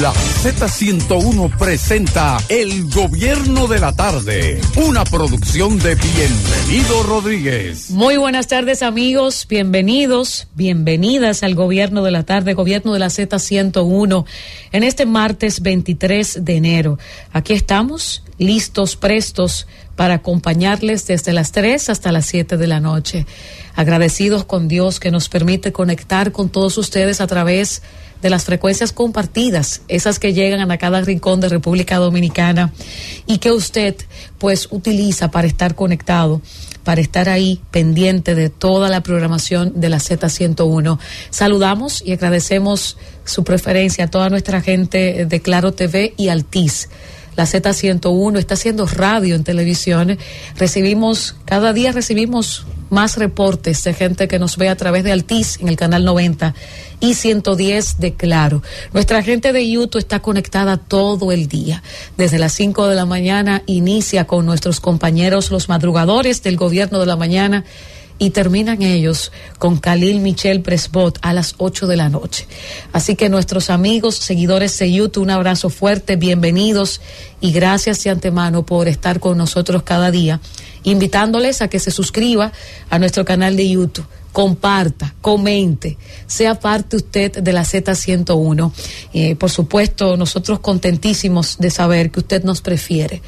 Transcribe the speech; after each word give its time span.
La 0.00 0.12
Z101 0.12 1.58
presenta 1.58 2.38
El 2.48 2.88
Gobierno 2.88 3.66
de 3.68 3.78
la 3.78 3.94
Tarde, 3.94 4.60
una 4.76 5.04
producción 5.04 5.78
de 5.78 5.94
Bienvenido 5.96 7.02
Rodríguez. 7.02 7.90
Muy 7.90 8.16
buenas 8.16 8.46
tardes 8.46 8.82
amigos, 8.82 9.46
bienvenidos, 9.48 10.48
bienvenidas 10.54 11.42
al 11.42 11.54
Gobierno 11.54 12.02
de 12.02 12.10
la 12.10 12.22
Tarde, 12.22 12.54
Gobierno 12.54 12.94
de 12.94 13.00
la 13.00 13.08
Z101, 13.08 14.24
en 14.72 14.82
este 14.82 15.04
martes 15.04 15.60
23 15.60 16.44
de 16.44 16.56
enero. 16.56 16.98
Aquí 17.32 17.52
estamos, 17.52 18.24
listos, 18.38 18.96
prestos 18.96 19.66
para 19.94 20.14
acompañarles 20.14 21.06
desde 21.06 21.32
las 21.32 21.52
3 21.52 21.90
hasta 21.90 22.12
las 22.12 22.26
7 22.26 22.56
de 22.56 22.66
la 22.66 22.80
noche. 22.80 23.26
Agradecidos 23.74 24.44
con 24.44 24.68
Dios 24.68 25.00
que 25.00 25.10
nos 25.10 25.28
permite 25.28 25.72
conectar 25.72 26.32
con 26.32 26.48
todos 26.48 26.78
ustedes 26.78 27.20
a 27.20 27.26
través 27.26 27.80
de 27.80 27.92
de 28.22 28.30
las 28.30 28.44
frecuencias 28.44 28.92
compartidas, 28.92 29.82
esas 29.88 30.18
que 30.18 30.32
llegan 30.32 30.70
a 30.70 30.78
cada 30.78 31.00
rincón 31.02 31.40
de 31.40 31.48
República 31.48 31.96
Dominicana 31.96 32.72
y 33.26 33.38
que 33.38 33.52
usted 33.52 33.96
pues 34.38 34.68
utiliza 34.70 35.30
para 35.30 35.46
estar 35.46 35.74
conectado 35.74 36.40
para 36.84 37.00
estar 37.00 37.28
ahí 37.28 37.60
pendiente 37.70 38.34
de 38.34 38.50
toda 38.50 38.88
la 38.88 39.02
programación 39.02 39.80
de 39.80 39.88
la 39.88 39.98
Z101. 39.98 40.98
Saludamos 41.30 42.02
y 42.04 42.12
agradecemos 42.12 42.96
su 43.24 43.44
preferencia 43.44 44.04
a 44.04 44.10
toda 44.10 44.30
nuestra 44.30 44.60
gente 44.60 45.26
de 45.26 45.40
Claro 45.40 45.72
TV 45.72 46.14
y 46.16 46.28
Altiz. 46.28 46.88
La 47.36 47.44
Z101 47.44 48.38
está 48.38 48.54
haciendo 48.54 48.86
radio 48.86 49.34
en 49.34 49.44
televisión. 49.44 50.18
Recibimos, 50.56 51.36
cada 51.44 51.72
día 51.72 51.92
recibimos 51.92 52.66
más 52.90 53.16
reportes 53.16 53.82
de 53.84 53.94
gente 53.94 54.28
que 54.28 54.38
nos 54.38 54.58
ve 54.58 54.68
a 54.68 54.76
través 54.76 55.02
de 55.02 55.12
Altiz 55.12 55.58
en 55.60 55.68
el 55.68 55.76
canal 55.76 56.04
90 56.04 56.54
y 57.00 57.14
110 57.14 57.98
de 57.98 58.14
Claro. 58.14 58.62
Nuestra 58.92 59.22
gente 59.22 59.54
de 59.54 59.68
YouTube 59.68 59.98
está 59.98 60.20
conectada 60.20 60.76
todo 60.76 61.32
el 61.32 61.48
día. 61.48 61.82
Desde 62.18 62.38
las 62.38 62.52
5 62.52 62.88
de 62.88 62.94
la 62.94 63.06
mañana 63.06 63.62
inicia 63.66 64.26
con 64.26 64.44
nuestros 64.44 64.80
compañeros 64.80 65.50
los 65.50 65.70
madrugadores 65.70 66.42
del 66.42 66.56
gobierno 66.58 67.00
de 67.00 67.06
la 67.06 67.16
mañana 67.16 67.64
y 68.18 68.30
terminan 68.30 68.82
ellos 68.82 69.32
con 69.58 69.78
Khalil 69.78 70.20
Michel 70.20 70.60
Presbot 70.60 71.18
a 71.22 71.32
las 71.32 71.54
8 71.58 71.86
de 71.86 71.96
la 71.96 72.08
noche. 72.08 72.46
Así 72.92 73.16
que 73.16 73.28
nuestros 73.28 73.70
amigos, 73.70 74.16
seguidores 74.16 74.78
de 74.78 74.92
YouTube, 74.92 75.22
un 75.22 75.30
abrazo 75.30 75.70
fuerte, 75.70 76.16
bienvenidos 76.16 77.00
y 77.40 77.52
gracias 77.52 78.02
de 78.04 78.10
antemano 78.10 78.64
por 78.64 78.88
estar 78.88 79.20
con 79.20 79.38
nosotros 79.38 79.82
cada 79.82 80.10
día, 80.10 80.40
invitándoles 80.84 81.62
a 81.62 81.68
que 81.68 81.78
se 81.78 81.90
suscriba 81.90 82.52
a 82.90 82.98
nuestro 82.98 83.24
canal 83.24 83.56
de 83.56 83.68
YouTube 83.68 84.06
comparta, 84.32 85.14
comente, 85.20 85.98
sea 86.26 86.58
parte 86.58 86.96
usted 86.96 87.32
de 87.32 87.52
la 87.52 87.62
Z101. 87.62 88.72
Eh, 89.12 89.36
por 89.36 89.50
supuesto, 89.50 90.16
nosotros 90.16 90.60
contentísimos 90.60 91.58
de 91.58 91.70
saber 91.70 92.10
que 92.10 92.20
usted 92.20 92.42
nos 92.42 92.62
prefiere 92.62 93.20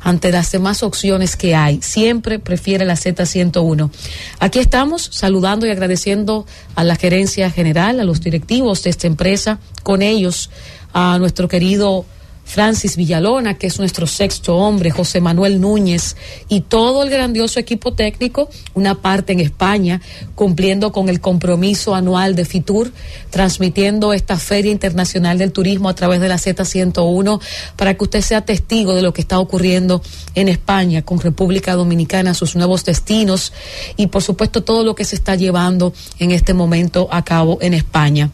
ante 0.00 0.30
las 0.30 0.50
demás 0.52 0.82
opciones 0.82 1.36
que 1.36 1.54
hay. 1.54 1.80
Siempre 1.82 2.38
prefiere 2.38 2.84
la 2.84 2.94
Z101. 2.94 3.90
Aquí 4.38 4.58
estamos 4.58 5.08
saludando 5.12 5.66
y 5.66 5.70
agradeciendo 5.70 6.46
a 6.74 6.84
la 6.84 6.96
gerencia 6.96 7.50
general, 7.50 8.00
a 8.00 8.04
los 8.04 8.20
directivos 8.20 8.82
de 8.82 8.90
esta 8.90 9.06
empresa, 9.06 9.58
con 9.82 10.02
ellos 10.02 10.50
a 10.92 11.18
nuestro 11.18 11.48
querido 11.48 12.04
Francis 12.48 12.96
Villalona, 12.96 13.58
que 13.58 13.66
es 13.66 13.78
nuestro 13.78 14.06
sexto 14.06 14.56
hombre, 14.56 14.90
José 14.90 15.20
Manuel 15.20 15.60
Núñez 15.60 16.16
y 16.48 16.62
todo 16.62 17.02
el 17.02 17.10
grandioso 17.10 17.60
equipo 17.60 17.92
técnico, 17.92 18.48
una 18.72 18.94
parte 19.02 19.34
en 19.34 19.40
España, 19.40 20.00
cumpliendo 20.34 20.90
con 20.90 21.10
el 21.10 21.20
compromiso 21.20 21.94
anual 21.94 22.34
de 22.34 22.46
FITUR, 22.46 22.90
transmitiendo 23.28 24.14
esta 24.14 24.38
Feria 24.38 24.72
Internacional 24.72 25.36
del 25.36 25.52
Turismo 25.52 25.90
a 25.90 25.94
través 25.94 26.20
de 26.20 26.28
la 26.28 26.36
Z101 26.36 27.38
para 27.76 27.92
que 27.92 28.04
usted 28.04 28.22
sea 28.22 28.40
testigo 28.40 28.94
de 28.94 29.02
lo 29.02 29.12
que 29.12 29.20
está 29.20 29.38
ocurriendo 29.38 30.00
en 30.34 30.48
España 30.48 31.02
con 31.02 31.20
República 31.20 31.74
Dominicana, 31.74 32.32
sus 32.32 32.56
nuevos 32.56 32.82
destinos 32.82 33.52
y 33.98 34.06
por 34.06 34.22
supuesto 34.22 34.64
todo 34.64 34.84
lo 34.84 34.94
que 34.94 35.04
se 35.04 35.16
está 35.16 35.34
llevando 35.34 35.92
en 36.18 36.30
este 36.30 36.54
momento 36.54 37.08
a 37.10 37.22
cabo 37.22 37.58
en 37.60 37.74
España. 37.74 38.30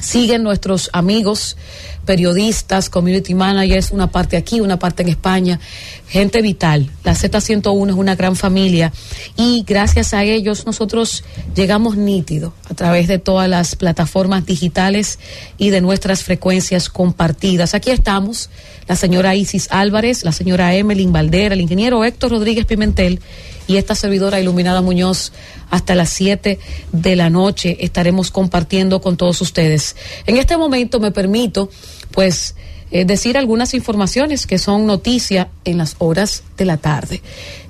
Siguen 0.00 0.42
nuestros 0.42 0.88
amigos 0.92 1.56
periodistas, 2.04 2.88
community 2.88 3.34
managers, 3.34 3.90
una 3.90 4.10
parte 4.10 4.36
aquí, 4.36 4.60
una 4.60 4.78
parte 4.78 5.02
en 5.02 5.08
España, 5.08 5.60
gente 6.08 6.42
vital. 6.42 6.90
La 7.02 7.12
Z101 7.12 7.90
es 7.90 7.94
una 7.94 8.14
gran 8.14 8.36
familia 8.36 8.92
y 9.36 9.64
gracias 9.66 10.14
a 10.14 10.22
ellos 10.22 10.66
nosotros 10.66 11.24
llegamos 11.54 11.96
nítido 11.96 12.54
a 12.70 12.74
través 12.74 13.08
de 13.08 13.18
todas 13.18 13.48
las 13.48 13.76
plataformas 13.76 14.46
digitales 14.46 15.18
y 15.58 15.70
de 15.70 15.80
nuestras 15.80 16.22
frecuencias 16.22 16.88
compartidas. 16.88 17.74
Aquí 17.74 17.90
estamos, 17.90 18.50
la 18.86 18.96
señora 18.96 19.34
Isis 19.34 19.68
Álvarez, 19.70 20.24
la 20.24 20.32
señora 20.32 20.74
Emeline 20.74 21.12
Valdera, 21.12 21.54
el 21.54 21.60
ingeniero 21.60 22.04
Héctor 22.04 22.30
Rodríguez 22.30 22.66
Pimentel 22.66 23.20
y 23.66 23.76
esta 23.76 23.94
servidora 23.94 24.40
Iluminada 24.40 24.82
Muñoz 24.82 25.32
hasta 25.70 25.94
las 25.94 26.10
7 26.10 26.58
de 26.92 27.16
la 27.16 27.30
noche 27.30 27.78
estaremos 27.80 28.30
compartiendo 28.30 29.00
con 29.00 29.16
todos 29.16 29.40
ustedes. 29.40 29.96
En 30.26 30.36
este 30.36 30.56
momento 30.56 31.00
me 31.00 31.10
permito 31.10 31.70
pues 32.10 32.54
eh, 32.90 33.04
decir 33.04 33.36
algunas 33.36 33.74
informaciones 33.74 34.46
que 34.46 34.56
son 34.56 34.86
noticia 34.86 35.48
en 35.64 35.78
las 35.78 35.96
horas 35.98 36.44
de 36.56 36.64
la 36.64 36.76
tarde. 36.76 37.22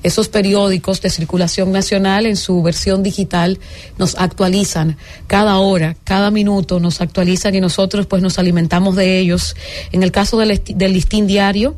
Esos 0.02 0.28
periódicos 0.28 1.00
de 1.00 1.08
circulación 1.08 1.72
nacional 1.72 2.26
en 2.26 2.36
su 2.36 2.62
versión 2.62 3.02
digital 3.02 3.58
nos 3.96 4.16
actualizan 4.16 4.98
cada 5.26 5.56
hora, 5.58 5.96
cada 6.04 6.30
minuto 6.30 6.78
nos 6.78 7.00
actualizan 7.00 7.54
y 7.54 7.60
nosotros 7.62 8.04
pues 8.06 8.22
nos 8.22 8.38
alimentamos 8.38 8.96
de 8.96 9.18
ellos. 9.18 9.56
En 9.92 10.02
el 10.02 10.12
caso 10.12 10.36
del, 10.36 10.60
del 10.62 10.92
listín 10.92 11.26
diario, 11.26 11.74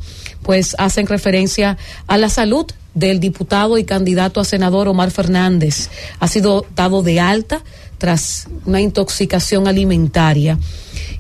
pues 0.47 0.77
hacen 0.79 1.09
referencia 1.09 1.77
a 2.07 2.17
la 2.17 2.29
salud 2.29 2.67
del 2.95 3.19
diputado 3.19 3.79
y 3.79 3.85
candidato 3.85 4.41
a 4.41 4.45
senador 4.45 4.87
Omar 4.87 5.11
Fernández. 5.11 5.91
Ha 6.21 6.29
sido 6.29 6.65
dado 6.77 7.03
de 7.03 7.19
alta 7.19 7.63
tras 7.99 8.47
una 8.65 8.81
intoxicación 8.81 9.67
alimentaria 9.67 10.57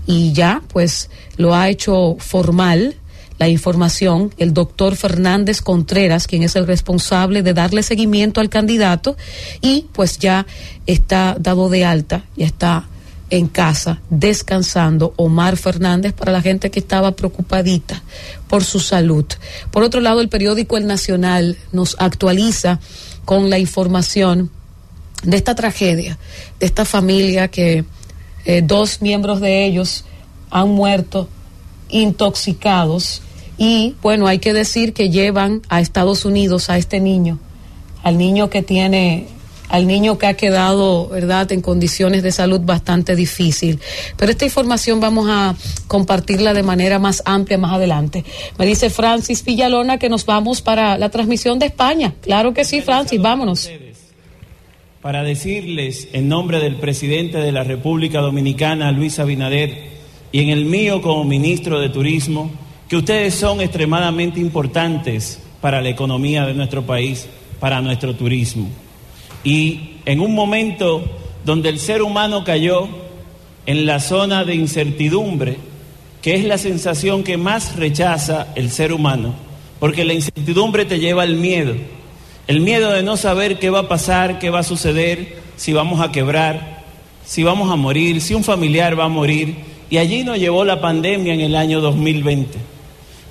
y 0.06 0.32
ya 0.32 0.62
pues 0.72 1.10
lo 1.36 1.56
ha 1.56 1.69
hecho 1.69 2.16
formal 2.20 2.94
la 3.38 3.48
información 3.48 4.32
el 4.38 4.54
doctor 4.54 4.94
Fernández 4.94 5.60
Contreras, 5.60 6.28
quien 6.28 6.44
es 6.44 6.54
el 6.54 6.66
responsable 6.66 7.42
de 7.42 7.53
darle 7.53 7.82
seguimiento 7.82 8.41
al 8.41 8.48
candidato 8.48 9.16
y 9.60 9.86
pues 9.92 10.19
ya 10.19 10.47
está 10.86 11.36
dado 11.38 11.69
de 11.69 11.84
alta, 11.84 12.25
ya 12.36 12.47
está 12.47 12.86
en 13.31 13.48
casa 13.48 14.00
descansando 14.09 15.12
Omar 15.16 15.56
Fernández 15.56 16.12
para 16.12 16.32
la 16.32 16.42
gente 16.42 16.70
que 16.70 16.78
estaba 16.78 17.12
preocupadita 17.12 18.03
por 18.48 18.64
su 18.64 18.81
salud. 18.81 19.25
Por 19.70 19.82
otro 19.82 20.00
lado, 20.00 20.20
el 20.20 20.28
periódico 20.28 20.76
El 20.76 20.87
Nacional 20.87 21.56
nos 21.72 21.97
actualiza 21.98 22.78
con 23.25 23.50
la 23.50 23.59
información 23.59 24.50
de 25.22 25.36
esta 25.36 25.54
tragedia, 25.54 26.19
de 26.60 26.66
esta 26.66 26.84
familia 26.84 27.48
que 27.48 27.84
eh, 28.44 28.62
dos 28.62 29.03
miembros 29.03 29.41
de 29.41 29.65
ellos 29.65 30.04
han 30.50 30.69
muerto 30.70 31.28
intoxicados 31.88 33.22
y 33.59 33.94
bueno, 34.03 34.26
hay 34.26 34.38
que 34.38 34.53
decir 34.53 34.92
que 34.92 35.10
llevan 35.10 35.62
a 35.69 35.81
Estados 35.81 36.25
Unidos 36.25 36.69
a 36.69 36.76
este 36.76 37.00
niño, 37.00 37.38
al 38.03 38.19
niño 38.19 38.50
que 38.50 38.62
tiene 38.62 39.28
al 39.69 39.87
niño 39.87 40.19
que 40.19 40.27
ha 40.27 40.34
quedado, 40.34 41.09
¿verdad?, 41.09 41.50
en 41.53 41.60
condiciones 41.60 42.22
de 42.22 42.32
salud 42.32 42.60
bastante 42.60 43.16
difícil. 43.16 43.81
Pero 44.16 44.31
esta 44.32 44.44
información 44.44 45.00
vamos 45.00 45.28
a 45.31 45.54
compartirla 45.87 46.54
de 46.54 46.62
manera 46.62 46.99
más 46.99 47.22
amplia 47.25 47.59
más 47.59 47.72
adelante. 47.72 48.25
Me 48.59 48.66
dice 48.66 48.91
Francis 48.91 49.44
Villalona 49.44 49.99
que 49.99 50.09
nos 50.09 50.27
vamos 50.27 50.62
para 50.62 50.99
la 50.99 51.10
transmisión 51.10 51.59
de 51.59 51.66
España. 51.66 52.15
Claro 52.22 52.54
que 52.54 52.65
sí, 52.65 52.81
Francis, 52.81 53.21
vámonos 53.21 53.69
para 55.06 55.22
decirles 55.22 56.09
en 56.15 56.28
nombre 56.28 56.59
del 56.59 56.75
presidente 56.77 57.38
de 57.38 57.53
la 57.53 57.62
República 57.62 58.21
Dominicana, 58.21 58.91
Luis 58.91 59.21
Abinader, 59.21 59.84
y 60.33 60.41
en 60.41 60.48
el 60.48 60.65
mío 60.65 61.00
como 61.00 61.22
ministro 61.22 61.78
de 61.78 61.91
Turismo, 61.91 62.51
que 62.89 62.97
ustedes 62.97 63.34
son 63.34 63.60
extremadamente 63.60 64.41
importantes 64.41 65.41
para 65.60 65.80
la 65.80 65.91
economía 65.91 66.45
de 66.45 66.54
nuestro 66.54 66.83
país, 66.84 67.28
para 67.60 67.80
nuestro 67.80 68.16
turismo. 68.16 68.69
Y 69.47 70.01
en 70.04 70.21
un 70.21 70.34
momento 70.34 71.03
donde 71.45 71.71
el 71.71 71.78
ser 71.78 72.03
humano 72.03 72.45
cayó 72.45 72.89
en 73.65 73.87
la 73.87 74.01
zona 74.01 74.45
de 74.45 74.54
incertidumbre, 74.54 75.57
que 76.21 76.34
es 76.34 76.45
la 76.45 76.59
sensación 76.59 77.22
que 77.22 77.39
más 77.39 77.77
rechaza 77.77 78.48
el 78.57 78.71
ser 78.71 78.93
humano, 78.93 79.34
porque 79.81 80.04
la 80.04 80.13
incertidumbre 80.13 80.84
te 80.84 80.98
lleva 80.98 81.22
al 81.22 81.37
miedo 81.37 81.75
el 82.47 82.60
miedo 82.60 82.93
de 82.93 83.03
no 83.03 83.16
saber 83.16 83.59
qué 83.59 83.71
va 83.71 83.81
a 83.81 83.89
pasar, 83.89 84.39
qué 84.39 84.51
va 84.51 84.60
a 84.60 84.65
suceder, 84.65 85.37
si 85.57 85.72
vamos 85.72 86.01
a 86.01 86.13
quebrar, 86.13 86.84
si 87.25 87.43
vamos 87.43 87.72
a 87.72 87.77
morir, 87.77 88.21
si 88.21 88.34
un 88.34 88.45
familiar 88.45 88.98
va 88.98 89.04
a 89.04 89.09
morir. 89.09 89.57
Y 89.91 89.97
allí 89.97 90.22
nos 90.22 90.39
llevó 90.39 90.65
la 90.65 90.81
pandemia 90.81 91.34
en 91.34 91.41
el 91.41 91.57
año 91.57 91.81
2020. 91.81 92.57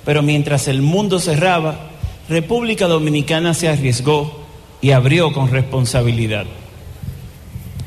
Pero 0.04 0.22
mientras 0.22 0.68
el 0.68 0.82
mundo 0.82 1.18
cerraba, 1.18 1.92
República 2.28 2.88
Dominicana 2.88 3.54
se 3.54 3.68
arriesgó 3.68 4.45
y 4.80 4.92
abrió 4.92 5.32
con 5.32 5.50
responsabilidad. 5.50 6.44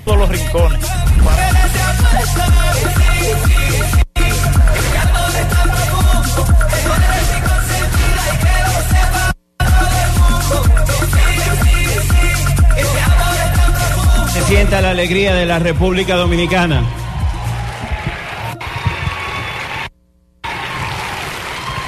Todos 0.06 0.20
los 0.20 0.30
rincones. 0.30 0.86
Se 14.34 14.42
sienta 14.44 14.82
la 14.82 14.92
alegría 14.92 15.34
de 15.34 15.46
la 15.46 15.60
República 15.60 16.16
Dominicana. 16.16 16.84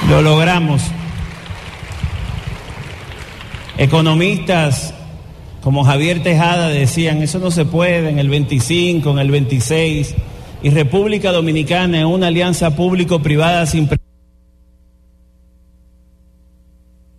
Lo 0.10 0.22
logramos. 0.22 0.82
Economistas 3.82 4.94
como 5.64 5.84
Javier 5.84 6.22
Tejada 6.22 6.70
decían, 6.70 7.24
eso 7.24 7.40
no 7.40 7.50
se 7.50 7.66
puede 7.66 8.10
en 8.10 8.20
el 8.20 8.30
25, 8.30 9.10
en 9.10 9.18
el 9.18 9.32
26, 9.32 10.14
y 10.62 10.70
República 10.70 11.32
Dominicana 11.32 11.98
es 11.98 12.06
una 12.06 12.28
alianza 12.28 12.76
público-privada 12.76 13.66
sin 13.66 13.90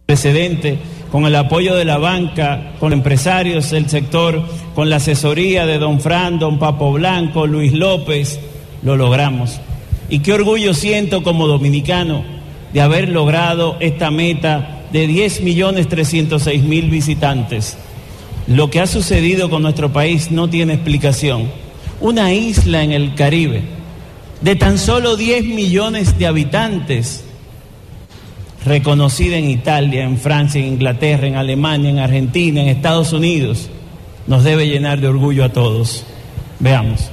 precedente, 0.06 0.78
con 1.10 1.26
el 1.26 1.34
apoyo 1.34 1.74
de 1.74 1.84
la 1.84 1.98
banca, 1.98 2.74
con 2.78 2.92
empresarios 2.92 3.72
del 3.72 3.88
sector, 3.88 4.40
con 4.76 4.88
la 4.88 4.96
asesoría 4.96 5.66
de 5.66 5.78
don 5.78 5.98
Fran, 5.98 6.38
don 6.38 6.60
Papo 6.60 6.92
Blanco, 6.92 7.48
Luis 7.48 7.72
López, 7.72 8.38
lo 8.84 8.94
logramos. 8.94 9.60
Y 10.08 10.20
qué 10.20 10.32
orgullo 10.32 10.74
siento 10.74 11.24
como 11.24 11.48
dominicano 11.48 12.22
de 12.72 12.80
haber 12.80 13.08
logrado 13.08 13.78
esta 13.80 14.12
meta 14.12 14.81
de 14.92 15.06
10 15.06 15.40
millones 15.40 15.88
306 15.88 16.62
mil 16.62 16.90
visitantes. 16.90 17.76
Lo 18.46 18.70
que 18.70 18.80
ha 18.80 18.86
sucedido 18.86 19.48
con 19.50 19.62
nuestro 19.62 19.92
país 19.92 20.30
no 20.30 20.48
tiene 20.48 20.74
explicación. 20.74 21.50
Una 22.00 22.32
isla 22.32 22.82
en 22.82 22.92
el 22.92 23.14
Caribe 23.14 23.62
de 24.42 24.56
tan 24.56 24.76
solo 24.76 25.16
10 25.16 25.44
millones 25.44 26.18
de 26.18 26.26
habitantes, 26.26 27.24
reconocida 28.64 29.36
en 29.36 29.48
Italia, 29.48 30.04
en 30.04 30.18
Francia, 30.18 30.60
en 30.60 30.74
Inglaterra, 30.74 31.26
en 31.26 31.36
Alemania, 31.36 31.90
en 31.90 32.00
Argentina, 32.00 32.60
en 32.60 32.68
Estados 32.68 33.12
Unidos, 33.12 33.70
nos 34.26 34.42
debe 34.42 34.66
llenar 34.66 35.00
de 35.00 35.08
orgullo 35.08 35.44
a 35.44 35.52
todos. 35.52 36.04
Veamos. 36.58 37.10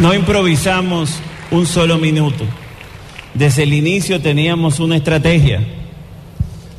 No 0.00 0.14
improvisamos 0.14 1.10
un 1.50 1.66
solo 1.66 1.98
minuto. 1.98 2.44
Desde 3.34 3.64
el 3.64 3.74
inicio 3.74 4.20
teníamos 4.20 4.78
una 4.78 4.96
estrategia, 4.96 5.66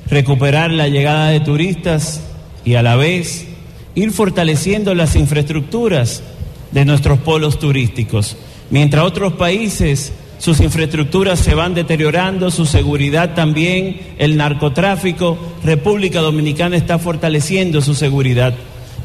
recuperar 0.10 0.72
la 0.72 0.88
llegada 0.88 1.28
de 1.28 1.42
turistas 1.42 2.24
y 2.64 2.76
a 2.76 2.82
la 2.82 2.96
vez 2.96 3.46
ir 3.94 4.12
fortaleciendo 4.12 4.96
las 4.96 5.18
infraestructuras 5.18 6.24
de 6.72 6.86
nuestros 6.86 7.20
polos 7.20 7.60
turísticos. 7.60 8.38
Mientras 8.70 9.04
otros 9.04 9.34
países 9.34 10.14
sus 10.38 10.62
infraestructuras 10.62 11.40
se 11.40 11.56
van 11.56 11.74
deteriorando, 11.74 12.50
su 12.50 12.66
seguridad 12.66 13.36
también, 13.36 14.00
el 14.18 14.38
narcotráfico, 14.38 15.38
República 15.62 16.22
Dominicana 16.22 16.78
está 16.78 16.98
fortaleciendo 16.98 17.82
su 17.82 17.96
seguridad. 17.96 18.56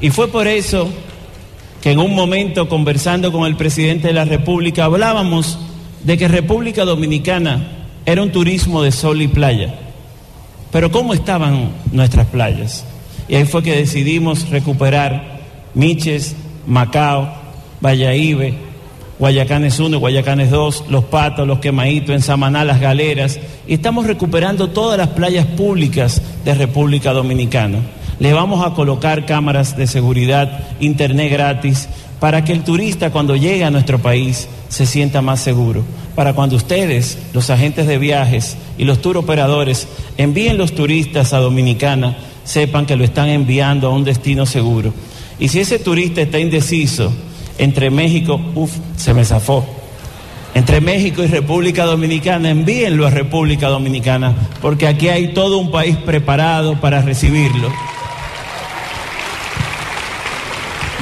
Y 0.00 0.10
fue 0.10 0.28
por 0.28 0.46
eso 0.46 0.88
que 1.84 1.90
en 1.90 1.98
un 1.98 2.14
momento 2.14 2.66
conversando 2.66 3.30
con 3.30 3.44
el 3.44 3.56
presidente 3.56 4.06
de 4.06 4.14
la 4.14 4.24
República 4.24 4.86
hablábamos 4.86 5.58
de 6.02 6.16
que 6.16 6.28
República 6.28 6.86
Dominicana 6.86 7.88
era 8.06 8.22
un 8.22 8.32
turismo 8.32 8.82
de 8.82 8.90
sol 8.90 9.20
y 9.20 9.28
playa. 9.28 9.74
Pero 10.72 10.90
¿cómo 10.90 11.12
estaban 11.12 11.72
nuestras 11.92 12.26
playas? 12.28 12.86
Y 13.28 13.34
ahí 13.34 13.44
fue 13.44 13.62
que 13.62 13.76
decidimos 13.76 14.48
recuperar 14.48 15.40
Miches, 15.74 16.34
Macao, 16.66 17.28
Valladolid, 17.82 18.54
Guayacanes 19.18 19.78
1, 19.78 19.98
Guayacanes 19.98 20.50
2, 20.50 20.84
Los 20.88 21.04
Patos, 21.04 21.46
Los 21.46 21.58
Quemaditos, 21.58 22.14
en 22.14 22.22
Samaná, 22.22 22.64
Las 22.64 22.80
Galeras. 22.80 23.38
Y 23.66 23.74
estamos 23.74 24.06
recuperando 24.06 24.70
todas 24.70 24.96
las 24.96 25.08
playas 25.08 25.44
públicas 25.44 26.22
de 26.46 26.54
República 26.54 27.12
Dominicana. 27.12 27.80
Le 28.18 28.32
vamos 28.32 28.64
a 28.64 28.74
colocar 28.74 29.26
cámaras 29.26 29.76
de 29.76 29.86
seguridad, 29.86 30.60
internet 30.80 31.32
gratis, 31.32 31.88
para 32.20 32.44
que 32.44 32.52
el 32.52 32.62
turista 32.62 33.10
cuando 33.10 33.36
llegue 33.36 33.64
a 33.64 33.70
nuestro 33.70 33.98
país 33.98 34.48
se 34.68 34.86
sienta 34.86 35.20
más 35.20 35.40
seguro. 35.40 35.82
Para 36.14 36.32
cuando 36.32 36.56
ustedes, 36.56 37.18
los 37.32 37.50
agentes 37.50 37.86
de 37.86 37.98
viajes 37.98 38.56
y 38.78 38.84
los 38.84 39.02
tour 39.02 39.16
operadores, 39.16 39.88
envíen 40.16 40.56
los 40.56 40.74
turistas 40.74 41.32
a 41.32 41.38
Dominicana, 41.38 42.16
sepan 42.44 42.86
que 42.86 42.96
lo 42.96 43.04
están 43.04 43.28
enviando 43.28 43.88
a 43.88 43.90
un 43.90 44.04
destino 44.04 44.46
seguro. 44.46 44.94
Y 45.38 45.48
si 45.48 45.60
ese 45.60 45.78
turista 45.78 46.20
está 46.20 46.38
indeciso 46.38 47.12
entre 47.58 47.90
México, 47.90 48.40
uff, 48.54 48.72
se 48.96 49.12
me 49.12 49.24
zafó. 49.24 49.64
Entre 50.54 50.80
México 50.80 51.24
y 51.24 51.26
República 51.26 51.84
Dominicana, 51.84 52.48
envíenlo 52.48 53.06
a 53.06 53.10
República 53.10 53.68
Dominicana, 53.68 54.34
porque 54.62 54.86
aquí 54.86 55.08
hay 55.08 55.34
todo 55.34 55.58
un 55.58 55.72
país 55.72 55.96
preparado 55.96 56.80
para 56.80 57.02
recibirlo. 57.02 57.68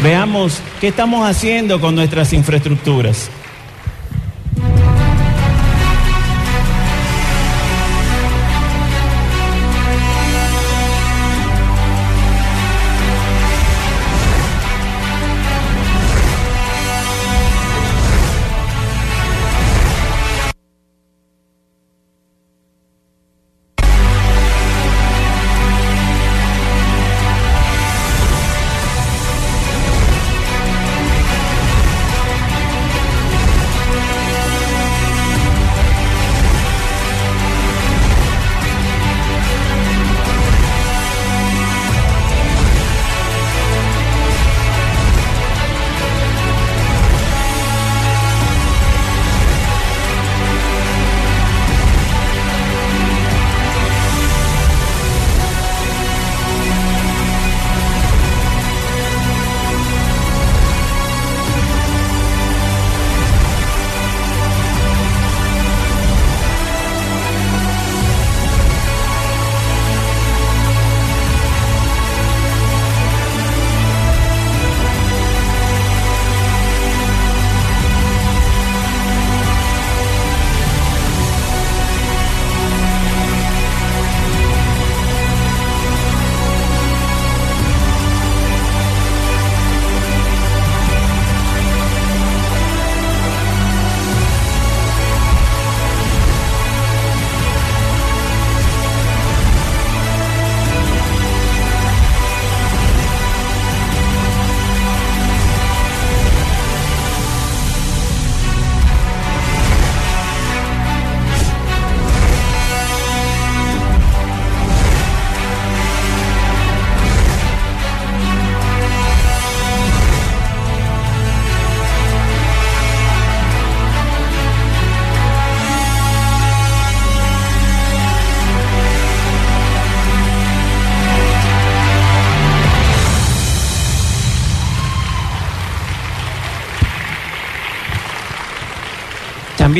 Veamos 0.02 0.61
qué 0.80 0.88
estamos 0.88 1.25
haciendo 1.28 1.80
con 1.80 1.94
nuestras 1.94 2.32
infraestructuras. 2.32 3.30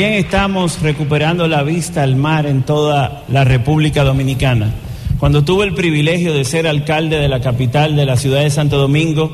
También 0.03 0.25
estamos 0.25 0.81
recuperando 0.81 1.47
la 1.47 1.63
vista 1.63 2.03
al 2.03 2.17
mar 2.17 2.45
en 2.45 2.63
toda 2.63 3.23
la 3.29 3.45
República 3.45 4.03
Dominicana. 4.03 4.69
Cuando 5.17 5.45
tuve 5.45 5.63
el 5.63 5.73
privilegio 5.73 6.33
de 6.33 6.43
ser 6.43 6.67
alcalde 6.67 7.19
de 7.19 7.29
la 7.29 7.39
capital 7.39 7.95
de 7.95 8.05
la 8.05 8.17
ciudad 8.17 8.41
de 8.41 8.49
Santo 8.49 8.77
Domingo, 8.77 9.31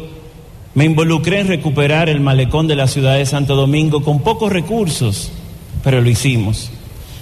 me 0.75 0.85
involucré 0.85 1.39
en 1.39 1.47
recuperar 1.47 2.07
el 2.07 2.19
malecón 2.19 2.67
de 2.67 2.75
la 2.75 2.85
ciudad 2.85 3.17
de 3.17 3.25
Santo 3.25 3.55
Domingo 3.55 4.03
con 4.03 4.19
pocos 4.19 4.51
recursos, 4.51 5.31
pero 5.83 6.01
lo 6.01 6.07
hicimos. 6.07 6.69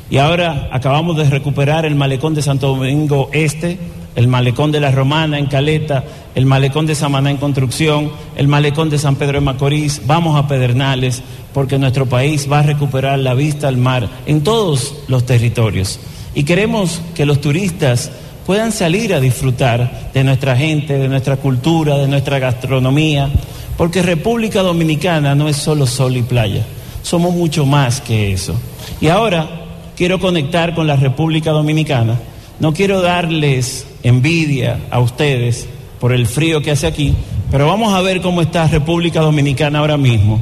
Y 0.10 0.18
ahora 0.18 0.68
acabamos 0.74 1.16
de 1.16 1.30
recuperar 1.30 1.86
el 1.86 1.96
malecón 1.96 2.36
de 2.36 2.42
Santo 2.42 2.75
Domingo 2.75 3.30
Este, 3.32 3.80
el 4.18 4.27
malecón 4.27 4.74
de 4.74 4.82
la 4.82 4.92
Romana 4.92 5.39
en 5.39 5.46
Caleta, 5.46 6.04
el 6.38 6.46
malecón 6.46 6.86
de 6.86 6.94
Samaná 6.94 7.32
en 7.32 7.38
construcción, 7.38 8.12
el 8.36 8.48
malecón 8.48 8.91
de 8.91 9.00
San 9.00 9.15
Pedro 9.15 9.39
de 9.39 9.46
Macorís, 9.46 10.03
vamos 10.06 10.38
a 10.38 10.48
Pedernales, 10.48 11.24
porque 11.51 11.79
nuestro 11.79 12.06
país 12.06 12.48
va 12.50 12.60
a 12.60 12.62
recuperar 12.62 13.17
la 13.17 13.34
vista 13.34 13.67
al 13.67 13.77
mar 13.77 14.08
en 14.27 14.44
todos 14.44 14.98
los 15.08 15.25
territorios. 15.25 16.00
Y 16.36 16.44
queremos 16.44 17.01
que 17.15 17.25
los 17.25 17.41
turistas 17.41 18.12
puedan 18.46 18.72
salir 18.72 19.15
a 19.15 19.20
disfrutar 19.20 20.12
de 20.13 20.24
nuestra 20.24 20.56
gente, 20.56 21.00
de 21.00 21.08
nuestra 21.08 21.38
cultura, 21.38 21.98
de 21.98 22.08
nuestra 22.08 22.38
gastronomía, 22.38 23.32
porque 23.75 24.03
República 24.03 24.62
Dominicana 24.62 25.34
no 25.34 25.50
es 25.50 25.58
solo 25.58 25.88
sol 25.88 26.17
y 26.17 26.22
playa, 26.22 26.63
somos 27.01 27.34
mucho 27.34 27.65
más 27.65 28.00
que 28.00 28.32
eso. 28.32 28.53
Y 29.01 29.08
ahora 29.08 29.65
quiero 29.96 30.20
conectar 30.20 30.75
con 30.75 30.86
la 30.86 30.98
República 30.98 31.50
Dominicana, 31.50 32.20
no 32.60 32.75
quiero 32.75 33.01
darles 33.01 33.88
envidia 34.03 34.82
a 34.91 35.00
ustedes 35.00 35.67
por 36.00 36.13
el 36.13 36.27
frío 36.27 36.62
que 36.62 36.72
hace 36.72 36.88
aquí, 36.88 37.13
pero 37.51 37.68
vamos 37.68 37.94
a 37.94 38.01
ver 38.01 38.22
cómo 38.22 38.42
está 38.42 38.68
República 38.68 39.22
Dominicana 39.22 39.80
ahora 39.80 39.98
mismo. 39.98 40.39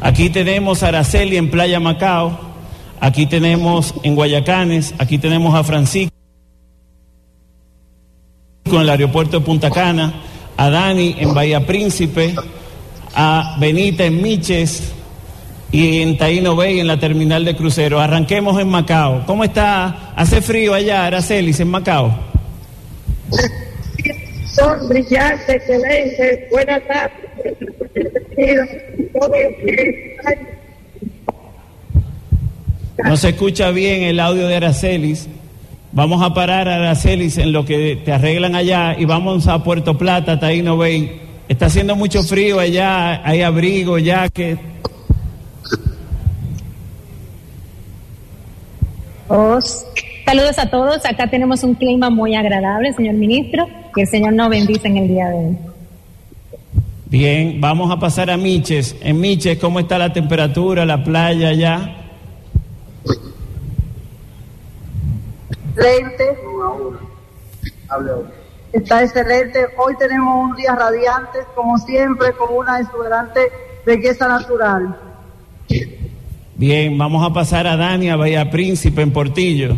Aquí 0.00 0.30
tenemos 0.30 0.82
a 0.82 0.88
Araceli 0.88 1.36
en 1.36 1.50
Playa 1.50 1.80
Macao, 1.80 2.38
aquí 3.00 3.26
tenemos 3.26 3.94
en 4.02 4.14
Guayacanes, 4.14 4.94
aquí 4.98 5.18
tenemos 5.18 5.54
a 5.54 5.64
Francisco 5.64 6.12
en 8.64 8.76
el 8.76 8.90
aeropuerto 8.90 9.38
de 9.40 9.44
Punta 9.44 9.70
Cana, 9.70 10.12
a 10.56 10.70
Dani 10.70 11.16
en 11.18 11.34
Bahía 11.34 11.66
Príncipe, 11.66 12.34
a 13.14 13.56
Benita 13.58 14.04
en 14.04 14.22
Miches 14.22 14.92
y 15.70 16.00
en 16.00 16.16
Taíno 16.16 16.54
Bay 16.56 16.80
en 16.80 16.86
la 16.86 16.98
terminal 16.98 17.44
de 17.44 17.56
crucero. 17.56 18.00
Arranquemos 18.00 18.60
en 18.60 18.68
Macao. 18.68 19.24
¿Cómo 19.26 19.44
está? 19.44 20.12
¿Hace 20.16 20.42
frío 20.42 20.74
allá, 20.74 21.06
Aracelis, 21.06 21.60
en 21.60 21.70
Macao? 21.70 22.14
Son 24.52 24.88
brillantes, 24.88 25.48
excelentes, 25.48 26.50
buenas 26.50 26.82
tardes. 26.86 27.56
No 33.04 33.16
se 33.16 33.30
escucha 33.30 33.70
bien 33.70 34.02
el 34.02 34.20
audio 34.20 34.46
de 34.46 34.56
Aracelis. 34.56 35.28
Vamos 35.92 36.22
a 36.22 36.34
parar 36.34 36.68
a 36.68 36.76
Aracelis 36.76 37.38
en 37.38 37.52
lo 37.52 37.64
que 37.64 38.00
te 38.04 38.12
arreglan 38.12 38.54
allá 38.54 38.94
y 38.98 39.06
vamos 39.06 39.46
a 39.46 39.62
Puerto 39.64 39.96
Plata, 39.96 40.38
Taíno 40.38 40.76
Bay. 40.76 41.20
Está 41.48 41.66
haciendo 41.66 41.96
mucho 41.96 42.22
frío 42.22 42.60
allá, 42.60 43.26
hay 43.26 43.42
abrigo 43.42 43.98
ya 43.98 44.28
que... 44.28 44.58
Saludos 50.24 50.58
a 50.58 50.70
todos. 50.70 51.04
Acá 51.04 51.28
tenemos 51.28 51.62
un 51.64 51.74
clima 51.74 52.08
muy 52.10 52.34
agradable, 52.34 52.92
señor 52.92 53.14
ministro. 53.14 53.66
Que 53.94 54.02
el 54.02 54.08
Señor 54.08 54.32
nos 54.32 54.48
bendice 54.48 54.88
en 54.88 54.96
el 54.96 55.08
día 55.08 55.28
de 55.28 55.36
hoy. 55.36 55.58
Bien, 57.06 57.60
vamos 57.60 57.90
a 57.90 57.98
pasar 57.98 58.30
a 58.30 58.38
Miches. 58.38 58.96
En 59.02 59.20
Miches, 59.20 59.58
¿cómo 59.58 59.80
está 59.80 59.98
la 59.98 60.12
temperatura, 60.12 60.86
la 60.86 61.04
playa 61.04 61.48
allá? 61.48 61.96
Excelente. 65.74 66.24
Está 68.72 69.02
excelente. 69.02 69.66
Hoy 69.76 69.94
tenemos 69.98 70.50
un 70.50 70.56
día 70.56 70.74
radiante, 70.74 71.40
como 71.54 71.76
siempre, 71.76 72.32
con 72.32 72.56
una 72.56 72.80
exuberante 72.80 73.40
belleza 73.84 74.28
natural. 74.28 74.96
Bien, 76.54 76.96
vamos 76.96 77.28
a 77.28 77.34
pasar 77.34 77.66
a 77.66 77.76
Dania, 77.76 78.16
Bahía 78.16 78.50
Príncipe, 78.50 79.02
en 79.02 79.12
Portillo. 79.12 79.76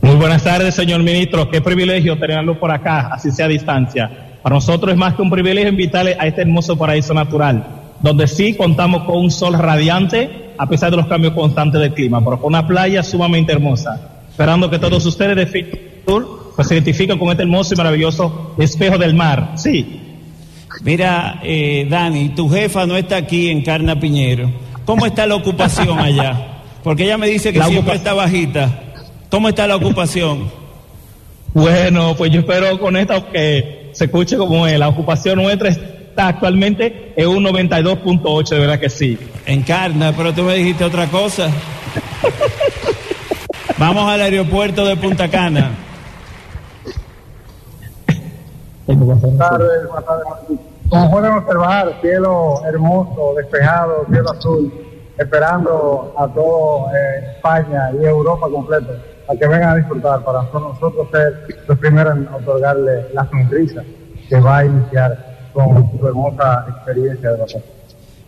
Muy 0.00 0.14
buenas 0.14 0.44
tardes, 0.44 0.74
señor 0.74 1.02
ministro. 1.02 1.50
Qué 1.50 1.60
privilegio 1.60 2.18
tenerlo 2.18 2.58
por 2.58 2.70
acá, 2.70 3.10
así 3.12 3.30
sea 3.30 3.46
a 3.46 3.48
distancia. 3.48 4.10
Para 4.42 4.54
nosotros 4.54 4.92
es 4.92 4.98
más 4.98 5.14
que 5.14 5.22
un 5.22 5.30
privilegio 5.30 5.70
invitarle 5.70 6.16
a 6.18 6.26
este 6.26 6.42
hermoso 6.42 6.76
paraíso 6.76 7.12
natural, 7.12 7.66
donde 8.00 8.28
sí 8.28 8.54
contamos 8.54 9.04
con 9.04 9.18
un 9.18 9.30
sol 9.30 9.54
radiante, 9.54 10.52
a 10.56 10.66
pesar 10.68 10.90
de 10.90 10.98
los 10.98 11.06
cambios 11.06 11.34
constantes 11.34 11.80
del 11.80 11.92
clima, 11.92 12.24
pero 12.24 12.38
con 12.40 12.48
una 12.48 12.66
playa 12.66 13.02
sumamente 13.02 13.52
hermosa. 13.52 14.00
Esperando 14.30 14.70
que 14.70 14.78
todos 14.78 15.04
ustedes 15.04 15.36
de 15.36 15.46
Fitur 15.46 16.52
pues, 16.54 16.68
se 16.68 16.74
identifiquen 16.74 17.18
con 17.18 17.28
este 17.30 17.42
hermoso 17.42 17.74
y 17.74 17.76
maravilloso 17.76 18.54
espejo 18.58 18.98
del 18.98 19.14
mar. 19.14 19.52
Sí. 19.56 20.00
Mira, 20.82 21.40
eh, 21.42 21.86
Dani, 21.90 22.30
tu 22.30 22.48
jefa 22.48 22.86
no 22.86 22.96
está 22.96 23.16
aquí 23.16 23.48
en 23.48 23.62
Carna 23.62 23.98
Piñero. 23.98 24.50
¿Cómo 24.84 25.06
está 25.06 25.26
la 25.26 25.34
ocupación 25.34 25.98
allá? 25.98 26.62
Porque 26.84 27.04
ella 27.04 27.18
me 27.18 27.26
dice 27.26 27.52
que 27.52 27.58
La 27.58 27.66
siempre 27.66 27.96
está 27.96 28.14
bajita. 28.14 28.84
¿Cómo 29.30 29.50
está 29.50 29.66
la 29.66 29.76
ocupación? 29.76 30.50
Bueno, 31.52 32.14
pues 32.16 32.32
yo 32.32 32.40
espero 32.40 32.78
con 32.78 32.96
esto 32.96 33.30
que 33.30 33.90
se 33.92 34.06
escuche 34.06 34.38
como 34.38 34.66
es. 34.66 34.78
La 34.78 34.88
ocupación 34.88 35.42
nuestra 35.42 35.68
está 35.68 36.28
actualmente 36.28 37.12
en 37.14 37.28
un 37.28 37.44
92.8, 37.44 38.48
de 38.48 38.58
verdad 38.58 38.80
que 38.80 38.88
sí. 38.88 39.18
En 39.44 39.62
Carna, 39.62 40.14
pero 40.16 40.32
tú 40.32 40.44
me 40.44 40.54
dijiste 40.54 40.82
otra 40.82 41.08
cosa. 41.08 41.48
Vamos 43.78 44.10
al 44.10 44.22
aeropuerto 44.22 44.86
de 44.86 44.96
Punta 44.96 45.28
Cana. 45.28 45.72
Buenas 48.86 49.20
tardes, 49.20 49.88
buenas 49.88 50.06
tardes. 50.06 50.26
Como 50.88 51.10
pueden 51.10 51.32
observar, 51.32 51.98
cielo 52.00 52.62
hermoso, 52.66 53.34
despejado, 53.36 54.06
cielo 54.10 54.30
azul, 54.30 54.72
esperando 55.18 56.14
a 56.16 56.26
todo 56.28 56.86
eh, 56.94 57.32
España 57.36 57.90
y 58.00 58.06
Europa 58.06 58.46
completo 58.50 58.94
a 59.28 59.36
que 59.36 59.46
vengan 59.46 59.70
a 59.70 59.76
disfrutar 59.76 60.24
para 60.24 60.42
nosotros 60.42 61.08
ser 61.12 61.46
los 61.66 61.78
primeros 61.78 62.16
en 62.16 62.28
otorgarle 62.28 63.06
la 63.12 63.28
sonrisa 63.28 63.82
que 64.28 64.40
va 64.40 64.58
a 64.58 64.64
iniciar 64.64 65.50
con 65.52 65.90
su 65.98 66.06
hermosa 66.06 66.66
experiencia 66.68 67.32
de 67.32 67.38
nosotros. 67.38 67.78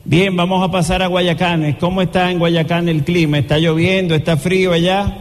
Bien, 0.04 0.34
vamos 0.34 0.66
a 0.66 0.70
pasar 0.70 1.02
a 1.02 1.06
Guayacanes. 1.06 1.76
¿Cómo 1.76 2.02
está 2.02 2.30
en 2.30 2.38
Guayacán 2.38 2.88
el 2.88 3.04
clima? 3.04 3.38
¿Está 3.38 3.58
lloviendo? 3.58 4.14
¿Está 4.14 4.36
frío 4.36 4.72
allá? 4.72 5.14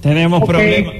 Tenemos 0.00 0.42
problemas. 0.44 0.94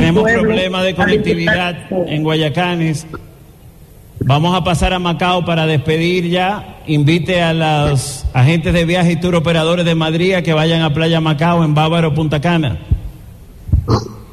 Tenemos 0.00 0.32
problemas 0.32 0.82
de 0.82 0.94
conectividad 0.94 1.76
en 1.90 2.22
Guayacanes. 2.22 3.06
Vamos 4.20 4.56
a 4.56 4.64
pasar 4.64 4.94
a 4.94 4.98
Macao 4.98 5.44
para 5.44 5.66
despedir 5.66 6.26
ya. 6.30 6.78
Invite 6.86 7.42
a 7.42 7.52
los 7.52 8.24
agentes 8.32 8.72
de 8.72 8.86
viaje 8.86 9.12
y 9.12 9.16
tour 9.16 9.34
operadores 9.34 9.84
de 9.84 9.94
Madrid 9.94 10.32
a 10.32 10.42
que 10.42 10.54
vayan 10.54 10.80
a 10.80 10.94
Playa 10.94 11.20
Macao 11.20 11.62
en 11.64 11.74
Bávaro, 11.74 12.14
Punta 12.14 12.40
Cana. 12.40 12.78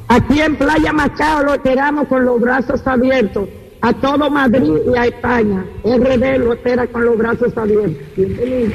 Aquí 0.08 0.40
en 0.40 0.56
Playa 0.56 0.90
Macao 0.94 1.42
lo 1.42 1.54
esperamos 1.54 2.08
con 2.08 2.24
los 2.24 2.40
brazos 2.40 2.86
abiertos. 2.86 3.46
A 3.82 3.92
todo 3.92 4.30
Madrid 4.30 4.72
y 4.90 4.96
a 4.96 5.04
España. 5.04 5.66
RD 5.84 6.38
lo 6.38 6.54
espera 6.54 6.86
con 6.86 7.04
los 7.04 7.18
brazos 7.18 7.54
abiertos. 7.56 8.02
Bienvenido. 8.16 8.72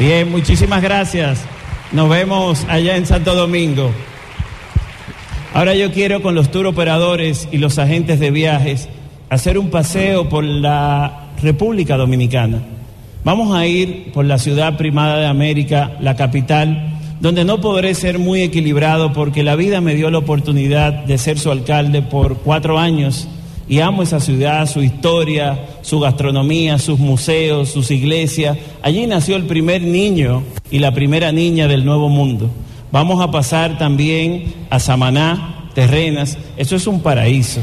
Bien, 0.00 0.30
muchísimas 0.32 0.82
gracias. 0.82 1.44
Nos 1.92 2.08
vemos 2.08 2.66
allá 2.68 2.96
en 2.96 3.06
Santo 3.06 3.36
Domingo. 3.36 3.92
Ahora 5.54 5.76
yo 5.76 5.92
quiero 5.92 6.20
con 6.20 6.34
los 6.34 6.50
tour 6.50 6.66
operadores 6.66 7.48
y 7.52 7.58
los 7.58 7.78
agentes 7.78 8.18
de 8.18 8.32
viajes 8.32 8.88
hacer 9.30 9.56
un 9.56 9.70
paseo 9.70 10.28
por 10.28 10.42
la 10.42 11.28
República 11.40 11.96
Dominicana. 11.96 12.60
Vamos 13.22 13.56
a 13.56 13.64
ir 13.64 14.10
por 14.12 14.24
la 14.24 14.38
ciudad 14.38 14.76
primada 14.76 15.16
de 15.20 15.26
América, 15.26 15.92
la 16.00 16.16
capital, 16.16 16.98
donde 17.20 17.44
no 17.44 17.60
podré 17.60 17.94
ser 17.94 18.18
muy 18.18 18.42
equilibrado 18.42 19.12
porque 19.12 19.44
la 19.44 19.54
vida 19.54 19.80
me 19.80 19.94
dio 19.94 20.10
la 20.10 20.18
oportunidad 20.18 21.04
de 21.04 21.18
ser 21.18 21.38
su 21.38 21.52
alcalde 21.52 22.02
por 22.02 22.38
cuatro 22.38 22.80
años 22.80 23.28
y 23.68 23.78
amo 23.78 24.02
esa 24.02 24.18
ciudad, 24.18 24.68
su 24.68 24.82
historia, 24.82 25.66
su 25.82 26.00
gastronomía, 26.00 26.80
sus 26.80 26.98
museos, 26.98 27.68
sus 27.68 27.92
iglesias. 27.92 28.58
Allí 28.82 29.06
nació 29.06 29.36
el 29.36 29.44
primer 29.44 29.82
niño 29.82 30.42
y 30.72 30.80
la 30.80 30.92
primera 30.92 31.30
niña 31.30 31.68
del 31.68 31.84
Nuevo 31.84 32.08
Mundo. 32.08 32.50
Vamos 32.94 33.20
a 33.20 33.28
pasar 33.32 33.76
también 33.76 34.54
a 34.70 34.78
Samaná, 34.78 35.68
Terrenas. 35.74 36.38
Eso 36.56 36.76
es 36.76 36.86
un 36.86 37.00
paraíso. 37.00 37.60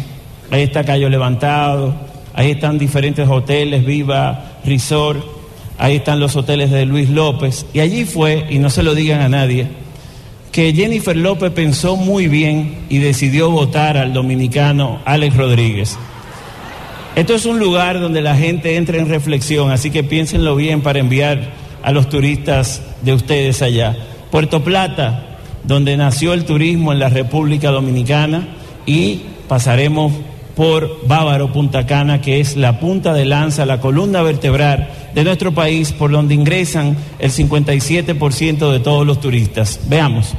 Ahí 0.51 0.63
está 0.63 0.83
Cayo 0.83 1.07
Levantado, 1.07 1.95
ahí 2.33 2.51
están 2.51 2.77
diferentes 2.77 3.29
hoteles, 3.29 3.85
Viva, 3.85 4.57
Resort. 4.65 5.23
ahí 5.77 5.95
están 5.95 6.19
los 6.19 6.35
hoteles 6.35 6.69
de 6.69 6.85
Luis 6.85 7.09
López, 7.09 7.65
y 7.71 7.79
allí 7.79 8.03
fue, 8.03 8.45
y 8.50 8.59
no 8.59 8.69
se 8.69 8.83
lo 8.83 8.93
digan 8.93 9.21
a 9.21 9.29
nadie, 9.29 9.67
que 10.51 10.73
Jennifer 10.73 11.15
López 11.15 11.53
pensó 11.53 11.95
muy 11.95 12.27
bien 12.27 12.88
y 12.89 12.97
decidió 12.97 13.50
votar 13.50 13.95
al 13.95 14.11
dominicano 14.11 15.00
Alex 15.05 15.38
Rodríguez. 15.38 15.97
Esto 17.15 17.35
es 17.35 17.45
un 17.45 17.57
lugar 17.57 18.01
donde 18.01 18.19
la 18.19 18.35
gente 18.35 18.75
entra 18.75 18.97
en 18.97 19.07
reflexión, 19.07 19.71
así 19.71 19.91
que 19.91 20.03
piénsenlo 20.03 20.57
bien 20.57 20.81
para 20.81 21.00
enviar 21.00 21.51
a 21.83 21.93
los 21.93 22.09
turistas 22.09 22.81
de 23.01 23.13
ustedes 23.13 23.61
allá. 23.61 23.95
Puerto 24.31 24.63
Plata, 24.63 25.38
donde 25.63 25.97
nació 25.97 26.33
el 26.33 26.45
turismo 26.45 26.91
en 26.91 27.00
la 27.00 27.09
República 27.09 27.69
Dominicana, 27.69 28.48
y 28.85 29.22
pasaremos 29.48 30.13
por 30.55 31.05
Bávaro 31.07 31.51
Punta 31.51 31.85
Cana, 31.85 32.22
que 32.22 32.39
es 32.39 32.55
la 32.55 32.79
punta 32.79 33.13
de 33.13 33.25
lanza, 33.25 33.65
la 33.65 33.79
columna 33.79 34.22
vertebral 34.22 34.89
de 35.13 35.24
nuestro 35.24 35.53
país, 35.53 35.91
por 35.91 36.11
donde 36.11 36.33
ingresan 36.33 36.98
el 37.20 37.31
57% 37.31 38.72
de 38.72 38.79
todos 38.79 39.05
los 39.05 39.20
turistas. 39.20 39.81
Veamos. 39.87 40.33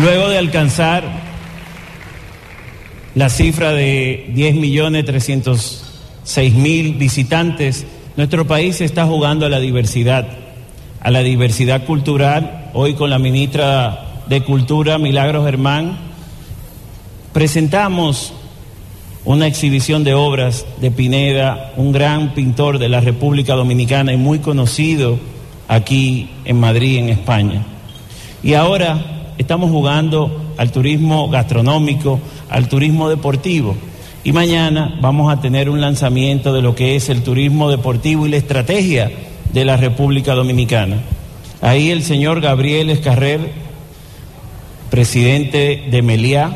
Luego 0.00 0.28
de 0.28 0.38
alcanzar 0.38 1.02
la 3.16 3.28
cifra 3.28 3.72
de 3.72 4.30
10 4.32 4.54
millones 4.54 5.04
306 5.04 6.54
mil 6.54 6.94
visitantes, 6.94 7.84
nuestro 8.16 8.46
país 8.46 8.80
está 8.80 9.04
jugando 9.04 9.46
a 9.46 9.48
la 9.48 9.58
diversidad, 9.58 10.28
a 11.00 11.10
la 11.10 11.24
diversidad 11.24 11.86
cultural. 11.86 12.70
Hoy 12.72 12.94
con 12.94 13.10
la 13.10 13.18
ministra 13.18 14.22
de 14.28 14.44
Cultura, 14.44 14.98
Milagros 14.98 15.44
Germán, 15.44 15.98
presentamos 17.32 18.32
una 19.24 19.48
exhibición 19.48 20.04
de 20.04 20.14
obras 20.14 20.66
de 20.80 20.92
Pineda, 20.92 21.72
un 21.76 21.90
gran 21.90 22.32
pintor 22.32 22.78
de 22.78 22.90
la 22.90 23.00
República 23.00 23.54
Dominicana 23.54 24.12
y 24.12 24.18
muy 24.18 24.38
conocido 24.38 25.18
aquí 25.68 26.30
en 26.44 26.60
Madrid, 26.60 26.98
en 26.98 27.08
España. 27.08 27.64
Y 28.42 28.54
ahora 28.54 29.32
estamos 29.38 29.70
jugando 29.70 30.52
al 30.56 30.70
turismo 30.70 31.28
gastronómico, 31.28 32.20
al 32.50 32.68
turismo 32.68 33.08
deportivo. 33.08 33.76
Y 34.22 34.32
mañana 34.32 34.96
vamos 35.00 35.32
a 35.32 35.40
tener 35.40 35.68
un 35.68 35.80
lanzamiento 35.80 36.52
de 36.52 36.62
lo 36.62 36.74
que 36.74 36.96
es 36.96 37.08
el 37.08 37.22
turismo 37.22 37.70
deportivo 37.70 38.26
y 38.26 38.30
la 38.30 38.36
estrategia 38.36 39.10
de 39.52 39.64
la 39.64 39.76
República 39.76 40.34
Dominicana. 40.34 40.98
Ahí 41.60 41.90
el 41.90 42.02
señor 42.02 42.40
Gabriel 42.40 42.90
Escarrer, 42.90 43.40
presidente 44.90 45.84
de 45.90 46.02
Meliá, 46.02 46.50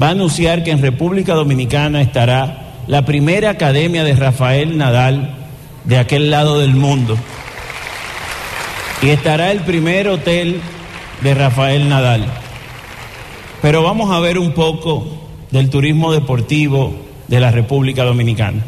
va 0.00 0.08
a 0.08 0.10
anunciar 0.10 0.62
que 0.62 0.70
en 0.70 0.82
República 0.82 1.34
Dominicana 1.34 2.02
estará 2.02 2.74
la 2.86 3.04
primera 3.04 3.50
academia 3.50 4.04
de 4.04 4.14
Rafael 4.14 4.76
Nadal 4.76 5.34
de 5.84 5.98
aquel 5.98 6.30
lado 6.30 6.60
del 6.60 6.74
mundo 6.74 7.16
y 9.06 9.10
estará 9.10 9.52
el 9.52 9.60
primer 9.60 10.08
hotel 10.08 10.60
de 11.22 11.32
Rafael 11.32 11.88
Nadal. 11.88 12.26
Pero 13.62 13.84
vamos 13.84 14.10
a 14.10 14.18
ver 14.18 14.36
un 14.36 14.50
poco 14.50 15.06
del 15.52 15.70
turismo 15.70 16.12
deportivo 16.12 16.92
de 17.28 17.38
la 17.38 17.52
República 17.52 18.02
Dominicana. 18.02 18.64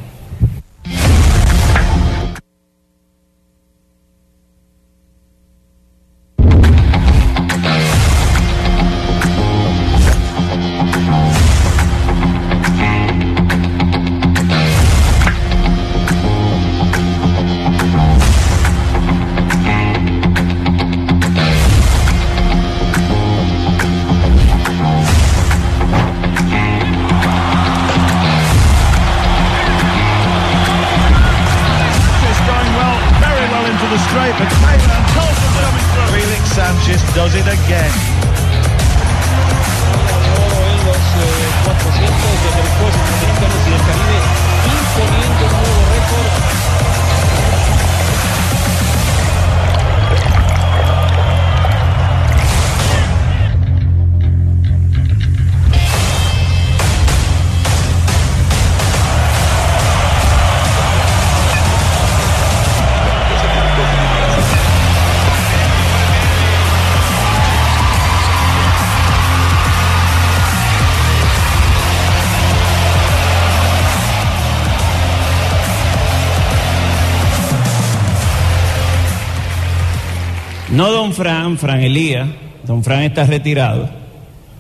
No 80.79 80.93
don 80.93 81.13
Fran, 81.13 81.59
Fran 81.59 81.81
Elías, 81.81 82.29
don 82.65 82.85
Fran 82.85 83.03
está 83.03 83.25
retirado, 83.25 83.91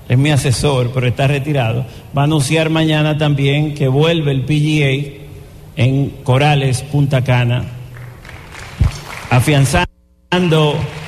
es 0.08 0.18
mi 0.18 0.30
asesor, 0.30 0.90
pero 0.92 1.06
está 1.06 1.28
retirado. 1.28 1.86
Va 2.16 2.22
a 2.22 2.24
anunciar 2.24 2.70
mañana 2.70 3.16
también 3.16 3.72
que 3.72 3.86
vuelve 3.86 4.32
el 4.32 4.42
PGA 4.42 5.12
en 5.76 6.10
Corales, 6.24 6.82
Punta 6.82 7.22
Cana, 7.22 7.66
afianzando 9.30 9.86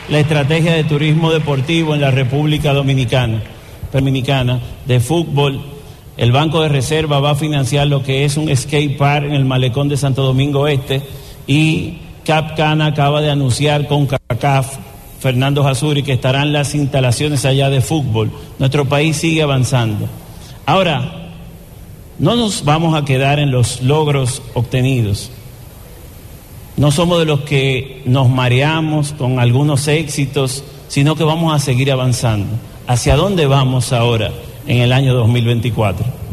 la 0.08 0.20
estrategia 0.20 0.74
de 0.74 0.84
turismo 0.84 1.32
deportivo 1.32 1.96
en 1.96 2.02
la 2.02 2.12
República 2.12 2.72
Dominicana, 2.72 3.42
Dominicana 3.92 4.60
de 4.86 5.00
fútbol. 5.00 5.60
El 6.18 6.30
Banco 6.30 6.62
de 6.62 6.68
Reserva 6.68 7.18
va 7.18 7.30
a 7.30 7.34
financiar 7.34 7.88
lo 7.88 8.04
que 8.04 8.24
es 8.24 8.36
un 8.36 8.56
skate 8.56 8.96
park 8.96 9.24
en 9.24 9.32
el 9.32 9.44
malecón 9.44 9.88
de 9.88 9.96
Santo 9.96 10.22
Domingo 10.22 10.68
Este 10.68 11.02
y 11.48 11.98
Capcana 12.24 12.86
acaba 12.86 13.20
de 13.20 13.32
anunciar 13.32 13.88
con 13.88 14.06
CACAF 14.06 14.89
Fernando 15.20 15.62
Jasuri 15.62 16.02
que 16.02 16.14
estarán 16.14 16.52
las 16.52 16.74
instalaciones 16.74 17.44
allá 17.44 17.68
de 17.68 17.82
fútbol. 17.82 18.30
Nuestro 18.58 18.86
país 18.86 19.18
sigue 19.18 19.42
avanzando. 19.42 20.08
Ahora, 20.64 21.30
no 22.18 22.36
nos 22.36 22.64
vamos 22.64 22.94
a 22.94 23.04
quedar 23.04 23.38
en 23.38 23.50
los 23.50 23.82
logros 23.82 24.42
obtenidos. 24.54 25.30
No 26.76 26.90
somos 26.90 27.18
de 27.18 27.26
los 27.26 27.40
que 27.40 28.02
nos 28.06 28.30
mareamos 28.30 29.12
con 29.12 29.38
algunos 29.38 29.86
éxitos, 29.88 30.64
sino 30.88 31.14
que 31.16 31.24
vamos 31.24 31.54
a 31.54 31.58
seguir 31.58 31.92
avanzando. 31.92 32.46
¿Hacia 32.86 33.16
dónde 33.16 33.46
vamos 33.46 33.92
ahora 33.92 34.32
en 34.66 34.78
el 34.78 34.92
año 34.92 35.12
2024? 35.14 36.29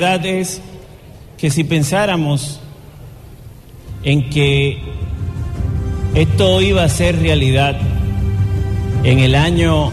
Es 0.00 0.62
que 1.36 1.50
si 1.50 1.62
pensáramos 1.62 2.58
en 4.02 4.30
que 4.30 4.78
esto 6.14 6.62
iba 6.62 6.84
a 6.84 6.88
ser 6.88 7.20
realidad 7.20 7.76
en 9.04 9.18
el 9.18 9.34
año 9.34 9.90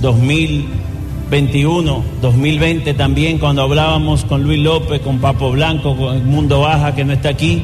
2021, 0.00 2.02
2020 2.22 2.94
también, 2.94 3.38
cuando 3.38 3.60
hablábamos 3.60 4.24
con 4.24 4.42
Luis 4.42 4.60
López, 4.60 5.02
con 5.02 5.18
Papo 5.18 5.50
Blanco, 5.50 5.98
con 5.98 6.16
el 6.16 6.22
Mundo 6.22 6.60
Baja, 6.60 6.94
que 6.94 7.04
no 7.04 7.12
está 7.12 7.28
aquí, 7.28 7.62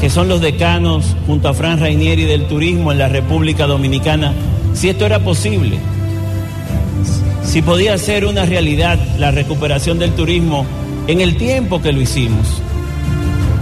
que 0.00 0.08
son 0.08 0.28
los 0.28 0.40
decanos 0.40 1.16
junto 1.26 1.48
a 1.48 1.54
Fran 1.54 1.80
Rainieri 1.80 2.26
del 2.26 2.46
turismo 2.46 2.92
en 2.92 2.98
la 2.98 3.08
República 3.08 3.66
Dominicana, 3.66 4.32
si 4.72 4.88
esto 4.88 5.04
era 5.04 5.18
posible 5.18 5.80
si 7.46 7.62
podía 7.62 7.96
ser 7.96 8.26
una 8.26 8.44
realidad 8.44 8.98
la 9.18 9.30
recuperación 9.30 9.98
del 9.98 10.12
turismo 10.12 10.66
en 11.06 11.20
el 11.20 11.36
tiempo 11.36 11.80
que 11.80 11.92
lo 11.92 12.00
hicimos. 12.00 12.46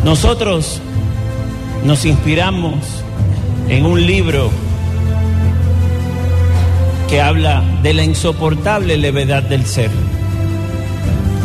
Nosotros 0.05 0.81
nos 1.85 2.05
inspiramos 2.05 2.75
en 3.69 3.87
un 3.87 4.05
libro 4.07 4.51
que 7.09 7.21
habla 7.21 7.63
de 7.83 7.95
la 7.95 8.05
insoportable 8.05 8.97
levedad 8.97 9.43
del 9.43 9.67
ser. 9.67 9.91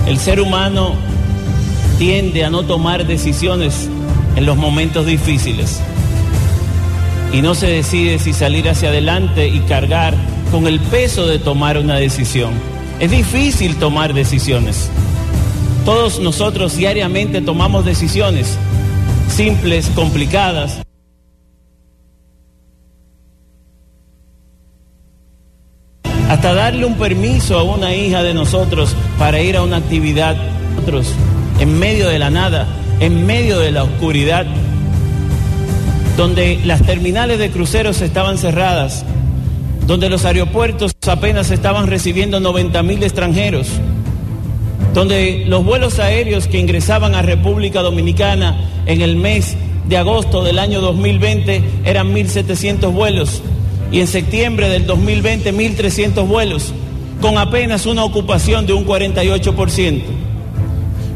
El 0.08 0.18
ser 0.18 0.42
humano 0.42 0.96
tiende 1.98 2.46
a 2.46 2.50
no 2.50 2.64
tomar 2.64 3.06
decisiones 3.06 3.90
en 4.36 4.46
los 4.46 4.58
momentos 4.58 5.06
difíciles 5.06 5.82
y 7.34 7.42
no 7.42 7.54
se 7.54 7.68
decide 7.68 8.20
si 8.20 8.34
salir 8.34 8.70
hacia 8.70 8.90
adelante 8.90 9.48
y 9.48 9.60
cargar 9.62 10.16
con 10.52 10.66
el 10.66 10.80
peso 10.80 11.28
de 11.28 11.40
tomar 11.40 11.78
una 11.78 11.96
decisión. 11.96 12.54
Es 13.00 13.12
difícil 13.12 13.76
tomar 13.76 14.14
decisiones. 14.14 14.89
Todos 15.90 16.20
nosotros 16.20 16.78
diariamente 16.78 17.42
tomamos 17.42 17.84
decisiones 17.84 18.60
simples, 19.28 19.90
complicadas. 19.96 20.84
Hasta 26.30 26.54
darle 26.54 26.86
un 26.86 26.94
permiso 26.94 27.58
a 27.58 27.64
una 27.64 27.96
hija 27.96 28.22
de 28.22 28.36
nosotros 28.36 28.96
para 29.18 29.42
ir 29.42 29.58
a 29.58 29.64
una 29.64 29.78
actividad, 29.78 30.38
en 31.60 31.80
medio 31.80 32.08
de 32.08 32.20
la 32.20 32.30
nada, 32.30 32.68
en 33.00 33.26
medio 33.26 33.58
de 33.58 33.72
la 33.72 33.82
oscuridad, 33.82 34.46
donde 36.16 36.60
las 36.66 36.84
terminales 36.84 37.40
de 37.40 37.50
cruceros 37.50 38.02
estaban 38.02 38.38
cerradas, 38.38 39.06
donde 39.88 40.08
los 40.12 40.24
aeropuertos 40.24 40.92
apenas 41.08 41.50
estaban 41.50 41.88
recibiendo 41.88 42.40
90 42.40 42.84
mil 42.84 43.02
extranjeros, 43.02 43.70
donde 44.94 45.46
los 45.48 45.64
vuelos 45.64 46.00
aéreos 46.00 46.48
que 46.48 46.60
ingresaban 46.60 47.16
a 47.16 47.22
República 47.22 47.82
Dominicana 47.82 48.58
en 48.86 49.02
el 49.02 49.16
mes 49.16 49.56
de 49.88 49.98
agosto 49.98 50.44
del 50.44 50.60
año 50.60 50.82
2020 50.82 51.64
eran 51.86 52.14
1.700 52.14 52.92
vuelos 52.92 53.42
y 53.92 54.00
en 54.00 54.08
septiembre 54.08 54.70
del 54.70 54.86
2020 54.86 55.54
1.300 55.54 56.28
vuelos, 56.28 56.74
con 57.22 57.38
apenas 57.38 57.86
una 57.86 58.04
ocupación 58.04 58.66
de 58.66 58.74
un 58.74 58.86
48%. 58.86 60.02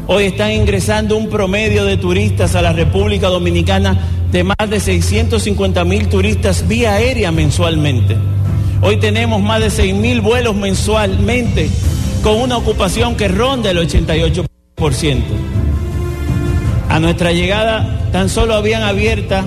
Hoy 0.06 0.24
están 0.24 0.52
ingresando 0.52 1.16
un 1.16 1.28
promedio 1.30 1.84
de 1.84 1.96
turistas 1.96 2.54
a 2.54 2.62
la 2.62 2.72
República 2.72 3.28
Dominicana 3.28 3.98
de 4.30 4.44
más 4.44 4.68
de 4.68 4.80
650 4.80 5.84
mil 5.84 6.08
turistas 6.08 6.68
vía 6.68 6.94
aérea 6.94 7.30
mensualmente. 7.30 8.16
Hoy 8.82 8.98
tenemos 8.98 9.40
más 9.40 9.60
de 9.60 9.70
6 9.70 9.94
mil 9.94 10.20
vuelos 10.20 10.54
mensualmente 10.54 11.70
con 12.24 12.40
una 12.40 12.56
ocupación 12.56 13.16
que 13.16 13.28
ronda 13.28 13.70
el 13.70 13.76
88%. 13.76 14.46
A 16.88 16.98
nuestra 16.98 17.32
llegada 17.32 18.08
tan 18.12 18.30
solo 18.30 18.54
habían 18.54 18.82
abiertas 18.82 19.44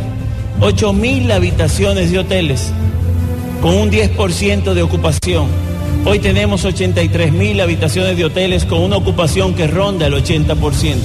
8 0.62 0.94
mil 0.94 1.32
habitaciones 1.32 2.12
de 2.12 2.20
hoteles 2.20 2.72
con 3.64 3.74
un 3.74 3.90
10% 3.90 4.76
de 4.76 4.84
ocupación. 4.84 5.48
Hoy 6.06 6.20
tenemos 6.20 6.66
83 6.66 7.34
mil 7.34 7.60
habitaciones 7.62 8.16
de 8.16 8.26
hoteles 8.26 8.64
con 8.66 8.82
una 8.82 8.98
ocupación 8.98 9.56
que 9.56 9.66
ronda 9.66 10.06
el 10.06 10.14
80%. 10.14 10.98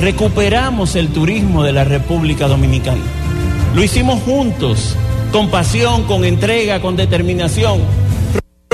Recuperamos 0.00 0.96
el 0.96 1.10
turismo 1.10 1.62
de 1.62 1.72
la 1.72 1.84
República 1.84 2.48
Dominicana. 2.48 3.02
Lo 3.76 3.84
hicimos 3.84 4.20
juntos 4.24 4.96
con 5.30 5.48
pasión, 5.48 6.02
con 6.04 6.24
entrega, 6.24 6.80
con 6.80 6.96
determinación. 6.96 8.03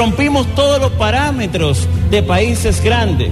Rompimos 0.00 0.46
todos 0.54 0.80
los 0.80 0.92
parámetros 0.92 1.86
de 2.10 2.22
países 2.22 2.82
grandes, 2.82 3.28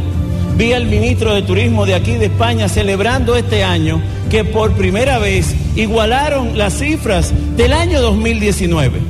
vi 0.58 0.74
al 0.74 0.84
ministro 0.84 1.34
de 1.34 1.40
Turismo 1.40 1.86
de 1.86 1.94
aquí 1.94 2.12
de 2.16 2.26
España 2.26 2.68
celebrando 2.68 3.36
este 3.36 3.64
año 3.64 4.02
que 4.28 4.44
por 4.44 4.72
primera 4.74 5.18
vez 5.18 5.54
igualaron 5.76 6.58
las 6.58 6.74
cifras 6.74 7.32
del 7.56 7.72
año 7.72 8.02
2019. 8.02 9.00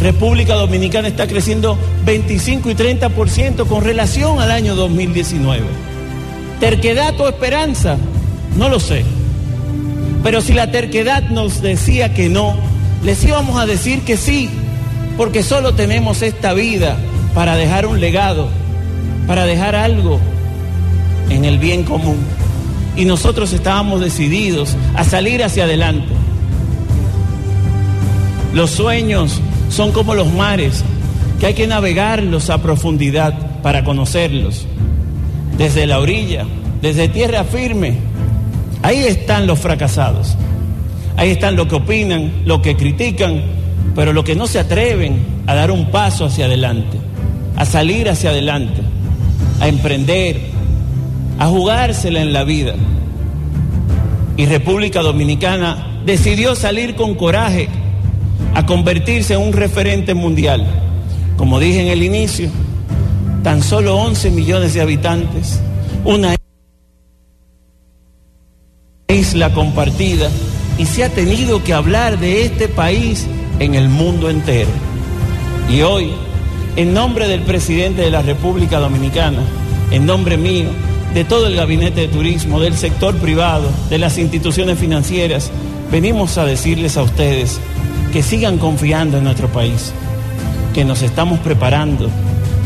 República 0.00 0.54
Dominicana 0.54 1.08
está 1.08 1.26
creciendo 1.26 1.76
25 2.06 2.70
y 2.70 2.74
30% 2.74 3.66
con 3.66 3.84
relación 3.84 4.40
al 4.40 4.50
año 4.50 4.74
2019. 4.74 5.66
¿Terquedad 6.58 7.20
o 7.20 7.28
esperanza? 7.28 7.98
No 8.56 8.70
lo 8.70 8.80
sé. 8.80 9.04
Pero 10.22 10.40
si 10.40 10.54
la 10.54 10.70
terquedad 10.70 11.22
nos 11.24 11.60
decía 11.60 12.14
que 12.14 12.30
no, 12.30 12.56
les 13.04 13.22
íbamos 13.24 13.60
a 13.60 13.66
decir 13.66 14.00
que 14.06 14.16
sí, 14.16 14.48
porque 15.16 15.42
solo 15.42 15.74
tenemos 15.74 16.22
esta 16.22 16.52
vida 16.52 16.96
para 17.34 17.56
dejar 17.56 17.86
un 17.86 18.00
legado, 18.00 18.48
para 19.26 19.44
dejar 19.46 19.74
algo 19.74 20.20
en 21.30 21.44
el 21.44 21.58
bien 21.58 21.84
común. 21.84 22.18
Y 22.96 23.04
nosotros 23.04 23.52
estábamos 23.52 24.00
decididos 24.00 24.76
a 24.94 25.04
salir 25.04 25.42
hacia 25.42 25.64
adelante. 25.64 26.12
Los 28.52 28.70
sueños 28.70 29.40
son 29.70 29.92
como 29.92 30.14
los 30.14 30.30
mares, 30.30 30.84
que 31.40 31.46
hay 31.46 31.54
que 31.54 31.66
navegarlos 31.66 32.50
a 32.50 32.58
profundidad 32.58 33.34
para 33.62 33.84
conocerlos. 33.84 34.66
Desde 35.56 35.86
la 35.86 35.98
orilla, 35.98 36.44
desde 36.82 37.08
tierra 37.08 37.44
firme, 37.44 37.94
ahí 38.82 39.04
están 39.04 39.46
los 39.46 39.58
fracasados. 39.58 40.36
Ahí 41.16 41.30
están 41.30 41.56
los 41.56 41.66
que 41.68 41.76
opinan, 41.76 42.32
los 42.44 42.60
que 42.60 42.76
critican, 42.76 43.42
pero 43.94 44.12
los 44.12 44.24
que 44.24 44.34
no 44.34 44.46
se 44.46 44.58
atreven 44.58 45.20
a 45.46 45.54
dar 45.54 45.70
un 45.70 45.90
paso 45.90 46.24
hacia 46.24 46.46
adelante, 46.46 46.98
a 47.56 47.64
salir 47.64 48.08
hacia 48.08 48.30
adelante, 48.30 48.80
a 49.60 49.68
emprender, 49.68 50.40
a 51.38 51.46
jugársela 51.46 52.20
en 52.20 52.32
la 52.32 52.44
vida. 52.44 52.74
Y 54.36 54.46
República 54.46 55.02
Dominicana 55.02 56.00
decidió 56.06 56.54
salir 56.54 56.94
con 56.94 57.14
coraje 57.14 57.68
a 58.54 58.66
convertirse 58.66 59.34
en 59.34 59.40
un 59.40 59.52
referente 59.52 60.14
mundial. 60.14 60.66
Como 61.36 61.60
dije 61.60 61.82
en 61.82 61.88
el 61.88 62.02
inicio, 62.02 62.50
tan 63.42 63.62
solo 63.62 63.96
11 63.96 64.30
millones 64.30 64.74
de 64.74 64.80
habitantes, 64.80 65.60
una 66.04 66.34
isla 69.08 69.52
compartida, 69.52 70.28
y 70.78 70.86
se 70.86 71.04
ha 71.04 71.10
tenido 71.10 71.62
que 71.62 71.74
hablar 71.74 72.18
de 72.18 72.44
este 72.44 72.68
país 72.68 73.26
en 73.62 73.74
el 73.74 73.88
mundo 73.88 74.28
entero. 74.28 74.70
Y 75.70 75.82
hoy, 75.82 76.10
en 76.76 76.92
nombre 76.92 77.28
del 77.28 77.42
presidente 77.42 78.02
de 78.02 78.10
la 78.10 78.22
República 78.22 78.78
Dominicana, 78.78 79.38
en 79.90 80.04
nombre 80.04 80.36
mío, 80.36 80.68
de 81.14 81.24
todo 81.24 81.46
el 81.46 81.56
gabinete 81.56 82.02
de 82.02 82.08
turismo, 82.08 82.60
del 82.60 82.74
sector 82.74 83.14
privado, 83.16 83.70
de 83.90 83.98
las 83.98 84.18
instituciones 84.18 84.78
financieras, 84.78 85.50
venimos 85.90 86.38
a 86.38 86.44
decirles 86.44 86.96
a 86.96 87.02
ustedes 87.02 87.60
que 88.12 88.22
sigan 88.22 88.58
confiando 88.58 89.18
en 89.18 89.24
nuestro 89.24 89.48
país, 89.48 89.92
que 90.74 90.84
nos 90.84 91.02
estamos 91.02 91.38
preparando 91.40 92.08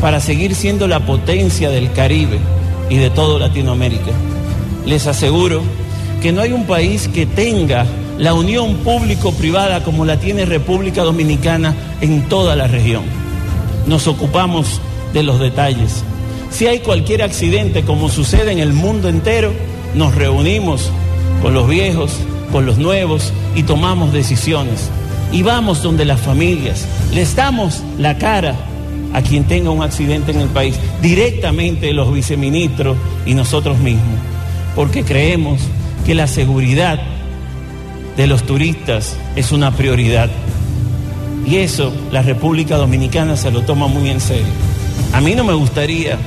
para 0.01 0.19
seguir 0.19 0.55
siendo 0.55 0.87
la 0.87 1.05
potencia 1.05 1.69
del 1.69 1.91
Caribe 1.91 2.39
y 2.89 2.97
de 2.97 3.09
toda 3.09 3.39
Latinoamérica. 3.39 4.11
Les 4.85 5.05
aseguro 5.07 5.61
que 6.21 6.31
no 6.31 6.41
hay 6.41 6.53
un 6.53 6.65
país 6.65 7.07
que 7.07 7.25
tenga 7.25 7.85
la 8.17 8.33
unión 8.33 8.75
público-privada 8.77 9.83
como 9.83 10.05
la 10.05 10.19
tiene 10.19 10.45
República 10.45 11.03
Dominicana 11.03 11.75
en 12.01 12.27
toda 12.29 12.55
la 12.55 12.67
región. 12.67 13.03
Nos 13.85 14.07
ocupamos 14.07 14.81
de 15.13 15.23
los 15.23 15.39
detalles 15.39 16.03
si 16.49 16.65
hay 16.65 16.79
cualquier 16.79 17.21
accidente, 17.21 17.83
como 17.83 18.09
sucede 18.09 18.51
en 18.51 18.59
el 18.59 18.73
mundo 18.73 19.09
entero, 19.09 19.53
nos 19.93 20.15
reunimos 20.15 20.89
con 21.41 21.53
los 21.53 21.67
viejos, 21.67 22.13
con 22.51 22.65
los 22.65 22.77
nuevos 22.77 23.31
y 23.55 23.63
tomamos 23.63 24.13
decisiones. 24.13 24.89
Y 25.31 25.43
vamos 25.43 25.83
donde 25.83 26.05
las 26.05 26.19
familias, 26.19 26.87
les 27.13 27.35
damos 27.35 27.83
la 27.99 28.17
cara 28.17 28.55
a 29.13 29.21
quien 29.21 29.43
tenga 29.43 29.69
un 29.69 29.83
accidente 29.83 30.31
en 30.31 30.39
el 30.39 30.47
país, 30.47 30.75
directamente 31.01 31.93
los 31.93 32.13
viceministros 32.13 32.97
y 33.25 33.33
nosotros 33.33 33.77
mismos, 33.77 34.19
porque 34.75 35.03
creemos 35.03 35.59
que 36.05 36.15
la 36.15 36.27
seguridad 36.27 36.99
de 38.17 38.27
los 38.27 38.43
turistas 38.43 39.15
es 39.35 39.51
una 39.51 39.71
prioridad. 39.71 40.29
Y 41.45 41.57
eso 41.57 41.93
la 42.11 42.23
República 42.23 42.75
Dominicana 42.75 43.37
se 43.37 43.51
lo 43.51 43.61
toma 43.61 43.87
muy 43.87 44.09
en 44.09 44.19
serio. 44.19 44.51
A 45.13 45.21
mí 45.21 45.35
no 45.35 45.43
me 45.43 45.53
gustaría 45.53 46.17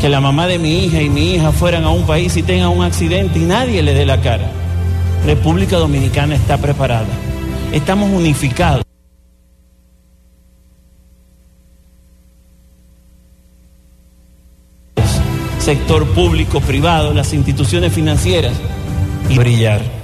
que 0.00 0.08
la 0.08 0.20
mamá 0.20 0.46
de 0.46 0.58
mi 0.58 0.84
hija 0.84 1.02
y 1.02 1.10
mi 1.10 1.34
hija 1.34 1.52
fueran 1.52 1.84
a 1.84 1.90
un 1.90 2.06
país 2.06 2.36
y 2.36 2.42
tengan 2.42 2.68
un 2.68 2.84
accidente 2.84 3.38
y 3.38 3.42
nadie 3.42 3.82
le 3.82 3.92
dé 3.92 4.06
la 4.06 4.20
cara. 4.20 4.50
República 5.26 5.76
Dominicana 5.76 6.36
está 6.36 6.56
preparada. 6.56 7.08
Estamos 7.72 8.10
unificados. 8.10 8.84
sector 15.58 16.06
público, 16.08 16.60
privado, 16.60 17.14
las 17.14 17.32
instituciones 17.32 17.90
financieras 17.90 18.52
y 19.30 19.38
brillar. 19.38 20.03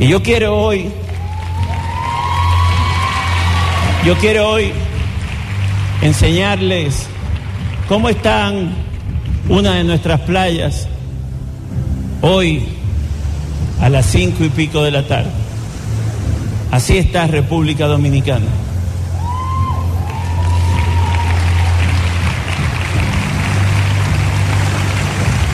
Y 0.00 0.06
yo 0.06 0.22
quiero 0.22 0.56
hoy, 0.56 0.90
yo 4.04 4.16
quiero 4.18 4.48
hoy 4.48 4.70
enseñarles 6.02 7.06
cómo 7.88 8.08
están 8.08 8.70
una 9.48 9.74
de 9.74 9.82
nuestras 9.82 10.20
playas 10.20 10.86
hoy 12.20 12.68
a 13.80 13.88
las 13.88 14.06
cinco 14.06 14.44
y 14.44 14.50
pico 14.50 14.84
de 14.84 14.92
la 14.92 15.06
tarde. 15.06 15.30
Así 16.70 16.96
está 16.96 17.26
República 17.26 17.86
Dominicana. 17.86 18.46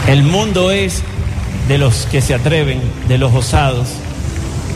El 0.07 0.22
mundo 0.22 0.70
es 0.70 1.02
de 1.66 1.78
los 1.78 2.04
que 2.07 2.20
se 2.20 2.35
atreven, 2.35 2.83
de 3.09 3.16
los 3.16 3.33
osados. 3.33 3.88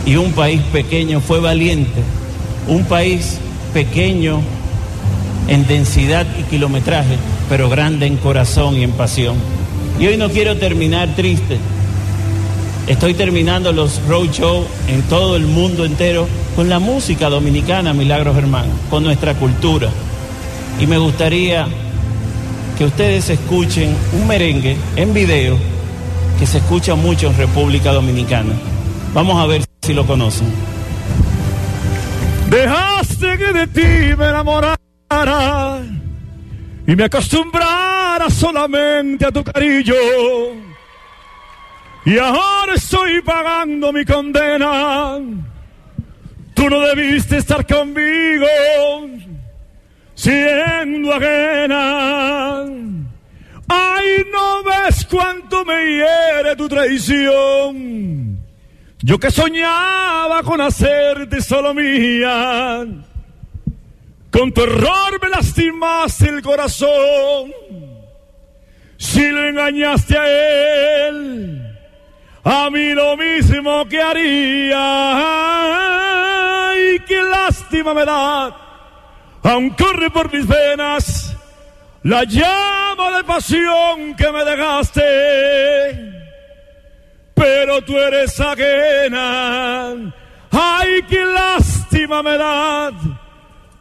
Y 0.09 0.17
un 0.17 0.33
país 0.33 0.63
pequeño 0.73 1.21
fue 1.21 1.39
valiente. 1.39 2.01
Un 2.67 2.85
país 2.85 3.39
pequeño 3.75 4.41
en 5.49 5.67
densidad 5.67 6.27
y 6.41 6.45
kilometraje 6.45 7.19
pero 7.51 7.69
grande 7.69 8.07
en 8.07 8.17
corazón 8.17 8.75
y 8.77 8.85
en 8.85 8.93
pasión. 8.93 9.37
Y 10.01 10.07
hoy 10.07 10.17
no 10.17 10.31
quiero 10.31 10.57
terminar 10.57 11.15
triste. 11.15 11.59
Estoy 12.87 13.13
terminando 13.13 13.71
los 13.71 14.01
road 14.09 14.31
show 14.31 14.67
en 14.89 15.03
todo 15.03 15.37
el 15.37 15.45
mundo 15.45 15.85
entero 15.85 16.27
con 16.57 16.71
la 16.71 16.79
música 16.79 17.29
dominicana, 17.29 17.93
Milagros 17.93 18.35
Hermanos, 18.39 18.75
con 18.89 19.05
nuestra 19.05 19.35
cultura. 19.35 19.91
Y 20.81 20.87
me 20.87 20.97
gustaría 20.97 21.67
que 22.79 22.87
ustedes 22.87 23.29
escuchen 23.29 23.95
un 24.19 24.27
merengue 24.27 24.75
en 24.97 25.13
video 25.13 25.59
que 26.39 26.47
se 26.47 26.59
escucha 26.59 26.95
mucho 26.95 27.27
en 27.27 27.37
República 27.37 27.93
Dominicana. 27.93 28.55
Vamos 29.13 29.37
a 29.37 29.45
ver 29.45 29.68
si 29.89 29.95
lo 29.95 30.07
conocen. 30.07 30.47
Dejaste 32.51 33.39
que 33.39 33.53
de 33.55 33.67
ti 33.69 34.17
me 34.19 34.27
enamorara 34.29 35.81
y 36.87 36.95
me 36.95 37.05
acostumbrara 37.05 38.29
solamente 38.29 39.25
a 39.25 39.33
tu 39.33 39.43
cariño. 39.43 39.95
Y 42.05 42.19
ahora 42.19 42.75
estoy 42.75 43.23
pagando 43.23 43.91
mi 43.91 44.05
condena. 44.05 45.21
Tú 46.53 46.69
no 46.69 46.81
debiste 46.81 47.39
estar 47.39 47.67
conmigo, 47.67 48.47
siendo 50.15 51.15
ajena. 51.15 52.65
Ay, 53.69 54.27
no 54.31 54.63
ves 54.65 55.07
cuánto 55.11 55.65
me 55.65 55.79
hiere 55.97 56.57
tu 56.57 56.69
traición. 56.69 58.48
Yo 59.09 59.19
que 59.19 59.31
soñaba 59.31 60.43
con 60.43 60.61
hacerte 60.61 61.41
solo 61.41 61.73
mía 61.73 62.85
con 64.31 64.53
tu 64.53 64.63
error 64.65 65.19
me 65.23 65.31
lastimaste 65.31 66.29
el 66.29 66.43
corazón. 66.43 67.51
Si 68.99 69.31
lo 69.31 69.49
engañaste 69.49 70.19
a 70.19 71.09
él, 71.09 71.75
a 72.45 72.69
mí 72.69 72.93
lo 72.93 73.17
mismo 73.17 73.89
que 73.89 73.99
haría. 74.03 74.77
Ay, 76.69 77.01
qué 77.07 77.23
lástima 77.23 77.95
me 77.95 78.05
da. 78.05 78.55
Aún 79.43 79.71
corre 79.71 80.11
por 80.11 80.31
mis 80.31 80.47
venas 80.47 81.35
la 82.03 82.25
llama 82.25 83.17
de 83.17 83.25
pasión 83.25 84.15
que 84.19 84.31
me 84.31 84.45
dejaste 84.45 86.18
pero 87.39 87.81
tú 87.83 87.97
eres 87.97 88.39
ajena. 88.41 89.93
Ay, 90.51 91.03
qué 91.09 91.25
lástima 91.25 92.23
me 92.23 92.37
da, 92.37 92.91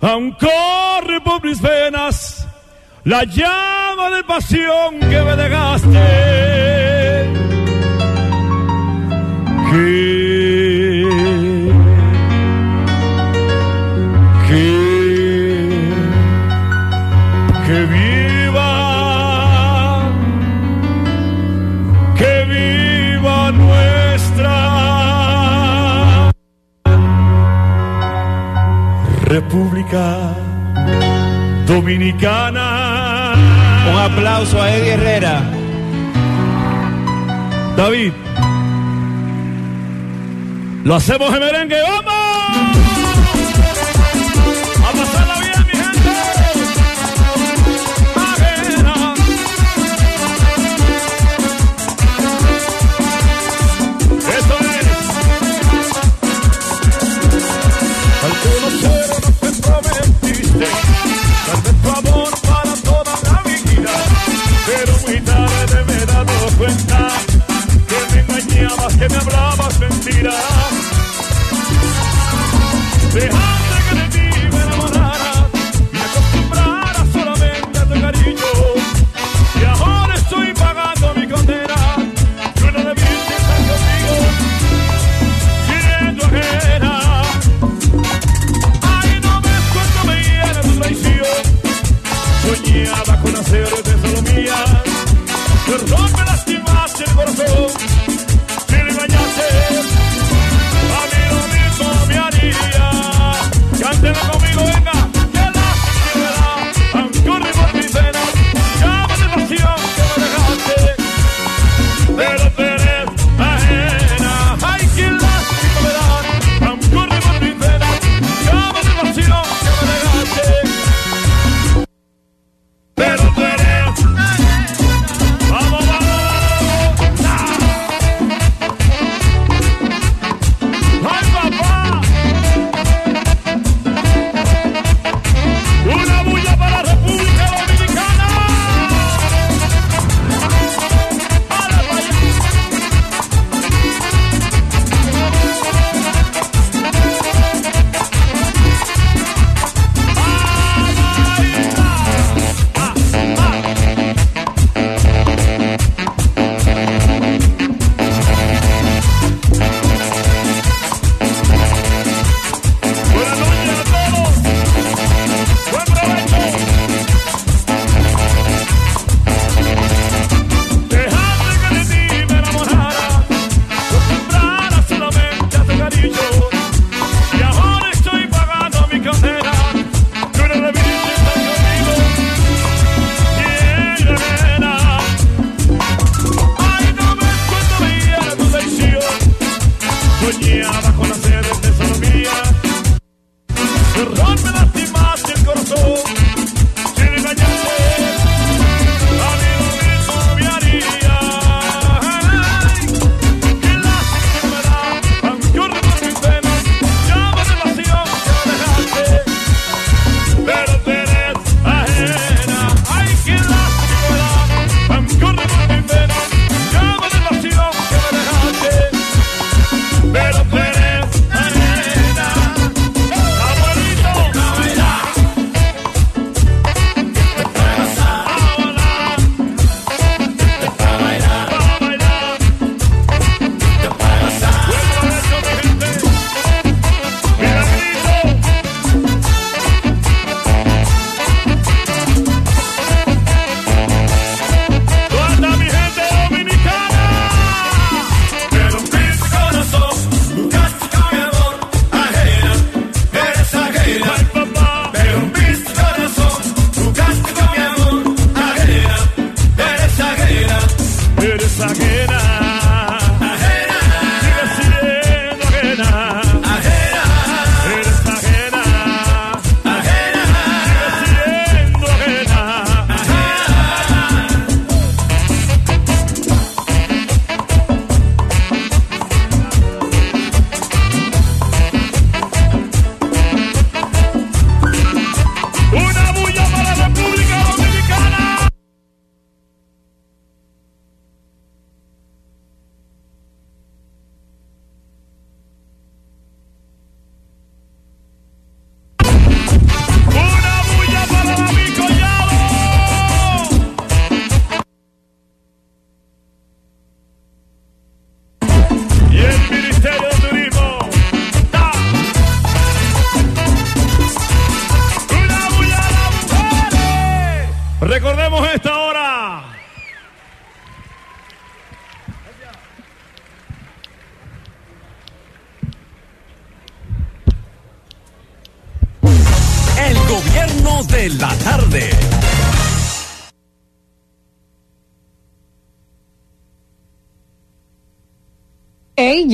aún 0.01 0.31
corre 0.33 1.19
por 1.21 1.43
mis 1.43 1.61
venas 1.61 2.47
la 3.03 3.23
llama 3.23 4.11
de 4.15 4.23
pasión 4.23 4.99
que 4.99 5.21
me 5.21 5.35
dejaste. 5.35 5.87
Que 9.71 10.36
República 29.27 30.33
Dominicana. 31.65 33.33
Un 33.91 33.99
aplauso 33.99 34.61
a 34.61 34.73
Eddie 34.73 34.93
Herrera. 34.93 35.41
David. 37.75 38.13
Lo 40.85 40.95
hacemos 40.95 41.33
en 41.33 41.39
merengue, 41.39 41.81
vamos. 41.81 42.16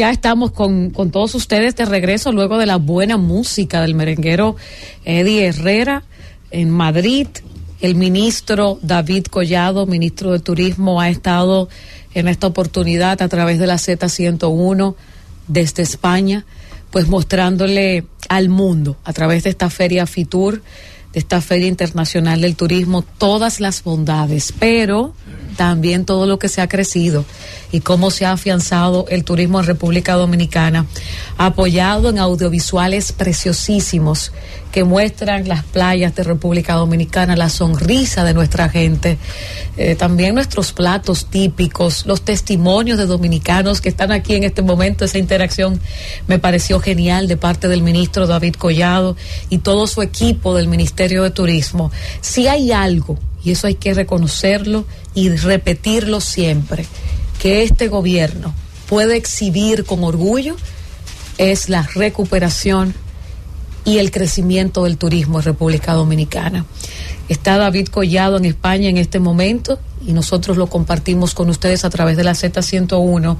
Ya 0.03 0.11
estamos 0.11 0.51
con, 0.51 0.89
con 0.89 1.11
todos 1.11 1.33
ustedes 1.33 1.77
de 1.77 1.85
regreso 1.85 2.33
luego 2.33 2.57
de 2.57 2.65
la 2.65 2.75
buena 2.75 3.15
música 3.15 3.79
del 3.79 3.95
merenguero 3.95 4.57
Eddie 5.05 5.45
Herrera 5.45 6.03
en 6.51 6.69
Madrid. 6.69 7.27
El 7.79 7.95
ministro 7.95 8.79
David 8.81 9.27
Collado, 9.27 9.85
ministro 9.85 10.33
de 10.33 10.39
Turismo, 10.39 10.99
ha 10.99 11.07
estado 11.07 11.69
en 12.13 12.27
esta 12.27 12.47
oportunidad 12.47 13.21
a 13.21 13.29
través 13.29 13.59
de 13.59 13.67
la 13.67 13.75
Z101 13.75 14.95
desde 15.47 15.83
España, 15.83 16.45
pues 16.91 17.07
mostrándole 17.07 18.05
al 18.27 18.49
mundo 18.49 18.97
a 19.05 19.13
través 19.13 19.45
de 19.45 19.51
esta 19.51 19.69
feria 19.69 20.05
Fitur, 20.05 20.61
de 21.13 21.19
esta 21.19 21.39
feria 21.39 21.67
internacional 21.69 22.41
del 22.41 22.57
turismo, 22.57 23.03
todas 23.03 23.61
las 23.61 23.81
bondades, 23.81 24.53
pero 24.59 25.13
también 25.55 26.03
todo 26.03 26.27
lo 26.27 26.39
que 26.39 26.49
se 26.49 26.59
ha 26.59 26.67
crecido 26.67 27.23
y 27.73 27.81
cómo 27.81 28.11
se 28.11 28.25
ha 28.25 28.33
afianzado 28.33 29.07
el 29.09 29.23
turismo 29.23 29.59
en 29.59 29.65
República 29.65 30.13
Dominicana, 30.13 30.85
apoyado 31.39 32.09
en 32.09 32.19
audiovisuales 32.19 33.11
preciosísimos 33.11 34.31
que 34.71 34.83
muestran 34.83 35.47
las 35.47 35.63
playas 35.63 36.15
de 36.15 36.23
República 36.23 36.75
Dominicana, 36.75 37.35
la 37.35 37.49
sonrisa 37.49 38.23
de 38.23 38.35
nuestra 38.35 38.69
gente, 38.69 39.17
eh, 39.75 39.95
también 39.95 40.35
nuestros 40.35 40.71
platos 40.71 41.25
típicos, 41.25 42.05
los 42.05 42.21
testimonios 42.21 42.99
de 42.99 43.07
dominicanos 43.07 43.81
que 43.81 43.89
están 43.89 44.11
aquí 44.11 44.35
en 44.35 44.43
este 44.43 44.61
momento, 44.61 45.03
esa 45.03 45.17
interacción 45.17 45.81
me 46.27 46.37
pareció 46.37 46.79
genial 46.79 47.27
de 47.27 47.37
parte 47.37 47.67
del 47.67 47.81
ministro 47.81 48.27
David 48.27 48.53
Collado 48.53 49.17
y 49.49 49.57
todo 49.57 49.87
su 49.87 50.03
equipo 50.03 50.55
del 50.55 50.67
Ministerio 50.67 51.23
de 51.23 51.31
Turismo. 51.31 51.91
Si 52.21 52.47
hay 52.47 52.71
algo, 52.71 53.17
y 53.43 53.51
eso 53.51 53.65
hay 53.65 53.75
que 53.75 53.95
reconocerlo 53.95 54.85
y 55.15 55.29
repetirlo 55.29 56.21
siempre, 56.21 56.85
que 57.43 57.63
este 57.63 57.89
gobierno 57.89 58.53
puede 58.87 59.17
exhibir 59.17 59.83
con 59.83 60.01
orgullo 60.05 60.55
es 61.37 61.67
la 61.67 61.81
recuperación 61.93 62.93
y 63.83 63.97
el 63.97 64.11
crecimiento 64.11 64.85
del 64.85 64.97
turismo 64.97 65.39
en 65.39 65.43
República 65.43 65.91
Dominicana. 65.91 66.65
Está 67.27 67.57
David 67.57 67.89
Collado 67.89 68.37
en 68.37 68.45
España 68.45 68.87
en 68.87 68.95
este 68.95 69.19
momento 69.19 69.77
y 70.07 70.13
nosotros 70.13 70.55
lo 70.55 70.67
compartimos 70.67 71.33
con 71.33 71.49
ustedes 71.49 71.83
a 71.83 71.89
través 71.89 72.15
de 72.15 72.23
la 72.23 72.31
Z101, 72.31 73.35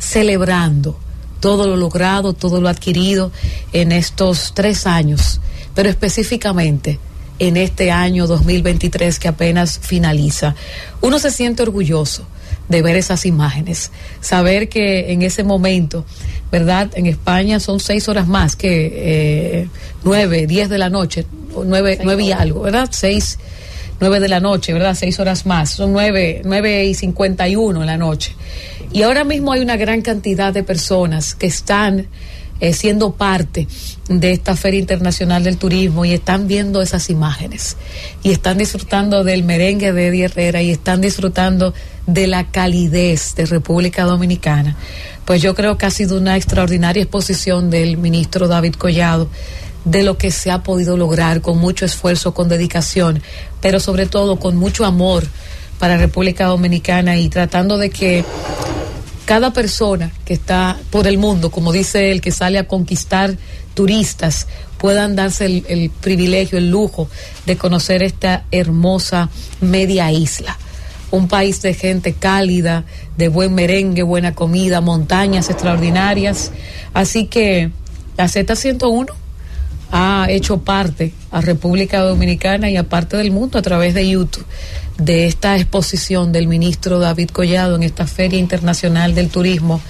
celebrando 0.00 0.98
todo 1.38 1.68
lo 1.68 1.76
logrado, 1.76 2.32
todo 2.32 2.60
lo 2.60 2.68
adquirido 2.68 3.30
en 3.72 3.92
estos 3.92 4.50
tres 4.52 4.84
años, 4.84 5.40
pero 5.76 5.88
específicamente 5.88 6.98
en 7.38 7.56
este 7.56 7.92
año 7.92 8.26
2023 8.26 9.16
que 9.20 9.28
apenas 9.28 9.78
finaliza. 9.78 10.56
Uno 11.00 11.20
se 11.20 11.30
siente 11.30 11.62
orgulloso 11.62 12.26
de 12.68 12.82
ver 12.82 12.96
esas 12.96 13.26
imágenes, 13.26 13.90
saber 14.20 14.68
que 14.68 15.12
en 15.12 15.22
ese 15.22 15.44
momento, 15.44 16.04
¿verdad? 16.50 16.90
En 16.94 17.06
España 17.06 17.60
son 17.60 17.80
seis 17.80 18.08
horas 18.08 18.26
más 18.26 18.56
que 18.56 18.92
eh, 18.94 19.68
nueve, 20.02 20.46
diez 20.46 20.68
de 20.68 20.78
la 20.78 20.88
noche, 20.88 21.26
nueve, 21.64 21.98
nueve 22.02 22.22
y 22.22 22.32
algo, 22.32 22.62
¿verdad? 22.62 22.88
Seis, 22.90 23.38
nueve 24.00 24.20
de 24.20 24.28
la 24.28 24.40
noche, 24.40 24.72
¿verdad? 24.72 24.94
Seis 24.94 25.20
horas 25.20 25.46
más, 25.46 25.70
son 25.70 25.92
nueve, 25.92 26.42
nueve 26.44 26.84
y 26.86 26.94
cincuenta 26.94 27.48
y 27.48 27.56
uno 27.56 27.80
en 27.80 27.86
la 27.86 27.98
noche. 27.98 28.34
Y 28.92 29.02
ahora 29.02 29.24
mismo 29.24 29.52
hay 29.52 29.60
una 29.60 29.76
gran 29.76 30.02
cantidad 30.02 30.52
de 30.52 30.62
personas 30.62 31.34
que 31.34 31.46
están 31.46 32.06
eh, 32.60 32.72
siendo 32.72 33.12
parte 33.12 33.66
de 34.08 34.32
esta 34.32 34.56
Feria 34.56 34.80
Internacional 34.80 35.44
del 35.44 35.56
Turismo 35.56 36.04
y 36.04 36.12
están 36.12 36.46
viendo 36.46 36.82
esas 36.82 37.10
imágenes 37.10 37.76
y 38.22 38.30
están 38.30 38.58
disfrutando 38.58 39.24
del 39.24 39.42
merengue 39.42 39.92
de 39.92 40.08
Eddie 40.08 40.24
Herrera 40.24 40.62
y 40.62 40.70
están 40.70 41.00
disfrutando 41.00 41.74
de 42.06 42.26
la 42.26 42.50
calidez 42.50 43.34
de 43.34 43.46
República 43.46 44.04
Dominicana. 44.04 44.76
Pues 45.24 45.42
yo 45.42 45.54
creo 45.54 45.78
que 45.78 45.86
ha 45.86 45.90
sido 45.90 46.18
una 46.18 46.36
extraordinaria 46.36 47.02
exposición 47.02 47.70
del 47.70 47.96
ministro 47.96 48.46
David 48.46 48.74
Collado 48.74 49.28
de 49.84 50.02
lo 50.02 50.16
que 50.16 50.30
se 50.30 50.50
ha 50.50 50.62
podido 50.62 50.96
lograr 50.96 51.40
con 51.40 51.58
mucho 51.58 51.84
esfuerzo, 51.84 52.34
con 52.34 52.48
dedicación, 52.48 53.22
pero 53.60 53.80
sobre 53.80 54.06
todo 54.06 54.38
con 54.38 54.56
mucho 54.56 54.84
amor 54.84 55.24
para 55.78 55.96
República 55.96 56.46
Dominicana 56.46 57.16
y 57.18 57.28
tratando 57.28 57.78
de 57.78 57.90
que 57.90 58.24
cada 59.24 59.52
persona 59.52 60.12
que 60.24 60.34
está 60.34 60.76
por 60.90 61.06
el 61.06 61.18
mundo, 61.18 61.50
como 61.50 61.72
dice 61.72 62.12
el 62.12 62.20
que 62.20 62.30
sale 62.30 62.58
a 62.58 62.68
conquistar 62.68 63.36
turistas, 63.74 64.46
puedan 64.78 65.16
darse 65.16 65.46
el, 65.46 65.64
el, 65.68 65.90
privilegio, 65.90 66.58
el 66.58 66.70
lujo 66.70 67.08
de 67.46 67.56
conocer 67.56 68.02
esta 68.02 68.44
hermosa 68.50 69.30
media 69.60 70.12
isla. 70.12 70.58
Un 71.10 71.28
país 71.28 71.62
de 71.62 71.74
gente 71.74 72.12
cálida, 72.12 72.84
de 73.16 73.28
buen 73.28 73.54
merengue, 73.54 74.02
buena 74.02 74.34
comida, 74.34 74.80
montañas 74.80 75.48
extraordinarias. 75.48 76.50
Así 76.92 77.26
que 77.26 77.70
la 78.16 78.24
Z101 78.24 79.06
ha 79.92 80.26
hecho 80.28 80.58
parte 80.58 81.12
a 81.30 81.40
República 81.40 82.00
Dominicana 82.00 82.68
y 82.68 82.76
a 82.76 82.88
parte 82.88 83.16
del 83.16 83.30
mundo 83.30 83.58
a 83.58 83.62
través 83.62 83.94
de 83.94 84.08
YouTube 84.08 84.44
de 84.98 85.26
esta 85.26 85.56
exposición 85.56 86.32
del 86.32 86.46
ministro 86.46 86.98
David 86.98 87.30
Collado 87.30 87.74
en 87.76 87.82
esta 87.82 88.06
Feria 88.06 88.38
Internacional 88.38 89.14
del 89.14 89.28
Turismo 89.28 89.80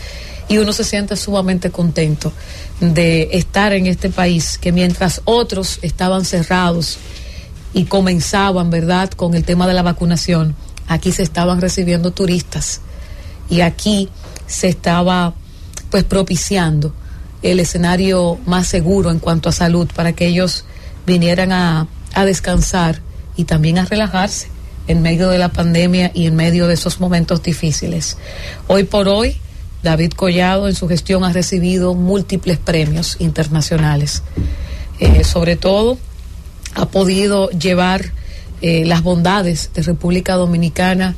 y 0.48 0.59
uno 0.59 0.72
se 0.72 0.84
siente 0.84 1.16
sumamente 1.16 1.70
contento 1.70 2.32
de 2.80 3.30
estar 3.32 3.72
en 3.72 3.86
este 3.86 4.11
país 4.11 4.59
que 4.59 4.72
mientras 4.72 5.20
otros 5.24 5.78
estaban 5.82 6.24
cerrados 6.24 6.98
y 7.72 7.84
comenzaban, 7.84 8.70
¿verdad?, 8.70 9.11
con 9.11 9.34
el 9.34 9.44
tema 9.44 9.66
de 9.66 9.74
la 9.74 9.82
vacunación, 9.82 10.55
aquí 10.86 11.12
se 11.12 11.22
estaban 11.22 11.61
recibiendo 11.61 12.11
turistas 12.12 12.80
y 13.50 13.61
aquí 13.61 14.09
se 14.46 14.68
estaba 14.68 15.34
pues 15.90 16.05
propiciando 16.05 16.94
el 17.42 17.61
escenario 17.61 18.38
más 18.46 18.68
seguro 18.68 19.11
en 19.11 19.18
cuanto 19.18 19.48
a 19.48 19.52
salud 19.52 19.88
para 19.94 20.12
que 20.12 20.26
ellos 20.26 20.64
vinieran 21.07 21.52
a, 21.52 21.88
a 22.14 22.24
descansar 22.24 23.00
y 23.36 23.44
también 23.44 23.78
a 23.78 23.84
relajarse 23.84 24.53
en 24.87 25.03
medio 25.03 25.28
de 25.28 25.39
la 25.39 25.51
pandemia 25.51 26.11
y 26.14 26.26
en 26.26 26.37
medio 26.37 26.66
de 26.66 26.74
esos 26.74 27.01
momentos 27.01 27.43
difíciles. 27.43 28.16
Hoy 28.66 28.85
por 28.85 29.09
hoy, 29.09 29.37
David 29.82 30.12
Collado 30.12 30.68
en 30.68 30.74
su 30.74 30.89
gestión 30.89 31.24
ha 31.24 31.32
recibido 31.32 31.95
múltiples 31.95 32.59
premios 32.59 33.16
internacionales. 33.18 34.22
Eh, 35.01 35.24
sobre 35.24 35.57
todo, 35.57 35.99
ha 36.74 36.87
podido 36.87 37.51
llevar 37.51 38.12
eh, 38.61 38.85
las 38.87 39.03
bondades 39.03 39.70
de 39.74 39.82
República 39.82 40.35
Dominicana 40.35 41.16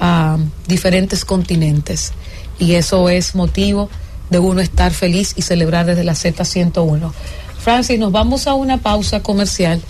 a 0.00 0.38
diferentes 0.66 1.24
continentes. 1.24 2.12
Y 2.58 2.74
eso 2.74 3.08
es 3.08 3.34
motivo 3.34 3.88
de 4.30 4.38
uno 4.38 4.60
estar 4.60 4.92
feliz 4.92 5.34
y 5.36 5.42
celebrar 5.42 5.86
desde 5.86 6.04
la 6.04 6.12
Z101. 6.12 7.12
Francis, 7.58 7.98
nos 7.98 8.12
vamos 8.12 8.46
a 8.46 8.54
una 8.54 8.78
pausa 8.78 9.22
comercial 9.22 9.80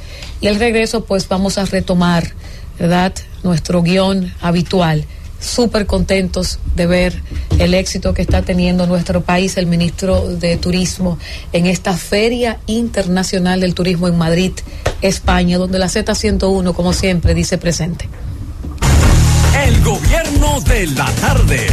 y 0.41 0.49
al 0.49 0.57
regreso 0.57 1.05
pues 1.05 1.29
vamos 1.29 1.59
a 1.59 1.64
retomar 1.64 2.33
¿verdad? 2.79 3.14
Nuestro 3.43 3.83
guion 3.83 4.33
habitual. 4.41 5.05
Súper 5.41 5.87
contentos 5.87 6.59
de 6.74 6.87
ver 6.87 7.22
el 7.59 7.74
éxito 7.74 8.12
que 8.12 8.22
está 8.22 8.43
teniendo 8.43 8.87
nuestro 8.87 9.20
país, 9.22 9.57
el 9.57 9.66
ministro 9.66 10.26
de 10.26 10.57
Turismo, 10.57 11.18
en 11.53 11.66
esta 11.66 11.97
Feria 11.97 12.59
Internacional 12.66 13.61
del 13.61 13.74
Turismo 13.74 14.09
en 14.09 14.18
Madrid, 14.18 14.53
España, 15.01 15.59
donde 15.59 15.79
la 15.79 15.87
Z101, 15.87 16.74
como 16.74 16.93
siempre, 16.93 17.35
dice 17.35 17.57
presente. 17.57 18.09
El 19.64 19.81
gobierno 19.85 20.61
de 20.62 20.87
la 20.89 21.11
tarde. 21.20 21.66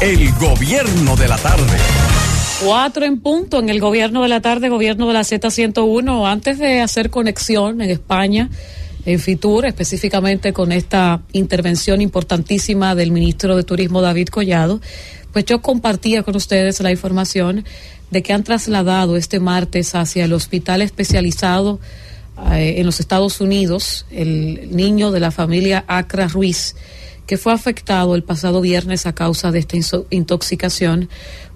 El 0.00 0.32
gobierno 0.32 1.16
de 1.16 1.28
la 1.28 1.36
tarde. 1.38 2.13
Cuatro 2.62 3.04
en 3.04 3.20
punto 3.20 3.58
en 3.58 3.68
el 3.68 3.80
gobierno 3.80 4.22
de 4.22 4.28
la 4.28 4.40
tarde, 4.40 4.68
gobierno 4.68 5.08
de 5.08 5.14
la 5.14 5.22
Z101. 5.22 6.30
Antes 6.30 6.58
de 6.58 6.80
hacer 6.80 7.10
conexión 7.10 7.80
en 7.80 7.90
España, 7.90 8.48
en 9.04 9.18
Fitur, 9.18 9.66
específicamente 9.66 10.52
con 10.52 10.70
esta 10.70 11.20
intervención 11.32 12.00
importantísima 12.00 12.94
del 12.94 13.10
ministro 13.10 13.56
de 13.56 13.64
Turismo 13.64 14.00
David 14.00 14.28
Collado, 14.28 14.80
pues 15.32 15.44
yo 15.46 15.60
compartía 15.60 16.22
con 16.22 16.36
ustedes 16.36 16.80
la 16.80 16.92
información 16.92 17.64
de 18.10 18.22
que 18.22 18.32
han 18.32 18.44
trasladado 18.44 19.16
este 19.16 19.40
martes 19.40 19.94
hacia 19.96 20.24
el 20.24 20.32
hospital 20.32 20.80
especializado 20.80 21.80
eh, 22.52 22.76
en 22.78 22.86
los 22.86 23.00
Estados 23.00 23.40
Unidos 23.40 24.06
el 24.10 24.74
niño 24.74 25.10
de 25.10 25.20
la 25.20 25.32
familia 25.32 25.84
Acra 25.88 26.28
Ruiz 26.28 26.76
que 27.26 27.38
fue 27.38 27.52
afectado 27.52 28.14
el 28.14 28.22
pasado 28.22 28.60
viernes 28.60 29.06
a 29.06 29.14
causa 29.14 29.50
de 29.50 29.60
esta 29.60 29.76
intoxicación 30.10 31.08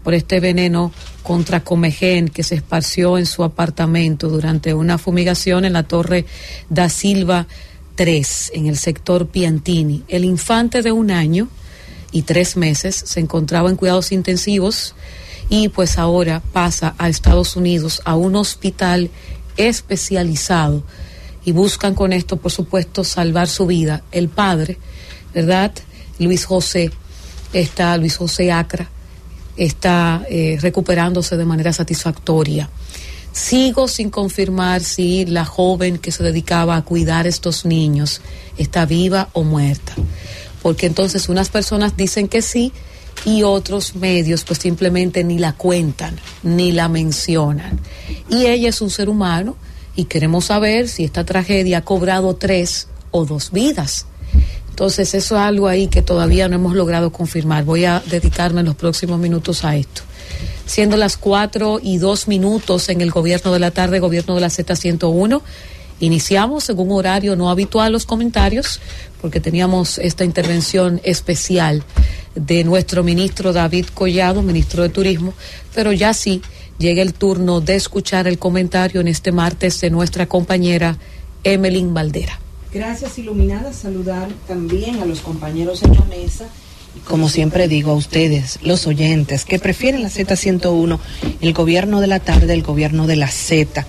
por 0.03 0.15
este 0.15 0.41
veneno 0.41 0.93
contra 1.23 1.63
Comegen 1.65 2.29
que 2.29 2.43
se 2.43 2.55
esparció 2.55 3.19
en 3.19 3.27
su 3.27 3.45
apartamento 3.45 4.29
durante 4.29 4.73
una 4.73 4.99
fumigación 4.99 5.65
en 5.65 5.75
la 5.75 5.83
torre 5.83 6.25
da 6.71 6.89
Silva 6.89 7.47
3 7.97 8.53
en 8.55 8.67
el 8.67 8.77
sector 8.77 9.27
Piantini. 9.29 10.05
El 10.09 10.25
infante 10.25 10.83
de 10.83 10.93
un 10.93 11.11
año 11.11 11.49
y 12.13 12.23
tres 12.23 12.57
meses 12.57 12.95
se 12.95 13.21
encontraba 13.21 13.69
en 13.69 13.77
cuidados 13.77 14.13
intensivos 14.13 14.95
y 15.51 15.69
pues 15.69 15.99
ahora 15.99 16.43
pasa 16.53 16.95
a 16.99 17.09
Estados 17.09 17.57
Unidos 17.57 18.01
a 18.05 18.17
un 18.17 18.37
hospital 18.37 19.11
especializado 19.57 20.85
y 21.45 21.53
buscan 21.53 21.95
con 21.95 22.13
esto, 22.13 22.37
por 22.37 22.53
supuesto, 22.53 23.05
salvar 23.05 23.49
su 23.49 23.67
vida. 23.67 24.03
El 24.13 24.29
padre, 24.29 24.79
¿verdad? 25.39 25.71
Luis 26.19 26.45
José, 26.45 26.91
está 27.53 27.97
Luis 27.97 28.17
José 28.17 28.51
Acra, 28.51 28.91
está 29.57 30.25
eh, 30.29 30.59
recuperándose 30.61 31.37
de 31.37 31.45
manera 31.45 31.73
satisfactoria. 31.73 32.69
Sigo 33.31 33.87
sin 33.87 34.11
confirmar 34.11 34.83
si 34.83 35.27
la 35.27 35.45
joven 35.45 35.99
que 35.99 36.11
se 36.11 36.25
dedicaba 36.25 36.75
a 36.75 36.83
cuidar 36.83 37.27
a 37.27 37.29
estos 37.29 37.65
niños 37.65 38.21
está 38.57 38.85
viva 38.85 39.29
o 39.33 39.45
muerta, 39.45 39.95
porque 40.61 40.87
entonces 40.87 41.29
unas 41.29 41.51
personas 41.51 41.97
dicen 41.97 42.27
que 42.27 42.43
sí 42.43 42.73
y 43.25 43.45
otros 43.45 43.95
medios 43.95 44.43
pues 44.43 44.59
simplemente 44.59 45.23
ni 45.23 45.39
la 45.39 45.53
cuentan, 45.53 46.17
ni 46.43 46.73
la 46.73 46.89
mencionan. 46.89 47.79
Y 48.29 48.47
ella 48.47 48.71
es 48.71 48.81
un 48.81 48.91
ser 48.91 49.09
humano 49.09 49.55
y 49.95 50.07
queremos 50.07 50.47
saber 50.47 50.89
si 50.89 51.05
esta 51.05 51.25
tragedia 51.25 51.79
ha 51.79 51.85
cobrado 51.85 52.35
tres 52.35 52.89
o 53.13 53.25
dos 53.25 53.53
vidas. 53.53 54.07
Entonces 54.79 55.13
eso 55.13 55.35
es 55.35 55.43
algo 55.43 55.67
ahí 55.67 55.89
que 55.89 56.03
todavía 56.03 56.47
no 56.47 56.55
hemos 56.55 56.77
logrado 56.77 57.11
confirmar. 57.11 57.65
Voy 57.65 57.85
a 57.85 58.01
dedicarme 58.07 58.61
en 58.61 58.67
los 58.67 58.77
próximos 58.77 59.19
minutos 59.19 59.65
a 59.65 59.75
esto. 59.75 60.03
Siendo 60.67 60.97
las 60.97 61.17
cuatro 61.17 61.81
y 61.83 61.99
dos 61.99 62.29
minutos 62.29 62.89
en 62.89 63.01
el 63.01 63.11
gobierno 63.11 63.53
de 63.53 63.59
la 63.59 63.73
tarde, 63.73 63.99
gobierno 63.99 64.37
de 64.37 64.41
la 64.41 64.47
Z101, 64.47 65.43
iniciamos 65.99 66.71
en 66.71 66.79
un 66.79 66.93
horario 66.93 67.35
no 67.35 67.51
habitual 67.51 67.91
los 67.91 68.07
comentarios, 68.07 68.79
porque 69.21 69.41
teníamos 69.41 69.99
esta 69.99 70.25
intervención 70.25 71.01
especial 71.03 71.83
de 72.37 72.63
nuestro 72.63 73.03
ministro 73.03 73.53
David 73.53 73.87
Collado, 73.93 74.43
ministro 74.43 74.85
de 74.85 74.91
Turismo, 74.91 75.35
pero 75.75 75.93
ya 75.93 76.15
sí 76.15 76.41
llega 76.79 77.03
el 77.03 77.15
turno 77.15 77.61
de 77.61 77.75
escuchar 77.75 78.29
el 78.29 78.39
comentario 78.39 79.01
en 79.01 79.09
este 79.09 79.33
martes 79.33 79.81
de 79.81 79.91
nuestra 79.91 80.27
compañera 80.29 80.99
Emeline 81.43 81.93
Valdera. 81.93 82.39
Gracias, 82.73 83.19
Iluminada. 83.19 83.73
Saludar 83.73 84.29
también 84.47 85.01
a 85.01 85.07
los 85.07 85.21
compañeros 85.21 85.83
en 85.83 85.95
la 85.95 86.05
mesa. 86.05 86.47
Como 87.05 87.29
siempre 87.29 87.69
digo 87.69 87.93
a 87.93 87.95
ustedes, 87.95 88.59
los 88.63 88.87
oyentes, 88.87 89.45
que 89.45 89.59
prefieren 89.59 90.03
la 90.03 90.11
Z101, 90.11 90.99
el 91.41 91.53
gobierno 91.53 92.01
de 92.01 92.07
la 92.07 92.19
tarde, 92.19 92.53
el 92.53 92.63
gobierno 92.63 93.07
de 93.07 93.17
la 93.17 93.29
Z. 93.29 93.87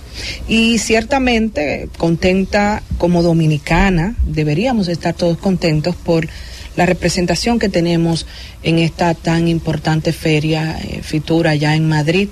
Y 0.48 0.78
ciertamente 0.78 1.88
contenta 1.98 2.82
como 2.98 3.22
dominicana, 3.22 4.14
deberíamos 4.24 4.88
estar 4.88 5.14
todos 5.14 5.38
contentos 5.38 5.96
por 5.96 6.28
la 6.76 6.86
representación 6.86 7.58
que 7.58 7.68
tenemos 7.68 8.26
en 8.62 8.78
esta 8.78 9.14
tan 9.14 9.48
importante 9.48 10.12
feria 10.12 10.78
eh, 10.80 11.00
Fitura 11.02 11.50
allá 11.50 11.74
en 11.74 11.88
Madrid. 11.88 12.28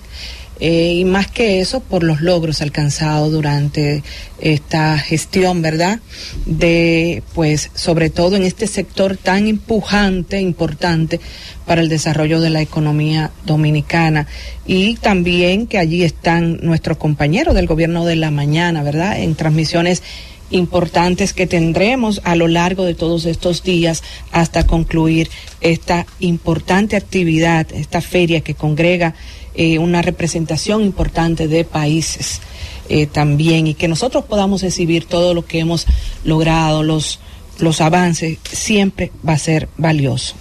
Eh, 0.60 0.94
y 0.94 1.04
más 1.04 1.28
que 1.28 1.60
eso, 1.60 1.80
por 1.80 2.02
los 2.02 2.20
logros 2.20 2.62
alcanzados 2.62 3.30
durante 3.30 4.02
esta 4.40 4.98
gestión, 4.98 5.62
¿verdad? 5.62 6.00
De, 6.46 7.22
pues, 7.34 7.70
sobre 7.74 8.10
todo 8.10 8.36
en 8.36 8.42
este 8.42 8.66
sector 8.66 9.16
tan 9.16 9.46
empujante, 9.46 10.40
importante 10.40 11.20
para 11.64 11.80
el 11.80 11.88
desarrollo 11.88 12.40
de 12.40 12.50
la 12.50 12.60
economía 12.60 13.30
dominicana. 13.46 14.26
Y 14.66 14.96
también 14.96 15.66
que 15.66 15.78
allí 15.78 16.02
están 16.02 16.58
nuestros 16.62 16.98
compañeros 16.98 17.54
del 17.54 17.66
gobierno 17.66 18.04
de 18.04 18.16
la 18.16 18.30
mañana, 18.30 18.82
¿verdad? 18.82 19.20
En 19.20 19.34
transmisiones 19.34 20.02
importantes 20.50 21.32
que 21.32 21.46
tendremos 21.46 22.20
a 22.24 22.34
lo 22.34 22.48
largo 22.48 22.84
de 22.84 22.94
todos 22.94 23.26
estos 23.26 23.62
días 23.62 24.02
hasta 24.32 24.66
concluir 24.66 25.28
esta 25.60 26.06
importante 26.20 26.96
actividad, 26.96 27.66
esta 27.72 28.00
feria 28.00 28.40
que 28.40 28.54
congrega 28.54 29.14
eh, 29.60 29.80
una 29.80 30.02
representación 30.02 30.82
importante 30.82 31.48
de 31.48 31.64
países 31.64 32.40
eh, 32.88 33.06
también 33.06 33.66
y 33.66 33.74
que 33.74 33.88
nosotros 33.88 34.24
podamos 34.24 34.62
exhibir 34.62 35.04
todo 35.04 35.34
lo 35.34 35.44
que 35.44 35.58
hemos 35.58 35.84
logrado, 36.22 36.84
los, 36.84 37.18
los 37.58 37.80
avances, 37.80 38.38
siempre 38.48 39.10
va 39.28 39.32
a 39.32 39.38
ser 39.38 39.68
valioso. 39.76 40.36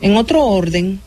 En 0.00 0.16
otro 0.16 0.44
orden, 0.44 0.98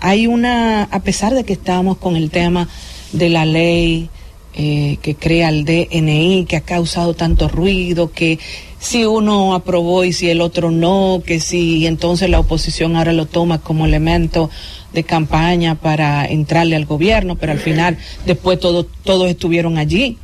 hay 0.00 0.26
una, 0.26 0.84
a 0.84 1.00
pesar 1.00 1.34
de 1.34 1.44
que 1.44 1.52
estamos 1.52 1.98
con 1.98 2.16
el 2.16 2.30
tema 2.30 2.66
de 3.12 3.28
la 3.28 3.44
ley, 3.44 4.08
eh, 4.54 4.98
que 5.02 5.14
crea 5.14 5.48
el 5.48 5.64
DNI, 5.64 6.44
que 6.48 6.56
ha 6.56 6.60
causado 6.60 7.14
tanto 7.14 7.48
ruido, 7.48 8.10
que 8.10 8.38
si 8.80 9.04
uno 9.04 9.54
aprobó 9.54 10.04
y 10.04 10.12
si 10.12 10.30
el 10.30 10.40
otro 10.40 10.70
no, 10.70 11.22
que 11.24 11.38
si 11.38 11.86
entonces 11.86 12.30
la 12.30 12.40
oposición 12.40 12.96
ahora 12.96 13.12
lo 13.12 13.26
toma 13.26 13.60
como 13.60 13.86
elemento 13.86 14.50
de 14.92 15.04
campaña 15.04 15.76
para 15.76 16.26
entrarle 16.26 16.76
al 16.76 16.86
gobierno, 16.86 17.36
pero 17.36 17.52
al 17.52 17.58
final 17.58 17.98
después 18.26 18.58
todo, 18.58 18.84
todos 18.84 19.28
estuvieron 19.28 19.78
allí. 19.78 20.18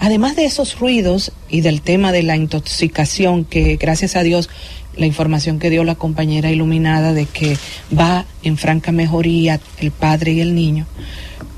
Además 0.00 0.34
de 0.34 0.46
esos 0.46 0.78
ruidos 0.78 1.32
y 1.48 1.60
del 1.60 1.82
tema 1.82 2.10
de 2.10 2.22
la 2.22 2.36
intoxicación, 2.36 3.44
que 3.44 3.76
gracias 3.76 4.16
a 4.16 4.22
Dios 4.22 4.50
la 4.96 5.06
información 5.06 5.58
que 5.58 5.70
dio 5.70 5.84
la 5.84 5.94
compañera 5.94 6.50
iluminada 6.50 7.12
de 7.12 7.26
que 7.26 7.56
va 7.96 8.26
en 8.42 8.56
franca 8.56 8.92
mejoría 8.92 9.60
el 9.78 9.92
padre 9.92 10.32
y 10.32 10.40
el 10.40 10.54
niño, 10.54 10.86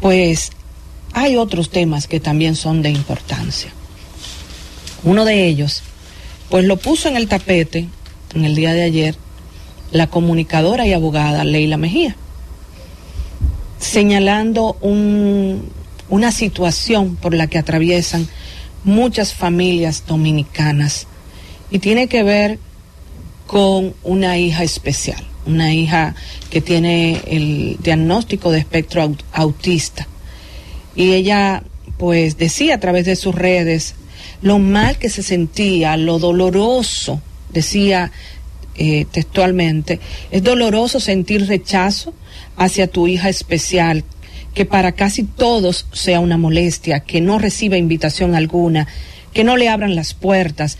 pues 0.00 0.52
hay 1.14 1.36
otros 1.36 1.70
temas 1.70 2.06
que 2.06 2.20
también 2.20 2.56
son 2.56 2.82
de 2.82 2.90
importancia. 2.90 3.70
Uno 5.04 5.24
de 5.24 5.46
ellos, 5.46 5.82
pues 6.48 6.64
lo 6.64 6.76
puso 6.76 7.08
en 7.08 7.16
el 7.16 7.28
tapete 7.28 7.88
en 8.34 8.44
el 8.44 8.54
día 8.54 8.72
de 8.72 8.82
ayer 8.82 9.16
la 9.90 10.06
comunicadora 10.06 10.86
y 10.86 10.92
abogada 10.92 11.44
Leila 11.44 11.76
Mejía, 11.76 12.16
señalando 13.78 14.78
un, 14.80 15.68
una 16.08 16.32
situación 16.32 17.16
por 17.16 17.34
la 17.34 17.46
que 17.46 17.58
atraviesan 17.58 18.26
muchas 18.84 19.34
familias 19.34 20.04
dominicanas 20.06 21.06
y 21.70 21.78
tiene 21.78 22.08
que 22.08 22.22
ver 22.22 22.58
con 23.46 23.94
una 24.02 24.38
hija 24.38 24.64
especial, 24.64 25.22
una 25.44 25.74
hija 25.74 26.14
que 26.48 26.62
tiene 26.62 27.20
el 27.26 27.76
diagnóstico 27.82 28.50
de 28.50 28.60
espectro 28.60 29.14
autista 29.32 30.06
y 30.94 31.12
ella 31.12 31.62
pues 31.98 32.36
decía 32.36 32.74
a 32.74 32.80
través 32.80 33.06
de 33.06 33.16
sus 33.16 33.34
redes 33.34 33.94
lo 34.42 34.58
mal 34.58 34.98
que 34.98 35.08
se 35.08 35.22
sentía, 35.22 35.96
lo 35.96 36.18
doloroso, 36.18 37.20
decía 37.52 38.10
eh, 38.74 39.06
textualmente, 39.10 40.00
es 40.30 40.42
doloroso 40.42 40.98
sentir 40.98 41.46
rechazo 41.46 42.14
hacia 42.56 42.88
tu 42.88 43.06
hija 43.06 43.28
especial, 43.28 44.04
que 44.54 44.64
para 44.64 44.92
casi 44.92 45.22
todos 45.22 45.86
sea 45.92 46.20
una 46.20 46.36
molestia, 46.36 47.00
que 47.00 47.20
no 47.20 47.38
reciba 47.38 47.76
invitación 47.76 48.34
alguna, 48.34 48.88
que 49.32 49.44
no 49.44 49.56
le 49.56 49.68
abran 49.68 49.94
las 49.94 50.14
puertas, 50.14 50.76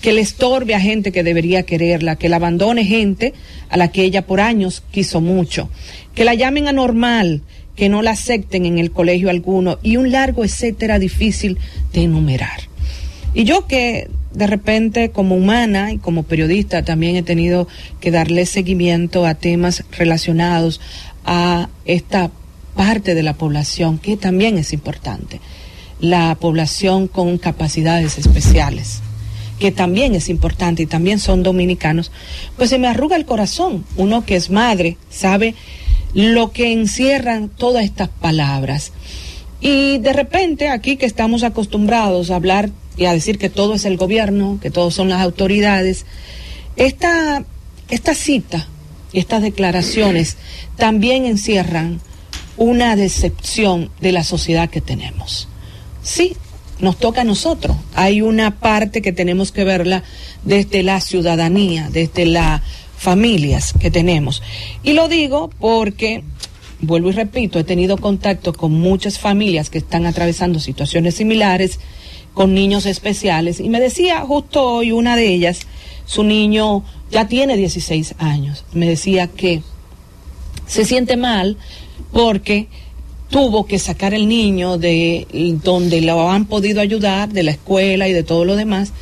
que 0.00 0.12
le 0.12 0.20
estorbe 0.20 0.74
a 0.74 0.80
gente 0.80 1.10
que 1.10 1.24
debería 1.24 1.64
quererla, 1.64 2.16
que 2.16 2.28
la 2.28 2.36
abandone 2.36 2.84
gente 2.84 3.32
a 3.68 3.76
la 3.76 3.88
que 3.88 4.04
ella 4.04 4.26
por 4.26 4.40
años 4.40 4.82
quiso 4.90 5.20
mucho, 5.20 5.68
que 6.14 6.24
la 6.24 6.34
llamen 6.34 6.68
anormal, 6.68 7.42
que 7.76 7.88
no 7.88 8.02
la 8.02 8.12
acepten 8.12 8.66
en 8.66 8.78
el 8.78 8.90
colegio 8.90 9.30
alguno 9.30 9.78
y 9.82 9.98
un 9.98 10.10
largo 10.10 10.44
etcétera 10.44 10.98
difícil 10.98 11.58
de 11.92 12.02
enumerar. 12.02 12.62
Y 13.34 13.44
yo 13.44 13.66
que 13.66 14.08
de 14.32 14.46
repente 14.46 15.10
como 15.10 15.36
humana 15.36 15.92
y 15.92 15.98
como 15.98 16.24
periodista 16.24 16.82
también 16.84 17.16
he 17.16 17.22
tenido 17.22 17.68
que 18.00 18.10
darle 18.10 18.46
seguimiento 18.46 19.26
a 19.26 19.34
temas 19.34 19.84
relacionados 19.92 20.80
a 21.24 21.68
esta 21.84 22.30
parte 22.74 23.14
de 23.14 23.22
la 23.22 23.34
población 23.34 23.98
que 23.98 24.16
también 24.16 24.58
es 24.58 24.72
importante, 24.72 25.40
la 26.00 26.34
población 26.34 27.08
con 27.08 27.38
capacidades 27.38 28.18
especiales 28.18 29.02
que 29.58 29.72
también 29.72 30.14
es 30.14 30.28
importante 30.28 30.82
y 30.82 30.86
también 30.86 31.18
son 31.18 31.42
dominicanos, 31.42 32.12
pues 32.56 32.70
se 32.70 32.78
me 32.78 32.88
arruga 32.88 33.16
el 33.16 33.24
corazón. 33.24 33.84
Uno 33.96 34.24
que 34.24 34.36
es 34.36 34.50
madre 34.50 34.96
sabe 35.10 35.54
lo 36.16 36.50
que 36.50 36.72
encierran 36.72 37.50
todas 37.50 37.84
estas 37.84 38.08
palabras. 38.08 38.92
Y 39.60 39.98
de 39.98 40.14
repente 40.14 40.70
aquí 40.70 40.96
que 40.96 41.04
estamos 41.04 41.42
acostumbrados 41.42 42.30
a 42.30 42.36
hablar 42.36 42.70
y 42.96 43.04
a 43.04 43.12
decir 43.12 43.36
que 43.36 43.50
todo 43.50 43.74
es 43.74 43.84
el 43.84 43.98
gobierno, 43.98 44.58
que 44.62 44.70
todos 44.70 44.94
son 44.94 45.10
las 45.10 45.20
autoridades, 45.20 46.06
esta, 46.76 47.44
esta 47.90 48.14
cita 48.14 48.66
y 49.12 49.18
estas 49.18 49.42
declaraciones 49.42 50.38
también 50.76 51.26
encierran 51.26 52.00
una 52.56 52.96
decepción 52.96 53.90
de 54.00 54.12
la 54.12 54.24
sociedad 54.24 54.70
que 54.70 54.80
tenemos. 54.80 55.48
Sí, 56.02 56.34
nos 56.80 56.96
toca 56.96 57.20
a 57.20 57.24
nosotros. 57.24 57.76
Hay 57.94 58.22
una 58.22 58.58
parte 58.58 59.02
que 59.02 59.12
tenemos 59.12 59.52
que 59.52 59.64
verla 59.64 60.02
desde 60.44 60.82
la 60.82 61.02
ciudadanía, 61.02 61.90
desde 61.92 62.24
la 62.24 62.62
familias 62.96 63.72
que 63.78 63.90
tenemos. 63.90 64.42
Y 64.82 64.92
lo 64.94 65.08
digo 65.08 65.50
porque, 65.60 66.24
vuelvo 66.80 67.10
y 67.10 67.12
repito, 67.12 67.58
he 67.58 67.64
tenido 67.64 67.96
contacto 67.98 68.52
con 68.52 68.72
muchas 68.72 69.18
familias 69.18 69.70
que 69.70 69.78
están 69.78 70.06
atravesando 70.06 70.58
situaciones 70.58 71.14
similares, 71.14 71.78
con 72.34 72.52
niños 72.52 72.84
especiales, 72.84 73.60
y 73.60 73.70
me 73.70 73.80
decía 73.80 74.20
justo 74.20 74.62
hoy 74.62 74.92
una 74.92 75.16
de 75.16 75.32
ellas, 75.32 75.60
su 76.04 76.22
niño 76.22 76.84
ya 77.10 77.28
tiene 77.28 77.56
16 77.56 78.16
años, 78.18 78.64
me 78.74 78.86
decía 78.86 79.26
que 79.26 79.62
se 80.66 80.84
siente 80.84 81.16
mal 81.16 81.56
porque 82.12 82.68
tuvo 83.30 83.66
que 83.66 83.78
sacar 83.78 84.12
el 84.12 84.28
niño 84.28 84.76
de 84.76 85.26
donde 85.64 86.02
lo 86.02 86.30
han 86.30 86.44
podido 86.44 86.82
ayudar, 86.82 87.30
de 87.30 87.42
la 87.42 87.52
escuela 87.52 88.06
y 88.06 88.12
de 88.12 88.22
todo 88.22 88.44
lo 88.44 88.54
demás, 88.54 88.92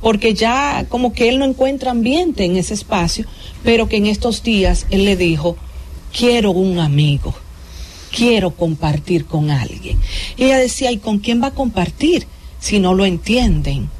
porque 0.00 0.34
ya 0.34 0.86
como 0.88 1.12
que 1.12 1.28
él 1.28 1.38
no 1.38 1.44
encuentra 1.44 1.90
ambiente 1.90 2.44
en 2.44 2.56
ese 2.56 2.74
espacio, 2.74 3.26
pero 3.64 3.88
que 3.88 3.96
en 3.96 4.06
estos 4.06 4.42
días 4.42 4.86
él 4.90 5.04
le 5.04 5.16
dijo, 5.16 5.56
quiero 6.16 6.50
un 6.50 6.78
amigo, 6.78 7.34
quiero 8.14 8.52
compartir 8.52 9.26
con 9.26 9.50
alguien. 9.50 9.98
Y 10.36 10.44
ella 10.44 10.58
decía, 10.58 10.90
¿y 10.90 10.98
con 10.98 11.18
quién 11.18 11.42
va 11.42 11.48
a 11.48 11.54
compartir 11.54 12.26
si 12.60 12.78
no 12.78 12.94
lo 12.94 13.04
entienden? 13.04 13.90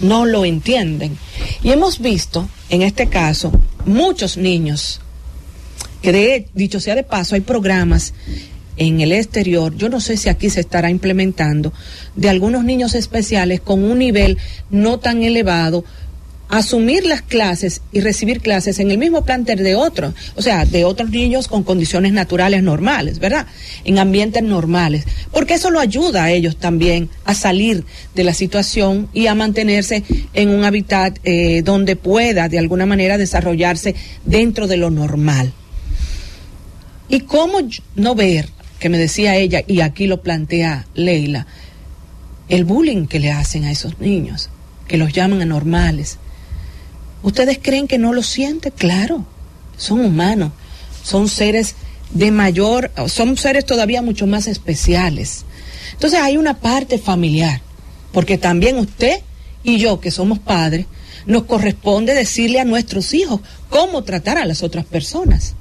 No 0.00 0.24
lo 0.24 0.44
entienden. 0.44 1.18
Y 1.62 1.70
hemos 1.70 1.98
visto, 1.98 2.48
en 2.70 2.82
este 2.82 3.08
caso, 3.08 3.52
muchos 3.84 4.36
niños, 4.36 5.00
que 6.00 6.12
de, 6.12 6.48
dicho 6.54 6.80
sea 6.80 6.94
de 6.94 7.04
paso, 7.04 7.34
hay 7.34 7.40
programas 7.42 8.14
en 8.76 9.00
el 9.00 9.12
exterior, 9.12 9.76
yo 9.76 9.88
no 9.88 10.00
sé 10.00 10.16
si 10.16 10.28
aquí 10.28 10.50
se 10.50 10.60
estará 10.60 10.90
implementando, 10.90 11.72
de 12.16 12.28
algunos 12.28 12.64
niños 12.64 12.94
especiales 12.94 13.60
con 13.60 13.84
un 13.84 13.98
nivel 13.98 14.38
no 14.70 14.98
tan 14.98 15.22
elevado, 15.22 15.84
asumir 16.52 17.06
las 17.06 17.22
clases 17.22 17.80
y 17.92 18.00
recibir 18.00 18.42
clases 18.42 18.78
en 18.78 18.90
el 18.90 18.98
mismo 18.98 19.24
plantel 19.24 19.64
de 19.64 19.74
otros, 19.74 20.12
o 20.34 20.42
sea, 20.42 20.66
de 20.66 20.84
otros 20.84 21.08
niños 21.08 21.48
con 21.48 21.62
condiciones 21.62 22.12
naturales 22.12 22.62
normales, 22.62 23.18
¿verdad? 23.18 23.46
En 23.84 23.98
ambientes 23.98 24.42
normales, 24.42 25.04
porque 25.32 25.54
eso 25.54 25.70
lo 25.70 25.80
ayuda 25.80 26.24
a 26.24 26.30
ellos 26.30 26.58
también 26.58 27.08
a 27.24 27.34
salir 27.34 27.86
de 28.14 28.24
la 28.24 28.34
situación 28.34 29.08
y 29.14 29.28
a 29.28 29.34
mantenerse 29.34 30.02
en 30.34 30.50
un 30.50 30.64
hábitat 30.64 31.18
eh, 31.24 31.62
donde 31.62 31.96
pueda 31.96 32.50
de 32.50 32.58
alguna 32.58 32.84
manera 32.84 33.16
desarrollarse 33.16 33.94
dentro 34.26 34.66
de 34.66 34.76
lo 34.76 34.90
normal. 34.90 35.54
¿Y 37.08 37.20
cómo 37.20 37.60
no 37.94 38.14
ver, 38.14 38.50
que 38.82 38.88
me 38.88 38.98
decía 38.98 39.36
ella, 39.36 39.62
y 39.64 39.80
aquí 39.80 40.08
lo 40.08 40.22
plantea 40.22 40.88
Leila, 40.94 41.46
el 42.48 42.64
bullying 42.64 43.06
que 43.06 43.20
le 43.20 43.30
hacen 43.30 43.62
a 43.62 43.70
esos 43.70 44.00
niños, 44.00 44.50
que 44.88 44.96
los 44.96 45.12
llaman 45.12 45.40
anormales? 45.40 46.18
¿Ustedes 47.22 47.60
creen 47.62 47.86
que 47.86 47.98
no 47.98 48.12
lo 48.12 48.24
sienten? 48.24 48.72
Claro, 48.76 49.24
son 49.76 50.00
humanos, 50.00 50.50
son 51.04 51.28
seres 51.28 51.76
de 52.10 52.32
mayor, 52.32 52.90
son 53.06 53.36
seres 53.36 53.64
todavía 53.64 54.02
mucho 54.02 54.26
más 54.26 54.48
especiales. 54.48 55.44
Entonces 55.92 56.18
hay 56.18 56.36
una 56.36 56.58
parte 56.58 56.98
familiar, 56.98 57.60
porque 58.10 58.36
también 58.36 58.78
usted 58.78 59.20
y 59.62 59.78
yo, 59.78 60.00
que 60.00 60.10
somos 60.10 60.40
padres, 60.40 60.86
nos 61.24 61.44
corresponde 61.44 62.14
decirle 62.14 62.58
a 62.58 62.64
nuestros 62.64 63.14
hijos 63.14 63.42
cómo 63.70 64.02
tratar 64.02 64.38
a 64.38 64.44
las 64.44 64.64
otras 64.64 64.84
personas. 64.84 65.54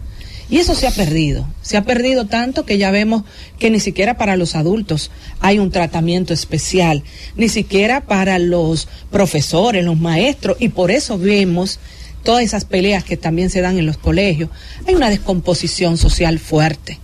Y 0.52 0.58
eso 0.58 0.76
se 0.76 0.86
ha 0.86 0.91
perdido. 0.91 1.47
Se 1.62 1.78
ha 1.78 1.84
perdido 1.86 2.26
tanto 2.26 2.66
que 2.66 2.78
ya 2.78 2.91
vemos 2.91 3.24
que 3.58 3.72
ni 3.72 3.80
siquiera 3.80 4.18
para 4.18 4.36
los 4.36 4.54
adultos 4.54 5.10
hay 5.39 5.60
un 5.60 5.72
tratamiento 5.72 6.34
especial, 6.34 7.04
ni 7.38 7.47
siquiera 7.47 8.02
para 8.02 8.38
los 8.38 8.89
profesores, 9.10 9.86
los 9.86 9.97
maestros, 9.97 10.58
y 10.60 10.68
por 10.68 10.91
eso 10.91 11.18
vemos 11.18 11.80
todas 12.24 12.43
esas 12.43 12.66
peleas 12.66 13.06
que 13.06 13.16
también 13.16 13.49
se 13.49 13.62
dan 13.62 13.78
en 13.78 13.86
los 13.86 13.97
colegios. 13.97 14.49
Hay 14.86 14.93
una 14.93 15.10
descomposición 15.10 15.97
social 15.97 16.38
fuerte, 16.38 16.99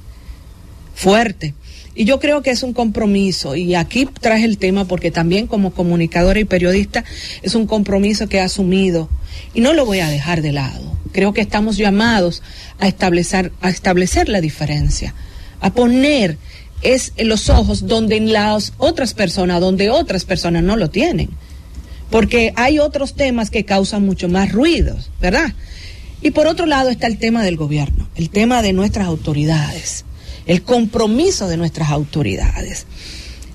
fuerte. 0.93 1.53
Y 1.99 2.05
yo 2.05 2.19
creo 2.19 2.43
que 2.43 2.51
es 2.51 2.61
un 2.61 2.73
compromiso, 2.73 3.55
y 3.55 3.73
aquí 3.73 4.05
traje 4.05 4.45
el 4.45 4.59
tema 4.59 4.85
porque 4.85 5.09
también 5.09 5.47
como 5.47 5.73
comunicadora 5.73 6.39
y 6.39 6.45
periodista 6.45 7.03
es 7.41 7.55
un 7.55 7.65
compromiso 7.65 8.29
que 8.29 8.37
he 8.37 8.41
asumido 8.41 9.09
y 9.55 9.61
no 9.61 9.73
lo 9.73 9.83
voy 9.83 10.01
a 10.01 10.07
dejar 10.07 10.43
de 10.43 10.51
lado. 10.51 10.95
Creo 11.11 11.33
que 11.33 11.41
estamos 11.41 11.75
llamados 11.75 12.43
a 12.77 12.87
establecer, 12.87 13.51
a 13.61 13.69
establecer 13.69 14.29
la 14.29 14.41
diferencia, 14.41 15.15
a 15.59 15.73
poner 15.73 16.37
es 16.83 17.13
los 17.17 17.49
ojos 17.49 17.87
donde 17.87 18.19
las 18.19 18.73
otras 18.77 19.15
personas, 19.15 19.59
donde 19.59 19.89
otras 19.89 20.23
personas 20.23 20.61
no 20.61 20.75
lo 20.75 20.91
tienen. 20.91 21.29
Porque 22.11 22.53
hay 22.55 22.77
otros 22.77 23.15
temas 23.15 23.49
que 23.49 23.65
causan 23.65 24.05
mucho 24.05 24.29
más 24.29 24.51
ruidos, 24.51 25.09
¿verdad? 25.19 25.55
Y 26.21 26.29
por 26.29 26.45
otro 26.45 26.67
lado 26.67 26.89
está 26.89 27.07
el 27.07 27.17
tema 27.17 27.43
del 27.43 27.57
gobierno, 27.57 28.07
el 28.15 28.29
tema 28.29 28.61
de 28.61 28.73
nuestras 28.73 29.07
autoridades, 29.07 30.05
el 30.47 30.63
compromiso 30.63 31.47
de 31.47 31.57
nuestras 31.57 31.89
autoridades. 31.89 32.85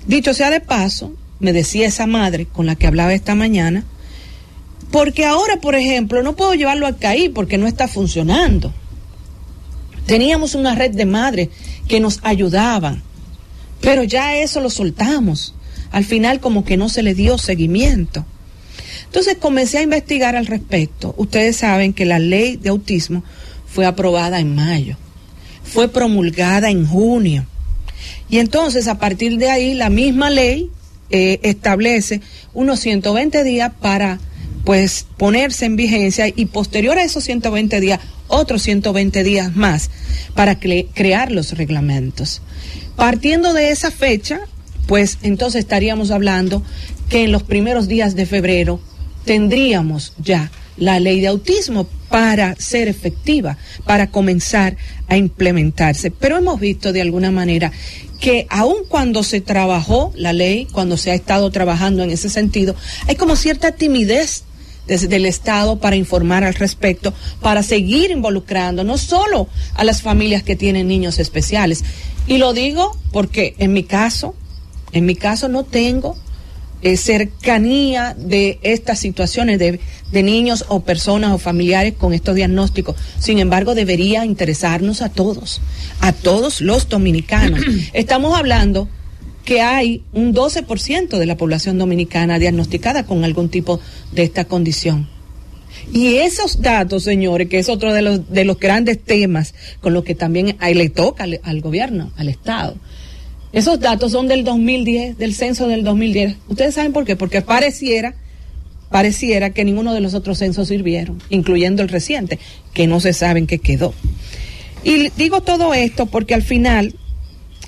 Dicho 0.07 0.33
sea 0.33 0.51
de 0.51 0.61
paso, 0.61 1.13
me 1.39 1.51
decía 1.51 1.87
esa 1.87 2.07
madre 2.07 2.45
con 2.45 2.65
la 2.65 2.75
que 2.75 2.87
hablaba 2.87 3.13
esta 3.13 3.35
mañana, 3.35 3.83
porque 4.91 5.25
ahora, 5.25 5.57
por 5.57 5.75
ejemplo, 5.75 6.21
no 6.21 6.35
puedo 6.35 6.53
llevarlo 6.53 6.85
a 6.85 6.95
CAI 6.95 7.29
porque 7.29 7.57
no 7.57 7.67
está 7.67 7.87
funcionando. 7.87 8.71
Teníamos 10.05 10.53
una 10.53 10.75
red 10.75 10.91
de 10.91 11.05
madres 11.05 11.49
que 11.87 11.99
nos 11.99 12.19
ayudaban, 12.23 13.01
pero 13.81 14.03
ya 14.03 14.37
eso 14.37 14.61
lo 14.61 14.69
soltamos. 14.69 15.55
Al 15.91 16.05
final 16.05 16.39
como 16.39 16.63
que 16.63 16.77
no 16.77 16.89
se 16.89 17.03
le 17.03 17.13
dio 17.15 17.37
seguimiento. 17.37 18.25
Entonces 19.05 19.37
comencé 19.39 19.79
a 19.79 19.83
investigar 19.83 20.35
al 20.35 20.47
respecto. 20.47 21.13
Ustedes 21.17 21.57
saben 21.57 21.93
que 21.93 22.05
la 22.05 22.19
ley 22.19 22.57
de 22.57 22.69
autismo 22.69 23.23
fue 23.67 23.85
aprobada 23.85 24.39
en 24.39 24.55
mayo, 24.55 24.97
fue 25.73 25.87
promulgada 25.87 26.69
en 26.69 26.85
junio. 26.85 27.45
Y 28.29 28.37
entonces 28.37 28.87
a 28.87 28.99
partir 28.99 29.37
de 29.37 29.49
ahí 29.49 29.73
la 29.73 29.89
misma 29.89 30.29
ley 30.29 30.69
eh, 31.09 31.39
establece 31.43 32.21
unos 32.53 32.79
120 32.79 33.43
días 33.43 33.71
para 33.81 34.19
pues 34.63 35.07
ponerse 35.17 35.65
en 35.65 35.75
vigencia 35.75 36.27
y 36.33 36.45
posterior 36.45 36.97
a 36.97 37.03
esos 37.03 37.23
120 37.23 37.79
días 37.81 37.99
otros 38.27 38.61
120 38.61 39.23
días 39.23 39.55
más 39.55 39.89
para 40.35 40.59
crear 40.59 41.31
los 41.31 41.57
reglamentos. 41.57 42.41
Partiendo 42.95 43.53
de 43.53 43.71
esa 43.71 43.91
fecha, 43.91 44.41
pues 44.87 45.17
entonces 45.23 45.59
estaríamos 45.59 46.11
hablando 46.11 46.63
que 47.09 47.23
en 47.23 47.31
los 47.31 47.43
primeros 47.43 47.87
días 47.87 48.15
de 48.15 48.25
febrero 48.25 48.79
tendríamos 49.25 50.13
ya 50.17 50.51
la 50.77 50.99
ley 50.99 51.19
de 51.21 51.27
autismo 51.27 51.87
para 52.09 52.55
ser 52.55 52.87
efectiva, 52.87 53.57
para 53.85 54.09
comenzar 54.11 54.77
a 55.07 55.17
implementarse. 55.17 56.11
Pero 56.11 56.37
hemos 56.37 56.59
visto 56.59 56.93
de 56.93 57.01
alguna 57.01 57.31
manera 57.31 57.71
que 58.19 58.47
aun 58.49 58.85
cuando 58.87 59.23
se 59.23 59.41
trabajó 59.41 60.13
la 60.15 60.31
ley, 60.31 60.67
cuando 60.71 60.97
se 60.97 61.11
ha 61.11 61.15
estado 61.15 61.49
trabajando 61.51 62.03
en 62.03 62.11
ese 62.11 62.29
sentido, 62.29 62.75
hay 63.07 63.15
como 63.15 63.35
cierta 63.35 63.71
timidez 63.71 64.43
desde 64.87 65.15
el 65.15 65.25
Estado 65.25 65.79
para 65.79 65.95
informar 65.95 66.43
al 66.43 66.53
respecto, 66.53 67.13
para 67.41 67.63
seguir 67.63 68.11
involucrando 68.11 68.83
no 68.83 68.97
solo 68.97 69.47
a 69.75 69.83
las 69.83 70.01
familias 70.01 70.43
que 70.43 70.55
tienen 70.55 70.87
niños 70.87 71.19
especiales. 71.19 71.83
Y 72.27 72.37
lo 72.37 72.53
digo 72.53 72.97
porque 73.11 73.55
en 73.57 73.73
mi 73.73 73.83
caso, 73.83 74.35
en 74.91 75.05
mi 75.05 75.15
caso 75.15 75.47
no 75.47 75.63
tengo 75.63 76.17
eh, 76.83 76.97
cercanía 76.97 78.13
de 78.17 78.59
estas 78.61 78.99
situaciones 78.99 79.57
de, 79.57 79.79
de 80.11 80.23
niños 80.23 80.65
o 80.67 80.81
personas 80.81 81.31
o 81.31 81.37
familiares 81.37 81.93
con 81.97 82.13
estos 82.13 82.35
diagnósticos. 82.35 82.95
Sin 83.19 83.39
embargo, 83.39 83.73
debería 83.73 84.25
interesarnos 84.25 85.01
a 85.01 85.09
todos, 85.09 85.61
a 86.01 86.11
todos 86.11 86.61
los 86.61 86.89
dominicanos. 86.89 87.61
Estamos 87.93 88.37
hablando 88.37 88.89
que 89.45 89.61
hay 89.61 90.03
un 90.13 90.33
12% 90.33 91.17
de 91.17 91.25
la 91.25 91.37
población 91.37 91.77
dominicana 91.77 92.37
diagnosticada 92.37 93.05
con 93.05 93.23
algún 93.23 93.49
tipo 93.49 93.79
de 94.11 94.23
esta 94.23 94.45
condición. 94.45 95.09
Y 95.91 96.15
esos 96.15 96.61
datos, 96.61 97.03
señores, 97.03 97.49
que 97.49 97.59
es 97.59 97.69
otro 97.69 97.93
de 97.93 98.01
los, 98.01 98.29
de 98.29 98.45
los 98.45 98.59
grandes 98.59 99.01
temas 99.01 99.53
con 99.81 99.93
los 99.93 100.03
que 100.03 100.15
también 100.15 100.55
ahí 100.59 100.73
le 100.73 100.89
toca 100.89 101.23
al, 101.23 101.39
al 101.43 101.61
gobierno, 101.61 102.11
al 102.17 102.29
Estado. 102.29 102.75
Esos 103.53 103.79
datos 103.79 104.11
son 104.11 104.27
del 104.27 104.43
2010, 104.43 105.19
del 105.19 105.35
censo 105.35 105.67
del 105.67 105.83
2010. 105.83 106.37
¿Ustedes 106.47 106.73
saben 106.73 106.91
por 106.91 107.05
qué? 107.05 107.15
Porque 107.15 107.43
pareciera, 107.43 108.15
pareciera 108.89 109.51
que 109.51 109.63
ninguno 109.63 109.93
de 109.93 110.01
los 110.01 110.15
otros 110.15 110.39
censos 110.39 110.69
sirvieron, 110.69 111.21
incluyendo 111.29 111.83
el 111.83 111.89
reciente, 111.89 112.39
que 112.73 112.87
no 112.87 112.99
se 112.99 113.13
sabe 113.13 113.39
en 113.39 113.45
qué 113.45 113.59
quedó. 113.59 113.93
Y 114.83 115.09
digo 115.09 115.41
todo 115.41 115.75
esto 115.75 116.07
porque 116.07 116.33
al 116.33 116.41
final 116.41 116.95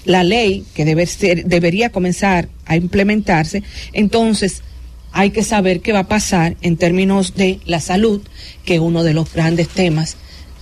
la 0.05 0.23
ley 0.23 0.65
que 0.73 0.85
debe 0.85 1.05
ser, 1.05 1.45
debería 1.45 1.91
comenzar 1.91 2.49
a 2.65 2.75
implementarse, 2.75 3.61
entonces 3.93 4.63
hay 5.11 5.29
que 5.29 5.43
saber 5.43 5.81
qué 5.81 5.93
va 5.93 5.99
a 5.99 6.07
pasar 6.07 6.57
en 6.61 6.77
términos 6.77 7.35
de 7.35 7.59
la 7.65 7.79
salud, 7.79 8.21
que 8.65 8.75
es 8.75 8.81
uno 8.81 9.03
de 9.03 9.13
los 9.13 9.31
grandes 9.31 9.69
temas 9.69 10.17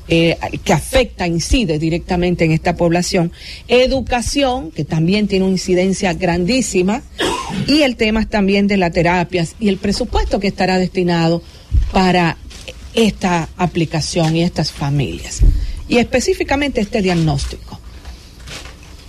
eh, 0.09 0.37
que 0.65 0.73
afecta, 0.73 1.27
incide 1.27 1.79
directamente 1.79 2.43
en 2.43 2.51
esta 2.51 2.75
población, 2.75 3.31
educación, 3.69 4.71
que 4.71 4.83
también 4.83 5.27
tiene 5.27 5.45
una 5.45 5.53
incidencia 5.53 6.13
grandísima, 6.13 7.03
y 7.67 7.83
el 7.83 7.95
tema 7.95 8.27
también 8.27 8.67
de 8.67 8.77
las 8.77 8.91
terapias 8.91 9.55
y 9.59 9.69
el 9.69 9.77
presupuesto 9.77 10.41
que 10.41 10.47
estará 10.47 10.77
destinado 10.77 11.41
para 11.93 12.37
esta 12.93 13.47
aplicación 13.55 14.35
y 14.35 14.43
estas 14.43 14.71
familias, 14.71 15.39
y 15.87 15.99
específicamente 15.99 16.81
este 16.81 17.01
diagnóstico. 17.01 17.79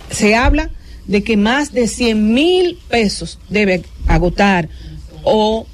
Se 0.09 0.33
habla 0.33 0.71
de 1.07 1.23
que 1.23 1.35
más 1.35 1.73
de 1.73 1.89
100 1.89 2.33
mil 2.33 2.79
pesos 2.89 3.37
debe 3.49 3.83
agotar 4.07 4.69
o 5.23 5.67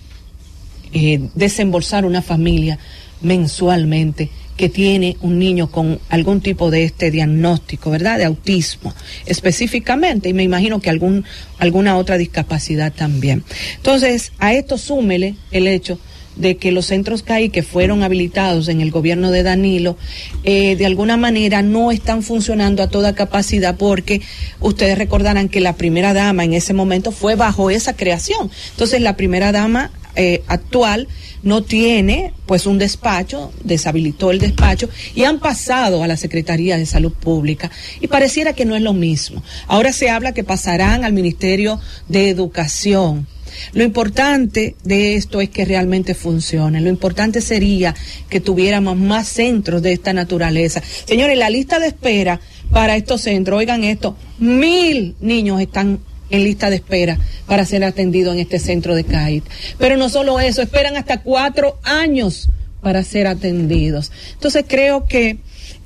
eh, 0.94 1.30
desembolsar 1.36 2.06
una 2.06 2.24
familia 2.24 2.80
mensualmente 3.22 4.30
que 4.62 4.70
tiene 4.70 5.18
un 5.22 5.40
niño 5.40 5.72
con 5.72 6.00
algún 6.10 6.40
tipo 6.40 6.70
de 6.70 6.84
este 6.84 7.10
diagnóstico, 7.10 7.90
¿verdad? 7.90 8.20
De 8.20 8.26
autismo 8.26 8.94
específicamente 9.26 10.30
y 10.30 10.34
me 10.34 10.44
imagino 10.44 10.80
que 10.80 10.92
algún, 10.92 11.26
alguna 11.58 11.98
otra 11.98 12.20
discapacidad 12.20 12.94
también. 12.94 13.44
Entonces, 13.78 14.34
a 14.38 14.54
esto 14.54 14.78
súmele 14.78 15.34
el 15.50 15.66
hecho 15.66 15.98
de 16.36 16.58
que 16.58 16.72
los 16.72 16.86
centros 16.86 17.24
CAI 17.24 17.50
que 17.50 17.64
fueron 17.64 18.04
habilitados 18.04 18.68
en 18.68 18.82
el 18.82 18.92
gobierno 18.92 19.32
de 19.32 19.42
Danilo, 19.42 19.98
eh, 20.44 20.76
de 20.76 20.86
alguna 20.86 21.18
manera 21.18 21.64
no 21.64 21.92
están 21.92 22.22
funcionando 22.22 22.84
a 22.84 22.88
toda 22.88 23.16
capacidad 23.16 23.78
porque 23.78 24.22
ustedes 24.60 24.96
recordarán 24.96 25.50
que 25.50 25.60
la 25.60 25.76
primera 25.76 26.14
dama 26.14 26.44
en 26.44 26.54
ese 26.54 26.76
momento 26.76 27.12
fue 27.12 27.34
bajo 27.34 27.72
esa 27.72 27.96
creación. 27.96 28.52
Entonces 28.74 29.02
la 29.02 29.18
primera 29.18 29.52
dama 29.52 29.90
eh, 30.16 30.44
actual 30.46 31.08
no 31.44 31.64
tiene 31.64 32.34
pues 32.46 32.66
un 32.66 32.78
despacho, 32.78 33.52
deshabilitó 33.64 34.32
el 34.32 34.40
despacho 34.40 34.90
y 35.16 35.24
han 35.24 35.40
pasado 35.40 36.04
a 36.04 36.08
la 36.08 36.18
Secretaría 36.18 36.78
de 36.78 36.86
Salud 36.86 37.14
Pública 37.14 37.72
y 38.00 38.08
pareciera 38.08 38.54
que 38.54 38.66
no 38.66 38.76
es 38.76 38.82
lo 38.82 38.94
mismo. 38.94 39.44
Ahora 39.68 39.94
se 39.94 40.10
habla 40.10 40.34
que 40.34 40.44
pasarán 40.44 41.04
al 41.04 41.14
Ministerio 41.14 41.80
de 42.08 42.30
Educación. 42.30 43.28
Lo 43.74 43.84
importante 43.84 44.76
de 44.84 45.16
esto 45.16 45.42
es 45.42 45.50
que 45.50 45.66
realmente 45.66 46.14
funcione. 46.14 46.82
Lo 46.82 46.90
importante 46.90 47.42
sería 47.42 47.94
que 48.30 48.40
tuviéramos 48.40 48.98
más 48.98 49.28
centros 49.28 49.82
de 49.82 49.94
esta 49.94 50.14
naturaleza. 50.14 50.82
Señores, 51.06 51.38
la 51.38 51.50
lista 51.50 51.80
de 51.80 51.88
espera 51.88 52.40
para 52.72 52.96
estos 52.96 53.22
centros, 53.22 53.58
oigan 53.58 53.84
esto, 53.84 54.16
mil 54.40 55.16
niños 55.20 55.60
están 55.60 56.00
en 56.32 56.44
lista 56.44 56.70
de 56.70 56.78
espera 56.78 57.20
para 57.46 57.66
ser 57.66 57.84
atendidos 57.84 58.34
en 58.34 58.40
este 58.40 58.60
centro 58.60 58.96
de 58.96 59.04
CAIT. 59.04 59.44
Pero 59.78 59.98
no 59.98 60.10
solo 60.10 60.40
eso, 60.40 60.62
esperan 60.62 60.98
hasta 60.98 61.22
cuatro 61.22 61.80
años 61.84 62.50
para 62.82 63.04
ser 63.04 63.28
atendidos. 63.28 64.12
Entonces 64.34 64.66
creo 64.68 65.06
que 65.06 65.38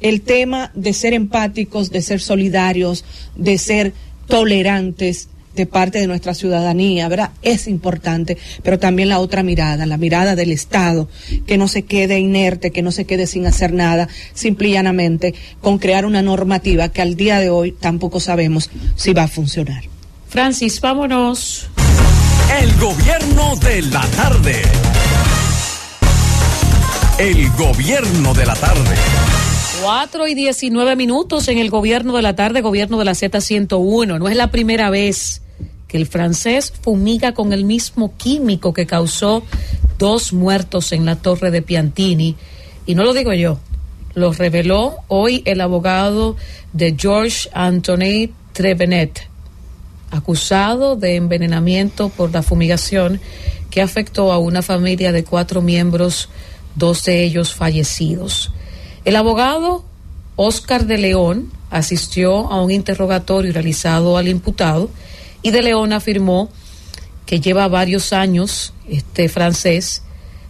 el 0.02 0.22
tema 0.22 0.72
de 0.76 0.94
ser 0.94 1.14
empáticos, 1.14 1.92
de 1.92 2.02
ser 2.02 2.22
solidarios, 2.22 3.06
de 3.36 3.58
ser 3.58 3.94
tolerantes, 4.28 5.30
de 5.56 5.66
parte 5.66 6.00
de 6.00 6.08
nuestra 6.08 6.34
ciudadanía, 6.34 7.08
¿verdad? 7.08 7.32
Es 7.42 7.68
importante, 7.68 8.38
pero 8.62 8.78
también 8.78 9.10
la 9.10 9.20
otra 9.20 9.42
mirada, 9.42 9.86
la 9.86 9.98
mirada 9.98 10.36
del 10.36 10.52
Estado, 10.52 11.08
que 11.46 11.58
no 11.58 11.68
se 11.68 11.84
quede 11.84 12.20
inerte, 12.20 12.72
que 12.72 12.82
no 12.82 12.92
se 12.92 13.06
quede 13.06 13.26
sin 13.26 13.46
hacer 13.46 13.74
nada, 13.74 14.10
simple 14.34 14.70
y 14.70 14.74
llanamente 14.74 15.34
con 15.62 15.80
crear 15.80 16.06
una 16.06 16.22
normativa 16.22 16.90
que 16.90 17.02
al 17.02 17.16
día 17.16 17.40
de 17.40 17.50
hoy 17.50 17.72
tampoco 17.72 18.20
sabemos 18.20 18.70
si 18.96 19.14
va 19.14 19.24
a 19.24 19.28
funcionar. 19.28 19.95
Francis, 20.36 20.82
vámonos. 20.82 21.66
El 22.62 22.78
gobierno 22.78 23.56
de 23.56 23.82
la 23.84 24.02
tarde. 24.18 24.62
El 27.18 27.50
gobierno 27.52 28.34
de 28.34 28.46
la 28.46 28.54
tarde. 28.56 28.96
4 29.82 30.28
y 30.28 30.34
19 30.34 30.98
minutos 30.98 31.48
en 31.48 31.58
el 31.58 31.70
gobierno 31.70 32.18
de 32.18 32.22
la 32.22 32.36
tarde, 32.36 32.60
gobierno 32.60 32.98
de 32.98 33.06
la 33.06 33.14
Z101. 33.14 34.20
No 34.20 34.28
es 34.28 34.36
la 34.36 34.52
primera 34.52 34.90
vez 34.90 35.42
que 35.88 35.96
el 35.96 36.06
francés 36.06 36.74
fumiga 36.82 37.34
con 37.34 37.54
el 37.54 37.64
mismo 37.64 38.18
químico 38.18 38.74
que 38.74 38.86
causó 38.86 39.42
dos 39.98 40.34
muertos 40.34 40.92
en 40.92 41.06
la 41.06 41.16
torre 41.16 41.50
de 41.50 41.62
Piantini. 41.62 42.36
Y 42.86 42.96
no 42.96 43.06
lo 43.06 43.14
digo 43.14 43.32
yo, 43.32 43.58
lo 44.16 44.34
reveló 44.34 44.98
hoy 45.08 45.44
el 45.46 45.62
abogado 45.62 46.36
de 46.74 46.94
George 47.00 47.50
Anthony 47.54 48.32
Trevenet, 48.52 49.30
acusado 50.12 50.96
de 50.96 51.16
envenenamiento 51.16 52.10
por 52.10 52.32
la 52.32 52.44
fumigación 52.44 53.20
que 53.70 53.82
afectó 53.82 54.32
a 54.32 54.38
una 54.38 54.62
familia 54.62 55.12
de 55.12 55.24
cuatro 55.24 55.62
miembros, 55.62 56.30
dos 56.76 57.04
de 57.06 57.24
ellos 57.24 57.54
fallecidos. 57.54 58.52
El 59.04 59.16
abogado 59.16 59.84
Oscar 60.36 60.86
de 60.86 60.98
León 60.98 61.52
asistió 61.70 62.52
a 62.52 62.62
un 62.62 62.72
interrogatorio 62.72 63.54
realizado 63.54 64.18
al 64.18 64.28
imputado 64.28 64.90
y 65.42 65.52
de 65.52 65.62
León 65.62 65.94
afirmó 65.94 66.50
que 67.26 67.40
lleva 67.40 67.68
varios 67.68 68.14
años, 68.14 68.74
este 68.88 69.30
francés, 69.30 70.04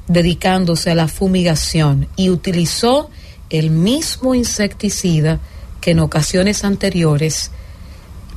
dedicándose 0.07 0.91
a 0.91 0.95
la 0.95 1.07
fumigación 1.07 2.07
y 2.15 2.29
utilizó 2.29 3.09
el 3.49 3.71
mismo 3.71 4.35
insecticida 4.35 5.39
que 5.81 5.91
en 5.91 5.99
ocasiones 5.99 6.63
anteriores 6.63 7.51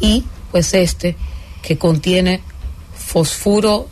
y 0.01 0.25
pues 0.51 0.75
este 0.75 1.17
que 1.63 1.79
contiene 1.79 2.41
fosfuro 2.95 3.89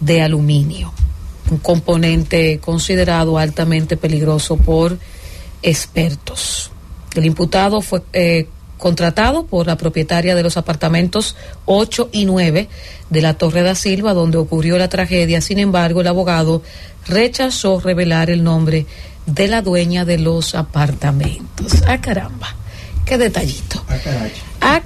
de 0.00 0.22
aluminio, 0.22 0.92
un 1.50 1.58
componente 1.58 2.58
considerado 2.58 3.38
altamente 3.38 3.96
peligroso 3.96 4.56
por 4.56 4.98
expertos. 5.62 6.70
El 7.14 7.24
imputado 7.24 7.80
fue 7.80 8.02
eh, 8.12 8.48
contratado 8.78 9.46
por 9.46 9.66
la 9.66 9.76
propietaria 9.76 10.34
de 10.34 10.42
los 10.42 10.56
apartamentos 10.56 11.36
8 11.64 12.10
y 12.12 12.26
9 12.26 12.68
de 13.08 13.22
la 13.22 13.34
Torre 13.34 13.62
da 13.62 13.74
Silva, 13.74 14.12
donde 14.12 14.36
ocurrió 14.36 14.76
la 14.78 14.88
tragedia. 14.88 15.40
Sin 15.40 15.58
embargo, 15.58 16.00
el 16.00 16.08
abogado 16.08 16.62
rechazó 17.06 17.80
revelar 17.80 18.30
el 18.30 18.44
nombre 18.44 18.86
de 19.26 19.48
la 19.48 19.62
dueña 19.62 20.04
de 20.04 20.18
los 20.18 20.54
apartamentos. 20.54 21.82
Ah, 21.86 22.00
caramba, 22.00 22.54
qué 23.06 23.16
detallito. 23.16 23.82
A 23.88 23.96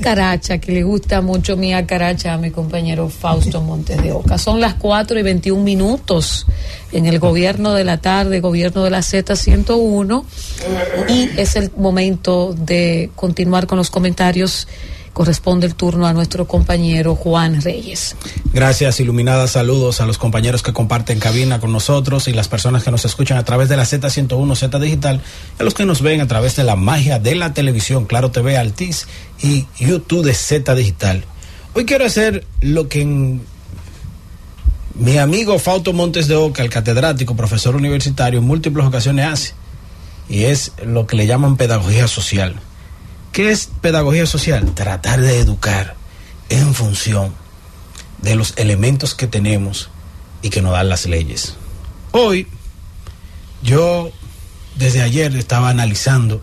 Caracha, 0.00 0.58
que 0.58 0.72
le 0.72 0.82
gusta 0.82 1.20
mucho 1.20 1.56
mi 1.56 1.72
acaracha 1.72 2.34
a 2.34 2.38
mi 2.38 2.50
compañero 2.50 3.08
Fausto 3.08 3.60
Montes 3.60 4.02
de 4.02 4.12
Oca. 4.12 4.38
Son 4.38 4.60
las 4.60 4.74
4 4.74 5.18
y 5.18 5.22
21 5.22 5.62
minutos 5.62 6.46
en 6.92 7.06
el 7.06 7.18
gobierno 7.18 7.74
de 7.74 7.84
la 7.84 7.98
tarde, 7.98 8.40
gobierno 8.40 8.84
de 8.84 8.90
la 8.90 9.00
Z101, 9.00 10.24
y 11.08 11.30
es 11.36 11.56
el 11.56 11.70
momento 11.76 12.54
de 12.56 13.10
continuar 13.14 13.66
con 13.66 13.78
los 13.78 13.90
comentarios. 13.90 14.66
Corresponde 15.12 15.66
el 15.66 15.74
turno 15.74 16.06
a 16.06 16.12
nuestro 16.12 16.46
compañero 16.46 17.14
Juan 17.14 17.60
Reyes. 17.60 18.16
Gracias, 18.52 19.00
iluminadas. 19.00 19.52
Saludos 19.52 20.00
a 20.00 20.06
los 20.06 20.18
compañeros 20.18 20.62
que 20.62 20.72
comparten 20.72 21.18
cabina 21.18 21.60
con 21.60 21.72
nosotros 21.72 22.28
y 22.28 22.32
las 22.32 22.48
personas 22.48 22.84
que 22.84 22.90
nos 22.90 23.04
escuchan 23.04 23.38
a 23.38 23.44
través 23.44 23.68
de 23.68 23.76
la 23.76 23.84
Z101, 23.84 24.56
Z 24.56 24.78
Digital, 24.78 25.20
a 25.58 25.62
los 25.62 25.74
que 25.74 25.84
nos 25.84 26.02
ven 26.02 26.20
a 26.20 26.26
través 26.26 26.56
de 26.56 26.64
la 26.64 26.76
magia 26.76 27.18
de 27.18 27.34
la 27.34 27.52
televisión, 27.52 28.06
Claro 28.06 28.30
TV, 28.30 28.56
Altiz 28.56 29.06
y 29.42 29.66
YouTube 29.78 30.24
de 30.24 30.34
Z 30.34 30.74
Digital. 30.74 31.24
Hoy 31.74 31.84
quiero 31.84 32.04
hacer 32.04 32.46
lo 32.60 32.88
que 32.88 33.04
mi 34.98 35.18
amigo 35.18 35.58
Fausto 35.60 35.92
Montes 35.92 36.26
de 36.26 36.34
Oca, 36.34 36.62
el 36.62 36.70
catedrático, 36.70 37.36
profesor 37.36 37.76
universitario, 37.76 38.40
en 38.40 38.46
múltiples 38.46 38.84
ocasiones 38.84 39.26
hace, 39.26 39.54
y 40.28 40.44
es 40.44 40.72
lo 40.84 41.06
que 41.06 41.16
le 41.16 41.26
llaman 41.26 41.56
pedagogía 41.56 42.08
social. 42.08 42.60
¿Qué 43.38 43.52
es 43.52 43.70
pedagogía 43.80 44.26
social? 44.26 44.74
Tratar 44.74 45.20
de 45.20 45.38
educar 45.38 45.94
en 46.48 46.74
función 46.74 47.32
de 48.20 48.34
los 48.34 48.52
elementos 48.56 49.14
que 49.14 49.28
tenemos 49.28 49.90
y 50.42 50.50
que 50.50 50.60
nos 50.60 50.72
dan 50.72 50.88
las 50.88 51.06
leyes. 51.06 51.54
Hoy, 52.10 52.48
yo 53.62 54.10
desde 54.74 55.02
ayer 55.02 55.36
estaba 55.36 55.68
analizando 55.68 56.42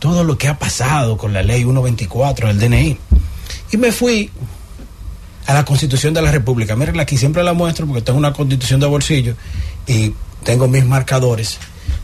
todo 0.00 0.24
lo 0.24 0.36
que 0.36 0.48
ha 0.48 0.58
pasado 0.58 1.16
con 1.16 1.32
la 1.32 1.44
ley 1.44 1.62
124 1.62 2.48
del 2.48 2.58
DNI 2.58 2.98
y 3.70 3.76
me 3.76 3.92
fui 3.92 4.32
a 5.46 5.54
la 5.54 5.64
Constitución 5.64 6.12
de 6.12 6.22
la 6.22 6.32
República. 6.32 6.74
Miren, 6.74 6.98
aquí 6.98 7.16
siempre 7.16 7.44
la 7.44 7.52
muestro 7.52 7.86
porque 7.86 8.02
tengo 8.02 8.18
una 8.18 8.32
constitución 8.32 8.80
de 8.80 8.86
bolsillo 8.88 9.36
y 9.86 10.12
tengo 10.42 10.66
mis 10.66 10.84
marcadores 10.84 11.58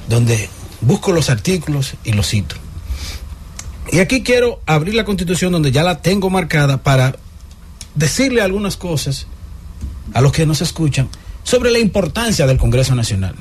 donde 0.09 0.49
busco 0.81 1.11
los 1.11 1.29
artículos 1.29 1.95
y 2.05 2.13
los 2.13 2.29
cito. 2.29 2.55
Y 3.91 4.01
aquí 4.01 4.23
quiero 4.23 4.61
abrir 4.67 4.95
la 4.95 5.05
constitución 5.05 5.53
donde 5.53 5.73
ya 5.73 5.83
la 5.83 6.03
tengo 6.03 6.29
marcada 6.29 6.83
para 6.83 7.17
decirle 7.95 8.43
algunas 8.43 8.77
cosas 8.77 9.27
a 10.13 10.21
los 10.21 10.33
que 10.33 10.47
nos 10.47 10.61
escuchan 10.61 11.09
sobre 11.43 11.71
la 11.71 11.79
importancia 11.79 12.47
del 12.47 12.59
Congreso 12.59 12.95
Nacional. 12.95 13.35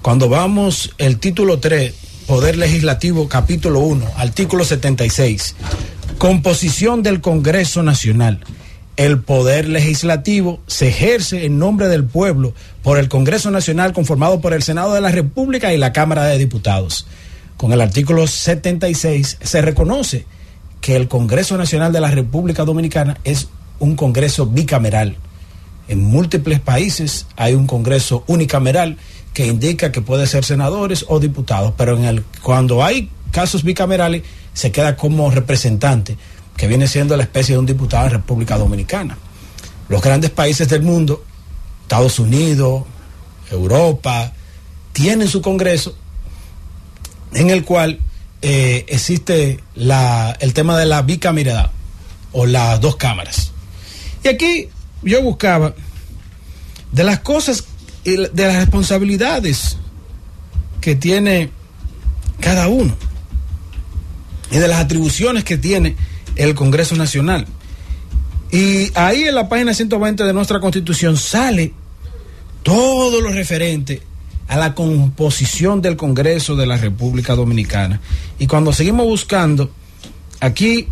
Cuando 0.00 0.30
vamos 0.30 0.94
el 0.96 1.18
título 1.18 1.58
3, 1.60 1.92
Poder 2.26 2.56
Legislativo, 2.56 3.28
capítulo 3.28 3.80
1, 3.80 4.06
artículo 4.16 4.64
76, 4.64 5.56
composición 6.16 7.02
del 7.02 7.20
Congreso 7.20 7.82
Nacional. 7.82 8.40
El 8.96 9.20
poder 9.20 9.68
legislativo 9.68 10.60
se 10.66 10.88
ejerce 10.88 11.44
en 11.44 11.58
nombre 11.58 11.88
del 11.88 12.04
pueblo 12.04 12.54
por 12.82 12.98
el 12.98 13.08
Congreso 13.08 13.50
Nacional 13.50 13.92
conformado 13.92 14.40
por 14.40 14.52
el 14.52 14.62
Senado 14.62 14.94
de 14.94 15.00
la 15.00 15.10
República 15.10 15.72
y 15.72 15.78
la 15.78 15.92
Cámara 15.92 16.24
de 16.24 16.38
Diputados 16.38 17.06
con 17.60 17.74
el 17.74 17.82
artículo 17.82 18.26
76 18.26 19.36
se 19.42 19.60
reconoce 19.60 20.24
que 20.80 20.96
el 20.96 21.08
Congreso 21.08 21.58
Nacional 21.58 21.92
de 21.92 22.00
la 22.00 22.10
República 22.10 22.64
Dominicana 22.64 23.18
es 23.22 23.48
un 23.80 23.96
Congreso 23.96 24.46
bicameral. 24.46 25.18
En 25.86 26.00
múltiples 26.00 26.58
países 26.60 27.26
hay 27.36 27.52
un 27.52 27.66
Congreso 27.66 28.24
unicameral 28.28 28.96
que 29.34 29.46
indica 29.46 29.92
que 29.92 30.00
puede 30.00 30.26
ser 30.26 30.42
senadores 30.46 31.04
o 31.06 31.20
diputados, 31.20 31.74
pero 31.76 31.98
en 31.98 32.04
el, 32.04 32.24
cuando 32.40 32.82
hay 32.82 33.10
casos 33.30 33.62
bicamerales 33.62 34.22
se 34.54 34.72
queda 34.72 34.96
como 34.96 35.30
representante, 35.30 36.16
que 36.56 36.66
viene 36.66 36.88
siendo 36.88 37.14
la 37.14 37.24
especie 37.24 37.56
de 37.56 37.58
un 37.58 37.66
diputado 37.66 38.06
en 38.06 38.12
República 38.12 38.56
Dominicana. 38.56 39.18
Los 39.90 40.00
grandes 40.00 40.30
países 40.30 40.66
del 40.70 40.80
mundo, 40.80 41.22
Estados 41.82 42.18
Unidos, 42.20 42.84
Europa, 43.50 44.32
tienen 44.94 45.28
su 45.28 45.42
Congreso 45.42 45.94
en 47.34 47.50
el 47.50 47.64
cual 47.64 48.00
eh, 48.42 48.84
existe 48.88 49.60
el 49.74 50.54
tema 50.54 50.78
de 50.78 50.86
la 50.86 51.02
bicameralidad 51.02 51.70
o 52.32 52.46
las 52.46 52.80
dos 52.80 52.96
cámaras. 52.96 53.52
Y 54.24 54.28
aquí 54.28 54.68
yo 55.02 55.22
buscaba 55.22 55.74
de 56.92 57.04
las 57.04 57.20
cosas, 57.20 57.64
de 58.04 58.30
las 58.34 58.56
responsabilidades 58.56 59.76
que 60.80 60.94
tiene 60.94 61.50
cada 62.40 62.68
uno 62.68 62.96
y 64.50 64.58
de 64.58 64.68
las 64.68 64.80
atribuciones 64.80 65.44
que 65.44 65.58
tiene 65.58 65.96
el 66.36 66.54
Congreso 66.54 66.96
Nacional. 66.96 67.46
Y 68.50 68.90
ahí 68.94 69.22
en 69.22 69.34
la 69.34 69.48
página 69.48 69.74
120 69.74 70.24
de 70.24 70.32
nuestra 70.32 70.60
Constitución 70.60 71.16
sale 71.16 71.72
todo 72.62 73.20
lo 73.20 73.30
referente 73.30 74.02
a 74.50 74.56
la 74.56 74.74
composición 74.74 75.80
del 75.80 75.96
Congreso 75.96 76.56
de 76.56 76.66
la 76.66 76.76
República 76.76 77.36
Dominicana. 77.36 78.00
Y 78.40 78.48
cuando 78.48 78.72
seguimos 78.72 79.06
buscando, 79.06 79.70
aquí 80.40 80.88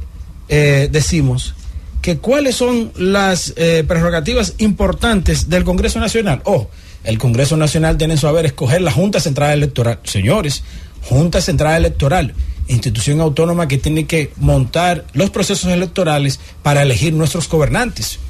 eh, 0.49 0.89
decimos 0.93 1.57
que 2.01 2.19
cuáles 2.19 2.55
son 2.55 2.93
las 2.95 3.53
eh, 3.57 3.85
prerrogativas 3.87 4.55
importantes 4.59 5.49
del 5.49 5.65
Congreso 5.65 5.99
Nacional. 5.99 6.41
Oh, 6.45 6.71
el 7.03 7.19
Congreso 7.19 7.57
Nacional 7.57 7.97
tiene 7.99 8.17
su 8.17 8.29
haber 8.29 8.47
escoger 8.47 8.81
la 8.81 8.93
Junta 8.93 9.19
Central 9.19 9.51
Electoral. 9.51 9.99
Señores, 10.05 10.63
Junta 11.03 11.41
Central 11.41 11.79
Electoral, 11.79 12.35
institución 12.69 13.21
autónoma 13.21 13.67
que 13.67 13.79
tiene 13.79 14.07
que 14.07 14.31
montar 14.37 15.05
los 15.15 15.31
procesos 15.31 15.73
electorales 15.73 16.39
para 16.63 16.83
elegir 16.83 17.13
nuestros 17.13 17.49
gobernantes. 17.49 18.21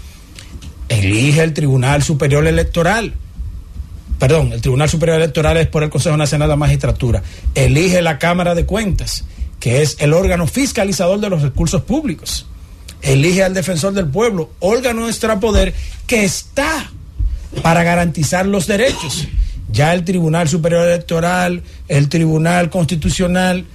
Elige 0.89 1.43
el 1.43 1.53
Tribunal 1.53 2.03
Superior 2.03 2.47
Electoral. 2.47 3.13
Perdón, 4.19 4.53
el 4.53 4.61
Tribunal 4.61 4.89
Superior 4.89 5.19
Electoral 5.19 5.57
es 5.59 5.69
por 5.69 5.85
el 5.85 5.91
Consejo 5.91 6.17
Nacional 6.17 6.49
de 6.49 6.53
la 6.53 6.57
Magistratura. 6.57 7.23
Elige 7.55 8.03
la 8.03 8.19
Cámara 8.19 8.55
de 8.55 8.67
Cuentas, 8.67 9.25
que 9.61 9.83
es 9.83 9.97
el 10.01 10.13
órgano 10.13 10.47
fiscalizador 10.47 11.21
de 11.21 11.31
los 11.31 11.43
recursos 11.43 11.83
públicos. 11.83 12.47
Elige 13.01 13.45
al 13.45 13.55
Defensor 13.55 13.93
del 13.93 14.09
Pueblo, 14.09 14.51
órgano 14.59 15.07
extrapoder 15.07 15.73
que 16.07 16.25
está 16.25 16.91
para 17.63 17.85
garantizar 17.85 18.45
los 18.45 18.67
derechos. 18.67 19.29
Ya 19.71 19.95
el 19.95 20.05
Tribunal 20.05 20.49
Superior 20.49 20.87
Electoral, 20.87 21.63
el 21.87 22.09
Tribunal 22.09 22.71
Constitucional 22.71 23.67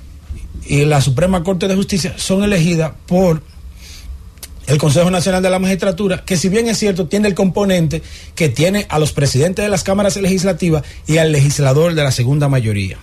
y 0.66 0.84
la 0.86 1.00
Suprema 1.00 1.44
Corte 1.44 1.68
de 1.68 1.76
Justicia 1.76 2.16
son 2.18 2.44
elegidas 2.44 2.92
por 3.06 3.42
el 4.68 4.78
Consejo 4.78 5.12
Nacional 5.12 5.44
de 5.44 5.50
la 5.50 5.60
Magistratura, 5.60 6.24
que 6.26 6.38
si 6.38 6.50
bien 6.50 6.68
es 6.68 6.78
cierto, 6.78 7.08
tiene 7.08 7.28
el 7.28 7.34
componente 7.34 8.02
que 8.36 8.50
tiene 8.50 8.86
a 8.90 9.00
los 9.00 9.12
presidentes 9.12 9.64
de 9.64 9.70
las 9.70 9.84
cámaras 9.84 10.16
legislativas 10.18 10.84
y 11.08 11.18
al 11.18 11.32
legislador 11.32 11.94
de 11.94 12.04
la 12.04 12.12
segunda 12.12 12.48
mayoría. 12.48 12.98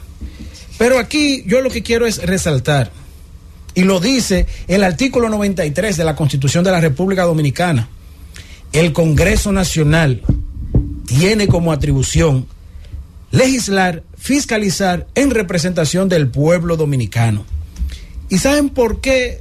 Pero 0.78 0.98
aquí 0.98 1.44
yo 1.46 1.60
lo 1.60 1.70
que 1.70 1.82
quiero 1.82 2.06
es 2.06 2.22
resaltar, 2.24 2.90
y 3.74 3.82
lo 3.82 4.00
dice 4.00 4.46
el 4.66 4.82
artículo 4.82 5.28
93 5.28 5.96
de 5.96 6.04
la 6.04 6.16
Constitución 6.16 6.64
de 6.64 6.70
la 6.70 6.80
República 6.80 7.24
Dominicana, 7.24 7.88
el 8.72 8.92
Congreso 8.92 9.52
Nacional 9.52 10.22
tiene 11.06 11.48
como 11.48 11.72
atribución 11.72 12.46
legislar, 13.30 14.02
fiscalizar 14.16 15.06
en 15.14 15.30
representación 15.30 16.08
del 16.08 16.28
pueblo 16.28 16.76
dominicano. 16.76 17.44
¿Y 18.28 18.38
saben 18.38 18.70
por 18.70 19.00
qué 19.00 19.40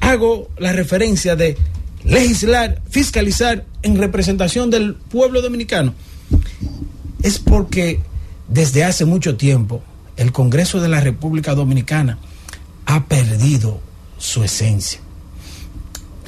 hago 0.00 0.48
la 0.58 0.72
referencia 0.72 1.36
de 1.36 1.56
legislar, 2.04 2.80
fiscalizar 2.90 3.64
en 3.82 3.96
representación 3.96 4.70
del 4.70 4.94
pueblo 4.94 5.42
dominicano? 5.42 5.94
Es 7.22 7.38
porque 7.38 8.00
desde 8.48 8.84
hace 8.84 9.04
mucho 9.04 9.36
tiempo 9.36 9.82
el 10.16 10.32
Congreso 10.32 10.80
de 10.80 10.88
la 10.88 11.00
República 11.00 11.54
Dominicana 11.54 12.18
ha 12.86 13.06
perdido 13.06 13.80
su 14.18 14.42
esencia. 14.42 15.00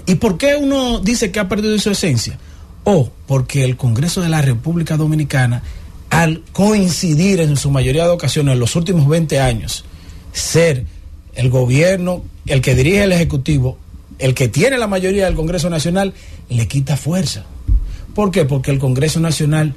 ¿Y 0.07 0.17
por 0.17 0.39
qué 0.39 0.57
uno 0.57 1.01
dice 1.01 1.31
que 1.31 1.41
ha 1.41 1.49
perdido 1.49 1.79
su 1.79 1.91
esencia? 1.91 2.39
O 2.85 3.11
porque 3.27 3.65
el 3.65 3.77
Congreso 3.77 4.21
de 4.21 4.29
la 4.29 4.43
República 4.43 4.97
Dominicana, 4.97 5.63
al 6.11 6.43
coincidir 6.53 7.41
en 7.41 7.57
su 7.57 7.71
mayoría 7.71 8.05
de 8.05 8.11
ocasiones 8.11 8.55
en 8.55 8.61
los 8.61 8.77
últimos 8.77 9.09
20 9.09 9.41
años, 9.41 9.85
ser 10.33 10.87
el 11.35 11.51
gobierno, 11.51 12.23
el 12.47 12.61
que 12.61 12.75
dirige 12.75 13.05
el 13.05 13.13
Ejecutivo, 13.13 13.79
el 14.19 14.35
que 14.35 14.49
tiene 14.49 14.79
la 14.79 14.87
mayoría 14.87 15.25
del 15.25 15.35
Congreso 15.35 15.71
Nacional, 15.71 16.15
le 16.49 16.69
quita 16.69 16.97
fuerza. 16.97 17.45
¿Por 18.15 18.31
qué? 18.31 18.45
Porque 18.45 18.71
el 18.71 18.79
Congreso 18.79 19.21
Nacional 19.21 19.75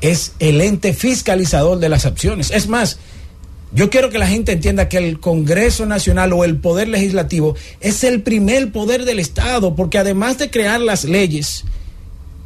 es 0.00 0.32
el 0.38 0.60
ente 0.60 0.94
fiscalizador 0.94 1.78
de 1.78 1.88
las 1.88 2.06
acciones. 2.06 2.50
Es 2.50 2.68
más, 2.68 2.98
yo 3.72 3.90
quiero 3.90 4.10
que 4.10 4.18
la 4.18 4.26
gente 4.26 4.52
entienda 4.52 4.88
que 4.88 4.96
el 4.98 5.20
Congreso 5.20 5.86
Nacional 5.86 6.32
o 6.32 6.44
el 6.44 6.56
Poder 6.56 6.88
Legislativo 6.88 7.54
es 7.80 8.02
el 8.02 8.22
primer 8.22 8.72
poder 8.72 9.04
del 9.04 9.18
Estado, 9.18 9.76
porque 9.76 9.98
además 9.98 10.38
de 10.38 10.50
crear 10.50 10.80
las 10.80 11.04
leyes, 11.04 11.64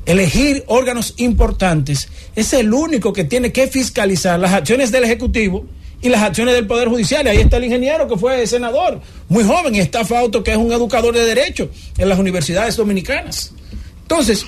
elegir 0.04 0.64
órganos 0.66 1.14
importantes, 1.16 2.08
es 2.34 2.52
el 2.52 2.74
único 2.74 3.12
que 3.12 3.24
tiene 3.24 3.52
que 3.52 3.68
fiscalizar 3.68 4.38
las 4.38 4.52
acciones 4.52 4.90
del 4.92 5.04
Ejecutivo 5.04 5.64
y 6.04 6.10
las 6.10 6.22
acciones 6.22 6.54
del 6.54 6.66
Poder 6.66 6.88
Judicial. 6.88 7.26
Ahí 7.26 7.38
está 7.38 7.56
el 7.56 7.64
ingeniero 7.64 8.06
que 8.06 8.18
fue 8.18 8.46
senador, 8.46 9.00
muy 9.30 9.42
joven, 9.42 9.74
y 9.74 9.78
está 9.78 10.04
Fauto, 10.04 10.44
que 10.44 10.50
es 10.50 10.58
un 10.58 10.70
educador 10.70 11.14
de 11.14 11.24
derecho 11.24 11.70
en 11.96 12.10
las 12.10 12.18
universidades 12.18 12.76
dominicanas. 12.76 13.52
Entonces, 14.02 14.44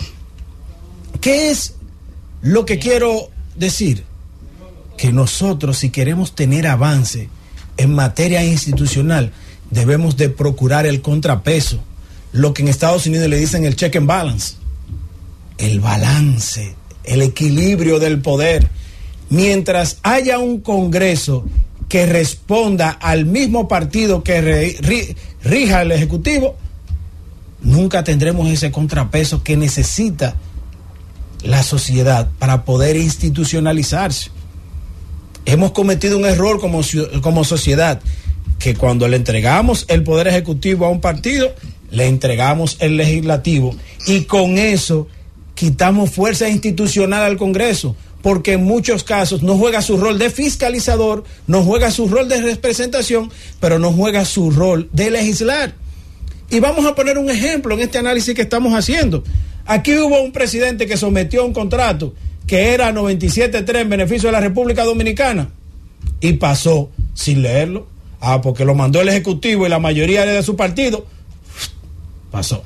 ¿qué 1.19 1.51
es 1.51 1.75
lo 2.43 2.67
que 2.67 2.79
quiero 2.79 3.31
decir? 3.55 4.05
Que 4.99 5.13
nosotros, 5.13 5.79
si 5.79 5.89
queremos 5.89 6.35
tener 6.35 6.67
avance 6.67 7.31
en 7.79 7.95
materia 7.95 8.45
institucional, 8.45 9.33
debemos 9.71 10.19
de 10.19 10.29
procurar 10.29 10.85
el 10.85 11.01
contrapeso, 11.01 11.81
lo 12.33 12.53
que 12.53 12.61
en 12.61 12.69
Estados 12.69 13.07
Unidos 13.07 13.31
le 13.31 13.39
dicen 13.39 13.65
el 13.65 13.77
check 13.77 13.97
and 13.97 14.07
balance, 14.07 14.57
el 15.57 15.81
balance, 15.81 16.75
el 17.05 17.23
equilibrio 17.23 17.99
del 17.99 18.21
poder 18.21 18.69
mientras 19.29 19.99
haya 20.03 20.39
un 20.39 20.61
Congreso 20.61 21.45
que 21.89 22.07
responda 22.07 22.91
al 22.91 23.27
mismo 23.27 23.69
partido 23.69 24.23
que 24.23 24.77
rija 25.43 25.83
el 25.83 25.93
Ejecutivo, 25.93 26.57
nunca 27.63 28.05
tendremos 28.05 28.49
ese 28.49 28.71
contrapeso 28.71 29.43
que 29.43 29.57
necesita 29.57 30.37
la 31.43 31.63
sociedad 31.63 32.29
para 32.39 32.65
poder 32.65 32.97
institucionalizarse. 32.97 34.31
Hemos 35.45 35.71
cometido 35.73 36.19
un 36.19 36.27
error 36.27 36.61
como, 36.61 36.81
como 37.21 37.45
sociedad, 37.45 38.01
que 38.59 38.75
cuando 38.75 39.07
le 39.07 39.17
entregamos 39.17 39.85
el 39.89 40.03
poder 40.03 40.29
ejecutivo 40.29 40.87
a 40.87 40.91
un 40.91 41.01
partido, 41.01 41.55
le 41.91 42.07
entregamos 42.07 42.79
el 42.81 42.97
legislativo 42.97 43.75
y 44.07 44.23
con 44.23 44.59
eso 44.59 45.07
quitamos 45.55 46.11
fuerza 46.11 46.49
institucional 46.49 47.23
al 47.23 47.37
Congreso 47.37 47.97
porque 48.27 48.55
en 48.55 48.65
muchos 48.65 49.05
casos 49.05 49.45
no 49.45 49.57
juega 49.57 49.81
su 49.83 49.99
rol 49.99 50.19
de 50.19 50.31
fiscalizador, 50.31 51.23
no 51.47 51.63
juega 51.63 51.93
su 51.93 52.09
rol 52.09 52.29
de 52.29 52.43
representación, 52.43 53.31
pero 53.61 53.79
no 53.79 53.93
juega 53.93 54.25
su 54.25 54.51
rol 54.51 54.89
de 54.93 55.13
legislar. 55.13 55.75
Y 56.51 56.59
vamos 56.59 56.87
a 56.87 56.97
poner 56.97 57.19
un 57.19 57.31
ejemplo 57.31 57.77
en 57.77 57.83
este 57.83 57.99
análisis 57.99 58.35
que 58.35 58.43
estamos 58.43 58.75
haciendo. 58.75 59.23
Aquí 59.65 59.97
hubo 59.97 60.21
un 60.21 60.33
presidente 60.33 60.89
que 60.89 60.97
sometió 60.97 61.47
un 61.47 61.53
contrato 61.53 62.15
que 62.49 62.75
era 62.75 62.93
97.3 62.93 63.83
en 63.83 63.91
beneficio 63.91 64.27
de 64.27 64.33
la 64.33 64.41
República 64.41 64.83
Dominicana 64.83 65.51
y 66.21 66.33
pasó 66.33 66.91
sin 67.15 67.43
leerlo. 67.43 67.87
Ah, 68.21 68.43
porque 68.43 68.65
lo 68.65 68.75
mandó 68.75 69.01
el 69.01 69.09
Ejecutivo 69.09 69.67
y 69.67 69.69
la 69.69 69.79
mayoría 69.79 70.27
de 70.27 70.43
su 70.43 70.57
partido. 70.57 71.07
Pasó. 72.33 72.65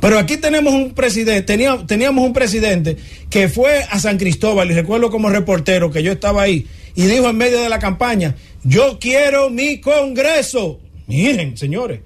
Pero 0.00 0.18
aquí 0.18 0.38
tenemos 0.38 0.72
un 0.72 0.92
presidente, 0.92 1.42
teníamos, 1.42 2.24
un 2.24 2.32
presidente 2.32 2.96
que 3.28 3.48
fue 3.48 3.84
a 3.90 3.98
San 3.98 4.16
Cristóbal, 4.18 4.70
y 4.70 4.74
recuerdo 4.74 5.10
como 5.10 5.28
reportero 5.28 5.90
que 5.90 6.02
yo 6.02 6.12
estaba 6.12 6.42
ahí, 6.42 6.66
y 6.94 7.02
dijo 7.02 7.28
en 7.28 7.36
medio 7.36 7.60
de 7.60 7.68
la 7.68 7.78
campaña, 7.78 8.34
yo 8.64 8.98
quiero 8.98 9.50
mi 9.50 9.78
Congreso. 9.80 10.80
Miren, 11.06 11.56
señores, 11.56 12.00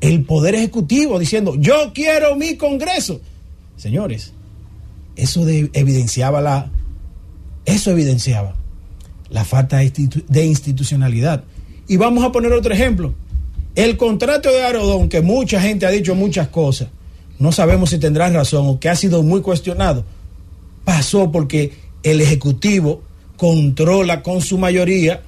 el 0.00 0.24
Poder 0.24 0.54
Ejecutivo 0.54 1.18
diciendo, 1.18 1.56
yo 1.58 1.92
quiero 1.94 2.36
mi 2.36 2.56
Congreso. 2.56 3.20
Señores, 3.76 4.32
eso 5.16 5.44
de, 5.44 5.70
evidenciaba 5.72 6.40
la, 6.40 6.70
eso 7.64 7.90
evidenciaba 7.90 8.56
la 9.30 9.44
falta 9.44 9.78
de 9.78 10.44
institucionalidad. 10.44 11.44
Y 11.88 11.96
vamos 11.96 12.24
a 12.24 12.32
poner 12.32 12.52
otro 12.52 12.74
ejemplo. 12.74 13.14
El 13.74 13.96
contrato 13.96 14.50
de 14.50 14.62
Arodón, 14.62 15.08
que 15.08 15.20
mucha 15.20 15.60
gente 15.60 15.86
ha 15.86 15.90
dicho 15.90 16.14
muchas 16.14 16.48
cosas, 16.48 16.88
no 17.38 17.52
sabemos 17.52 17.90
si 17.90 17.98
tendrán 17.98 18.34
razón 18.34 18.66
o 18.66 18.80
que 18.80 18.88
ha 18.88 18.96
sido 18.96 19.22
muy 19.22 19.40
cuestionado, 19.40 20.04
pasó 20.84 21.30
porque 21.30 21.72
el 22.02 22.20
Ejecutivo 22.20 23.02
controla 23.36 24.22
con 24.22 24.42
su 24.42 24.58
mayoría 24.58 25.22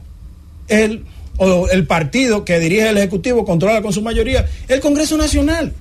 el, 0.69 1.05
o 1.39 1.69
el 1.69 1.87
partido 1.87 2.45
que 2.45 2.59
dirige 2.59 2.89
el 2.89 2.99
Ejecutivo 2.99 3.45
controla 3.45 3.81
con 3.81 3.93
su 3.93 4.03
mayoría 4.03 4.49
el 4.69 4.81
Congreso 4.81 5.17
Nacional. 5.17 5.73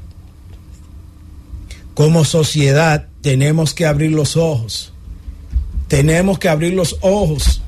Como 1.93 2.23
sociedad 2.23 3.07
tenemos 3.21 3.73
que 3.73 3.85
abrir 3.85 4.11
los 4.11 4.37
ojos. 4.37 4.93
Tenemos 5.87 6.39
que 6.39 6.47
abrir 6.47 6.73
los 6.73 6.97
ojos. 7.01 7.61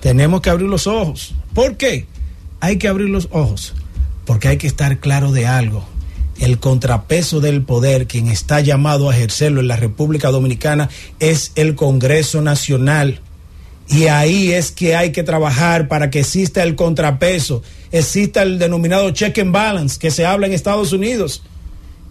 Tenemos 0.00 0.42
que 0.42 0.50
abrir 0.50 0.68
los 0.68 0.86
ojos. 0.86 1.34
¿Por 1.54 1.78
qué? 1.78 2.06
Hay 2.64 2.78
que 2.78 2.88
abrir 2.88 3.10
los 3.10 3.28
ojos 3.30 3.74
porque 4.24 4.48
hay 4.48 4.56
que 4.56 4.66
estar 4.66 4.98
claro 4.98 5.32
de 5.32 5.46
algo. 5.46 5.84
El 6.40 6.58
contrapeso 6.58 7.40
del 7.40 7.60
poder, 7.60 8.06
quien 8.06 8.28
está 8.28 8.60
llamado 8.60 9.10
a 9.10 9.14
ejercerlo 9.14 9.60
en 9.60 9.68
la 9.68 9.76
República 9.76 10.30
Dominicana, 10.30 10.88
es 11.20 11.52
el 11.56 11.74
Congreso 11.74 12.40
Nacional. 12.40 13.20
Y 13.86 14.06
ahí 14.06 14.50
es 14.52 14.72
que 14.72 14.96
hay 14.96 15.12
que 15.12 15.22
trabajar 15.22 15.88
para 15.88 16.08
que 16.08 16.20
exista 16.20 16.62
el 16.62 16.74
contrapeso, 16.74 17.62
exista 17.92 18.40
el 18.40 18.58
denominado 18.58 19.10
check 19.10 19.38
and 19.40 19.52
balance 19.52 19.98
que 19.98 20.10
se 20.10 20.24
habla 20.24 20.46
en 20.46 20.54
Estados 20.54 20.94
Unidos, 20.94 21.42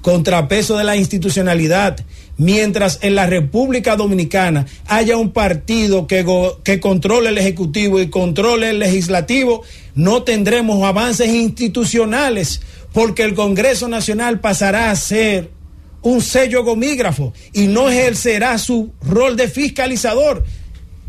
contrapeso 0.03 0.77
de 0.77 0.83
la 0.83 0.97
institucionalidad. 0.97 2.05
Mientras 2.37 2.99
en 3.03 3.13
la 3.15 3.27
República 3.27 3.95
Dominicana 3.95 4.65
haya 4.87 5.17
un 5.17 5.31
partido 5.31 6.07
que, 6.07 6.25
que 6.63 6.79
controle 6.79 7.29
el 7.29 7.37
Ejecutivo 7.37 7.99
y 7.99 8.09
controle 8.09 8.71
el 8.71 8.79
Legislativo, 8.79 9.61
no 9.93 10.23
tendremos 10.23 10.83
avances 10.83 11.27
institucionales 11.27 12.61
porque 12.91 13.23
el 13.23 13.35
Congreso 13.35 13.87
Nacional 13.87 14.39
pasará 14.39 14.89
a 14.89 14.95
ser 14.95 15.51
un 16.01 16.21
sello 16.21 16.63
gomígrafo 16.63 17.33
y 17.53 17.67
no 17.67 17.89
ejercerá 17.89 18.57
su 18.57 18.91
rol 19.01 19.37
de 19.37 19.47
fiscalizador. 19.47 20.43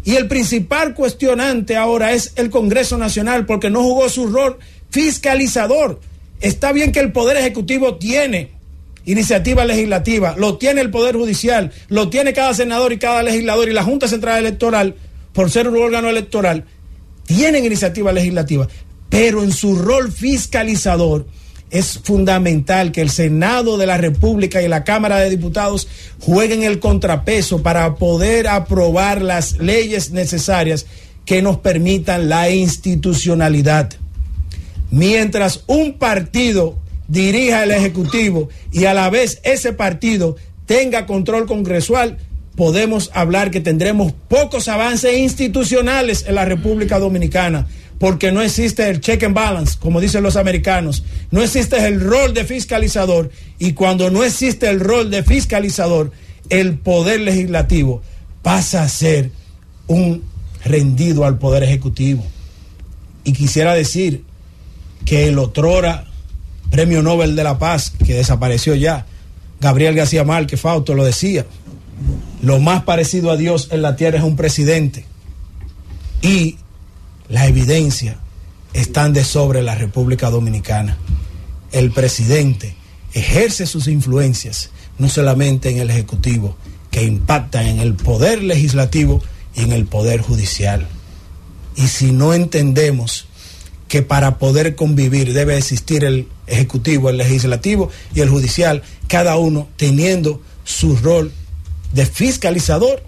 Y 0.04 0.16
el 0.16 0.28
principal 0.28 0.94
cuestionante 0.94 1.76
ahora 1.76 2.12
es 2.12 2.32
el 2.36 2.50
Congreso 2.50 2.98
Nacional 2.98 3.46
porque 3.46 3.70
no 3.70 3.82
jugó 3.82 4.08
su 4.10 4.26
rol 4.26 4.58
fiscalizador. 4.90 6.00
Está 6.40 6.72
bien 6.72 6.92
que 6.92 7.00
el 7.00 7.12
Poder 7.12 7.38
Ejecutivo 7.38 7.96
tiene 7.96 8.52
iniciativa 9.05 9.64
legislativa, 9.64 10.34
lo 10.38 10.57
tiene 10.57 10.80
el 10.80 10.90
Poder 10.90 11.16
Judicial, 11.16 11.72
lo 11.88 12.09
tiene 12.09 12.32
cada 12.32 12.55
senador 12.55 12.92
y 12.92 12.98
cada 12.98 13.22
legislador 13.22 13.68
y 13.68 13.72
la 13.72 13.84
Junta 13.84 14.09
Central 14.09 14.38
Electoral, 14.38 14.96
por 15.32 15.50
ser 15.50 15.68
un 15.68 15.76
órgano 15.76 16.09
electoral, 16.09 16.64
tienen 17.26 17.64
iniciativa 17.64 18.12
legislativa, 18.12 18.68
pero 19.09 19.42
en 19.42 19.52
su 19.52 19.76
rol 19.76 20.12
fiscalizador 20.12 21.26
es 21.70 21.98
fundamental 22.02 22.92
que 22.92 23.00
el 23.00 23.11
Senado 23.11 23.76
de 23.76 23.86
la 23.86 23.98
República 23.98 24.62
y 24.62 24.68
la 24.68 24.84
Cámara 24.84 25.18
de 25.18 25.30
Diputados 25.30 25.88
jueguen 26.20 26.62
el 26.62 26.78
contrapeso 26.78 27.62
para 27.62 27.96
poder 27.96 28.46
aprobar 28.46 29.22
las 29.22 29.59
leyes 29.59 30.12
necesarias 30.12 30.86
que 31.24 31.42
nos 31.42 31.59
permitan 31.59 32.28
la 32.28 32.50
institucionalidad. 32.50 33.92
Mientras 34.90 35.64
un 35.66 35.94
partido 35.94 36.78
dirija 37.09 37.64
el 37.64 37.70
Ejecutivo 37.70 38.48
y 38.72 38.84
a 38.86 38.94
la 38.94 39.11
vez 39.11 39.40
ese 39.44 39.72
partido 39.72 40.36
tenga 40.66 41.07
control 41.07 41.46
congresual, 41.46 42.18
podemos 42.57 43.11
hablar 43.14 43.50
que 43.50 43.61
tendremos 43.61 44.12
pocos 44.28 44.68
avances 44.68 45.18
institucionales 45.18 46.24
en 46.26 46.36
la 46.36 46.44
República 46.44 46.98
Dominicana, 46.98 47.66
porque 47.98 48.32
no 48.32 48.42
existe 48.42 48.88
el 48.88 49.00
check 49.00 49.22
and 49.24 49.34
balance, 49.34 49.78
como 49.78 50.00
dicen 50.00 50.22
los 50.22 50.36
americanos, 50.36 51.05
no 51.30 51.42
existe 51.42 51.86
el 51.86 52.00
rol 52.00 52.34
de 52.34 52.44
fiscalizador 52.44 53.30
y 53.59 53.72
cuando 53.72 54.11
no 54.11 54.24
existe 54.24 54.68
el 54.68 54.80
rol 54.80 55.11
de 55.11 55.22
fiscalizador, 55.22 56.12
el 56.48 56.78
poder 56.78 57.20
legislativo 57.20 58.02
pasa 58.42 58.82
a 58.82 58.88
ser 58.88 59.30
un 59.86 60.22
rendido 60.64 61.24
al 61.24 61.38
poder 61.38 61.62
ejecutivo. 61.62 62.24
Y 63.24 63.32
quisiera 63.32 63.74
decir 63.74 64.22
que 65.07 65.28
el 65.28 65.38
otrora 65.38 66.07
premio 66.74 67.02
Nobel 67.02 67.36
de 67.36 67.44
la 67.44 67.56
Paz, 67.56 67.92
que 68.04 68.14
desapareció 68.14 68.74
ya, 68.74 69.06
Gabriel 69.60 69.94
García 69.94 70.24
Márquez, 70.24 70.60
Fausto 70.60 70.94
lo 70.94 71.04
decía, 71.04 71.46
lo 72.42 72.58
más 72.58 72.82
parecido 72.82 73.30
a 73.30 73.36
Dios 73.36 73.68
en 73.70 73.80
la 73.80 73.94
tierra 73.94 74.18
es 74.18 74.24
un 74.24 74.34
presidente. 74.34 75.04
Y 76.20 76.56
la 77.28 77.46
evidencia 77.46 78.18
están 78.72 79.12
de 79.12 79.22
sobre 79.22 79.62
la 79.62 79.76
República 79.76 80.30
Dominicana. 80.30 80.98
El 81.70 81.92
presidente 81.92 82.74
ejerce 83.12 83.66
sus 83.66 83.86
influencias 83.86 84.70
no 84.98 85.08
solamente 85.08 85.70
en 85.70 85.78
el 85.78 85.90
Ejecutivo, 85.90 86.56
que 86.90 87.04
impactan 87.04 87.66
en 87.66 87.78
el 87.78 87.94
poder 87.94 88.42
legislativo 88.42 89.22
y 89.54 89.62
en 89.62 89.70
el 89.70 89.86
poder 89.86 90.22
judicial. 90.22 90.88
Y 91.76 91.86
si 91.86 92.10
no 92.10 92.34
entendemos 92.34 93.28
que 93.95 94.03
para 94.03 94.38
poder 94.38 94.74
convivir 94.74 95.32
debe 95.34 95.57
existir 95.57 96.03
el 96.03 96.26
Ejecutivo, 96.49 97.11
el 97.11 97.16
Legislativo 97.16 97.90
y 98.12 98.22
el 98.22 98.28
Judicial, 98.28 98.82
cada 99.07 99.36
uno 99.36 99.68
teniendo 99.76 100.42
su 100.64 100.97
rol 100.97 101.30
de 101.92 102.05
fiscalizador, 102.05 103.05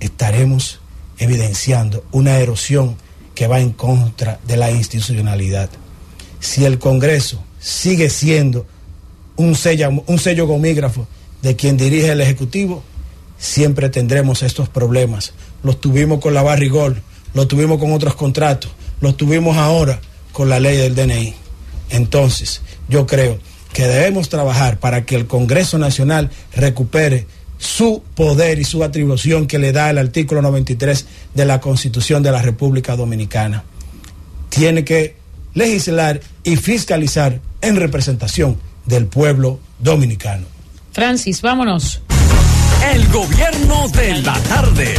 estaremos 0.00 0.80
evidenciando 1.16 2.04
una 2.12 2.38
erosión 2.38 2.96
que 3.34 3.46
va 3.46 3.60
en 3.60 3.70
contra 3.70 4.40
de 4.46 4.58
la 4.58 4.70
institucionalidad. 4.70 5.70
Si 6.38 6.66
el 6.66 6.78
Congreso 6.78 7.42
sigue 7.58 8.10
siendo 8.10 8.66
un 9.36 9.54
sello, 9.54 10.04
un 10.06 10.18
sello 10.18 10.46
gomígrafo 10.46 11.08
de 11.40 11.56
quien 11.56 11.78
dirige 11.78 12.12
el 12.12 12.20
Ejecutivo, 12.20 12.82
siempre 13.38 13.88
tendremos 13.88 14.42
estos 14.42 14.68
problemas. 14.68 15.32
Los 15.62 15.80
tuvimos 15.80 16.20
con 16.20 16.34
la 16.34 16.42
Barrigol, 16.42 17.00
los 17.32 17.48
tuvimos 17.48 17.78
con 17.78 17.94
otros 17.94 18.14
contratos, 18.16 18.70
los 19.04 19.16
tuvimos 19.16 19.56
ahora 19.56 20.00
con 20.32 20.48
la 20.48 20.58
ley 20.58 20.76
del 20.76 20.96
DNI. 20.96 21.34
Entonces, 21.90 22.62
yo 22.88 23.06
creo 23.06 23.38
que 23.72 23.86
debemos 23.86 24.28
trabajar 24.28 24.78
para 24.78 25.04
que 25.04 25.14
el 25.14 25.26
Congreso 25.26 25.78
Nacional 25.78 26.30
recupere 26.54 27.26
su 27.58 28.02
poder 28.14 28.58
y 28.58 28.64
su 28.64 28.82
atribución 28.82 29.46
que 29.46 29.58
le 29.58 29.72
da 29.72 29.90
el 29.90 29.98
artículo 29.98 30.42
93 30.42 31.06
de 31.34 31.44
la 31.44 31.60
Constitución 31.60 32.22
de 32.22 32.32
la 32.32 32.42
República 32.42 32.96
Dominicana. 32.96 33.64
Tiene 34.48 34.84
que 34.84 35.16
legislar 35.54 36.20
y 36.42 36.56
fiscalizar 36.56 37.40
en 37.60 37.76
representación 37.76 38.58
del 38.86 39.06
pueblo 39.06 39.60
dominicano. 39.78 40.46
Francis, 40.92 41.42
vámonos. 41.42 42.00
El 42.92 43.08
gobierno 43.08 43.88
de 43.88 44.22
la 44.22 44.38
tarde. 44.40 44.94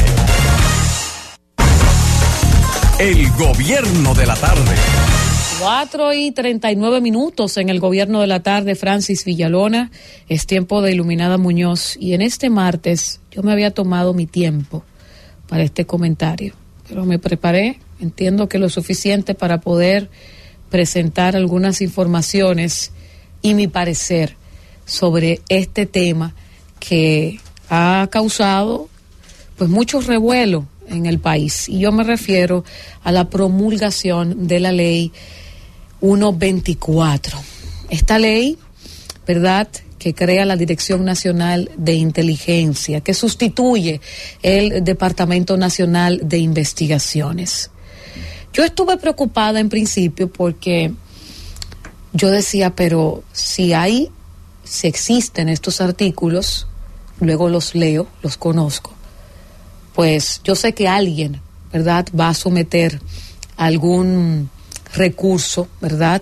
El 2.97 3.29
gobierno 3.31 4.13
de 4.13 4.25
la 4.25 4.35
tarde. 4.37 4.73
4 5.59 6.13
y 6.13 6.31
39 6.31 7.01
minutos 7.01 7.57
en 7.57 7.67
el 7.67 7.81
gobierno 7.81 8.21
de 8.21 8.27
la 8.27 8.41
tarde, 8.41 8.75
Francis 8.75 9.25
Villalona. 9.25 9.91
Es 10.29 10.47
tiempo 10.47 10.81
de 10.81 10.93
Iluminada 10.93 11.37
Muñoz. 11.37 11.97
Y 11.99 12.13
en 12.13 12.21
este 12.21 12.49
martes 12.49 13.19
yo 13.31 13.43
me 13.43 13.51
había 13.51 13.71
tomado 13.71 14.13
mi 14.13 14.27
tiempo 14.27 14.85
para 15.49 15.63
este 15.63 15.85
comentario. 15.85 16.53
Pero 16.87 17.05
me 17.05 17.19
preparé, 17.19 17.79
entiendo 17.99 18.47
que 18.47 18.59
lo 18.59 18.69
suficiente 18.69 19.35
para 19.35 19.59
poder 19.59 20.09
presentar 20.69 21.35
algunas 21.35 21.81
informaciones 21.81 22.93
y 23.41 23.55
mi 23.55 23.67
parecer 23.67 24.37
sobre 24.85 25.41
este 25.49 25.85
tema 25.85 26.33
que 26.79 27.41
ha 27.69 28.07
causado 28.09 28.87
pues 29.57 29.69
mucho 29.69 29.99
revuelo 29.99 30.65
en 30.95 31.05
el 31.05 31.19
país. 31.19 31.69
Y 31.69 31.79
yo 31.79 31.91
me 31.91 32.03
refiero 32.03 32.63
a 33.03 33.11
la 33.11 33.29
promulgación 33.29 34.47
de 34.47 34.59
la 34.59 34.71
ley 34.71 35.11
124. 35.99 37.39
Esta 37.89 38.19
ley, 38.19 38.57
¿verdad? 39.27 39.67
que 40.05 40.13
crea 40.13 40.45
la 40.45 40.55
Dirección 40.55 41.03
Nacional 41.03 41.71
de 41.77 41.95
Inteligencia, 41.95 43.01
que 43.01 43.15
sustituye 43.15 44.01
el 44.43 44.83
Departamento 44.83 45.57
Nacional 45.57 46.21
de 46.23 46.37
Investigaciones. 46.37 47.71
Yo 48.53 48.63
estuve 48.63 48.97
preocupada 48.97 49.59
en 49.59 49.67
principio 49.67 50.31
porque 50.31 50.93
yo 52.13 52.29
decía, 52.29 52.75
pero 52.75 53.23
si 53.33 53.73
hay, 53.73 54.11
si 54.63 54.85
existen 54.85 55.49
estos 55.49 55.81
artículos, 55.81 56.67
luego 57.19 57.49
los 57.49 57.73
leo, 57.73 58.07
los 58.21 58.37
conozco, 58.37 58.93
pues 59.95 60.41
yo 60.43 60.55
sé 60.55 60.73
que 60.73 60.87
alguien, 60.89 61.41
¿verdad?, 61.71 62.07
va 62.17 62.29
a 62.29 62.33
someter 62.33 63.01
algún 63.55 64.49
recurso, 64.93 65.69
¿verdad? 65.79 66.21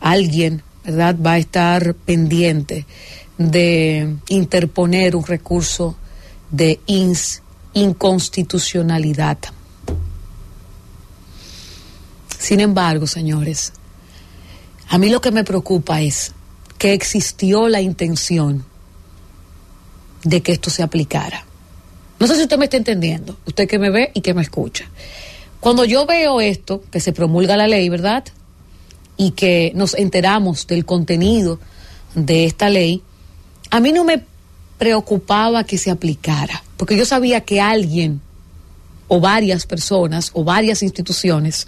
Alguien, 0.00 0.62
¿verdad?, 0.84 1.16
va 1.18 1.32
a 1.32 1.38
estar 1.38 1.94
pendiente 1.94 2.86
de 3.38 4.16
interponer 4.28 5.16
un 5.16 5.24
recurso 5.24 5.96
de 6.50 6.80
inconstitucionalidad. 7.72 9.38
Sin 12.38 12.60
embargo, 12.60 13.06
señores, 13.06 13.72
a 14.88 14.98
mí 14.98 15.08
lo 15.08 15.20
que 15.20 15.30
me 15.30 15.44
preocupa 15.44 16.02
es 16.02 16.32
que 16.76 16.92
existió 16.92 17.68
la 17.68 17.80
intención 17.80 18.64
de 20.24 20.42
que 20.42 20.52
esto 20.52 20.68
se 20.70 20.82
aplicara. 20.82 21.47
No 22.20 22.26
sé 22.26 22.36
si 22.36 22.42
usted 22.42 22.58
me 22.58 22.64
está 22.64 22.76
entendiendo, 22.76 23.36
usted 23.46 23.68
que 23.68 23.78
me 23.78 23.90
ve 23.90 24.10
y 24.14 24.20
que 24.20 24.34
me 24.34 24.42
escucha. 24.42 24.86
Cuando 25.60 25.84
yo 25.84 26.06
veo 26.06 26.40
esto, 26.40 26.82
que 26.90 27.00
se 27.00 27.12
promulga 27.12 27.56
la 27.56 27.68
ley, 27.68 27.88
¿verdad? 27.88 28.24
Y 29.16 29.32
que 29.32 29.72
nos 29.74 29.94
enteramos 29.94 30.66
del 30.66 30.84
contenido 30.84 31.58
de 32.14 32.44
esta 32.44 32.70
ley, 32.70 33.02
a 33.70 33.80
mí 33.80 33.92
no 33.92 34.04
me 34.04 34.22
preocupaba 34.78 35.64
que 35.64 35.78
se 35.78 35.90
aplicara, 35.90 36.62
porque 36.76 36.96
yo 36.96 37.04
sabía 37.04 37.42
que 37.42 37.60
alguien 37.60 38.20
o 39.08 39.20
varias 39.20 39.66
personas 39.66 40.30
o 40.34 40.44
varias 40.44 40.82
instituciones 40.82 41.66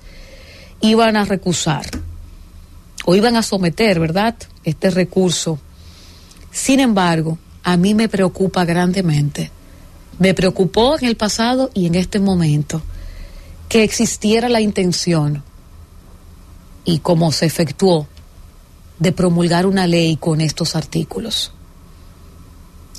iban 0.81 1.17
a 1.17 1.25
recusar 1.25 1.87
o 3.05 3.15
iban 3.15 3.37
a 3.37 3.43
someter, 3.43 3.99
¿verdad?, 3.99 4.37
este 4.63 4.91
recurso. 4.91 5.59
Sin 6.53 6.81
embargo, 6.81 7.39
a 7.63 7.77
mí 7.77 7.95
me 7.95 8.09
preocupa 8.09 8.65
grandemente. 8.65 9.51
Me 10.21 10.35
preocupó 10.35 10.99
en 10.99 11.07
el 11.07 11.17
pasado 11.17 11.71
y 11.73 11.87
en 11.87 11.95
este 11.95 12.21
momento 12.21 12.83
que 13.71 13.83
existiera 13.83 14.51
la 14.51 14.61
intención 14.61 15.43
y 16.85 16.99
como 16.99 17.33
se 17.33 17.47
efectuó 17.47 18.07
de 18.99 19.13
promulgar 19.13 19.65
una 19.65 19.87
ley 19.87 20.19
con 20.19 20.43
estos 20.43 20.77
artículos. 20.77 21.53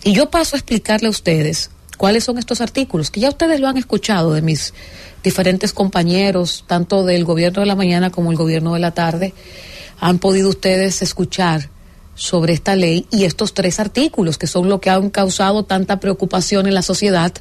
Y 0.03 0.13
yo 0.13 0.32
paso 0.32 0.55
a 0.55 0.59
explicarle 0.59 1.09
a 1.09 1.11
ustedes 1.11 1.69
cuáles 1.95 2.24
son 2.24 2.39
estos 2.39 2.59
artículos, 2.59 3.11
que 3.11 3.19
ya 3.19 3.30
ustedes 3.30 3.59
lo 3.59 3.67
han 3.67 3.78
escuchado 3.78 4.34
de 4.34 4.41
mis 4.41 4.74
diferentes 5.24 5.74
compañeros, 5.74 6.63
tanto 6.65 7.03
del 7.05 7.24
gobierno 7.24 7.59
de 7.59 7.67
la 7.67 7.76
mañana 7.76 8.09
como 8.09 8.32
el 8.32 8.38
gobierno 8.38 8.74
de 8.74 8.80
la 8.80 8.95
tarde, 8.95 9.36
han 9.99 10.17
podido 10.17 10.49
ustedes 10.49 11.03
escuchar 11.03 11.69
sobre 12.22 12.53
esta 12.53 12.76
ley 12.76 13.07
y 13.09 13.26
estos 13.26 13.55
tres 13.55 13.80
artículos 13.80 14.38
que 14.38 14.45
son 14.45 14.69
lo 14.69 14.80
que 14.80 14.91
han 14.91 15.09
causado 15.09 15.63
tanta 15.63 15.99
preocupación 15.99 16.67
en 16.67 16.76
la 16.76 16.84
sociedad 16.84 17.34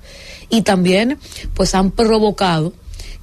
y 0.48 0.62
también 0.62 1.18
pues 1.52 1.74
han 1.74 1.90
provocado 1.90 2.72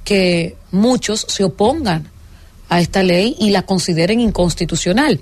que 0.04 0.54
muchos 0.70 1.26
se 1.26 1.42
opongan 1.42 2.12
a 2.68 2.80
esta 2.80 3.02
ley 3.02 3.34
y 3.40 3.50
la 3.50 3.62
consideren 3.62 4.20
inconstitucional. 4.20 5.18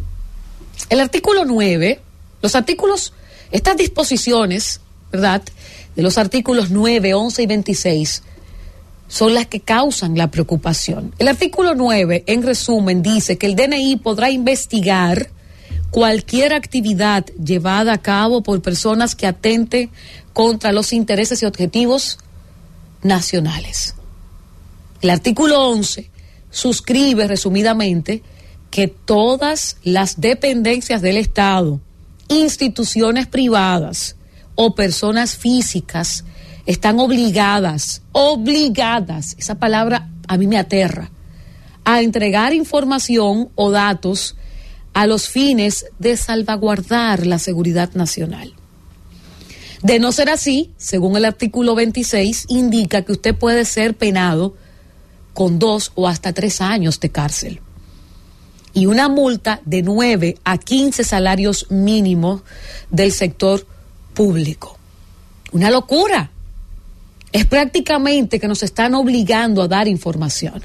El 0.90 1.00
artículo 1.00 1.46
9, 1.46 2.02
los 2.42 2.54
artículos, 2.54 3.14
estas 3.50 3.78
disposiciones, 3.78 4.82
¿verdad? 5.10 5.42
De 5.94 6.02
los 6.02 6.18
artículos 6.18 6.68
9, 6.68 7.14
11 7.14 7.42
y 7.42 7.46
26 7.46 8.22
son 9.08 9.32
las 9.32 9.46
que 9.46 9.60
causan 9.60 10.18
la 10.18 10.30
preocupación. 10.30 11.14
El 11.18 11.28
artículo 11.28 11.74
9, 11.74 12.24
en 12.26 12.42
resumen, 12.42 13.02
dice 13.02 13.38
que 13.38 13.46
el 13.46 13.56
DNI 13.56 13.96
podrá 13.96 14.28
investigar 14.28 15.30
cualquier 15.96 16.52
actividad 16.52 17.24
llevada 17.42 17.94
a 17.94 18.02
cabo 18.02 18.42
por 18.42 18.60
personas 18.60 19.14
que 19.14 19.26
atente 19.26 19.88
contra 20.34 20.70
los 20.70 20.92
intereses 20.92 21.42
y 21.42 21.46
objetivos 21.46 22.18
nacionales. 23.02 23.94
El 25.00 25.08
artículo 25.08 25.70
11 25.70 26.10
suscribe 26.50 27.26
resumidamente 27.26 28.22
que 28.70 28.88
todas 28.88 29.78
las 29.84 30.20
dependencias 30.20 31.00
del 31.00 31.16
Estado, 31.16 31.80
instituciones 32.28 33.26
privadas 33.26 34.16
o 34.54 34.74
personas 34.74 35.34
físicas 35.34 36.26
están 36.66 37.00
obligadas, 37.00 38.02
obligadas, 38.12 39.34
esa 39.38 39.54
palabra 39.54 40.10
a 40.28 40.36
mí 40.36 40.46
me 40.46 40.58
aterra, 40.58 41.10
a 41.86 42.02
entregar 42.02 42.52
información 42.52 43.48
o 43.54 43.70
datos 43.70 44.36
a 44.96 45.06
los 45.06 45.28
fines 45.28 45.84
de 45.98 46.16
salvaguardar 46.16 47.26
la 47.26 47.38
seguridad 47.38 47.92
nacional. 47.92 48.54
De 49.82 49.98
no 49.98 50.10
ser 50.10 50.30
así, 50.30 50.72
según 50.78 51.18
el 51.18 51.26
artículo 51.26 51.74
26, 51.74 52.46
indica 52.48 53.02
que 53.02 53.12
usted 53.12 53.34
puede 53.34 53.66
ser 53.66 53.94
penado 53.94 54.54
con 55.34 55.58
dos 55.58 55.92
o 55.96 56.08
hasta 56.08 56.32
tres 56.32 56.62
años 56.62 56.98
de 56.98 57.10
cárcel 57.10 57.60
y 58.72 58.86
una 58.86 59.10
multa 59.10 59.60
de 59.66 59.82
9 59.82 60.38
a 60.44 60.56
15 60.56 61.04
salarios 61.04 61.66
mínimos 61.68 62.40
del 62.90 63.12
sector 63.12 63.66
público. 64.14 64.78
Una 65.52 65.70
locura. 65.70 66.30
Es 67.32 67.44
prácticamente 67.44 68.40
que 68.40 68.48
nos 68.48 68.62
están 68.62 68.94
obligando 68.94 69.60
a 69.60 69.68
dar 69.68 69.88
información. 69.88 70.64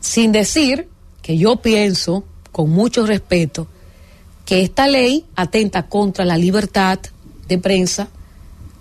Sin 0.00 0.32
decir 0.32 0.88
que 1.22 1.38
yo 1.38 1.62
pienso, 1.62 2.24
con 2.56 2.70
mucho 2.70 3.04
respeto, 3.04 3.66
que 4.46 4.62
esta 4.62 4.88
ley 4.88 5.26
atenta 5.34 5.82
contra 5.82 6.24
la 6.24 6.38
libertad 6.38 6.98
de 7.46 7.58
prensa, 7.58 8.08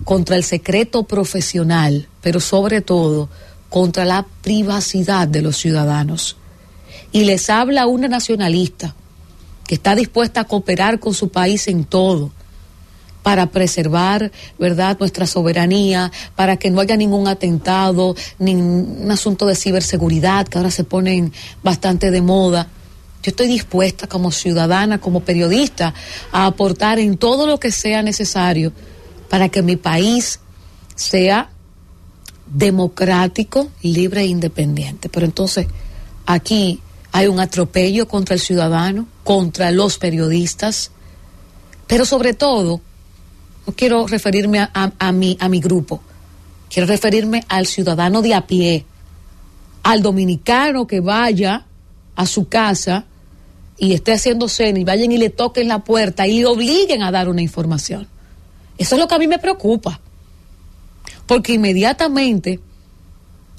contra 0.05 0.37
el 0.37 0.45
secreto 0.45 1.03
profesional, 1.03 2.07
pero 2.21 2.39
sobre 2.39 2.79
todo 2.79 3.27
contra 3.67 4.05
la 4.05 4.25
privacidad 4.41 5.27
de 5.27 5.41
los 5.41 5.57
ciudadanos. 5.57 6.37
Y 7.11 7.25
les 7.25 7.49
habla 7.49 7.85
una 7.85 8.07
nacionalista 8.07 8.95
que 9.67 9.75
está 9.75 9.93
dispuesta 9.93 10.39
a 10.39 10.45
cooperar 10.45 11.01
con 11.01 11.13
su 11.13 11.27
país 11.27 11.67
en 11.67 11.83
todo 11.83 12.31
para 13.23 13.47
preservar, 13.47 14.31
¿verdad?, 14.57 14.95
nuestra 15.01 15.27
soberanía, 15.27 16.13
para 16.37 16.55
que 16.55 16.71
no 16.71 16.79
haya 16.79 16.95
ningún 16.95 17.27
atentado, 17.27 18.15
ningún 18.39 19.11
asunto 19.11 19.45
de 19.45 19.55
ciberseguridad 19.55 20.47
que 20.47 20.59
ahora 20.59 20.71
se 20.71 20.85
ponen 20.85 21.33
bastante 21.61 22.09
de 22.09 22.21
moda. 22.21 22.69
Yo 23.25 23.31
estoy 23.31 23.47
dispuesta 23.47 24.05
como 24.05 24.31
ciudadana, 24.31 24.99
como 24.99 25.21
periodista, 25.21 25.95
a 26.31 26.45
aportar 26.45 26.99
en 26.99 27.17
todo 27.17 27.47
lo 27.47 27.59
que 27.59 27.71
sea 27.71 28.03
necesario 28.03 28.71
para 29.31 29.49
que 29.49 29.63
mi 29.63 29.77
país 29.77 30.41
sea 30.93 31.49
democrático, 32.45 33.69
libre 33.81 34.21
e 34.21 34.25
independiente. 34.27 35.09
Pero 35.09 35.25
entonces 35.25 35.65
aquí 36.27 36.81
hay 37.11 37.25
un 37.25 37.39
atropello 37.39 38.07
contra 38.07 38.35
el 38.35 38.41
ciudadano, 38.41 39.07
contra 39.23 39.71
los 39.71 39.97
periodistas, 39.97 40.91
pero 41.87 42.05
sobre 42.05 42.35
todo, 42.35 42.79
no 43.65 43.73
quiero 43.75 44.05
referirme 44.05 44.59
a, 44.59 44.91
a, 44.99 45.11
mi, 45.11 45.35
a 45.39 45.49
mi 45.49 45.59
grupo, 45.61 45.99
quiero 46.69 46.85
referirme 46.87 47.43
al 47.47 47.65
ciudadano 47.65 48.21
de 48.21 48.35
a 48.35 48.45
pie, 48.45 48.85
al 49.81 50.03
dominicano 50.03 50.85
que 50.85 50.99
vaya 50.99 51.65
a 52.15 52.27
su 52.27 52.47
casa 52.47 53.05
y 53.77 53.93
esté 53.93 54.13
haciendo 54.13 54.47
cena 54.47 54.79
y 54.79 54.83
vayan 54.83 55.11
y 55.11 55.17
le 55.17 55.29
toquen 55.29 55.67
la 55.67 55.83
puerta 55.83 56.27
y 56.27 56.39
le 56.39 56.45
obliguen 56.45 57.03
a 57.03 57.11
dar 57.11 57.29
una 57.29 57.41
información. 57.41 58.07
Eso 58.77 58.95
es 58.95 59.01
lo 59.01 59.07
que 59.07 59.15
a 59.15 59.19
mí 59.19 59.27
me 59.27 59.39
preocupa 59.39 59.99
porque 61.25 61.53
inmediatamente 61.53 62.59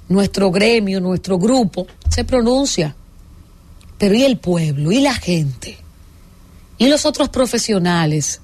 nuestro 0.09 0.51
gremio, 0.51 1.01
nuestro 1.01 1.39
grupo 1.39 1.87
se 2.09 2.25
pronuncia. 2.25 2.95
Pero 3.99 4.15
¿y 4.15 4.23
el 4.23 4.39
pueblo? 4.39 4.93
¿Y 4.93 5.01
la 5.01 5.15
gente? 5.15 5.79
¿Y 6.79 6.89
los 6.89 7.07
otros 7.07 7.29
profesionales? 7.31 8.41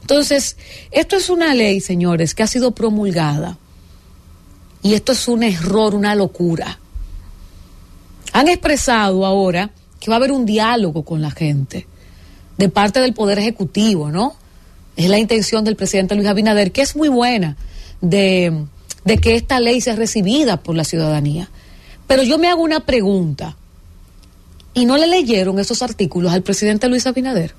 Entonces, 0.00 0.56
esto 0.90 1.16
es 1.16 1.30
una 1.30 1.54
ley, 1.54 1.80
señores, 1.80 2.34
que 2.34 2.42
ha 2.42 2.46
sido 2.48 2.72
promulgada. 2.72 3.58
Y 4.82 4.94
esto 4.94 5.12
es 5.12 5.28
un 5.28 5.44
error, 5.44 5.94
una 5.94 6.14
locura. 6.14 6.78
Han 8.32 8.48
expresado 8.48 9.24
ahora 9.24 9.70
que 10.02 10.10
va 10.10 10.16
a 10.16 10.18
haber 10.18 10.32
un 10.32 10.44
diálogo 10.44 11.04
con 11.04 11.22
la 11.22 11.30
gente 11.30 11.86
de 12.58 12.68
parte 12.68 12.98
del 12.98 13.14
Poder 13.14 13.38
Ejecutivo, 13.38 14.10
¿no? 14.10 14.34
Es 14.96 15.08
la 15.08 15.18
intención 15.18 15.62
del 15.62 15.76
presidente 15.76 16.16
Luis 16.16 16.26
Abinader, 16.26 16.72
que 16.72 16.82
es 16.82 16.96
muy 16.96 17.08
buena 17.08 17.56
de, 18.00 18.64
de 19.04 19.18
que 19.18 19.36
esta 19.36 19.60
ley 19.60 19.80
sea 19.80 19.94
recibida 19.94 20.60
por 20.60 20.74
la 20.74 20.82
ciudadanía. 20.82 21.50
Pero 22.08 22.24
yo 22.24 22.36
me 22.36 22.48
hago 22.48 22.62
una 22.62 22.80
pregunta. 22.80 23.56
¿Y 24.74 24.86
no 24.86 24.96
le 24.96 25.06
leyeron 25.06 25.60
esos 25.60 25.82
artículos 25.82 26.32
al 26.32 26.42
presidente 26.42 26.88
Luis 26.88 27.06
Abinader? 27.06 27.54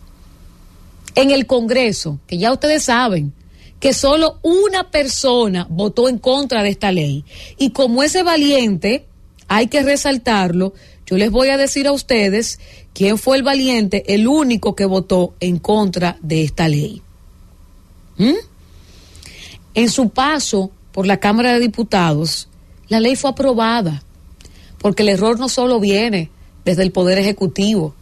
En 1.16 1.32
el 1.32 1.48
Congreso, 1.48 2.20
que 2.28 2.38
ya 2.38 2.52
ustedes 2.52 2.84
saben 2.84 3.32
que 3.80 3.94
solo 3.94 4.40
una 4.42 4.92
persona 4.92 5.66
votó 5.70 6.10
en 6.10 6.18
contra 6.18 6.62
de 6.62 6.70
esta 6.70 6.92
ley. 6.92 7.24
Y 7.58 7.70
como 7.70 8.04
ese 8.04 8.22
valiente, 8.22 9.06
hay 9.48 9.68
que 9.68 9.82
resaltarlo, 9.82 10.74
yo 11.06 11.18
les 11.18 11.32
voy 11.32 11.50
a 11.50 11.58
decir 11.58 11.88
a 11.88 11.92
ustedes 11.92 12.60
quién 12.94 13.18
fue 13.18 13.38
el 13.38 13.44
valiente, 13.44 14.14
el 14.14 14.28
único 14.28 14.76
que 14.76 14.86
votó 14.86 15.34
en 15.40 15.60
contra 15.60 16.18
de 16.22 16.44
esta 16.44 16.68
ley. 16.68 17.02
¿Mm? 18.18 18.34
En 19.76 19.90
su 19.90 20.10
paso 20.10 20.72
por 20.92 21.08
la 21.08 21.18
Cámara 21.18 21.54
de 21.54 21.60
Diputados, 21.60 22.48
la 22.88 23.00
ley 23.00 23.16
fue 23.16 23.32
aprobada, 23.32 24.04
porque 24.78 25.04
el 25.04 25.10
error 25.10 25.40
no 25.40 25.50
solo 25.50 25.80
viene 25.80 26.30
desde 26.64 26.84
el 26.84 26.92
Poder 26.92 27.18
Ejecutivo, 27.18 27.96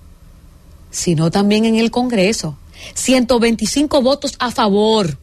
sino 0.89 1.31
también 1.31 1.65
en 1.65 1.75
el 1.75 1.89
Congreso. 1.91 2.57
125 2.93 4.01
votos 4.01 4.33
a 4.39 4.51
favor 4.51 5.17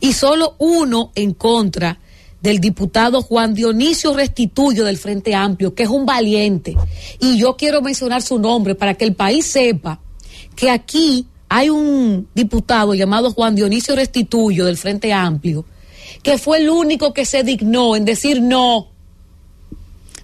y 0.00 0.14
solo 0.14 0.56
uno 0.58 1.12
en 1.14 1.34
contra 1.34 2.00
del 2.42 2.58
diputado 2.58 3.22
Juan 3.22 3.54
Dionisio 3.54 4.14
Restituyo 4.14 4.84
del 4.84 4.98
Frente 4.98 5.34
Amplio, 5.34 5.74
que 5.74 5.84
es 5.84 5.88
un 5.88 6.04
valiente. 6.04 6.76
Y 7.20 7.38
yo 7.38 7.56
quiero 7.56 7.80
mencionar 7.80 8.20
su 8.20 8.38
nombre 8.38 8.74
para 8.74 8.94
que 8.94 9.04
el 9.04 9.14
país 9.14 9.46
sepa 9.46 10.00
que 10.56 10.68
aquí 10.68 11.26
hay 11.48 11.70
un 11.70 12.28
diputado 12.34 12.94
llamado 12.94 13.32
Juan 13.32 13.54
Dionisio 13.54 13.94
Restituyo 13.94 14.64
del 14.64 14.76
Frente 14.76 15.12
Amplio, 15.12 15.64
que 16.22 16.36
fue 16.36 16.58
el 16.58 16.68
único 16.68 17.14
que 17.14 17.24
se 17.24 17.44
dignó 17.44 17.94
en 17.94 18.04
decir 18.04 18.42
no, 18.42 18.88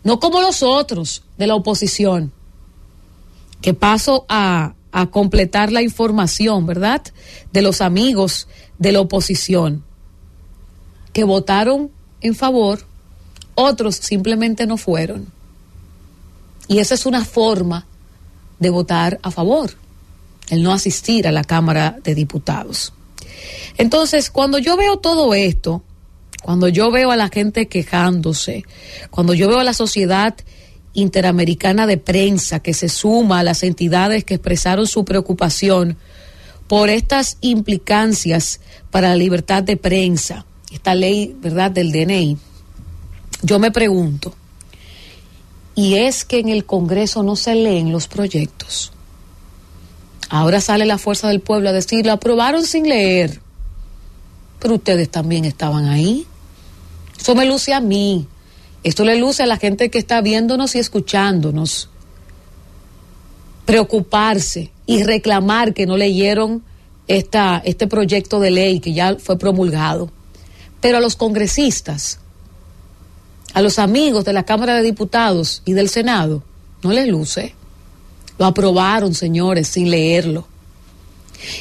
no 0.03 0.19
como 0.19 0.41
los 0.41 0.63
otros 0.63 1.23
de 1.37 1.47
la 1.47 1.55
oposición, 1.55 2.33
que 3.61 3.75
paso 3.75 4.27
a, 4.29 4.75
a 4.91 5.07
completar 5.11 5.71
la 5.71 5.83
información, 5.83 6.67
¿verdad? 6.67 7.03
De 7.53 7.63
los 7.63 7.81
amigos 7.81 8.49
de 8.79 8.93
la 8.93 9.01
oposición, 9.01 9.85
que 11.13 11.25
votaron 11.25 11.91
en 12.21 12.35
favor 12.35 12.85
Otros 13.55 13.97
simplemente 13.97 14.67
no 14.67 14.77
fueron. 14.77 15.27
Y 16.69 16.79
esa 16.79 16.95
es 16.95 17.07
una 17.07 17.25
forma 17.25 17.87
de 18.61 18.71
votar 18.71 19.19
a 19.23 19.33
favor, 19.33 19.73
el 20.49 20.63
no 20.63 20.73
asistir 20.73 21.27
a 21.27 21.33
la 21.33 21.43
Cámara 21.43 21.99
de 22.05 22.15
Diputados. 22.15 22.93
Entonces, 23.77 24.31
cuando 24.31 24.59
yo 24.59 24.77
veo 24.77 24.99
todo 24.99 25.35
esto, 25.35 25.83
cuando 26.43 26.69
yo 26.69 26.91
veo 26.91 27.11
a 27.11 27.17
la 27.17 27.29
gente 27.31 27.67
quejándose, 27.67 28.65
cuando 29.11 29.35
yo 29.35 29.49
veo 29.49 29.59
a 29.59 29.65
la 29.65 29.75
sociedad 29.75 30.37
interamericana 30.95 31.87
de 31.87 31.99
prensa 31.99 32.61
que 32.61 32.75
se 32.75 32.89
suma 32.89 33.41
a 33.41 33.45
las 33.45 33.63
entidades 33.63 34.25
que 34.25 34.35
expresaron 34.35 34.87
su 34.87 35.05
preocupación 35.05 35.97
por 36.67 36.91
estas 36.91 37.39
implicancias 37.41 38.61
para 38.91 39.09
la 39.09 39.17
libertad 39.17 39.63
de 39.63 39.77
prensa, 39.77 40.45
esta 40.73 40.95
ley, 40.95 41.35
¿verdad?, 41.41 41.71
del 41.71 41.93
DNI, 41.93 42.37
yo 43.43 43.59
me 43.59 43.71
pregunto, 43.71 44.35
¿y 45.75 45.95
es 45.95 46.25
que 46.25 46.41
en 46.41 46.49
el 46.49 46.65
Congreso 46.65 47.23
no 47.23 47.37
se 47.37 47.55
leen 47.55 47.93
los 47.93 48.09
proyectos? 48.09 48.93
Ahora 50.29 50.61
sale 50.61 50.85
la 50.85 50.99
fuerza 50.99 51.29
del 51.29 51.41
pueblo 51.41 51.71
a 51.71 51.73
decir, 51.73 52.05
lo 52.05 52.13
aprobaron 52.13 52.65
sin 52.65 52.89
leer, 52.89 53.41
pero 54.59 54.75
ustedes 54.75 55.09
también 55.09 55.45
estaban 55.45 55.87
ahí. 55.87 56.27
Eso 57.19 57.35
me 57.35 57.47
luce 57.47 57.73
a 57.73 57.81
mí, 57.81 58.27
esto 58.83 59.05
le 59.05 59.17
luce 59.17 59.43
a 59.43 59.47
la 59.47 59.57
gente 59.57 59.91
que 59.91 59.99
está 59.99 60.21
viéndonos 60.21 60.75
y 60.75 60.79
escuchándonos. 60.79 61.89
Preocuparse 63.65 64.71
y 64.87 65.03
reclamar 65.03 65.75
que 65.75 65.87
no 65.87 65.97
leyeron 65.97 66.63
esta, 67.07 67.61
este 67.65 67.87
proyecto 67.87 68.41
de 68.41 68.51
ley 68.51 68.81
que 68.81 68.93
ya 68.93 69.17
fue 69.17 69.39
promulgado. 69.39 70.11
Pero 70.81 70.99
a 70.99 71.01
los 71.01 71.17
congresistas, 71.17 72.19
a 73.55 73.63
los 73.63 73.79
amigos 73.79 74.25
de 74.25 74.33
la 74.33 74.45
Cámara 74.45 74.75
de 74.75 74.83
Diputados 74.83 75.63
y 75.65 75.73
del 75.73 75.89
Senado, 75.89 76.43
no 76.83 76.93
les 76.93 77.09
luce. 77.09 77.55
Lo 78.39 78.47
aprobaron, 78.47 79.15
señores, 79.15 79.69
sin 79.69 79.91
leerlo. 79.91 80.47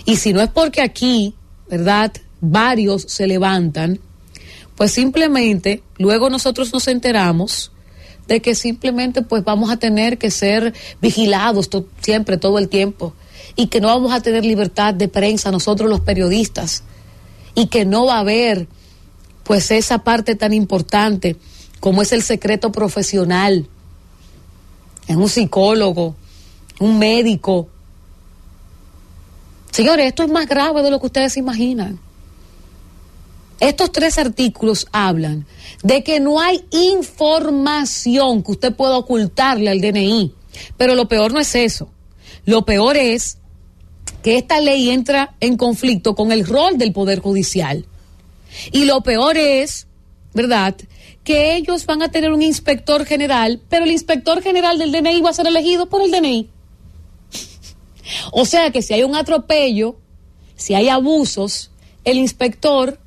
Y 0.06 0.18
si 0.18 0.34
no 0.34 0.42
es 0.42 0.50
porque 0.50 0.82
aquí, 0.82 1.34
¿verdad? 1.70 2.12
Varios 2.40 3.04
se 3.04 3.26
levantan 3.26 4.00
pues 4.78 4.92
simplemente 4.92 5.82
luego 5.98 6.30
nosotros 6.30 6.72
nos 6.72 6.88
enteramos 6.88 7.72
de 8.28 8.42
que 8.42 8.54
simplemente 8.54 9.24
pues 9.24 9.44
vamos 9.44 9.72
a 9.72 9.78
tener 9.78 10.20
que 10.20 10.30
ser 10.30 10.74
vigilados 11.02 11.70
siempre, 12.02 12.38
todo 12.38 12.60
el 12.60 12.70
tiempo, 12.70 13.14
y 13.56 13.68
que 13.68 13.82
no 13.82 13.88
vamos 13.88 14.14
a 14.14 14.22
tener 14.22 14.46
libertad 14.46 14.94
de 14.94 15.08
prensa 15.08 15.50
nosotros 15.50 15.90
los 15.90 16.02
periodistas, 16.02 16.84
y 17.56 17.68
que 17.68 17.86
no 17.86 18.06
va 18.06 18.18
a 18.18 18.20
haber 18.20 18.68
pues 19.48 19.72
esa 19.72 20.00
parte 20.00 20.36
tan 20.36 20.54
importante 20.54 21.38
como 21.80 22.02
es 22.02 22.12
el 22.12 22.22
secreto 22.22 22.70
profesional, 22.70 23.66
en 25.08 25.18
un 25.18 25.30
psicólogo, 25.30 26.16
un 26.82 27.00
médico. 27.00 27.70
Señores, 29.72 30.08
esto 30.08 30.24
es 30.24 30.30
más 30.30 30.48
grave 30.48 30.84
de 30.84 30.92
lo 30.92 31.00
que 31.00 31.06
ustedes 31.06 31.38
imaginan. 31.38 31.98
Estos 33.62 33.94
tres 33.94 34.18
artículos 34.18 34.86
hablan 34.92 35.46
de 35.82 36.04
que 36.04 36.20
no 36.20 36.42
hay 36.42 36.66
información 36.72 38.44
que 38.44 38.52
usted 38.52 38.76
pueda 38.76 38.98
ocultarle 38.98 39.70
al 39.70 39.80
DNI. 39.80 40.34
Pero 40.76 40.94
lo 40.94 41.08
peor 41.08 41.32
no 41.32 41.40
es 41.40 41.56
eso. 41.56 41.88
Lo 42.46 42.66
peor 42.66 42.98
es 42.98 43.38
que 44.24 44.38
esta 44.38 44.60
ley 44.60 44.90
entra 44.90 45.36
en 45.40 45.56
conflicto 45.56 46.16
con 46.16 46.34
el 46.34 46.46
rol 46.46 46.78
del 46.78 46.92
Poder 46.92 47.20
Judicial. 47.20 47.86
Y 48.72 48.86
lo 48.86 49.02
peor 49.02 49.38
es, 49.38 49.88
¿verdad?, 50.34 50.76
que 51.24 51.56
ellos 51.56 51.86
van 51.86 52.02
a 52.02 52.10
tener 52.10 52.32
un 52.32 52.42
inspector 52.42 53.06
general, 53.06 53.62
pero 53.68 53.84
el 53.84 53.92
inspector 53.92 54.42
general 54.42 54.78
del 54.78 54.94
DNI 54.94 55.22
va 55.22 55.32
a 55.32 55.34
ser 55.34 55.48
elegido 55.48 55.90
por 55.90 56.02
el 56.02 56.12
DNI. 56.12 56.50
o 58.32 58.46
sea 58.46 58.72
que 58.72 58.82
si 58.82 58.94
hay 58.94 59.04
un 59.04 59.16
atropello, 59.16 59.98
si 60.56 60.74
hay 60.74 60.88
abusos, 60.88 61.72
el 62.06 62.18
inspector 62.18 62.98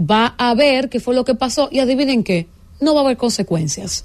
va 0.00 0.34
a 0.38 0.54
ver 0.54 0.88
qué 0.88 0.98
fue 0.98 1.14
lo 1.14 1.24
que 1.24 1.34
pasó 1.34 1.68
y 1.70 1.78
adivinen 1.78 2.24
qué, 2.24 2.48
no 2.80 2.94
va 2.94 3.02
a 3.02 3.04
haber 3.04 3.16
consecuencias. 3.16 4.04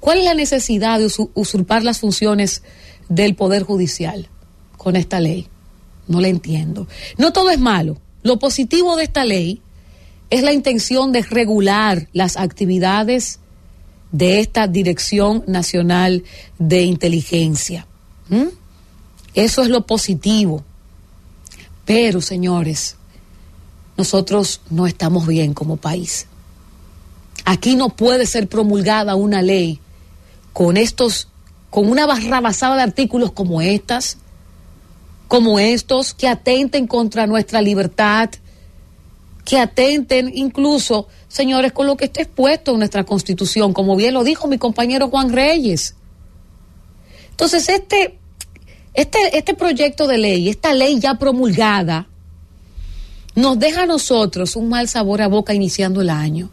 ¿Cuál 0.00 0.18
es 0.18 0.24
la 0.24 0.34
necesidad 0.34 0.98
de 0.98 1.10
usurpar 1.34 1.84
las 1.84 2.00
funciones 2.00 2.62
del 3.08 3.34
Poder 3.34 3.62
Judicial 3.62 4.28
con 4.76 4.96
esta 4.96 5.20
ley? 5.20 5.48
No 6.06 6.20
la 6.20 6.28
entiendo. 6.28 6.86
No 7.18 7.32
todo 7.32 7.50
es 7.50 7.58
malo. 7.58 7.98
Lo 8.22 8.38
positivo 8.38 8.96
de 8.96 9.04
esta 9.04 9.24
ley 9.24 9.60
es 10.30 10.42
la 10.42 10.52
intención 10.52 11.12
de 11.12 11.22
regular 11.22 12.08
las 12.12 12.36
actividades 12.36 13.40
de 14.12 14.40
esta 14.40 14.66
Dirección 14.66 15.44
Nacional 15.46 16.24
de 16.58 16.82
Inteligencia. 16.82 17.86
¿Mm? 18.28 18.48
Eso 19.34 19.62
es 19.62 19.68
lo 19.68 19.86
positivo. 19.86 20.64
Pero, 21.84 22.20
señores, 22.20 22.96
nosotros 23.96 24.60
no 24.70 24.86
estamos 24.86 25.26
bien 25.26 25.54
como 25.54 25.76
país. 25.76 26.26
Aquí 27.44 27.76
no 27.76 27.90
puede 27.90 28.26
ser 28.26 28.48
promulgada 28.48 29.14
una 29.14 29.40
ley 29.40 29.80
con 30.52 30.76
estos, 30.76 31.28
con 31.70 31.88
una 31.88 32.06
barrabasada 32.06 32.76
de 32.76 32.82
artículos 32.82 33.32
como 33.32 33.62
estas, 33.62 34.18
como 35.28 35.58
estos, 35.58 36.14
que 36.14 36.28
atenten 36.28 36.86
contra 36.86 37.26
nuestra 37.26 37.62
libertad, 37.62 38.30
que 39.48 39.58
atenten 39.58 40.30
incluso, 40.34 41.08
señores, 41.26 41.72
con 41.72 41.86
lo 41.86 41.96
que 41.96 42.04
está 42.04 42.20
expuesto 42.20 42.72
en 42.72 42.80
nuestra 42.80 43.04
constitución, 43.04 43.72
como 43.72 43.96
bien 43.96 44.12
lo 44.12 44.22
dijo 44.22 44.46
mi 44.46 44.58
compañero 44.58 45.08
Juan 45.08 45.32
Reyes. 45.32 45.94
Entonces, 47.30 47.66
este, 47.70 48.18
este, 48.92 49.38
este 49.38 49.54
proyecto 49.54 50.06
de 50.06 50.18
ley, 50.18 50.50
esta 50.50 50.74
ley 50.74 51.00
ya 51.00 51.14
promulgada, 51.14 52.08
nos 53.34 53.58
deja 53.58 53.84
a 53.84 53.86
nosotros 53.86 54.54
un 54.54 54.68
mal 54.68 54.86
sabor 54.86 55.22
a 55.22 55.28
boca 55.28 55.54
iniciando 55.54 56.02
el 56.02 56.10
año. 56.10 56.50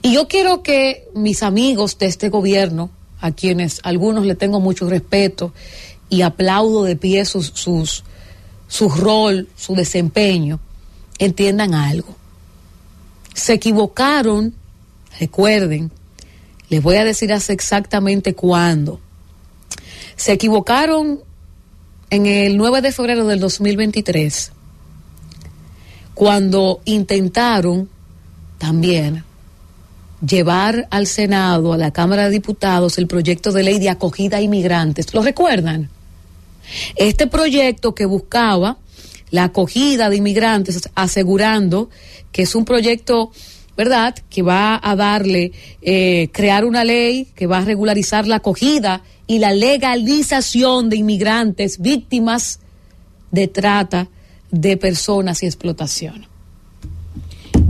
Y 0.00 0.14
yo 0.14 0.28
quiero 0.28 0.62
que 0.62 1.10
mis 1.14 1.42
amigos 1.42 1.98
de 1.98 2.06
este 2.06 2.30
gobierno, 2.30 2.88
a 3.20 3.32
quienes 3.32 3.80
algunos 3.82 4.24
le 4.24 4.34
tengo 4.34 4.60
mucho 4.60 4.88
respeto 4.88 5.52
y 6.08 6.22
aplaudo 6.22 6.84
de 6.84 6.96
pie 6.96 7.26
su 7.26 8.88
rol, 8.88 9.48
su 9.56 9.74
desempeño, 9.74 10.60
entiendan 11.18 11.74
algo. 11.74 12.16
Se 13.34 13.54
equivocaron, 13.54 14.54
recuerden, 15.18 15.90
les 16.68 16.82
voy 16.82 16.96
a 16.96 17.04
decir 17.04 17.32
hace 17.32 17.52
exactamente 17.52 18.34
cuándo. 18.34 19.00
Se 20.16 20.32
equivocaron 20.32 21.20
en 22.10 22.26
el 22.26 22.56
9 22.56 22.82
de 22.82 22.92
febrero 22.92 23.26
del 23.26 23.40
2023 23.40 24.52
cuando 26.14 26.80
intentaron 26.84 27.88
también 28.58 29.24
llevar 30.26 30.88
al 30.90 31.06
Senado, 31.06 31.72
a 31.72 31.76
la 31.76 31.92
Cámara 31.92 32.24
de 32.24 32.30
Diputados, 32.30 32.98
el 32.98 33.06
proyecto 33.06 33.52
de 33.52 33.62
ley 33.62 33.78
de 33.78 33.88
acogida 33.88 34.38
a 34.38 34.40
inmigrantes. 34.40 35.14
¿Lo 35.14 35.22
recuerdan? 35.22 35.90
Este 36.96 37.28
proyecto 37.28 37.94
que 37.94 38.04
buscaba 38.04 38.78
la 39.30 39.44
acogida 39.44 40.08
de 40.10 40.16
inmigrantes, 40.16 40.88
asegurando 40.94 41.90
que 42.32 42.42
es 42.42 42.54
un 42.54 42.64
proyecto, 42.64 43.30
¿verdad?, 43.76 44.14
que 44.30 44.42
va 44.42 44.80
a 44.82 44.96
darle, 44.96 45.52
eh, 45.82 46.28
crear 46.32 46.64
una 46.64 46.84
ley 46.84 47.28
que 47.34 47.46
va 47.46 47.58
a 47.58 47.64
regularizar 47.64 48.26
la 48.26 48.36
acogida 48.36 49.02
y 49.26 49.38
la 49.38 49.52
legalización 49.52 50.88
de 50.88 50.96
inmigrantes 50.96 51.78
víctimas 51.78 52.60
de 53.30 53.48
trata 53.48 54.08
de 54.50 54.76
personas 54.76 55.42
y 55.42 55.46
explotación. 55.46 56.26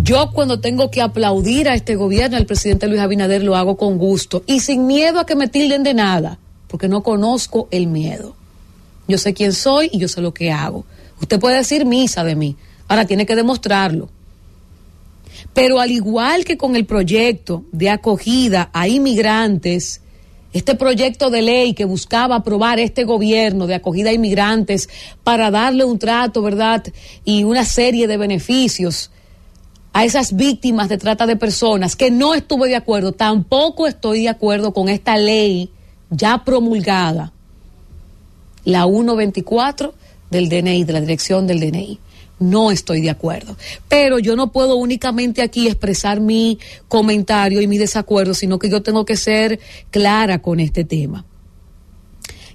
Yo 0.02 0.30
cuando 0.32 0.60
tengo 0.60 0.90
que 0.90 1.02
aplaudir 1.02 1.68
a 1.68 1.74
este 1.74 1.96
gobierno, 1.96 2.36
al 2.36 2.46
presidente 2.46 2.86
Luis 2.86 3.00
Abinader, 3.00 3.42
lo 3.42 3.56
hago 3.56 3.76
con 3.76 3.98
gusto 3.98 4.42
y 4.46 4.60
sin 4.60 4.86
miedo 4.86 5.18
a 5.20 5.26
que 5.26 5.34
me 5.34 5.48
tilden 5.48 5.82
de 5.82 5.92
nada, 5.92 6.38
porque 6.68 6.88
no 6.88 7.02
conozco 7.02 7.68
el 7.70 7.88
miedo. 7.88 8.36
Yo 9.08 9.18
sé 9.18 9.34
quién 9.34 9.52
soy 9.52 9.90
y 9.92 9.98
yo 9.98 10.08
sé 10.08 10.20
lo 10.20 10.32
que 10.32 10.52
hago. 10.52 10.84
Usted 11.20 11.40
puede 11.40 11.56
decir 11.56 11.84
misa 11.84 12.24
de 12.24 12.36
mí, 12.36 12.56
ahora 12.88 13.06
tiene 13.06 13.26
que 13.26 13.36
demostrarlo. 13.36 14.08
Pero 15.54 15.80
al 15.80 15.90
igual 15.90 16.44
que 16.44 16.56
con 16.56 16.76
el 16.76 16.86
proyecto 16.86 17.64
de 17.72 17.90
acogida 17.90 18.70
a 18.72 18.88
inmigrantes, 18.88 20.00
este 20.52 20.74
proyecto 20.74 21.30
de 21.30 21.42
ley 21.42 21.74
que 21.74 21.84
buscaba 21.84 22.36
aprobar 22.36 22.78
este 22.78 23.04
gobierno 23.04 23.66
de 23.66 23.74
acogida 23.74 24.10
a 24.10 24.14
inmigrantes 24.14 24.88
para 25.22 25.50
darle 25.50 25.84
un 25.84 25.98
trato, 25.98 26.42
¿verdad? 26.42 26.84
Y 27.24 27.44
una 27.44 27.64
serie 27.64 28.06
de 28.06 28.16
beneficios 28.16 29.10
a 29.92 30.04
esas 30.04 30.36
víctimas 30.36 30.88
de 30.88 30.98
trata 30.98 31.26
de 31.26 31.36
personas, 31.36 31.96
que 31.96 32.10
no 32.10 32.34
estuve 32.34 32.68
de 32.68 32.76
acuerdo, 32.76 33.12
tampoco 33.12 33.86
estoy 33.86 34.22
de 34.22 34.28
acuerdo 34.28 34.72
con 34.72 34.88
esta 34.88 35.16
ley 35.16 35.70
ya 36.10 36.44
promulgada, 36.44 37.32
la 38.64 38.84
124 38.86 39.94
del 40.30 40.48
DNI, 40.48 40.84
de 40.84 40.92
la 40.92 41.00
dirección 41.00 41.46
del 41.46 41.60
DNI. 41.60 41.98
no 42.40 42.70
estoy 42.70 43.00
de 43.00 43.10
acuerdo. 43.10 43.56
Pero 43.88 44.20
yo 44.20 44.36
no 44.36 44.52
puedo 44.52 44.76
únicamente 44.76 45.42
aquí 45.42 45.66
expresar 45.66 46.20
mi 46.20 46.58
comentario 46.86 47.60
y 47.60 47.66
mi 47.66 47.78
desacuerdo, 47.78 48.32
sino 48.32 48.60
que 48.60 48.70
yo 48.70 48.80
tengo 48.82 49.04
que 49.04 49.16
ser 49.16 49.58
clara 49.90 50.40
con 50.40 50.60
este 50.60 50.84
tema. 50.84 51.24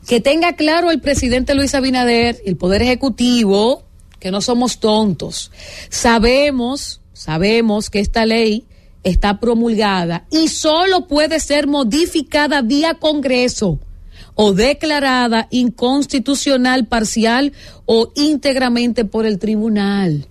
Que 0.08 0.22
tenga 0.22 0.56
claro 0.56 0.90
el 0.92 1.02
presidente 1.02 1.54
Luis 1.54 1.76
Abinader, 1.76 2.42
el 2.46 2.56
Poder 2.56 2.82
Ejecutivo, 2.82 3.84
que 4.20 4.32
no 4.32 4.40
somos 4.40 4.80
tontos. 4.80 5.52
Sabemos, 5.90 7.02
sabemos 7.12 7.90
que 7.90 8.00
esta 8.00 8.26
ley 8.26 8.66
está 9.04 9.40
promulgada 9.42 10.26
y 10.32 10.48
solo 10.48 11.08
puede 11.08 11.42
ser 11.42 11.68
modificada 11.68 12.62
vía 12.62 12.96
Congreso 12.96 13.80
o 14.36 14.54
declarada 14.54 15.48
inconstitucional 15.52 16.88
parcial 16.88 17.54
o 17.86 18.12
íntegramente 18.16 19.06
por 19.06 19.26
el 19.26 19.40
tribunal. 19.40 20.28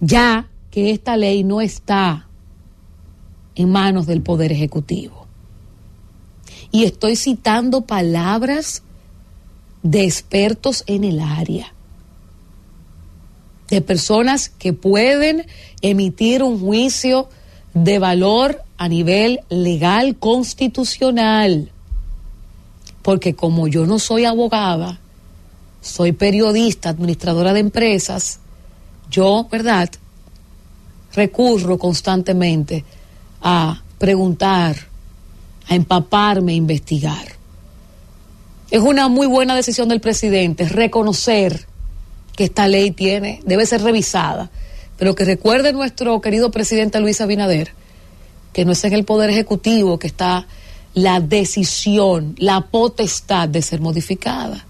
Ya 0.00 0.48
que 0.70 0.90
esta 0.90 1.16
ley 1.16 1.44
no 1.44 1.60
está 1.60 2.28
en 3.54 3.70
manos 3.70 4.06
del 4.06 4.22
Poder 4.22 4.52
Ejecutivo. 4.52 5.26
Y 6.70 6.84
estoy 6.84 7.16
citando 7.16 7.82
palabras 7.82 8.82
de 9.82 10.04
expertos 10.04 10.84
en 10.86 11.04
el 11.04 11.20
área, 11.20 11.74
de 13.68 13.80
personas 13.80 14.48
que 14.48 14.72
pueden 14.72 15.46
emitir 15.82 16.42
un 16.42 16.58
juicio 16.60 17.28
de 17.74 17.98
valor 17.98 18.62
a 18.76 18.88
nivel 18.88 19.40
legal 19.50 20.16
constitucional 20.16 21.72
porque 23.02 23.34
como 23.34 23.68
yo 23.68 23.86
no 23.86 23.98
soy 23.98 24.24
abogada, 24.24 25.00
soy 25.80 26.12
periodista, 26.12 26.90
administradora 26.90 27.52
de 27.52 27.60
empresas, 27.60 28.38
yo, 29.10 29.46
¿verdad? 29.50 29.90
Recurro 31.14 31.78
constantemente 31.78 32.84
a 33.42 33.82
preguntar, 33.98 34.76
a 35.68 35.74
empaparme, 35.74 36.52
a 36.52 36.56
investigar. 36.56 37.26
Es 38.70 38.80
una 38.80 39.08
muy 39.08 39.26
buena 39.26 39.54
decisión 39.54 39.88
del 39.88 40.00
presidente 40.00 40.68
reconocer 40.68 41.66
que 42.34 42.44
esta 42.44 42.66
ley 42.68 42.92
tiene, 42.92 43.40
debe 43.44 43.66
ser 43.66 43.82
revisada, 43.82 44.50
pero 44.96 45.14
que 45.14 45.24
recuerde 45.24 45.72
nuestro 45.72 46.20
querido 46.20 46.50
presidente 46.50 47.00
Luis 47.00 47.20
Abinader 47.20 47.72
que 48.52 48.64
no 48.64 48.72
es 48.72 48.84
en 48.84 48.92
el 48.92 49.04
Poder 49.04 49.30
Ejecutivo 49.30 49.98
que 49.98 50.06
está 50.06 50.46
la 50.94 51.20
decisión, 51.20 52.34
la 52.38 52.60
potestad 52.60 53.48
de 53.48 53.62
ser 53.62 53.80
modificada. 53.80 54.66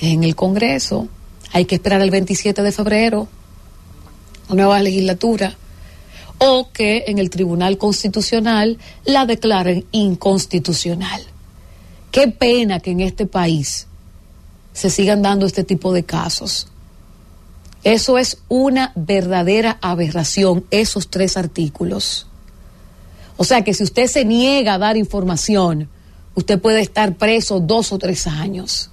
En 0.00 0.24
el 0.24 0.34
Congreso 0.34 1.08
hay 1.52 1.64
que 1.64 1.76
esperar 1.76 2.00
el 2.00 2.10
27 2.10 2.62
de 2.62 2.72
febrero, 2.72 3.28
nueva 4.48 4.82
legislatura, 4.82 5.56
o 6.38 6.70
que 6.72 7.04
en 7.06 7.18
el 7.18 7.28
Tribunal 7.28 7.76
Constitucional 7.76 8.78
la 9.04 9.26
declaren 9.26 9.84
inconstitucional. 9.92 11.22
Qué 12.10 12.28
pena 12.28 12.80
que 12.80 12.90
en 12.90 13.00
este 13.00 13.26
país 13.26 13.86
se 14.72 14.90
sigan 14.90 15.22
dando 15.22 15.46
este 15.46 15.64
tipo 15.64 15.92
de 15.92 16.04
casos. 16.04 16.68
Eso 17.84 18.18
es 18.18 18.38
una 18.48 18.92
verdadera 18.94 19.78
aberración, 19.80 20.64
esos 20.70 21.08
tres 21.08 21.36
artículos. 21.36 22.26
O 23.40 23.44
sea 23.44 23.64
que 23.64 23.72
si 23.72 23.84
usted 23.84 24.06
se 24.06 24.26
niega 24.26 24.74
a 24.74 24.78
dar 24.78 24.98
información, 24.98 25.88
usted 26.34 26.60
puede 26.60 26.82
estar 26.82 27.16
preso 27.16 27.58
dos 27.58 27.90
o 27.90 27.96
tres 27.96 28.26
años. 28.26 28.90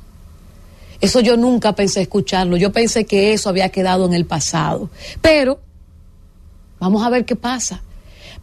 Eso 1.01 1.19
yo 1.19 1.35
nunca 1.35 1.75
pensé 1.75 2.03
escucharlo. 2.03 2.55
Yo 2.55 2.71
pensé 2.71 3.03
que 3.03 3.33
eso 3.33 3.49
había 3.49 3.67
quedado 3.67 4.05
en 4.05 4.13
el 4.13 4.25
pasado. 4.25 4.89
Pero 5.21 5.59
vamos 6.79 7.05
a 7.05 7.09
ver 7.09 7.25
qué 7.25 7.35
pasa. 7.35 7.81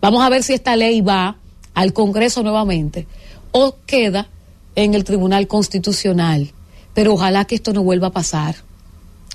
Vamos 0.02 0.22
a 0.22 0.28
ver 0.28 0.42
si 0.42 0.52
esta 0.52 0.76
ley 0.76 1.00
va 1.00 1.38
al 1.72 1.94
Congreso 1.94 2.42
nuevamente 2.42 3.06
o 3.52 3.76
queda 3.86 4.28
en 4.74 4.92
el 4.92 5.04
Tribunal 5.04 5.48
Constitucional. 5.48 6.52
Pero 6.92 7.14
ojalá 7.14 7.46
que 7.46 7.54
esto 7.54 7.72
no 7.72 7.82
vuelva 7.82 8.08
a 8.08 8.12
pasar 8.12 8.56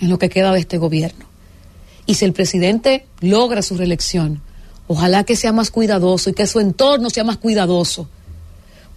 en 0.01 0.09
lo 0.11 0.19
que 0.19 0.29
queda 0.29 0.53
de 0.53 0.59
este 0.59 0.77
gobierno. 0.77 1.25
Y 2.05 2.13
si 2.13 2.25
el 2.25 2.33
presidente 2.33 3.07
logra 3.21 3.63
su 3.63 3.75
reelección, 3.75 4.43
Ojalá 4.91 5.23
que 5.23 5.35
sea 5.35 5.51
más 5.51 5.69
cuidadoso 5.69 6.31
y 6.31 6.33
que 6.33 6.47
su 6.47 6.59
entorno 6.59 7.11
sea 7.11 7.23
más 7.23 7.37
cuidadoso. 7.37 8.09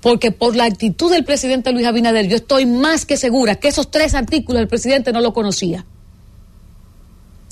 Porque 0.01 0.33
por 0.33 0.57
la 0.57 0.65
actitud 0.65 1.13
del 1.13 1.23
presidente 1.23 1.71
Luis 1.71 1.87
Abinader, 1.87 2.27
yo 2.29 2.37
estoy 2.37 2.65
más 2.65 3.05
que 3.05 3.19
segura 3.19 3.57
que 3.57 3.69
esos 3.69 3.91
tres 3.91 4.15
artículos 4.15 4.63
el 4.63 4.69
presidente 4.69 5.13
no 5.13 5.21
lo 5.21 5.35
conocía. 5.35 5.85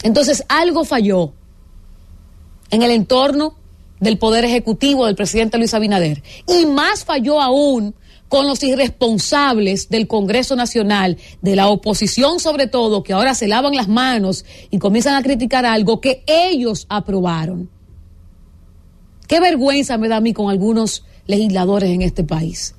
Entonces 0.02 0.42
algo 0.48 0.86
falló 0.86 1.34
en 2.70 2.80
el 2.80 2.92
entorno 2.92 3.56
del 4.00 4.16
Poder 4.16 4.46
Ejecutivo 4.46 5.04
del 5.04 5.16
presidente 5.16 5.58
Luis 5.58 5.74
Abinader. 5.74 6.22
Y 6.48 6.64
más 6.64 7.04
falló 7.04 7.42
aún 7.42 7.94
con 8.30 8.46
los 8.46 8.62
irresponsables 8.62 9.90
del 9.90 10.08
Congreso 10.08 10.56
Nacional, 10.56 11.18
de 11.42 11.56
la 11.56 11.68
oposición 11.68 12.40
sobre 12.40 12.68
todo, 12.68 13.02
que 13.02 13.12
ahora 13.12 13.34
se 13.34 13.48
lavan 13.48 13.76
las 13.76 13.88
manos 13.88 14.46
y 14.70 14.78
comienzan 14.78 15.16
a 15.16 15.22
criticar 15.22 15.66
algo 15.66 16.00
que 16.00 16.24
ellos 16.26 16.86
aprobaron. 16.88 17.68
Qué 19.30 19.38
vergüenza 19.38 19.96
me 19.96 20.08
da 20.08 20.16
a 20.16 20.20
mí 20.20 20.32
con 20.32 20.50
algunos 20.50 21.04
legisladores 21.28 21.90
en 21.90 22.02
este 22.02 22.24
país 22.24 22.74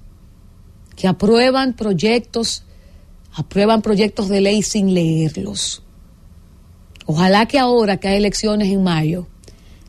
que 0.97 1.07
aprueban 1.07 1.77
proyectos, 1.77 2.65
aprueban 3.33 3.81
proyectos 3.81 4.27
de 4.27 4.41
ley 4.41 4.61
sin 4.61 4.93
leerlos. 4.93 5.81
Ojalá 7.05 7.45
que 7.45 7.57
ahora 7.57 7.95
que 7.95 8.09
hay 8.09 8.17
elecciones 8.17 8.67
en 8.67 8.83
mayo, 8.83 9.27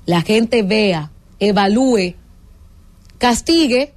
la 0.07 0.23
gente 0.23 0.63
vea, 0.63 1.11
evalúe, 1.41 2.15
castigue 3.19 3.93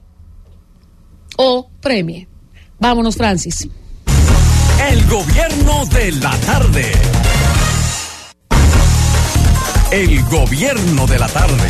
o 1.38 1.70
premie. 1.82 2.28
Vámonos, 2.80 3.16
Francis. 3.16 3.70
El 4.90 5.06
gobierno 5.06 5.86
de 5.86 6.12
la 6.14 6.36
tarde. 6.40 6.92
El 9.92 10.24
gobierno 10.24 11.06
de 11.06 11.20
la 11.20 11.28
tarde. 11.28 11.68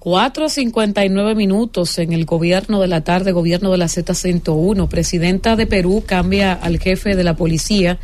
4.59 0.00 1.36
minutos 1.36 1.98
en 1.98 2.14
el 2.14 2.24
gobierno 2.24 2.80
de 2.80 2.88
la 2.88 3.02
tarde, 3.02 3.32
gobierno 3.32 3.70
de 3.70 3.76
la 3.76 3.84
Z101. 3.84 4.88
Presidenta 4.88 5.56
de 5.56 5.66
Perú 5.66 6.04
cambia 6.06 6.54
al 6.54 6.78
jefe 6.78 7.14
de 7.14 7.22
la 7.22 7.36
policía 7.36 7.98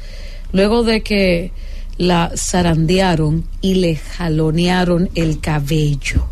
luego 0.52 0.84
de 0.84 1.02
que 1.02 1.52
la 1.96 2.32
zarandearon 2.36 3.44
y 3.62 3.76
le 3.76 3.96
jalonearon 3.96 5.08
el 5.14 5.40
cabello. 5.40 6.26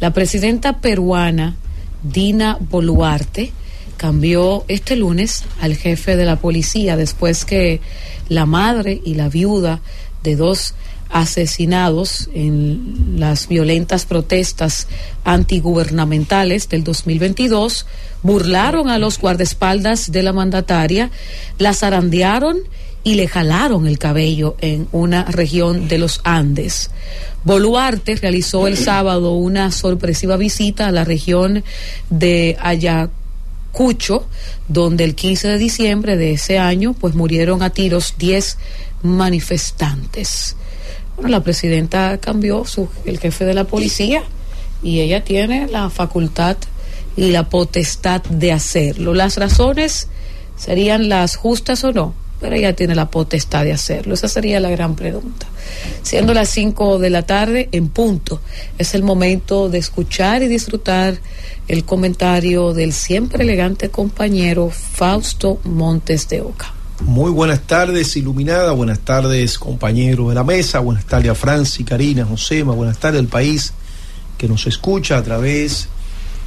La 0.00 0.12
presidenta 0.12 0.80
peruana, 0.80 1.54
Dina 2.02 2.58
Boluarte, 2.58 3.52
cambió 3.96 4.64
este 4.66 4.96
lunes 4.96 5.44
al 5.60 5.76
jefe 5.76 6.16
de 6.16 6.24
la 6.24 6.40
policía 6.40 6.96
después 6.96 7.44
que 7.44 7.80
la 8.28 8.46
madre 8.46 9.00
y 9.04 9.14
la 9.14 9.28
viuda 9.28 9.80
de 10.24 10.34
dos 10.34 10.74
asesinados 11.12 12.30
en 12.34 13.16
las 13.18 13.46
violentas 13.46 14.06
protestas 14.06 14.88
antigubernamentales 15.24 16.68
del 16.68 16.82
2022, 16.82 17.86
burlaron 18.22 18.88
a 18.88 18.98
los 18.98 19.18
guardaespaldas 19.18 20.10
de 20.10 20.22
la 20.22 20.32
mandataria, 20.32 21.10
la 21.58 21.74
zarandearon 21.74 22.60
y 23.04 23.14
le 23.14 23.28
jalaron 23.28 23.86
el 23.86 23.98
cabello 23.98 24.56
en 24.60 24.88
una 24.92 25.24
región 25.24 25.88
de 25.88 25.98
los 25.98 26.20
Andes. 26.24 26.90
Boluarte 27.44 28.16
realizó 28.16 28.66
el 28.66 28.76
sábado 28.78 29.34
una 29.34 29.70
sorpresiva 29.70 30.36
visita 30.36 30.86
a 30.86 30.92
la 30.92 31.04
región 31.04 31.62
de 32.08 32.56
Ayacucho, 32.60 34.26
donde 34.68 35.04
el 35.04 35.14
15 35.14 35.48
de 35.48 35.58
diciembre 35.58 36.16
de 36.16 36.32
ese 36.32 36.58
año 36.58 36.94
pues 36.94 37.14
murieron 37.14 37.62
a 37.62 37.70
tiros 37.70 38.14
10 38.18 38.56
manifestantes. 39.02 40.56
Bueno, 41.16 41.30
la 41.30 41.42
presidenta 41.42 42.18
cambió 42.18 42.64
su, 42.64 42.88
el 43.04 43.18
jefe 43.18 43.44
de 43.44 43.54
la 43.54 43.64
policía 43.64 44.22
y 44.82 45.00
ella 45.00 45.24
tiene 45.24 45.68
la 45.68 45.90
facultad 45.90 46.56
y 47.16 47.30
la 47.30 47.48
potestad 47.48 48.22
de 48.22 48.52
hacerlo. 48.52 49.14
Las 49.14 49.36
razones 49.36 50.08
serían 50.56 51.08
las 51.08 51.36
justas 51.36 51.84
o 51.84 51.92
no, 51.92 52.14
pero 52.40 52.56
ella 52.56 52.74
tiene 52.74 52.94
la 52.94 53.10
potestad 53.10 53.64
de 53.64 53.72
hacerlo. 53.72 54.14
Esa 54.14 54.28
sería 54.28 54.58
la 54.60 54.70
gran 54.70 54.96
pregunta. 54.96 55.46
Siendo 56.02 56.34
las 56.34 56.48
5 56.48 56.98
de 56.98 57.10
la 57.10 57.22
tarde, 57.22 57.68
en 57.72 57.88
punto, 57.88 58.40
es 58.78 58.94
el 58.94 59.02
momento 59.02 59.68
de 59.68 59.78
escuchar 59.78 60.42
y 60.42 60.48
disfrutar 60.48 61.18
el 61.68 61.84
comentario 61.84 62.74
del 62.74 62.92
siempre 62.92 63.44
elegante 63.44 63.90
compañero 63.90 64.70
Fausto 64.70 65.60
Montes 65.64 66.28
de 66.28 66.40
Oca. 66.40 66.74
Muy 67.04 67.30
buenas 67.30 67.60
tardes, 67.60 68.16
iluminada. 68.16 68.72
Buenas 68.72 69.00
tardes, 69.00 69.58
compañeros 69.58 70.28
de 70.28 70.34
la 70.34 70.44
mesa. 70.44 70.78
Buenas 70.78 71.04
tardes 71.04 71.30
a 71.30 71.34
Franci, 71.34 71.84
Karina, 71.84 72.24
Josema. 72.24 72.72
Buenas 72.72 72.98
tardes 72.98 73.20
al 73.20 73.26
país 73.26 73.72
que 74.38 74.48
nos 74.48 74.66
escucha 74.66 75.18
a 75.18 75.22
través 75.22 75.88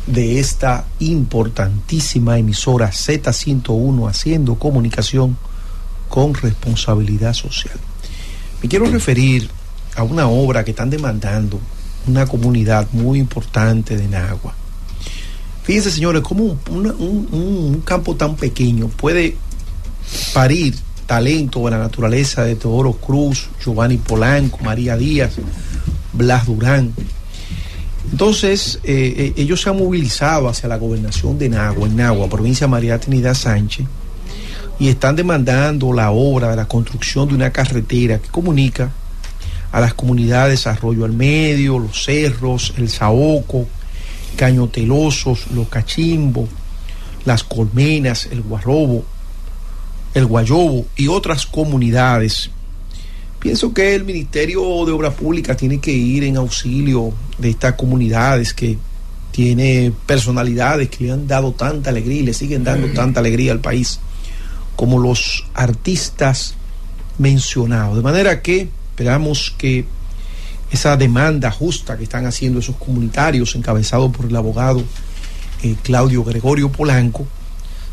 de 0.07 0.39
esta 0.39 0.85
importantísima 0.99 2.37
emisora 2.37 2.89
Z101 2.89 4.09
haciendo 4.09 4.55
comunicación 4.55 5.37
con 6.09 6.33
responsabilidad 6.33 7.33
social. 7.33 7.77
Me 8.61 8.69
quiero 8.69 8.85
referir 8.85 9.49
a 9.95 10.03
una 10.03 10.27
obra 10.27 10.63
que 10.63 10.71
están 10.71 10.89
demandando 10.89 11.59
una 12.07 12.25
comunidad 12.25 12.87
muy 12.91 13.19
importante 13.19 13.97
de 13.97 14.07
Nagua. 14.07 14.53
Fíjense, 15.63 15.89
señores, 15.91 16.21
cómo 16.21 16.59
un, 16.69 17.81
campo 17.83 18.15
tan 18.15 18.35
pequeño 18.35 18.87
puede 18.87 19.35
parir 20.33 20.75
talento 21.05 21.65
de 21.65 21.71
la 21.71 21.77
naturaleza 21.77 22.43
de 22.43 22.55
Teodoro 22.55 22.93
Cruz, 22.93 23.47
Giovanni 23.63 23.97
Polanco, 23.97 24.59
María 24.63 24.97
Díaz, 24.97 25.35
Blas 26.13 26.45
Durán. 26.45 26.93
Entonces, 28.11 28.79
eh, 28.83 29.13
eh, 29.17 29.33
ellos 29.37 29.61
se 29.61 29.69
han 29.69 29.77
movilizado 29.77 30.47
hacia 30.47 30.69
la 30.69 30.77
gobernación 30.77 31.37
de 31.37 31.49
Nagua, 31.49 31.87
en 31.87 31.95
Nagua, 31.95 32.29
provincia 32.29 32.67
de 32.67 32.71
María 32.71 32.99
Trinidad 32.99 33.33
Sánchez, 33.33 33.85
y 34.79 34.89
están 34.89 35.15
demandando 35.15 35.93
la 35.93 36.11
obra 36.11 36.49
de 36.49 36.55
la 36.55 36.67
construcción 36.67 37.27
de 37.27 37.35
una 37.35 37.51
carretera 37.51 38.19
que 38.19 38.29
comunica 38.29 38.91
a 39.71 39.79
las 39.79 39.93
comunidades 39.93 40.67
Arroyo 40.67 41.05
al 41.05 41.13
Medio, 41.13 41.79
Los 41.79 42.03
Cerros, 42.05 42.73
El 42.77 42.89
Saoco, 42.89 43.67
Cañotelosos, 44.35 45.47
Los 45.51 45.67
Cachimbos, 45.69 46.49
Las 47.25 47.43
Colmenas, 47.43 48.27
El 48.31 48.41
Guarrobo, 48.41 49.03
El 50.15 50.25
Guayobo 50.25 50.87
y 50.95 51.07
otras 51.07 51.45
comunidades. 51.45 52.49
Pienso 53.39 53.73
que 53.73 53.93
el 53.93 54.05
Ministerio 54.05 54.61
de 54.85 54.91
Obras 54.91 55.13
Públicas 55.13 55.55
tiene 55.55 55.79
que 55.79 55.91
ir 55.91 56.23
en 56.23 56.37
auxilio 56.37 57.13
de 57.37 57.51
estas 57.51 57.75
comunidades 57.75 58.55
que 58.55 58.77
tiene 59.31 59.91
personalidades 60.05 60.89
que 60.89 61.03
le 61.03 61.11
han 61.11 61.27
dado 61.27 61.51
tanta 61.51 61.89
alegría 61.89 62.21
y 62.21 62.23
le 62.23 62.33
siguen 62.33 62.63
dando 62.63 62.87
tanta 62.93 63.19
alegría 63.19 63.51
al 63.51 63.59
país, 63.59 63.99
como 64.75 64.97
los 64.97 65.45
artistas 65.53 66.55
mencionados. 67.17 67.97
De 67.97 68.01
manera 68.01 68.41
que 68.41 68.69
esperamos 68.91 69.53
que 69.57 69.85
esa 70.71 70.95
demanda 70.97 71.51
justa 71.51 71.97
que 71.97 72.05
están 72.05 72.25
haciendo 72.25 72.59
esos 72.59 72.77
comunitarios, 72.77 73.55
encabezados 73.55 74.15
por 74.15 74.25
el 74.25 74.35
abogado 74.35 74.81
eh, 75.63 75.75
Claudio 75.83 76.23
Gregorio 76.23 76.71
Polanco, 76.71 77.27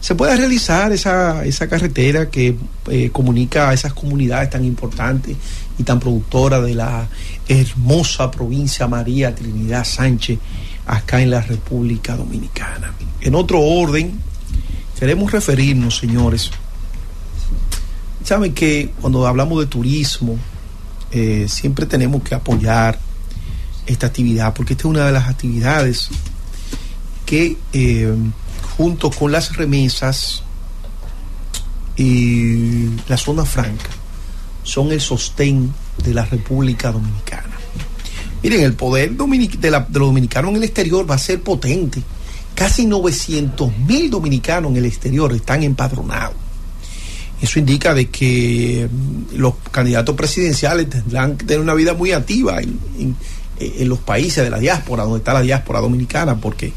se 0.03 0.17
pueda 0.17 0.35
realizar 0.35 0.91
esa, 0.91 1.45
esa 1.45 1.69
carretera 1.69 2.29
que 2.29 2.57
eh, 2.91 3.11
comunica 3.13 3.69
a 3.69 3.73
esas 3.73 3.93
comunidades 3.93 4.51
tan 4.51 4.65
importantes 4.65 5.37
y 5.79 5.85
tan 5.85 6.01
productoras 6.01 6.65
de 6.65 6.75
la 6.75 7.09
hermosa 7.47 8.29
provincia 8.29 8.89
María 8.89 9.33
Trinidad 9.33 9.85
Sánchez, 9.85 10.41
acá 10.87 11.23
en 11.23 11.31
la 11.31 11.41
República 11.41 12.17
Dominicana. 12.17 12.93
En 13.21 13.37
otro 13.37 13.61
orden, 13.61 14.19
queremos 14.99 15.31
referirnos, 15.31 15.99
señores, 15.99 16.51
saben 18.25 18.55
que 18.55 18.91
cuando 19.01 19.25
hablamos 19.25 19.61
de 19.61 19.67
turismo, 19.67 20.37
eh, 21.13 21.47
siempre 21.49 21.87
tenemos 21.87 22.25
que 22.25 22.35
apoyar 22.35 22.99
esta 23.87 24.09
actividad, 24.09 24.53
porque 24.53 24.73
esta 24.73 24.83
es 24.83 24.91
una 24.91 25.07
de 25.07 25.13
las 25.13 25.29
actividades 25.29 26.09
que 27.25 27.57
eh, 27.73 28.13
junto 28.83 29.13
con 29.13 29.31
las 29.31 29.57
remesas 29.57 30.43
y 31.97 32.89
la 33.07 33.17
zona 33.17 33.45
franca 33.45 33.91
son 34.65 34.91
el 34.91 35.01
sostén 35.01 35.73
de 36.05 36.13
la 36.13 36.25
República 36.25 36.91
Dominicana. 36.91 37.55
Miren, 38.43 38.63
el 38.63 38.75
poder 38.75 39.13
de, 39.13 39.71
los 39.71 39.89
dominicanos 39.89 40.51
en 40.51 40.57
el 40.57 40.65
exterior 40.65 41.09
va 41.09 41.15
a 41.15 41.19
ser 41.19 41.41
potente. 41.43 42.03
Casi 42.57 42.85
900 42.85 43.71
mil 43.87 44.11
dominicanos 44.11 44.73
en 44.73 44.79
el 44.79 44.87
exterior 44.87 45.33
están 45.33 45.63
empadronados. 45.63 46.35
Eso 47.41 47.61
indica 47.61 47.95
de 47.95 48.09
que 48.09 48.89
mm, 48.91 49.37
los 49.37 49.55
candidatos 49.71 50.17
presidenciales 50.17 50.91
tendrán 50.91 51.37
que 51.37 51.47
tener 51.47 51.61
una 51.61 51.75
vida 51.75 51.95
muy 51.95 52.11
activa 52.11 52.61
en 52.61 53.89
los 53.89 54.01
países 54.01 54.43
de 54.43 54.51
la 54.51 54.59
diáspora, 54.59 55.05
donde 55.05 55.19
está 55.19 55.35
la 55.35 55.43
diáspora 55.43 55.79
dominicana, 55.79 56.41
porque 56.41 56.73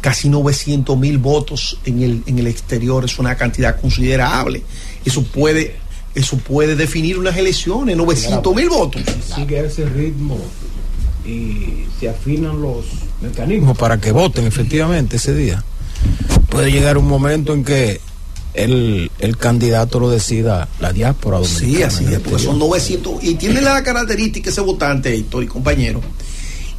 casi 0.00 0.28
900 0.28 0.96
mil 0.98 1.18
votos 1.18 1.78
en 1.84 2.02
el, 2.02 2.22
en 2.26 2.38
el 2.38 2.46
exterior 2.46 3.04
es 3.04 3.18
una 3.18 3.36
cantidad 3.36 3.80
considerable. 3.80 4.62
Eso 5.04 5.22
puede, 5.22 5.76
eso 6.14 6.36
puede 6.38 6.76
definir 6.76 7.18
unas 7.18 7.36
elecciones, 7.36 7.96
900 7.96 8.54
mil 8.54 8.68
votos. 8.68 9.02
Sigue 9.34 9.64
ese 9.64 9.86
ritmo 9.86 10.38
y 11.24 11.84
se 11.98 12.08
afinan 12.08 12.60
los 12.60 12.86
mecanismos. 13.20 13.76
para 13.76 13.98
que 13.98 14.12
voten 14.12 14.46
efectivamente 14.46 15.16
ese 15.16 15.34
día. 15.34 15.62
Puede 16.48 16.70
llegar 16.70 16.96
un 16.96 17.06
momento 17.06 17.52
en 17.52 17.64
que 17.64 18.00
el, 18.54 19.10
el 19.18 19.36
candidato 19.36 20.00
lo 20.00 20.10
decida 20.10 20.68
la 20.80 20.92
diáspora 20.92 21.38
dominicana. 21.38 21.90
Sí, 21.90 22.04
así 22.04 22.04
es, 22.12 22.20
porque 22.20 22.42
son 22.42 22.58
900. 22.58 23.22
Y 23.22 23.34
tiene 23.34 23.60
la 23.60 23.82
característica 23.82 24.50
ese 24.50 24.60
votante, 24.60 25.14
Héctor 25.14 25.44
y 25.44 25.46
compañero, 25.46 26.00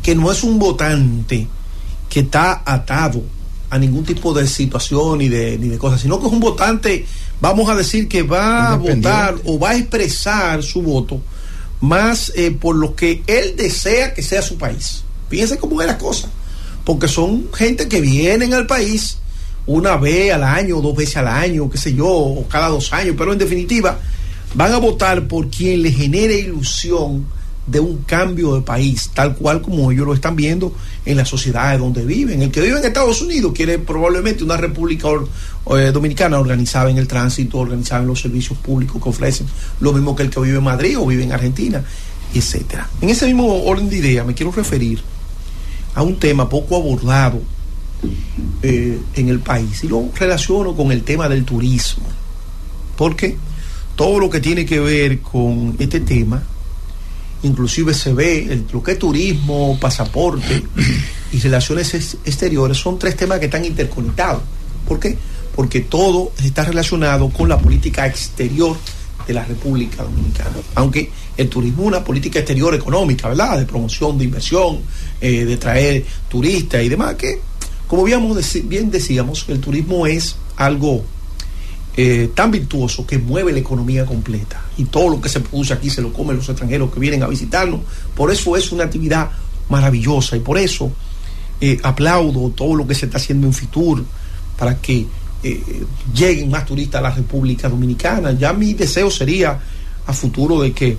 que 0.01 0.15
no 0.15 0.31
es 0.31 0.43
un 0.43 0.57
votante 0.57 1.47
que 2.09 2.21
está 2.21 2.63
atado 2.65 3.23
a 3.69 3.77
ningún 3.77 4.03
tipo 4.03 4.33
de 4.33 4.47
situación 4.47 5.19
ni 5.19 5.29
de, 5.29 5.57
ni 5.57 5.69
de 5.69 5.77
cosas, 5.77 6.01
sino 6.01 6.19
que 6.19 6.27
es 6.27 6.33
un 6.33 6.39
votante, 6.39 7.05
vamos 7.39 7.69
a 7.69 7.75
decir, 7.75 8.07
que 8.07 8.23
va 8.23 8.73
a 8.73 8.75
votar 8.75 9.35
o 9.45 9.59
va 9.59 9.71
a 9.71 9.77
expresar 9.77 10.63
su 10.63 10.81
voto 10.81 11.21
más 11.81 12.33
eh, 12.35 12.51
por 12.51 12.75
lo 12.75 12.95
que 12.95 13.23
él 13.27 13.55
desea 13.55 14.13
que 14.13 14.23
sea 14.23 14.41
su 14.41 14.57
país. 14.57 15.03
Fíjense 15.29 15.57
cómo 15.57 15.79
es 15.81 15.87
la 15.87 15.97
cosa, 15.97 16.29
porque 16.83 17.07
son 17.07 17.49
gente 17.53 17.87
que 17.87 18.01
vienen 18.01 18.53
al 18.53 18.65
país 18.65 19.17
una 19.67 19.97
vez 19.97 20.33
al 20.33 20.43
año, 20.43 20.81
dos 20.81 20.95
veces 20.95 21.17
al 21.17 21.27
año, 21.27 21.69
qué 21.69 21.77
sé 21.77 21.93
yo, 21.93 22.07
o 22.07 22.47
cada 22.47 22.69
dos 22.69 22.91
años, 22.91 23.15
pero 23.15 23.31
en 23.31 23.37
definitiva 23.37 23.99
van 24.55 24.73
a 24.73 24.77
votar 24.77 25.27
por 25.27 25.49
quien 25.49 25.83
les 25.83 25.95
genere 25.95 26.39
ilusión 26.39 27.27
de 27.69 27.79
un 27.79 27.97
cambio 28.03 28.55
de 28.55 28.61
país, 28.61 29.11
tal 29.13 29.35
cual 29.35 29.61
como 29.61 29.91
ellos 29.91 30.05
lo 30.05 30.13
están 30.13 30.35
viendo 30.35 30.73
en 31.05 31.17
las 31.17 31.29
sociedades 31.29 31.79
donde 31.79 32.05
viven. 32.05 32.41
El 32.41 32.51
que 32.51 32.61
vive 32.61 32.79
en 32.79 32.85
Estados 32.85 33.21
Unidos 33.21 33.51
quiere 33.53 33.77
probablemente 33.77 34.43
una 34.43 34.57
república 34.57 35.07
eh, 35.75 35.91
dominicana 35.91 36.39
organizada 36.39 36.89
en 36.89 36.97
el 36.97 37.07
tránsito, 37.07 37.59
organizada 37.59 38.01
en 38.01 38.07
los 38.07 38.21
servicios 38.21 38.57
públicos 38.57 39.01
que 39.01 39.09
ofrecen, 39.09 39.47
lo 39.81 39.93
mismo 39.93 40.15
que 40.15 40.23
el 40.23 40.29
que 40.29 40.39
vive 40.39 40.57
en 40.57 40.63
Madrid 40.63 40.97
o 40.97 41.05
vive 41.05 41.23
en 41.23 41.31
Argentina, 41.31 41.83
etcétera. 42.33 42.89
En 43.01 43.09
ese 43.09 43.25
mismo 43.27 43.63
orden 43.63 43.89
de 43.89 43.97
idea 43.97 44.23
me 44.23 44.33
quiero 44.33 44.51
referir 44.51 45.01
a 45.93 46.01
un 46.01 46.17
tema 46.17 46.49
poco 46.49 46.75
abordado 46.75 47.41
eh, 48.63 48.99
en 49.15 49.29
el 49.29 49.39
país 49.39 49.83
y 49.83 49.87
lo 49.87 50.09
relaciono 50.15 50.75
con 50.75 50.91
el 50.91 51.03
tema 51.03 51.29
del 51.29 51.45
turismo, 51.45 52.05
porque 52.95 53.37
todo 53.95 54.19
lo 54.19 54.29
que 54.29 54.39
tiene 54.39 54.65
que 54.65 54.79
ver 54.79 55.19
con 55.19 55.75
este 55.77 55.99
tema, 55.99 56.41
inclusive 57.43 57.93
se 57.93 58.13
ve 58.13 58.51
el, 58.51 58.65
lo 58.71 58.81
que 58.83 58.93
es 58.93 58.99
turismo, 58.99 59.77
pasaporte 59.79 60.63
y 61.31 61.39
relaciones 61.39 61.93
ex- 61.93 62.17
exteriores, 62.25 62.77
son 62.77 62.99
tres 62.99 63.15
temas 63.15 63.39
que 63.39 63.45
están 63.45 63.63
interconectados. 63.65 64.41
¿Por 64.87 64.99
qué? 64.99 65.17
Porque 65.55 65.81
todo 65.81 66.31
está 66.43 66.63
relacionado 66.63 67.29
con 67.29 67.49
la 67.49 67.57
política 67.57 68.05
exterior 68.07 68.75
de 69.27 69.33
la 69.33 69.45
República 69.45 70.03
Dominicana. 70.03 70.55
Aunque 70.75 71.11
el 71.37 71.49
turismo 71.49 71.83
es 71.83 71.87
una 71.89 72.03
política 72.03 72.39
exterior 72.39 72.73
económica, 72.73 73.29
¿verdad? 73.29 73.59
De 73.59 73.65
promoción, 73.65 74.17
de 74.17 74.25
inversión, 74.25 74.81
eh, 75.21 75.45
de 75.45 75.57
traer 75.57 76.05
turistas 76.27 76.83
y 76.83 76.89
demás, 76.89 77.15
que 77.15 77.39
como 77.87 78.03
bien 78.03 78.91
decíamos, 78.91 79.45
el 79.47 79.59
turismo 79.59 80.05
es 80.05 80.35
algo 80.57 81.03
eh, 82.01 82.31
tan 82.33 82.49
virtuoso 82.49 83.05
que 83.05 83.17
mueve 83.17 83.51
la 83.51 83.59
economía 83.59 84.05
completa 84.05 84.63
y 84.77 84.85
todo 84.85 85.09
lo 85.09 85.19
que 85.19 85.27
se 85.27 85.41
produce 85.41 85.73
aquí 85.73 85.89
se 85.89 86.01
lo 86.01 86.13
comen 86.13 86.37
los 86.37 86.47
extranjeros 86.47 86.93
que 86.93 86.97
vienen 86.97 87.23
a 87.23 87.27
visitarnos. 87.27 87.81
Por 88.15 88.31
eso 88.31 88.55
es 88.55 88.71
una 88.71 88.85
actividad 88.85 89.29
maravillosa 89.67 90.37
y 90.37 90.39
por 90.39 90.57
eso 90.57 90.93
eh, 91.59 91.77
aplaudo 91.83 92.51
todo 92.51 92.73
lo 92.73 92.87
que 92.87 92.95
se 92.95 93.07
está 93.07 93.17
haciendo 93.17 93.47
en 93.47 93.53
Fitur 93.53 94.05
para 94.57 94.79
que 94.79 95.07
eh, 95.43 95.83
lleguen 96.15 96.49
más 96.49 96.65
turistas 96.65 96.99
a 96.99 97.01
la 97.01 97.11
República 97.11 97.67
Dominicana. 97.67 98.31
Ya 98.31 98.53
mi 98.53 98.73
deseo 98.73 99.11
sería 99.11 99.59
a 100.05 100.13
futuro 100.13 100.61
de 100.61 100.71
que 100.71 100.97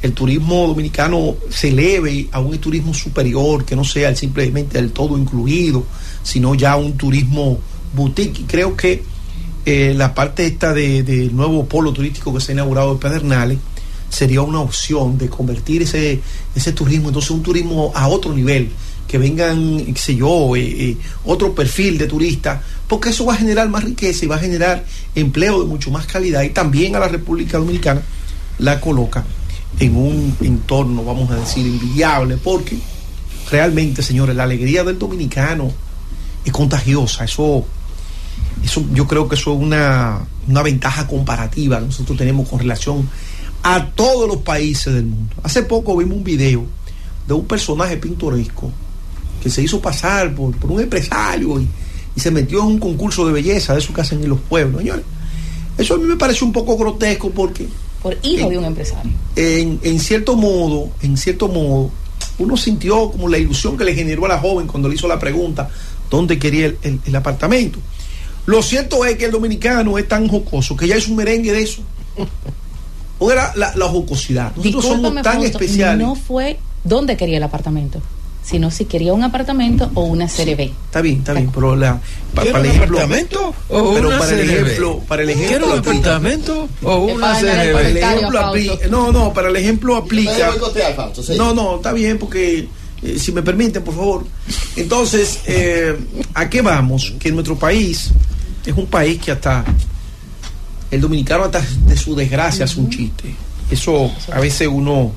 el 0.00 0.12
turismo 0.12 0.68
dominicano 0.68 1.34
se 1.50 1.70
eleve 1.70 2.28
a 2.30 2.38
un 2.38 2.56
turismo 2.58 2.94
superior, 2.94 3.64
que 3.64 3.74
no 3.74 3.82
sea 3.82 4.14
simplemente 4.14 4.78
el 4.78 4.92
todo 4.92 5.18
incluido, 5.18 5.84
sino 6.22 6.54
ya 6.54 6.76
un 6.76 6.96
turismo 6.96 7.58
boutique. 7.96 8.42
Y 8.42 8.44
creo 8.44 8.76
que 8.76 9.15
eh, 9.66 9.92
la 9.96 10.14
parte 10.14 10.46
esta 10.46 10.72
de- 10.72 11.02
del 11.02 11.34
nuevo 11.36 11.66
polo 11.66 11.92
turístico 11.92 12.32
que 12.32 12.40
se 12.40 12.52
ha 12.52 12.54
inaugurado 12.54 12.94
de 12.94 13.00
Pedernales 13.00 13.58
sería 14.08 14.40
una 14.40 14.60
opción 14.60 15.18
de 15.18 15.28
convertir 15.28 15.82
ese, 15.82 16.20
ese 16.54 16.72
turismo, 16.72 17.08
entonces 17.08 17.30
un 17.32 17.42
turismo 17.42 17.90
a 17.94 18.06
otro 18.08 18.32
nivel, 18.32 18.70
que 19.08 19.18
vengan, 19.18 19.84
qué 19.92 20.00
sé 20.00 20.14
yo, 20.16 20.54
eh, 20.56 20.62
eh, 20.90 20.96
otro 21.24 21.54
perfil 21.54 21.98
de 21.98 22.06
turistas, 22.06 22.60
porque 22.88 23.10
eso 23.10 23.24
va 23.26 23.34
a 23.34 23.36
generar 23.36 23.68
más 23.68 23.84
riqueza 23.84 24.24
y 24.24 24.28
va 24.28 24.36
a 24.36 24.40
generar 24.40 24.84
empleo 25.14 25.60
de 25.60 25.66
mucho 25.66 25.90
más 25.90 26.06
calidad 26.06 26.42
y 26.42 26.50
también 26.50 26.94
a 26.96 27.00
la 27.00 27.08
República 27.08 27.58
Dominicana 27.58 28.02
la 28.58 28.80
coloca 28.80 29.24
en 29.80 29.96
un 29.96 30.36
entorno, 30.40 31.04
vamos 31.04 31.30
a 31.30 31.36
decir, 31.36 31.66
envidiable, 31.66 32.36
porque 32.36 32.78
realmente, 33.50 34.02
señores, 34.02 34.34
la 34.36 34.44
alegría 34.44 34.82
del 34.84 34.98
dominicano 34.98 35.70
es 36.44 36.52
contagiosa, 36.52 37.24
eso 37.24 37.64
Eso, 38.64 38.84
yo 38.92 39.06
creo 39.06 39.28
que 39.28 39.36
eso 39.36 39.52
es 39.54 39.60
una, 39.60 40.26
una 40.48 40.62
ventaja 40.62 41.06
comparativa 41.06 41.78
que 41.78 41.86
nosotros 41.86 42.16
tenemos 42.18 42.48
con 42.48 42.58
relación 42.58 43.08
a 43.62 43.86
todos 43.90 44.26
los 44.28 44.38
países 44.38 44.92
del 44.94 45.06
mundo. 45.06 45.34
Hace 45.42 45.62
poco 45.62 45.96
vimos 45.96 46.16
un 46.16 46.24
video 46.24 46.64
de 47.26 47.34
un 47.34 47.44
personaje 47.46 47.96
pintoresco 47.96 48.70
que 49.42 49.50
se 49.50 49.62
hizo 49.62 49.80
pasar 49.80 50.34
por, 50.34 50.56
por 50.56 50.70
un 50.72 50.80
empresario 50.80 51.60
y, 51.60 51.68
y 52.16 52.20
se 52.20 52.30
metió 52.30 52.60
en 52.60 52.66
un 52.66 52.78
concurso 52.78 53.26
de 53.26 53.32
belleza 53.32 53.72
de 53.74 53.80
eso 53.80 53.92
que 53.92 54.00
hacen 54.00 54.22
en 54.22 54.30
los 54.30 54.40
pueblos. 54.40 54.80
Señores, 54.80 55.04
eso 55.78 55.94
a 55.94 55.98
mí 55.98 56.04
me 56.04 56.16
parece 56.16 56.44
un 56.44 56.52
poco 56.52 56.76
grotesco 56.76 57.30
porque 57.30 57.66
Por 58.02 58.16
hijo 58.22 58.48
de 58.48 58.58
un 58.58 58.64
empresario. 58.64 59.12
en, 59.36 59.78
en 59.82 60.00
cierto 60.00 60.34
modo, 60.36 60.90
en 61.02 61.16
cierto 61.16 61.48
modo, 61.48 61.90
uno 62.38 62.56
sintió 62.56 63.10
como 63.10 63.28
la 63.28 63.38
ilusión 63.38 63.76
que 63.76 63.84
le 63.84 63.94
generó 63.94 64.24
a 64.24 64.28
la 64.28 64.38
joven 64.38 64.66
cuando 64.66 64.88
le 64.88 64.94
hizo 64.94 65.06
la 65.08 65.18
pregunta 65.18 65.68
dónde 66.10 66.38
quería 66.38 66.66
el, 66.66 66.78
el- 66.82 67.00
el 67.04 67.16
apartamento. 67.16 67.78
Lo 68.46 68.62
cierto 68.62 69.04
es 69.04 69.16
que 69.16 69.26
el 69.26 69.32
dominicano 69.32 69.98
es 69.98 70.06
tan 70.08 70.28
jocoso 70.28 70.76
que 70.76 70.86
ya 70.88 70.96
es 70.96 71.08
un 71.08 71.16
merengue 71.16 71.52
de 71.52 71.62
eso. 71.62 71.82
O 73.18 73.30
era 73.30 73.52
la, 73.56 73.72
la 73.76 73.86
jocosidad. 73.88 74.52
Nosotros 74.56 74.84
somos 74.84 75.14
tan 75.14 75.24
Fausto, 75.24 75.44
especiales. 75.58 76.06
no 76.06 76.14
fue 76.14 76.58
dónde 76.84 77.16
quería 77.16 77.38
el 77.38 77.42
apartamento, 77.42 78.00
sino 78.44 78.70
si 78.70 78.84
quería 78.84 79.14
un 79.14 79.24
apartamento 79.24 79.90
o 79.94 80.02
una 80.02 80.28
serie 80.28 80.54
B. 80.54 80.64
Está 80.84 81.00
bien, 81.00 81.18
está 81.18 81.32
bien, 81.32 81.50
pero 81.52 81.74
la, 81.74 81.98
pa- 82.34 82.42
¿Quiere 82.42 82.52
para 82.52 82.64
el 82.64 82.70
un 82.70 82.76
ejemplo, 82.76 82.98
apartamento 82.98 83.54
o 83.70 83.94
pero 83.94 84.08
una 84.08 84.18
para 84.18 84.30
el 84.32 84.40
ejemplo, 84.50 84.98
para 85.08 85.22
el 85.22 85.30
ejemplo, 85.30 85.48
¿Quiere 85.48 85.64
un 85.64 85.78
aplica. 85.78 85.98
apartamento 86.16 86.68
o 86.82 86.96
una 86.98 87.20
Para 87.32 87.64
el 87.64 87.96
ejemplo 87.96 88.38
aplica- 88.40 88.88
no, 88.90 89.12
no, 89.12 89.32
para 89.32 89.48
el 89.48 89.56
ejemplo 89.56 89.96
aplica. 89.96 90.50
No, 91.38 91.54
no, 91.54 91.76
está 91.76 91.92
bien 91.94 92.18
porque 92.18 92.68
eh, 93.02 93.18
si 93.18 93.32
me 93.32 93.42
permiten, 93.42 93.82
por 93.82 93.94
favor. 93.94 94.24
Entonces, 94.76 95.40
eh, 95.46 95.96
¿a 96.34 96.50
qué 96.50 96.60
vamos? 96.60 97.14
Que 97.18 97.32
nuestro 97.32 97.56
país 97.58 98.10
es 98.66 98.76
un 98.76 98.86
país 98.86 99.20
que 99.20 99.30
hasta 99.32 99.64
el 100.90 101.00
dominicano 101.00 101.44
hasta 101.44 101.60
de 101.60 101.96
su 101.96 102.14
desgracia 102.14 102.64
hace 102.64 102.80
un 102.80 102.90
chiste. 102.90 103.34
Eso 103.70 104.10
a 104.32 104.40
veces 104.40 104.68
uno, 104.70 105.12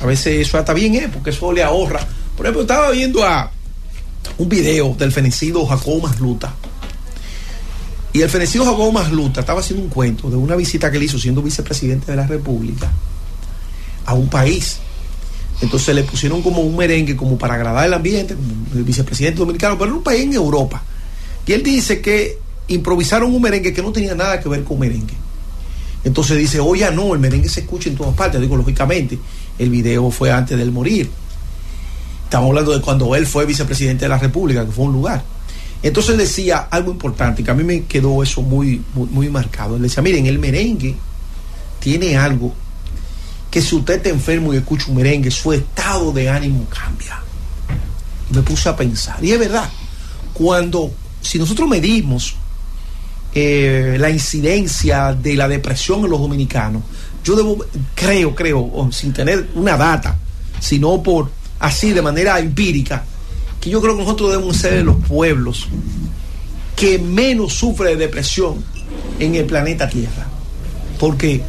a 0.00 0.06
veces 0.06 0.46
eso 0.46 0.58
hasta 0.58 0.74
bien 0.74 0.94
es, 0.94 1.08
porque 1.08 1.30
eso 1.30 1.52
le 1.52 1.62
ahorra. 1.62 2.00
Por 2.36 2.46
ejemplo, 2.46 2.62
estaba 2.62 2.90
viendo 2.90 3.24
a 3.24 3.50
un 4.38 4.48
video 4.48 4.94
del 4.98 5.12
fenecido 5.12 5.64
Jacobo 5.66 6.08
Masluta. 6.08 6.54
Y 8.12 8.20
el 8.20 8.28
fenecido 8.28 8.64
Jacobo 8.64 8.92
Masluta 8.92 9.40
estaba 9.40 9.60
haciendo 9.60 9.84
un 9.84 9.90
cuento 9.90 10.28
de 10.28 10.36
una 10.36 10.54
visita 10.54 10.90
que 10.90 10.98
le 10.98 11.06
hizo 11.06 11.18
siendo 11.18 11.42
vicepresidente 11.42 12.10
de 12.10 12.16
la 12.16 12.26
República 12.26 12.90
a 14.04 14.14
un 14.14 14.28
país. 14.28 14.78
Entonces 15.60 15.94
le 15.94 16.02
pusieron 16.02 16.42
como 16.42 16.60
un 16.60 16.76
merengue 16.76 17.16
como 17.16 17.38
para 17.38 17.54
agradar 17.54 17.86
el 17.86 17.94
ambiente, 17.94 18.34
como 18.34 18.48
el 18.74 18.84
vicepresidente 18.84 19.38
dominicano, 19.38 19.76
pero 19.78 19.86
era 19.86 19.94
un 19.94 20.02
país 20.02 20.22
en 20.22 20.34
Europa. 20.34 20.82
Y 21.46 21.52
él 21.52 21.62
dice 21.62 22.00
que 22.00 22.38
improvisaron 22.74 23.34
un 23.34 23.42
merengue 23.42 23.72
que 23.72 23.82
no 23.82 23.92
tenía 23.92 24.14
nada 24.14 24.40
que 24.40 24.48
ver 24.48 24.64
con 24.64 24.78
merengue. 24.78 25.14
Entonces 26.04 26.36
dice, 26.36 26.60
oye, 26.60 26.90
no, 26.90 27.14
el 27.14 27.20
merengue 27.20 27.48
se 27.48 27.60
escucha 27.60 27.88
en 27.88 27.96
todas 27.96 28.14
partes. 28.14 28.40
Digo, 28.40 28.56
lógicamente, 28.56 29.18
el 29.58 29.70
video 29.70 30.10
fue 30.10 30.30
antes 30.30 30.58
del 30.58 30.72
morir. 30.72 31.10
Estamos 32.24 32.48
hablando 32.48 32.72
de 32.72 32.80
cuando 32.80 33.14
él 33.14 33.26
fue 33.26 33.46
vicepresidente 33.46 34.06
de 34.06 34.08
la 34.08 34.18
República, 34.18 34.64
que 34.64 34.72
fue 34.72 34.86
un 34.86 34.92
lugar. 34.92 35.22
Entonces 35.82 36.16
decía 36.16 36.68
algo 36.70 36.92
importante, 36.92 37.42
que 37.42 37.50
a 37.50 37.54
mí 37.54 37.64
me 37.64 37.84
quedó 37.84 38.22
eso 38.22 38.42
muy, 38.42 38.82
muy, 38.94 39.08
muy 39.08 39.28
marcado. 39.28 39.76
Él 39.76 39.82
decía, 39.82 40.02
miren, 40.02 40.26
el 40.26 40.38
merengue 40.38 40.94
tiene 41.80 42.16
algo 42.16 42.52
que 43.50 43.60
si 43.60 43.74
usted 43.74 43.96
está 43.96 44.08
enfermo 44.08 44.54
y 44.54 44.56
escucha 44.56 44.86
un 44.88 44.96
merengue, 44.96 45.30
su 45.30 45.52
estado 45.52 46.12
de 46.12 46.30
ánimo 46.30 46.66
cambia. 46.70 47.20
Y 48.30 48.34
me 48.34 48.42
puse 48.42 48.68
a 48.68 48.76
pensar. 48.76 49.22
Y 49.22 49.32
es 49.32 49.38
verdad, 49.38 49.68
cuando, 50.32 50.90
si 51.20 51.38
nosotros 51.38 51.68
medimos 51.68 52.36
eh, 53.34 53.96
la 53.98 54.10
incidencia 54.10 55.14
de 55.14 55.36
la 55.36 55.48
depresión 55.48 56.04
en 56.04 56.10
los 56.10 56.20
dominicanos, 56.20 56.82
yo 57.24 57.56
creo, 57.94 58.34
creo, 58.34 58.88
sin 58.92 59.12
tener 59.12 59.48
una 59.54 59.76
data, 59.76 60.16
sino 60.60 61.02
por 61.02 61.30
así 61.60 61.92
de 61.92 62.02
manera 62.02 62.38
empírica, 62.38 63.04
que 63.60 63.70
yo 63.70 63.80
creo 63.80 63.96
que 63.96 64.02
nosotros 64.02 64.30
debemos 64.32 64.56
ser 64.56 64.74
de 64.74 64.84
los 64.84 64.96
pueblos 65.06 65.68
que 66.74 66.98
menos 66.98 67.52
sufre 67.52 67.90
de 67.90 67.96
depresión 67.96 68.64
en 69.18 69.34
el 69.36 69.44
planeta 69.44 69.88
Tierra. 69.88 70.26
Porque, 70.98 71.42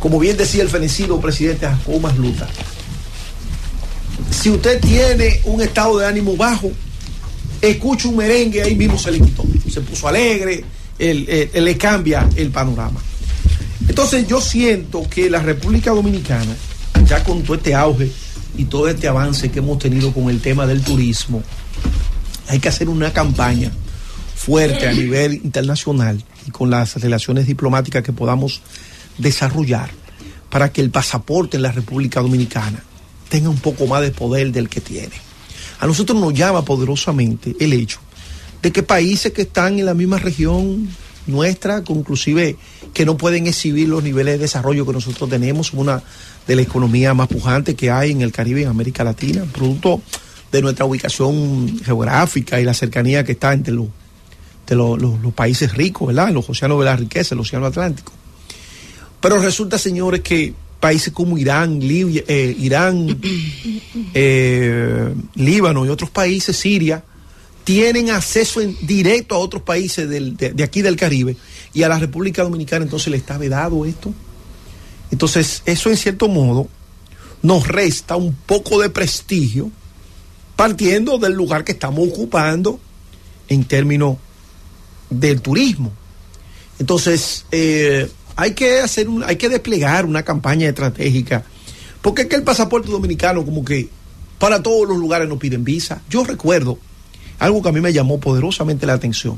como 0.00 0.18
bien 0.18 0.36
decía 0.36 0.62
el 0.62 0.70
fenecido 0.70 1.20
presidente 1.20 1.66
Jacobo 1.66 2.00
Masluta, 2.00 2.48
si 4.30 4.50
usted 4.50 4.80
tiene 4.80 5.40
un 5.44 5.60
estado 5.60 5.98
de 5.98 6.06
ánimo 6.06 6.36
bajo, 6.36 6.70
escucha 7.60 8.08
un 8.08 8.16
merengue, 8.16 8.62
ahí 8.62 8.74
mismo 8.74 8.98
se 8.98 9.12
le 9.12 9.20
quitó. 9.20 9.44
Se 9.70 9.80
puso 9.82 10.08
alegre, 10.08 10.64
él, 10.98 11.26
él- 11.28 11.50
él 11.52 11.64
le 11.64 11.76
cambia 11.76 12.28
el 12.36 12.50
panorama. 12.50 13.00
Entonces 13.88 14.26
yo 14.26 14.40
siento 14.40 15.08
que 15.08 15.28
la 15.28 15.40
República 15.40 15.90
Dominicana, 15.90 16.54
ya 17.06 17.22
con 17.24 17.42
todo 17.42 17.56
este 17.56 17.74
auge 17.74 18.10
y 18.56 18.64
todo 18.66 18.88
este 18.88 19.08
avance 19.08 19.50
que 19.50 19.58
hemos 19.58 19.78
tenido 19.78 20.12
con 20.12 20.30
el 20.30 20.40
tema 20.40 20.66
del 20.66 20.82
turismo, 20.82 21.42
hay 22.48 22.58
que 22.60 22.68
hacer 22.68 22.88
una 22.88 23.12
campaña 23.12 23.70
fuerte 24.36 24.86
a 24.88 24.92
nivel 24.92 25.34
internacional 25.34 26.22
y 26.46 26.50
con 26.50 26.70
las 26.70 26.96
relaciones 27.00 27.46
diplomáticas 27.46 28.02
que 28.02 28.12
podamos 28.12 28.60
desarrollar 29.18 29.90
para 30.50 30.70
que 30.72 30.80
el 30.80 30.90
pasaporte 30.90 31.56
en 31.56 31.62
la 31.62 31.72
República 31.72 32.20
Dominicana 32.20 32.82
tenga 33.28 33.48
un 33.48 33.58
poco 33.58 33.86
más 33.86 34.02
de 34.02 34.10
poder 34.10 34.52
del 34.52 34.68
que 34.68 34.80
tiene. 34.80 35.14
A 35.80 35.86
nosotros 35.86 36.20
nos 36.20 36.34
llama 36.34 36.64
poderosamente 36.64 37.54
el 37.58 37.72
hecho 37.72 37.98
de 38.62 38.70
que 38.72 38.82
países 38.82 39.32
que 39.32 39.42
están 39.42 39.78
en 39.78 39.86
la 39.86 39.94
misma 39.94 40.18
región 40.18 40.88
nuestra, 41.26 41.82
inclusive 41.88 42.56
que 42.94 43.04
no 43.04 43.16
pueden 43.16 43.46
exhibir 43.46 43.88
los 43.88 44.02
niveles 44.02 44.34
de 44.34 44.38
desarrollo 44.38 44.86
que 44.86 44.92
nosotros 44.92 45.28
tenemos, 45.30 45.72
una 45.72 46.02
de 46.46 46.56
la 46.56 46.62
economía 46.62 47.14
más 47.14 47.28
pujante 47.28 47.74
que 47.76 47.90
hay 47.90 48.10
en 48.10 48.22
el 48.22 48.32
Caribe 48.32 48.60
y 48.60 48.64
en 48.64 48.70
América 48.70 49.04
Latina, 49.04 49.44
producto 49.52 50.00
de 50.50 50.60
nuestra 50.62 50.84
ubicación 50.84 51.78
geográfica 51.84 52.60
y 52.60 52.64
la 52.64 52.74
cercanía 52.74 53.24
que 53.24 53.32
está 53.32 53.52
entre 53.52 53.72
los, 53.74 53.86
de 54.66 54.74
los, 54.76 55.00
los- 55.00 55.20
los 55.20 55.32
países 55.32 55.72
ricos, 55.74 56.08
¿verdad? 56.08 56.28
En 56.28 56.34
los 56.34 56.48
océanos 56.50 56.78
de 56.80 56.84
la 56.84 56.96
riqueza, 56.96 57.34
el 57.34 57.40
océano 57.40 57.66
Atlántico. 57.66 58.12
Pero 59.20 59.40
resulta, 59.40 59.78
señores, 59.78 60.20
que 60.20 60.52
países 60.80 61.12
como 61.12 61.38
Irán, 61.38 61.78
Libia, 61.78 62.24
eh, 62.26 62.54
Irán, 62.58 63.16
eh, 64.14 65.14
Líbano 65.36 65.86
y 65.86 65.88
otros 65.88 66.10
países, 66.10 66.56
Siria, 66.56 67.02
tienen 67.64 68.10
acceso 68.10 68.60
en- 68.60 68.76
directo 68.82 69.34
a 69.34 69.38
otros 69.38 69.62
países 69.62 70.08
del- 70.08 70.36
de, 70.36 70.62
aquí 70.62 70.82
del 70.82 70.96
Caribe 70.96 71.36
y 71.72 71.82
a 71.82 71.88
la 71.88 71.98
República 71.98 72.42
Dominicana 72.42 72.84
entonces 72.84 73.08
le 73.08 73.16
está 73.16 73.38
vedado 73.38 73.84
esto. 73.86 74.12
Entonces, 75.10 75.62
eso 75.66 75.90
en 75.90 75.96
cierto 75.96 76.28
modo 76.28 76.68
nos 77.42 77.66
resta 77.68 78.16
un 78.16 78.34
poco 78.34 78.80
de 78.80 78.88
prestigio 78.90 79.70
partiendo 80.56 81.18
del 81.18 81.32
lugar 81.34 81.64
que 81.64 81.72
estamos 81.72 82.08
ocupando 82.08 82.80
en 83.48 83.64
términos 83.64 84.16
del 85.10 85.40
turismo. 85.40 85.92
Entonces, 86.78 87.44
eh, 87.52 88.10
hay 88.36 88.52
que 88.54 88.80
hacer 88.80 89.08
un- 89.08 89.22
hay 89.24 89.36
que 89.36 89.48
desplegar 89.48 90.06
una 90.06 90.22
campaña 90.24 90.68
estratégica. 90.68 91.44
Porque 92.00 92.22
es 92.22 92.28
que 92.28 92.36
el 92.36 92.42
pasaporte 92.42 92.90
dominicano, 92.90 93.44
como 93.44 93.64
que 93.64 93.88
para 94.38 94.62
todos 94.62 94.88
los 94.88 94.96
lugares 94.98 95.28
nos 95.28 95.38
piden 95.38 95.62
visa. 95.62 96.02
Yo 96.10 96.24
recuerdo 96.24 96.78
algo 97.38 97.62
que 97.62 97.68
a 97.68 97.72
mí 97.72 97.80
me 97.80 97.92
llamó 97.92 98.18
poderosamente 98.20 98.86
la 98.86 98.94
atención. 98.94 99.36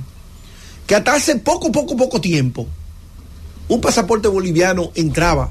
Que 0.87 0.95
hasta 0.95 1.15
hace 1.15 1.37
poco, 1.37 1.73
poco, 1.73 1.97
poco 1.97 2.21
tiempo, 2.21 2.67
un 3.69 3.81
pasaporte 3.81 4.29
boliviano 4.29 4.91
entraba 4.95 5.51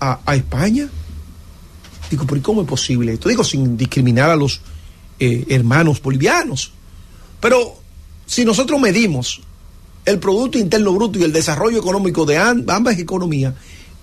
a, 0.00 0.34
España. 0.34 0.88
Digo, 2.10 2.24
pero 2.26 2.36
¿y 2.38 2.40
cómo 2.42 2.62
es 2.62 2.68
posible 2.68 3.12
esto? 3.12 3.28
Digo, 3.28 3.44
sin 3.44 3.76
discriminar 3.76 4.30
a 4.30 4.36
los 4.36 4.60
eh, 5.20 5.44
hermanos 5.48 6.02
bolivianos. 6.02 6.72
Pero 7.40 7.76
si 8.26 8.44
nosotros 8.44 8.80
medimos 8.80 9.40
el 10.04 10.18
Producto 10.18 10.58
Interno 10.58 10.92
Bruto 10.92 11.18
y 11.20 11.22
el 11.22 11.32
desarrollo 11.32 11.78
económico 11.78 12.26
de 12.26 12.38
am- 12.38 12.64
ambas 12.68 12.98
economías, 12.98 13.54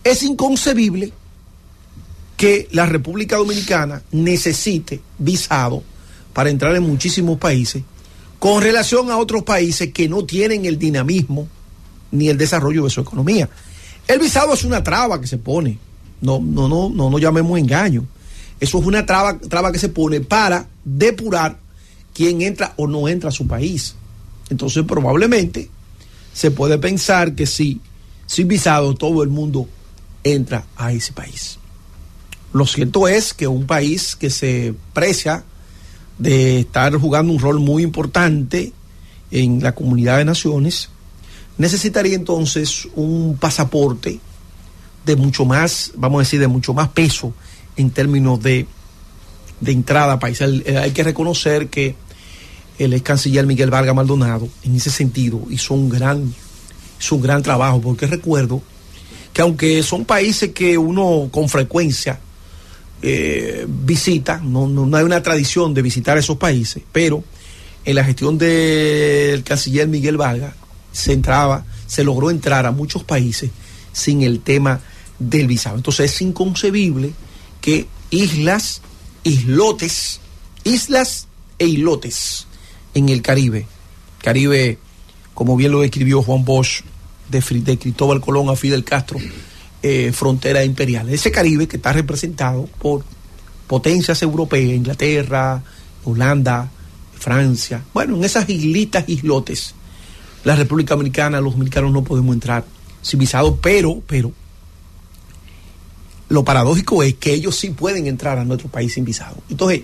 es 0.04 0.24
inconcebible 0.24 1.12
que 2.38 2.70
la 2.72 2.86
República 2.86 3.36
Dominicana 3.36 4.02
necesite 4.12 5.02
visado 5.18 5.84
para 6.40 6.52
entrar 6.52 6.74
en 6.74 6.84
muchísimos 6.84 7.38
países 7.38 7.84
con 8.40 8.64
relación 8.64 9.12
a 9.12 9.18
otros 9.18 9.44
países 9.44 9.92
que 9.92 10.08
no 10.08 10.24
tienen 10.24 10.64
el 10.64 10.80
dinamismo 10.80 11.50
ni 12.12 12.30
el 12.30 12.38
desarrollo 12.38 12.86
de 12.86 12.90
su 12.90 13.02
economía. 13.02 13.50
El 14.08 14.20
visado 14.20 14.54
es 14.54 14.64
una 14.64 14.82
traba 14.82 15.20
que 15.20 15.28
se 15.28 15.38
pone, 15.38 15.78
no, 16.22 16.40
no, 16.40 16.70
no, 16.70 16.90
no, 16.90 17.10
no 17.10 17.20
llamemos 17.20 17.60
engaño. 17.60 18.06
Eso 18.58 18.80
es 18.80 18.86
una 18.86 19.06
traba, 19.06 19.38
traba 19.38 19.74
que 19.74 19.80
se 19.80 19.90
pone 19.90 20.22
para 20.22 20.66
depurar 20.86 21.60
quién 22.14 22.42
entra 22.42 22.74
o 22.78 22.88
no 22.88 23.10
entra 23.10 23.28
a 23.28 23.34
su 23.34 23.46
país. 23.46 23.96
Entonces 24.50 24.86
probablemente 24.86 25.70
se 26.32 26.52
puede 26.52 26.78
pensar 26.78 27.36
que 27.36 27.48
sí, 27.48 27.82
sin 28.28 28.48
visado 28.48 28.96
todo 28.96 29.24
el 29.24 29.30
mundo 29.30 29.68
entra 30.24 30.66
a 30.78 30.94
ese 30.94 31.12
país. 31.12 31.60
Lo 32.54 32.66
cierto 32.66 33.10
es 33.10 33.34
que 33.34 33.46
un 33.46 33.68
país 33.68 34.16
que 34.16 34.30
se 34.30 34.74
precia 34.94 35.44
de 36.20 36.60
estar 36.60 36.94
jugando 36.96 37.34
un 37.34 37.40
rol 37.40 37.60
muy 37.60 37.82
importante 37.82 38.74
en 39.32 39.64
la 39.64 39.74
comunidad 39.74 40.18
de 40.18 40.26
naciones, 40.26 40.90
necesitaría 41.58 42.16
entonces 42.16 42.88
un 42.96 43.38
pasaporte 43.40 44.20
de 45.06 45.16
mucho 45.16 45.46
más, 45.46 45.94
vamos 45.96 46.20
a 46.20 46.24
decir, 46.24 46.40
de 46.40 46.48
mucho 46.48 46.74
más 46.74 46.90
peso 46.90 47.34
en 47.78 47.90
términos 47.90 48.42
de, 48.44 48.68
de 49.62 49.72
entrada 49.72 50.14
a 50.14 50.20
país. 50.20 50.40
Eh, 50.42 50.78
hay 50.78 50.92
que 50.92 51.04
reconocer 51.04 51.70
que 51.70 51.96
el 52.78 52.94
ex 52.94 53.04
canciller 53.04 53.46
Miguel 53.46 53.70
Vargas 53.70 53.96
Maldonado, 53.96 54.48
en 54.64 54.76
ese 54.76 54.90
sentido, 54.90 55.42
hizo 55.50 55.74
un 55.74 55.90
gran, 55.90 56.34
hizo 57.00 57.16
un 57.16 57.22
gran 57.22 57.42
trabajo, 57.42 57.82
porque 57.82 58.08
recuerdo 58.08 58.62
que 59.34 59.42
aunque 59.42 59.84
son 59.84 60.06
países 60.06 60.52
que 60.52 60.78
uno 60.78 61.30
con 61.32 61.48
frecuencia 61.50 62.20
eh, 63.02 63.66
visita, 63.68 64.42
no, 64.44 64.68
no, 64.68 64.86
no 64.86 64.98
hay 64.98 65.04
una 65.04 65.22
tradición 65.24 65.74
de 65.74 65.82
visitar 65.82 66.18
esos 66.18 66.38
países, 66.38 66.84
pero 66.92 67.24
en 67.86 67.96
la 67.96 68.04
gestión 68.04 68.38
del 68.38 69.44
canciller 69.44 69.88
Miguel 69.88 70.18
Vargas 70.18 70.54
se 70.92 71.14
entraba, 71.14 71.66
se 71.88 72.04
logró 72.04 72.30
entrar 72.30 72.66
a 72.66 72.72
muchos 72.72 73.04
países 73.04 73.52
sin 73.94 74.22
el 74.22 74.42
tema 74.42 74.82
del 75.18 75.48
visado. 75.48 75.78
Entonces 75.78 76.14
es 76.14 76.22
inconcebible 76.22 77.14
que 77.62 77.88
islas, 78.10 78.82
islotes, 79.24 80.20
islas 80.64 81.28
e 81.58 81.68
islotes 81.68 82.48
en 82.94 83.10
el 83.10 83.22
Caribe, 83.22 83.68
Caribe, 84.22 84.78
como 85.34 85.56
bien 85.56 85.72
lo 85.72 85.82
describió 85.82 86.22
Juan 86.22 86.44
Bosch, 86.44 86.84
de, 87.30 87.42
de 87.62 87.78
Cristóbal 87.78 88.22
Colón 88.22 88.50
a 88.50 88.56
Fidel 88.56 88.84
Castro, 88.84 89.20
eh, 89.82 90.12
frontera 90.14 90.64
imperial. 90.64 91.10
Ese 91.10 91.32
Caribe 91.32 91.68
que 91.68 91.78
está 91.78 91.94
representado 91.94 92.66
por 92.80 93.04
potencias 93.68 94.22
europeas, 94.22 94.76
Inglaterra, 94.76 95.64
Holanda, 96.04 96.70
Francia, 97.18 97.84
bueno, 97.94 98.16
en 98.16 98.24
esas 98.24 98.50
islitas, 98.50 99.08
islotes, 99.08 99.74
la 100.44 100.56
República 100.56 100.96
Dominicana, 100.96 101.42
los 101.42 101.54
dominicanos 101.54 101.92
no 101.92 102.04
podemos 102.04 102.34
entrar 102.34 102.66
sin 103.02 103.20
visado, 103.20 103.58
pero, 103.58 104.02
pero, 104.08 104.32
lo 106.30 106.44
paradójico 106.44 107.04
es 107.04 107.16
que 107.16 107.34
ellos 107.34 107.56
sí 107.56 107.72
pueden 107.72 108.08
entrar 108.08 108.38
a 108.38 108.46
nuestro 108.46 108.70
país 108.70 108.94
sin 108.94 109.04
visado. 109.04 109.38
Entonces, 109.50 109.82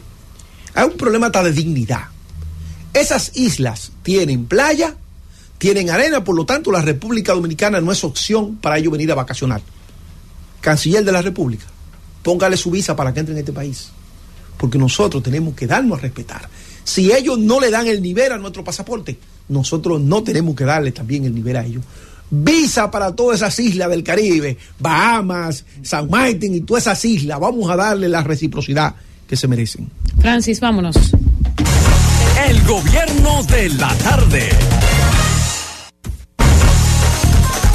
hay 0.73 0.85
un 0.85 0.97
problema 0.97 1.27
hasta 1.27 1.43
de 1.43 1.51
dignidad. 1.51 2.05
Esas 2.93 3.31
islas 3.35 3.91
tienen 4.03 4.45
playa, 4.45 4.95
tienen 5.57 5.89
arena, 5.89 6.23
por 6.23 6.35
lo 6.35 6.45
tanto 6.45 6.71
la 6.71 6.81
República 6.81 7.33
Dominicana 7.33 7.81
no 7.81 7.91
es 7.91 8.03
opción 8.03 8.57
para 8.57 8.77
ellos 8.77 8.91
venir 8.91 9.11
a 9.11 9.15
vacacionar. 9.15 9.61
Canciller 10.65 11.05
de 11.05 11.11
la 11.11 11.21
República, 11.21 11.65
póngale 12.23 12.57
su 12.57 12.71
visa 12.71 12.95
para 12.95 13.13
que 13.13 13.19
entre 13.19 13.33
en 13.35 13.39
este 13.39 13.53
país. 13.53 13.89
Porque 14.57 14.79
nosotros 14.79 15.21
tenemos 15.21 15.53
que 15.53 15.67
darnos 15.67 15.99
a 15.99 16.01
respetar. 16.01 16.49
Si 16.83 17.11
ellos 17.11 17.37
no 17.37 17.59
le 17.59 17.69
dan 17.69 17.85
el 17.85 18.01
nivel 18.01 18.31
a 18.31 18.39
nuestro 18.39 18.63
pasaporte, 18.63 19.15
nosotros 19.49 20.01
no 20.01 20.23
tenemos 20.23 20.55
que 20.55 20.63
darle 20.63 20.91
también 20.91 21.23
el 21.25 21.35
nivel 21.35 21.55
a 21.57 21.63
ellos. 21.63 21.83
Visa 22.31 22.89
para 22.89 23.15
todas 23.15 23.41
esas 23.41 23.59
islas 23.59 23.91
del 23.91 24.03
Caribe, 24.03 24.57
Bahamas, 24.79 25.65
San 25.83 26.09
Martín 26.09 26.55
y 26.55 26.61
todas 26.61 26.87
esas 26.87 27.05
islas. 27.05 27.39
Vamos 27.39 27.69
a 27.69 27.75
darle 27.75 28.09
la 28.09 28.23
reciprocidad 28.23 28.95
que 29.27 29.35
se 29.35 29.47
merecen. 29.47 29.91
Francis, 30.19 30.59
vámonos. 30.59 30.95
El 32.49 32.63
gobierno 32.63 33.43
de 33.43 33.69
la 33.69 33.93
tarde. 33.99 34.49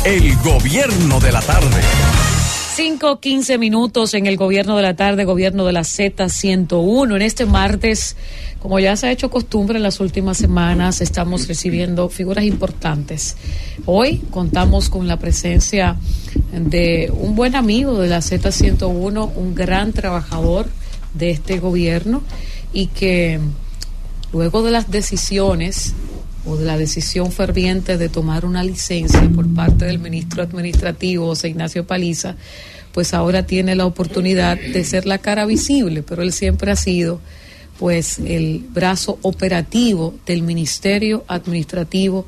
El 0.04 0.36
gobierno 0.38 1.20
de 1.20 1.30
la 1.30 1.40
tarde. 1.40 1.82
5, 2.82 3.20
15 3.20 3.58
minutos 3.58 4.14
en 4.14 4.26
el 4.26 4.38
gobierno 4.38 4.74
de 4.74 4.82
la 4.82 4.96
tarde, 4.96 5.26
gobierno 5.26 5.66
de 5.66 5.72
la 5.74 5.82
Z101. 5.82 7.14
En 7.14 7.20
este 7.20 7.44
martes, 7.44 8.16
como 8.58 8.78
ya 8.78 8.96
se 8.96 9.06
ha 9.06 9.12
hecho 9.12 9.30
costumbre 9.30 9.76
en 9.76 9.82
las 9.82 10.00
últimas 10.00 10.38
semanas, 10.38 11.02
estamos 11.02 11.46
recibiendo 11.46 12.08
figuras 12.08 12.42
importantes. 12.44 13.36
Hoy 13.84 14.22
contamos 14.30 14.88
con 14.88 15.06
la 15.06 15.18
presencia 15.18 15.96
de 16.54 17.12
un 17.14 17.36
buen 17.36 17.54
amigo 17.54 17.98
de 17.98 18.08
la 18.08 18.20
Z101, 18.20 19.30
un 19.36 19.54
gran 19.54 19.92
trabajador 19.92 20.66
de 21.12 21.32
este 21.32 21.58
gobierno 21.58 22.22
y 22.72 22.86
que 22.86 23.40
luego 24.32 24.62
de 24.62 24.70
las 24.70 24.90
decisiones 24.90 25.92
o 26.44 26.56
de 26.56 26.64
la 26.64 26.78
decisión 26.78 27.32
ferviente 27.32 27.98
de 27.98 28.08
tomar 28.08 28.44
una 28.44 28.64
licencia 28.64 29.28
por 29.34 29.52
parte 29.54 29.84
del 29.84 29.98
ministro 29.98 30.42
administrativo 30.42 31.26
José 31.26 31.48
Ignacio 31.48 31.86
Paliza, 31.86 32.36
pues 32.92 33.14
ahora 33.14 33.46
tiene 33.46 33.74
la 33.74 33.86
oportunidad 33.86 34.58
de 34.58 34.84
ser 34.84 35.06
la 35.06 35.18
cara 35.18 35.46
visible, 35.46 36.02
pero 36.02 36.22
él 36.22 36.32
siempre 36.32 36.70
ha 36.70 36.76
sido 36.76 37.20
pues 37.78 38.18
el 38.18 38.64
brazo 38.70 39.18
operativo 39.22 40.14
del 40.26 40.42
Ministerio 40.42 41.24
Administrativo 41.28 42.26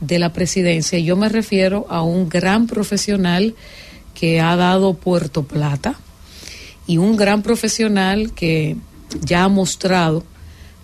de 0.00 0.18
la 0.18 0.32
Presidencia. 0.32 0.98
Yo 0.98 1.16
me 1.16 1.28
refiero 1.28 1.86
a 1.88 2.02
un 2.02 2.28
gran 2.28 2.66
profesional 2.66 3.54
que 4.14 4.40
ha 4.40 4.56
dado 4.56 4.94
Puerto 4.94 5.44
Plata 5.44 5.98
y 6.86 6.98
un 6.98 7.16
gran 7.16 7.42
profesional 7.42 8.32
que 8.32 8.76
ya 9.22 9.44
ha 9.44 9.48
mostrado 9.48 10.24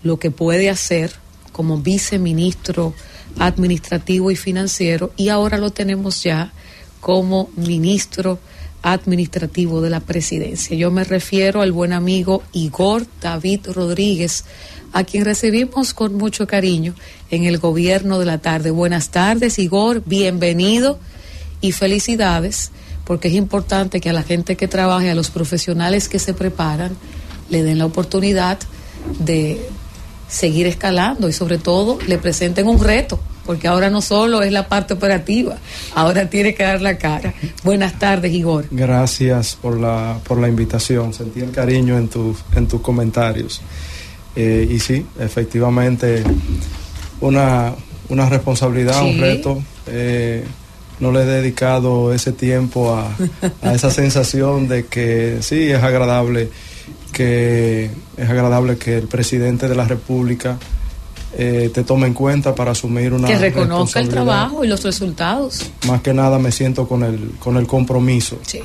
lo 0.03 0.17
que 0.17 0.31
puede 0.31 0.69
hacer 0.69 1.11
como 1.57 1.79
viceministro 1.79 2.93
administrativo 3.39 4.29
y 4.29 4.35
financiero 4.35 5.11
y 5.17 5.29
ahora 5.29 5.57
lo 5.57 5.71
tenemos 5.71 6.21
ya 6.21 6.53
como 7.01 7.49
ministro 7.55 8.37
administrativo 8.83 9.81
de 9.81 9.89
la 9.89 9.99
presidencia. 9.99 10.77
Yo 10.77 10.91
me 10.91 11.03
refiero 11.03 11.63
al 11.63 11.71
buen 11.71 11.93
amigo 11.93 12.43
Igor 12.53 13.07
David 13.19 13.69
Rodríguez, 13.73 14.45
a 14.93 15.03
quien 15.03 15.25
recibimos 15.25 15.95
con 15.95 16.13
mucho 16.13 16.45
cariño 16.45 16.93
en 17.31 17.45
el 17.45 17.57
gobierno 17.57 18.19
de 18.19 18.25
la 18.27 18.37
tarde. 18.37 18.69
Buenas 18.69 19.09
tardes, 19.09 19.57
Igor, 19.57 20.03
bienvenido 20.05 20.99
y 21.59 21.71
felicidades, 21.71 22.69
porque 23.03 23.29
es 23.29 23.33
importante 23.33 23.99
que 23.99 24.11
a 24.11 24.13
la 24.13 24.21
gente 24.21 24.55
que 24.55 24.67
trabaje, 24.67 25.09
a 25.09 25.15
los 25.15 25.31
profesionales 25.31 26.07
que 26.07 26.19
se 26.19 26.35
preparan, 26.35 26.95
le 27.49 27.63
den 27.63 27.79
la 27.79 27.87
oportunidad 27.87 28.59
de 29.17 29.59
seguir 30.27 30.67
escalando 30.67 31.29
y 31.29 31.33
sobre 31.33 31.57
todo 31.57 31.97
le 32.07 32.17
presenten 32.17 32.67
un 32.67 32.83
reto, 32.83 33.19
porque 33.45 33.67
ahora 33.67 33.89
no 33.89 34.01
solo 34.01 34.41
es 34.41 34.51
la 34.51 34.67
parte 34.67 34.93
operativa, 34.93 35.57
ahora 35.95 36.29
tiene 36.29 36.53
que 36.53 36.63
dar 36.63 36.81
la 36.81 36.97
cara. 36.97 37.33
Buenas 37.63 37.97
tardes, 37.97 38.33
Igor. 38.33 38.65
Gracias 38.71 39.57
por 39.61 39.79
la, 39.79 40.19
por 40.27 40.39
la 40.39 40.47
invitación. 40.47 41.13
Sentí 41.13 41.39
el 41.39 41.51
cariño 41.51 41.97
en, 41.97 42.09
tus 42.09 42.37
en 42.55 42.67
tus 42.67 42.81
comentarios. 42.81 43.61
Eh, 44.35 44.67
y 44.69 44.79
sí, 44.79 45.05
efectivamente, 45.19 46.23
una, 47.21 47.73
una 48.09 48.29
responsabilidad, 48.29 49.03
un 49.03 49.19
reto. 49.19 49.63
Eh, 49.87 50.43
no 50.99 51.11
le 51.11 51.21
he 51.21 51.25
dedicado 51.25 52.11
ese 52.13 52.31
tiempo 52.31 52.93
a, 52.93 53.15
a 53.61 53.73
esa 53.73 53.91
sensación 53.91 54.67
de 54.67 54.87
que 54.87 55.37
sí, 55.41 55.69
es 55.69 55.81
agradable 55.81 56.49
que 57.17 57.89
es 58.15 58.29
agradable 58.29 58.77
que 58.77 58.95
el 58.95 59.07
presidente 59.07 59.67
de 59.67 59.73
la 59.73 59.85
República 59.85 60.59
eh, 61.35 61.71
te 61.73 61.83
tome 61.83 62.05
en 62.05 62.13
cuenta 62.13 62.53
para 62.53 62.73
asumir 62.73 63.11
una 63.11 63.27
que 63.27 63.39
reconozca 63.39 63.99
el 63.99 64.07
trabajo 64.07 64.63
y 64.63 64.67
los 64.67 64.83
resultados. 64.83 65.65
Más 65.87 66.03
que 66.03 66.13
nada 66.13 66.37
me 66.37 66.51
siento 66.51 66.87
con 66.87 67.01
el, 67.01 67.31
con 67.39 67.57
el 67.57 67.65
compromiso. 67.65 68.37
Sí. 68.45 68.59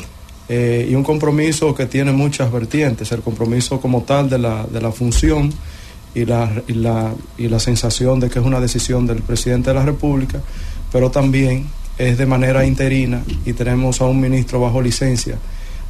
Eh, 0.51 0.87
y 0.91 0.95
un 0.95 1.03
compromiso 1.03 1.75
que 1.75 1.87
tiene 1.87 2.13
muchas 2.13 2.53
vertientes, 2.53 3.11
el 3.13 3.23
compromiso 3.23 3.81
como 3.81 4.03
tal 4.03 4.29
de 4.29 4.39
la, 4.39 4.67
de 4.67 4.83
la 4.83 4.93
función 4.93 5.51
y 6.15 6.27
la, 6.27 6.53
y, 6.69 6.75
la, 6.75 7.15
y 7.39 7.49
la 7.49 7.59
sensación 7.59 8.21
de 8.21 8.29
que 8.29 8.39
es 8.39 8.45
una 8.45 8.61
decisión 8.61 9.07
del 9.07 9.23
presidente 9.23 9.71
de 9.71 9.77
la 9.77 9.85
República, 9.87 10.43
pero 10.93 11.11
también 11.11 11.69
es 11.97 12.19
de 12.19 12.27
manera 12.27 12.67
interina 12.67 13.23
y 13.47 13.55
tenemos 13.55 14.03
a 14.03 14.05
un 14.05 14.21
ministro 14.21 14.61
bajo 14.61 14.83
licencia, 14.83 15.39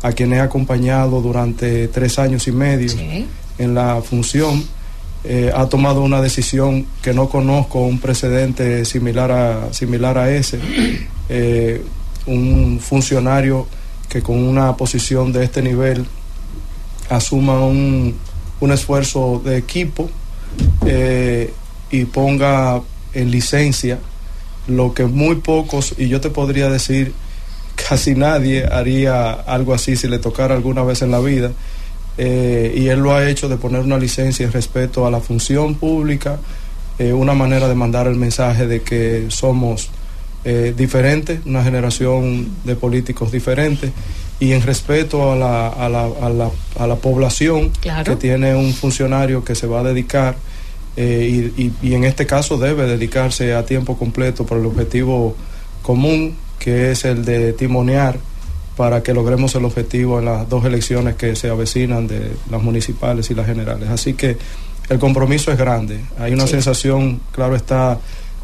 a 0.03 0.13
quien 0.13 0.33
he 0.33 0.41
acompañado 0.41 1.21
durante 1.21 1.89
tres 1.89 2.19
años 2.19 2.47
y 2.49 2.53
medio 2.53 2.93
en 3.59 3.75
la 3.75 4.03
función. 4.03 4.65
Eh, 5.25 5.53
ha 5.55 5.69
tomado 5.69 6.03
una 6.03 6.21
decisión 6.21 6.87
que 7.01 7.15
no 7.15 7.29
conozco 7.29 7.81
un 7.83 8.01
precedente 8.01 8.85
similar 8.85 9.31
a, 9.31 9.73
similar 9.73 10.19
a 10.19 10.31
ese. 10.31 10.61
Eh, 11.29 11.83
un 12.27 12.79
funcionario 12.79 13.67
que 14.09 14.21
con 14.21 14.37
una 14.37 14.77
posición 14.77 15.33
de 15.33 15.45
este 15.45 15.63
nivel 15.63 16.05
asuma 17.09 17.65
un, 17.65 18.15
un 18.61 18.73
esfuerzo 18.73 19.41
de 19.43 19.57
equipo 19.57 20.11
eh, 20.85 21.55
y 21.91 22.05
ponga 22.05 22.83
en 23.15 23.31
licencia 23.31 23.99
lo 24.67 24.95
que 24.95 25.07
muy 25.07 25.37
pocos, 25.37 25.95
y 25.99 26.09
yo 26.09 26.21
te 26.21 26.31
podría 26.31 26.69
decir, 26.69 27.13
casi 27.75 28.15
nadie 28.15 28.65
haría 28.67 29.33
algo 29.33 29.75
así 29.75 29.97
si 29.97 30.09
le 30.09 30.19
tocara 30.19 30.55
alguna 30.55 30.83
vez 30.83 31.03
en 31.03 31.11
la 31.11 31.21
vida. 31.21 31.53
Eh, 32.19 32.75
y 32.77 32.89
él 32.89 33.01
lo 33.01 33.15
ha 33.15 33.29
hecho 33.29 33.49
de 33.49 33.57
poner 33.57 33.81
una 33.81 33.99
licencia 33.99 34.45
en 34.45 34.53
respeto 34.53 35.07
a 35.07 35.11
la 35.11 35.21
función 35.21 35.75
pública, 35.77 36.39
eh, 36.99 37.13
una 37.13 37.33
manera 37.35 37.69
de 37.69 37.75
mandar 37.75 38.07
el 38.07 38.17
mensaje 38.17 38.67
de 38.67 38.83
que 38.83 39.27
somos 39.29 39.89
eh, 40.45 40.75
diferentes, 40.77 41.41
una 41.47 41.63
generación 41.65 42.49
de 42.65 42.77
políticos 42.77 43.33
diferentes, 43.33 43.91
y 44.41 44.53
en 44.53 44.61
respeto 44.63 45.33
a 45.33 45.37
la, 45.37 45.69
a 45.69 45.89
la, 45.89 46.05
a 46.21 46.29
la, 46.29 46.51
a 46.79 46.87
la 46.87 46.97
población 46.97 47.71
Claro. 47.81 48.05
que 48.13 48.17
tiene 48.21 48.55
un 48.57 48.73
funcionario 48.75 49.45
que 49.45 49.55
se 49.55 49.67
va 49.67 49.81
a 49.81 49.83
dedicar 49.85 50.35
y, 50.97 51.01
y- 51.01 51.73
y 51.81 51.95
en 51.95 52.05
este 52.05 52.27
caso 52.27 52.59
debe 52.59 52.85
dedicarse 52.87 53.55
a 53.55 53.65
tiempo 53.65 53.97
completo 53.97 54.45
por 54.45 54.59
el 54.59 54.67
objetivo 54.67 55.35
común, 55.81 56.35
que 56.63 56.93
es 56.93 57.05
el 57.05 57.25
de 57.25 57.53
timonear 57.55 58.19
para 58.77 59.03
que 59.03 59.13
logremos 59.13 59.55
el 59.57 59.65
objetivo 59.65 60.21
en 60.21 60.27
las 60.27 60.49
dos 60.49 60.65
elecciones 60.65 61.17
que 61.17 61.35
se 61.35 61.49
avecinan 61.51 62.07
de 62.07 62.31
las 62.51 62.63
municipales 62.63 63.31
y 63.31 63.35
las 63.35 63.47
generales. 63.47 63.89
Así 63.91 64.15
que 64.15 64.37
el 64.89 64.99
compromiso 65.01 65.51
es 65.51 65.59
grande. 65.59 66.01
Hay 66.19 66.33
una 66.33 66.47
Sí. 66.47 66.53
sensación, 66.53 67.21
claro 67.33 67.57
está, 67.57 67.99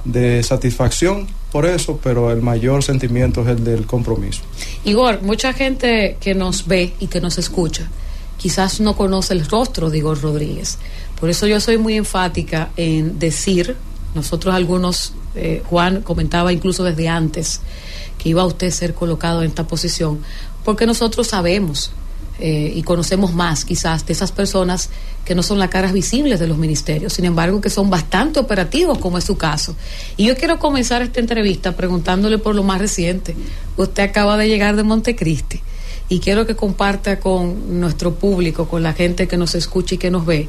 de 0.04 0.42
satisfacción 0.42 1.26
por 1.52 1.64
eso, 1.64 1.98
pero 2.02 2.30
el 2.30 2.42
mayor 2.42 2.82
sentimiento 2.82 3.42
es 3.42 3.48
el 3.48 3.64
del 3.64 3.86
compromiso. 3.86 4.42
Igor, 4.84 5.22
mucha 5.22 5.52
gente 5.52 6.16
que 6.20 6.34
nos 6.34 6.66
ve 6.66 6.92
y 7.00 7.06
que 7.06 7.20
nos 7.20 7.38
escucha 7.38 7.88
quizás 8.36 8.80
no 8.80 8.94
conoce 8.96 9.32
el 9.34 9.44
rostro 9.46 9.90
de 9.90 9.98
Igor 9.98 10.20
Rodríguez. 10.20 10.78
Por 11.18 11.28
eso 11.30 11.46
yo 11.46 11.58
soy 11.60 11.76
muy 11.78 11.94
enfática 11.94 12.68
en 12.76 13.18
decir, 13.18 13.76
nosotros 14.14 14.54
algunos, 14.54 15.12
eh, 15.34 15.62
Juan 15.68 16.02
comentaba 16.02 16.52
incluso 16.52 16.84
desde 16.84 17.08
antes 17.08 17.60
que 18.18 18.28
iba 18.28 18.42
a 18.42 18.46
usted 18.46 18.70
ser 18.70 18.94
colocado 18.94 19.42
en 19.42 19.48
esta 19.48 19.66
posición, 19.66 20.20
porque 20.64 20.84
nosotros 20.86 21.28
sabemos 21.28 21.92
eh, 22.40 22.72
y 22.76 22.82
conocemos 22.84 23.32
más 23.32 23.64
quizás 23.64 24.06
de 24.06 24.12
esas 24.12 24.30
personas 24.30 24.90
que 25.24 25.34
no 25.34 25.42
son 25.42 25.58
las 25.58 25.70
caras 25.70 25.92
visibles 25.92 26.38
de 26.38 26.46
los 26.46 26.56
ministerios, 26.56 27.12
sin 27.12 27.24
embargo 27.24 27.60
que 27.60 27.68
son 27.68 27.90
bastante 27.90 28.38
operativos 28.38 28.98
como 28.98 29.18
es 29.18 29.24
su 29.24 29.36
caso. 29.36 29.74
Y 30.16 30.26
yo 30.26 30.36
quiero 30.36 30.60
comenzar 30.60 31.02
esta 31.02 31.18
entrevista 31.18 31.74
preguntándole 31.74 32.38
por 32.38 32.54
lo 32.54 32.62
más 32.62 32.80
reciente. 32.80 33.34
Usted 33.76 34.04
acaba 34.04 34.36
de 34.36 34.48
llegar 34.48 34.76
de 34.76 34.84
Montecristi 34.84 35.60
y 36.08 36.20
quiero 36.20 36.46
que 36.46 36.54
comparta 36.54 37.18
con 37.18 37.80
nuestro 37.80 38.14
público, 38.14 38.68
con 38.68 38.84
la 38.84 38.92
gente 38.92 39.26
que 39.26 39.36
nos 39.36 39.56
escucha 39.56 39.96
y 39.96 39.98
que 39.98 40.12
nos 40.12 40.24
ve, 40.24 40.48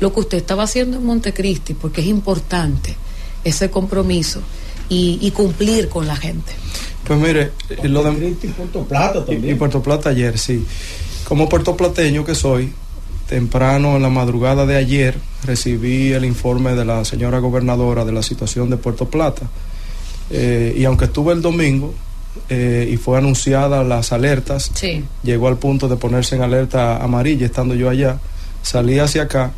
lo 0.00 0.12
que 0.12 0.20
usted 0.20 0.38
estaba 0.38 0.64
haciendo 0.64 0.96
en 0.96 1.06
Montecristi, 1.06 1.74
porque 1.74 2.00
es 2.00 2.08
importante 2.08 2.96
ese 3.44 3.70
compromiso 3.70 4.42
y 4.88 5.30
cumplir 5.30 5.88
con 5.88 6.06
la 6.06 6.16
gente. 6.16 6.52
Pues 7.08 7.18
mire, 7.18 7.50
lo 7.84 8.02
de 8.04 8.12
Puerto 8.56 8.84
Plata 8.84 9.24
y, 9.32 9.50
y 9.50 9.54
Puerto 9.54 9.82
Plata 9.82 10.10
ayer, 10.10 10.38
sí. 10.38 10.64
Como 11.26 11.48
puertoplateño 11.48 12.24
que 12.24 12.34
soy, 12.34 12.72
temprano 13.28 13.96
en 13.96 14.02
la 14.02 14.08
madrugada 14.08 14.64
de 14.64 14.76
ayer 14.76 15.18
recibí 15.44 16.12
el 16.12 16.24
informe 16.24 16.74
de 16.74 16.84
la 16.84 17.04
señora 17.04 17.38
gobernadora 17.38 18.04
de 18.04 18.12
la 18.12 18.22
situación 18.22 18.70
de 18.70 18.76
Puerto 18.78 19.08
Plata. 19.10 19.42
Eh, 20.30 20.74
y 20.76 20.84
aunque 20.84 21.06
estuve 21.06 21.32
el 21.34 21.42
domingo 21.42 21.94
eh, 22.48 22.88
y 22.90 22.96
fue 22.96 23.18
anunciada 23.18 23.82
las 23.84 24.12
alertas, 24.12 24.70
Sí. 24.74 25.04
llegó 25.22 25.48
al 25.48 25.58
punto 25.58 25.88
de 25.88 25.96
ponerse 25.96 26.36
en 26.36 26.42
alerta 26.42 26.96
amarilla 27.02 27.46
estando 27.46 27.74
yo 27.74 27.88
allá, 27.90 28.18
salí 28.62 28.98
hacia 28.98 29.22
acá. 29.22 29.52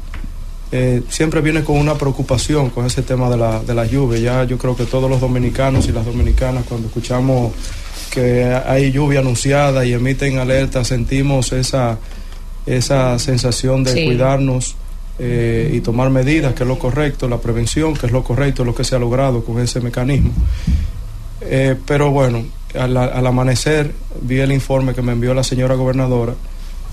Eh, 0.73 1.03
siempre 1.09 1.41
viene 1.41 1.65
con 1.65 1.77
una 1.77 1.97
preocupación 1.97 2.71
con 2.71 2.87
ese 2.87 3.03
tema 3.03 3.29
de 3.29 3.37
la, 3.37 3.61
de 3.63 3.75
la 3.75 3.85
lluvia. 3.87 4.19
Ya 4.21 4.45
yo 4.45 4.57
creo 4.59 4.77
que 4.77 4.85
todos 4.85 5.11
los 5.11 5.21
dominicanos 5.21 5.89
y 5.89 5.93
las 5.93 6.05
dominicanas 6.07 6.65
cuando 6.69 6.87
escuchamos 6.89 7.53
que 8.11 8.45
hay 8.45 8.91
lluvia 8.93 9.21
anunciada 9.21 9.85
y 9.85 9.93
emiten 9.93 10.39
alerta, 10.39 10.85
sentimos 10.85 11.53
esa, 11.53 11.99
esa 12.67 13.19
sensación 13.19 13.85
de 13.85 13.93
Sí. 13.93 14.05
cuidarnos 14.05 14.77
eh, 15.19 15.73
y 15.75 15.81
tomar 15.81 16.11
medidas, 16.11 16.55
que 16.55 16.63
es 16.63 16.69
lo 16.69 16.79
correcto, 16.79 17.29
la 17.29 17.39
prevención, 17.39 17.95
que 17.95 18.07
es 18.07 18.13
lo 18.13 18.25
correcto, 18.25 18.65
lo 18.65 18.75
que 18.75 18.85
se 18.85 18.97
ha 18.97 18.99
logrado 18.99 19.45
con 19.45 19.61
ese 19.61 19.81
mecanismo. 19.81 20.33
Eh, 21.43 21.77
pero 21.87 22.11
bueno, 22.11 22.43
al, 22.79 22.97
al 22.97 23.27
amanecer 23.27 23.93
vi 24.23 24.39
el 24.41 24.51
informe 24.53 24.95
que 24.95 25.03
me 25.03 25.13
envió 25.13 25.35
la 25.35 25.45
señora 25.45 25.75
gobernadora, 25.75 26.35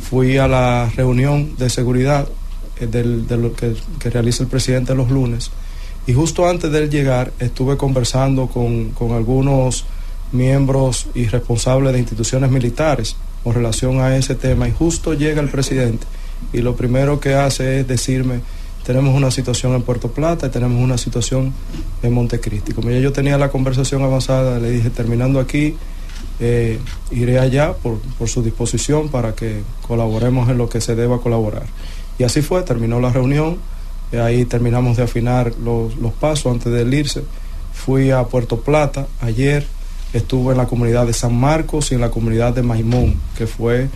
fui 0.09 0.37
a 0.37 0.47
la 0.47 0.89
reunión 0.95 1.55
de 1.57 1.69
seguridad 1.69 2.27
del- 2.85 3.25
de 3.27 3.37
lo 3.37 3.53
que, 3.53 3.73
que 3.99 4.09
realiza 4.09 4.43
el 4.43 4.49
presidente 4.49 4.93
los 4.93 5.09
lunes 5.09 5.49
y 6.05 6.13
justo 6.13 6.47
antes 6.47 6.71
de 6.71 6.79
él 6.83 6.89
llegar 6.89 7.31
estuve 7.39 7.75
conversando 7.77 8.47
con, 8.47 8.89
con 8.91 9.11
algunos 9.13 9.85
miembros 10.31 11.07
y 11.15 11.25
responsables 11.27 11.93
de 11.93 11.99
instituciones 11.99 12.51
militares 12.51 13.15
con 13.43 13.53
relación 13.53 14.01
a 14.01 14.15
ese 14.17 14.35
tema 14.35 14.67
y 14.67 14.71
justo 14.71 15.13
llega 15.13 15.41
el 15.41 15.49
presidente 15.49 16.05
y 16.53 16.59
lo 16.59 16.75
primero 16.75 17.19
que 17.19 17.33
hace 17.33 17.79
es 17.79 17.87
decirme 17.87 18.41
tenemos 18.85 19.15
una 19.15 19.31
situación 19.31 19.73
en 19.73 19.81
Puerto 19.81 20.11
Plata 20.11 20.47
y 20.47 20.49
tenemos 20.49 20.81
una 20.81 20.97
situación 20.97 21.51
en 22.01 22.13
Montecristi. 22.13 22.71
Como 22.71 22.89
yo 22.89 23.11
tenía 23.11 23.37
la 23.37 23.49
conversación 23.49 24.01
avanzada, 24.01 24.59
le 24.59 24.71
dije, 24.71 24.89
terminando 24.89 25.41
aquí, 25.41 25.75
eh, 26.39 26.79
iré 27.11 27.37
allá 27.37 27.73
por, 27.73 27.99
por 28.17 28.29
su 28.29 28.41
disposición 28.41 29.09
para 29.09 29.35
que 29.35 29.61
colaboremos 29.85 30.49
en 30.49 30.57
lo 30.57 30.69
que 30.69 30.79
se 30.79 30.95
deba 30.95 31.19
colaborar. 31.19 31.65
Y 32.17 32.23
así 32.23 32.41
fue, 32.41 32.63
terminó 32.63 32.99
la 32.99 33.11
reunión, 33.11 33.57
eh, 34.11 34.19
ahí 34.19 34.45
terminamos 34.45 34.97
de 34.97 35.03
afinar 35.03 35.53
los, 35.63 35.95
los 35.97 36.13
pasos 36.13 36.51
antes 36.51 36.71
de 36.71 36.97
irse. 36.97 37.23
Fui 37.73 38.11
a 38.11 38.23
Puerto 38.23 38.61
Plata 38.61 39.07
ayer, 39.21 39.65
estuve 40.13 40.53
en 40.53 40.57
la 40.57 40.65
comunidad 40.65 41.05
de 41.05 41.13
San 41.13 41.35
Marcos 41.35 41.91
y 41.91 41.95
en 41.95 42.01
la 42.01 42.09
comunidad 42.09 42.53
de 42.53 42.63
Maimón, 42.63 43.15
que 43.37 43.47
fue 43.47 43.89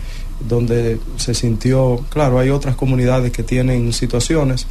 donde 0.48 0.98
se 1.16 1.34
sintió, 1.34 2.04
claro, 2.08 2.38
hay 2.38 2.50
otras 2.50 2.76
comunidades 2.76 3.32
que 3.32 3.42
tienen 3.42 3.92
situaciones, 3.92 4.66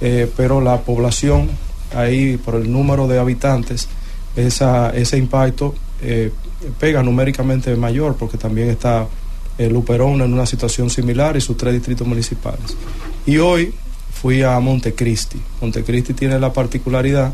eh, 0.00 0.30
pero 0.36 0.60
la 0.60 0.80
población 0.82 1.50
ahí, 1.94 2.36
por 2.36 2.54
el 2.54 2.70
número 2.70 3.08
de 3.08 3.18
habitantes, 3.18 3.88
esa, 4.36 4.90
ese 4.90 5.18
impacto 5.18 5.74
eh, 6.02 6.32
pega 6.78 7.02
numéricamente 7.02 7.74
mayor, 7.76 8.16
porque 8.16 8.38
también 8.38 8.68
está 8.68 9.06
el 9.58 9.72
Luperón 9.72 10.22
en 10.22 10.32
una 10.32 10.46
situación 10.46 10.88
similar 10.88 11.36
y 11.36 11.40
sus 11.40 11.56
tres 11.56 11.74
distritos 11.74 12.06
municipales. 12.06 12.76
Y 13.26 13.38
hoy 13.38 13.74
fui 14.12 14.42
a 14.42 14.58
Montecristi. 14.60 15.40
Montecristi 15.60 16.14
tiene 16.14 16.38
la 16.38 16.52
particularidad 16.52 17.32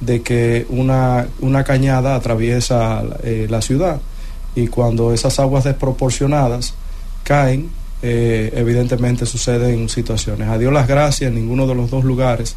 de 0.00 0.22
que 0.22 0.66
una, 0.70 1.26
una 1.40 1.64
cañada 1.64 2.14
atraviesa 2.14 3.02
eh, 3.22 3.46
la 3.50 3.60
ciudad 3.60 4.00
y 4.54 4.66
cuando 4.68 5.12
esas 5.12 5.38
aguas 5.38 5.64
desproporcionadas 5.64 6.74
caen, 7.22 7.70
eh, 8.02 8.52
evidentemente 8.54 9.26
suceden 9.26 9.88
situaciones. 9.88 10.48
A 10.48 10.58
Dios 10.58 10.72
las 10.72 10.86
gracias, 10.86 11.28
en 11.28 11.34
ninguno 11.34 11.66
de 11.66 11.74
los 11.74 11.90
dos 11.90 12.04
lugares, 12.04 12.56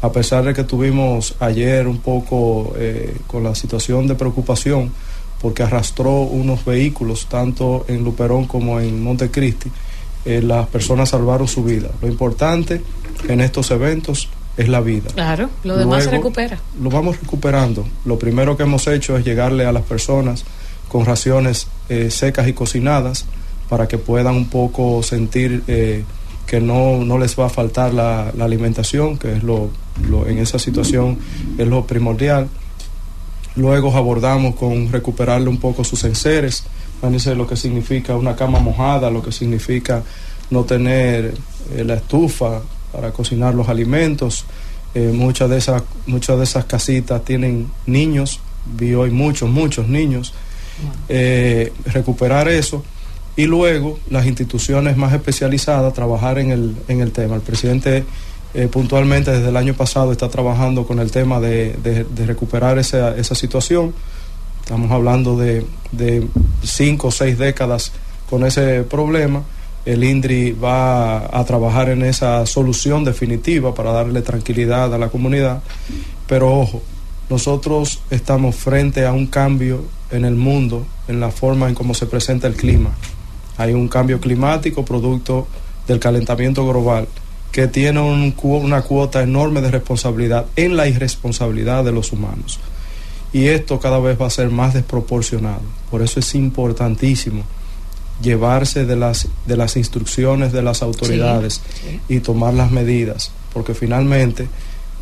a 0.00 0.12
pesar 0.12 0.44
de 0.44 0.54
que 0.54 0.64
tuvimos 0.64 1.34
ayer 1.40 1.86
un 1.86 1.98
poco 1.98 2.74
eh, 2.76 3.16
con 3.26 3.44
la 3.44 3.54
situación 3.54 4.06
de 4.06 4.14
preocupación, 4.14 4.92
porque 5.42 5.62
arrastró 5.64 6.20
unos 6.22 6.64
vehículos 6.64 7.26
tanto 7.28 7.84
en 7.88 8.04
Luperón 8.04 8.46
como 8.46 8.78
en 8.80 9.02
Montecristi, 9.02 9.70
eh, 10.24 10.40
las 10.40 10.68
personas 10.68 11.08
salvaron 11.10 11.48
su 11.48 11.64
vida. 11.64 11.88
Lo 12.00 12.06
importante 12.08 12.80
en 13.28 13.40
estos 13.40 13.70
eventos 13.72 14.28
es 14.56 14.68
la 14.68 14.80
vida. 14.80 15.10
Claro, 15.14 15.50
lo 15.64 15.76
demás 15.76 16.04
se 16.04 16.10
recupera. 16.10 16.58
Lo 16.80 16.90
vamos 16.90 17.18
recuperando. 17.20 17.84
Lo 18.04 18.18
primero 18.18 18.56
que 18.56 18.62
hemos 18.62 18.86
hecho 18.86 19.16
es 19.16 19.24
llegarle 19.24 19.66
a 19.66 19.72
las 19.72 19.82
personas 19.82 20.44
con 20.88 21.04
raciones 21.06 21.66
eh, 21.88 22.10
secas 22.10 22.46
y 22.48 22.52
cocinadas 22.52 23.24
para 23.68 23.88
que 23.88 23.98
puedan 23.98 24.36
un 24.36 24.48
poco 24.48 25.02
sentir 25.02 25.62
eh, 25.66 26.04
que 26.46 26.60
no, 26.60 27.02
no 27.02 27.18
les 27.18 27.38
va 27.38 27.46
a 27.46 27.48
faltar 27.48 27.94
la, 27.94 28.30
la 28.36 28.44
alimentación, 28.44 29.16
que 29.16 29.32
es 29.36 29.42
lo, 29.42 29.70
lo- 30.08 30.26
en 30.28 30.38
esa 30.38 30.58
situación 30.58 31.18
es 31.56 31.66
lo 31.66 31.86
primordial. 31.86 32.48
Luego 33.56 33.94
abordamos 33.94 34.54
con 34.54 34.90
recuperarle 34.90 35.48
un 35.48 35.58
poco 35.58 35.84
sus 35.84 36.04
enseres, 36.04 36.64
imagínense 36.98 37.34
lo 37.34 37.46
que 37.46 37.56
significa 37.56 38.16
una 38.16 38.34
cama 38.34 38.60
mojada, 38.60 39.10
lo 39.10 39.22
que 39.22 39.32
significa 39.32 40.02
no 40.50 40.64
tener 40.64 41.34
eh, 41.74 41.84
la 41.84 41.94
estufa 41.94 42.62
para 42.92 43.12
cocinar 43.12 43.54
los 43.54 43.68
alimentos. 43.68 44.44
Eh, 44.94 45.10
muchas, 45.12 45.48
de 45.48 45.58
esas, 45.58 45.82
muchas 46.06 46.36
de 46.38 46.44
esas 46.44 46.66
casitas 46.66 47.24
tienen 47.24 47.70
niños, 47.86 48.40
vi 48.66 48.94
hoy 48.94 49.10
muchos, 49.10 49.48
muchos 49.48 49.88
niños. 49.88 50.34
Eh, 51.08 51.72
recuperar 51.86 52.48
eso 52.48 52.82
y 53.36 53.46
luego 53.46 53.98
las 54.10 54.26
instituciones 54.26 54.96
más 54.96 55.12
especializadas 55.12 55.92
trabajar 55.94 56.38
en 56.38 56.50
el, 56.50 56.76
en 56.88 57.00
el 57.00 57.12
tema. 57.12 57.36
El 57.36 57.42
presidente 57.42 58.04
eh, 58.54 58.68
puntualmente 58.68 59.30
desde 59.30 59.48
el 59.48 59.56
año 59.56 59.74
pasado 59.74 60.12
está 60.12 60.28
trabajando 60.28 60.86
con 60.86 60.98
el 60.98 61.10
tema 61.10 61.40
de, 61.40 61.74
de- 61.82 62.26
recuperar 62.26 62.78
esa, 62.78 63.16
esa 63.16 63.34
situación. 63.34 63.94
Estamos 64.62 64.90
hablando 64.90 65.36
de, 65.36 65.66
de 65.90 66.26
cinco 66.62 67.08
o 67.08 67.10
seis 67.10 67.38
décadas 67.38 67.92
con 68.28 68.44
ese 68.44 68.82
problema. 68.84 69.42
El 69.84 70.04
INDRI 70.04 70.52
va 70.52 71.18
a, 71.18 71.40
a 71.40 71.44
trabajar 71.44 71.88
en 71.88 72.02
esa 72.04 72.46
solución 72.46 73.04
definitiva 73.04 73.74
para 73.74 73.90
darle 73.92 74.22
tranquilidad 74.22 74.94
a 74.94 74.98
la 74.98 75.08
comunidad. 75.08 75.62
Pero 76.28 76.54
ojo, 76.60 76.82
nosotros 77.28 78.00
estamos 78.10 78.54
frente 78.54 79.04
a 79.06 79.12
un 79.12 79.26
cambio 79.26 79.84
en 80.10 80.24
el 80.24 80.36
mundo, 80.36 80.86
en 81.08 81.18
la 81.18 81.30
forma 81.30 81.68
en 81.68 81.74
cómo 81.74 81.94
se 81.94 82.06
presenta 82.06 82.46
el 82.46 82.54
clima. 82.54 82.90
Hay 83.56 83.72
un 83.72 83.88
cambio 83.88 84.20
climático 84.20 84.84
producto 84.84 85.48
del 85.88 85.98
calentamiento 85.98 86.66
global 86.66 87.08
que 87.52 87.68
tiene 87.68 88.00
un 88.00 88.34
una 88.42 88.82
cuota 88.82 89.22
enorme 89.22 89.60
de 89.60 89.70
responsabilidad 89.70 90.46
en 90.56 90.76
la 90.76 90.88
irresponsabilidad 90.88 91.84
de 91.84 91.92
los 91.92 92.12
humanos. 92.12 92.58
Y 93.32 93.46
esto 93.46 93.78
cada 93.78 93.98
vez 93.98 94.20
va 94.20 94.26
a 94.26 94.30
ser 94.30 94.50
más 94.50 94.74
desproporcionado. 94.74 95.62
Por 95.90 96.02
eso 96.02 96.18
es 96.20 96.34
importantísimo 96.34 97.44
llevarse 98.20 98.84
de 98.84 98.96
las, 98.96 99.28
de 99.46 99.56
las 99.56 99.76
instrucciones 99.76 100.52
de 100.52 100.62
las 100.62 100.82
autoridades 100.82 101.60
y 102.08 102.20
tomar 102.20 102.54
las 102.54 102.70
medidas, 102.70 103.32
porque 103.52 103.74
finalmente 103.74 104.48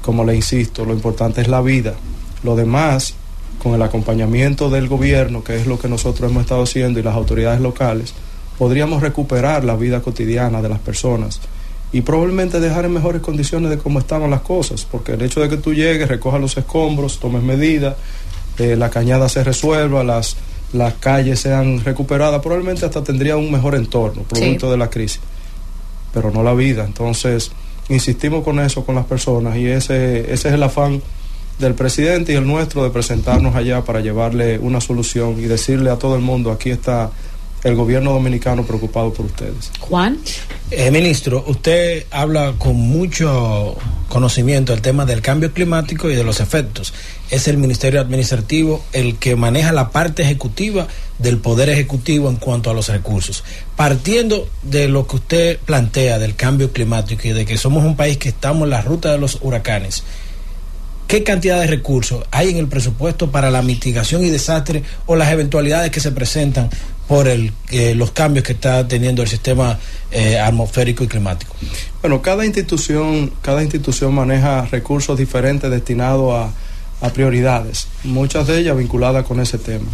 como 0.03 0.25
le 0.25 0.35
insisto, 0.35 0.85
lo 0.85 0.95
importante 0.95 1.41
es 1.41 1.49
la 1.49 1.61
vida. 1.61 1.95
Lo 2.43 2.57
demás, 2.57 3.15
con 3.63 3.75
el 3.75 3.83
acompañamiento 3.83 4.71
del 4.71 4.89
gobierno, 4.89 5.45
que 5.45 5.57
es 5.57 5.67
lo 5.67 5.79
que 5.79 5.89
nosotros 5.89 6.31
hemos 6.31 6.43
estado 6.43 6.63
haciendo, 6.63 6.99
y 6.99 7.03
las 7.03 7.15
autoridades 7.15 7.61
locales, 7.61 8.15
podríamos 8.59 9.03
recuperar 9.03 9.65
la 9.65 9.77
vida 9.77 10.01
cotidiana 10.01 10.63
de 10.63 10.69
las 10.69 10.79
personas 10.79 11.41
y 11.93 12.03
probablemente 12.03 12.61
dejar 12.61 12.85
en 12.85 12.93
mejores 12.93 13.21
condiciones 13.21 13.71
de 13.71 13.79
cómo 13.79 13.99
estaban 13.99 14.31
las 14.31 14.43
cosas, 14.43 14.87
porque 14.91 15.13
el 15.13 15.23
hecho 15.23 15.41
de 15.41 15.49
que 15.49 15.57
tú 15.57 15.75
llegues, 15.75 16.09
recojas 16.09 16.41
los 16.41 16.57
escombros, 16.57 17.19
tomes 17.19 17.43
medidas, 17.43 17.97
eh, 18.59 18.77
la 18.77 18.91
cañada 18.91 19.29
se 19.29 19.43
resuelva, 19.43 20.05
las, 20.05 20.37
las 20.73 20.95
calles 20.95 21.41
sean 21.41 21.83
recuperadas, 21.85 22.41
probablemente 22.41 22.87
hasta 22.87 23.03
tendría 23.03 23.37
un 23.37 23.51
mejor 23.51 23.75
entorno, 23.75 24.23
producto 24.23 24.71
de 24.71 24.77
la 24.77 24.89
crisis, 24.89 25.21
pero 26.13 26.31
no 26.31 26.43
la 26.43 26.55
vida. 26.55 26.85
Entonces, 26.85 27.51
insistimos 27.89 28.45
con 28.45 28.61
eso, 28.61 28.85
con 28.85 28.95
las 28.95 29.07
personas, 29.07 29.57
y 29.57 29.67
ese, 29.67 30.33
ese 30.33 30.49
es 30.49 30.55
el 30.55 30.63
afán 30.63 31.03
del 31.59 31.75
presidente 31.75 32.33
y 32.33 32.37
el 32.37 32.47
nuestro 32.47 32.85
de 32.85 32.91
presentarnos 32.91 33.55
allá 33.55 33.85
para 33.85 34.01
llevarle 34.01 34.59
una 34.59 34.81
solución 34.81 35.39
y 35.39 35.43
decirle 35.43 35.91
a 35.91 35.97
todo 35.97 36.15
el 36.17 36.23
mundo, 36.23 36.53
aquí 36.53 36.71
está 36.71 37.11
el 37.65 37.75
gobierno 37.75 38.13
dominicano 38.13 38.65
preocupado 38.65 39.13
por 39.13 39.27
ustedes. 39.27 39.71
Juan. 39.81 40.19
Eh, 40.71 40.91
ministro, 40.91 41.45
usted 41.47 42.07
habla 42.11 42.55
con 42.59 42.77
mucho 42.77 43.77
conocimiento 44.09 44.73
del 44.73 44.83
tema 44.83 45.05
del 45.05 45.21
cambio 45.21 45.53
climático 45.53 46.11
y 46.11 46.15
de 46.15 46.25
los 46.25 46.41
efectos. 46.41 46.93
Es 47.31 47.49
el 47.49 47.59
Ministerio 47.59 48.01
Administrativo 48.01 48.83
el 48.93 49.17
que 49.17 49.37
maneja 49.37 49.73
la 49.73 49.91
parte 49.91 50.23
ejecutiva 50.23 50.89
del 51.19 51.39
Poder 51.39 51.69
Ejecutivo 51.69 52.29
en 52.29 52.37
cuanto 52.37 52.71
a 52.71 52.75
los 52.75 52.89
recursos. 52.89 53.45
Partiendo 53.77 54.49
de 54.63 54.89
lo 54.89 55.07
que 55.07 55.17
usted 55.17 55.59
plantea 55.59 56.19
del 56.19 56.35
cambio 56.35 56.73
climático 56.73 57.29
y 57.29 57.33
de 57.33 57.45
que 57.45 57.57
somos 57.57 57.85
un 57.85 57.97
país 57.97 58.17
que 58.17 58.31
estamos 58.31 58.65
en 58.65 58.71
la 58.71 58.83
ruta 58.83 59.13
de 59.13 59.19
los 59.19 59.39
huracanes, 59.43 60.03
¿Qué 61.11 61.25
cantidad 61.25 61.59
de 61.59 61.67
recursos 61.67 62.25
hay 62.31 62.51
en 62.51 62.57
el 62.59 62.69
presupuesto 62.69 63.33
para 63.33 63.51
la 63.51 63.63
mitigación 63.63 64.25
y 64.25 64.31
desastre 64.31 64.85
o 65.07 65.17
las 65.17 65.33
eventualidades 65.33 65.91
que 65.91 65.99
se 65.99 66.13
presentan 66.13 66.71
por 67.11 67.27
el, 67.27 67.53
eh, 67.73 67.97
los 67.97 68.13
cambios 68.13 68.45
que 68.45 68.53
está 68.53 68.87
teniendo 68.87 69.21
el 69.21 69.27
sistema 69.27 69.77
eh, 70.13 70.39
atmosférico 70.39 71.03
y 71.03 71.09
climático? 71.09 71.53
Bueno, 72.01 72.23
cada 72.23 72.47
institución, 72.47 73.33
cada 73.43 73.65
institución 73.65 74.15
maneja 74.15 74.65
recursos 74.67 75.19
diferentes 75.19 75.69
destinados 75.69 76.33
a, 76.33 77.05
a 77.05 77.11
prioridades, 77.13 77.89
muchas 78.05 78.47
de 78.47 78.61
ellas 78.61 78.77
vinculadas 78.77 79.27
con 79.27 79.41
ese 79.41 79.59
tema. 79.59 79.87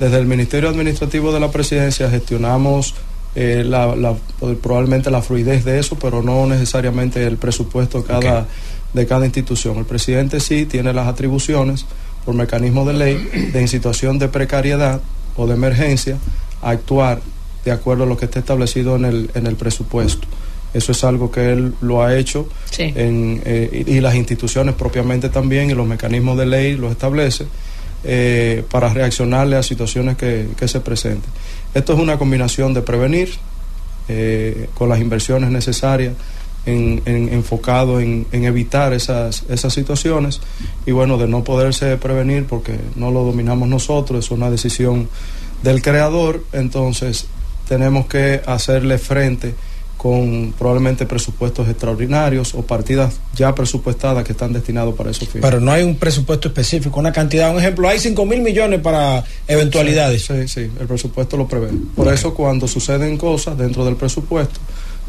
Desde 0.00 0.18
el 0.18 0.26
Ministerio 0.26 0.68
Administrativo 0.68 1.32
de 1.32 1.38
la 1.38 1.52
Presidencia 1.52 2.10
gestionamos 2.10 2.96
eh, 3.36 3.62
la, 3.64 3.94
la, 3.94 4.16
probablemente 4.60 5.08
la 5.12 5.22
fluidez 5.22 5.64
de 5.64 5.78
eso, 5.78 5.96
pero 5.96 6.20
no 6.20 6.48
necesariamente 6.48 7.24
el 7.24 7.36
presupuesto 7.36 7.98
de 7.98 8.08
cada, 8.08 8.18
okay. 8.18 8.44
de 8.92 9.06
cada 9.06 9.24
institución. 9.24 9.76
El 9.76 9.84
presidente 9.84 10.40
sí 10.40 10.66
tiene 10.66 10.92
las 10.92 11.06
atribuciones 11.06 11.86
por 12.24 12.34
mecanismo 12.34 12.84
de 12.84 12.94
ley 12.94 13.50
de 13.52 13.60
en 13.60 13.68
situación 13.68 14.18
de 14.18 14.26
precariedad 14.26 15.00
o 15.36 15.46
de 15.46 15.54
emergencia 15.54 16.18
a 16.62 16.70
actuar 16.70 17.20
de 17.64 17.72
acuerdo 17.72 18.04
a 18.04 18.06
lo 18.06 18.16
que 18.16 18.26
está 18.26 18.38
establecido 18.38 18.96
en 18.96 19.04
el, 19.04 19.30
en 19.34 19.46
el 19.46 19.56
presupuesto. 19.56 20.26
Eso 20.72 20.92
es 20.92 21.04
algo 21.04 21.30
que 21.30 21.52
él 21.52 21.74
lo 21.80 22.02
ha 22.02 22.16
hecho 22.16 22.48
sí. 22.70 22.92
en, 22.94 23.42
eh, 23.44 23.84
y, 23.86 23.92
y, 23.94 24.00
las 24.00 24.14
instituciones 24.14 24.74
propiamente 24.74 25.30
también 25.30 25.70
y 25.70 25.74
los 25.74 25.86
mecanismos 25.86 26.36
de 26.36 26.46
ley 26.46 26.76
lo 26.76 26.90
establece 26.90 27.46
eh, 28.04 28.62
para 28.70 28.88
reaccionarle 28.92 29.56
a 29.56 29.64
situaciones 29.64 30.16
que, 30.16 30.48
que, 30.56 30.68
se 30.68 30.80
presenten. 30.80 31.28
Esto 31.74 31.94
es 31.94 31.98
una 31.98 32.18
combinación 32.18 32.72
de 32.72 32.82
prevenir 32.82 33.30
eh, 34.08 34.68
con 34.74 34.88
las 34.88 35.00
inversiones 35.00 35.50
necesarias 35.50 36.14
en, 36.66 37.02
en, 37.04 37.32
enfocado 37.32 37.98
en, 37.98 38.26
en, 38.30 38.44
evitar 38.44 38.92
esas, 38.92 39.44
esas 39.48 39.72
situaciones 39.72 40.40
y 40.86 40.92
bueno, 40.92 41.18
de 41.18 41.26
no 41.26 41.42
poderse 41.42 41.96
prevenir 41.96 42.44
porque 42.44 42.78
no 42.94 43.10
lo 43.10 43.24
dominamos 43.24 43.68
nosotros, 43.68 44.26
es 44.26 44.30
una 44.30 44.50
decisión 44.50 45.08
del 45.62 45.82
creador, 45.82 46.44
entonces 46.52 47.26
tenemos 47.68 48.06
que 48.06 48.42
hacerle 48.46 48.98
frente 48.98 49.54
con 49.96 50.52
probablemente 50.56 51.06
presupuestos 51.06 51.68
extraordinarios 51.68 52.54
o 52.54 52.62
partidas 52.62 53.14
ya 53.34 53.54
presupuestadas 53.54 54.24
que 54.24 54.32
están 54.32 54.52
destinados 54.52 54.94
para 54.94 55.10
esos 55.10 55.28
fines. 55.28 55.42
Pero 55.42 55.60
no 55.60 55.72
hay 55.72 55.82
un 55.82 55.96
presupuesto 55.96 56.48
específico, 56.48 57.00
una 57.00 57.12
cantidad. 57.12 57.50
Un 57.50 57.58
ejemplo, 57.58 57.88
hay 57.88 57.98
5 57.98 58.24
mil 58.26 58.40
millones 58.40 58.80
para 58.80 59.24
eventualidades. 59.48 60.24
Sí, 60.24 60.34
sí, 60.42 60.48
sí, 60.48 60.60
el 60.78 60.86
presupuesto 60.86 61.36
lo 61.36 61.48
prevé. 61.48 61.70
Por 61.94 62.12
eso 62.12 62.34
cuando 62.34 62.68
suceden 62.68 63.16
cosas 63.16 63.56
dentro 63.56 63.84
del 63.84 63.96
presupuesto, 63.96 64.60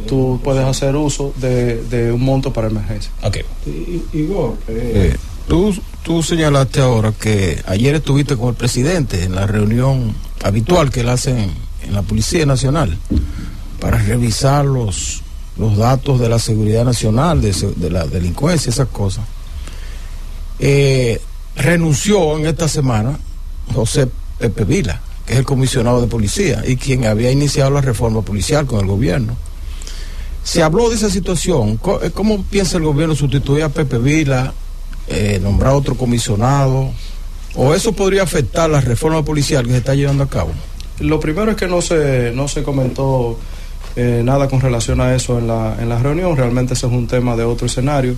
tú 0.08 0.40
puedes 0.44 0.64
hacer 0.64 0.96
uso 0.96 1.34
de, 1.36 1.84
de 1.84 2.12
un 2.12 2.24
monto 2.24 2.54
para 2.54 2.68
emergencia. 2.68 3.12
Ok. 3.24 3.38
Igor, 4.14 4.56
eh, 4.70 5.16
tú, 5.48 5.76
tú 6.02 6.24
señalaste 6.24 6.80
ahora 6.80 7.12
que 7.12 7.62
ayer 7.68 7.96
estuviste 7.96 8.38
con 8.38 8.50
el 8.50 8.56
presidente 8.56 9.24
en 9.24 9.36
la 9.36 9.46
reunión 9.46 10.16
habitual 10.44 10.90
que 10.92 11.02
él 11.02 11.10
hace 11.10 11.32
en, 11.32 11.68
la 11.94 12.02
Policía 12.02 12.46
Nacional 12.46 12.98
para 13.80 13.98
revisar 13.98 14.66
los, 14.66 15.22
los 15.58 15.78
datos 15.78 16.20
de 16.20 16.28
la 16.28 16.38
seguridad 16.38 16.84
nacional, 16.84 17.42
de, 17.42 17.90
la 17.90 18.06
delincuencia, 18.06 18.70
esas 18.70 18.90
cosas. 18.90 19.24
Eh, 20.60 21.22
renunció 21.56 22.38
en 22.38 22.48
esta 22.48 22.68
semana 22.68 23.18
José 23.74 24.10
Pepe 24.38 24.66
Vila, 24.66 25.02
que 25.26 25.34
es 25.34 25.40
el 25.40 25.46
comisionado 25.46 26.02
de 26.02 26.08
policía 26.08 26.64
y 26.68 26.76
quien 26.76 27.06
había 27.06 27.32
iniciado 27.32 27.72
la 27.72 27.82
reforma 27.82 28.22
policial 28.22 28.66
con 28.66 28.82
el 28.82 28.88
gobierno. 28.88 29.36
Se 30.44 30.64
habló 30.64 30.90
de 30.90 30.96
esa 30.96 31.10
situación. 31.10 31.78
¿Cómo 31.78 32.44
piensa 32.44 32.78
el 32.78 32.84
gobierno 32.84 33.16
sustituir 33.16 33.64
a 33.64 33.70
Pepe 33.70 33.98
Vila, 33.98 34.54
eh, 35.08 35.40
nombrar 35.42 35.74
otro 35.74 35.96
comisionado? 35.96 36.92
¿O 37.58 37.74
eso 37.74 37.92
podría 37.92 38.22
afectar 38.22 38.70
la 38.70 38.80
reforma 38.80 39.26
policial 39.26 39.66
que 39.66 39.72
se 39.72 39.78
está 39.78 39.96
llevando 39.96 40.24
a 40.24 40.30
cabo? 40.30 40.52
Lo 41.00 41.20
primero 41.20 41.52
es 41.52 41.58
que 41.58 41.68
no 41.68 41.82
se, 41.82 42.32
no 42.34 42.48
se 42.48 42.62
comentó 42.62 43.40
eh, 43.96 44.22
nada 44.24 44.48
con 44.48 44.62
relación 44.62 45.02
a 45.02 45.16
eso 45.16 45.40
en 45.40 45.48
la, 45.48 45.76
en 45.80 46.04
reunión, 46.04 46.38
realmente 46.38 46.76
ese 46.76 46.86
es 46.86 46.94
un 46.94 47.08
tema 47.08 47.36
de 47.36 47.44
otro 47.44 47.66
escenario 47.66 48.14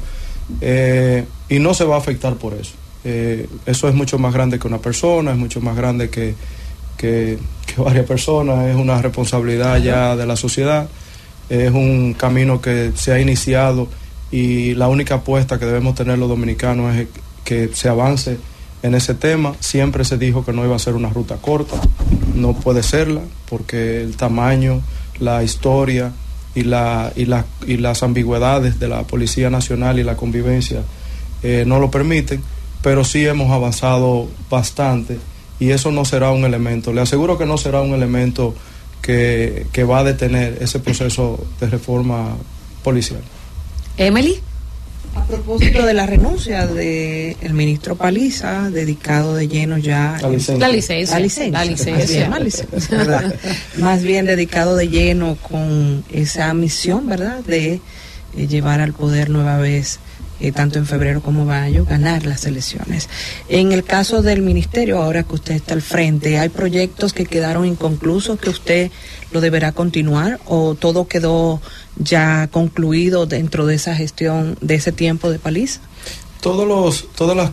eh, 0.59 1.23
y 1.47 1.59
no 1.59 1.73
se 1.73 1.85
va 1.85 1.95
a 1.95 1.99
afectar 1.99 2.35
por 2.35 2.53
eso. 2.53 2.73
Eh, 3.05 3.47
eso 3.65 3.87
es 3.87 3.95
mucho 3.95 4.19
más 4.19 4.33
grande 4.33 4.59
que 4.59 4.67
una 4.67 4.79
persona, 4.79 5.31
es 5.31 5.37
mucho 5.37 5.61
más 5.61 5.77
grande 5.77 6.09
que, 6.09 6.35
que, 6.97 7.39
que, 7.65 7.81
varias 7.81 8.05
personas, 8.05 8.67
es 8.67 8.75
una 8.75 9.01
responsabilidad 9.01 9.77
ya 9.77 10.17
de 10.17 10.25
la 10.25 10.35
sociedad, 10.35 10.89
es 11.49 11.71
un 11.71 12.13
camino 12.13 12.59
que 12.59 12.91
se 12.95 13.13
ha 13.13 13.21
iniciado 13.21 13.87
y 14.31 14.75
la 14.75 14.89
única 14.89 15.15
apuesta 15.15 15.57
que 15.57 15.65
debemos 15.65 15.95
tener 15.95 16.17
los 16.17 16.27
dominicanos 16.27 16.93
es 16.93 17.07
que 17.45 17.69
se 17.73 17.87
avance 17.87 18.37
en 18.83 18.95
ese 18.95 19.13
tema. 19.13 19.55
Siempre 19.59 20.05
se 20.05 20.17
dijo 20.17 20.45
que 20.45 20.53
no 20.53 20.65
iba 20.65 20.75
a 20.75 20.79
ser 20.79 20.95
una 20.95 21.09
ruta 21.09 21.37
corta, 21.37 21.75
no 22.35 22.53
puede 22.53 22.83
serla 22.83 23.21
porque 23.49 24.01
el 24.01 24.15
tamaño 24.15 24.81
la 25.19 25.43
historia 25.43 26.11
y, 26.55 26.63
la, 26.63 27.11
y, 27.15 27.27
y 27.71 27.77
las 27.77 28.03
ambigüedades 28.03 28.79
de 28.79 28.87
la 28.87 29.03
Policía 29.03 29.49
Nacional 29.49 29.99
y 29.99 30.03
la 30.03 30.15
convivencia 30.15 30.81
eh, 31.43 31.63
no 31.65 31.79
lo 31.79 31.91
permiten, 31.91 32.41
pero 32.81 33.03
sí 33.03 33.25
hemos 33.25 33.51
avanzado 33.51 34.27
bastante 34.49 35.19
y 35.59 35.71
eso 35.71 35.91
no 35.91 36.05
será 36.05 36.31
un 36.31 36.45
elemento, 36.45 36.93
le 36.93 37.01
aseguro 37.01 37.37
que 37.37 37.45
no 37.45 37.57
será 37.57 37.81
un 37.81 37.93
elemento 37.93 38.55
que, 39.01 39.67
que 39.71 39.83
va 39.83 39.99
a 39.99 40.03
detener 40.03 40.57
ese 40.61 40.79
proceso 40.79 41.45
de 41.59 41.67
reforma 41.67 42.35
policial. 42.83 43.21
Emily. 43.97 44.39
A 45.15 45.25
propósito 45.25 45.85
de 45.85 45.93
la 45.93 46.05
renuncia 46.05 46.67
del 46.67 47.35
el 47.41 47.53
ministro 47.53 47.95
Paliza, 47.95 48.69
dedicado 48.69 49.35
de 49.35 49.47
lleno 49.47 49.77
ya 49.77 50.17
la 50.21 50.29
licencia, 50.29 50.57
la 50.57 50.69
licencia, 50.69 51.13
la 51.15 51.19
licencia, 51.19 51.59
la 51.59 51.65
licencia. 51.65 52.29
Más, 52.29 52.39
bien, 52.39 52.45
licencia, 52.45 52.97
¿verdad? 52.97 53.35
más 53.77 54.03
bien 54.03 54.25
dedicado 54.25 54.75
de 54.75 54.89
lleno 54.89 55.37
con 55.41 56.03
esa 56.11 56.53
misión, 56.53 57.07
¿verdad? 57.07 57.39
De 57.43 57.81
eh, 58.37 58.47
llevar 58.47 58.81
al 58.81 58.93
poder 58.93 59.29
nueva 59.29 59.57
vez 59.57 59.99
eh, 60.39 60.51
tanto 60.51 60.79
en 60.79 60.85
febrero 60.85 61.21
como 61.21 61.45
mayo, 61.45 61.85
ganar 61.85 62.25
las 62.25 62.45
elecciones. 62.45 63.09
En 63.47 63.71
el 63.71 63.83
caso 63.83 64.21
del 64.21 64.41
ministerio, 64.41 65.01
ahora 65.01 65.23
que 65.23 65.35
usted 65.35 65.55
está 65.55 65.73
al 65.73 65.81
frente, 65.81 66.37
¿hay 66.39 66.49
proyectos 66.49 67.13
que 67.13 67.25
quedaron 67.25 67.65
inconclusos 67.65 68.39
que 68.39 68.49
usted 68.49 68.91
lo 69.31 69.41
deberá 69.41 69.71
continuar 69.71 70.39
o 70.45 70.75
todo 70.75 71.07
quedó 71.07 71.61
ya 71.97 72.47
concluido 72.51 73.25
dentro 73.25 73.65
de 73.65 73.75
esa 73.75 73.95
gestión, 73.95 74.57
de 74.61 74.75
ese 74.75 74.91
tiempo 74.91 75.29
de 75.29 75.39
paliza? 75.39 75.81
Todos 76.41 76.67
los, 76.67 77.07
todas 77.13 77.35
las 77.35 77.51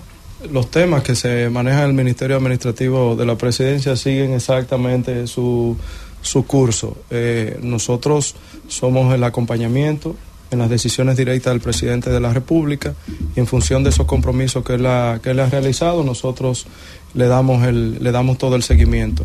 los 0.51 0.71
temas 0.71 1.03
que 1.03 1.15
se 1.15 1.49
manejan 1.49 1.85
en 1.85 1.89
el 1.89 1.95
Ministerio 1.95 2.37
Administrativo 2.37 3.17
de 3.17 3.27
la 3.27 3.37
Presidencia 3.37 3.97
siguen 3.97 4.33
exactamente 4.33 5.27
su, 5.27 5.77
su 6.21 6.45
curso. 6.47 6.97
Eh, 7.11 7.59
nosotros 7.63 8.35
somos 8.69 9.15
el 9.15 9.25
acompañamiento 9.25 10.17
en 10.51 10.59
las 10.59 10.71
decisiones 10.71 11.17
directas 11.17 11.53
del 11.53 11.61
presidente 11.61 12.11
de 12.11 12.21
la 12.21 12.33
República 12.33 12.95
y 13.35 13.41
en 13.41 13.47
función 13.47 13.83
de 13.83 13.91
esos 13.91 14.07
compromisos 14.07 14.65
que 14.65 14.75
él 14.75 14.87
ha, 14.87 15.21
que 15.23 15.31
él 15.31 15.41
ha 15.41 15.47
realizado, 15.47 16.05
nosotros 16.05 16.67
le 17.15 17.27
damos, 17.27 17.67
el, 17.67 18.03
le 18.03 18.13
damos 18.13 18.39
todo 18.39 18.57
el 18.57 18.63
seguimiento. 18.63 19.25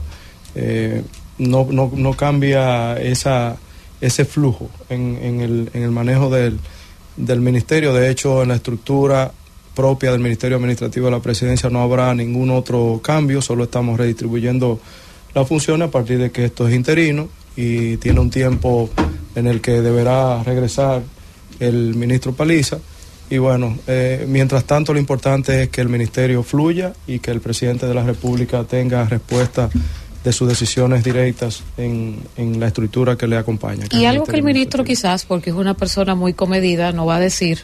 Eh, 0.55 1.03
no, 1.37 1.67
no, 1.69 1.91
no, 1.93 2.13
cambia 2.13 2.99
esa, 2.99 3.57
ese 3.99 4.25
flujo 4.25 4.69
en, 4.89 5.17
en, 5.21 5.41
el, 5.41 5.69
en 5.73 5.83
el, 5.83 5.91
manejo 5.91 6.29
del, 6.29 6.59
del, 7.17 7.41
ministerio, 7.41 7.93
de 7.93 8.09
hecho 8.09 8.43
en 8.43 8.49
la 8.49 8.55
estructura 8.55 9.31
propia 9.75 10.11
del 10.11 10.19
Ministerio 10.19 10.57
Administrativo 10.57 11.05
de 11.05 11.11
la 11.11 11.21
Presidencia 11.21 11.69
no 11.69 11.81
habrá 11.81 12.13
ningún 12.13 12.49
otro 12.49 12.99
cambio, 13.01 13.41
solo 13.41 13.63
estamos 13.63 13.97
redistribuyendo 13.97 14.79
las 15.33 15.47
funciones 15.47 15.87
a 15.87 15.91
partir 15.91 16.19
de 16.19 16.31
que 16.31 16.45
esto 16.45 16.67
es 16.67 16.73
interino 16.73 17.29
y 17.55 17.97
tiene 17.97 18.19
un 18.19 18.29
tiempo 18.29 18.89
en 19.35 19.47
el 19.47 19.61
que 19.61 19.81
deberá 19.81 20.43
regresar 20.43 21.01
el 21.59 21.95
ministro 21.95 22.33
Paliza. 22.33 22.79
Y 23.29 23.37
bueno, 23.37 23.77
eh, 23.87 24.25
mientras 24.27 24.65
tanto 24.65 24.93
lo 24.93 24.99
importante 24.99 25.63
es 25.63 25.69
que 25.69 25.79
el 25.79 25.87
ministerio 25.87 26.43
fluya 26.43 26.93
y 27.07 27.19
que 27.19 27.31
el 27.31 27.39
presidente 27.39 27.85
de 27.85 27.93
la 27.93 28.03
República 28.03 28.63
tenga 28.65 29.05
respuesta 29.05 29.69
de 30.23 30.33
sus 30.33 30.47
decisiones 30.47 31.03
directas 31.03 31.63
en, 31.77 32.19
en 32.35 32.59
la 32.59 32.67
estructura 32.67 33.15
que 33.15 33.27
le 33.27 33.37
acompaña. 33.37 33.85
Y 33.89 34.05
algo 34.05 34.25
que 34.25 34.35
el 34.35 34.43
ministro 34.43 34.83
quizás, 34.83 35.25
porque 35.25 35.49
es 35.49 35.55
una 35.55 35.75
persona 35.75 36.13
muy 36.13 36.33
comedida, 36.33 36.91
no 36.91 37.05
va 37.05 37.15
a 37.15 37.19
decir, 37.19 37.59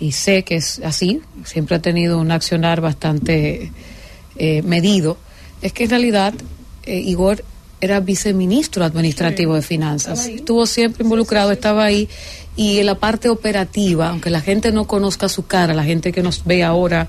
y 0.00 0.12
sé 0.12 0.44
que 0.44 0.56
es 0.56 0.80
así, 0.84 1.20
siempre 1.44 1.76
ha 1.76 1.82
tenido 1.82 2.18
un 2.18 2.30
accionar 2.30 2.80
bastante 2.80 3.70
eh, 4.36 4.62
medido, 4.62 5.18
es 5.60 5.72
que 5.72 5.84
en 5.84 5.90
realidad 5.90 6.34
eh, 6.86 6.98
Igor 7.00 7.44
era 7.80 8.00
viceministro 8.00 8.84
administrativo 8.84 9.54
de 9.54 9.62
finanzas, 9.62 10.26
estuvo 10.36 10.64
siempre 10.66 11.04
involucrado, 11.04 11.52
estaba 11.52 11.84
ahí, 11.84 12.08
y 12.56 12.78
en 12.78 12.86
la 12.86 12.94
parte 12.94 13.28
operativa, 13.28 14.08
aunque 14.08 14.30
la 14.30 14.40
gente 14.40 14.72
no 14.72 14.86
conozca 14.86 15.28
su 15.28 15.44
cara, 15.46 15.74
la 15.74 15.84
gente 15.84 16.12
que 16.12 16.22
nos 16.22 16.44
ve 16.44 16.62
ahora 16.64 17.08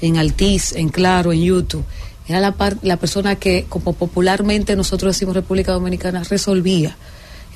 en 0.00 0.16
Altiz, 0.16 0.72
en 0.72 0.88
Claro, 0.88 1.32
en 1.32 1.42
YouTube, 1.42 1.84
era 2.28 2.40
la, 2.40 2.52
par- 2.52 2.78
la 2.82 2.96
persona 2.96 3.36
que, 3.36 3.66
como 3.68 3.92
popularmente 3.92 4.74
nosotros 4.74 5.14
decimos 5.14 5.34
República 5.36 5.72
Dominicana, 5.72 6.24
resolvía. 6.24 6.96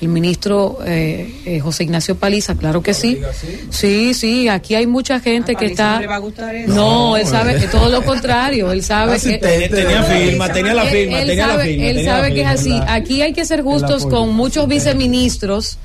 El 0.00 0.08
ministro 0.08 0.78
eh, 0.86 1.42
eh, 1.44 1.60
José 1.60 1.84
Ignacio 1.84 2.16
Paliza, 2.16 2.54
claro 2.54 2.82
que 2.82 2.94
sí. 2.94 3.20
Sí, 3.68 4.14
sí, 4.14 4.48
aquí 4.48 4.74
hay 4.74 4.86
mucha 4.86 5.20
gente 5.20 5.54
que 5.54 5.66
está... 5.66 5.96
no 5.96 6.00
le 6.00 6.06
va 6.06 6.14
a 6.14 6.18
gustar 6.18 6.54
eso. 6.54 6.72
No, 6.74 7.16
él 7.18 7.26
sabe 7.26 7.56
que 7.56 7.66
todo 7.66 7.90
lo 7.90 8.02
contrario, 8.02 8.72
él 8.72 8.82
sabe 8.82 9.20
que... 9.20 9.36
Tenía 9.38 10.02
firma, 10.02 10.50
tenía 10.52 10.74
la 10.74 10.84
firma, 10.84 11.20
él 11.20 11.28
tenía 11.28 11.46
la 11.46 11.52
sabe, 11.52 11.64
firma, 11.64 11.84
Él 11.84 11.96
tenía 11.96 12.12
la 12.12 12.16
sabe 12.18 12.34
que 12.34 12.40
es 12.40 12.46
así. 12.46 12.80
Aquí 12.88 13.22
hay 13.22 13.32
que 13.34 13.44
ser 13.44 13.62
justos 13.62 14.06
con 14.06 14.34
muchos 14.34 14.66
viceministros 14.68 15.78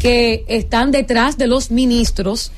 que 0.00 0.44
están 0.48 0.90
detrás 0.90 1.38
de 1.38 1.46
los 1.46 1.70
ministros 1.70 2.50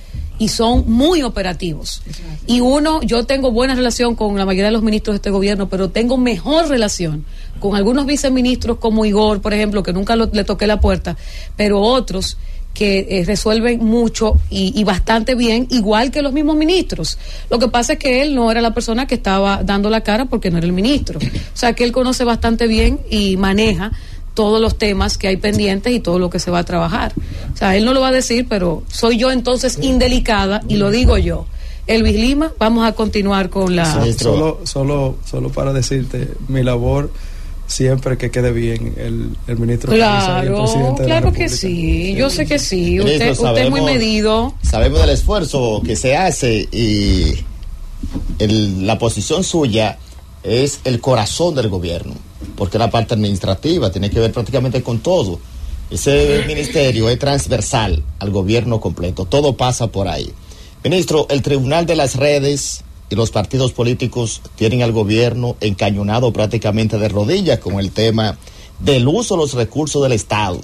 y 0.42 0.48
son 0.48 0.84
muy 0.90 1.22
operativos. 1.22 2.02
Y 2.48 2.58
uno, 2.60 3.00
yo 3.02 3.24
tengo 3.26 3.52
buena 3.52 3.74
relación 3.76 4.16
con 4.16 4.36
la 4.36 4.44
mayoría 4.44 4.66
de 4.66 4.72
los 4.72 4.82
ministros 4.82 5.14
de 5.14 5.16
este 5.18 5.30
gobierno, 5.30 5.68
pero 5.68 5.90
tengo 5.90 6.16
mejor 6.16 6.68
relación 6.68 7.24
con 7.60 7.76
algunos 7.76 8.06
viceministros 8.06 8.78
como 8.78 9.04
Igor, 9.04 9.40
por 9.40 9.54
ejemplo, 9.54 9.84
que 9.84 9.92
nunca 9.92 10.16
lo- 10.16 10.28
le 10.32 10.42
toqué 10.42 10.66
la 10.66 10.80
puerta, 10.80 11.16
pero 11.56 11.80
otros 11.80 12.38
que 12.74 13.06
eh, 13.10 13.24
resuelven 13.26 13.84
mucho 13.84 14.34
y, 14.50 14.72
y 14.74 14.82
bastante 14.82 15.34
bien, 15.34 15.68
igual 15.70 16.10
que 16.10 16.22
los 16.22 16.32
mismos 16.32 16.56
ministros. 16.56 17.18
Lo 17.50 17.58
que 17.58 17.68
pasa 17.68 17.92
es 17.92 17.98
que 17.98 18.22
él 18.22 18.34
no 18.34 18.50
era 18.50 18.60
la 18.62 18.72
persona 18.74 19.06
que 19.06 19.14
estaba 19.14 19.62
dando 19.62 19.90
la 19.90 20.00
cara 20.00 20.24
porque 20.24 20.50
no 20.50 20.56
era 20.56 20.66
el 20.66 20.72
ministro. 20.72 21.18
O 21.20 21.56
sea, 21.56 21.74
que 21.74 21.84
él 21.84 21.92
conoce 21.92 22.24
bastante 22.24 22.66
bien 22.66 22.98
y 23.10 23.36
maneja 23.36 23.92
todos 24.34 24.60
los 24.60 24.78
temas 24.78 25.18
que 25.18 25.28
hay 25.28 25.36
pendientes 25.36 25.92
y 25.92 26.00
todo 26.00 26.18
lo 26.18 26.30
que 26.30 26.38
se 26.38 26.50
va 26.50 26.60
a 26.60 26.64
trabajar. 26.64 27.12
O 27.52 27.56
sea, 27.56 27.76
él 27.76 27.84
no 27.84 27.92
lo 27.92 28.00
va 28.00 28.08
a 28.08 28.12
decir, 28.12 28.46
pero 28.48 28.82
soy 28.88 29.18
yo 29.18 29.30
entonces 29.30 29.78
indelicada 29.82 30.62
y 30.68 30.76
lo 30.76 30.90
digo 30.90 31.18
yo. 31.18 31.46
Elvis 31.86 32.14
Lima, 32.14 32.52
vamos 32.58 32.86
a 32.86 32.92
continuar 32.92 33.50
con 33.50 33.74
la... 33.74 33.84
Solo, 34.16 34.60
solo, 34.64 35.16
solo 35.28 35.50
para 35.50 35.72
decirte, 35.72 36.28
mi 36.48 36.62
labor 36.62 37.10
siempre 37.66 38.18
que 38.18 38.30
quede 38.30 38.52
bien 38.52 38.94
el, 38.98 39.30
el 39.46 39.58
ministro 39.58 39.90
Paliza 39.90 40.04
y 40.44 40.46
el 40.46 40.52
Claro, 40.52 40.58
presidente 40.62 41.02
de 41.02 41.08
la 41.08 41.14
claro 41.20 41.32
que 41.32 41.48
sí, 41.48 42.14
yo 42.14 42.28
sé 42.30 42.44
que 42.46 42.58
sí, 42.58 42.98
Ministro, 42.98 43.32
usted, 43.32 43.44
usted 43.48 43.62
es 43.64 43.70
muy 43.70 43.80
medido. 43.80 44.54
Sabemos 44.62 45.00
del 45.00 45.10
esfuerzo 45.10 45.82
que 45.84 45.96
se 45.96 46.14
hace 46.16 46.68
y 46.70 47.34
el- 48.38 48.86
la 48.86 48.98
posición 48.98 49.42
suya 49.44 49.98
es 50.42 50.80
el 50.84 51.00
corazón 51.00 51.54
del 51.54 51.68
gobierno, 51.68 52.14
porque 52.56 52.78
la 52.78 52.90
parte 52.90 53.14
administrativa 53.14 53.90
tiene 53.90 54.10
que 54.10 54.20
ver 54.20 54.32
prácticamente 54.32 54.82
con 54.82 55.00
todo. 55.00 55.38
Ese 55.90 56.44
ministerio 56.46 57.08
es 57.08 57.18
transversal 57.18 58.02
al 58.18 58.30
gobierno 58.30 58.80
completo, 58.80 59.26
todo 59.26 59.56
pasa 59.56 59.88
por 59.88 60.08
ahí. 60.08 60.32
Ministro, 60.84 61.26
el 61.30 61.42
Tribunal 61.42 61.86
de 61.86 61.96
las 61.96 62.16
Redes 62.16 62.82
y 63.10 63.14
los 63.14 63.30
partidos 63.30 63.72
políticos 63.72 64.40
tienen 64.56 64.82
al 64.82 64.92
gobierno 64.92 65.56
encañonado 65.60 66.32
prácticamente 66.32 66.98
de 66.98 67.08
rodillas 67.08 67.58
con 67.58 67.78
el 67.78 67.90
tema 67.90 68.38
del 68.78 69.06
uso 69.06 69.34
de 69.34 69.42
los 69.42 69.52
recursos 69.52 70.02
del 70.02 70.12
Estado. 70.12 70.60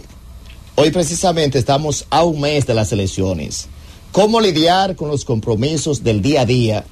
Hoy 0.74 0.90
precisamente 0.90 1.58
estamos 1.58 2.06
a 2.08 2.24
un 2.24 2.40
mes 2.40 2.66
de 2.66 2.74
las 2.74 2.90
elecciones. 2.92 3.68
¿Cómo 4.12 4.40
lidiar 4.40 4.96
con 4.96 5.08
los 5.08 5.24
compromisos 5.24 6.02
del 6.02 6.22
día 6.22 6.40
a 6.40 6.46
día 6.46 6.84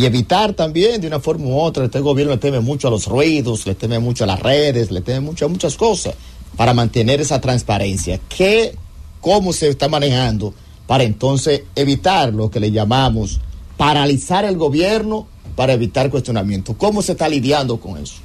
y 0.00 0.06
evitar 0.06 0.54
también 0.54 0.98
de 0.98 1.08
una 1.08 1.20
forma 1.20 1.44
u 1.44 1.60
otra, 1.60 1.84
este 1.84 2.00
gobierno 2.00 2.32
le 2.32 2.38
teme 2.38 2.60
mucho 2.60 2.88
a 2.88 2.90
los 2.90 3.06
ruidos, 3.06 3.66
le 3.66 3.74
teme 3.74 3.98
mucho 3.98 4.24
a 4.24 4.26
las 4.26 4.40
redes, 4.40 4.90
le 4.90 5.02
teme 5.02 5.20
mucho 5.20 5.44
a 5.44 5.48
muchas 5.48 5.76
cosas 5.76 6.14
para 6.56 6.72
mantener 6.72 7.20
esa 7.20 7.38
transparencia? 7.38 8.18
¿Qué, 8.34 8.74
cómo 9.20 9.52
se 9.52 9.68
está 9.68 9.88
manejando 9.88 10.54
para 10.86 11.04
entonces 11.04 11.64
evitar 11.74 12.32
lo 12.32 12.50
que 12.50 12.60
le 12.60 12.70
llamamos 12.70 13.42
paralizar 13.76 14.46
el 14.46 14.56
gobierno 14.56 15.26
para 15.54 15.74
evitar 15.74 16.08
cuestionamiento? 16.08 16.78
¿Cómo 16.78 17.02
se 17.02 17.12
está 17.12 17.28
lidiando 17.28 17.78
con 17.78 17.98
eso? 17.98 18.16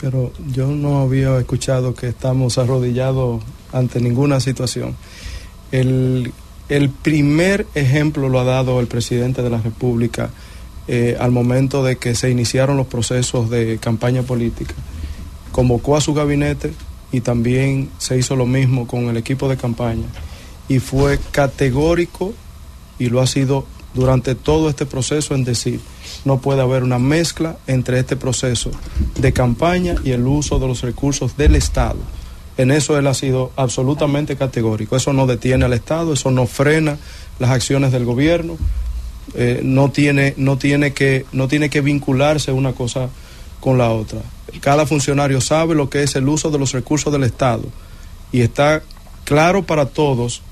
Pero 0.00 0.32
yo 0.52 0.68
no 0.68 1.00
había 1.00 1.36
escuchado 1.40 1.92
que 1.92 2.06
estamos 2.06 2.56
arrodillados 2.56 3.42
ante 3.72 4.00
ninguna 4.00 4.38
situación. 4.38 4.94
El, 5.72 6.32
el 6.68 6.88
primer 6.90 7.66
ejemplo 7.74 8.28
lo 8.28 8.38
ha 8.38 8.44
dado 8.44 8.78
el 8.78 8.86
presidente 8.86 9.42
de 9.42 9.50
la 9.50 9.60
República 9.60 10.30
eh, 10.88 11.16
al 11.18 11.32
momento 11.32 11.82
de 11.82 11.96
que 11.96 12.14
se 12.14 12.30
iniciaron 12.30 12.76
los 12.76 12.86
procesos 12.86 13.50
de 13.50 13.78
campaña 13.78 14.22
política. 14.22 14.74
Convocó 15.52 15.96
a 15.96 16.00
su 16.00 16.14
gabinete 16.14 16.72
y 17.12 17.20
también 17.20 17.90
se 17.98 18.18
hizo 18.18 18.36
lo 18.36 18.46
mismo 18.46 18.86
con 18.86 19.08
el 19.08 19.16
equipo 19.16 19.48
de 19.48 19.56
campaña. 19.56 20.06
Y 20.68 20.78
fue 20.78 21.18
categórico 21.32 22.34
y 22.98 23.08
lo 23.08 23.20
ha 23.20 23.26
sido 23.26 23.66
durante 23.94 24.34
todo 24.34 24.68
este 24.68 24.86
proceso 24.86 25.34
en 25.34 25.44
decir, 25.44 25.80
no 26.24 26.38
puede 26.38 26.60
haber 26.60 26.82
una 26.82 26.98
mezcla 26.98 27.56
entre 27.66 27.98
este 27.98 28.14
proceso 28.14 28.70
de 29.18 29.32
campaña 29.32 29.94
y 30.04 30.10
el 30.10 30.26
uso 30.26 30.58
de 30.58 30.68
los 30.68 30.82
recursos 30.82 31.36
del 31.36 31.56
Estado. 31.56 31.98
En 32.58 32.70
eso 32.70 32.98
él 32.98 33.06
ha 33.06 33.14
sido 33.14 33.52
absolutamente 33.56 34.36
categórico. 34.36 34.96
Eso 34.96 35.12
no 35.12 35.26
detiene 35.26 35.64
al 35.64 35.72
Estado, 35.72 36.12
eso 36.12 36.30
no 36.30 36.46
frena 36.46 36.98
las 37.38 37.50
acciones 37.50 37.92
del 37.92 38.04
gobierno, 38.04 38.56
eh, 39.34 39.60
no, 39.62 39.90
tiene, 39.90 40.34
no, 40.36 40.56
tiene 40.58 40.92
que, 40.92 41.26
no 41.32 41.48
tiene 41.48 41.70
que 41.70 41.80
vincularse 41.80 42.52
una 42.52 42.72
cosa 42.72 43.08
con 43.60 43.78
la 43.78 43.90
otra. 43.90 44.20
Cada 44.60 44.86
funcionario 44.86 45.40
sabe 45.40 45.74
lo 45.74 45.90
que 45.90 46.02
es 46.02 46.14
el 46.16 46.28
uso 46.28 46.50
de 46.50 46.58
los 46.58 46.72
recursos 46.72 47.12
del 47.12 47.24
Estado 47.24 47.64
y 48.32 48.40
está 48.40 48.82
claro 49.24 49.64
para 49.64 49.86
todos 49.86 50.42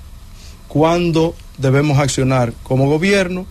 cuándo 0.68 1.34
debemos 1.58 1.98
accionar 1.98 2.52
como 2.64 2.88
gobierno 2.88 3.46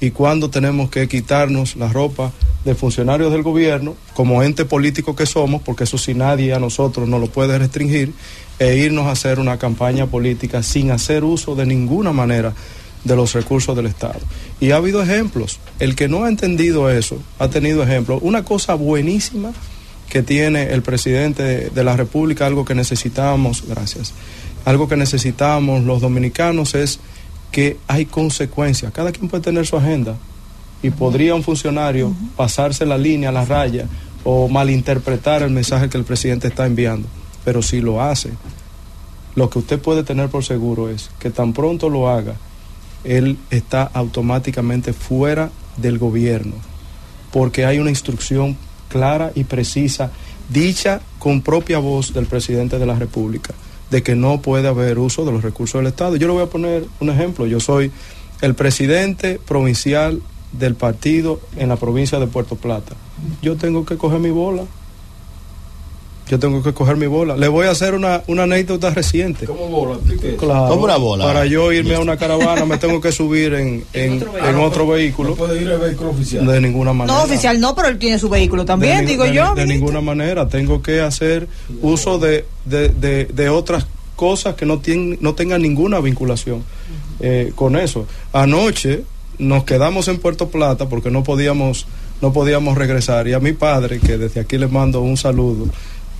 y 0.00 0.10
cuándo 0.10 0.50
tenemos 0.50 0.90
que 0.90 1.08
quitarnos 1.08 1.76
la 1.76 1.88
ropa 1.88 2.32
de 2.64 2.74
funcionarios 2.74 3.32
del 3.32 3.42
gobierno 3.42 3.94
como 4.12 4.42
ente 4.42 4.64
político 4.64 5.16
que 5.16 5.24
somos, 5.24 5.62
porque 5.62 5.84
eso 5.84 5.96
si 5.96 6.14
nadie 6.14 6.52
a 6.52 6.58
nosotros 6.60 7.08
nos 7.08 7.20
lo 7.20 7.28
puede 7.28 7.58
restringir, 7.58 8.12
e 8.58 8.76
irnos 8.76 9.06
a 9.06 9.12
hacer 9.12 9.38
una 9.38 9.58
campaña 9.58 10.06
política 10.06 10.62
sin 10.62 10.90
hacer 10.90 11.24
uso 11.24 11.54
de 11.54 11.66
ninguna 11.66 12.12
manera 12.12 12.54
de 13.06 13.16
los 13.16 13.32
recursos 13.32 13.76
del 13.76 13.86
Estado. 13.86 14.20
Y 14.60 14.72
ha 14.72 14.76
habido 14.76 15.02
ejemplos. 15.02 15.58
El 15.78 15.94
que 15.94 16.08
no 16.08 16.24
ha 16.24 16.28
entendido 16.28 16.90
eso 16.90 17.18
ha 17.38 17.48
tenido 17.48 17.82
ejemplos. 17.82 18.20
Una 18.22 18.44
cosa 18.44 18.74
buenísima 18.74 19.52
que 20.08 20.22
tiene 20.22 20.72
el 20.72 20.82
presidente 20.82 21.42
de, 21.42 21.70
de 21.70 21.84
la 21.84 21.96
República, 21.96 22.46
algo 22.46 22.64
que 22.64 22.74
necesitamos, 22.74 23.64
gracias, 23.66 24.12
algo 24.64 24.88
que 24.88 24.96
necesitamos 24.96 25.84
los 25.84 26.00
dominicanos 26.00 26.74
es 26.74 26.98
que 27.52 27.76
hay 27.86 28.06
consecuencias. 28.06 28.92
Cada 28.92 29.12
quien 29.12 29.28
puede 29.28 29.44
tener 29.44 29.66
su 29.66 29.76
agenda 29.76 30.16
y 30.82 30.90
podría 30.90 31.34
un 31.34 31.42
funcionario 31.42 32.12
pasarse 32.36 32.84
la 32.84 32.98
línea, 32.98 33.32
la 33.32 33.44
raya 33.44 33.86
o 34.24 34.48
malinterpretar 34.48 35.42
el 35.42 35.50
mensaje 35.50 35.88
que 35.88 35.96
el 35.96 36.04
presidente 36.04 36.48
está 36.48 36.66
enviando. 36.66 37.08
Pero 37.44 37.62
si 37.62 37.80
lo 37.80 38.02
hace, 38.02 38.30
lo 39.36 39.48
que 39.50 39.60
usted 39.60 39.78
puede 39.78 40.02
tener 40.02 40.28
por 40.28 40.44
seguro 40.44 40.88
es 40.88 41.10
que 41.20 41.30
tan 41.30 41.52
pronto 41.52 41.88
lo 41.88 42.08
haga, 42.08 42.34
él 43.06 43.38
está 43.50 43.82
automáticamente 43.82 44.92
fuera 44.92 45.50
del 45.76 45.98
gobierno, 45.98 46.54
porque 47.32 47.64
hay 47.64 47.78
una 47.78 47.90
instrucción 47.90 48.56
clara 48.88 49.32
y 49.34 49.44
precisa, 49.44 50.10
dicha 50.48 51.00
con 51.18 51.42
propia 51.42 51.78
voz 51.78 52.12
del 52.12 52.26
presidente 52.26 52.78
de 52.78 52.86
la 52.86 52.94
República, 52.94 53.54
de 53.90 54.02
que 54.02 54.14
no 54.14 54.42
puede 54.42 54.68
haber 54.68 54.98
uso 54.98 55.24
de 55.24 55.32
los 55.32 55.42
recursos 55.42 55.80
del 55.80 55.88
Estado. 55.88 56.16
Yo 56.16 56.26
le 56.26 56.34
voy 56.34 56.42
a 56.42 56.50
poner 56.50 56.86
un 57.00 57.10
ejemplo. 57.10 57.46
Yo 57.46 57.60
soy 57.60 57.90
el 58.40 58.54
presidente 58.54 59.38
provincial 59.46 60.20
del 60.52 60.74
partido 60.74 61.40
en 61.56 61.68
la 61.68 61.76
provincia 61.76 62.18
de 62.18 62.26
Puerto 62.26 62.56
Plata. 62.56 62.94
Yo 63.42 63.56
tengo 63.56 63.84
que 63.84 63.96
coger 63.96 64.20
mi 64.20 64.30
bola 64.30 64.64
Yo 66.28 66.38
tengo 66.40 66.60
que 66.62 66.72
coger 66.74 66.96
mi 66.96 67.06
bola. 67.06 67.36
Le 67.36 67.46
voy 67.46 67.66
a 67.66 67.70
hacer 67.70 67.94
una, 67.94 68.22
una 68.26 68.42
anécdota 68.42 68.90
reciente. 68.90 69.46
¿Cómo 69.46 69.68
bola? 69.68 69.98
Claro, 70.38 70.68
¿Cómo 70.70 70.84
una 70.84 70.96
bola? 70.96 71.24
Para 71.24 71.46
yo 71.46 71.70
irme 71.72 71.94
a 71.94 72.00
una 72.00 72.16
caravana 72.16 72.64
me 72.64 72.78
tengo 72.78 73.00
que 73.00 73.12
subir 73.12 73.54
en, 73.54 73.84
en, 73.92 74.24
en 74.44 74.56
otro 74.56 74.88
vehículo. 74.88 75.30
No 75.30 75.36
puede 75.36 75.62
ir 75.62 75.68
el 75.68 75.78
vehículo 75.78 76.10
oficial. 76.10 76.44
De 76.44 76.60
ninguna 76.60 76.92
manera. 76.92 77.16
No, 77.18 77.24
oficial 77.24 77.60
no, 77.60 77.76
pero 77.76 77.88
él 77.88 77.98
tiene 77.98 78.18
su 78.18 78.28
vehículo 78.28 78.64
también, 78.64 79.06
digo 79.06 79.22
de 79.24 79.34
yo. 79.34 79.54
De, 79.54 79.66
ninguna 79.66 80.00
manera. 80.00 80.48
Tengo 80.48 80.82
que 80.82 81.00
hacer 81.00 81.46
uso 81.80 82.18
de, 82.18 82.44
de, 82.64 82.88
de- 82.88 83.26
de 83.26 83.48
otras 83.48 83.86
cosas 84.16 84.54
que 84.56 84.66
no, 84.66 84.78
tienen, 84.80 85.18
no 85.20 85.34
tengan 85.34 85.62
ninguna 85.62 86.00
vinculación 86.00 86.64
eh, 87.20 87.52
con 87.54 87.76
eso. 87.76 88.06
Anoche 88.32 89.02
nos 89.38 89.62
quedamos 89.64 90.08
en 90.08 90.18
Puerto 90.18 90.48
Plata 90.48 90.88
porque 90.88 91.10
no 91.10 91.22
podíamos, 91.22 91.86
no 92.20 92.32
podíamos 92.32 92.76
regresar. 92.76 93.28
Y 93.28 93.32
a 93.34 93.38
mi 93.38 93.52
padre, 93.52 94.00
que 94.00 94.16
desde 94.18 94.40
aquí 94.40 94.58
le 94.58 94.66
mando 94.66 95.02
un 95.02 95.16
saludo 95.16 95.66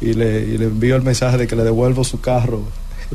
y 0.01 0.12
le, 0.14 0.40
y 0.40 0.59
le 0.59 0.64
envío 0.66 0.97
el 0.97 1.02
mensaje 1.02 1.39
de 1.39 1.47
que 1.47 1.56
le 1.56 1.64
devuelvo 1.64 2.05
su 2.05 2.20
carro 2.20 2.62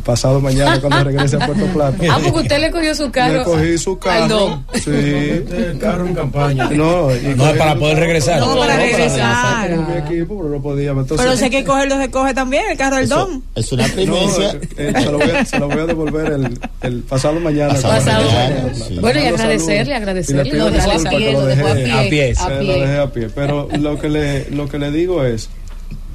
pasado 0.06 0.40
mañana 0.40 0.80
cuando 0.80 1.04
regrese 1.12 1.36
a 1.36 1.46
Puerto 1.46 1.66
Plata. 1.66 1.98
Ah, 2.10 2.18
porque 2.24 2.40
usted 2.44 2.60
le 2.62 2.72
cogió 2.72 2.96
su 2.96 3.12
carro. 3.12 3.40
Le 3.40 3.44
cogí 3.44 3.78
su 3.78 4.00
carro. 4.00 4.24
al 4.24 4.30
don. 4.30 4.66
Sí. 4.74 4.90
El 4.90 5.78
carro 5.82 6.08
en 6.08 6.16
campaña. 6.16 6.70
No, 6.70 7.14
y 7.14 7.36
No, 7.36 7.54
para 7.58 7.76
poder 7.76 8.00
regresar. 8.00 8.40
No, 8.40 8.56
para 8.56 8.78
regresar. 8.78 9.76
Con 9.76 9.88
mi 9.92 9.98
equipo, 9.98 10.38
pero 10.38 10.48
no 10.50 10.62
podíamos. 10.62 11.04
Entonces, 11.04 11.26
Pero 11.26 11.38
sé 11.38 11.50
que 11.50 11.66
cogerlo 11.66 11.98
se 11.98 12.10
coge 12.10 12.34
también, 12.34 12.64
el 12.72 12.78
carro 12.78 12.96
del 12.96 13.04
Eso 13.04 13.16
don. 13.18 13.44
es 13.54 13.70
una 13.74 13.86
No, 13.86 13.94
primicia. 13.94 14.52
eh, 14.52 14.60
eh, 14.78 14.94
se, 14.98 15.06
lo 15.12 15.18
voy 15.18 15.30
a, 15.30 15.44
se 15.46 15.60
lo 15.60 15.68
voy 15.68 15.80
a 15.80 15.86
devolver 15.86 16.32
el, 16.32 16.60
el 16.84 17.00
pasado 17.02 17.38
mañana. 17.42 17.74
Pasado 17.74 17.94
Pasado 17.96 18.26
mañana, 18.32 18.56
mañana. 18.62 18.74
sí. 18.74 18.98
Bueno, 19.02 19.20
y 19.20 19.26
agradecerle, 19.26 19.94
agradecerle. 19.96 20.42
Y 20.42 20.46
le 20.46 20.52
pido 20.52 20.70
Lo 20.70 20.76
dejé- 20.78 21.92
a 21.92 22.10
pie, 22.10 22.32
a 22.32 22.36
Se 22.36 22.50
lo 22.50 22.60
pie. 22.62 22.80
dejé 22.80 22.98
a 22.98 23.12
pie. 23.12 23.30
Pero 23.36 23.68
lo 23.78 24.00
que 24.00 24.08
le, 24.08 24.50
lo 24.52 24.70
que 24.70 24.80
le 24.80 24.90
digo 24.90 25.26
es, 25.26 25.50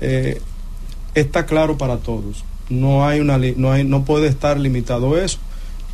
eh, 0.01 0.41
está 1.17 1.47
claro 1.47 1.77
para 1.77 1.97
todos. 1.97 2.45
No 2.69 3.07
hay 3.07 3.21
una, 3.21 3.39
no 3.39 3.73
hay, 3.73 3.85
no 3.85 4.05
puede 4.05 4.29
estar 4.29 4.59
limitado 4.61 5.17
eso. 5.19 5.39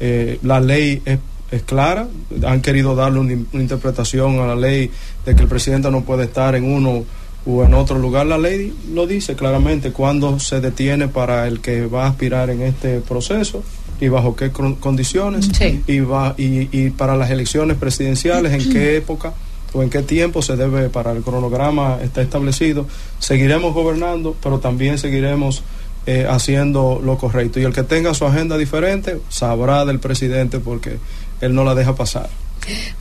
Eh, 0.00 0.38
la 0.42 0.60
ley 0.60 1.00
es, 1.04 1.18
es 1.50 1.62
clara. 1.62 2.08
Han 2.46 2.60
querido 2.60 2.94
darle 2.94 3.20
una, 3.20 3.34
una 3.52 3.62
interpretación 3.62 4.38
a 4.40 4.46
la 4.46 4.56
ley 4.56 4.90
de 5.24 5.34
que 5.34 5.42
el 5.42 5.48
presidente 5.48 5.90
no 5.90 6.02
puede 6.02 6.24
estar 6.24 6.54
en 6.54 6.64
uno 6.64 7.04
o 7.44 7.64
en 7.64 7.74
otro 7.74 7.98
lugar. 7.98 8.26
La 8.26 8.38
ley 8.38 8.72
lo 8.92 9.06
dice 9.06 9.34
claramente 9.34 9.92
cuándo 9.92 10.38
se 10.38 10.60
detiene 10.60 11.08
para 11.08 11.46
el 11.46 11.60
que 11.60 11.86
va 11.86 12.04
a 12.04 12.08
aspirar 12.08 12.50
en 12.50 12.62
este 12.62 13.00
proceso 13.00 13.62
y 14.00 14.08
bajo 14.08 14.34
qué 14.34 14.50
condiciones 14.50 15.48
Sí. 15.56 15.80
y, 15.86 16.00
va, 16.00 16.34
y, 16.38 16.68
y 16.76 16.90
para 16.90 17.16
las 17.16 17.30
elecciones 17.30 17.76
presidenciales 17.76 18.52
en 18.52 18.72
qué 18.72 18.96
época 18.96 19.32
o 19.72 19.82
en 19.82 19.90
qué 19.90 20.02
tiempo 20.02 20.42
se 20.42 20.56
debe 20.56 20.88
para 20.88 21.12
el 21.12 21.22
cronograma 21.22 21.98
está 22.02 22.22
establecido. 22.22 22.86
Seguiremos 23.18 23.74
gobernando, 23.74 24.36
pero 24.42 24.58
también 24.58 24.98
seguiremos 24.98 25.62
eh, 26.06 26.26
haciendo 26.28 27.00
lo 27.02 27.18
correcto. 27.18 27.60
Y 27.60 27.64
el 27.64 27.72
que 27.72 27.82
tenga 27.82 28.14
su 28.14 28.26
agenda 28.26 28.56
diferente 28.58 29.20
sabrá 29.28 29.84
del 29.84 30.00
presidente 30.00 30.58
porque 30.58 30.98
él 31.40 31.54
no 31.54 31.64
la 31.64 31.74
deja 31.74 31.94
pasar. 31.94 32.28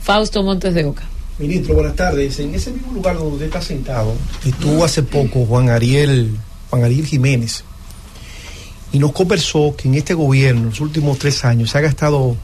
Fausto 0.00 0.42
Montes 0.42 0.74
de 0.74 0.84
Oca. 0.84 1.04
Ministro, 1.38 1.74
buenas 1.74 1.96
tardes. 1.96 2.38
En 2.40 2.54
ese 2.54 2.70
mismo 2.72 2.92
lugar 2.92 3.16
donde 3.16 3.32
usted 3.32 3.46
está 3.46 3.62
sentado, 3.62 4.14
estuvo 4.44 4.84
hace 4.84 5.02
poco 5.02 5.44
Juan 5.46 5.70
Ariel, 5.70 6.36
Juan 6.70 6.84
Ariel 6.84 7.06
Jiménez 7.06 7.64
y 8.92 8.98
nos 8.98 9.12
conversó 9.12 9.74
que 9.76 9.88
en 9.88 9.94
este 9.94 10.14
gobierno, 10.14 10.62
en 10.62 10.68
los 10.68 10.80
últimos 10.80 11.18
tres 11.18 11.44
años, 11.44 11.70
se 11.70 11.78
ha 11.78 11.80
gastado 11.80 12.36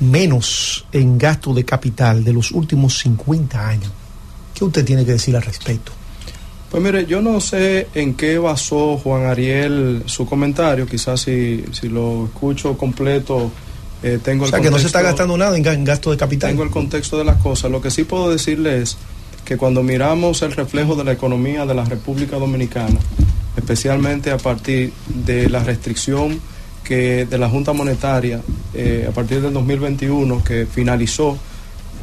menos 0.00 0.84
en 0.92 1.18
gasto 1.18 1.54
de 1.54 1.64
capital 1.64 2.22
de 2.24 2.32
los 2.32 2.50
últimos 2.52 2.98
50 2.98 3.68
años. 3.68 3.90
¿Qué 4.54 4.64
usted 4.64 4.84
tiene 4.84 5.04
que 5.04 5.12
decir 5.12 5.34
al 5.36 5.42
respecto? 5.42 5.92
Pues 6.70 6.82
mire, 6.82 7.06
yo 7.06 7.22
no 7.22 7.40
sé 7.40 7.88
en 7.94 8.14
qué 8.14 8.38
basó 8.38 8.98
Juan 8.98 9.24
Ariel 9.26 10.02
su 10.06 10.26
comentario, 10.26 10.86
quizás 10.86 11.20
si, 11.20 11.64
si 11.72 11.88
lo 11.88 12.26
escucho 12.26 12.76
completo 12.76 13.50
eh, 14.02 14.18
tengo 14.22 14.42
O 14.42 14.46
el 14.46 14.50
sea, 14.50 14.60
que 14.60 14.70
no 14.70 14.78
se 14.78 14.86
está 14.86 14.98
contexto- 14.98 15.04
gastando 15.24 15.36
nada 15.38 15.56
en 15.56 15.84
gasto 15.84 16.10
de 16.10 16.16
capital. 16.16 16.50
Tengo 16.50 16.64
el 16.64 16.70
contexto 16.70 17.16
de 17.18 17.24
las 17.24 17.36
cosas. 17.40 17.70
Lo 17.70 17.80
que 17.80 17.90
sí 17.90 18.04
puedo 18.04 18.30
decirle 18.30 18.82
es 18.82 18.96
que 19.44 19.56
cuando 19.56 19.82
miramos 19.82 20.42
el 20.42 20.52
reflejo 20.52 20.96
de 20.96 21.04
la 21.04 21.12
economía 21.12 21.64
de 21.64 21.74
la 21.74 21.84
República 21.84 22.36
Dominicana, 22.36 22.98
especialmente 23.56 24.30
a 24.30 24.36
partir 24.38 24.92
de 25.06 25.48
la 25.48 25.62
restricción 25.62 26.40
que 26.86 27.26
de 27.26 27.36
la 27.38 27.48
Junta 27.48 27.72
Monetaria 27.72 28.40
eh, 28.72 29.06
a 29.08 29.12
partir 29.12 29.42
del 29.42 29.52
2021 29.52 30.44
que 30.44 30.66
finalizó 30.66 31.36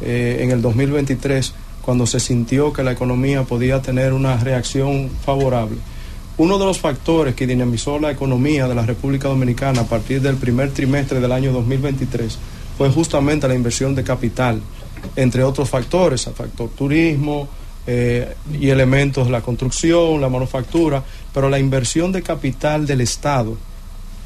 eh, 0.02 0.40
en 0.40 0.50
el 0.50 0.60
2023 0.60 1.54
cuando 1.80 2.06
se 2.06 2.20
sintió 2.20 2.72
que 2.72 2.82
la 2.82 2.92
economía 2.92 3.44
podía 3.44 3.80
tener 3.80 4.12
una 4.12 4.36
reacción 4.36 5.10
favorable. 5.24 5.78
Uno 6.36 6.58
de 6.58 6.66
los 6.66 6.78
factores 6.80 7.34
que 7.34 7.46
dinamizó 7.46 7.98
la 7.98 8.10
economía 8.10 8.66
de 8.68 8.74
la 8.74 8.84
República 8.84 9.28
Dominicana 9.28 9.82
a 9.82 9.86
partir 9.86 10.20
del 10.20 10.36
primer 10.36 10.70
trimestre 10.72 11.20
del 11.20 11.32
año 11.32 11.52
2023 11.52 12.38
fue 12.76 12.90
justamente 12.90 13.48
la 13.48 13.54
inversión 13.54 13.94
de 13.94 14.02
capital, 14.02 14.60
entre 15.16 15.44
otros 15.44 15.70
factores, 15.70 16.26
el 16.26 16.34
factor 16.34 16.68
turismo 16.70 17.48
eh, 17.86 18.34
y 18.52 18.68
elementos, 18.68 19.30
la 19.30 19.40
construcción, 19.40 20.20
la 20.20 20.28
manufactura, 20.28 21.02
pero 21.32 21.48
la 21.48 21.58
inversión 21.58 22.12
de 22.12 22.22
capital 22.22 22.86
del 22.86 23.00
Estado 23.00 23.56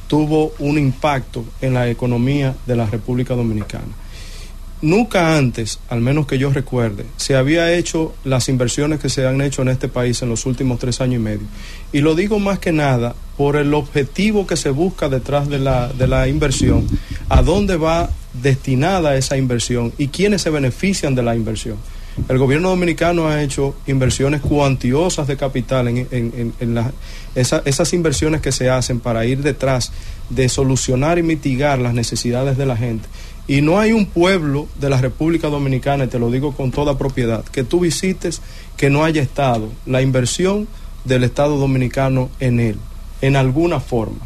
tuvo 0.09 0.53
un 0.59 0.79
impacto 0.79 1.45
en 1.61 1.75
la 1.75 1.89
economía 1.89 2.57
de 2.67 2.75
la 2.75 2.87
República 2.87 3.35
Dominicana. 3.35 3.95
Nunca 4.81 5.37
antes, 5.37 5.81
al 5.89 6.01
menos 6.01 6.27
que 6.27 6.39
yo 6.39 6.53
recuerde, 6.53 7.05
se 7.17 7.35
había 7.35 7.75
hecho 7.75 8.15
las 8.23 8.49
inversiones 8.49 9.01
que 9.01 9.09
se 9.09 9.27
han 9.27 9.41
hecho 9.41 9.63
en 9.63 9.69
este 9.69 9.89
país 9.89 10.23
en 10.23 10.29
los 10.29 10.47
últimos 10.47 10.79
tres 10.79 11.01
años 11.01 11.17
y 11.17 11.25
medio. 11.25 11.47
Y 11.93 12.01
lo 12.01 12.15
digo 12.15 12.39
más 12.39 12.61
que 12.61 12.71
nada 12.71 13.17
por 13.37 13.57
el 13.57 13.75
objetivo 13.75 14.47
que 14.47 14.57
se 14.57 14.71
busca 14.71 15.09
detrás 15.09 15.49
de 15.49 15.59
la, 15.59 15.89
de 15.89 16.07
la 16.07 16.29
inversión, 16.29 16.87
a 17.29 17.43
dónde 17.43 17.77
va 17.77 18.09
destinada 18.41 19.17
esa 19.17 19.37
inversión 19.37 19.93
y 19.99 20.09
quiénes 20.09 20.43
se 20.43 20.51
benefician 20.51 21.17
de 21.17 21.25
la 21.25 21.35
inversión. 21.35 21.77
El 22.29 22.39
gobierno 22.39 22.69
dominicano 22.71 23.29
ha 23.29 23.43
hecho 23.43 23.75
inversiones 23.87 24.41
cuantiosas 24.41 25.27
de 25.27 25.37
capital 25.37 25.89
en, 25.89 25.99
en- 26.11 26.33
en- 26.37 26.55
en 26.61 26.75
la- 26.75 26.93
esa- 27.35 27.63
esas 27.65 27.93
inversiones 27.93 28.41
que 28.41 28.53
se 28.53 28.69
hacen 28.71 29.01
para 29.01 29.25
ir 29.25 29.43
detrás 29.43 29.93
de 30.29 30.49
solucionar 30.49 31.19
y 31.19 31.23
mitigar 31.23 31.79
las 31.79 31.95
necesidades 31.95 32.59
de 32.59 32.67
la 32.67 32.77
gente. 32.77 33.09
Y 33.47 33.63
no 33.63 33.79
hay 33.79 33.93
un 33.93 34.05
pueblo 34.07 34.69
de 34.79 34.91
la 34.91 35.01
República 35.01 35.49
Dominicana, 35.49 36.05
y 36.05 36.09
te 36.09 36.19
lo 36.19 36.31
digo 36.31 36.53
con 36.55 36.71
toda 36.71 36.99
propiedad, 36.99 37.45
que 37.45 37.65
tú 37.65 37.81
visites 37.81 38.43
que 38.77 38.91
no 38.91 39.05
haya 39.05 39.23
estado 39.23 39.69
la 39.87 40.03
inversión 40.03 40.69
del 41.05 41.25
Estado 41.25 41.57
dominicano 41.57 42.29
en 42.41 42.61
él, 42.61 42.77
en 43.23 43.37
alguna 43.37 43.81
forma, 43.81 44.19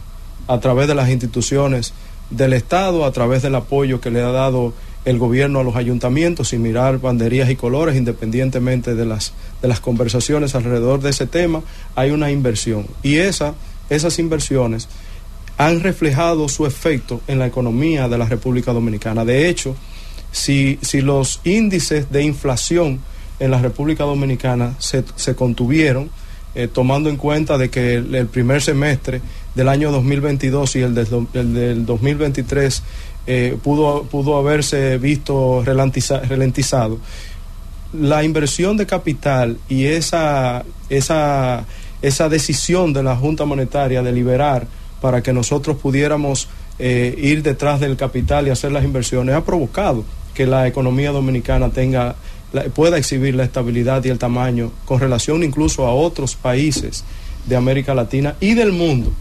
a 0.49 0.59
través 0.59 0.89
de 0.89 0.97
las 0.97 1.09
instituciones 1.09 1.93
del 2.31 2.53
Estado, 2.55 3.05
a 3.05 3.13
través 3.13 3.43
del 3.43 3.55
apoyo 3.55 4.01
que 4.01 4.11
le 4.11 4.23
ha 4.23 4.33
dado 4.33 4.73
el 5.05 5.19
gobierno 5.19 5.59
a 5.61 5.65
los 5.65 5.75
ayuntamientos, 5.77 6.49
sin 6.49 6.63
mirar 6.63 7.01
banderías 7.01 7.51
y 7.51 7.57
colores, 7.57 7.97
independientemente 7.97 8.95
de 8.95 9.05
las, 9.05 9.33
de 9.61 9.69
las 9.69 9.81
conversaciones 9.81 10.55
alrededor 10.55 11.01
de 11.01 11.11
ese 11.11 11.27
tema, 11.27 11.63
hay 11.97 12.11
una 12.13 12.31
inversión. 12.31 12.87
Y 13.03 13.17
esa, 13.17 13.55
esas 13.91 14.19
inversiones 14.19 14.89
han 15.59 15.81
reflejado 15.81 16.49
su 16.49 16.67
efecto 16.67 17.21
en 17.27 17.39
la 17.39 17.47
economía 17.47 18.09
de 18.09 18.19
la 18.19 18.27
República 18.27 18.73
Dominicana. 18.73 19.25
De 19.25 19.49
hecho, 19.49 19.75
si, 20.31 20.79
si 20.83 21.01
los 21.01 21.41
índices 21.45 22.11
de 22.11 22.23
inflación 22.23 23.01
en 23.41 23.51
la 23.51 23.61
República 23.61 24.05
Dominicana 24.05 24.75
se, 24.79 25.05
se 25.17 25.35
contuvieron, 25.35 26.11
eh, 26.55 26.69
tomando 26.73 27.09
en 27.09 27.17
cuenta 27.17 27.57
de 27.59 27.71
que 27.71 27.95
el, 27.95 28.27
primer 28.27 28.61
semestre 28.63 29.21
del 29.55 29.69
año 29.69 29.91
2022 29.91 30.77
y 30.77 30.81
el 30.81 30.95
do- 30.95 31.27
el 31.33 31.55
del 31.55 31.87
2023 31.87 32.83
eh, 33.27 33.57
pudo, 33.63 34.05
pudo 34.05 34.37
haberse 34.37 34.99
visto 34.99 35.63
relantiza- 35.65 36.23
ralentizado, 36.29 36.99
la 37.93 38.25
inversión 38.25 38.77
de 38.77 38.87
capital 38.87 39.59
y 39.69 39.85
esa, 39.85 40.65
esa, 40.89 41.65
esa 42.01 42.29
decisión 42.29 42.93
de 42.93 43.03
la 43.03 43.17
Junta 43.17 43.45
Monetaria 43.45 44.03
de 44.03 44.13
liberar 44.13 44.67
para 45.01 45.23
que 45.23 45.33
nosotros 45.33 45.77
pudiéramos 45.77 46.49
eh, 46.79 47.15
ir 47.19 47.43
detrás 47.43 47.81
del 47.81 47.97
capital 47.97 48.47
y 48.47 48.51
hacer 48.51 48.73
las 48.73 48.85
inversiones 48.85 49.35
ha 49.35 49.45
provocado 49.45 50.05
que 50.35 50.47
la 50.47 50.67
economía 50.67 51.11
dominicana 51.13 51.69
tenga 51.69 52.15
la- 52.53 52.65
pueda 52.65 52.97
exhibir 52.97 53.35
la 53.35 53.45
estabilidad 53.45 54.03
y 54.05 54.09
el 54.09 54.19
tamaño 54.19 54.73
con 54.87 54.99
relación 55.01 55.43
incluso 55.43 55.87
a 55.87 55.93
otros 55.93 56.35
países 56.35 57.05
de 57.47 57.57
América 57.57 57.95
Latina 57.95 58.37
y 58.41 58.55
del 58.55 58.73
mundo. 58.73 59.13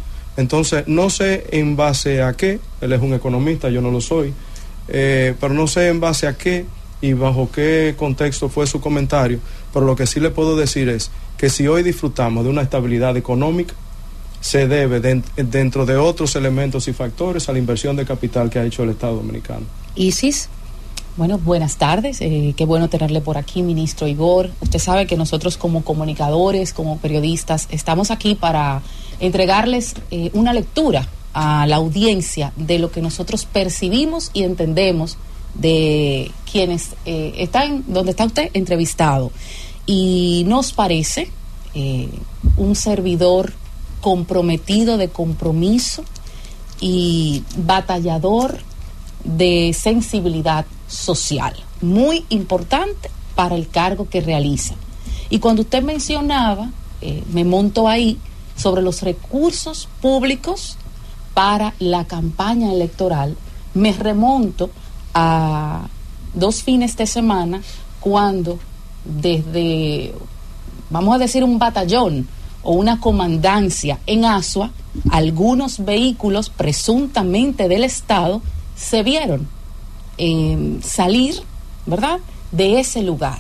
Entonces, 0.41 0.83
no 0.87 1.09
sé 1.09 1.45
en 1.51 1.75
base 1.75 2.21
a 2.21 2.33
qué, 2.33 2.59
él 2.81 2.91
es 2.91 3.01
un 3.01 3.13
economista, 3.13 3.69
yo 3.69 3.79
no 3.81 3.89
lo 3.91 4.01
soy, 4.01 4.33
eh, 4.89 5.33
pero 5.39 5.53
no 5.53 5.67
sé 5.67 5.87
en 5.87 5.99
base 5.99 6.27
a 6.27 6.37
qué 6.37 6.65
y 7.01 7.13
bajo 7.13 7.49
qué 7.51 7.95
contexto 7.97 8.49
fue 8.49 8.67
su 8.67 8.81
comentario, 8.81 9.39
pero 9.73 9.85
lo 9.85 9.95
que 9.95 10.05
sí 10.05 10.19
le 10.19 10.29
puedo 10.31 10.55
decir 10.57 10.89
es 10.89 11.09
que 11.37 11.49
si 11.49 11.67
hoy 11.67 11.81
disfrutamos 11.83 12.43
de 12.43 12.49
una 12.49 12.61
estabilidad 12.61 13.15
económica, 13.17 13.73
se 14.41 14.67
debe, 14.67 14.99
den- 14.99 15.23
dentro 15.37 15.85
de 15.85 15.95
otros 15.97 16.35
elementos 16.35 16.87
y 16.87 16.93
factores, 16.93 17.47
a 17.47 17.53
la 17.53 17.59
inversión 17.59 17.95
de 17.95 18.05
capital 18.05 18.49
que 18.49 18.59
ha 18.59 18.65
hecho 18.65 18.83
el 18.83 18.89
Estado 18.89 19.15
Dominicano. 19.15 19.65
ISIS. 19.95 20.49
Bueno, 21.17 21.37
buenas 21.37 21.75
tardes. 21.75 22.21
eh, 22.21 22.53
qué 22.55 22.65
bueno 22.65 22.87
tenerle 22.87 23.19
por 23.19 23.37
aquí, 23.37 23.63
ministro 23.63 24.07
Igor. 24.07 24.49
Usted 24.61 24.79
sabe 24.79 25.07
que 25.07 25.17
nosotros 25.17 25.57
como 25.57 25.83
comunicadores, 25.83 26.71
como 26.71 26.99
periodistas, 26.99 27.67
estamos 27.69 28.11
aquí 28.11 28.35
para 28.35 28.81
entregarles 29.19 29.93
eh, 30.09 30.31
una 30.33 30.53
lectura 30.53 31.07
a 31.33 31.65
la 31.67 31.75
audiencia 31.75 32.53
de 32.55 32.79
lo 32.79 32.91
que 32.91 33.01
nosotros 33.01 33.45
percibimos 33.45 34.31
y 34.33 34.43
entendemos 34.43 35.17
de 35.53 36.31
quienes 36.49 36.95
eh, 37.05 37.33
están, 37.39 37.83
donde 37.87 38.11
está 38.11 38.25
usted 38.25 38.49
entrevistado. 38.53 39.31
Y 39.85 40.45
nos 40.47 40.71
parece 40.71 41.29
eh, 41.73 42.09
un 42.55 42.73
servidor 42.75 43.51
comprometido 43.99 44.97
de 44.97 45.09
compromiso 45.09 46.05
y 46.79 47.43
batallador 47.57 48.59
de 49.25 49.75
sensibilidad 49.77 50.65
social, 50.91 51.53
muy 51.81 52.25
importante 52.29 53.09
para 53.35 53.55
el 53.55 53.69
cargo 53.69 54.09
que 54.09 54.21
realiza. 54.21 54.75
Y 55.29 55.39
cuando 55.39 55.61
usted 55.61 55.81
mencionaba, 55.81 56.69
eh, 57.01 57.23
me 57.31 57.43
monto 57.43 57.87
ahí, 57.87 58.19
sobre 58.55 58.81
los 58.81 59.01
recursos 59.01 59.87
públicos 60.01 60.77
para 61.33 61.73
la 61.79 62.05
campaña 62.05 62.71
electoral, 62.71 63.35
me 63.73 63.93
remonto 63.93 64.69
a 65.13 65.87
dos 66.33 66.61
fines 66.61 66.95
de 66.97 67.07
semana 67.07 67.61
cuando 67.99 68.59
desde, 69.05 70.13
vamos 70.89 71.15
a 71.15 71.17
decir, 71.17 71.43
un 71.43 71.57
batallón 71.57 72.27
o 72.61 72.73
una 72.73 72.99
comandancia 72.99 73.99
en 74.05 74.25
Asua, 74.25 74.71
algunos 75.09 75.83
vehículos 75.83 76.49
presuntamente 76.49 77.67
del 77.67 77.85
Estado 77.85 78.41
se 78.75 79.01
vieron 79.01 79.47
eh, 80.23 80.77
salir, 80.83 81.41
¿verdad?, 81.87 82.19
de 82.51 82.79
ese 82.79 83.01
lugar, 83.01 83.39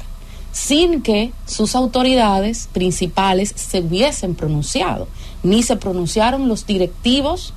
sin 0.51 1.03
que 1.03 1.31
sus 1.45 1.75
autoridades 1.75 2.67
principales 2.73 3.53
se 3.55 3.81
hubiesen 3.81 4.33
pronunciado, 4.33 5.07
ni 5.43 5.61
se 5.61 5.75
pronunciaron 5.75 6.47
los 6.47 6.65
directivos 6.65 7.53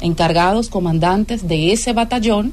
encargados, 0.00 0.68
comandantes 0.68 1.48
de 1.48 1.72
ese 1.72 1.92
batallón, 1.94 2.52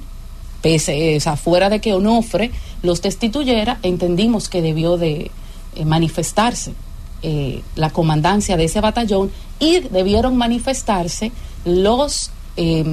pese, 0.63 1.15
o 1.15 1.19
sea, 1.19 1.37
fuera 1.37 1.69
de 1.69 1.79
que 1.81 1.93
Onofre 1.93 2.49
los 2.81 3.03
destituyera, 3.03 3.77
entendimos 3.83 4.49
que 4.49 4.63
debió 4.63 4.97
de 4.97 5.29
eh, 5.75 5.85
manifestarse 5.85 6.73
eh, 7.21 7.61
la 7.75 7.91
comandancia 7.91 8.57
de 8.57 8.63
ese 8.65 8.81
batallón 8.81 9.31
y 9.59 9.81
debieron 9.81 10.35
manifestarse 10.35 11.31
los 11.63 12.31
eh, 12.55 12.83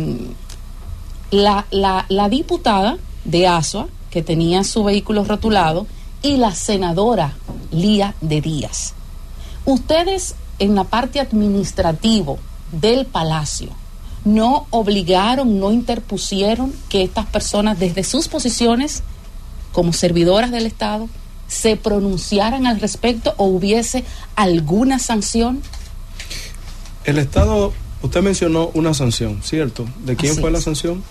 la, 1.31 1.67
la, 1.71 2.05
la 2.09 2.29
diputada 2.29 2.99
de 3.25 3.47
ASUA, 3.47 3.89
que 4.11 4.23
tenía 4.23 4.65
su 4.65 4.85
vehículo 4.85 5.25
rotulado, 5.25 5.87
y 6.23 6.37
la 6.37 6.55
senadora 6.55 7.35
Lía 7.71 8.15
de 8.21 8.41
Díaz. 8.41 8.95
Ustedes 9.65 10.35
en 10.59 10.75
la 10.75 10.85
parte 10.85 11.21
administrativo 11.21 12.39
del 12.73 13.07
palacio 13.07 13.69
no 14.25 14.67
obligaron, 14.71 15.61
no 15.61 15.71
interpusieron 15.73 16.73
que 16.89 17.03
estas 17.03 17.27
personas 17.27 17.79
desde 17.79 18.05
sus 18.05 18.29
posiciones 18.29 19.03
como 19.73 19.93
servidoras 19.93 20.51
del 20.51 20.67
Estado 20.67 21.09
se 21.47 21.77
pronunciaran 21.77 22.67
al 22.67 22.81
respecto 22.81 23.35
o 23.37 23.45
hubiese 23.47 24.05
alguna 24.35 24.99
sanción? 24.99 25.61
El 27.05 27.19
Estado, 27.19 27.73
usted 28.03 28.23
mencionó 28.23 28.71
una 28.75 28.95
sanción, 28.95 29.43
¿cierto? 29.43 29.85
¿De 30.05 30.17
quién 30.17 30.33
Así 30.33 30.41
fue 30.41 30.51
la 30.51 30.61
sanción? 30.61 31.03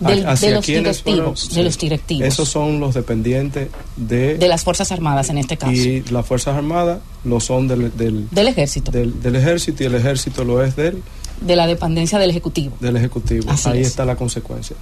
Del- 0.00 0.26
¿Hacia 0.26 0.48
de 0.48 0.54
los 0.54 0.66
fueron? 1.02 1.34
de 1.54 1.62
los 1.62 1.78
directivos. 1.78 2.26
Esos 2.26 2.48
son 2.48 2.80
los 2.80 2.94
dependientes 2.94 3.68
de, 3.96 4.38
De 4.38 4.48
las 4.48 4.64
Fuerzas 4.64 4.90
Armadas 4.92 5.28
en 5.28 5.38
este 5.38 5.56
caso. 5.58 5.72
y 5.72 6.02
las 6.10 6.24
Fuerzas 6.26 6.56
Armadas 6.56 7.00
lo 7.24 7.38
son 7.40 7.68
del, 7.68 7.94
del, 7.96 8.28
Del 8.30 8.48
ejército. 8.48 8.90
del, 8.90 9.20
del 9.22 9.36
ejército 9.36 9.82
y 9.82 9.86
el 9.86 9.94
ejército 9.94 10.42
lo 10.44 10.64
es 10.64 10.74
del, 10.76 11.02
de 11.42 11.56
la 11.56 11.66
dependencia 11.66 12.18
del 12.18 12.30
Ejecutivo. 12.30 12.76
del 12.80 12.96
ejecutivo. 12.96 13.50
Así 13.50 13.68
Ahí 13.68 13.80
es. 13.80 13.88
está 13.88 14.04
la 14.04 14.16
consecuencia. 14.16 14.76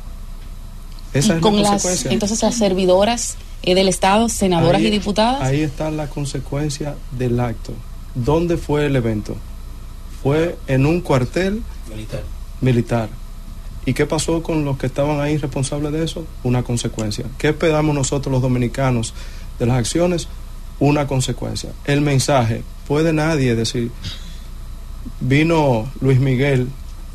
Esa 1.12 1.32
Y 1.34 1.36
es 1.36 1.42
con 1.42 1.56
la 1.56 1.62
las, 1.62 1.70
consecuencia. 1.70 2.12
entonces 2.12 2.42
las 2.42 2.54
servidoras 2.56 3.36
eh, 3.62 3.74
del 3.74 3.88
Estado, 3.88 4.28
senadoras 4.28 4.80
Ahí- 4.80 4.86
y 4.86 4.90
diputadas, 4.90 5.42
Ahí 5.42 5.62
está 5.62 5.90
la 5.90 6.06
consecuencia 6.08 6.94
del 7.18 7.40
acto. 7.40 7.72
¿Dónde 8.14 8.56
fue 8.56 8.86
el 8.86 8.94
evento? 8.94 9.36
Fue 10.22 10.56
en 10.66 10.86
un 10.86 11.00
cuartel 11.00 11.62
Militar. 11.88 12.22
militar. 12.60 13.08
¿Y 13.88 13.94
qué 13.94 14.04
pasó 14.04 14.42
con 14.42 14.66
los 14.66 14.76
que 14.76 14.84
estaban 14.84 15.18
ahí 15.18 15.38
responsables 15.38 15.90
de 15.92 16.04
eso? 16.04 16.26
Una 16.44 16.62
consecuencia. 16.62 17.24
¿Qué 17.38 17.48
esperamos 17.48 17.94
nosotros 17.94 18.30
los 18.30 18.42
dominicanos 18.42 19.14
de 19.58 19.64
las 19.64 19.78
acciones? 19.78 20.28
Una 20.78 21.06
consecuencia. 21.06 21.70
El 21.86 22.02
mensaje, 22.02 22.64
puede 22.86 23.14
nadie 23.14 23.54
decir, 23.54 23.90
vino 25.20 25.88
Luis 26.02 26.20
Miguel, 26.20 26.68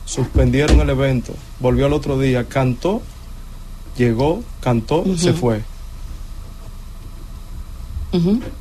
suspendieron 0.05 0.79
el 0.79 0.89
evento, 0.89 1.35
volvió 1.59 1.85
al 1.85 1.93
otro 1.93 2.19
día, 2.19 2.45
cantó, 2.45 3.03
llegó, 3.95 4.41
cantó, 4.59 5.05
se 5.15 5.33
fue. 5.33 5.61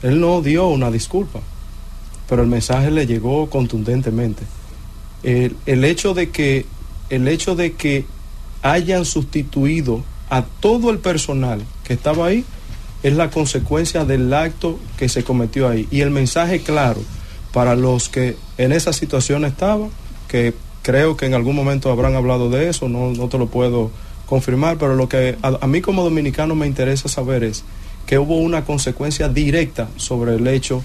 Él 0.02 0.20
no 0.20 0.42
dio 0.42 0.68
una 0.68 0.90
disculpa, 0.90 1.40
pero 2.28 2.42
el 2.42 2.48
mensaje 2.48 2.90
le 2.90 3.06
llegó 3.06 3.48
contundentemente. 3.48 4.42
El, 5.22 5.56
el 5.64 5.82
hecho 5.86 6.12
de 6.12 6.28
que 6.28 6.66
el 7.12 7.28
hecho 7.28 7.54
de 7.54 7.72
que 7.72 8.06
hayan 8.62 9.04
sustituido 9.04 10.02
a 10.30 10.44
todo 10.44 10.90
el 10.90 10.98
personal 10.98 11.62
que 11.84 11.92
estaba 11.92 12.26
ahí 12.26 12.44
es 13.02 13.12
la 13.14 13.30
consecuencia 13.30 14.06
del 14.06 14.32
acto 14.32 14.78
que 14.96 15.10
se 15.10 15.22
cometió 15.22 15.68
ahí. 15.68 15.86
Y 15.90 16.00
el 16.00 16.10
mensaje 16.10 16.60
claro 16.60 17.02
para 17.52 17.76
los 17.76 18.08
que 18.08 18.36
en 18.56 18.72
esa 18.72 18.94
situación 18.94 19.44
estaban 19.44 19.90
que 20.26 20.54
creo 20.80 21.18
que 21.18 21.26
en 21.26 21.34
algún 21.34 21.54
momento 21.54 21.90
habrán 21.90 22.14
hablado 22.14 22.48
de 22.48 22.70
eso 22.70 22.88
no, 22.88 23.10
no 23.10 23.28
te 23.28 23.36
lo 23.36 23.48
puedo 23.48 23.90
confirmar 24.24 24.78
pero 24.78 24.96
lo 24.96 25.06
que 25.06 25.36
a, 25.42 25.58
a 25.60 25.66
mí 25.66 25.82
como 25.82 26.02
dominicano 26.02 26.54
me 26.54 26.66
interesa 26.66 27.10
saber 27.10 27.44
es 27.44 27.62
que 28.06 28.18
hubo 28.18 28.38
una 28.38 28.64
consecuencia 28.64 29.28
directa 29.28 29.88
sobre 29.96 30.36
el 30.36 30.46
hecho 30.46 30.82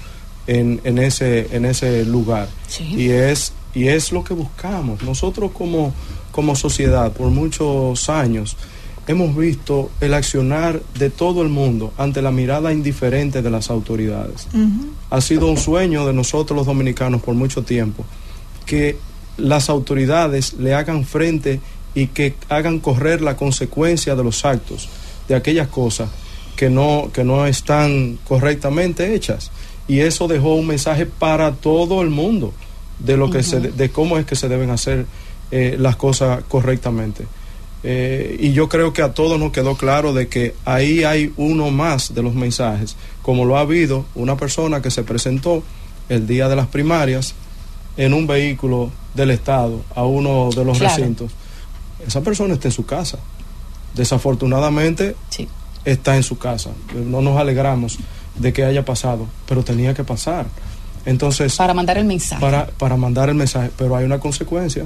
en, 0.48 0.82
en 0.84 0.98
ese 0.98 1.56
en 1.56 1.66
ese 1.66 2.06
lugar. 2.06 2.48
Y 2.80 3.10
es 3.10 3.54
y 3.74 3.90
es 3.90 4.12
lo 4.12 4.24
que 4.24 4.34
buscamos. 4.34 5.04
Nosotros 5.04 5.52
como 5.52 5.94
como 6.38 6.55
sociedad 6.55 7.14
por 7.14 7.31
muchos 7.31 8.09
años 8.09 8.57
hemos 9.07 9.35
visto 9.35 9.89
el 10.01 10.14
accionar 10.14 10.80
de 10.99 11.09
todo 11.09 11.41
el 11.41 11.49
mundo 11.49 11.93
ante 11.97 12.22
la 12.22 12.30
mirada 12.30 12.72
indiferente 12.72 13.41
de 13.41 13.49
las 13.49 13.72
autoridades. 13.72 14.47
Ha 15.09 15.19
sido 15.19 15.47
un 15.47 15.57
sueño 15.57 16.05
de 16.05 16.14
nosotros 16.14 16.55
los 16.55 16.68
dominicanos 16.68 17.23
por 17.23 17.34
mucho 17.34 17.64
tiempo 17.64 18.05
que 18.68 18.99
las 19.38 19.68
autoridades 19.72 20.53
le 20.59 20.76
hagan 20.76 21.05
frente 21.05 21.59
y 21.95 22.05
que 22.05 22.35
hagan 22.49 22.81
correr 22.81 23.22
la 23.22 23.35
consecuencia 23.35 24.15
de 24.15 24.23
los 24.23 24.45
actos, 24.45 24.89
de 25.27 25.34
aquellas 25.34 25.69
cosas 25.69 26.07
que 26.55 26.69
no, 26.69 27.09
que 27.11 27.23
no 27.23 27.47
están 27.47 28.19
correctamente 28.27 29.15
hechas. 29.15 29.49
Y 29.88 30.01
eso 30.01 30.27
dejó 30.27 30.53
un 30.53 30.68
mensaje 30.68 31.07
para 31.07 31.53
todo 31.53 32.03
el 32.03 32.11
mundo 32.11 32.53
de 32.99 33.18
lo 33.18 33.31
que 33.31 33.41
se, 33.41 33.59
de 33.59 33.89
cómo 33.89 34.19
es 34.19 34.27
que 34.27 34.35
se 34.35 34.47
deben 34.47 34.69
hacer 34.69 35.07
eh, 35.52 35.76
las 35.80 35.95
cosas 35.95 36.44
correctamente. 36.48 37.26
Eh, 37.84 38.38
y 38.40 38.53
yo 38.53 38.68
creo 38.68 38.91
que 38.91 39.02
a 39.02 39.14
todos 39.14 39.40
nos 39.40 39.52
quedó 39.52 39.76
claro 39.78 40.11
de 40.14 40.28
que 40.28 40.56
ahí 40.65 41.03
hay 41.03 41.32
uno 41.38 41.69
más 41.72 42.14
de 42.14 42.24
los 42.24 42.34
mensajes, 42.34 42.95
como 43.22 43.45
lo 43.45 43.57
ha 43.57 43.61
habido 43.61 44.06
una 44.15 44.36
persona 44.36 44.82
que 44.82 44.91
se 44.91 45.03
presentó 45.03 45.64
el 46.10 46.26
día 46.28 46.49
de 46.49 46.56
las 46.56 46.68
primarias 46.68 47.34
en 47.95 48.14
un 48.14 48.28
vehículo 48.28 48.90
del 49.14 49.32
Estado 49.32 49.82
a 49.95 50.03
uno 50.03 50.49
de 50.56 50.65
los 50.65 50.78
Claro. 50.80 50.95
recintos. 50.95 51.32
Esa 52.06 52.22
persona 52.22 52.56
está 52.56 52.68
en 52.68 52.72
su 52.74 52.86
casa. 52.86 53.19
Desafortunadamente 53.95 55.15
está 55.86 56.15
en 56.15 56.24
su 56.24 56.38
casa. 56.38 56.69
No 56.95 57.22
nos 57.22 57.38
alegramos 57.40 57.98
de 58.36 58.53
que 58.53 58.64
haya 58.64 58.86
pasado, 58.86 59.28
pero 59.48 59.64
tenía 59.64 59.94
que 59.94 60.03
pasar. 60.03 60.45
Entonces, 61.06 61.56
para 61.56 61.74
mandar 61.74 61.98
el 61.98 62.06
mensaje. 62.06 62.41
para, 62.41 62.68
para 62.68 62.98
mandar 62.98 63.30
el 63.30 63.36
mensaje, 63.36 63.72
pero 63.78 63.95
hay 63.95 64.06
una 64.06 64.19
consecuencia. 64.19 64.86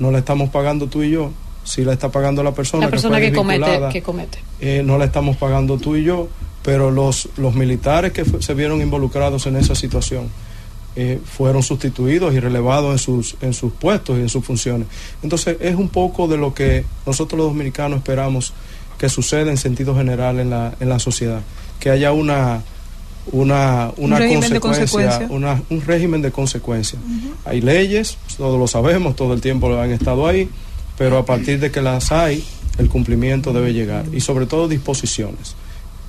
No 0.00 0.10
la 0.10 0.18
estamos 0.18 0.50
pagando 0.50 0.88
tú 0.88 1.04
y 1.04 1.10
yo, 1.12 1.30
si 1.62 1.84
la 1.84 1.92
está 1.92 2.08
pagando 2.10 2.42
la 2.42 2.52
persona, 2.52 2.86
La 2.86 2.90
persona 2.90 3.18
fue 3.18 3.30
que 3.30 3.36
comete, 3.36 3.80
que 3.92 4.02
comete. 4.02 4.38
eh, 4.60 4.82
no 4.84 4.98
la 4.98 5.04
estamos 5.04 5.36
pagando 5.36 5.78
tú 5.78 5.94
y 5.94 6.02
yo, 6.02 6.28
pero 6.62 6.90
los, 6.90 7.28
los 7.36 7.54
militares 7.54 8.12
que 8.12 8.24
se 8.24 8.54
vieron 8.54 8.80
involucrados 8.80 9.46
en 9.46 9.56
esa 9.56 9.74
situación 9.74 10.28
eh, 10.96 11.20
fueron 11.24 11.62
sustituidos 11.62 12.34
y 12.34 12.40
relevados 12.40 12.92
en 12.92 12.98
sus, 12.98 13.36
en 13.42 13.52
sus 13.54 13.72
puestos 13.72 14.18
y 14.18 14.22
en 14.22 14.28
sus 14.28 14.44
funciones. 14.44 14.88
Entonces 15.22 15.56
es 15.60 15.76
un 15.76 15.88
poco 15.88 16.26
de 16.26 16.36
lo 16.36 16.52
que 16.52 16.84
nosotros 17.06 17.38
los 17.38 17.46
dominicanos 17.48 17.98
esperamos 17.98 18.52
que 18.98 19.08
suceda 19.08 19.50
en 19.50 19.56
sentido 19.56 19.94
general 19.94 20.40
en 20.40 20.50
la, 20.50 20.74
en 20.80 20.88
la 20.88 20.98
sociedad, 20.98 21.40
que 21.78 21.90
haya 21.90 22.12
una, 22.12 22.62
una, 23.32 23.90
una 23.96 24.18
consecuencia, 24.18 24.60
consecuencia. 24.60 25.26
una- 25.30 25.62
un 25.70 25.80
régimen 25.82 26.22
de 26.22 26.30
consecuencia. 26.32 26.98
Hay 27.44 27.60
leyes, 27.60 28.16
todos 28.36 28.58
lo 28.58 28.66
sabemos, 28.66 29.14
todo 29.16 29.34
el 29.34 29.40
tiempo 29.40 29.78
han 29.78 29.90
estado 29.90 30.26
ahí, 30.26 30.48
pero 30.98 31.18
a 31.18 31.24
partir 31.24 31.60
de 31.60 31.70
que 31.70 31.80
las 31.82 32.12
hay, 32.12 32.44
el 32.78 32.88
cumplimiento 32.88 33.52
debe 33.52 33.72
llegar 33.72 34.06
y 34.12 34.20
sobre 34.20 34.46
todo 34.46 34.68
disposiciones. 34.68 35.54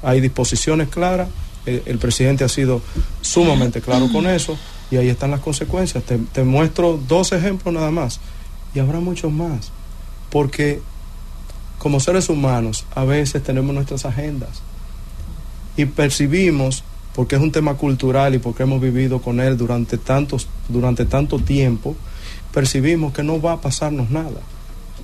Hay 0.03 0.19
disposiciones 0.21 0.87
claras, 0.89 1.27
eh, 1.65 1.83
el 1.85 1.97
presidente 1.99 2.43
ha 2.43 2.49
sido 2.49 2.81
sumamente 3.21 3.81
claro 3.81 4.11
con 4.11 4.25
eso 4.25 4.57
y 4.89 4.95
ahí 4.97 5.09
están 5.09 5.31
las 5.31 5.41
consecuencias. 5.41 6.03
Te, 6.03 6.17
te 6.17 6.43
muestro 6.43 6.99
dos 7.07 7.31
ejemplos 7.33 7.73
nada 7.73 7.91
más 7.91 8.19
y 8.73 8.79
habrá 8.79 8.99
muchos 8.99 9.31
más, 9.31 9.71
porque 10.31 10.81
como 11.77 11.99
seres 11.99 12.29
humanos 12.29 12.85
a 12.95 13.03
veces 13.03 13.43
tenemos 13.43 13.73
nuestras 13.75 14.05
agendas 14.05 14.61
y 15.77 15.85
percibimos 15.85 16.83
porque 17.15 17.35
es 17.35 17.41
un 17.41 17.51
tema 17.51 17.75
cultural 17.75 18.35
y 18.35 18.39
porque 18.39 18.63
hemos 18.63 18.81
vivido 18.81 19.21
con 19.21 19.39
él 19.39 19.57
durante 19.57 19.97
tantos 19.97 20.47
durante 20.69 21.05
tanto 21.05 21.39
tiempo 21.39 21.95
percibimos 22.53 23.13
que 23.13 23.23
no 23.23 23.41
va 23.41 23.53
a 23.53 23.61
pasarnos 23.61 24.09
nada 24.09 24.41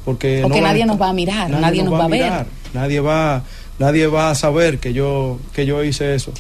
porque, 0.08 0.40
Porque 0.42 0.62
no 0.62 0.64
van 0.64 0.72
nadie 0.72 0.86
nos 0.86 1.02
va 1.02 1.10
a 1.10 1.14
mirar, 1.14 1.50
nadie 1.50 1.84
nos 1.84 1.94
va 1.94 2.06
a 2.06 2.08
ver. 2.08 2.24
mirar, 2.24 2.48
nadie 2.74 3.02
va 3.02 3.44
nadie 3.78 4.08
va 4.08 4.30
a 4.30 4.36
saber 4.36 4.80
que 4.80 4.94
yo 4.94 5.38
que 5.52 5.66
yo 5.66 5.84
hice 5.84 6.16
eso. 6.16 6.32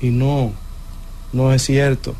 Y 0.00 0.10
no 0.10 0.52
no 1.32 1.52
es 1.52 1.62
cierto. 1.62 2.14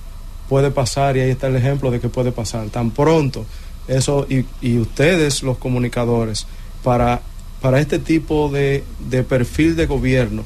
Puede 0.49 0.73
pasar 0.73 1.17
y 1.17 1.21
ahí 1.21 1.31
está 1.31 1.47
el 1.47 1.55
ejemplo 1.55 1.93
de 1.93 2.01
que 2.01 2.09
puede 2.09 2.33
pasar. 2.33 2.71
Tan 2.71 2.91
pronto 2.91 3.47
eso 3.87 4.27
y, 4.29 4.45
y 4.61 4.79
ustedes 4.79 5.45
los 5.45 5.59
comunicadores 5.59 6.49
para 6.83 7.23
para 7.61 7.79
este 7.79 8.01
tipo 8.01 8.49
de, 8.49 8.83
de 9.09 9.23
perfil 9.23 9.77
de 9.77 9.87
gobierno 9.87 10.43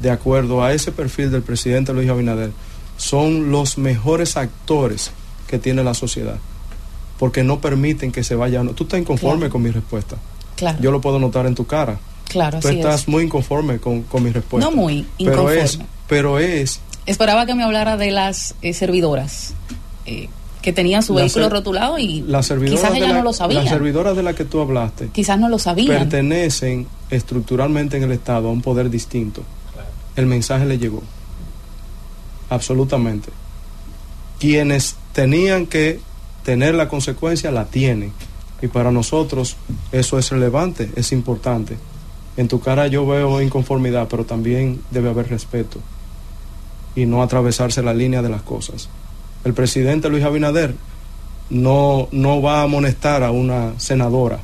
de 0.00 0.10
acuerdo 0.10 0.62
a 0.62 0.72
ese 0.72 0.92
perfil 0.92 1.30
del 1.30 1.42
presidente 1.42 1.92
Luis 1.92 2.08
Abinader 2.10 2.50
son 2.96 3.50
los 3.50 3.78
mejores 3.78 4.36
actores 4.36 5.10
que 5.46 5.58
tiene 5.58 5.82
la 5.84 5.94
sociedad 5.94 6.36
porque 7.18 7.42
no 7.44 7.60
permiten 7.60 8.12
que 8.12 8.22
se 8.24 8.34
vaya 8.34 8.62
tú 8.74 8.84
estás 8.84 9.00
inconforme 9.00 9.38
Claro. 9.40 9.52
con 9.52 9.62
mi 9.62 9.70
respuesta 9.70 10.16
Claro. 10.56 10.78
yo 10.80 10.90
lo 10.90 11.00
puedo 11.00 11.18
notar 11.18 11.46
en 11.46 11.54
tu 11.54 11.66
cara 11.66 11.98
Claro, 12.28 12.58
tú 12.60 12.68
estás 12.68 13.02
es. 13.02 13.08
muy 13.08 13.24
inconforme 13.24 13.78
con, 13.78 14.02
con 14.02 14.22
mi 14.22 14.30
respuesta 14.32 14.68
No 14.68 14.74
muy 14.76 15.06
pero 15.18 15.50
es 15.50 15.74
inconforme. 15.74 15.86
pero 16.08 16.38
es 16.38 16.80
Esperaba 17.06 17.46
que 17.46 17.54
me 17.54 17.62
hablara 17.62 17.96
de 17.96 18.10
las 18.10 18.54
eh, 18.62 18.72
servidoras 18.74 19.54
eh, 20.06 20.28
que 20.60 20.72
tenían 20.72 21.02
su 21.04 21.14
La 21.14 21.20
vehículo 21.22 21.44
ser- 21.44 21.52
rotulado 21.52 21.98
y 21.98 22.22
quizás 22.22 22.48
de 22.90 22.98
ellas 22.98 23.08
la- 23.10 23.14
no 23.18 23.22
lo 23.22 23.32
sabían. 23.32 23.62
las 23.64 23.72
servidoras 23.72 24.16
de 24.16 24.22
las 24.24 24.34
que 24.34 24.44
tú 24.44 24.60
hablaste 24.60 25.08
Quizás 25.12 25.38
no 25.38 25.48
lo 25.48 25.58
sabían. 25.60 25.96
pertenecen 25.96 26.88
estructuralmente 27.10 27.96
en 27.96 28.02
el 28.02 28.10
Estado 28.12 28.48
a 28.48 28.50
un 28.50 28.60
poder 28.62 28.90
distinto. 28.90 29.42
El 30.16 30.26
mensaje 30.26 30.66
le 30.66 30.78
llegó. 30.78 31.02
Absolutamente. 32.50 33.30
Quienes 34.38 34.96
tenían 35.12 35.66
que 35.66 36.00
tener 36.44 36.74
la 36.74 36.88
consecuencia 36.88 37.50
la 37.50 37.66
tienen. 37.66 38.12
Y 38.62 38.68
para 38.68 38.90
nosotros 38.90 39.56
eso 39.92 40.18
es 40.18 40.30
relevante, 40.30 40.90
es 40.96 41.12
importante. 41.12 41.76
En 42.36 42.48
tu 42.48 42.60
cara 42.60 42.86
yo 42.86 43.06
veo 43.06 43.40
inconformidad, 43.40 44.08
pero 44.08 44.24
también 44.24 44.80
debe 44.90 45.10
haber 45.10 45.28
respeto 45.28 45.80
y 46.94 47.06
no 47.06 47.22
atravesarse 47.22 47.82
la 47.82 47.94
línea 47.94 48.22
de 48.22 48.30
las 48.30 48.42
cosas. 48.42 48.88
El 49.44 49.54
presidente 49.54 50.08
Luis 50.08 50.24
Abinader 50.24 50.74
no, 51.50 52.08
no 52.10 52.42
va 52.42 52.60
a 52.60 52.62
amonestar 52.64 53.22
a 53.22 53.30
una 53.30 53.78
senadora. 53.78 54.40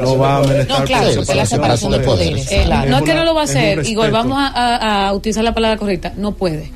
No 0.00 0.18
va 0.18 0.34
a 0.34 0.36
amonestar 0.38 0.80
No, 0.80 0.84
claro, 0.86 1.24
por 1.24 1.36
la 1.36 1.46
separación 1.46 1.92
de 1.92 1.98
poderes. 2.00 2.50
Eh, 2.52 2.62
Claro. 2.66 2.90
no 2.90 2.98
es 2.98 3.02
que 3.04 3.14
no 3.14 3.24
lo 3.24 3.34
va 3.34 3.40
a 3.40 3.44
hacer, 3.44 3.84
Igor, 3.86 4.06
respeto. 4.06 4.28
vamos 4.28 4.38
a, 4.38 4.46
a- 4.76 5.08
a 5.08 5.12
utilizar 5.12 5.42
la 5.42 5.54
palabra 5.54 5.76
correcta. 5.78 6.12
No 6.16 6.32
puede. 6.32 6.70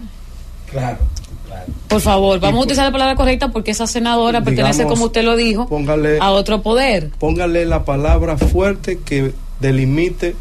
Claro. 0.71 0.99
Por 1.89 2.01
favor, 2.01 2.41
vamos 2.41 2.61
a 2.61 2.63
utilizar 2.65 2.85
la 2.87 2.93
palabra 2.93 3.15
correcta 3.17 3.49
porque 3.53 3.71
esa 3.71 3.87
senadora 3.87 4.43
pertenece, 4.43 4.85
como 4.87 5.05
usted 5.07 5.23
lo 5.25 5.37
dijo, 5.37 5.69
Póngale, 5.69 6.19
a 6.21 6.31
otro 6.33 6.63
poder. 6.63 7.11
póngale 7.19 7.65
la 7.65 7.85
palabra 7.85 8.37
fuerte 8.39 8.99
que 9.05 9.33
delimite 9.61 10.35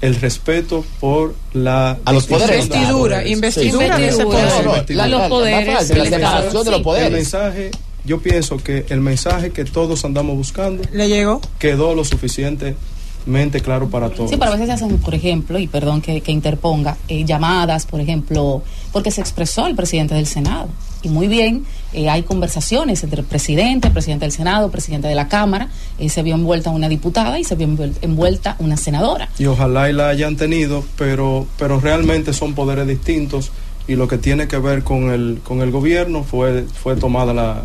el 0.00 0.14
respeto 0.16 0.84
por 1.00 1.34
la 1.52 1.98
A 2.04 2.12
los 2.12 2.26
poderes. 2.26 2.66
Investidura, 2.66 3.26
investidura 3.26 3.98
de 3.98 4.08
ese 4.08 4.22
Investidura. 4.22 4.48
poder. 4.48 4.64
No, 4.64 4.96
no, 4.96 5.02
a 5.02 5.08
la- 5.08 5.18
los 5.18 5.28
poderes 5.28 5.66
la- 5.66 5.72
la 5.74 5.78
del 5.84 6.08
separación 6.08 6.44
Estado. 6.46 6.64
de 6.64 6.70
los 6.70 6.78
Sí. 6.78 6.84
poderes. 6.84 7.06
El 7.08 7.12
mensaje, 7.14 7.70
yo 8.06 8.20
pienso 8.20 8.56
que 8.58 8.86
el 8.88 9.00
mensaje 9.00 9.50
que 9.50 9.64
todos 9.64 10.04
andamos 10.04 10.36
buscando 10.36 10.82
¿Le 10.92 11.08
llegó? 11.08 11.40
quedó 11.58 11.94
lo 11.94 12.04
suficientemente 12.04 13.60
claro 13.60 13.88
para 13.88 14.10
todos. 14.10 14.30
Sí, 14.30 14.36
pero 14.36 14.50
a 14.52 14.54
veces 14.54 14.68
se 14.68 14.72
hacen, 14.84 14.98
por 14.98 15.14
ejemplo, 15.14 15.58
y 15.58 15.66
perdón 15.66 16.00
que, 16.00 16.20
que 16.20 16.32
interponga, 16.32 16.96
eh, 17.08 17.24
llamadas, 17.24 17.86
por 17.86 18.00
ejemplo, 18.00 18.62
porque 18.92 19.10
se 19.10 19.20
expresó 19.20 19.66
el 19.66 19.74
presidente 19.74 20.14
del 20.14 20.26
Senado. 20.26 20.68
Y 21.02 21.08
muy 21.08 21.28
bien, 21.28 21.64
eh, 21.92 22.08
hay 22.08 22.22
conversaciones 22.22 23.02
entre 23.04 23.20
el 23.20 23.26
presidente, 23.26 23.88
el 23.88 23.92
presidente 23.92 24.24
del 24.24 24.32
Senado, 24.32 24.66
el 24.66 24.72
presidente 24.72 25.06
de 25.08 25.14
la 25.14 25.28
Cámara, 25.28 25.68
eh, 25.98 26.08
se 26.08 26.22
vio 26.22 26.34
envuelta 26.34 26.70
una 26.70 26.88
diputada 26.88 27.38
y 27.38 27.44
se 27.44 27.54
vio 27.54 27.68
envuel- 27.68 27.94
envuelta 28.02 28.56
una 28.58 28.76
senadora. 28.76 29.28
y 29.38 29.46
ojalá 29.46 29.88
y 29.90 29.92
la 29.92 30.08
hayan 30.08 30.36
tenido, 30.36 30.84
pero, 30.96 31.46
pero 31.58 31.78
realmente 31.80 32.32
son 32.32 32.54
poderes 32.54 32.86
distintos 32.88 33.50
y 33.88 33.94
lo 33.94 34.08
que 34.08 34.18
tiene 34.18 34.48
que 34.48 34.58
ver 34.58 34.82
con 34.82 35.10
el, 35.10 35.40
con 35.44 35.60
el 35.60 35.70
gobierno 35.70 36.24
fue, 36.24 36.64
fue 36.64 36.96
tomada 36.96 37.32
la 37.34 37.62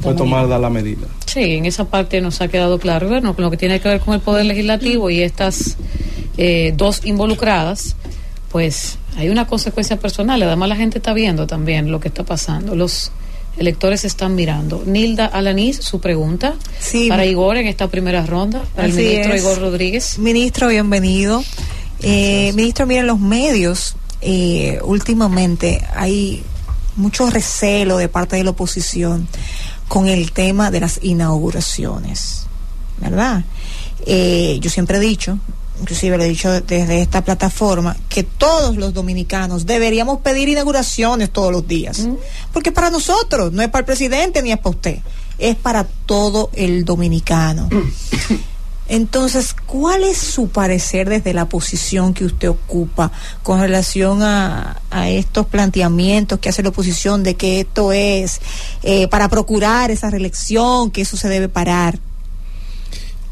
fue 0.00 0.14
tomada 0.14 0.58
la 0.58 0.70
medida. 0.70 1.06
Sí, 1.26 1.40
en 1.54 1.66
esa 1.66 1.84
parte 1.84 2.20
nos 2.20 2.40
ha 2.40 2.48
quedado 2.48 2.78
claro, 2.78 3.08
bueno, 3.08 3.34
con 3.34 3.44
lo 3.44 3.50
que 3.50 3.56
tiene 3.56 3.80
que 3.80 3.88
ver 3.88 4.00
con 4.00 4.14
el 4.14 4.20
Poder 4.20 4.46
Legislativo 4.46 5.10
y 5.10 5.22
estas 5.22 5.76
eh, 6.38 6.72
dos 6.76 7.04
involucradas, 7.04 7.96
pues 8.50 8.98
hay 9.16 9.28
una 9.28 9.46
consecuencia 9.46 9.98
personal. 9.98 10.42
Además, 10.42 10.68
la 10.68 10.76
gente 10.76 10.98
está 10.98 11.12
viendo 11.12 11.46
también 11.46 11.90
lo 11.90 12.00
que 12.00 12.08
está 12.08 12.24
pasando. 12.24 12.74
Los 12.74 13.12
electores 13.58 14.04
están 14.04 14.34
mirando. 14.34 14.82
Nilda 14.86 15.26
Alanís, 15.26 15.76
su 15.76 16.00
pregunta 16.00 16.54
Sí. 16.78 17.08
para 17.08 17.26
Igor 17.26 17.58
en 17.58 17.66
esta 17.66 17.88
primera 17.88 18.24
ronda, 18.24 18.62
para 18.74 18.88
el 18.88 18.94
ministro 18.94 19.34
es. 19.34 19.42
Igor 19.42 19.58
Rodríguez. 19.58 20.18
Ministro, 20.18 20.68
bienvenido. 20.68 21.42
Eh, 22.00 22.52
ministro, 22.54 22.86
miren, 22.86 23.06
los 23.06 23.20
medios 23.20 23.94
eh, 24.22 24.80
últimamente 24.84 25.84
hay 25.94 26.42
mucho 26.96 27.28
recelo 27.30 27.96
de 27.98 28.08
parte 28.08 28.36
de 28.36 28.44
la 28.44 28.50
oposición 28.50 29.28
con 29.88 30.08
el 30.08 30.32
tema 30.32 30.70
de 30.70 30.80
las 30.80 30.98
inauguraciones, 31.02 32.46
¿verdad? 32.98 33.44
Eh, 34.06 34.58
yo 34.60 34.70
siempre 34.70 34.98
he 34.98 35.00
dicho, 35.00 35.38
inclusive 35.80 36.16
lo 36.16 36.24
he 36.24 36.28
dicho 36.28 36.50
desde 36.60 37.02
esta 37.02 37.22
plataforma, 37.24 37.96
que 38.08 38.22
todos 38.22 38.76
los 38.76 38.94
dominicanos 38.94 39.66
deberíamos 39.66 40.20
pedir 40.20 40.48
inauguraciones 40.48 41.30
todos 41.30 41.52
los 41.52 41.66
días, 41.66 42.08
porque 42.52 42.72
para 42.72 42.90
nosotros, 42.90 43.52
no 43.52 43.62
es 43.62 43.68
para 43.68 43.80
el 43.80 43.86
presidente 43.86 44.42
ni 44.42 44.52
es 44.52 44.58
para 44.58 44.70
usted, 44.70 44.98
es 45.38 45.56
para 45.56 45.84
todo 45.84 46.50
el 46.54 46.84
dominicano. 46.84 47.68
Entonces, 48.92 49.56
¿cuál 49.64 50.04
es 50.04 50.18
su 50.18 50.50
parecer 50.50 51.08
desde 51.08 51.32
la 51.32 51.46
posición 51.46 52.12
que 52.12 52.26
usted 52.26 52.50
ocupa 52.50 53.10
con 53.42 53.58
relación 53.58 54.22
a, 54.22 54.76
estos 55.08 55.46
planteamientos 55.46 56.38
que 56.38 56.50
hace 56.50 56.62
la 56.62 56.68
oposición 56.68 57.22
de 57.22 57.34
que 57.34 57.60
esto 57.60 57.92
es 57.92 58.42
eh, 58.82 59.08
para 59.08 59.30
procurar 59.30 59.90
esa 59.90 60.10
reelección, 60.10 60.90
que 60.90 61.00
eso 61.00 61.16
se 61.16 61.30
debe 61.30 61.48
parar? 61.48 61.98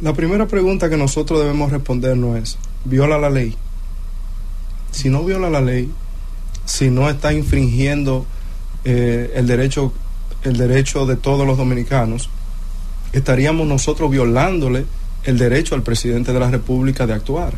La 0.00 0.14
primera 0.14 0.48
pregunta 0.48 0.88
que 0.88 0.96
nosotros 0.96 1.40
debemos 1.40 1.70
respondernos 1.70 2.38
es, 2.38 2.58
¿viola 2.86 3.18
la 3.18 3.28
ley? 3.28 3.54
Si 4.92 5.10
no 5.10 5.24
viola 5.24 5.50
la 5.50 5.60
ley, 5.60 5.90
si 6.64 6.88
no 6.88 7.10
está 7.10 7.34
infringiendo 7.34 8.24
eh, 8.86 9.30
el 9.34 9.46
derecho 9.46 9.92
el 10.42 10.56
derecho 10.56 11.04
de 11.04 11.16
todos 11.16 11.46
los 11.46 11.58
dominicanos, 11.58 12.30
estaríamos 13.12 13.66
nosotros 13.66 14.10
violándole 14.10 14.86
el 15.24 15.38
derecho 15.38 15.74
al 15.74 15.82
presidente 15.82 16.32
de 16.32 16.40
la 16.40 16.50
República 16.50 17.06
de 17.06 17.14
actuar. 17.14 17.54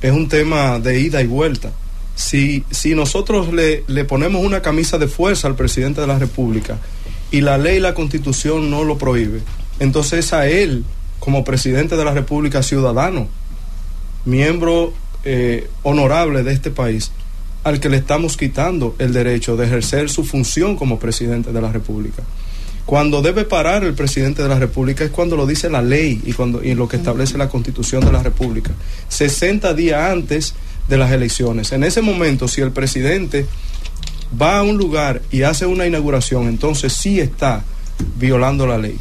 Es 0.00 0.12
un 0.12 0.28
tema 0.28 0.78
de 0.78 1.00
ida 1.00 1.22
y 1.22 1.26
vuelta. 1.26 1.72
Si, 2.14 2.64
si 2.70 2.94
nosotros 2.94 3.52
le, 3.52 3.84
le 3.86 4.04
ponemos 4.04 4.44
una 4.44 4.62
camisa 4.62 4.98
de 4.98 5.08
fuerza 5.08 5.46
al 5.48 5.54
presidente 5.54 6.00
de 6.00 6.06
la 6.06 6.18
República 6.18 6.78
y 7.30 7.40
la 7.40 7.58
ley 7.58 7.76
y 7.76 7.80
la 7.80 7.94
constitución 7.94 8.70
no 8.70 8.84
lo 8.84 8.98
prohíbe, 8.98 9.40
entonces 9.78 10.32
a 10.32 10.48
él, 10.48 10.84
como 11.20 11.44
presidente 11.44 11.96
de 11.96 12.04
la 12.04 12.12
República, 12.12 12.62
ciudadano, 12.62 13.28
miembro 14.24 14.92
eh, 15.24 15.68
honorable 15.82 16.42
de 16.42 16.52
este 16.52 16.70
país, 16.70 17.12
al 17.64 17.80
que 17.80 17.88
le 17.88 17.98
estamos 17.98 18.36
quitando 18.36 18.94
el 18.98 19.12
derecho 19.12 19.56
de 19.56 19.66
ejercer 19.66 20.10
su 20.10 20.24
función 20.24 20.76
como 20.76 20.98
presidente 20.98 21.52
de 21.52 21.60
la 21.60 21.70
República. 21.70 22.22
Cuando 22.88 23.20
debe 23.20 23.44
parar 23.44 23.84
el 23.84 23.92
presidente 23.92 24.42
de 24.42 24.48
la 24.48 24.58
República 24.58 25.04
es 25.04 25.10
cuando 25.10 25.36
lo 25.36 25.46
dice 25.46 25.68
la 25.68 25.82
ley 25.82 26.22
y, 26.24 26.32
cuando, 26.32 26.64
y 26.64 26.74
lo 26.74 26.88
que 26.88 26.96
establece 26.96 27.36
la 27.36 27.50
constitución 27.50 28.02
de 28.02 28.10
la 28.10 28.22
República. 28.22 28.70
60 29.10 29.74
días 29.74 30.10
antes 30.10 30.54
de 30.88 30.96
las 30.96 31.12
elecciones. 31.12 31.70
En 31.72 31.84
ese 31.84 32.00
momento, 32.00 32.48
si 32.48 32.62
el 32.62 32.70
presidente 32.70 33.44
va 34.40 34.56
a 34.56 34.62
un 34.62 34.78
lugar 34.78 35.20
y 35.30 35.42
hace 35.42 35.66
una 35.66 35.86
inauguración, 35.86 36.48
entonces 36.48 36.94
sí 36.94 37.20
está 37.20 37.62
violando 38.16 38.66
la 38.66 38.78
ley 38.78 38.96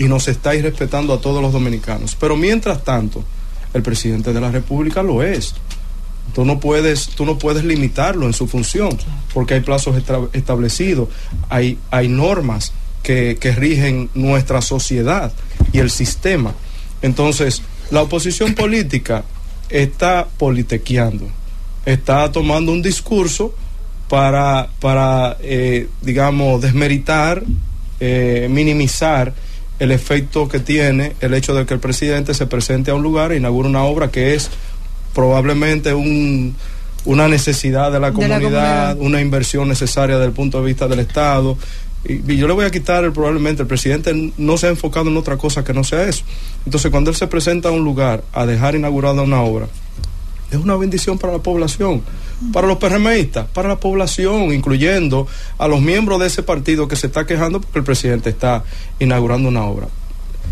y 0.00 0.06
nos 0.06 0.26
está 0.26 0.56
irrespetando 0.56 1.14
a 1.14 1.20
todos 1.20 1.40
los 1.40 1.52
dominicanos. 1.52 2.16
Pero 2.18 2.36
mientras 2.36 2.82
tanto, 2.82 3.22
el 3.72 3.82
presidente 3.82 4.32
de 4.32 4.40
la 4.40 4.50
República 4.50 5.04
lo 5.04 5.22
es. 5.22 5.54
Tú 6.34 6.44
no 6.44 6.58
puedes, 6.58 7.10
tú 7.10 7.24
no 7.24 7.38
puedes 7.38 7.62
limitarlo 7.62 8.26
en 8.26 8.32
su 8.32 8.48
función, 8.48 8.98
porque 9.32 9.54
hay 9.54 9.60
plazos 9.60 9.96
establecidos, 10.32 11.08
hay, 11.48 11.78
hay 11.92 12.08
normas 12.08 12.72
que, 13.06 13.36
que 13.38 13.52
rigen 13.52 14.10
nuestra 14.14 14.60
sociedad 14.60 15.32
y 15.72 15.78
el 15.78 15.90
sistema. 15.90 16.52
Entonces, 17.02 17.62
La 17.92 18.02
oposición 18.02 18.54
política 18.54 19.22
está 19.70 20.26
politequeando, 20.38 21.28
está 21.84 22.32
tomando 22.32 22.72
un 22.72 22.82
discurso 22.82 23.54
para, 24.08 24.68
para 24.80 25.36
eh, 25.40 25.86
digamos, 26.02 26.60
desmeritar, 26.60 27.44
eh, 28.00 28.48
minimizar 28.50 29.32
el 29.78 29.92
efecto 29.92 30.48
que 30.48 30.58
tiene 30.58 31.12
el 31.20 31.32
hecho 31.34 31.54
de 31.54 31.64
que 31.64 31.74
el 31.74 31.80
presidente 31.80 32.34
se 32.34 32.46
presente 32.46 32.90
a 32.90 32.94
un 32.94 33.04
lugar 33.04 33.30
e 33.30 33.36
inaugure 33.36 33.68
una 33.68 33.84
obra 33.84 34.10
que 34.10 34.34
es 34.34 34.50
probablemente 35.14 35.94
un, 35.94 36.56
una 37.04 37.28
necesidad 37.28 37.92
de 37.92 38.00
la, 38.00 38.10
De 38.10 38.16
la 38.16 38.38
comunidad, 38.40 38.40
comunidad. 38.40 38.98
una 38.98 39.20
inversión 39.20 39.68
necesaria 39.68 40.16
desde 40.16 40.26
el 40.26 40.34
punto 40.34 40.58
de 40.58 40.66
vista 40.66 40.88
del 40.88 40.98
Estado. 40.98 41.56
Y, 42.08 42.36
yo 42.36 42.46
le 42.46 42.54
voy 42.54 42.64
a 42.64 42.70
quitar 42.70 43.10
probablemente, 43.12 43.62
el 43.62 43.68
presidente 43.68 44.32
no 44.36 44.56
se 44.56 44.66
ha 44.66 44.70
enfocado 44.70 45.08
en 45.08 45.16
otra 45.16 45.36
cosa 45.36 45.64
que 45.64 45.72
no 45.72 45.84
sea 45.84 46.08
eso. 46.08 46.24
Entonces, 46.64 46.90
cuando 46.90 47.10
él 47.10 47.16
se 47.16 47.26
presenta 47.26 47.68
a 47.68 47.72
un 47.72 47.84
lugar 47.84 48.22
a 48.32 48.46
dejar 48.46 48.74
inaugurada 48.74 49.22
una 49.22 49.42
obra, 49.42 49.68
es 50.50 50.58
una 50.58 50.76
bendición 50.76 51.18
para 51.18 51.32
la 51.32 51.40
población, 51.40 52.02
para 52.52 52.68
los 52.68 52.78
PRMistas, 52.78 53.46
para 53.48 53.68
la 53.68 53.80
población, 53.80 54.52
incluyendo 54.52 55.26
a 55.58 55.66
los 55.66 55.80
miembros 55.80 56.20
de 56.20 56.26
ese 56.26 56.42
partido 56.42 56.86
que 56.86 56.96
se 56.96 57.08
está 57.08 57.26
quejando 57.26 57.60
porque 57.60 57.80
el 57.80 57.84
presidente 57.84 58.30
está 58.30 58.62
inaugurando 59.00 59.48
una 59.48 59.64
obra. 59.64 59.88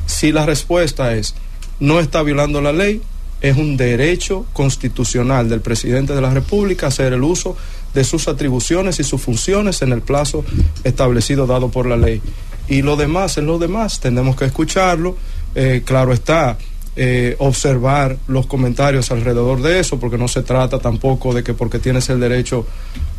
Si 0.06 0.32
la 0.32 0.46
respuesta 0.46 1.14
es 1.14 1.34
no 1.80 2.00
está 2.00 2.22
violando 2.22 2.60
la 2.60 2.72
ley, 2.72 3.02
es 3.40 3.56
un 3.56 3.76
derecho 3.76 4.46
constitucional 4.52 5.48
del 5.48 5.60
presidente 5.60 6.14
de 6.14 6.20
la 6.20 6.30
República 6.30 6.86
hacer 6.86 7.12
el 7.12 7.22
uso 7.22 7.56
de 7.94 8.04
sus 8.04 8.28
atribuciones 8.28 9.00
y 9.00 9.04
sus 9.04 9.22
funciones 9.22 9.82
en 9.82 9.92
el 9.92 10.02
plazo 10.02 10.44
establecido 10.82 11.46
dado 11.46 11.70
por 11.70 11.86
la 11.86 11.96
ley. 11.96 12.20
Y 12.68 12.82
lo 12.82 12.96
demás 12.96 13.38
es 13.38 13.44
lo 13.44 13.58
demás, 13.58 14.00
tenemos 14.00 14.36
que 14.36 14.46
escucharlo, 14.46 15.16
eh, 15.54 15.82
claro 15.84 16.12
está, 16.12 16.58
eh, 16.96 17.36
observar 17.38 18.16
los 18.28 18.46
comentarios 18.46 19.10
alrededor 19.10 19.62
de 19.62 19.80
eso, 19.80 19.98
porque 19.98 20.18
no 20.18 20.28
se 20.28 20.42
trata 20.42 20.78
tampoco 20.78 21.34
de 21.34 21.42
que 21.42 21.54
porque 21.54 21.78
tienes 21.78 22.08
el 22.08 22.20
derecho 22.20 22.66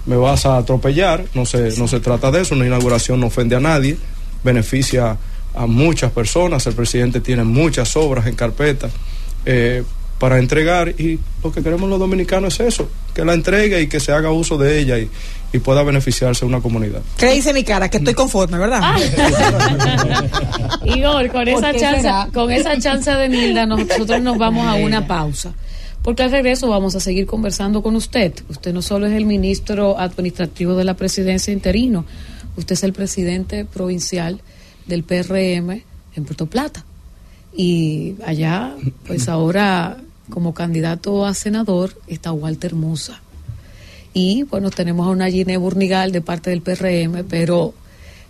me 0.06 0.16
vas 0.16 0.46
a 0.46 0.58
atropellar, 0.58 1.26
no 1.34 1.46
se, 1.46 1.78
no 1.78 1.88
se 1.88 2.00
trata 2.00 2.32
de 2.32 2.42
eso, 2.42 2.56
una 2.56 2.66
inauguración 2.66 3.20
no 3.20 3.28
ofende 3.28 3.56
a 3.56 3.60
nadie, 3.60 3.98
beneficia 4.44 5.18
a 5.54 5.66
muchas 5.66 6.12
personas, 6.12 6.66
el 6.68 6.74
presidente 6.74 7.22
tiene 7.22 7.44
muchas 7.44 7.96
obras 7.96 8.28
en 8.28 8.36
carpeta 8.36 8.90
eh, 9.46 9.84
para 10.20 10.40
entregar 10.40 10.90
y 10.90 11.20
lo 11.44 11.52
que 11.52 11.62
queremos 11.62 11.90
los 11.90 12.00
dominicanos 12.00 12.60
es 12.60 12.74
eso, 12.74 12.90
que 13.14 13.26
la 13.26 13.34
entregue 13.34 13.82
y 13.82 13.88
que 13.88 14.00
se 14.00 14.12
haga 14.12 14.32
uso 14.32 14.58
de 14.58 14.80
ella 14.80 14.98
y, 14.98 15.10
y 15.52 15.60
pueda 15.60 15.84
beneficiarse 15.84 16.46
una 16.46 16.62
comunidad. 16.62 17.02
¿Qué 17.18 17.32
dice 17.32 17.54
mi 17.54 17.64
cara? 17.64 17.90
Que 17.90 17.98
estoy 17.98 18.14
conforme, 18.14 18.58
¿verdad? 18.58 18.82
Igor, 20.86 21.28
con 21.30 21.46
¿Por 21.46 21.50
esa 21.50 21.74
chance, 21.74 22.02
será? 22.02 22.30
con 22.34 22.52
esa 22.52 22.78
chance 22.80 23.12
de 23.12 23.30
Nilda, 23.30 23.66
nosotros 23.66 24.22
nos 24.22 24.38
vamos 24.38 24.66
a 24.68 24.76
una 24.76 25.08
pausa. 25.08 25.54
Porque 26.02 26.22
al 26.22 26.32
regreso 26.32 26.68
vamos 26.68 26.96
a 26.96 27.00
seguir 27.00 27.26
conversando 27.26 27.82
con 27.82 27.96
usted. 27.96 28.32
Usted 28.48 28.74
no 28.74 28.84
solo 28.84 29.08
es 29.08 29.14
el 29.14 29.26
ministro 29.26 29.98
administrativo 29.98 30.76
de 30.76 30.84
la 30.84 30.94
presidencia 30.94 31.52
interino, 31.52 32.06
usted 32.58 32.74
es 32.74 32.84
el 32.84 32.94
presidente 32.94 33.66
provincial 33.66 34.40
del 34.86 35.04
PRM 35.04 35.82
en 36.16 36.26
Puerto 36.26 36.46
Plata. 36.46 36.86
Y 37.56 38.16
allá, 38.26 38.74
pues 39.08 39.28
ahora, 39.30 39.98
como 40.30 40.54
candidato 40.54 41.26
a 41.26 41.34
senador, 41.34 41.94
está 42.08 42.32
Walter 42.32 42.76
Musa. 42.76 43.22
Y 44.14 44.44
bueno, 44.44 44.70
tenemos 44.72 45.08
a 45.08 45.10
una 45.10 45.30
Gine 45.30 45.58
Burnigal 45.58 46.12
de 46.12 46.22
parte 46.22 46.50
del 46.50 46.62
PRM, 46.62 47.26
pero 47.30 47.74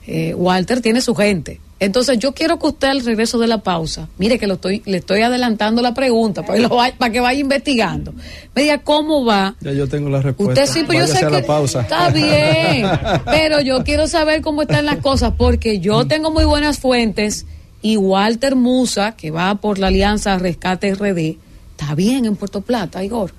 eh, 0.08 0.34
Walter 0.34 0.82
tiene 0.82 1.00
su 1.02 1.14
gente. 1.16 1.60
Entonces 1.78 2.18
yo 2.20 2.32
quiero 2.34 2.58
que 2.58 2.68
usted 2.68 2.88
al 2.88 3.04
regreso 3.06 3.38
de 3.38 3.48
la 3.48 3.58
pausa, 3.58 4.08
mire 4.18 4.40
que 4.40 4.48
lo 4.48 4.54
estoy, 4.54 4.82
le 4.86 4.98
estoy 4.98 5.22
adelantando 5.22 5.82
la 5.82 5.94
pregunta 5.94 6.42
para, 6.44 6.56
que 6.56 6.62
lo 6.64 6.70
vaya- 6.76 6.96
para 6.98 7.12
que 7.12 7.20
vaya 7.20 7.40
investigando. 7.40 8.14
Me 8.56 8.62
diga 8.64 8.78
cómo 8.80 9.26
va. 9.26 9.56
Ya 9.60 9.74
yo 9.74 9.88
tengo 9.88 10.10
la 10.10 10.22
respuesta. 10.22 10.64
Usted 10.64 10.74
sí, 10.74 10.86
pero 10.88 11.06
yo 11.06 11.14
sé 11.14 11.20
que 11.20 11.30
la 11.30 11.46
pausa. 11.46 11.82
está 11.82 12.10
bien, 12.12 12.88
pero 13.26 13.60
yo 13.60 13.84
quiero 13.84 14.08
saber 14.08 14.42
cómo 14.42 14.62
están 14.62 14.86
las 14.86 14.98
cosas 15.00 15.34
porque 15.38 15.80
yo 15.82 16.08
tengo 16.08 16.32
muy 16.32 16.46
buenas 16.46 16.80
fuentes 16.80 17.46
y 17.86 17.98
Walter 17.98 18.56
Musa, 18.56 19.12
que 19.12 19.30
va 19.30 19.54
por 19.54 19.78
la 19.78 19.88
Alianza 19.88 20.40
Rescate 20.40 20.96
RD, 20.96 21.38
está 21.70 21.94
bien 21.94 22.26
en 22.26 22.36
Puerto 22.36 22.62
Plata, 22.62 23.04
Igor. 23.04 23.32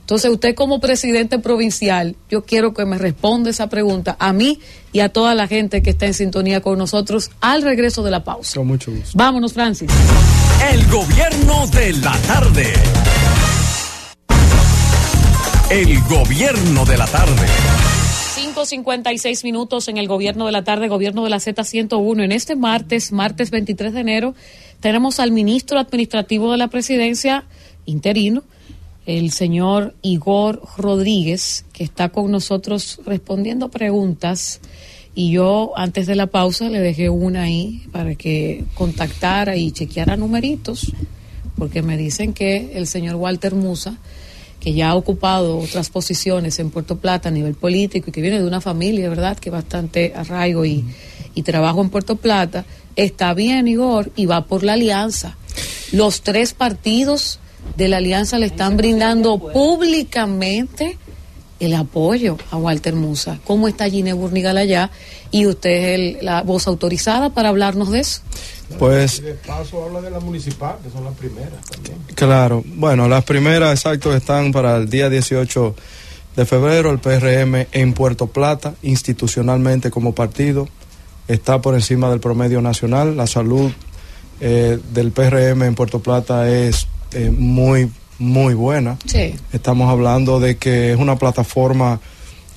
Entonces 0.00 0.30
usted 0.30 0.54
como 0.54 0.80
presidente 0.80 1.38
provincial, 1.38 2.16
yo 2.30 2.42
quiero 2.42 2.72
que 2.72 2.86
me 2.86 2.96
responda 2.96 3.50
esa 3.50 3.68
pregunta 3.68 4.16
a 4.18 4.32
mí 4.32 4.58
y 4.94 5.00
a 5.00 5.10
toda 5.10 5.34
la 5.34 5.46
gente 5.46 5.82
que 5.82 5.90
está 5.90 6.06
en 6.06 6.14
sintonía 6.14 6.62
con 6.62 6.78
nosotros 6.78 7.30
al 7.42 7.60
regreso 7.60 8.02
de 8.02 8.10
la 8.10 8.24
pausa. 8.24 8.58
Con 8.58 8.68
mucho 8.68 8.90
gusto. 8.90 9.10
Vámonos, 9.12 9.52
Francis. 9.52 9.90
El 10.72 10.86
gobierno 10.86 11.66
de 11.66 11.92
la 11.92 12.16
tarde. 12.26 12.72
El 15.68 16.00
gobierno 16.04 16.86
de 16.86 16.96
la 16.96 17.06
tarde. 17.06 17.89
5.56 18.40 19.44
minutos 19.44 19.88
en 19.88 19.98
el 19.98 20.08
gobierno 20.08 20.46
de 20.46 20.52
la 20.52 20.64
tarde, 20.64 20.88
gobierno 20.88 21.24
de 21.24 21.28
la 21.28 21.36
Z101. 21.36 22.24
En 22.24 22.32
este 22.32 22.56
martes, 22.56 23.12
martes 23.12 23.50
23 23.50 23.92
de 23.92 24.00
enero, 24.00 24.34
tenemos 24.80 25.20
al 25.20 25.30
ministro 25.30 25.78
administrativo 25.78 26.50
de 26.50 26.56
la 26.56 26.68
presidencia 26.68 27.44
interino, 27.84 28.42
el 29.04 29.30
señor 29.30 29.94
Igor 30.00 30.62
Rodríguez, 30.78 31.66
que 31.74 31.84
está 31.84 32.08
con 32.08 32.30
nosotros 32.30 33.02
respondiendo 33.04 33.68
preguntas. 33.68 34.62
Y 35.14 35.32
yo, 35.32 35.74
antes 35.76 36.06
de 36.06 36.14
la 36.14 36.28
pausa, 36.28 36.70
le 36.70 36.80
dejé 36.80 37.10
una 37.10 37.42
ahí 37.42 37.82
para 37.92 38.14
que 38.14 38.64
contactara 38.72 39.56
y 39.56 39.70
chequeara 39.70 40.16
numeritos, 40.16 40.94
porque 41.58 41.82
me 41.82 41.98
dicen 41.98 42.32
que 42.32 42.72
el 42.72 42.86
señor 42.86 43.16
Walter 43.16 43.54
Musa 43.54 43.98
que 44.60 44.74
ya 44.74 44.90
ha 44.90 44.94
ocupado 44.94 45.58
otras 45.58 45.88
posiciones 45.88 46.58
en 46.58 46.70
Puerto 46.70 46.98
Plata 46.98 47.30
a 47.30 47.32
nivel 47.32 47.54
político 47.54 48.10
y 48.10 48.12
que 48.12 48.20
viene 48.20 48.38
de 48.38 48.46
una 48.46 48.60
familia, 48.60 49.08
¿verdad?, 49.08 49.38
que 49.38 49.50
bastante 49.50 50.12
arraigo 50.14 50.64
y, 50.64 50.84
y 51.34 51.42
trabajo 51.42 51.80
en 51.80 51.88
Puerto 51.88 52.16
Plata, 52.16 52.66
está 52.94 53.32
bien, 53.34 53.66
Igor, 53.66 54.12
y 54.16 54.26
va 54.26 54.44
por 54.44 54.62
la 54.62 54.74
alianza. 54.74 55.36
Los 55.92 56.20
tres 56.20 56.52
partidos 56.52 57.40
de 57.76 57.88
la 57.88 57.96
alianza 57.96 58.38
le 58.38 58.46
están 58.46 58.76
brindando 58.76 59.38
públicamente 59.38 60.98
el 61.60 61.74
apoyo 61.74 62.36
a 62.50 62.56
Walter 62.56 62.94
Musa. 62.94 63.38
¿Cómo 63.46 63.68
está 63.68 63.88
Gine 63.88 64.12
Burnigal 64.14 64.56
allá? 64.56 64.90
Y 65.30 65.46
usted 65.46 65.70
es 65.70 65.84
el- 65.94 66.18
la 66.24 66.42
voz 66.42 66.66
autorizada 66.66 67.30
para 67.30 67.50
hablarnos 67.50 67.90
de 67.90 68.00
eso. 68.00 68.22
Pues 68.78 69.22
De 69.22 69.34
paso 69.34 69.84
habla 69.84 70.00
de 70.00 70.10
la 70.10 70.20
municipal, 70.20 70.76
que 70.82 70.90
son 70.90 71.04
las 71.04 71.14
primeras 71.14 71.64
también. 71.70 71.98
Claro, 72.14 72.62
bueno, 72.76 73.08
las 73.08 73.24
primeras 73.24 73.72
exacto 73.72 74.14
están 74.14 74.52
para 74.52 74.76
el 74.76 74.88
día 74.88 75.08
18 75.10 75.74
de 76.36 76.46
febrero, 76.46 76.90
el 76.90 76.98
PRM 76.98 77.66
en 77.72 77.92
Puerto 77.92 78.28
Plata, 78.28 78.74
institucionalmente 78.82 79.90
como 79.90 80.14
partido, 80.14 80.68
está 81.28 81.60
por 81.60 81.74
encima 81.74 82.08
del 82.10 82.20
promedio 82.20 82.62
nacional, 82.62 83.16
la 83.16 83.26
salud 83.26 83.70
eh, 84.40 84.78
del 84.94 85.10
PRM 85.12 85.66
en 85.66 85.74
Puerto 85.74 85.98
Plata 86.00 86.48
es 86.50 86.86
eh, 87.12 87.30
muy, 87.36 87.90
muy 88.20 88.54
buena. 88.54 88.96
Sí. 89.06 89.34
Estamos 89.52 89.90
hablando 89.90 90.38
de 90.38 90.56
que 90.56 90.92
es 90.92 90.98
una 90.98 91.16
plataforma 91.16 91.98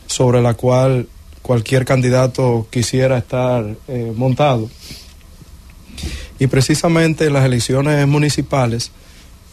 sobre 0.06 0.42
la 0.42 0.54
cual 0.54 1.08
cualquier 1.42 1.86
candidato 1.86 2.68
quisiera 2.70 3.18
estar 3.18 3.66
eh, 3.88 4.14
montado. 4.16 4.70
Y 6.40 6.48
precisamente 6.48 7.26
en 7.26 7.34
las 7.34 7.46
elecciones 7.46 8.06
municipales, 8.08 8.92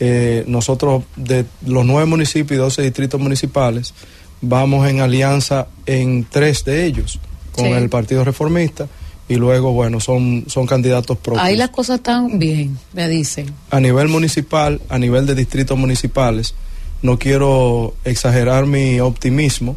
eh, 0.01 0.45
nosotros 0.47 1.05
de 1.16 1.45
los 1.65 1.85
nueve 1.87 2.07
municipios 2.07 2.53
y 2.53 2.61
doce 2.61 2.82
distritos 2.82 3.20
municipales, 3.20 3.95
vamos 4.41 4.89
en 4.89 5.01
alianza 5.01 5.69
en 5.87 6.27
tres 6.28 6.65
de 6.65 6.85
ellos 6.87 7.20
con 7.53 7.66
Sí. 7.66 7.73
el 7.73 7.89
Partido 7.89 8.24
Reformista 8.24 8.89
y 9.31 9.36
luego, 9.36 9.73
bueno, 9.73 10.01
son, 10.01 10.44
son 10.48 10.66
candidatos 10.66 11.16
propios. 11.16 11.44
Ahí 11.44 11.57
las 11.57 11.70
cosas 11.70 11.98
están 11.98 12.40
bien, 12.40 12.77
me 12.93 13.09
dicen. 13.09 13.47
A 13.70 13.78
nivel 13.78 14.09
municipal, 14.09 14.81
a 14.89 14.98
nivel 14.98 15.24
de 15.24 15.36
distritos 15.36 15.78
municipales, 15.78 16.52
no 17.01 17.16
quiero 17.16 17.94
exagerar 18.05 18.66
mi 18.66 18.98
optimismo, 18.98 19.77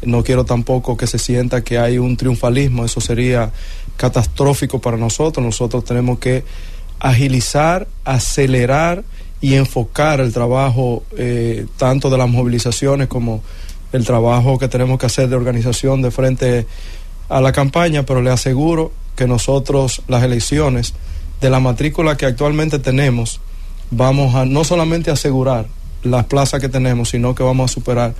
no 0.00 0.24
quiero 0.24 0.46
tampoco 0.46 0.96
que 0.96 1.06
se 1.06 1.18
sienta 1.18 1.62
que 1.62 1.76
hay 1.76 1.98
un 1.98 2.16
triunfalismo, 2.16 2.86
eso 2.86 3.02
sería 3.02 3.52
catastrófico 3.98 4.80
para 4.80 4.96
nosotros. 4.96 5.44
Nosotros 5.44 5.84
tenemos 5.84 6.18
que 6.18 6.42
agilizar, 6.98 7.86
acelerar 8.06 9.04
y 9.42 9.52
enfocar 9.52 10.20
el 10.20 10.32
trabajo 10.32 11.02
eh, 11.18 11.66
tanto 11.76 12.08
de 12.08 12.16
las 12.16 12.30
movilizaciones 12.30 13.08
como 13.08 13.42
el 13.92 14.06
trabajo 14.06 14.58
que 14.58 14.68
tenemos 14.68 14.98
que 14.98 15.04
hacer 15.04 15.28
de 15.28 15.36
organización 15.36 16.00
de 16.00 16.10
frente 16.10 16.66
a 17.28 17.40
la 17.40 17.52
campaña, 17.52 18.04
pero 18.04 18.22
le 18.22 18.30
aseguro 18.30 18.92
que 19.16 19.26
nosotros 19.26 20.02
las 20.08 20.22
elecciones 20.22 20.94
de 21.40 21.50
la 21.50 21.60
matrícula 21.60 22.16
que 22.16 22.26
actualmente 22.26 22.78
tenemos 22.78 23.40
vamos 23.90 24.34
a 24.34 24.44
no 24.44 24.64
solamente 24.64 25.10
asegurar 25.10 25.66
las 26.02 26.26
plazas 26.26 26.60
que 26.60 26.68
tenemos, 26.68 27.10
sino 27.10 27.34
que 27.34 27.42
vamos 27.42 27.70
a 27.70 27.74
superar 27.74 28.14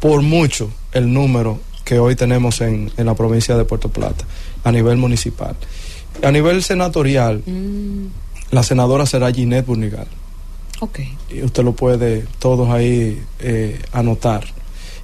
por 0.00 0.22
mucho 0.22 0.70
el 0.92 1.12
número 1.12 1.60
que 1.84 1.98
hoy 1.98 2.16
tenemos 2.16 2.60
en, 2.60 2.90
en 2.96 3.06
la 3.06 3.14
provincia 3.14 3.56
de 3.56 3.64
Puerto 3.64 3.88
Plata 3.88 4.24
a 4.64 4.72
nivel 4.72 4.96
municipal. 4.96 5.56
A 6.22 6.30
nivel 6.30 6.62
senatorial, 6.62 7.42
la 8.50 8.62
senadora 8.62 9.06
será 9.06 9.32
Ginette 9.32 9.66
Burnigal. 9.66 10.06
Ok. 10.82 11.00
y 11.30 11.42
usted 11.42 11.62
lo 11.62 11.72
puede 11.72 12.24
todos 12.38 12.70
ahí 12.70 13.22
eh, 13.38 13.80
anotar. 13.92 14.44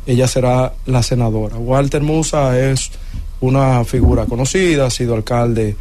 Ella 0.07 0.27
será 0.27 0.73
la 0.87 1.03
senadora. 1.03 1.57
Walter 1.57 2.03
Musa 2.03 2.59
es 2.59 2.93
una 3.41 3.85
figura 3.85 4.27
conocida, 4.27 4.87
ha 4.87 4.91
sido 4.91 5.15
alcalde 5.15 5.77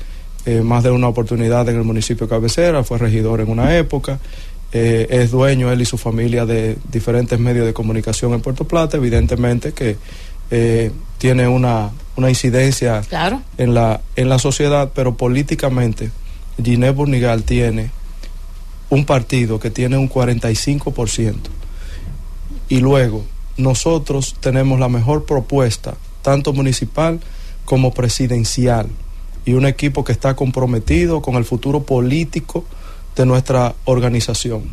eh, 0.45 0.61
más 0.61 0.83
de 0.83 0.91
una 0.91 1.07
oportunidad 1.07 1.67
en 1.69 1.77
el 1.77 1.83
municipio 1.83 2.27
de 2.27 2.29
cabecera, 2.29 2.83
fue 2.83 2.97
regidor 2.97 3.41
en 3.41 3.49
una 3.49 3.77
época, 3.77 4.19
eh, 4.71 5.07
es 5.09 5.31
dueño 5.31 5.71
él 5.71 5.81
y 5.81 5.85
su 5.85 5.97
familia 5.97 6.45
de 6.45 6.77
diferentes 6.91 7.39
medios 7.39 7.65
de 7.65 7.73
comunicación 7.73 8.33
en 8.33 8.41
Puerto 8.41 8.65
Plata, 8.65 8.97
evidentemente 8.97 9.73
que 9.73 9.97
eh, 10.51 10.91
tiene 11.17 11.47
una, 11.47 11.91
una 12.17 12.29
incidencia 12.29 13.01
Claro. 13.07 13.41
en 13.57 13.73
la, 13.73 14.01
en 14.15 14.29
la 14.29 14.37
sociedad, 14.37 14.91
pero 14.93 15.15
políticamente 15.15 16.11
Ginés 16.61 16.93
Burnigal 16.93 17.43
tiene 17.43 17.89
un 18.89 19.05
partido 19.05 19.59
que 19.59 19.71
tiene 19.71 19.97
un 19.97 20.09
45%. 20.09 21.35
Y 22.69 22.79
luego 22.79 23.23
nosotros 23.57 24.35
tenemos 24.39 24.79
la 24.79 24.89
mejor 24.89 25.25
propuesta, 25.25 25.95
tanto 26.21 26.53
municipal 26.53 27.19
como 27.65 27.93
presidencial, 27.93 28.87
y 29.45 29.53
un 29.53 29.65
equipo 29.65 30.03
que 30.03 30.11
está 30.11 30.35
comprometido 30.35 31.21
con 31.21 31.35
el 31.35 31.45
futuro 31.45 31.83
político 31.83 32.65
de 33.15 33.25
nuestra 33.25 33.75
organización. 33.85 34.63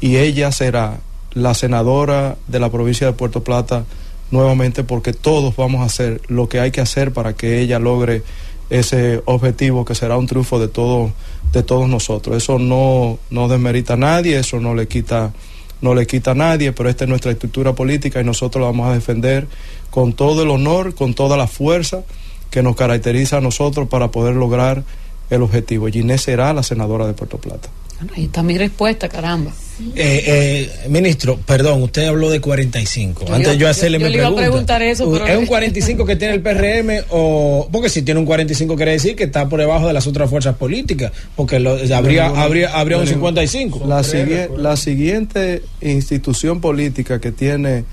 Y 0.00 0.16
ella 0.16 0.52
será 0.52 1.00
la 1.32 1.54
senadora 1.54 2.36
de 2.46 2.60
la 2.60 2.70
provincia 2.70 3.06
de 3.06 3.12
Puerto 3.12 3.42
Plata 3.42 3.84
nuevamente 4.30 4.84
porque 4.84 5.12
todos 5.12 5.56
vamos 5.56 5.80
a 5.80 5.84
hacer 5.84 6.20
lo 6.28 6.48
que 6.48 6.60
hay 6.60 6.70
que 6.70 6.80
hacer 6.80 7.12
para 7.12 7.32
que 7.32 7.60
ella 7.60 7.78
logre 7.78 8.22
ese 8.70 9.22
objetivo 9.24 9.84
que 9.84 9.94
será 9.94 10.16
un 10.18 10.26
triunfo 10.26 10.60
de 10.60 10.68
todos 10.68 11.12
de 11.52 11.62
todos 11.62 11.88
nosotros. 11.88 12.36
Eso 12.36 12.58
no, 12.58 13.18
no 13.30 13.48
desmerita 13.48 13.94
a 13.94 13.96
nadie, 13.96 14.38
eso 14.38 14.60
no 14.60 14.74
le 14.74 14.86
quita 14.86 15.32
no 15.80 15.94
le 15.94 16.06
quita 16.06 16.32
a 16.32 16.34
nadie, 16.34 16.72
pero 16.72 16.88
esta 16.88 17.04
es 17.04 17.08
nuestra 17.10 17.32
estructura 17.32 17.74
política 17.74 18.20
y 18.20 18.24
nosotros 18.24 18.60
la 18.60 18.68
vamos 18.68 18.88
a 18.88 18.94
defender 18.94 19.46
con 19.90 20.12
todo 20.12 20.42
el 20.42 20.50
honor, 20.50 20.94
con 20.94 21.14
toda 21.14 21.36
la 21.36 21.46
fuerza 21.46 22.02
que 22.50 22.62
nos 22.62 22.76
caracteriza 22.76 23.38
a 23.38 23.40
nosotros 23.40 23.88
para 23.88 24.10
poder 24.10 24.34
lograr 24.34 24.82
el 25.30 25.42
objetivo. 25.42 25.88
Ginés 25.88 26.22
será 26.22 26.52
la 26.52 26.62
senadora 26.62 27.06
de 27.06 27.12
Puerto 27.12 27.38
Plata. 27.38 27.68
Bueno, 28.00 28.12
ahí 28.16 28.24
está 28.24 28.42
mi 28.42 28.56
respuesta, 28.56 29.08
caramba. 29.08 29.52
Eh, 29.94 30.24
eh, 30.26 30.88
ministro, 30.88 31.38
perdón, 31.46 31.82
usted 31.84 32.06
habló 32.06 32.30
de 32.30 32.40
45. 32.40 33.26
Yo 33.26 33.32
Antes 33.34 33.48
iba- 33.52 33.58
yo 33.60 33.68
hacerle 33.68 33.98
yo- 33.98 34.06
yo 34.06 34.06
mi 34.06 34.12
le 34.12 34.18
iba 34.18 34.26
a 34.26 34.30
pregunta. 34.30 34.50
preguntar 34.50 34.82
eso, 34.82 35.10
pero- 35.12 35.26
¿Es 35.26 35.36
un 35.38 35.46
45 35.46 36.04
que 36.04 36.16
tiene 36.16 36.34
el 36.34 36.42
PRM 36.42 37.04
o...? 37.10 37.68
Porque 37.70 37.88
si 37.88 38.02
tiene 38.02 38.18
un 38.18 38.26
45 38.26 38.74
quiere 38.76 38.92
decir 38.92 39.14
que 39.14 39.24
está 39.24 39.48
por 39.48 39.60
debajo 39.60 39.86
de 39.86 39.92
las 39.92 40.06
otras 40.08 40.28
fuerzas 40.30 40.56
políticas, 40.56 41.12
porque 41.36 41.60
lo- 41.60 41.76
habría, 41.94 42.26
habría, 42.26 42.70
habría 42.76 42.98
un 42.98 43.04
de 43.04 43.10
ninguna- 43.12 43.40
55. 43.42 43.84
La, 43.86 44.00
sigui- 44.02 44.56
la 44.56 44.76
siguiente 44.76 45.62
institución 45.80 46.60
política 46.60 47.20
que 47.20 47.30
tiene 47.32 47.84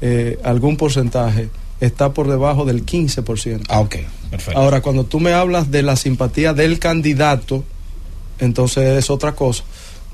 eh, 0.00 0.38
algún 0.44 0.76
porcentaje 0.76 1.48
está 1.80 2.12
por 2.12 2.28
debajo 2.28 2.64
del 2.64 2.84
15%. 2.84 3.64
Ah, 3.68 3.80
ok, 3.80 3.96
perfecto. 4.30 4.58
Ahora, 4.58 4.80
cuando 4.82 5.04
tú 5.04 5.20
me 5.20 5.32
hablas 5.32 5.70
de 5.70 5.82
la 5.82 5.96
simpatía 5.96 6.52
del 6.54 6.78
candidato, 6.78 7.64
entonces 8.38 8.98
es 8.98 9.10
otra 9.10 9.32
cosa. 9.32 9.64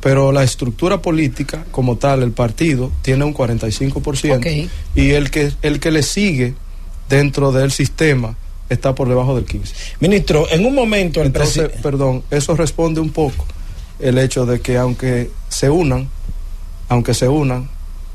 Pero 0.00 0.32
la 0.32 0.42
estructura 0.42 1.02
política, 1.02 1.64
como 1.70 1.96
tal, 1.96 2.22
el 2.22 2.32
partido, 2.32 2.90
tiene 3.02 3.24
un 3.24 3.34
45%. 3.34 4.36
Ok. 4.36 4.70
Y 4.94 5.10
el 5.10 5.30
que, 5.30 5.52
el 5.62 5.78
que 5.78 5.90
le 5.90 6.02
sigue 6.02 6.54
dentro 7.08 7.52
del 7.52 7.70
sistema 7.70 8.36
está 8.70 8.94
por 8.94 9.08
debajo 9.08 9.34
del 9.34 9.46
15%. 9.46 9.72
Ministro, 10.00 10.46
en 10.50 10.64
un 10.64 10.74
momento 10.74 11.20
el 11.20 11.26
Entonces, 11.26 11.70
perdón, 11.82 12.22
eso 12.30 12.56
responde 12.56 13.00
un 13.00 13.10
poco 13.10 13.44
el 13.98 14.16
hecho 14.16 14.46
de 14.46 14.60
que 14.60 14.78
aunque 14.78 15.30
se 15.48 15.68
unan, 15.68 16.08
aunque 16.88 17.12
se 17.12 17.28
unan, 17.28 17.68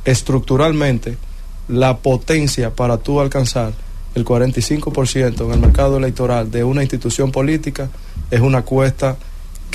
estructuralmente, 0.06 1.18
la 1.68 1.98
potencia 1.98 2.73
para 2.73 2.98
tú 2.98 3.19
alcanzar 3.19 3.73
el 4.15 4.23
45% 4.23 5.45
en 5.45 5.52
el 5.52 5.60
mercado 5.60 5.98
electoral 5.98 6.49
de 6.49 6.64
una 6.64 6.82
institución 6.82 7.32
política 7.32 7.90
es 8.32 8.40
una 8.40 8.61
cuesta 8.61 9.18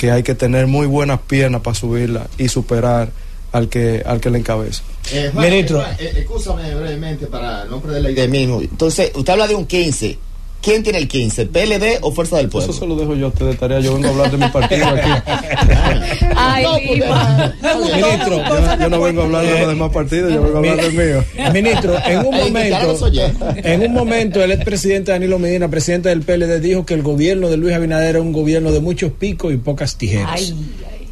que 0.01 0.09
hay 0.09 0.23
que 0.23 0.33
tener 0.33 0.65
muy 0.65 0.87
buenas 0.87 1.19
piernas 1.19 1.61
para 1.61 1.75
subirla 1.75 2.25
y 2.39 2.47
superar 2.47 3.11
al 3.51 3.69
que 3.69 4.01
al 4.03 4.19
que 4.19 4.31
le 4.31 4.39
encabeza. 4.39 4.81
Eh, 5.13 5.29
Juan, 5.31 5.47
Ministro. 5.47 5.79
eh, 5.79 5.95
eh, 5.99 6.13
escúchame 6.15 6.73
brevemente 6.73 7.27
para 7.27 7.65
no 7.65 7.79
perder 7.79 8.01
la 8.01 8.09
idea 8.09 8.27
mismo. 8.27 8.61
Entonces, 8.61 9.11
usted 9.13 9.33
habla 9.33 9.47
de 9.47 9.53
un 9.53 9.67
15. 9.67 10.17
¿Quién 10.61 10.83
tiene 10.83 10.99
el 10.99 11.07
15? 11.07 11.47
¿PLD 11.47 11.97
o 12.01 12.11
Fuerza 12.11 12.37
del 12.37 12.47
Pueblo? 12.49 12.71
Eso 12.71 12.79
se 12.79 12.85
lo 12.87 12.95
dejo 12.95 13.15
yo 13.15 13.25
a 13.25 13.29
usted 13.29 13.47
de 13.47 13.55
tarea. 13.55 13.79
Yo 13.79 13.95
vengo 13.95 14.07
a 14.07 14.11
hablar 14.11 14.31
de 14.31 14.37
mi 14.37 14.47
partido 14.49 14.85
aquí. 14.87 15.09
Ay, 16.35 16.63
No. 16.63 17.79
Ministro, 17.81 18.37
Yo, 18.37 18.79
yo 18.79 18.89
no 18.89 19.01
vengo 19.01 19.21
a 19.21 19.25
hablar 19.25 19.45
de 19.45 19.59
los 19.59 19.67
demás 19.69 19.91
partidos, 19.91 20.31
yo 20.31 20.41
vengo 20.41 20.55
a 20.55 20.59
hablar 20.59 20.77
del 20.77 20.93
mío. 20.93 21.23
Ministro, 21.53 21.95
en 22.05 22.19
un 22.19 22.35
momento, 22.37 23.09
en 23.55 23.81
un 23.81 23.93
momento 23.93 24.43
el 24.43 24.51
expresidente 24.51 25.11
Danilo 25.11 25.39
Medina, 25.39 25.67
presidente 25.67 26.09
del 26.09 26.21
PLD, 26.21 26.59
dijo 26.61 26.85
que 26.85 26.93
el 26.93 27.01
gobierno 27.01 27.49
de 27.49 27.57
Luis 27.57 27.73
Abinader 27.73 28.11
era 28.11 28.21
un 28.21 28.31
gobierno 28.31 28.71
de 28.71 28.79
muchos 28.81 29.11
picos 29.13 29.53
y 29.53 29.57
pocas 29.57 29.97
tijeras. 29.97 30.29
Ay, 30.31 30.55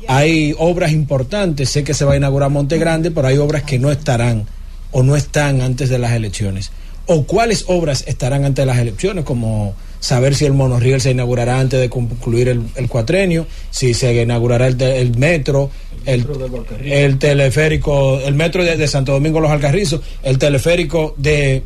Hay 0.08 0.56
obras 0.60 0.92
importantes, 0.92 1.70
sé 1.70 1.84
que 1.84 1.94
se 1.94 2.06
va 2.06 2.14
a 2.14 2.18
inaugurar 2.18 2.50
Monte 2.50 2.78
Grande, 2.78 3.10
pero 3.12 3.28
hay 3.28 3.38
obras 3.38 3.64
que 3.64 3.80
no 3.80 3.92
estarán 3.92 4.46
o 4.92 5.04
no 5.04 5.16
están 5.16 5.62
antes 5.62 5.90
de 5.90 5.98
las 6.00 6.12
elecciones. 6.14 6.72
¿O 7.12 7.24
cuáles 7.24 7.66
obras 7.68 8.04
estarán 8.08 8.46
antes 8.46 8.62
de 8.62 8.68
las 8.68 8.78
elecciones? 8.78 9.26
Como 9.26 9.74
saber 10.00 10.36
si 10.36 10.46
el 10.46 10.54
monorriel 10.54 11.02
se 11.02 11.10
inaugurará 11.12 11.60
antes 11.60 11.80
de 11.80 11.90
concluir 11.90 12.48
el, 12.50 12.62
el 12.76 12.88
cuatrenio, 12.88 13.48
si 13.72 13.94
se 13.96 14.14
inaugurará 14.22 14.68
el, 14.68 14.78
te- 14.78 15.02
el 15.02 15.18
metro, 15.18 15.72
el, 16.06 16.26
el 16.86 17.18
teleférico, 17.18 18.20
el 18.20 18.36
metro 18.36 18.64
de, 18.64 18.78
de 18.78 18.88
Santo 18.88 19.12
Domingo 19.14 19.40
Los 19.40 19.50
Alcarrizos, 19.52 20.02
el 20.22 20.38
teleférico 20.38 21.16
de, 21.18 21.64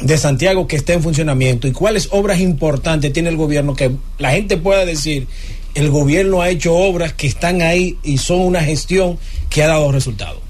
de 0.00 0.18
Santiago 0.18 0.66
que 0.66 0.74
esté 0.76 0.94
en 0.94 1.02
funcionamiento 1.04 1.68
y 1.68 1.72
cuáles 1.72 2.08
obras 2.10 2.40
importantes 2.40 3.12
tiene 3.12 3.28
el 3.28 3.36
gobierno 3.36 3.74
que 3.76 3.92
la 4.18 4.32
gente 4.32 4.56
pueda 4.56 4.84
decir 4.84 5.28
el 5.74 5.88
gobierno 5.88 6.42
ha 6.42 6.50
hecho 6.50 6.74
obras 6.74 7.12
que 7.14 7.26
están 7.28 7.62
ahí 7.62 7.96
y 8.02 8.18
son 8.18 8.40
una 8.40 8.60
gestión 8.60 9.18
que 9.48 9.62
ha 9.62 9.68
dado 9.68 9.90
resultados. 9.92 10.40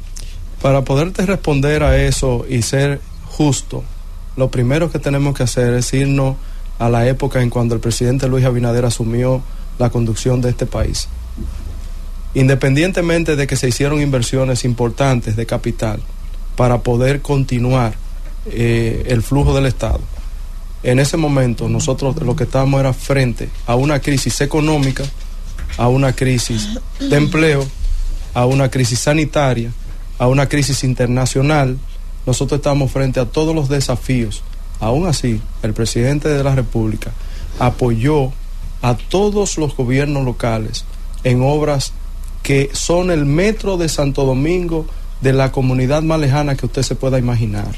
Para 0.61 0.83
poderte 0.83 1.27
responder 1.27 1.83
a 1.85 2.03
eso 2.03 2.45
y 2.49 2.63
ser 2.63 3.01
justo, 3.37 3.83
lo 4.37 4.51
primero 4.51 4.91
que 4.91 4.99
tenemos 4.99 5.35
que 5.35 5.43
hacer 5.43 5.75
es 5.75 5.93
irnos 5.93 6.37
a 6.79 6.89
la 6.89 7.07
época 7.07 7.43
en 7.43 7.51
cuando 7.51 7.75
el 7.75 7.81
presidente 7.81 8.29
Luis 8.29 8.45
Abinader 8.45 8.85
asumió 8.85 9.43
la 9.79 9.91
conducción 9.91 10.41
de 10.41 10.51
este 10.51 10.67
país. 10.67 11.09
Independientemente 12.35 13.37
de 13.37 13.47
que 13.47 13.57
se 13.57 13.69
hicieron 13.69 14.01
inversiones 14.01 14.65
importantes 14.65 15.37
de 15.37 15.47
capital 15.47 16.01
para 16.57 16.83
poder 16.83 17.21
continuar 17.21 17.95
eh, 18.47 19.05
el 19.09 19.23
flujo 19.23 19.55
del 19.55 19.67
Estado, 19.67 20.01
en 20.83 20.99
ese 20.99 21.17
momento 21.17 21.69
nosotros 21.69 22.17
lo 22.23 22.35
que 22.35 22.45
estábamos 22.45 22.81
era 22.81 22.93
frente 22.93 23.49
a 23.67 23.77
una 23.77 24.01
crisis 24.01 24.41
económica, 24.41 25.05
a 25.77 25.89
una 25.89 26.13
crisis 26.13 26.69
de 26.99 27.17
empleo, 27.17 27.67
a 28.35 28.47
una 28.47 28.71
crisis 28.71 28.99
sanitaria, 28.99 29.71
a 30.19 30.27
una 30.27 30.49
crisis 30.49 30.85
internacional. 30.85 31.79
Nosotros 32.27 32.59
estamos 32.59 32.91
frente 32.91 33.21
a 33.21 33.27
todos 33.27 33.55
los 33.55 33.69
desafíos. 33.69 34.43
Aún 34.81 35.07
así, 35.07 35.41
el 35.63 35.75
presidente 35.75 36.29
de 36.29 36.43
la 36.43 36.55
República 36.55 37.13
apoyó 37.59 38.33
a 38.81 38.97
todos 38.97 39.59
los 39.59 39.77
gobiernos 39.77 40.25
locales 40.25 40.85
en 41.25 41.43
obras 41.43 41.93
que 42.43 42.71
son 42.73 43.11
el 43.11 43.25
metro 43.25 43.77
de 43.77 43.89
Santo 43.89 44.25
Domingo 44.25 44.87
de 45.21 45.33
la 45.33 45.53
comunidad 45.53 46.03
más 46.03 46.19
lejana 46.21 46.57
que 46.57 46.67
usted 46.67 46.83
se 46.83 46.97
pueda 46.97 47.19
imaginar. 47.19 47.71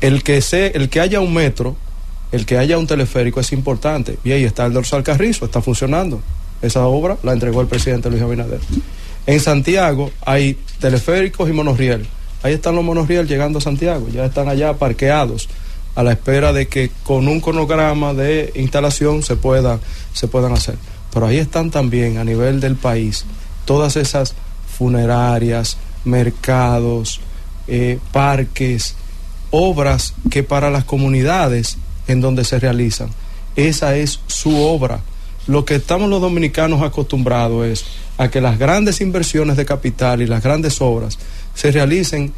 El 0.00 0.22
que, 0.22 0.40
se, 0.40 0.68
el 0.76 0.88
que 0.88 1.00
haya 1.00 1.20
un 1.20 1.34
metro, 1.34 1.76
el 2.30 2.46
que 2.46 2.58
haya 2.58 2.78
un 2.78 2.86
teleférico 2.86 3.40
es 3.40 3.52
importante. 3.52 4.18
Y 4.22 4.30
ahí 4.30 4.44
está 4.44 4.66
el 4.66 4.72
dorsal 4.72 5.02
Carrizo, 5.02 5.44
está 5.44 5.60
funcionando. 5.60 6.20
Esa 6.62 6.86
obra 6.86 7.18
la 7.22 7.32
entregó 7.32 7.60
el 7.60 7.66
presidente 7.66 8.08
Luis 8.08 8.22
Abinader. 8.22 8.60
En 9.26 9.40
Santiago 9.40 10.12
hay 10.24 10.56
teleféricos 10.78 11.48
y 11.48 11.52
monorriel. 11.52 12.06
Ahí 12.46 12.54
están 12.54 12.76
los 12.76 12.84
monorriel 12.84 13.26
llegando 13.26 13.58
a 13.58 13.60
Santiago, 13.60 14.06
ya 14.08 14.24
están 14.24 14.48
allá 14.48 14.74
parqueados 14.74 15.48
a 15.96 16.04
la 16.04 16.12
espera 16.12 16.52
de 16.52 16.68
que 16.68 16.92
con 17.02 17.26
un 17.26 17.40
cronograma 17.40 18.14
de 18.14 18.52
instalación 18.54 19.24
se, 19.24 19.36
se 20.12 20.28
puedan 20.28 20.52
hacer. 20.52 20.76
Pero 21.12 21.26
ahí 21.26 21.38
están 21.38 21.72
también 21.72 22.18
a 22.18 22.24
nivel 22.24 22.60
del 22.60 22.76
país 22.76 23.24
todas 23.64 23.96
esas 23.96 24.36
funerarias, 24.78 25.76
mercados, 26.04 27.20
eh, 27.66 27.98
parques, 28.12 28.94
obras 29.50 30.14
que 30.30 30.44
para 30.44 30.70
las 30.70 30.84
comunidades 30.84 31.78
en 32.06 32.20
donde 32.20 32.44
se 32.44 32.60
realizan, 32.60 33.10
esa 33.56 33.96
es 33.96 34.20
su 34.28 34.56
obra. 34.56 35.00
Lo 35.48 35.64
que 35.64 35.74
estamos 35.74 36.08
los 36.08 36.20
dominicanos 36.20 36.82
acostumbrados 36.82 37.66
es 37.66 37.84
a 38.18 38.28
que 38.28 38.40
las 38.40 38.56
grandes 38.56 39.00
inversiones 39.00 39.56
de 39.56 39.64
capital 39.64 40.22
y 40.22 40.26
las 40.26 40.44
grandes 40.44 40.80
obras 40.80 41.18
se 41.56 41.72
realicen 41.72 42.32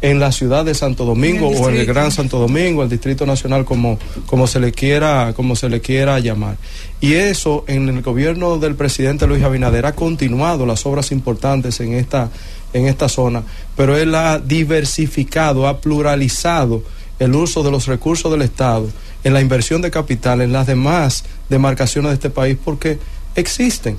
en 0.00 0.18
la 0.18 0.32
ciudad 0.32 0.64
de 0.64 0.74
Santo 0.74 1.04
Domingo 1.04 1.52
En 1.52 1.62
o 1.62 1.68
en 1.68 1.76
el. 1.76 1.86
Gran 1.86 2.10
Santo 2.10 2.38
Domingo, 2.38 2.82
el 2.82 2.88
Distrito 2.88 3.24
Nacional, 3.24 3.64
como, 3.64 3.98
como 4.26 4.48
se 4.48 4.58
le 4.58 4.72
quiera, 4.72 5.32
como 5.34 5.54
se 5.54 5.68
le 5.68 5.80
quiera 5.80 6.18
llamar. 6.18 6.56
Y 7.00 7.14
eso 7.14 7.64
en 7.68 7.88
el 7.88 8.02
gobierno 8.02 8.58
del 8.58 8.74
presidente 8.74 9.28
Luis 9.28 9.44
Abinader 9.44 9.86
ha 9.86 9.94
continuado 9.94 10.66
las 10.66 10.84
obras 10.86 11.12
importantes 11.12 11.78
en 11.78 11.92
esta, 11.94 12.30
en 12.72 12.86
esta 12.86 13.08
zona, 13.08 13.44
pero 13.76 13.96
él 13.96 14.14
ha 14.16 14.40
diversificado, 14.40 15.68
ha 15.68 15.80
pluralizado 15.80 16.82
el 17.20 17.34
uso 17.36 17.62
de 17.62 17.70
los 17.70 17.86
recursos 17.86 18.32
del 18.32 18.42
Estado 18.42 18.88
en 19.22 19.32
la 19.32 19.40
inversión 19.40 19.82
de 19.82 19.92
capital 19.92 20.40
en 20.40 20.52
las 20.52 20.66
demás 20.66 21.24
demarcaciones 21.48 22.10
de 22.10 22.14
este 22.14 22.30
país 22.30 22.56
porque 22.62 22.98
existen. 23.36 23.98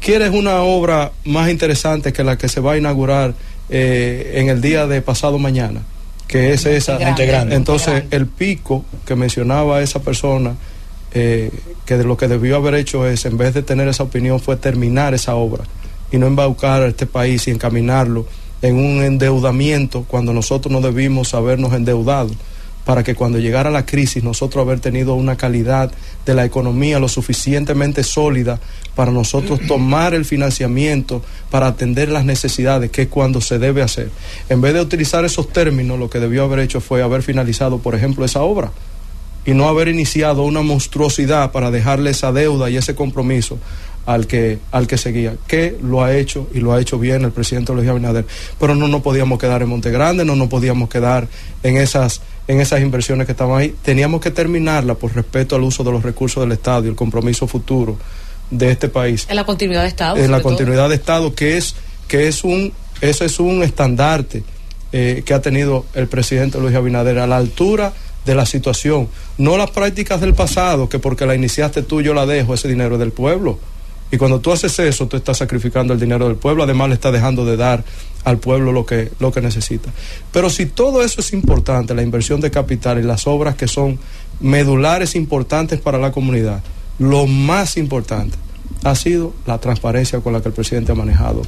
¿Quieres 0.00 0.30
una 0.30 0.62
obra 0.62 1.12
más 1.24 1.50
interesante 1.50 2.12
que 2.12 2.24
la 2.24 2.38
que 2.38 2.48
se 2.48 2.60
va 2.60 2.72
a 2.72 2.78
inaugurar 2.78 3.34
eh, 3.68 4.32
en 4.36 4.48
el 4.48 4.60
día 4.60 4.86
de 4.86 5.02
pasado 5.02 5.38
mañana? 5.38 5.82
Que 6.26 6.52
es 6.52 6.66
esa. 6.66 6.98
Grande. 6.98 7.54
Entonces, 7.54 8.04
el 8.10 8.26
pico 8.26 8.84
que 9.04 9.14
mencionaba 9.14 9.80
esa 9.80 10.00
persona, 10.00 10.56
eh, 11.12 11.50
que 11.84 11.96
de 11.96 12.04
lo 12.04 12.16
que 12.16 12.26
debió 12.26 12.56
haber 12.56 12.74
hecho 12.74 13.06
es, 13.06 13.24
en 13.26 13.38
vez 13.38 13.54
de 13.54 13.62
tener 13.62 13.86
esa 13.88 14.02
opinión, 14.02 14.40
fue 14.40 14.56
terminar 14.56 15.14
esa 15.14 15.36
obra 15.36 15.64
y 16.10 16.18
no 16.18 16.26
embaucar 16.26 16.82
a 16.82 16.86
este 16.88 17.06
país 17.06 17.46
y 17.46 17.52
encaminarlo 17.52 18.26
en 18.62 18.76
un 18.76 19.02
endeudamiento 19.02 20.04
cuando 20.08 20.32
nosotros 20.32 20.72
no 20.72 20.80
debimos 20.80 21.34
habernos 21.34 21.72
endeudado 21.72 22.30
para 22.86 23.02
que 23.02 23.14
cuando 23.14 23.38
llegara 23.38 23.70
la 23.70 23.84
crisis 23.84 24.22
nosotros 24.22 24.64
haber 24.64 24.80
tenido 24.80 25.14
una 25.14 25.36
calidad 25.36 25.90
de 26.24 26.34
la 26.34 26.44
economía 26.44 26.98
lo 26.98 27.08
suficientemente 27.08 28.02
sólida 28.04 28.60
para 28.94 29.10
nosotros 29.10 29.60
tomar 29.68 30.14
el 30.14 30.24
financiamiento 30.24 31.20
para 31.50 31.66
atender 31.66 32.08
las 32.08 32.24
necesidades, 32.24 32.90
que 32.90 33.02
es 33.02 33.08
cuando 33.08 33.40
se 33.42 33.58
debe 33.58 33.82
hacer. 33.82 34.10
En 34.48 34.60
vez 34.60 34.72
de 34.72 34.80
utilizar 34.80 35.24
esos 35.24 35.52
términos, 35.52 35.98
lo 35.98 36.08
que 36.08 36.20
debió 36.20 36.44
haber 36.44 36.60
hecho 36.60 36.80
fue 36.80 37.02
haber 37.02 37.22
finalizado, 37.22 37.78
por 37.78 37.94
ejemplo, 37.94 38.24
esa 38.24 38.42
obra 38.42 38.70
y 39.44 39.54
no 39.54 39.68
haber 39.68 39.88
iniciado 39.88 40.42
una 40.42 40.62
monstruosidad 40.62 41.52
para 41.52 41.70
dejarle 41.70 42.10
esa 42.10 42.32
deuda 42.32 42.68
y 42.68 42.76
ese 42.76 42.94
compromiso 42.94 43.58
al 44.04 44.26
que, 44.26 44.58
al 44.72 44.86
que 44.86 44.98
seguía, 44.98 45.36
que 45.46 45.76
lo 45.82 46.02
ha 46.02 46.16
hecho 46.16 46.48
y 46.52 46.60
lo 46.60 46.72
ha 46.72 46.80
hecho 46.80 46.98
bien 46.98 47.24
el 47.24 47.32
presidente 47.32 47.72
Luis 47.72 47.88
Abinader. 47.88 48.26
Pero 48.58 48.74
no 48.74 48.88
nos 48.88 49.02
podíamos 49.02 49.38
quedar 49.38 49.62
en 49.62 49.68
Monte 49.68 49.90
Grande, 49.90 50.24
no 50.24 50.36
nos 50.36 50.48
podíamos 50.48 50.88
quedar 50.88 51.28
en 51.62 51.76
esas, 51.76 52.22
en 52.48 52.60
esas 52.60 52.80
inversiones 52.80 53.26
que 53.26 53.32
estaban 53.32 53.58
ahí. 53.60 53.74
Teníamos 53.82 54.20
que 54.20 54.30
terminarla 54.30 54.94
por 54.94 55.14
respeto 55.14 55.56
al 55.56 55.62
uso 55.62 55.84
de 55.84 55.92
los 55.92 56.02
recursos 56.02 56.42
del 56.42 56.52
Estado 56.52 56.84
y 56.84 56.88
el 56.88 56.94
compromiso 56.94 57.46
futuro 57.46 57.96
de 58.50 58.70
este 58.70 58.88
país 58.88 59.26
En 59.28 59.36
la 59.36 59.44
continuidad 59.44 59.82
de 59.82 59.88
Estado. 59.88 60.16
en 60.16 60.30
la 60.30 60.38
todo. 60.38 60.50
continuidad 60.50 60.88
de 60.88 60.94
Estado, 60.94 61.34
que 61.34 61.56
es, 61.56 61.74
que 62.06 62.28
es 62.28 62.44
un, 62.44 62.72
eso 63.00 63.24
es 63.24 63.40
un 63.40 63.62
estandarte 63.62 64.44
eh, 64.92 65.22
que 65.26 65.34
ha 65.34 65.42
tenido 65.42 65.84
el 65.94 66.06
presidente 66.06 66.60
Luis 66.60 66.74
Abinader 66.74 67.18
a 67.18 67.26
la 67.26 67.36
altura 67.36 67.92
de 68.24 68.34
la 68.34 68.46
situación, 68.46 69.08
no 69.38 69.56
las 69.56 69.70
prácticas 69.70 70.20
del 70.20 70.34
pasado, 70.34 70.88
que 70.88 70.98
porque 70.98 71.26
la 71.26 71.34
iniciaste 71.34 71.82
tú 71.82 72.00
yo 72.02 72.12
la 72.14 72.26
dejo, 72.26 72.54
ese 72.54 72.68
dinero 72.68 72.94
es 72.94 73.00
del 73.00 73.12
pueblo. 73.12 73.58
Y 74.10 74.18
cuando 74.18 74.40
tú 74.40 74.52
haces 74.52 74.78
eso, 74.78 75.08
tú 75.08 75.16
estás 75.16 75.38
sacrificando 75.38 75.92
el 75.92 76.00
dinero 76.00 76.26
del 76.26 76.36
pueblo, 76.36 76.62
además 76.62 76.88
le 76.88 76.94
estás 76.94 77.12
dejando 77.12 77.44
de 77.44 77.56
dar 77.56 77.84
al 78.24 78.38
pueblo 78.38 78.72
lo 78.72 78.86
que, 78.86 79.10
lo 79.18 79.32
que 79.32 79.40
necesita. 79.40 79.90
Pero 80.32 80.50
si 80.50 80.66
todo 80.66 81.02
eso 81.02 81.20
es 81.20 81.32
importante, 81.32 81.94
la 81.94 82.02
inversión 82.02 82.40
de 82.40 82.50
capital 82.50 82.98
y 82.98 83.02
las 83.02 83.26
obras 83.26 83.56
que 83.56 83.68
son 83.68 83.98
medulares 84.40 85.16
importantes 85.16 85.80
para 85.80 85.98
la 85.98 86.12
comunidad, 86.12 86.62
lo 86.98 87.26
más 87.26 87.76
importante 87.76 88.36
ha 88.84 88.94
sido 88.94 89.34
la 89.46 89.58
transparencia 89.58 90.20
con 90.20 90.32
la 90.32 90.40
que 90.40 90.48
el 90.48 90.54
presidente 90.54 90.92
ha 90.92 90.94
manejado 90.94 91.42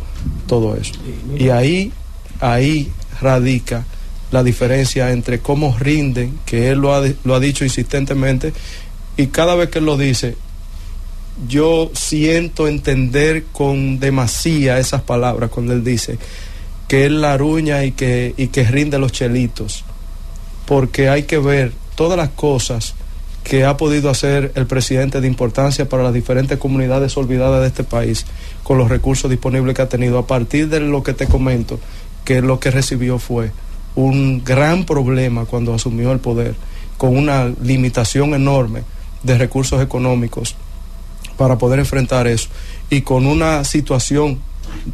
todo 0.46 0.76
eso. 0.76 0.94
Y 1.36 1.50
ahí, 1.50 1.92
ahí 2.40 2.90
radica 3.20 3.84
la 4.30 4.42
diferencia 4.42 5.10
entre 5.10 5.38
cómo 5.38 5.76
rinden, 5.78 6.38
que 6.44 6.70
él 6.70 6.80
lo 6.80 6.94
ha, 6.94 7.02
lo 7.24 7.34
ha 7.34 7.40
dicho 7.40 7.64
insistentemente, 7.64 8.52
y 9.16 9.28
cada 9.28 9.54
vez 9.54 9.70
que 9.70 9.78
él 9.78 9.86
lo 9.86 9.96
dice, 9.96 10.36
yo 11.46 11.90
siento 11.94 12.66
entender 12.66 13.44
con 13.52 14.00
demasía 14.00 14.78
esas 14.78 15.02
palabras 15.02 15.50
cuando 15.50 15.72
él 15.72 15.84
dice 15.84 16.18
que 16.88 17.04
él 17.04 17.20
la 17.20 17.34
aruña 17.34 17.84
y 17.84 17.92
que, 17.92 18.34
y 18.36 18.48
que 18.48 18.64
rinde 18.64 18.98
los 18.98 19.12
chelitos, 19.12 19.84
porque 20.66 21.10
hay 21.10 21.24
que 21.24 21.38
ver 21.38 21.72
todas 21.94 22.16
las 22.16 22.30
cosas 22.30 22.94
que 23.44 23.64
ha 23.64 23.76
podido 23.76 24.10
hacer 24.10 24.52
el 24.56 24.66
presidente 24.66 25.20
de 25.20 25.26
importancia 25.26 25.88
para 25.88 26.02
las 26.02 26.14
diferentes 26.14 26.58
comunidades 26.58 27.16
olvidadas 27.16 27.60
de 27.60 27.68
este 27.68 27.84
país 27.84 28.26
con 28.62 28.78
los 28.78 28.88
recursos 28.88 29.30
disponibles 29.30 29.74
que 29.74 29.82
ha 29.82 29.88
tenido. 29.88 30.18
A 30.18 30.26
partir 30.26 30.68
de 30.68 30.80
lo 30.80 31.02
que 31.02 31.14
te 31.14 31.26
comento, 31.26 31.78
que 32.24 32.42
lo 32.42 32.58
que 32.58 32.70
recibió 32.70 33.18
fue 33.18 33.52
un 33.94 34.44
gran 34.44 34.84
problema 34.84 35.44
cuando 35.44 35.74
asumió 35.74 36.12
el 36.12 36.20
poder, 36.20 36.54
con 36.96 37.16
una 37.16 37.52
limitación 37.62 38.34
enorme 38.34 38.82
de 39.22 39.38
recursos 39.38 39.82
económicos 39.82 40.56
para 41.38 41.56
poder 41.56 41.78
enfrentar 41.78 42.26
eso. 42.26 42.48
Y 42.90 43.00
con 43.00 43.26
una 43.26 43.64
situación 43.64 44.40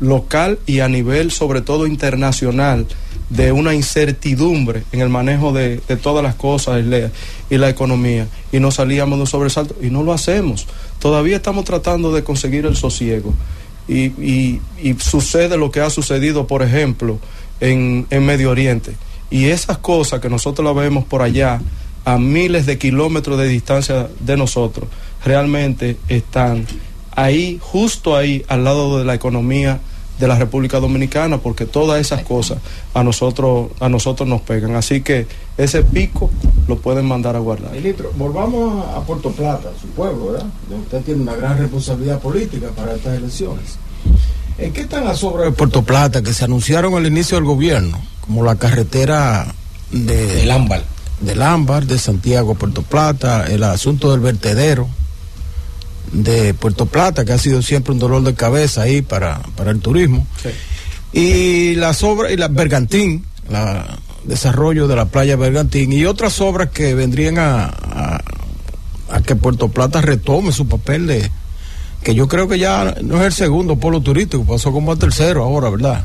local 0.01 0.59
y 0.67 0.81
a 0.81 0.89
nivel 0.89 1.33
sobre 1.33 1.61
todo 1.61 1.87
internacional 1.89 2.87
de 3.31 3.51
una 3.51 3.75
incertidumbre 3.75 4.85
en 4.93 5.01
el 5.01 5.09
manejo 5.09 5.53
de, 5.53 5.79
todas 6.03 6.23
las 6.23 6.37
cosas 6.37 6.85
y 7.51 7.57
la, 7.57 7.69
economía. 7.69 8.29
Y 8.53 8.61
no 8.61 8.71
salíamos 8.71 9.19
de 9.19 9.23
un 9.23 9.27
sobresalto 9.27 9.75
y 9.83 9.91
no 9.91 10.03
lo 10.05 10.13
hacemos. 10.13 10.67
Todavía 11.01 11.37
estamos 11.37 11.65
tratando 11.65 12.13
de 12.13 12.23
conseguir 12.23 12.67
el 12.67 12.77
sosiego. 12.77 13.35
Y, 13.89 14.05
y- 14.23 14.61
y 14.83 14.95
sucede 14.99 15.59
lo 15.59 15.71
que 15.71 15.81
ha 15.81 15.91
sucedido 15.91 16.47
por 16.47 16.63
ejemplo 16.63 17.19
en, 17.61 18.07
en 18.11 18.25
Medio 18.25 18.51
Oriente. 18.51 18.95
Y 19.31 19.47
esas 19.47 19.79
cosas 19.79 20.21
que 20.21 20.29
nosotros 20.31 20.65
las 20.65 20.77
vemos 20.77 21.05
por 21.05 21.23
allá 21.23 21.61
a 22.05 22.19
miles 22.19 22.67
de 22.67 22.79
kilómetros 22.79 23.39
de 23.39 23.49
distancia 23.49 24.09
de 24.21 24.37
nosotros 24.37 24.89
realmente 25.25 25.97
están 26.09 26.67
ahí, 27.17 27.59
justo 27.61 28.17
ahí, 28.17 28.45
al 28.49 28.65
lado 28.65 28.99
de 28.99 29.05
la 29.05 29.15
economía 29.15 29.81
de 30.19 30.29
la 30.29 30.39
República 30.39 30.79
Dominicana, 30.79 31.39
porque 31.39 31.67
todas 31.67 32.01
esas 32.01 32.23
cosas 32.23 32.59
a 32.93 33.03
nosotros, 33.03 33.71
a 33.81 33.89
nosotros 33.89 34.29
nos 34.29 34.43
pegan. 34.43 34.77
Así 34.77 35.01
que 35.01 35.27
ese 35.57 35.83
pico 35.83 36.31
lo 36.69 36.79
pueden 36.79 37.07
mandar 37.07 37.35
a 37.35 37.41
guardar. 37.41 37.73
Ministro, 37.73 38.13
volvamos 38.17 38.87
a 38.95 39.01
Puerto 39.01 39.31
Plata, 39.33 39.71
su 39.81 39.89
pueblo, 39.89 40.33
¿verdad? 40.33 40.47
Usted 40.83 41.03
tiene 41.03 41.23
una 41.23 41.35
gran 41.35 41.59
responsabilidad 41.59 42.21
política 42.21 42.69
para 42.77 42.95
estas 42.95 43.17
elecciones. 43.17 43.79
¿En 44.57 44.73
qué 44.73 44.83
están 44.83 45.05
las 45.05 45.25
obras 45.25 45.47
de 45.47 45.53
Puerto 45.53 45.83
Plata 45.83 46.23
que 46.23 46.33
se 46.33 46.45
anunciaron 46.45 46.95
al 46.95 47.07
inicio 47.07 47.37
del 47.37 47.45
gobierno? 47.45 48.01
Como 48.21 48.45
la 48.45 48.55
carretera 48.55 49.53
de, 49.91 50.27
del 50.27 50.51
Ámbar. 50.51 50.85
Del 51.21 51.43
Ámbar, 51.43 51.87
de 51.87 51.99
Santiago 51.99 52.53
a 52.53 52.55
Puerto 52.55 52.83
Plata, 52.83 53.47
el 53.47 53.65
asunto 53.65 54.13
del 54.13 54.21
vertedero 54.21 54.89
de 56.15 56.55
Puerto 56.55 56.87
Plata, 56.87 57.25
que 57.25 57.33
ha 57.33 57.39
sido 57.39 57.61
siempre 57.61 57.93
un 57.93 57.99
dolor 57.99 58.23
de 58.23 58.35
cabeza 58.35 58.83
ahí 58.83 59.03
para, 59.03 59.41
para 59.57 59.71
el 59.71 59.81
turismo. 59.81 60.27
Y 61.13 61.75
las 61.75 62.03
obras, 62.03 62.33
y 62.33 62.37
la 62.37 62.49
Bergantín, 62.49 63.25
la 63.51 63.99
desarrollo 64.25 64.89
de 64.89 64.97
la 64.97 65.05
playa 65.07 65.37
Bergantín, 65.37 65.93
y 65.93 66.07
otras 66.07 66.41
obras 66.41 66.71
que 66.71 66.95
vendrían 66.95 67.39
a, 67.39 67.67
a, 67.67 68.21
a 69.11 69.21
que 69.21 69.37
Puerto 69.37 69.69
Plata 69.69 70.01
retome 70.01 70.51
su 70.53 70.67
papel 70.67 71.07
de, 71.07 71.31
que 72.03 72.15
yo 72.15 72.29
creo 72.29 72.47
que 72.49 72.59
ya 72.59 72.97
no 73.03 73.19
es 73.21 73.27
el 73.27 73.33
segundo 73.33 73.77
polo 73.77 74.01
turístico, 74.01 74.45
pasó 74.45 74.73
como 74.73 74.93
al 74.93 74.99
tercero 74.99 75.43
ahora, 75.43 75.71
¿verdad? 75.71 76.05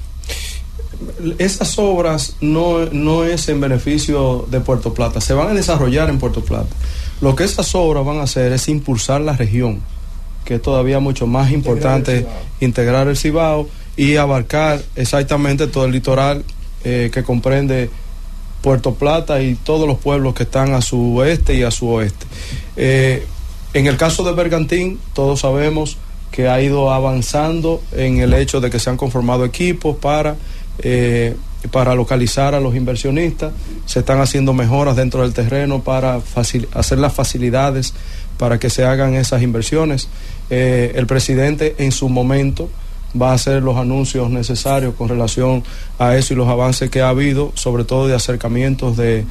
Esas 1.38 1.78
obras 1.80 2.36
no, 2.42 2.86
no 2.92 3.24
es 3.24 3.48
en 3.48 3.62
beneficio 3.62 4.46
de 4.50 4.60
Puerto 4.60 4.94
Plata, 4.94 5.22
se 5.22 5.34
van 5.34 5.50
a 5.50 5.54
desarrollar 5.54 6.10
en 6.10 6.20
Puerto 6.20 6.42
Plata. 6.42 6.76
Lo 7.22 7.36
que 7.36 7.44
esas 7.44 7.74
obras 7.76 8.06
van 8.06 8.18
a 8.20 8.24
hacer 8.24 8.52
es 8.54 8.68
impulsar 8.70 9.22
la 9.22 9.34
región, 9.34 9.82
que 10.50 10.56
es 10.56 10.62
todavía 10.64 11.00
mucho 11.00 11.28
más 11.28 11.52
importante 11.52 12.26
integrar 12.60 13.08
el 13.08 13.16
Cibao 13.16 13.70
y 13.96 14.16
abarcar 14.16 14.82
exactamente 14.96 15.68
todo 15.68 15.86
el 15.86 15.92
litoral 15.92 16.44
eh, 16.84 17.12
que 17.14 17.22
comprende 17.22 17.92
Puerto 18.64 18.96
Plata 18.96 19.44
y 19.44 19.54
todos 19.54 19.88
los 19.88 20.00
pueblos 20.00 20.34
que 20.34 20.42
están 20.42 20.74
a 20.74 20.82
su 20.82 21.22
este 21.24 21.54
y 21.54 21.62
a 21.62 21.70
su 21.70 21.88
oeste. 21.88 22.26
Eh, 22.78 23.28
en 23.76 23.86
el 23.86 23.96
caso 23.96 24.24
de 24.24 24.32
Bergantín, 24.34 25.00
todos 25.14 25.42
sabemos 25.42 25.98
que 26.32 26.50
ha 26.50 26.60
ido 26.60 26.92
avanzando 26.92 27.84
en 27.92 28.18
el 28.18 28.34
hecho 28.34 28.60
de 28.60 28.72
que 28.72 28.80
se 28.80 28.90
han 28.90 28.98
conformado 28.98 29.46
equipos 29.46 29.98
para, 29.98 30.36
eh, 30.80 31.36
para 31.70 31.94
localizar 31.94 32.56
a 32.56 32.60
los 32.60 32.76
inversionistas, 32.76 33.54
se 33.86 34.00
están 34.00 34.20
haciendo 34.20 34.54
mejoras 34.54 34.96
dentro 34.96 35.22
del 35.22 35.32
terreno 35.32 35.84
para 35.84 36.20
hacer 36.74 36.98
las 36.98 37.14
facilidades 37.14 37.94
para 38.40 38.58
que 38.58 38.70
se 38.70 38.86
hagan 38.86 39.14
esas 39.14 39.44
inversiones. 39.44 40.08
Eh, 40.50 40.94
el 40.96 41.06
presidente 41.06 41.76
en 41.78 41.92
su 41.92 42.08
momento 42.08 42.70
va 43.20 43.32
a 43.32 43.34
hacer 43.34 43.62
los 43.62 43.76
anuncios 43.76 44.30
necesarios 44.30 44.96
con 44.96 45.10
relación 45.10 45.64
a 46.00 46.16
eso 46.16 46.34
y 46.34 46.38
los 46.38 46.48
avances 46.48 46.90
que 46.90 47.02
ha 47.02 47.10
habido, 47.10 47.52
sobre 47.56 47.84
todo 47.84 48.08
de 48.08 48.16
acercamientos 48.16 48.96
de, 48.96 49.26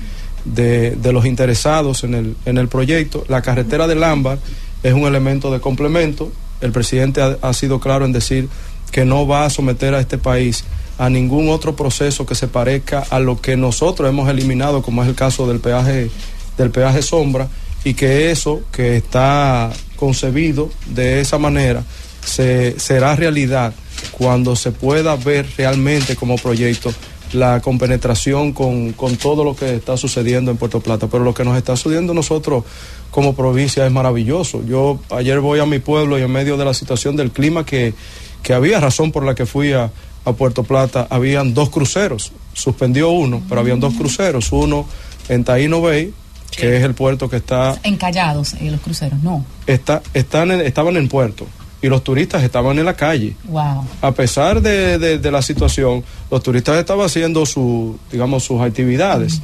de, 0.44 0.90
de 0.90 1.12
los 1.12 1.24
interesados 1.24 2.04
en 2.04 2.14
el, 2.14 2.36
en 2.44 2.58
el 2.58 2.68
proyecto. 2.68 3.24
La 3.28 3.40
carretera 3.40 3.86
del 3.86 4.04
Ámbar 4.04 4.38
es 4.82 4.92
un 4.92 5.06
elemento 5.06 5.50
de 5.50 5.60
complemento. 5.60 6.30
El 6.60 6.72
presidente 6.72 7.22
ha, 7.22 7.38
ha 7.40 7.52
sido 7.54 7.80
claro 7.80 8.04
en 8.04 8.12
decir 8.12 8.48
que 8.92 9.06
no 9.06 9.26
va 9.26 9.46
a 9.46 9.50
someter 9.50 9.94
a 9.94 10.00
este 10.00 10.18
país 10.18 10.64
a 10.98 11.08
ningún 11.08 11.48
otro 11.48 11.74
proceso 11.76 12.26
que 12.26 12.34
se 12.34 12.48
parezca 12.48 13.04
a 13.08 13.20
lo 13.20 13.40
que 13.40 13.56
nosotros 13.56 14.08
hemos 14.08 14.28
eliminado, 14.28 14.82
como 14.82 15.02
es 15.02 15.08
el 15.08 15.14
caso 15.14 15.46
del 15.46 15.60
peaje, 15.60 16.10
del 16.58 16.70
peaje 16.70 17.00
sombra, 17.02 17.48
y 17.88 17.94
que 17.94 18.30
eso 18.30 18.60
que 18.70 18.98
está 18.98 19.72
concebido 19.96 20.68
de 20.88 21.22
esa 21.22 21.38
manera 21.38 21.82
se, 22.22 22.78
será 22.78 23.16
realidad 23.16 23.72
cuando 24.12 24.56
se 24.56 24.72
pueda 24.72 25.16
ver 25.16 25.46
realmente 25.56 26.14
como 26.14 26.36
proyecto 26.36 26.92
la 27.32 27.62
compenetración 27.62 28.52
con, 28.52 28.92
con 28.92 29.16
todo 29.16 29.42
lo 29.42 29.56
que 29.56 29.74
está 29.74 29.96
sucediendo 29.96 30.50
en 30.50 30.58
Puerto 30.58 30.80
Plata. 30.80 31.06
Pero 31.06 31.24
lo 31.24 31.32
que 31.32 31.44
nos 31.44 31.56
está 31.56 31.76
sucediendo 31.76 32.12
nosotros 32.12 32.64
como 33.10 33.34
provincia 33.34 33.86
es 33.86 33.92
maravilloso. 33.92 34.62
Yo 34.66 35.00
ayer 35.08 35.40
voy 35.40 35.58
a 35.60 35.64
mi 35.64 35.78
pueblo 35.78 36.18
y 36.18 36.22
en 36.22 36.30
medio 36.30 36.58
de 36.58 36.66
la 36.66 36.74
situación 36.74 37.16
del 37.16 37.30
clima 37.30 37.64
que, 37.64 37.94
que 38.42 38.52
había 38.52 38.80
razón 38.80 39.12
por 39.12 39.24
la 39.24 39.34
que 39.34 39.46
fui 39.46 39.72
a, 39.72 39.90
a 40.26 40.32
Puerto 40.34 40.62
Plata, 40.62 41.06
habían 41.08 41.54
dos 41.54 41.70
cruceros. 41.70 42.32
Suspendió 42.52 43.08
uno, 43.08 43.42
pero 43.48 43.62
habían 43.62 43.80
dos 43.80 43.94
cruceros. 43.94 44.52
Uno 44.52 44.86
en 45.30 45.42
Taíno 45.44 45.80
Bay, 45.80 46.12
que 46.56 46.76
es 46.76 46.82
el 46.84 46.94
puerto 46.94 47.28
que 47.28 47.36
está 47.36 47.78
Encallados 47.82 48.54
eh, 48.54 48.70
los 48.70 48.80
cruceros, 48.80 49.22
no. 49.22 49.44
está, 49.66 50.02
están 50.14 50.50
en- 50.50 50.60
estaban 50.62 50.96
en 50.96 51.08
puerto 51.08 51.46
y 51.80 51.86
los 51.88 52.02
turistas 52.02 52.42
estaban 52.42 52.78
en 52.78 52.84
la 52.86 52.94
calle. 52.94 53.36
Wow. 53.44 53.86
A 54.02 54.10
pesar 54.12 54.60
de, 54.60 54.98
de- 54.98 55.18
de 55.18 55.30
la 55.30 55.42
situación, 55.42 56.02
los 56.30 56.42
turistas 56.42 56.76
estaban 56.76 57.06
haciendo 57.06 57.46
su, 57.46 57.98
digamos, 58.10 58.42
sus 58.44 58.60
actividades. 58.60 59.40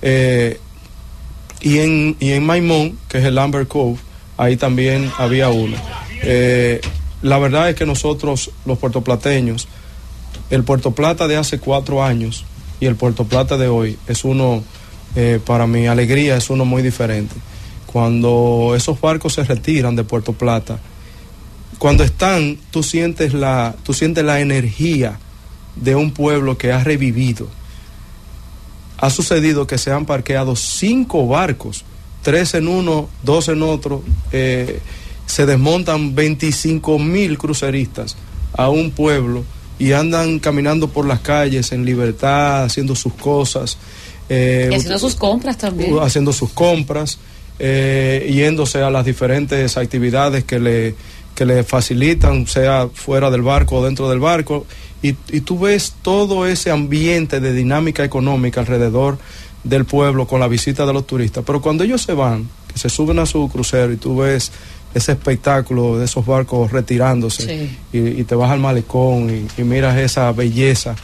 Eh, 0.00 0.58
y, 1.60 1.78
en, 1.78 2.16
y 2.20 2.32
en 2.32 2.44
Maimón, 2.46 2.98
que 3.08 3.18
es 3.18 3.24
el 3.24 3.36
Amber 3.38 3.66
Cove, 3.66 3.98
ahí 4.38 4.56
también 4.56 5.10
había 5.18 5.48
uno. 5.50 5.76
Eh, 6.22 6.80
la 7.22 7.38
verdad 7.38 7.68
es 7.68 7.76
que 7.76 7.84
nosotros, 7.86 8.50
los 8.64 8.78
puertoplateños, 8.78 9.68
el 10.50 10.62
Puerto 10.64 10.92
Plata 10.92 11.26
de 11.28 11.36
hace 11.36 11.58
cuatro 11.58 12.02
años 12.04 12.44
y 12.80 12.86
el 12.86 12.94
Puerto 12.96 13.24
Plata 13.24 13.56
de 13.56 13.68
hoy 13.68 13.98
es 14.06 14.24
uno, 14.24 14.62
eh, 15.16 15.40
para 15.44 15.66
mi 15.66 15.86
alegría, 15.86 16.36
es 16.36 16.50
uno 16.50 16.64
muy 16.64 16.82
diferente. 16.82 17.34
Cuando 17.86 18.74
esos 18.76 19.00
barcos 19.00 19.34
se 19.34 19.44
retiran 19.44 19.96
de 19.96 20.04
Puerto 20.04 20.32
Plata, 20.32 20.78
cuando 21.78 22.04
están, 22.04 22.58
tú 22.70 22.82
sientes 22.82 23.34
la, 23.34 23.74
tú 23.82 23.92
sientes 23.92 24.24
la 24.24 24.40
energía 24.40 25.18
de 25.74 25.94
un 25.94 26.12
pueblo 26.12 26.56
que 26.56 26.72
ha 26.72 26.84
revivido. 26.84 27.48
Ha 28.98 29.10
sucedido 29.10 29.66
que 29.66 29.78
se 29.78 29.90
han 29.90 30.06
parqueado 30.06 30.56
cinco 30.56 31.26
barcos, 31.26 31.84
tres 32.22 32.54
en 32.54 32.68
uno, 32.68 33.08
dos 33.22 33.48
en 33.48 33.62
otro. 33.62 34.02
eh, 34.32 34.80
se 35.26 35.44
desmontan 35.44 36.14
25 36.14 36.98
mil 36.98 37.36
cruceristas 37.36 38.16
a 38.52 38.68
un 38.68 38.92
pueblo 38.92 39.44
y 39.78 39.92
andan 39.92 40.38
caminando 40.38 40.88
por 40.88 41.04
las 41.06 41.20
calles 41.20 41.72
en 41.72 41.84
libertad, 41.84 42.64
haciendo 42.64 42.94
sus 42.94 43.12
cosas. 43.14 43.76
Eh, 44.28 44.68
Y 44.72 44.74
haciendo 44.74 44.98
sus 44.98 45.14
compras 45.14 45.58
también. 45.58 45.96
haciendo 46.00 46.32
sus 46.32 46.50
compras, 46.50 47.18
eh, 47.58 48.30
yéndose 48.32 48.82
a 48.82 48.90
las 48.90 49.04
diferentes 49.04 49.76
actividades 49.76 50.44
que 50.44 50.58
le, 50.58 50.94
que 51.34 51.44
le 51.44 51.62
facilitan, 51.64 52.46
sea 52.46 52.88
fuera 52.92 53.30
del 53.30 53.42
barco 53.42 53.76
o 53.76 53.84
dentro 53.84 54.08
del 54.08 54.20
barco, 54.20 54.66
y, 55.02 55.14
y 55.30 55.40
tú 55.40 55.58
ves 55.60 55.94
todo 56.02 56.46
ese 56.46 56.70
ambiente 56.70 57.40
de 57.40 57.52
dinámica 57.52 58.04
económica 58.04 58.60
alrededor 58.60 59.18
del 59.62 59.84
pueblo 59.84 60.26
con 60.26 60.40
la 60.40 60.48
visita 60.48 60.86
de 60.86 60.92
los 60.92 61.06
turistas. 61.06 61.44
Pero 61.46 61.60
cuando 61.60 61.84
ellos 61.84 62.02
se 62.02 62.12
van, 62.12 62.48
que 62.72 62.78
se 62.78 62.88
suben 62.88 63.18
a 63.18 63.26
su 63.26 63.48
crucero 63.48 63.92
y 63.92 63.96
tú 63.96 64.16
ves 64.18 64.50
ese 64.94 65.12
espectáculo 65.12 65.98
de 65.98 66.06
esos 66.06 66.24
barcos 66.24 66.72
retirándose 66.72 67.42
Sí. 67.92 67.98
y, 67.98 68.20
y 68.20 68.24
te 68.24 68.34
vas 68.34 68.50
al 68.50 68.60
malecón 68.60 69.28
y, 69.28 69.60
y 69.60 69.64
miras 69.64 69.96
esa 69.98 70.32
belleza, 70.32 70.94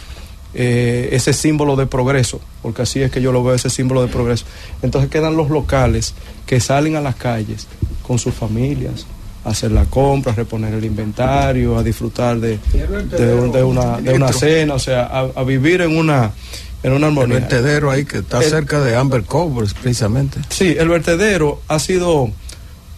eh, 0.55 1.09
ese 1.13 1.33
símbolo 1.33 1.77
de 1.77 1.87
progreso, 1.87 2.41
porque 2.63 2.83
así 2.83 3.01
es 3.03 3.11
que 3.11 3.21
yo 3.23 3.33
lo 3.33 3.43
veo, 3.43 3.55
ese 3.55 3.71
símbolo 3.71 4.03
de 4.03 4.09
progreso. 4.09 4.45
Entonces 4.83 5.11
quedan 5.11 5.37
los 5.37 5.49
locales 5.51 6.15
que 6.47 6.61
salen 6.61 6.97
a 6.97 7.01
las 7.01 7.17
calles 7.17 7.67
con 8.07 8.19
sus 8.19 8.35
familias, 8.35 9.07
a 9.45 9.51
hacer 9.51 9.73
la 9.73 9.85
compra, 9.87 10.33
a 10.33 10.35
reponer 10.35 10.73
el 10.75 10.85
inventario, 10.85 11.77
a 11.79 11.83
disfrutar 11.83 12.39
de, 12.39 12.59
de, 12.73 13.35
un- 13.35 13.51
de 13.53 13.63
una, 13.63 13.97
de 14.01 14.13
una 14.15 14.33
cena, 14.33 14.75
o 14.75 14.79
sea, 14.79 15.03
a, 15.05 15.21
a 15.35 15.43
vivir 15.45 15.81
en 15.81 15.97
una, 15.97 16.31
en 16.83 16.93
una 16.93 17.07
El 17.09 17.13
armonía. 17.13 17.39
vertedero 17.41 17.91
ahí 17.91 18.05
que 18.05 18.19
está 18.19 18.39
El- 18.43 18.51
cerca 18.51 18.81
de 18.81 18.95
Amber 18.95 19.25
Cove, 19.25 19.67
precisamente. 19.83 20.39
Sí, 20.51 20.75
el 20.79 20.89
vertedero 20.89 21.61
ha 21.69 21.79
sido 21.79 22.31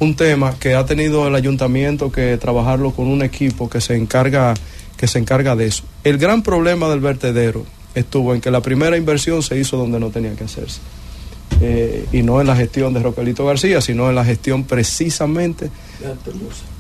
un 0.05 0.15
tema 0.15 0.55
que 0.59 0.75
ha 0.75 0.85
tenido 0.87 1.27
el 1.27 1.35
ayuntamiento 1.35 2.13
que 2.13 2.37
trabajarlo 2.37 2.93
con 2.93 3.09
un 3.09 3.23
equipo 3.23 3.69
que 3.69 3.81
se 3.81 3.97
encarga 3.97 4.55
que 4.97 5.09
se 5.09 5.19
encarga 5.19 5.57
de 5.57 5.67
eso. 5.67 5.83
El 6.05 6.19
gran 6.19 6.43
problema 6.43 6.89
del 6.89 7.01
vertedero 7.01 7.65
estuvo 7.95 8.35
en 8.35 8.41
que 8.41 8.51
la 8.51 8.61
primera 8.61 8.97
inversión 8.97 9.43
se 9.43 9.59
hizo 9.59 9.77
donde 9.77 9.99
no 9.99 10.11
tenía 10.11 10.35
que 10.35 10.45
hacerse. 10.45 10.81
Eh, 11.61 12.07
y 12.13 12.23
no 12.23 12.41
en 12.41 12.47
la 12.47 12.57
gestión 12.57 12.95
de 12.95 13.01
Roquelito 13.01 13.45
García, 13.47 13.81
sino 13.81 14.09
en 14.09 14.15
la 14.15 14.25
gestión 14.25 14.65
precisamente 14.65 15.71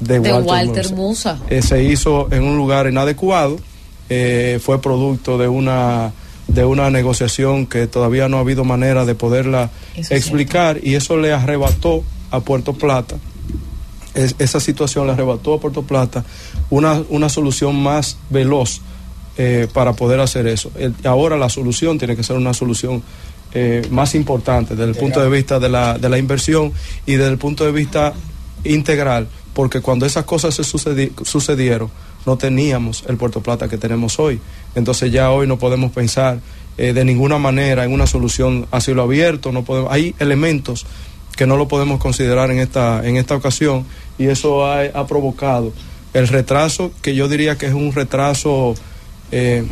de 0.00 0.18
de 0.18 0.30
Walter, 0.30 0.46
Walter 0.46 0.94
Musa. 0.94 1.40
Eh, 1.48 1.62
se 1.62 1.82
hizo 1.84 2.28
en 2.32 2.42
un 2.42 2.56
lugar 2.56 2.88
inadecuado, 2.88 3.58
eh, 4.08 4.58
fue 4.62 4.80
producto 4.80 5.38
de 5.38 5.48
una 5.48 6.12
de 6.48 6.64
una 6.64 6.90
negociación 6.90 7.66
que 7.66 7.86
todavía 7.86 8.28
no 8.28 8.36
ha 8.36 8.40
habido 8.40 8.64
manera 8.64 9.04
de 9.04 9.14
poderla 9.14 9.70
Eso 9.96 10.14
explicar 10.14 10.78
y 10.82 10.94
eso 10.94 11.16
le 11.16 11.32
arrebató 11.32 12.04
a 12.34 12.40
Puerto 12.40 12.72
Plata 12.72 13.16
es- 14.14 14.34
esa 14.38 14.60
situación 14.60 15.06
le 15.06 15.12
arrebató 15.12 15.54
a 15.54 15.60
Puerto 15.60 15.82
Plata 15.82 16.24
una, 16.70 17.02
una 17.08 17.28
solución 17.28 17.80
más 17.82 18.16
veloz 18.30 18.80
eh, 19.36 19.66
para 19.72 19.92
poder 19.94 20.20
hacer 20.20 20.46
eso. 20.46 20.70
El- 20.76 20.94
ahora 21.04 21.36
la 21.36 21.48
solución 21.48 21.98
tiene 21.98 22.14
que 22.16 22.22
ser 22.22 22.36
una 22.36 22.54
solución 22.54 23.02
eh, 23.56 23.86
más 23.90 24.14
importante 24.14 24.74
desde 24.76 24.90
el 24.92 24.96
punto 24.96 25.20
de 25.20 25.28
vista 25.30 25.58
de 25.60 25.68
la, 25.68 25.96
de 25.98 26.08
la 26.08 26.18
inversión 26.18 26.72
y 27.06 27.12
desde 27.12 27.30
el 27.30 27.38
punto 27.38 27.64
de 27.64 27.72
vista 27.72 28.12
integral, 28.64 29.28
porque 29.52 29.80
cuando 29.80 30.06
esas 30.06 30.24
cosas 30.24 30.54
se 30.54 30.62
sucedi- 30.62 31.12
sucedieron, 31.24 31.90
no 32.26 32.36
teníamos 32.36 33.04
el 33.08 33.16
Puerto 33.16 33.40
Plata 33.42 33.68
que 33.68 33.76
tenemos 33.78 34.18
hoy. 34.18 34.40
Entonces 34.74 35.12
ya 35.12 35.30
hoy 35.30 35.46
no 35.46 35.58
podemos 35.58 35.92
pensar 35.92 36.40
eh, 36.78 36.92
de 36.92 37.04
ninguna 37.04 37.38
manera 37.38 37.84
en 37.84 37.92
una 37.92 38.06
solución 38.06 38.66
a 38.72 38.80
cielo 38.80 39.02
abierto, 39.02 39.52
no 39.52 39.62
podemos, 39.64 39.92
hay 39.92 40.14
elementos 40.18 40.86
que 41.36 41.46
no 41.46 41.56
lo 41.56 41.68
podemos 41.68 42.00
considerar 42.00 42.50
en 42.50 42.60
esta, 42.60 43.06
en 43.06 43.16
esta 43.16 43.34
ocasión 43.34 43.84
y 44.18 44.26
eso 44.26 44.66
ha, 44.66 45.06
provocado 45.06 45.72
el 46.12 46.28
retraso, 46.28 46.92
que 47.02 47.14
yo 47.14 47.28
diría 47.28 47.58
que 47.58 47.66
es 47.66 47.74
un 47.74 47.92
retraso 47.92 48.74
eh, 49.32 49.64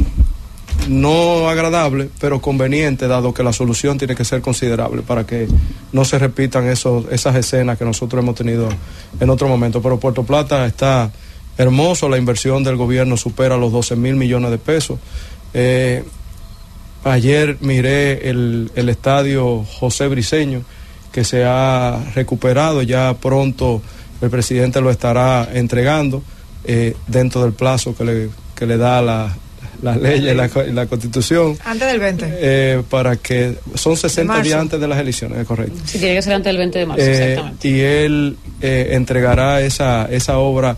no 0.88 1.48
agradable, 1.48 2.08
pero 2.20 2.40
conveniente, 2.40 3.06
dado 3.06 3.32
que 3.32 3.42
la 3.42 3.52
solución 3.52 3.98
tiene 3.98 4.16
que 4.16 4.24
ser 4.24 4.40
considerable 4.40 5.02
para 5.02 5.24
que 5.24 5.46
no 5.92 6.04
se 6.04 6.18
repitan 6.18 6.66
esos, 6.66 7.06
esas 7.10 7.36
escenas 7.36 7.78
que 7.78 7.84
nosotros 7.84 8.22
hemos 8.22 8.34
tenido 8.34 8.68
en 9.20 9.30
otro 9.30 9.46
momento. 9.46 9.80
Pero 9.80 10.00
Puerto 10.00 10.24
Plata 10.24 10.66
está 10.66 11.12
hermoso, 11.56 12.08
la 12.08 12.18
inversión 12.18 12.64
del 12.64 12.76
gobierno 12.76 13.16
supera 13.16 13.56
los 13.56 13.70
12 13.70 13.96
mil 13.96 14.16
millones 14.16 14.50
de 14.50 14.58
pesos. 14.58 14.98
Eh, 15.54 16.02
ayer 17.04 17.58
miré 17.60 18.28
el, 18.28 18.72
el 18.74 18.88
estadio 18.88 19.64
José 19.64 20.08
Briceño, 20.08 20.62
que 21.12 21.24
se 21.24 21.44
ha 21.44 21.98
recuperado, 22.14 22.82
ya 22.82 23.14
pronto 23.20 23.82
el 24.20 24.30
presidente 24.30 24.80
lo 24.80 24.90
estará 24.90 25.48
entregando 25.52 26.22
eh, 26.64 26.94
dentro 27.06 27.42
del 27.42 27.52
plazo 27.52 27.94
que 27.94 28.04
le, 28.04 28.28
que 28.54 28.66
le 28.66 28.76
da 28.78 29.02
la, 29.02 29.36
la 29.82 29.96
ley 29.96 30.28
y 30.28 30.34
la, 30.34 30.48
co- 30.48 30.64
y 30.64 30.72
la 30.72 30.86
constitución. 30.86 31.58
Antes 31.64 31.88
del 31.88 31.98
20. 32.00 32.26
eh, 32.30 32.82
para 32.88 33.16
que 33.16 33.56
son 33.74 33.96
60 33.96 34.32
marzo. 34.32 34.44
días 34.44 34.60
antes 34.60 34.80
de 34.80 34.88
las 34.88 34.98
elecciones, 34.98 35.38
es 35.38 35.46
correcto. 35.46 35.76
Sí, 35.84 35.98
tiene 35.98 36.14
que 36.14 36.22
ser 36.22 36.34
antes 36.34 36.46
del 36.50 36.56
20 36.58 36.78
de 36.78 36.86
marzo, 36.86 37.02
Eh, 37.04 37.30
exactamente. 37.32 37.68
y 37.68 37.80
él 37.80 38.36
eh, 38.60 38.88
entregará 38.92 39.60
esa, 39.60 40.06
esa 40.06 40.38
obra 40.38 40.76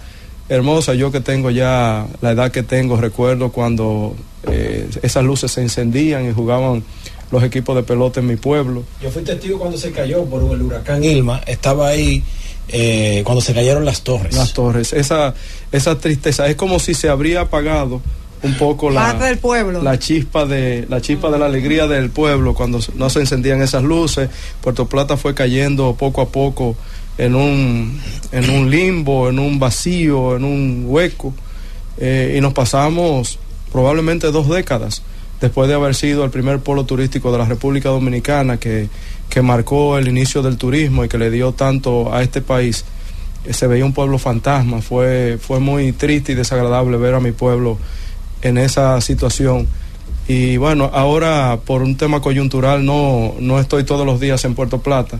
hermosa. 0.48 0.94
Yo 0.94 1.12
que 1.12 1.20
tengo 1.20 1.50
ya 1.50 2.06
la 2.22 2.30
edad 2.32 2.50
que 2.50 2.62
tengo, 2.62 2.96
recuerdo 2.96 3.52
cuando 3.52 4.16
eh, 4.50 4.88
esas 5.02 5.22
luces 5.24 5.50
se 5.52 5.60
encendían 5.60 6.28
y 6.28 6.32
jugaban 6.32 6.82
los 7.30 7.42
equipos 7.42 7.76
de 7.76 7.82
pelota 7.82 8.20
en 8.20 8.26
mi 8.26 8.36
pueblo. 8.36 8.84
Yo 9.02 9.10
fui 9.10 9.22
testigo 9.22 9.58
cuando 9.58 9.78
se 9.78 9.92
cayó 9.92 10.24
por 10.24 10.42
el 10.52 10.62
huracán 10.62 11.02
Ilma. 11.02 11.40
Estaba 11.46 11.88
ahí 11.88 12.22
eh, 12.68 13.22
cuando 13.24 13.40
se 13.40 13.54
cayeron 13.54 13.84
las 13.84 14.02
torres. 14.02 14.34
Las 14.34 14.52
torres, 14.52 14.92
esa, 14.92 15.34
esa 15.72 15.98
tristeza, 15.98 16.46
es 16.48 16.56
como 16.56 16.78
si 16.78 16.94
se 16.94 17.08
habría 17.08 17.42
apagado 17.42 18.00
un 18.42 18.54
poco 18.54 18.90
la, 18.90 19.00
Parte 19.00 19.24
del 19.24 19.38
pueblo. 19.38 19.82
la 19.82 19.98
chispa 19.98 20.44
de 20.44 20.86
la 20.88 21.00
chispa 21.00 21.30
de 21.30 21.38
la 21.38 21.46
alegría 21.46 21.86
del 21.86 22.10
pueblo 22.10 22.54
cuando 22.54 22.78
no 22.94 23.10
se 23.10 23.20
encendían 23.20 23.62
esas 23.62 23.82
luces. 23.82 24.28
Puerto 24.60 24.86
Plata 24.86 25.16
fue 25.16 25.34
cayendo 25.34 25.94
poco 25.94 26.20
a 26.20 26.28
poco 26.28 26.76
en 27.16 27.34
un 27.34 28.00
en 28.32 28.50
un 28.50 28.70
limbo, 28.70 29.30
en 29.30 29.38
un 29.38 29.58
vacío, 29.58 30.36
en 30.36 30.44
un 30.44 30.84
hueco 30.86 31.32
eh, 31.96 32.34
y 32.36 32.40
nos 32.40 32.52
pasamos 32.52 33.38
probablemente 33.72 34.30
dos 34.30 34.48
décadas 34.48 35.02
después 35.40 35.68
de 35.68 35.74
haber 35.74 35.94
sido 35.94 36.24
el 36.24 36.30
primer 36.30 36.60
polo 36.60 36.84
turístico 36.84 37.32
de 37.32 37.38
la 37.38 37.44
República 37.44 37.88
Dominicana 37.90 38.56
que, 38.56 38.88
que 39.28 39.42
marcó 39.42 39.98
el 39.98 40.08
inicio 40.08 40.42
del 40.42 40.56
turismo 40.56 41.04
y 41.04 41.08
que 41.08 41.18
le 41.18 41.30
dio 41.30 41.52
tanto 41.52 42.12
a 42.14 42.22
este 42.22 42.40
país. 42.40 42.84
Eh, 43.44 43.52
Se 43.52 43.66
veía 43.66 43.84
un 43.84 43.92
pueblo 43.92 44.18
fantasma, 44.18 44.80
fue, 44.80 45.38
fue 45.40 45.60
muy 45.60 45.92
triste 45.92 46.32
y 46.32 46.34
desagradable 46.34 46.96
ver 46.96 47.14
a 47.14 47.20
mi 47.20 47.32
pueblo 47.32 47.78
en 48.42 48.58
esa 48.58 49.00
situación. 49.00 49.66
Y 50.26 50.56
bueno, 50.56 50.90
ahora 50.92 51.58
por 51.66 51.82
un 51.82 51.96
tema 51.96 52.20
coyuntural 52.20 52.84
no, 52.84 53.34
no 53.40 53.60
estoy 53.60 53.84
todos 53.84 54.06
los 54.06 54.20
días 54.20 54.44
en 54.46 54.54
Puerto 54.54 54.80
Plata, 54.80 55.18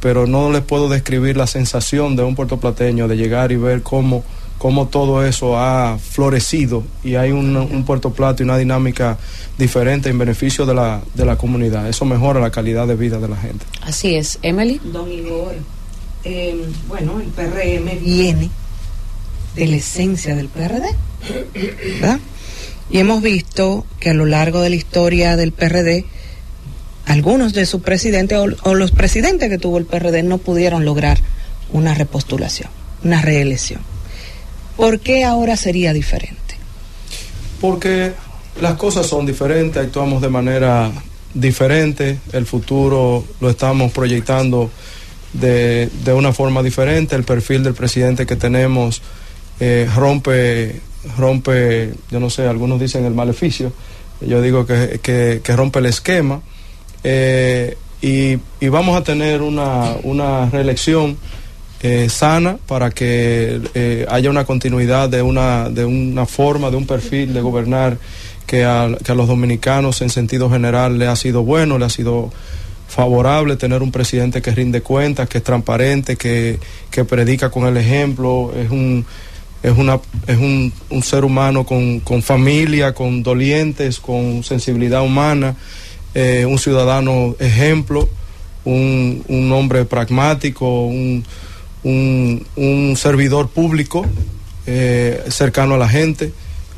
pero 0.00 0.26
no 0.26 0.50
les 0.52 0.60
puedo 0.60 0.90
describir 0.90 1.36
la 1.38 1.46
sensación 1.46 2.14
de 2.16 2.24
un 2.24 2.34
puertoplateño 2.34 3.08
de 3.08 3.16
llegar 3.16 3.52
y 3.52 3.56
ver 3.56 3.82
cómo, 3.82 4.22
cómo 4.64 4.88
todo 4.88 5.26
eso 5.26 5.58
ha 5.58 5.98
florecido 5.98 6.84
y 7.04 7.16
hay 7.16 7.32
un, 7.32 7.54
un 7.54 7.84
Puerto 7.84 8.14
Plata 8.14 8.42
y 8.42 8.44
una 8.44 8.56
dinámica 8.56 9.18
diferente 9.58 10.08
en 10.08 10.16
beneficio 10.16 10.64
de 10.64 10.72
la, 10.72 11.02
de 11.12 11.26
la 11.26 11.36
comunidad. 11.36 11.86
Eso 11.86 12.06
mejora 12.06 12.40
la 12.40 12.50
calidad 12.50 12.86
de 12.86 12.96
vida 12.96 13.18
de 13.18 13.28
la 13.28 13.36
gente. 13.36 13.66
Así 13.82 14.14
es, 14.14 14.38
Emily. 14.40 14.80
Don 14.82 15.12
Igor, 15.12 15.52
eh, 16.24 16.64
bueno, 16.88 17.20
el 17.20 17.26
PRM 17.26 18.02
viene 18.02 18.48
de 19.54 19.66
la 19.66 19.76
esencia 19.76 20.34
del 20.34 20.48
PRD, 20.48 20.88
¿verdad? 22.00 22.20
Y 22.88 23.00
hemos 23.00 23.20
visto 23.20 23.84
que 24.00 24.08
a 24.08 24.14
lo 24.14 24.24
largo 24.24 24.62
de 24.62 24.70
la 24.70 24.76
historia 24.76 25.36
del 25.36 25.52
PRD, 25.52 26.06
algunos 27.04 27.52
de 27.52 27.66
sus 27.66 27.82
presidentes 27.82 28.38
o, 28.38 28.46
o 28.62 28.74
los 28.74 28.92
presidentes 28.92 29.50
que 29.50 29.58
tuvo 29.58 29.76
el 29.76 29.84
PRD 29.84 30.22
no 30.22 30.38
pudieron 30.38 30.86
lograr 30.86 31.18
una 31.70 31.92
repostulación, 31.92 32.70
una 33.02 33.20
reelección. 33.20 33.92
¿Por 34.76 35.00
qué 35.00 35.24
ahora 35.24 35.56
sería 35.56 35.92
diferente? 35.92 36.56
Porque 37.60 38.12
las 38.60 38.74
cosas 38.74 39.06
son 39.06 39.26
diferentes, 39.26 39.82
actuamos 39.82 40.20
de 40.22 40.28
manera 40.28 40.90
diferente, 41.32 42.18
el 42.32 42.46
futuro 42.46 43.24
lo 43.40 43.50
estamos 43.50 43.92
proyectando 43.92 44.70
de, 45.32 45.88
de 46.04 46.12
una 46.12 46.32
forma 46.32 46.62
diferente, 46.62 47.16
el 47.16 47.24
perfil 47.24 47.62
del 47.64 47.74
presidente 47.74 48.26
que 48.26 48.36
tenemos 48.36 49.02
eh, 49.60 49.88
rompe, 49.96 50.80
rompe, 51.16 51.92
yo 52.10 52.20
no 52.20 52.30
sé, 52.30 52.46
algunos 52.46 52.78
dicen 52.80 53.04
el 53.04 53.14
maleficio, 53.14 53.72
yo 54.20 54.40
digo 54.42 54.64
que, 54.66 55.00
que- 55.02 55.56
rompe 55.56 55.80
el 55.80 55.86
esquema 55.86 56.40
eh, 57.02 57.76
y, 58.00 58.38
y 58.60 58.68
vamos 58.68 58.96
a 58.96 59.02
tener 59.02 59.42
una, 59.42 59.96
una 60.04 60.48
reelección 60.50 61.16
eh, 61.86 62.08
sana 62.08 62.56
para 62.66 62.88
que 62.88 63.60
eh, 63.74 64.06
haya 64.08 64.30
una 64.30 64.46
continuidad 64.46 65.10
de 65.10 65.20
una, 65.20 65.68
de 65.68 65.84
una 65.84 66.24
forma, 66.24 66.70
de 66.70 66.78
un 66.78 66.86
perfil 66.86 67.34
de 67.34 67.42
gobernar 67.42 67.98
que 68.46 68.64
a, 68.64 68.88
los 68.88 69.28
dominicanos 69.28 70.00
en 70.00 70.08
sentido 70.08 70.48
general 70.48 70.98
le 70.98 71.08
ha 71.08 71.14
sido 71.14 71.42
bueno, 71.42 71.76
le 71.76 71.84
ha 71.84 71.90
sido 71.90 72.32
favorable 72.88 73.56
tener 73.56 73.82
un 73.82 73.92
presidente 73.92 74.40
que 74.40 74.52
rinde 74.52 74.80
cuentas, 74.80 75.28
que 75.28 75.38
es 75.38 75.44
transparente, 75.44 76.16
que, 76.16 76.58
que 76.90 77.04
predica 77.04 77.50
con 77.50 77.66
el 77.66 77.76
ejemplo, 77.76 78.54
es 78.56 78.70
un 78.70 79.04
es 79.62 79.76
una 79.76 80.00
es 80.26 80.38
un, 80.38 80.72
un 80.88 81.02
ser 81.02 81.22
humano 81.22 81.66
con, 81.66 82.00
con 82.00 82.22
familia, 82.22 82.94
con 82.94 83.22
dolientes, 83.22 84.00
con 84.00 84.42
sensibilidad 84.42 85.02
humana, 85.02 85.54
eh, 86.14 86.46
un 86.46 86.58
ciudadano 86.58 87.36
ejemplo, 87.38 88.08
un, 88.64 89.22
un 89.28 89.52
hombre 89.52 89.84
pragmático, 89.84 90.86
un, 90.86 91.22
un, 91.84 92.44
un 92.56 92.96
servidor 92.96 93.48
público 93.48 94.04
eh, 94.66 95.22
cercano 95.28 95.74
a 95.74 95.78
la 95.78 95.88
gente. 95.88 96.32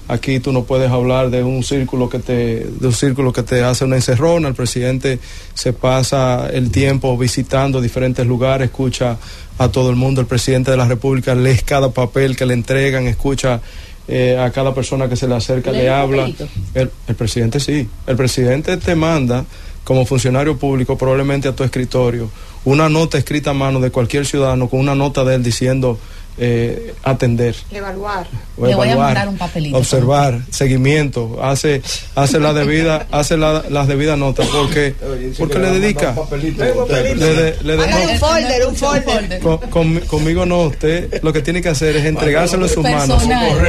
Aquí 0.08 0.38
tú 0.38 0.52
no 0.52 0.62
puedes 0.62 0.90
hablar 0.90 1.30
de 1.30 1.42
un 1.42 1.64
círculo 1.64 2.08
que 2.08 2.20
te 2.20 2.64
de 2.64 2.86
un 2.86 2.92
círculo 2.92 3.32
que 3.32 3.42
te 3.42 3.64
hace 3.64 3.84
una 3.84 3.96
encerrona. 3.96 4.46
El 4.48 4.54
presidente 4.54 5.18
se 5.54 5.72
pasa 5.72 6.48
el 6.52 6.70
tiempo 6.70 7.16
visitando 7.18 7.80
diferentes 7.80 8.24
lugares, 8.24 8.66
escucha 8.66 9.16
a 9.58 9.68
todo 9.68 9.90
el 9.90 9.96
mundo. 9.96 10.20
El 10.20 10.28
presidente 10.28 10.70
de 10.70 10.76
la 10.76 10.86
República 10.86 11.34
lee 11.34 11.58
cada 11.64 11.90
papel 11.90 12.36
que 12.36 12.46
le 12.46 12.54
entregan, 12.54 13.08
escucha 13.08 13.60
eh, 14.06 14.38
a 14.38 14.52
cada 14.52 14.72
persona 14.72 15.08
que 15.08 15.16
se 15.16 15.26
le 15.26 15.34
acerca, 15.34 15.72
¿Lee 15.72 15.78
le 15.78 15.86
el 15.86 15.92
habla. 15.92 16.30
El, 16.74 16.90
el 17.08 17.14
presidente 17.16 17.58
sí. 17.58 17.88
El 18.06 18.16
presidente 18.16 18.76
te 18.76 18.94
manda 18.94 19.44
como 19.86 20.04
funcionario 20.04 20.58
público 20.58 20.98
probablemente 20.98 21.46
a 21.48 21.52
tu 21.54 21.62
escritorio 21.64 22.28
una 22.64 22.88
nota 22.88 23.16
escrita 23.16 23.50
a 23.50 23.54
mano 23.54 23.78
de 23.80 23.90
cualquier 23.92 24.26
ciudadano 24.26 24.68
con 24.68 24.80
una 24.80 24.96
nota 24.96 25.22
de 25.24 25.36
él 25.36 25.42
diciendo 25.44 25.96
eh, 26.38 26.92
atender 27.02 27.54
Evaluar. 27.70 28.26
o 28.58 28.66
Le 28.66 28.74
voy 28.74 28.88
a 28.88 28.92
evaluar, 28.92 29.06
mandar 29.14 29.28
un 29.28 29.38
papelito. 29.38 29.76
observar, 29.78 30.40
seguimiento, 30.50 31.38
hace, 31.42 31.80
hace 32.14 32.38
la 32.40 32.52
debida, 32.52 33.06
hace 33.10 33.38
la- 33.38 33.64
las 33.70 33.86
debidas 33.88 34.18
notas, 34.18 34.46
porque, 34.48 34.94
porque 35.38 35.58
le 35.58 35.70
dedica, 35.70 36.14
le, 36.32 37.14
de- 37.14 37.56
le 37.62 37.76
de- 37.78 37.82
Hágale 37.84 38.06
un 38.06 38.12
no, 38.12 38.18
folder, 38.18 38.66
un 38.66 38.76
folder. 38.76 39.40
con- 39.40 39.58
con- 39.70 40.00
conmigo 40.00 40.44
no, 40.44 40.62
usted 40.64 41.22
lo 41.22 41.32
que 41.32 41.40
tiene 41.40 41.62
que 41.62 41.70
hacer 41.70 41.96
es 41.96 42.04
entregárselo 42.04 42.66
en 42.66 42.72
sus 42.74 42.82
manos 42.84 43.22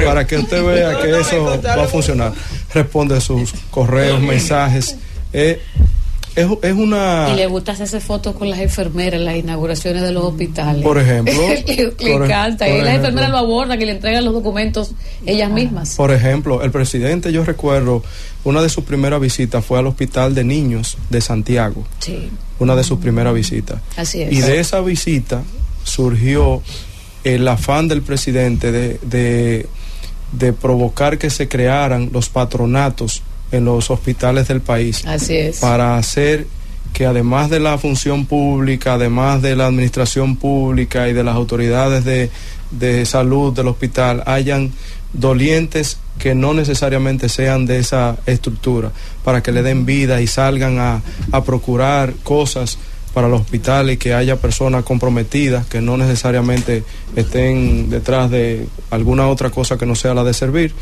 para 0.06 0.28
que 0.28 0.38
usted 0.38 0.62
vea 0.66 1.00
que 1.00 1.20
eso 1.22 1.46
va 1.64 1.84
a 1.84 1.88
funcionar. 1.88 2.34
Responde 2.74 3.22
sus 3.22 3.54
correos, 3.72 4.20
mensajes. 4.20 4.98
Eh, 5.32 5.62
es, 6.38 6.48
es 6.62 6.74
una 6.74 7.28
Y 7.34 7.36
le 7.36 7.48
gusta 7.48 7.74
hacerse 7.74 8.00
fotos 8.00 8.36
con 8.36 8.50
las 8.50 8.60
enfermeras 8.60 9.20
en 9.20 9.26
las 9.26 9.36
inauguraciones 9.36 10.02
de 10.04 10.12
los 10.14 10.24
hospitales. 10.24 10.84
Por 10.84 10.98
ejemplo. 10.98 11.34
le, 11.36 11.64
le 11.76 11.92
Por 11.92 12.22
ej- 12.22 12.26
encanta. 12.26 12.66
por 12.66 12.76
y 12.78 12.82
las 12.82 12.96
enfermeras 12.96 13.30
lo 13.32 13.38
abordan 13.38 13.82
y 13.82 13.86
le 13.86 13.92
entregan 13.92 14.24
los 14.24 14.34
documentos 14.34 14.92
ellas 15.26 15.52
mismas. 15.52 15.96
Por 15.96 16.12
ejemplo, 16.12 16.62
el 16.64 16.72
presidente, 16.72 17.32
yo 17.34 17.44
recuerdo, 17.44 18.04
una 18.44 18.62
de 18.62 18.70
sus 18.70 18.84
primeras 18.86 19.20
visitas 19.20 19.66
fue 19.66 19.80
al 19.80 19.88
Hospital 19.88 20.34
de 20.36 20.44
Niños 20.46 20.98
de 21.10 21.20
Santiago, 21.20 21.84
Sí, 22.00 22.30
una 22.60 22.76
de 22.76 22.84
sus 22.86 23.00
primeras 23.00 23.34
visitas. 23.34 23.80
así 23.98 24.22
es. 24.22 24.32
Y 24.32 24.40
de 24.42 24.60
esa 24.60 24.80
visita 24.82 25.44
surgió 25.84 26.62
el 27.24 27.48
afán 27.48 27.88
del 27.88 28.02
presidente 28.04 28.72
de, 28.72 29.00
de, 29.02 29.68
de 30.32 30.54
provocar 30.54 31.18
que 31.18 31.30
se 31.30 31.48
crearan 31.48 32.10
los 32.14 32.30
patronatos 32.30 33.22
en 33.52 33.66
los 33.66 33.90
hospitales 33.90 34.48
del 34.48 34.62
país 34.62 35.06
Así 35.06 35.36
es. 35.36 35.60
para 35.60 35.98
hacer 35.98 36.48
que 36.94 37.06
además 37.06 37.50
de 37.50 37.60
la 37.60 37.78
función 37.78 38.26
pública, 38.26 38.94
además 38.94 39.42
de 39.42 39.56
la 39.56 39.68
administración 39.68 40.36
pública 40.36 41.08
y 41.08 41.14
de 41.14 41.24
las 41.24 41.36
autoridades 41.36 42.04
de, 42.06 42.32
de 42.72 43.06
salud 43.06 43.54
del 43.54 43.68
hospital, 43.68 44.24
hayan 44.26 44.72
dolientes 45.14 46.00
que 46.18 46.34
no 46.34 46.54
necesariamente 46.54 47.30
sean 47.30 47.66
de 47.66 47.80
esa 47.80 48.18
estructura, 48.26 48.92
para 49.24 49.44
que 49.44 49.52
le 49.52 49.62
den 49.62 49.86
vida 49.86 50.22
y 50.22 50.28
salgan 50.28 50.80
a, 50.80 51.02
a 51.32 51.44
procurar 51.44 52.14
cosas 52.24 52.78
para 53.14 53.28
los 53.28 53.42
hospitales 53.42 53.96
y 53.96 53.98
que 53.98 54.14
haya 54.14 54.36
personas 54.36 54.84
comprometidas 54.84 55.66
que 55.66 55.82
no 55.82 55.98
necesariamente 55.98 56.84
estén 57.16 57.90
detrás 57.90 58.30
de 58.30 58.68
alguna 58.92 59.28
otra 59.28 59.50
cosa 59.50 59.78
que 59.78 59.88
no 59.88 59.96
sea 59.96 60.14
la 60.14 60.24
de 60.24 60.34
servir. 60.34 60.74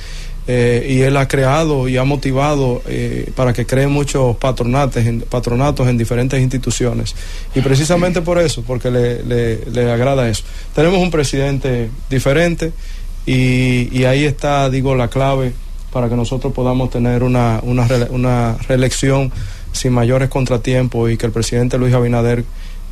Eh, 0.47 0.85
y 0.89 1.01
él 1.01 1.17
ha 1.17 1.27
creado 1.27 1.87
y 1.87 1.97
ha 1.97 2.03
motivado 2.03 2.83
eh, 2.85 3.31
para 3.35 3.51
que 3.51 3.65
creen 3.65 3.89
muchos 3.91 4.35
patronatos 4.37 5.03
en, 5.03 5.21
patronatos 5.21 5.87
en 5.87 5.97
diferentes 5.97 6.39
instituciones. 6.39 7.15
Y 7.55 7.61
precisamente 7.61 8.21
por 8.21 8.37
eso, 8.37 8.61
porque 8.61 8.91
le, 8.91 9.23
le- 9.23 9.65
le 9.71 9.91
agrada 9.91 10.29
eso. 10.29 10.43
Tenemos 10.75 10.99
un 10.99 11.09
presidente 11.09 11.89
diferente 12.11 12.73
y, 13.25 13.89
y 13.91 14.05
ahí 14.05 14.23
está, 14.25 14.69
digo, 14.69 14.93
la 14.95 15.07
clave 15.07 15.53
para 15.91 16.09
que 16.09 16.15
nosotros 16.15 16.53
podamos 16.53 16.89
tener 16.91 17.23
una, 17.23 17.59
una, 17.63 17.87
una 18.11 18.57
reelección 18.67 19.31
sin 19.71 19.93
mayores 19.93 20.29
contratiempos 20.29 21.09
y 21.09 21.17
que 21.17 21.25
el 21.25 21.31
presidente 21.31 21.77
Luis 21.79 21.93
Abinader 21.93 22.43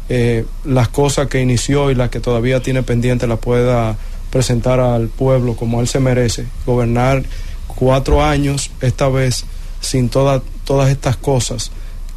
eh, 0.09 0.43
las 0.65 0.87
cosas 0.89 1.27
que 1.27 1.39
inició 1.39 1.91
y 1.91 1.95
las 1.95 2.09
que 2.09 2.19
todavía 2.19 2.61
tiene 2.61 2.81
pendiente 2.83 3.27
las 3.27 3.39
pueda 3.39 3.95
presentar 4.33 4.79
al 4.79 5.07
pueblo 5.07 5.55
como 5.55 5.79
él 5.79 5.87
se 5.87 5.99
merece, 5.99 6.45
gobernar 6.65 7.23
cuatro 7.67 8.23
años, 8.23 8.71
esta 8.81 9.07
vez 9.07 9.45
sin 9.79 10.09
toda- 10.09 10.41
todas 10.65 10.89
estas 10.89 11.15
cosas 11.17 11.71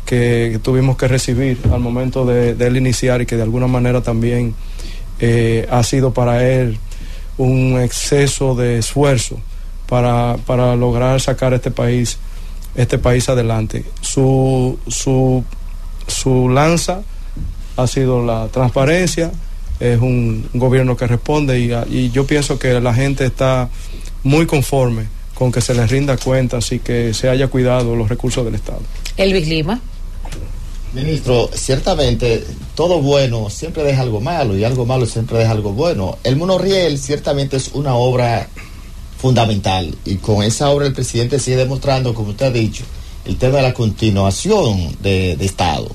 que 0.06 0.58
tuvimos 0.62 0.96
que 0.96 1.08
recibir 1.08 1.58
al 1.72 1.80
momento 1.80 2.24
de, 2.24 2.54
de 2.54 2.66
él 2.68 2.76
iniciar 2.78 3.20
y 3.20 3.26
que 3.26 3.36
de 3.36 3.42
alguna 3.42 3.66
manera 3.66 4.00
también 4.02 4.54
eh, 5.20 5.66
ha 5.70 5.82
sido 5.82 6.12
para 6.14 6.48
él 6.48 6.78
un 7.38 7.78
exceso 7.82 8.54
de 8.54 8.78
esfuerzo 8.78 9.38
para, 9.88 10.36
para 10.46 10.74
lograr 10.74 11.20
sacar 11.20 11.52
este 11.54 11.70
país 11.70 12.18
este 12.76 12.98
país 12.98 13.28
adelante. 13.30 13.84
Su, 14.02 14.78
su, 14.86 15.42
su 16.06 16.48
lanza 16.50 17.00
ha 17.76 17.86
sido 17.86 18.22
la 18.24 18.48
transparencia, 18.48 19.30
es 19.80 20.00
un 20.00 20.48
gobierno 20.54 20.96
que 20.96 21.06
responde 21.06 21.60
y, 21.60 21.72
y 21.94 22.10
yo 22.10 22.26
pienso 22.26 22.58
que 22.58 22.80
la 22.80 22.94
gente 22.94 23.24
está 23.24 23.68
muy 24.22 24.46
conforme 24.46 25.06
con 25.34 25.52
que 25.52 25.60
se 25.60 25.74
les 25.74 25.90
rinda 25.90 26.16
cuentas 26.16 26.72
y 26.72 26.78
que 26.78 27.12
se 27.12 27.28
haya 27.28 27.48
cuidado 27.48 27.94
los 27.94 28.08
recursos 28.08 28.44
del 28.44 28.54
Estado. 28.54 28.80
Elvis 29.16 29.46
Lima. 29.46 29.80
Ministro, 30.94 31.50
ciertamente 31.52 32.42
todo 32.74 33.02
bueno 33.02 33.50
siempre 33.50 33.82
deja 33.82 34.00
algo 34.00 34.22
malo 34.22 34.56
y 34.56 34.64
algo 34.64 34.86
malo 34.86 35.04
siempre 35.04 35.38
deja 35.38 35.50
algo 35.50 35.72
bueno. 35.72 36.16
El 36.24 36.36
monorriel 36.36 36.98
ciertamente 36.98 37.58
es 37.58 37.72
una 37.74 37.94
obra 37.94 38.48
fundamental 39.18 39.94
y 40.06 40.16
con 40.16 40.42
esa 40.42 40.70
obra 40.70 40.86
el 40.86 40.94
presidente 40.94 41.38
sigue 41.38 41.56
demostrando, 41.56 42.14
como 42.14 42.30
usted 42.30 42.46
ha 42.46 42.50
dicho, 42.50 42.84
el 43.26 43.36
tema 43.36 43.58
de 43.58 43.62
la 43.64 43.74
continuación 43.74 44.96
de, 45.02 45.36
de 45.36 45.44
Estado. 45.44 45.90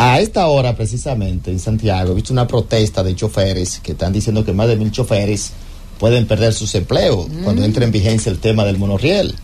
A 0.00 0.20
esta 0.20 0.46
hora 0.46 0.76
precisamente 0.76 1.50
en 1.50 1.58
Santiago 1.58 2.12
he 2.12 2.14
visto 2.14 2.32
una 2.32 2.46
protesta 2.46 3.02
de 3.02 3.16
choferes 3.16 3.80
que 3.80 3.92
están 3.92 4.12
diciendo 4.12 4.44
que 4.44 4.52
más 4.52 4.68
de 4.68 4.76
mil 4.76 4.92
choferes 4.92 5.50
pueden 5.98 6.24
perder 6.28 6.54
sus 6.54 6.72
empleos 6.76 7.26
cuando 7.42 7.64
entre 7.64 7.84
en 7.84 7.90
vigencia 7.90 8.30
el 8.30 8.38
tema 8.38 8.64
del 8.64 8.78
monorriel. 8.78 9.34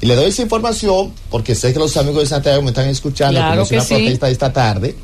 Y 0.00 0.06
le 0.06 0.16
doy 0.16 0.26
esa 0.26 0.42
información 0.42 1.12
porque 1.30 1.54
sé 1.54 1.72
que 1.72 1.78
los 1.78 1.96
amigos 1.96 2.24
de 2.24 2.26
Santiago 2.26 2.60
me 2.62 2.70
están 2.70 2.88
escuchando, 2.88 3.38
Claro 3.38 3.62
es 3.62 3.70
una 3.70 3.82
sí. 3.82 3.94
protesta 3.94 4.26
de 4.26 4.32
esta 4.32 4.52
tarde. 4.52 4.96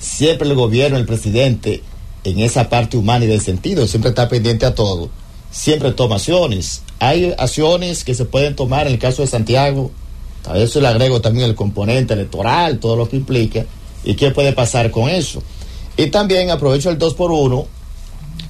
Siempre 0.00 0.48
el 0.48 0.56
gobierno, 0.56 0.96
el 0.96 1.06
presidente, 1.06 1.84
en 2.24 2.40
esa 2.40 2.68
parte 2.68 2.96
humana 2.96 3.24
y 3.24 3.28
del 3.28 3.40
sentido, 3.40 3.86
siempre 3.86 4.08
está 4.08 4.28
pendiente 4.28 4.66
a 4.66 4.74
todo. 4.74 5.10
Siempre 5.52 5.92
toma 5.92 6.16
acciones. 6.16 6.82
Hay 6.98 7.32
acciones 7.38 8.02
que 8.02 8.16
se 8.16 8.24
pueden 8.24 8.56
tomar 8.56 8.88
en 8.88 8.94
el 8.94 8.98
caso 8.98 9.22
de 9.22 9.28
Santiago. 9.28 9.92
A 10.48 10.58
eso 10.58 10.80
le 10.80 10.88
agrego 10.88 11.20
también 11.20 11.48
el 11.48 11.54
componente 11.54 12.14
electoral, 12.14 12.80
todo 12.80 12.96
lo 12.96 13.08
que 13.08 13.16
implica. 13.16 13.64
¿Y 14.04 14.14
qué 14.14 14.30
puede 14.30 14.52
pasar 14.52 14.90
con 14.90 15.08
eso? 15.08 15.42
Y 15.96 16.08
también 16.08 16.50
aprovecho 16.50 16.90
el 16.90 16.98
2 16.98 17.14
por 17.14 17.32
1 17.32 17.66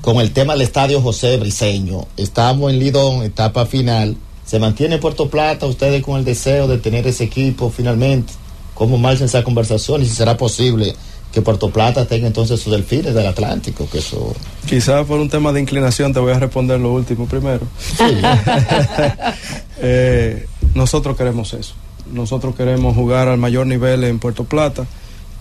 con 0.01 0.17
el 0.17 0.33
tema 0.33 0.53
del 0.53 0.63
estadio 0.63 1.01
José 1.01 1.37
Briseño. 1.37 2.07
Estamos 2.17 2.73
en 2.73 2.79
Lidón, 2.79 3.23
etapa 3.23 3.67
final. 3.67 4.17
¿Se 4.45 4.59
mantiene 4.59 4.99
Puerto 4.99 5.29
Plata 5.29 5.67
ustedes 5.67 6.03
con 6.03 6.19
el 6.19 6.25
deseo 6.25 6.69
de 6.69 6.79
tener 6.79 7.07
ese 7.07 7.25
equipo 7.25 7.71
finalmente? 7.71 8.33
¿Cómo 8.75 8.97
marcha 8.97 9.25
esa 9.25 9.43
conversación? 9.45 10.03
Y 10.03 10.07
si 10.07 10.15
será 10.15 10.37
posible 10.37 10.95
que 11.33 11.43
Puerto 11.43 11.71
Plata 11.71 12.07
tenga 12.07 12.27
entonces 12.27 12.61
sus 12.61 12.73
delfines 12.73 13.15
del 13.15 13.27
Atlántico, 13.27 13.89
que 13.91 13.99
eso... 13.99 14.35
Quizás 14.67 15.05
por 15.07 15.21
un 15.21 15.29
tema 15.29 15.53
de 15.53 15.61
inclinación 15.61 16.13
te 16.13 16.21
voy 16.21 16.33
a 16.33 16.39
responder 16.39 16.81
lo 16.81 16.93
último 16.93 17.27
primero. 17.27 17.67
Eh, 19.81 20.45
nosotros 20.75 21.17
queremos 21.17 21.53
eso. 21.55 21.73
Nosotros 22.13 22.57
queremos 22.57 22.97
jugar 22.97 23.29
al 23.29 23.39
mayor 23.39 23.65
nivel 23.69 24.03
en 24.03 24.19
Puerto 24.19 24.43
Plata, 24.43 24.89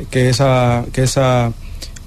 que 0.09 0.29
esa, 0.29 0.85
que 0.93 1.03
esa 1.03 1.51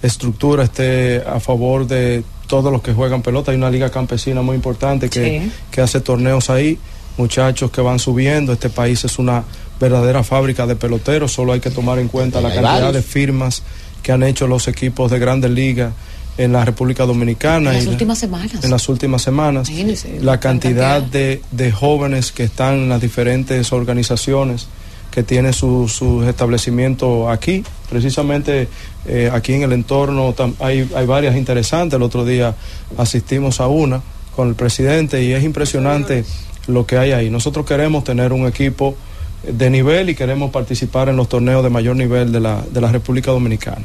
estructura 0.02 0.64
esté 0.64 1.22
a 1.26 1.40
favor 1.40 1.86
de 1.86 2.22
todos 2.46 2.72
los 2.72 2.82
que 2.82 2.92
juegan 2.92 3.22
pelota. 3.22 3.50
Hay 3.52 3.56
una 3.58 3.70
liga 3.70 3.90
campesina 3.90 4.42
muy 4.42 4.56
importante 4.56 5.08
que, 5.08 5.40
Sí. 5.42 5.52
que 5.70 5.80
hace 5.80 6.00
torneos 6.00 6.50
ahí, 6.50 6.78
muchachos 7.16 7.70
que 7.70 7.80
van 7.80 7.98
subiendo. 7.98 8.52
Este 8.52 8.70
país 8.70 9.04
es 9.04 9.18
una 9.18 9.44
verdadera 9.78 10.22
fábrica 10.22 10.66
de 10.66 10.76
peloteros, 10.76 11.32
solo 11.32 11.52
hay 11.52 11.60
que 11.60 11.70
tomar 11.70 11.98
en 11.98 12.08
cuenta 12.08 12.40
la 12.40 12.48
cantidad 12.50 12.72
varios. 12.72 12.94
de 12.94 13.02
firmas 13.02 13.62
que 14.02 14.12
han 14.12 14.22
hecho 14.22 14.46
los 14.46 14.68
equipos 14.68 15.10
de 15.10 15.18
grandes 15.18 15.50
ligas 15.50 15.92
en 16.38 16.52
la 16.52 16.64
República 16.64 17.04
Dominicana. 17.04 17.70
En 17.70 17.74
las 17.76 17.82
y 17.82 17.86
la- 17.86 17.92
últimas 17.92 18.18
semanas. 18.18 18.64
en 18.64 18.70
las 18.70 18.88
últimas 18.88 19.20
semanas. 19.22 19.70
La 19.70 20.22
la 20.32 20.40
cantidad 20.40 21.02
de, 21.02 21.42
de 21.50 21.70
jóvenes 21.72 22.32
que 22.32 22.44
están 22.44 22.74
en 22.74 22.88
las 22.88 23.00
diferentes 23.00 23.72
organizaciones 23.72 24.66
que 25.10 25.22
tienen 25.22 25.52
su- 25.52 25.88
sus 25.88 26.24
establecimientos 26.26 27.28
aquí. 27.28 27.62
Precisamente 27.88 28.68
eh, 29.06 29.30
aquí 29.32 29.52
en 29.54 29.62
el 29.62 29.72
entorno 29.72 30.34
hay, 30.60 30.88
hay 30.94 31.06
varias 31.06 31.36
interesantes. 31.36 31.96
El 31.96 32.02
otro 32.02 32.24
día 32.24 32.54
asistimos 32.96 33.60
a 33.60 33.66
una 33.66 34.00
con 34.36 34.48
el 34.48 34.54
presidente 34.54 35.22
y 35.24 35.32
es 35.32 35.42
impresionante 35.44 36.24
lo 36.66 36.86
que 36.86 36.96
hay 36.98 37.12
ahí. 37.12 37.30
Nosotros 37.30 37.66
queremos 37.66 38.04
tener 38.04 38.32
un 38.32 38.46
equipo 38.46 38.94
de 39.42 39.70
nivel 39.70 40.10
y 40.10 40.14
queremos 40.14 40.50
participar 40.50 41.08
en 41.08 41.16
los 41.16 41.28
torneos 41.28 41.62
de 41.64 41.70
mayor 41.70 41.96
nivel 41.96 42.30
de 42.30 42.40
la, 42.40 42.62
de 42.70 42.80
la 42.80 42.92
República 42.92 43.30
Dominicana. 43.30 43.82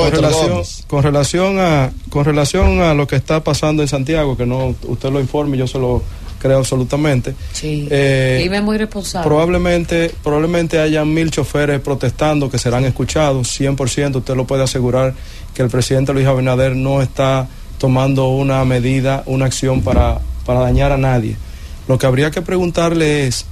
Con 0.00 0.10
relación, 0.22 0.48
con 0.86 1.02
relación 1.02 1.58
a 1.60 1.90
con 2.08 2.24
relación 2.24 2.80
a 2.80 2.94
lo 2.94 3.06
que 3.06 3.16
está 3.16 3.44
pasando 3.44 3.82
en 3.82 3.88
Santiago, 3.88 4.34
que 4.36 4.46
no 4.46 4.74
usted 4.88 5.10
lo 5.12 5.20
informe, 5.20 5.58
yo 5.58 5.66
se 5.66 5.78
lo 5.78 6.02
creo 6.44 6.58
absolutamente. 6.58 7.34
Sí. 7.54 7.88
Eh, 7.90 8.60
muy 8.62 8.76
responsable. 8.76 9.26
Probablemente, 9.26 10.14
probablemente 10.22 10.78
haya 10.78 11.02
mil 11.02 11.30
choferes 11.30 11.80
protestando 11.80 12.50
que 12.50 12.58
serán 12.58 12.84
escuchados, 12.84 13.58
100%. 13.58 14.16
Usted 14.16 14.36
lo 14.36 14.46
puede 14.46 14.62
asegurar 14.62 15.14
que 15.54 15.62
el 15.62 15.70
presidente 15.70 16.12
Luis 16.12 16.26
Abinader 16.26 16.76
no 16.76 17.00
está 17.00 17.48
tomando 17.78 18.28
una 18.28 18.62
medida, 18.66 19.22
una 19.24 19.46
acción 19.46 19.80
para, 19.80 20.20
para 20.44 20.60
dañar 20.60 20.92
a 20.92 20.98
nadie. 20.98 21.34
Lo 21.88 21.96
que 21.96 22.04
habría 22.04 22.30
que 22.30 22.42
preguntarle 22.42 23.26
es 23.26 23.46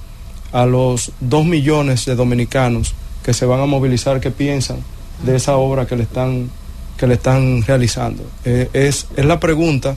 a 0.53 0.67
los 0.67 1.13
dos 1.19 1.47
millones 1.47 2.05
de 2.05 2.15
dominicanos 2.15 2.95
que 3.25 3.33
se 3.33 3.47
van 3.47 3.61
a 3.61 3.65
movilizar, 3.65 4.21
qué 4.21 4.31
piensan 4.31 4.81
de 5.25 5.37
esa 5.37 5.57
obra 5.57 5.87
que 5.87 5.97
le 5.97 6.03
están, 6.03 6.51
que 6.99 7.07
le 7.07 7.15
están 7.15 7.63
realizando. 7.63 8.23
Eh, 8.45 8.69
es, 8.75 9.07
es 9.17 9.25
la 9.25 9.41
pregunta 9.41 9.97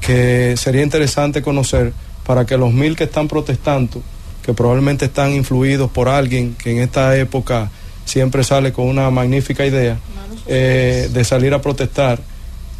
que 0.00 0.56
sería 0.56 0.82
interesante 0.82 1.40
conocer 1.40 1.92
para 2.26 2.44
que 2.46 2.56
los 2.56 2.72
mil 2.72 2.96
que 2.96 3.04
están 3.04 3.28
protestando, 3.28 4.02
que 4.44 4.52
probablemente 4.54 5.06
están 5.06 5.32
influidos 5.32 5.90
por 5.90 6.08
alguien 6.08 6.54
que 6.54 6.70
en 6.72 6.78
esta 6.78 7.16
época 7.16 7.70
siempre 8.04 8.44
sale 8.44 8.72
con 8.72 8.86
una 8.86 9.10
magnífica 9.10 9.64
idea 9.64 9.98
eh, 10.46 11.08
de 11.12 11.24
salir 11.24 11.54
a 11.54 11.60
protestar, 11.62 12.20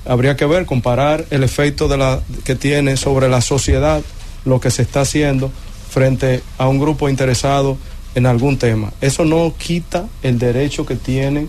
habría 0.07 0.37
que 0.37 0.45
ver, 0.45 0.67
comparar 0.67 1.25
el 1.31 1.43
efecto 1.43 1.89
de 1.89 1.97
la, 1.97 2.21
que 2.45 2.55
tiene 2.55 2.97
sobre 2.97 3.29
la 3.29 3.41
sociedad 3.41 4.03
lo 4.45 4.61
que 4.61 4.71
se 4.71 4.83
está 4.83 5.01
haciendo 5.03 5.51
frente 5.91 6.43
a 6.59 6.69
un 6.69 6.79
grupo 6.79 7.09
interesado 7.09 7.79
en 8.15 8.27
algún 8.27 8.59
tema. 8.59 8.93
Eso 9.01 9.25
no 9.25 9.55
quita 9.57 10.07
el 10.23 10.39
derecho 10.39 10.85
que 10.85 10.97
tiene 10.97 11.47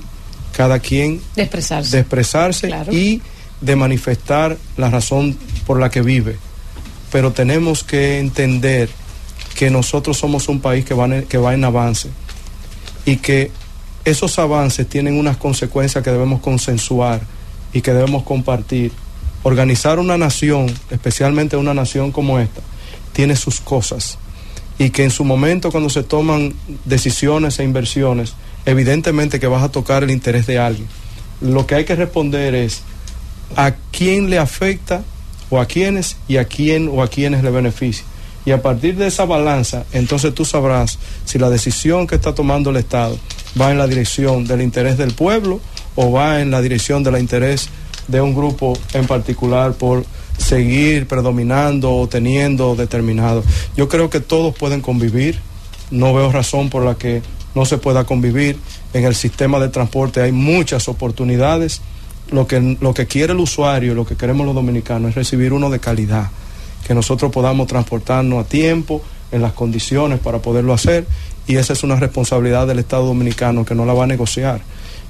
cada 0.56 0.80
quien 0.80 1.20
De 1.36 1.42
expresarse. 1.44 1.92
de 1.98 2.00
expresarse 2.02 2.68
Claro. 2.68 2.94
y 2.94 3.22
de 3.60 3.76
manifestar 3.76 4.58
la 4.78 4.90
razón 4.90 5.38
por 5.68 5.80
la 5.80 5.90
que 5.90 6.02
vive. 6.02 6.38
Pero 7.16 7.32
tenemos 7.32 7.86
que 7.86 8.20
entender 8.20 8.90
que 9.56 9.70
nosotros 9.70 10.18
somos 10.18 10.50
un 10.50 10.60
país 10.60 10.84
que 10.84 10.94
va 10.94 11.06
en, 11.06 11.24
que 11.24 11.38
va 11.38 11.54
en 11.54 11.64
avance 11.64 12.10
y 13.06 13.16
que 13.16 13.52
esos 14.04 14.38
avances 14.38 14.86
tienen 14.90 15.18
unas 15.18 15.38
consecuencias 15.38 16.04
que 16.04 16.12
debemos 16.12 16.42
consensuar 16.42 17.22
y 17.72 17.80
que 17.80 17.94
debemos 17.94 18.24
compartir. 18.24 18.92
Organizar 19.44 19.98
una 19.98 20.18
nación, 20.18 20.66
especialmente 20.90 21.56
una 21.56 21.74
nación 21.74 22.12
como 22.12 22.38
esta, 22.38 22.60
tiene 23.14 23.38
sus 23.38 23.62
cosas 23.62 24.18
y 24.78 24.90
que 24.90 25.06
en 25.06 25.12
su 25.12 25.24
momento 25.24 25.72
cuando 25.72 25.90
se 25.90 26.04
toman 26.04 26.54
decisiones 26.84 27.60
e 27.60 27.64
inversiones, 27.64 28.34
evidentemente 28.66 29.40
que 29.40 29.48
vas 29.48 29.64
a 29.64 29.72
tocar 29.72 30.04
el 30.04 30.12
interés 30.12 30.48
de 30.48 30.60
alguien. 30.60 30.90
Lo 31.40 31.66
que 31.66 31.76
hay 31.76 31.86
que 31.86 31.96
responder 31.96 32.56
es 32.56 32.82
a 33.56 33.72
quién 33.94 34.30
le 34.30 34.38
afecta 34.38 35.06
o 35.50 35.60
a 35.60 35.66
quiénes 35.66 36.18
y 36.28 36.38
a 36.38 36.46
quién 36.46 36.90
o 36.92 37.02
a 37.04 37.08
quiénes 37.08 37.44
le 37.44 37.52
beneficia. 37.52 38.06
Y 38.46 38.52
a 38.52 38.62
partir 38.62 38.96
de 38.96 39.08
esa 39.08 39.26
balanza, 39.26 39.86
entonces 39.92 40.34
tú 40.34 40.46
sabrás 40.46 41.00
si 41.26 41.40
la 41.40 41.50
decisión 41.50 42.06
que 42.06 42.16
está 42.16 42.36
tomando 42.36 42.70
el 42.70 42.78
Estado 42.78 43.18
va 43.60 43.72
en 43.72 43.78
la 43.78 43.88
dirección 43.88 44.46
del 44.46 44.62
interés 44.62 44.98
del 44.98 45.14
pueblo 45.14 45.60
o 45.96 46.12
va 46.12 46.42
en 46.42 46.52
la 46.52 46.62
dirección 46.62 47.04
del 47.04 47.18
interés 47.18 47.70
de 48.08 48.22
un 48.22 48.36
grupo 48.36 48.78
en 48.94 49.08
particular 49.08 49.74
por 49.74 50.06
seguir 50.38 51.08
predominando 51.08 51.96
o 51.96 52.08
teniendo 52.08 52.76
determinado. 52.76 53.44
Yo 53.76 53.90
creo 53.90 54.10
que 54.10 54.20
todos 54.20 54.54
pueden 54.56 54.82
convivir, 54.82 55.40
no 55.90 56.14
veo 56.14 56.32
razón 56.32 56.70
por 56.70 56.84
la 56.84 56.96
que 56.96 57.24
no 57.56 57.66
se 57.66 57.78
pueda 57.78 58.04
convivir. 58.04 58.58
En 58.94 59.06
el 59.06 59.16
sistema 59.16 59.60
de 59.60 59.70
transporte 59.70 60.22
hay 60.22 60.32
muchas 60.32 60.88
oportunidades. 60.88 61.82
Lo 62.32 62.48
que, 62.48 62.78
lo 62.82 62.94
que 62.94 63.06
quiere 63.06 63.34
el 63.34 63.40
usuario, 63.40 63.94
lo 63.94 64.06
que 64.06 64.16
queremos 64.16 64.46
los 64.46 64.56
dominicanos 64.56 65.10
es 65.10 65.16
recibir 65.16 65.54
uno 65.54 65.70
de 65.70 65.80
calidad, 65.80 66.30
que 66.88 66.96
nosotros 66.96 67.32
podamos 67.32 67.68
transportarnos 67.68 68.46
a 68.46 68.48
tiempo, 68.48 69.02
en 69.32 69.42
las 69.42 69.54
condiciones 69.54 70.20
para 70.20 70.40
poderlo 70.40 70.74
hacer, 70.74 71.06
y 71.48 71.58
esa 71.58 71.74
es 71.74 71.84
una 71.84 71.98
responsabilidad 71.98 72.68
del 72.68 72.80
Estado 72.80 73.06
dominicano 73.06 73.66
que 73.66 73.76
no 73.76 73.86
la 73.86 73.94
va 73.94 74.06
a 74.06 74.08
negociar. 74.08 74.62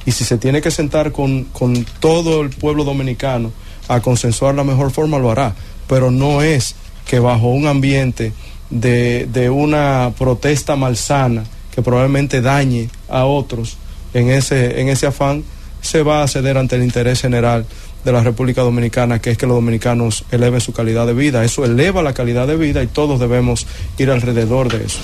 Y 0.05 0.11
si 0.11 0.23
se 0.23 0.37
tiene 0.37 0.61
que 0.61 0.71
sentar 0.71 1.11
con, 1.11 1.45
con 1.45 1.85
todo 1.99 2.41
el 2.41 2.49
pueblo 2.49 2.83
dominicano 2.83 3.51
a 3.87 4.01
consensuar 4.01 4.55
la 4.55 4.63
mejor 4.63 4.91
forma, 4.91 5.17
lo 5.19 5.31
hará, 5.31 5.55
pero 5.87 6.11
no 6.11 6.41
es 6.41 6.75
que 7.05 7.19
bajo 7.19 7.47
un 7.47 7.67
ambiente 7.67 8.33
de, 8.69 9.27
de 9.31 9.49
una 9.49 10.11
protesta 10.17 10.75
malsana 10.75 11.43
que 11.73 11.81
probablemente 11.81 12.41
dañe 12.41 12.89
a 13.09 13.25
otros 13.25 13.77
en 14.13 14.29
ese, 14.29 14.79
en 14.79 14.89
ese 14.89 15.07
afán, 15.07 15.43
se 15.85 16.03
va 16.03 16.23
a 16.23 16.27
ceder 16.27 16.57
ante 16.57 16.75
el 16.75 16.83
interés 16.83 17.21
general 17.21 17.65
de 18.03 18.11
la 18.11 18.23
República 18.23 18.61
Dominicana, 18.61 19.19
que 19.19 19.31
es 19.31 19.37
que 19.37 19.47
los 19.47 19.55
dominicanos 19.55 20.25
eleven 20.31 20.59
su 20.61 20.73
calidad 20.73 21.07
de 21.07 21.13
vida. 21.13 21.43
Eso 21.43 21.63
eleva 21.63 22.01
la 22.01 22.13
calidad 22.13 22.47
de 22.47 22.55
vida 22.55 22.83
y 22.83 22.87
todos 22.87 23.19
debemos 23.19 23.65
ir 23.97 24.09
alrededor 24.09 24.71
de 24.71 24.85
eso. 24.85 24.99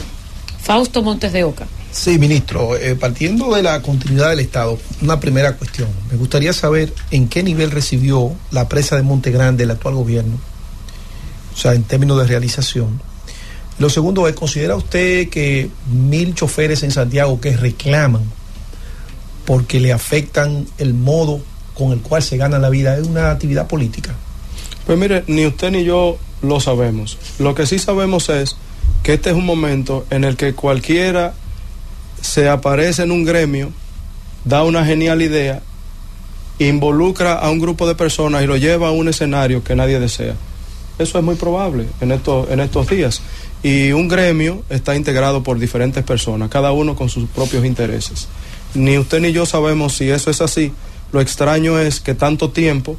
Fausto 0.61 1.01
Montes 1.01 1.33
de 1.33 1.43
Oca. 1.43 1.67
Sí, 1.91 2.17
ministro, 2.17 2.77
eh, 2.77 2.95
partiendo 2.95 3.53
de 3.53 3.63
la 3.63 3.81
continuidad 3.81 4.29
del 4.29 4.39
Estado, 4.39 4.79
una 5.01 5.19
primera 5.19 5.53
cuestión. 5.57 5.89
Me 6.09 6.17
gustaría 6.17 6.53
saber 6.53 6.93
en 7.11 7.27
qué 7.27 7.43
nivel 7.43 7.71
recibió 7.71 8.33
la 8.51 8.69
presa 8.69 8.95
de 8.95 9.01
Monte 9.01 9.31
Grande 9.31 9.63
el 9.63 9.71
actual 9.71 9.95
gobierno, 9.95 10.39
o 11.53 11.57
sea, 11.57 11.73
en 11.73 11.83
términos 11.83 12.17
de 12.19 12.27
realización. 12.27 13.01
Lo 13.77 13.89
segundo 13.89 14.27
es, 14.27 14.35
¿considera 14.35 14.75
usted 14.75 15.29
que 15.29 15.69
mil 15.91 16.33
choferes 16.33 16.83
en 16.83 16.91
Santiago 16.91 17.41
que 17.41 17.57
reclaman 17.57 18.23
porque 19.45 19.79
le 19.79 19.91
afectan 19.91 20.67
el 20.77 20.93
modo 20.93 21.41
con 21.73 21.91
el 21.91 22.01
cual 22.01 22.21
se 22.21 22.37
gana 22.37 22.59
la 22.59 22.69
vida 22.69 22.97
es 22.97 23.07
una 23.07 23.31
actividad 23.31 23.67
política? 23.67 24.15
Pues 24.85 24.97
mire, 24.97 25.23
ni 25.27 25.45
usted 25.45 25.71
ni 25.71 25.83
yo 25.83 26.17
lo 26.41 26.59
sabemos. 26.59 27.17
Lo 27.39 27.55
que 27.55 27.65
sí 27.65 27.79
sabemos 27.79 28.29
es 28.29 28.55
que 29.03 29.13
este 29.13 29.29
es 29.29 29.35
un 29.35 29.45
momento 29.45 30.05
en 30.09 30.23
el 30.23 30.35
que 30.35 30.53
cualquiera 30.53 31.33
se 32.21 32.49
aparece 32.49 33.03
en 33.03 33.11
un 33.11 33.23
gremio, 33.23 33.71
da 34.45 34.63
una 34.63 34.85
genial 34.85 35.21
idea, 35.21 35.61
involucra 36.59 37.33
a 37.33 37.49
un 37.49 37.59
grupo 37.59 37.87
de 37.87 37.95
personas 37.95 38.43
y 38.43 38.47
lo 38.47 38.57
lleva 38.57 38.89
a 38.89 38.91
un 38.91 39.07
escenario 39.07 39.63
que 39.63 39.75
nadie 39.75 39.99
desea. 39.99 40.35
Eso 40.99 41.17
es 41.17 41.23
muy 41.23 41.35
probable 41.35 41.87
en 41.99 42.11
estos, 42.11 42.49
en 42.49 42.59
estos 42.59 42.87
días. 42.87 43.21
Y 43.63 43.91
un 43.91 44.07
gremio 44.07 44.63
está 44.69 44.95
integrado 44.95 45.43
por 45.43 45.57
diferentes 45.57 46.03
personas, 46.03 46.49
cada 46.49 46.71
uno 46.71 46.95
con 46.95 47.09
sus 47.09 47.27
propios 47.29 47.65
intereses. 47.65 48.27
Ni 48.74 48.98
usted 48.98 49.19
ni 49.19 49.32
yo 49.32 49.45
sabemos 49.45 49.93
si 49.93 50.09
eso 50.09 50.32
es 50.32 50.41
así. 50.41 50.72
Lo 51.11 51.22
extraño 51.22 51.80
es 51.80 52.00
que 52.00 52.14
tanto 52.14 52.51
tiempo 52.51 52.98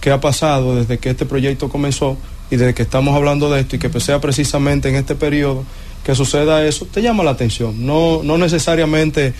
que 0.00 0.10
ha 0.10 0.20
pasado 0.20 0.74
desde 0.76 0.98
que 0.98 1.10
este 1.10 1.26
proyecto 1.26 1.68
comenzó 1.68 2.16
y 2.50 2.56
desde 2.56 2.74
que 2.74 2.82
estamos 2.82 3.14
hablando 3.14 3.50
de 3.50 3.60
esto 3.60 3.76
y 3.76 3.78
que 3.78 3.88
pues 3.88 4.04
sea 4.04 4.20
precisamente 4.20 4.88
en 4.88 4.96
este 4.96 5.14
periodo 5.14 5.64
que 6.04 6.14
suceda 6.14 6.66
eso, 6.66 6.86
te 6.86 7.00
llama 7.00 7.22
la 7.22 7.30
atención. 7.30 7.86
No, 7.86 8.22
no 8.24 8.36
necesariamente 8.36 9.32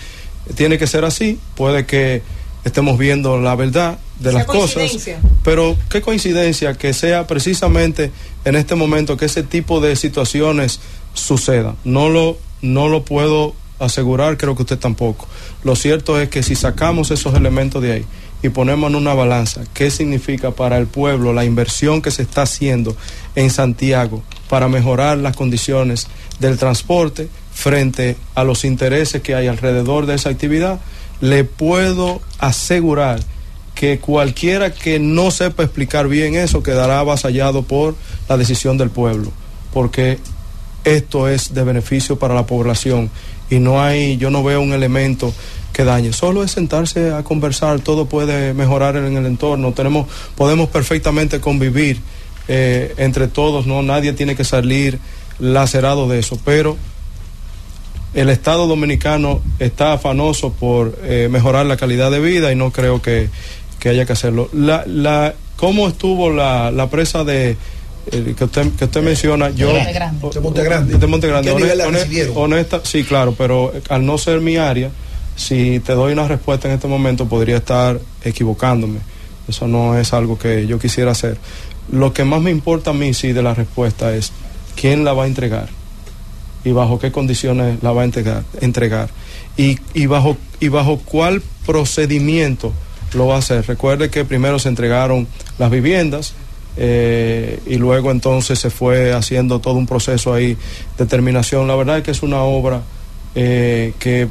tiene 0.55 0.77
que 0.77 0.87
ser 0.87 1.03
así, 1.05 1.37
puede 1.55 1.85
que 1.85 2.21
estemos 2.63 2.97
viendo 2.97 3.39
la 3.39 3.55
verdad 3.55 3.99
de 4.19 4.29
Sea 4.29 4.39
las 4.39 4.47
cosas, 4.47 5.09
pero 5.43 5.75
qué 5.89 6.01
coincidencia 6.01 6.75
que 6.75 6.93
sea 6.93 7.27
precisamente 7.27 8.11
en 8.45 8.55
este 8.55 8.75
momento 8.75 9.17
que 9.17 9.25
ese 9.25 9.43
tipo 9.43 9.81
de 9.81 9.95
situaciones 9.95 10.79
suceda. 11.13 11.75
No 11.83 12.09
lo, 12.09 12.37
no 12.61 12.87
lo 12.87 13.03
puedo 13.03 13.53
asegurar, 13.85 14.37
creo 14.37 14.55
que 14.55 14.63
usted 14.63 14.79
tampoco. 14.79 15.27
Lo 15.63 15.75
cierto 15.75 16.19
es 16.19 16.29
que 16.29 16.43
si 16.43 16.55
sacamos 16.55 17.11
esos 17.11 17.33
elementos 17.35 17.81
de 17.81 17.91
ahí 17.91 18.05
y 18.41 18.49
ponemos 18.49 18.89
en 18.89 18.95
una 18.95 19.13
balanza 19.13 19.61
qué 19.73 19.89
significa 19.89 20.51
para 20.51 20.77
el 20.77 20.87
pueblo 20.87 21.33
la 21.33 21.45
inversión 21.45 22.01
que 22.01 22.11
se 22.11 22.23
está 22.23 22.43
haciendo 22.43 22.95
en 23.35 23.49
Santiago 23.49 24.21
para 24.49 24.67
mejorar 24.67 25.17
las 25.17 25.35
condiciones 25.35 26.07
del 26.39 26.57
transporte 26.57 27.29
frente 27.53 28.17
a 28.35 28.43
los 28.43 28.65
intereses 28.65 29.21
que 29.21 29.35
hay 29.35 29.47
alrededor 29.47 30.05
de 30.05 30.15
esa 30.15 30.29
actividad, 30.29 30.79
le 31.21 31.43
puedo 31.45 32.21
asegurar 32.39 33.21
que 33.75 33.99
cualquiera 33.99 34.73
que 34.73 34.99
no 34.99 35.31
sepa 35.31 35.63
explicar 35.63 36.07
bien 36.07 36.35
eso 36.35 36.61
quedará 36.61 36.99
avasallado 36.99 37.63
por 37.63 37.95
la 38.27 38.37
decisión 38.37 38.77
del 38.77 38.89
pueblo, 38.89 39.31
porque 39.73 40.19
esto 40.83 41.29
es 41.29 41.53
de 41.53 41.63
beneficio 41.63 42.19
para 42.19 42.35
la 42.35 42.45
población 42.45 43.09
y 43.53 43.59
no 43.59 43.81
hay, 43.81 44.17
yo 44.17 44.29
no 44.29 44.43
veo 44.43 44.61
un 44.61 44.73
elemento 44.73 45.33
que 45.71 45.83
dañe. 45.83 46.11
Solo 46.13 46.43
es 46.43 46.51
sentarse 46.51 47.11
a 47.11 47.23
conversar, 47.23 47.79
todo 47.79 48.05
puede 48.05 48.53
mejorar 48.53 48.95
en 48.95 49.15
el 49.15 49.25
entorno, 49.25 49.73
tenemos, 49.73 50.07
podemos 50.35 50.69
perfectamente 50.69 51.39
convivir 51.39 51.99
eh, 52.47 52.93
entre 52.97 53.27
todos, 53.27 53.65
no, 53.65 53.81
nadie 53.83 54.13
tiene 54.13 54.35
que 54.35 54.43
salir 54.43 54.99
lacerado 55.39 56.07
de 56.07 56.19
eso, 56.19 56.37
pero 56.43 56.77
el 58.13 58.29
Estado 58.29 58.67
dominicano 58.67 59.41
está 59.59 59.93
afanoso 59.93 60.53
por 60.53 60.97
eh, 61.03 61.27
mejorar 61.31 61.65
la 61.65 61.77
calidad 61.77 62.11
de 62.11 62.19
vida 62.19 62.51
y 62.51 62.55
no 62.55 62.71
creo 62.71 63.01
que, 63.01 63.29
que 63.79 63.89
haya 63.89 64.05
que 64.05 64.13
hacerlo. 64.13 64.49
La, 64.53 64.83
la, 64.85 65.33
¿Cómo 65.55 65.87
estuvo 65.87 66.31
la, 66.31 66.71
la 66.71 66.89
presa 66.89 67.23
de 67.23 67.57
eh, 68.11 68.33
que 68.37 68.43
usted 68.43 68.71
que 68.77 68.85
usted 68.85 69.01
menciona? 69.01 69.49
Yo 69.49 69.71
De 70.97 71.07
Montegrande. 71.07 71.51
De 71.53 72.31
honesta, 72.35 72.81
sí, 72.83 73.03
claro, 73.03 73.33
pero 73.37 73.71
al 73.89 74.05
no 74.05 74.17
ser 74.17 74.41
mi 74.41 74.57
área, 74.57 74.91
si 75.35 75.79
te 75.79 75.93
doy 75.93 76.13
una 76.13 76.27
respuesta 76.27 76.67
en 76.67 76.75
este 76.75 76.87
momento 76.87 77.27
podría 77.27 77.57
estar 77.57 77.99
equivocándome. 78.23 78.99
Eso 79.47 79.67
no 79.67 79.97
es 79.97 80.13
algo 80.13 80.37
que 80.37 80.67
yo 80.67 80.79
quisiera 80.79 81.11
hacer. 81.11 81.37
Lo 81.91 82.13
que 82.13 82.23
más 82.23 82.41
me 82.41 82.51
importa 82.51 82.91
a 82.91 82.93
mí 82.93 83.13
sí 83.13 83.33
de 83.33 83.43
la 83.43 83.53
respuesta 83.53 84.15
es 84.15 84.31
quién 84.75 85.03
la 85.03 85.13
va 85.13 85.23
a 85.23 85.27
entregar 85.27 85.69
y 86.63 86.71
bajo 86.71 86.97
qué 86.97 87.11
condiciones 87.11 87.83
la 87.83 87.91
va 87.91 88.03
a 88.03 88.05
entregar, 88.05 88.43
entregar 88.61 89.09
y, 89.57 89.77
y 89.93 90.05
bajo 90.05 90.37
y 90.59 90.69
bajo 90.69 90.99
cuál 90.99 91.41
procedimiento 91.65 92.73
lo 93.13 93.27
va 93.27 93.35
a 93.35 93.39
hacer. 93.39 93.65
Recuerde 93.67 94.09
que 94.09 94.25
primero 94.25 94.59
se 94.59 94.69
entregaron 94.69 95.27
las 95.59 95.69
viviendas 95.69 96.33
eh, 96.75 97.59
y 97.65 97.75
luego 97.75 98.11
entonces 98.11 98.57
se 98.59 98.69
fue 98.69 99.13
haciendo 99.13 99.59
todo 99.59 99.75
un 99.75 99.85
proceso 99.85 100.33
ahí 100.33 100.57
de 100.97 101.05
terminación. 101.05 101.67
La 101.67 101.75
verdad 101.75 101.97
es 101.97 102.03
que 102.03 102.11
es 102.11 102.23
una 102.23 102.41
obra 102.41 102.81
eh, 103.35 103.93
que 103.99 104.27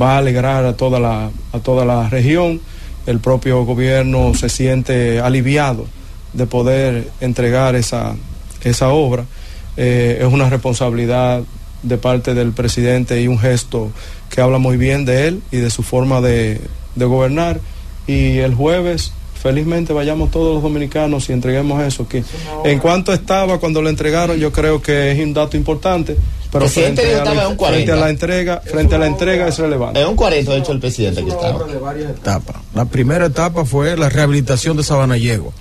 va 0.00 0.14
a 0.14 0.18
alegrar 0.18 0.64
a 0.64 0.76
toda 0.76 0.98
la 0.98 1.30
a 1.52 1.58
toda 1.60 1.84
la 1.84 2.08
región. 2.08 2.60
El 3.06 3.20
propio 3.20 3.64
gobierno 3.64 4.34
se 4.34 4.48
siente 4.48 5.20
aliviado 5.20 5.86
de 6.32 6.46
poder 6.46 7.10
entregar 7.20 7.76
esa 7.76 8.16
esa 8.64 8.88
obra. 8.88 9.24
Eh, 9.76 10.18
es 10.20 10.32
una 10.32 10.48
responsabilidad 10.48 11.42
de 11.82 11.98
parte 11.98 12.34
del 12.34 12.52
presidente 12.52 13.20
y 13.20 13.28
un 13.28 13.38
gesto 13.38 13.92
que 14.30 14.40
habla 14.40 14.58
muy 14.58 14.76
bien 14.76 15.04
de 15.04 15.28
él 15.28 15.42
y 15.52 15.58
de 15.58 15.70
su 15.70 15.82
forma 15.84 16.20
de, 16.20 16.60
de 16.96 17.04
gobernar. 17.04 17.60
Y 18.08 18.38
el 18.38 18.54
jueves, 18.54 19.12
felizmente, 19.36 19.92
vayamos 19.92 20.30
todos 20.30 20.54
los 20.54 20.62
dominicanos 20.62 21.28
y 21.28 21.32
entreguemos 21.32 21.82
eso. 21.82 22.08
Que 22.08 22.24
en 22.64 22.78
cuanto 22.78 23.12
estaba 23.12 23.58
cuando 23.58 23.82
lo 23.82 23.88
entregaron, 23.88 24.36
yo 24.38 24.52
creo 24.52 24.82
que 24.82 25.12
es 25.12 25.18
un 25.18 25.34
dato 25.34 25.56
importante. 25.56 26.16
Pero 26.52 26.68
frente 26.68 27.02
a, 27.02 27.04
la, 27.04 27.18
estaba 27.18 27.42
en 27.42 27.50
un 27.50 27.58
frente 27.58 27.92
a 27.92 27.96
40. 27.96 27.96
la 27.96 28.10
entrega, 28.10 28.62
frente 28.64 28.94
a 28.94 28.98
la 28.98 29.06
entrega 29.06 29.48
es 29.48 29.58
relevante. 29.58 30.00
Es 30.00 30.06
un 30.06 30.16
40, 30.16 30.52
de 30.52 30.58
hecho, 30.58 30.72
el 30.72 30.80
presidente 30.80 31.24
que 31.24 31.30
estaba. 31.30 31.66
etapa. 31.98 32.62
La 32.74 32.84
primera 32.84 33.26
etapa 33.26 33.64
fue 33.64 33.96
la 33.96 34.08
rehabilitación 34.08 34.76
de 34.76 34.82
Sabanayego, 34.82 35.52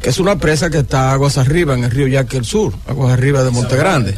que 0.00 0.08
es 0.08 0.18
una 0.18 0.38
presa 0.38 0.70
que 0.70 0.78
está 0.78 1.12
aguas 1.12 1.36
arriba 1.36 1.74
en 1.74 1.84
el 1.84 1.90
río 1.90 2.06
Yaque 2.06 2.36
del 2.36 2.44
Sur, 2.44 2.72
aguas 2.86 3.12
arriba 3.12 3.42
de 3.42 3.50
Montegrande. 3.50 4.14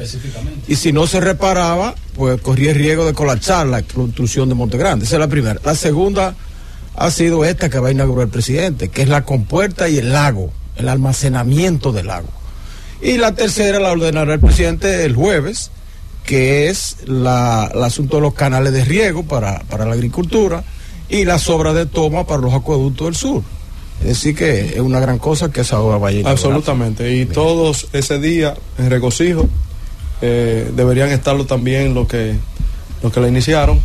Y 0.69 0.77
si 0.77 0.93
no 0.93 1.07
se 1.07 1.21
reparaba, 1.21 1.95
pues 2.15 2.41
corría 2.41 2.71
el 2.71 2.77
riesgo 2.77 3.05
de 3.05 3.15
colapsar 3.15 3.67
la 3.67 3.83
construcción 3.83 4.49
de 4.49 4.55
Montegrande. 4.55 5.05
Esa 5.05 5.17
es 5.17 5.21
la 5.21 5.29
primera. 5.29 5.61
La 5.65 5.75
segunda 5.75 6.35
ha 6.97 7.11
sido 7.11 7.45
esta 7.45 7.71
que 7.71 7.79
va 7.79 7.89
a 7.89 7.93
inaugurar 7.93 8.27
el 8.27 8.33
presidente, 8.33 8.89
que 8.89 9.03
es 9.03 9.09
la 9.09 9.25
compuerta 9.25 9.89
y 9.89 9.99
el 9.99 10.13
lago, 10.13 10.53
el 10.77 10.89
almacenamiento 10.89 11.93
del 11.93 12.09
lago. 12.09 12.29
Y 13.01 13.19
la 13.19 13.35
tercera 13.35 13.81
la 13.81 13.93
ordenará 13.93 14.35
el 14.35 14.41
presidente 14.41 15.05
el 15.05 15.15
jueves, 15.15 15.71
que 16.25 16.69
es 16.69 16.99
el 17.07 17.27
asunto 17.27 18.17
de 18.17 18.23
los 18.23 18.35
canales 18.35 18.73
de 18.73 18.85
riego 18.85 19.25
para, 19.25 19.61
para 19.65 19.85
la 19.85 19.95
agricultura 19.95 20.63
y 21.09 21.25
las 21.25 21.49
obras 21.51 21.75
de 21.75 21.87
toma 21.87 22.27
para 22.27 22.41
los 22.41 22.55
acueductos 22.55 23.07
del 23.07 23.17
sur. 23.17 23.43
Es 24.01 24.09
decir, 24.09 24.35
que 24.35 24.75
es 24.75 24.81
una 24.81 24.99
gran 25.01 25.19
cosa 25.19 25.51
que 25.51 25.61
esa 25.61 25.81
obra 25.81 25.99
vaya 25.99 26.27
a. 26.27 26.31
Absolutamente. 26.31 27.15
Y 27.17 27.27
todos 27.27 27.89
ese 27.93 28.19
día 28.19 28.55
en 28.79 28.91
regocijo 28.91 29.49
eh, 30.21 30.71
deberían 30.75 31.11
estarlo 31.11 31.47
también 31.47 31.95
los 31.95 32.09
que 32.09 32.37
los 33.03 33.13
que 33.13 33.21
la 33.21 33.29
iniciaron. 33.29 33.81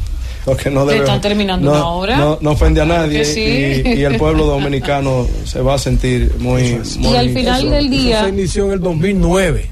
Porque 0.48 0.70
no 0.72 0.86
debemos- 0.86 1.10
están 1.10 1.20
terminando 1.22 1.70
no, 1.70 1.76
una 1.76 1.88
obra. 1.88 2.18
No, 2.18 2.38
no 2.40 2.52
ofende 2.52 2.80
a 2.82 2.86
nadie 2.86 3.26
sí. 3.26 3.42
y, 3.86 4.00
y 4.00 4.04
el 4.06 4.16
pueblo 4.18 4.46
dominicano 4.46 5.28
se 5.44 5.60
va 5.62 5.74
a 5.76 5.78
sentir 5.78 6.34
muy. 6.40 6.80
muy 7.00 7.16
al 7.18 7.30
final 7.32 7.62
eso- 7.64 7.70
del 7.70 7.90
día- 7.90 8.20
Eso 8.22 8.28
se 8.30 8.34
inició 8.34 8.66
en 8.68 8.72
el 8.72 8.80
2009. 8.80 9.72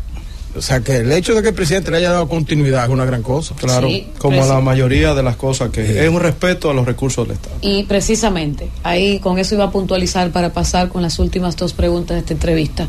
O 0.57 0.61
sea 0.61 0.79
que 0.81 0.97
el 0.97 1.11
hecho 1.13 1.33
de 1.33 1.41
que 1.41 1.49
el 1.49 1.53
presidente 1.55 1.91
le 1.91 1.97
haya 1.97 2.11
dado 2.11 2.27
continuidad 2.29 2.83
es 2.85 2.89
una 2.89 3.05
gran 3.05 3.21
cosa. 3.21 3.55
Claro, 3.55 3.87
Sí, 3.87 4.07
como 4.17 4.37
presi- 4.41 4.47
la 4.49 4.59
mayoría 4.61 5.13
de 5.13 5.23
las 5.23 5.37
cosas 5.37 5.69
que 5.69 6.03
es 6.05 6.09
un 6.09 6.19
respeto 6.19 6.69
a 6.69 6.73
los 6.73 6.85
recursos 6.85 7.25
del 7.27 7.35
Estado. 7.37 7.55
Y 7.61 7.83
precisamente, 7.83 8.69
ahí 8.83 9.19
con 9.19 9.39
eso 9.39 9.55
iba 9.55 9.63
a 9.65 9.71
puntualizar 9.71 10.29
para 10.31 10.51
pasar 10.53 10.89
con 10.89 11.01
las 11.01 11.19
últimas 11.19 11.55
dos 11.57 11.71
preguntas 11.73 12.15
de 12.15 12.19
esta 12.19 12.33
entrevista. 12.33 12.87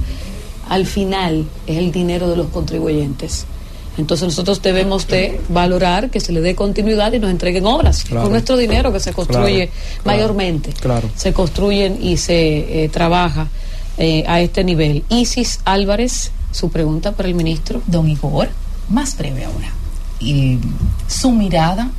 Al 0.68 0.86
final 0.86 1.44
es 1.68 1.78
el 1.78 1.90
dinero 1.92 2.28
de 2.30 2.36
los 2.36 2.48
contribuyentes. 2.48 3.46
Entonces 3.98 4.26
nosotros 4.26 4.60
debemos 4.62 5.06
de 5.08 5.40
valorar 5.48 6.10
que 6.10 6.20
se 6.20 6.32
le 6.32 6.40
dé 6.40 6.54
continuidad 6.54 7.12
y 7.12 7.18
nos 7.18 7.30
entreguen 7.30 7.64
obras 7.66 8.04
Claro. 8.04 8.22
con 8.24 8.32
nuestro 8.32 8.56
dinero 8.56 8.92
que 8.92 9.00
se 9.00 9.12
construye 9.12 9.68
Claro, 10.02 10.04
mayormente. 10.04 10.72
claro. 10.72 11.08
Se 11.16 11.32
construyen 11.32 11.98
y 12.02 12.16
se 12.18 12.84
eh, 12.84 12.88
trabaja 12.90 13.48
eh, 13.98 14.24
a 14.26 14.40
este 14.40 14.62
nivel. 14.64 15.04
Isis 15.08 15.60
Álvarez, 15.64 16.30
su 16.52 16.68
pregunta 16.70 17.12
para 17.12 17.28
el 17.28 17.34
ministro. 17.34 17.80
Don 17.86 18.08
Igor, 18.08 18.48
más 18.90 19.16
breve 19.16 19.44
ahora. 19.46 19.68
Y 20.20 20.58
su 21.08 21.30
mirada 21.32 21.90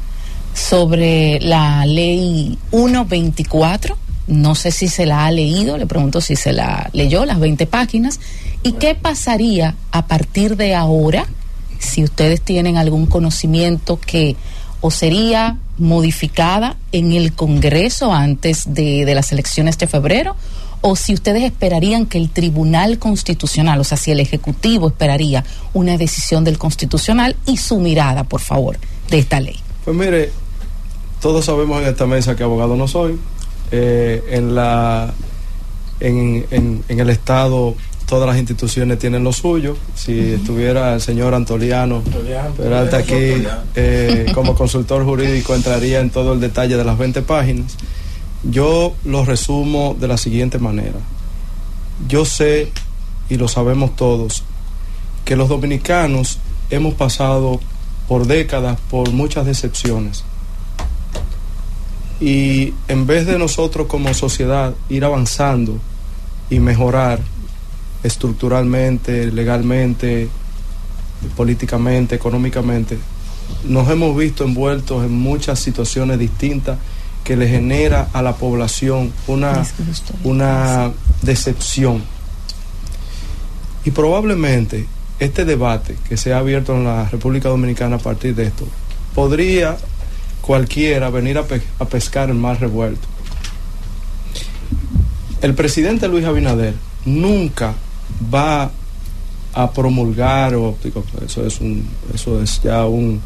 sobre 0.54 1.40
la 1.40 1.86
ley 1.86 2.58
124, 2.72 3.98
no 4.28 4.56
sé 4.56 4.72
si 4.72 4.88
se 4.88 5.06
la 5.06 5.26
ha 5.26 5.32
leído, 5.32 5.78
le 5.78 5.86
pregunto 5.86 6.20
si 6.22 6.36
se 6.36 6.52
la 6.52 6.90
leyó, 6.94 7.26
las 7.26 7.40
20 7.40 7.66
páginas, 7.68 8.20
y 8.64 8.74
qué 8.74 8.96
pasaría 8.96 9.76
a 9.92 10.08
partir 10.08 10.58
de 10.58 10.74
ahora, 10.76 11.28
si 11.80 12.04
ustedes 12.04 12.42
tienen 12.42 12.78
algún 12.78 13.06
conocimiento 13.06 14.00
que 14.00 14.36
o 14.82 14.92
sería 14.92 15.58
modificada 15.78 16.78
en 16.92 17.12
el 17.12 17.34
Congreso 17.34 18.14
antes 18.14 18.74
de, 18.74 19.06
de 19.06 19.16
las 19.16 19.32
elecciones 19.32 19.78
de 19.78 19.88
febrero, 19.88 20.36
o 20.82 20.96
si 20.96 21.14
ustedes 21.16 21.44
esperarían 21.44 22.06
que 22.06 22.20
el 22.20 22.30
Tribunal 22.30 23.00
Constitucional, 23.00 23.80
o 23.80 23.84
sea, 23.84 23.98
si 23.98 24.12
el 24.12 24.20
Ejecutivo 24.20 24.88
esperaría 24.88 25.44
una 25.74 25.98
decisión 25.98 26.44
del 26.44 26.60
Constitucional 26.60 27.36
y 27.48 27.58
su 27.58 27.80
mirada, 27.80 28.24
por 28.24 28.42
favor, 28.42 28.78
de 29.10 29.18
esta 29.20 29.40
ley. 29.40 29.60
Pues 29.84 29.98
mire, 29.98 30.32
todos 31.22 31.46
sabemos 31.46 31.82
en 31.82 31.88
esta 31.90 32.06
mesa 32.06 32.36
que 32.36 32.44
abogado 32.44 32.76
no 32.76 32.88
soy. 32.88 33.18
Eh, 33.72 34.24
en 34.30 34.54
la 34.56 35.14
en, 36.00 36.46
en- 36.52 36.84
en 36.88 37.00
el 37.00 37.10
Estado 37.10 37.74
todas 38.08 38.28
las 38.28 38.38
instituciones 38.38 38.98
tienen 38.98 39.24
lo 39.24 39.34
suyo. 39.34 39.78
Si 39.94 40.34
estuviera 40.34 40.96
el 40.96 41.02
señor 41.02 41.34
Antoliano 41.34 42.02
Peralta 42.56 42.98
aquí 42.98 43.44
eh, 43.76 44.26
como 44.34 44.56
consultor 44.56 45.04
jurídico 45.04 45.54
entraría 45.54 46.00
en 46.00 46.10
todo 46.10 46.34
el 46.34 46.40
detalle 46.40 46.78
de 46.78 46.84
las 46.86 46.98
20 46.98 47.22
páginas. 47.22 47.76
Yo 48.44 48.96
lo 49.04 49.26
resumo 49.26 49.96
de 50.00 50.08
la 50.08 50.18
siguiente 50.18 50.58
manera. 50.58 51.00
Yo 52.08 52.26
sé 52.26 52.72
y 53.30 53.36
lo 53.36 53.48
sabemos 53.50 53.96
todos, 53.96 54.44
que 55.26 55.36
los 55.36 55.50
dominicanos 55.50 56.40
hemos 56.70 56.94
pasado 56.94 57.60
por 58.08 58.26
décadas 58.26 58.80
por 58.90 59.12
muchas 59.12 59.46
decepciones. 59.46 60.24
Y 62.22 62.74
en 62.88 63.06
vez 63.06 63.26
de 63.26 63.38
nosotros 63.38 63.88
como 63.88 64.14
sociedad 64.14 64.74
ir 64.88 65.04
avanzando 65.04 65.78
y 66.50 66.60
mejorar 66.60 67.20
estructuralmente, 68.04 69.32
legalmente, 69.32 70.30
políticamente, 71.36 72.16
económicamente, 72.16 72.98
nos 73.66 73.90
hemos 73.90 74.16
visto 74.18 74.44
envueltos 74.44 75.04
en 75.06 75.14
muchas 75.14 75.60
situaciones 75.60 76.20
distintas 76.20 76.78
que 77.24 77.36
le 77.36 77.48
genera 77.48 78.08
a 78.14 78.22
la 78.22 78.36
población 78.36 79.12
una, 79.28 79.66
una 80.24 80.92
decepción. 81.22 82.04
Y 83.84 83.92
probablemente 83.92 84.86
este 85.20 85.46
debate 85.46 85.98
que 86.08 86.18
se 86.18 86.34
ha 86.34 86.38
abierto 86.40 86.76
en 86.76 86.84
la 86.86 87.10
República 87.10 87.50
Dominicana 87.50 87.96
a 87.96 88.00
partir 88.00 88.36
de 88.36 88.44
esto, 88.48 88.68
podría 89.16 89.78
cualquiera 90.42 91.10
venir 91.10 91.38
a, 91.38 91.44
pe- 91.44 91.62
a 91.80 91.86
pescar 91.86 92.30
el 92.30 92.36
mar 92.36 92.60
revuelto. 92.62 93.08
El 95.42 95.54
presidente 95.54 96.08
Luis 96.08 96.26
Abinader 96.26 96.76
nunca 97.06 97.74
va 98.34 98.72
a 99.54 99.72
promulgar 99.72 100.56
o 100.56 100.78
eso 101.26 101.46
es 101.46 101.60
un 101.60 101.88
eso 102.14 102.42
es 102.42 102.62
ya 102.62 102.86
un 102.86 103.22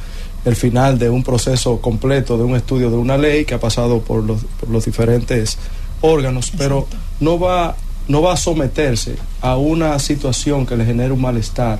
el 0.45 0.55
final 0.55 0.97
de 0.97 1.09
un 1.09 1.23
proceso 1.23 1.79
completo 1.81 2.37
de 2.37 2.43
un 2.43 2.55
estudio 2.55 2.89
de 2.89 2.97
una 2.97 3.17
ley 3.17 3.45
que 3.45 3.53
ha 3.53 3.59
pasado 3.59 3.99
por 3.99 4.23
los, 4.23 4.43
por 4.59 4.69
los 4.69 4.85
diferentes 4.85 5.57
órganos, 6.01 6.51
pero 6.57 6.87
no 7.19 7.39
va 7.39 7.75
no 8.07 8.21
va 8.21 8.33
a 8.33 8.37
someterse 8.37 9.15
a 9.41 9.57
una 9.57 9.97
situación 9.99 10.65
que 10.65 10.75
le 10.75 10.85
genere 10.85 11.11
un 11.11 11.21
malestar 11.21 11.79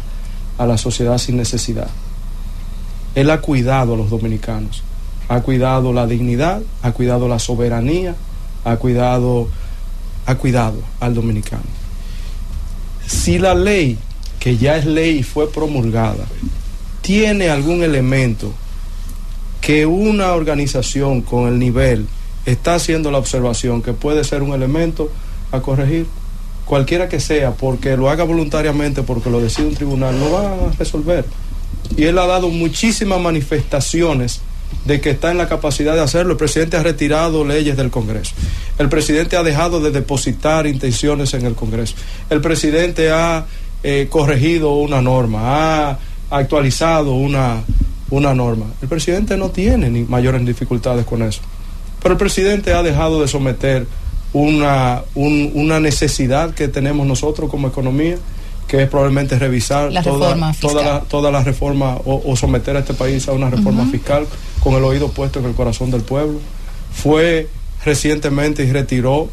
a 0.57 0.65
la 0.67 0.77
sociedad 0.77 1.17
sin 1.17 1.38
necesidad. 1.38 1.89
Él 3.15 3.31
ha 3.31 3.41
cuidado 3.41 3.95
a 3.95 3.97
los 3.97 4.09
dominicanos, 4.09 4.83
ha 5.27 5.41
cuidado 5.41 5.91
la 5.91 6.05
dignidad, 6.05 6.61
ha 6.83 6.91
cuidado 6.91 7.27
la 7.27 7.39
soberanía, 7.39 8.15
ha 8.63 8.77
cuidado 8.77 9.47
ha 10.27 10.35
cuidado 10.35 10.77
al 10.99 11.15
dominicano. 11.15 11.80
Si 13.11 13.38
la 13.38 13.53
ley, 13.53 13.98
que 14.40 14.57
ya 14.57 14.77
es 14.77 14.85
ley 14.85 15.19
y 15.19 15.23
fue 15.23 15.51
promulgada, 15.51 16.25
tiene 17.01 17.49
algún 17.49 17.83
elemento 17.83 18.53
que 19.59 19.85
una 19.85 20.31
organización 20.31 21.22
con 21.22 21.49
el 21.49 21.59
nivel 21.59 22.07
está 22.45 22.75
haciendo 22.75 23.11
la 23.11 23.17
observación 23.17 23.81
que 23.81 23.91
puede 23.91 24.23
ser 24.23 24.41
un 24.41 24.53
elemento 24.53 25.11
a 25.51 25.59
corregir, 25.61 26.07
cualquiera 26.65 27.09
que 27.09 27.19
sea, 27.19 27.51
porque 27.51 27.98
lo 27.98 28.09
haga 28.09 28.23
voluntariamente, 28.23 29.03
porque 29.03 29.30
lo 29.30 29.41
decide 29.41 29.67
un 29.67 29.75
tribunal, 29.75 30.17
lo 30.17 30.31
va 30.31 30.53
a 30.53 30.72
resolver. 30.80 31.25
Y 31.98 32.06
él 32.06 32.17
ha 32.17 32.25
dado 32.25 32.48
muchísimas 32.48 33.19
manifestaciones 33.19 34.40
de 34.85 35.00
que 35.01 35.09
está 35.11 35.32
en 35.32 35.38
la 35.38 35.48
capacidad 35.48 35.93
de 35.93 36.01
hacerlo. 36.01 36.32
El 36.33 36.38
presidente 36.38 36.77
ha 36.77 36.83
retirado 36.83 37.45
leyes 37.45 37.77
del 37.77 37.90
Congreso. 37.91 38.33
El 38.77 38.90
presidente 38.90 39.38
ha 39.38 39.43
dejado 39.43 39.80
de 39.80 39.91
depositar 39.91 40.66
intenciones 40.67 41.33
en 41.33 41.45
el 41.45 41.53
Congreso. 41.56 41.95
El 42.30 42.41
presidente 42.41 43.11
ha 43.11 43.45
eh, 43.83 44.08
corregido 44.09 44.74
una 44.74 45.01
norma, 45.01 45.90
ha 45.90 46.00
actualizado 46.30 47.14
una, 47.14 47.64
una 48.09 48.33
norma. 48.33 48.66
El 48.82 48.88
presidente 48.88 49.38
no 49.38 49.50
tiene 49.51 49.90
ni 49.90 50.03
mayores 50.03 50.45
dificultades 50.45 51.06
con 51.06 51.22
eso. 51.22 51.41
Pero 52.01 52.14
el 52.14 52.17
presidente 52.17 52.74
ha 52.74 52.82
dejado 52.82 53.22
de 53.22 53.27
someter 53.27 53.85
una, 54.33 55.03
un- 55.14 55.51
una 55.53 55.80
necesidad 55.80 56.53
que 56.53 56.67
tenemos 56.67 57.06
nosotros 57.06 57.50
como 57.50 57.67
economía, 57.67 58.17
que 58.72 58.83
es 58.83 58.88
probablemente 58.88 59.38
revisar 59.38 59.91
La 59.91 60.01
toda, 60.01 60.33
toda, 60.61 60.82
la, 60.82 61.01
toda 61.01 61.30
la 61.30 61.43
reforma 61.43 61.98
o, 62.06 62.24
o 62.25 62.38
someter 62.38 62.77
a 62.77 62.80
este 62.80 62.93
país 62.93 63.27
a 63.27 63.33
una 63.33 63.50
reforma 63.50 63.85
fiscal 63.91 64.25
con 64.61 64.75
el 64.75 64.83
oído 64.85 65.09
puesto 65.09 65.40
en 65.40 65.45
el 65.45 65.53
corazón 65.53 65.91
del 65.91 66.03
pueblo. 66.03 66.40
Fue 66.93 67.50
recientemente 67.83 68.64
y 68.64 68.72
retiró 68.72 69.30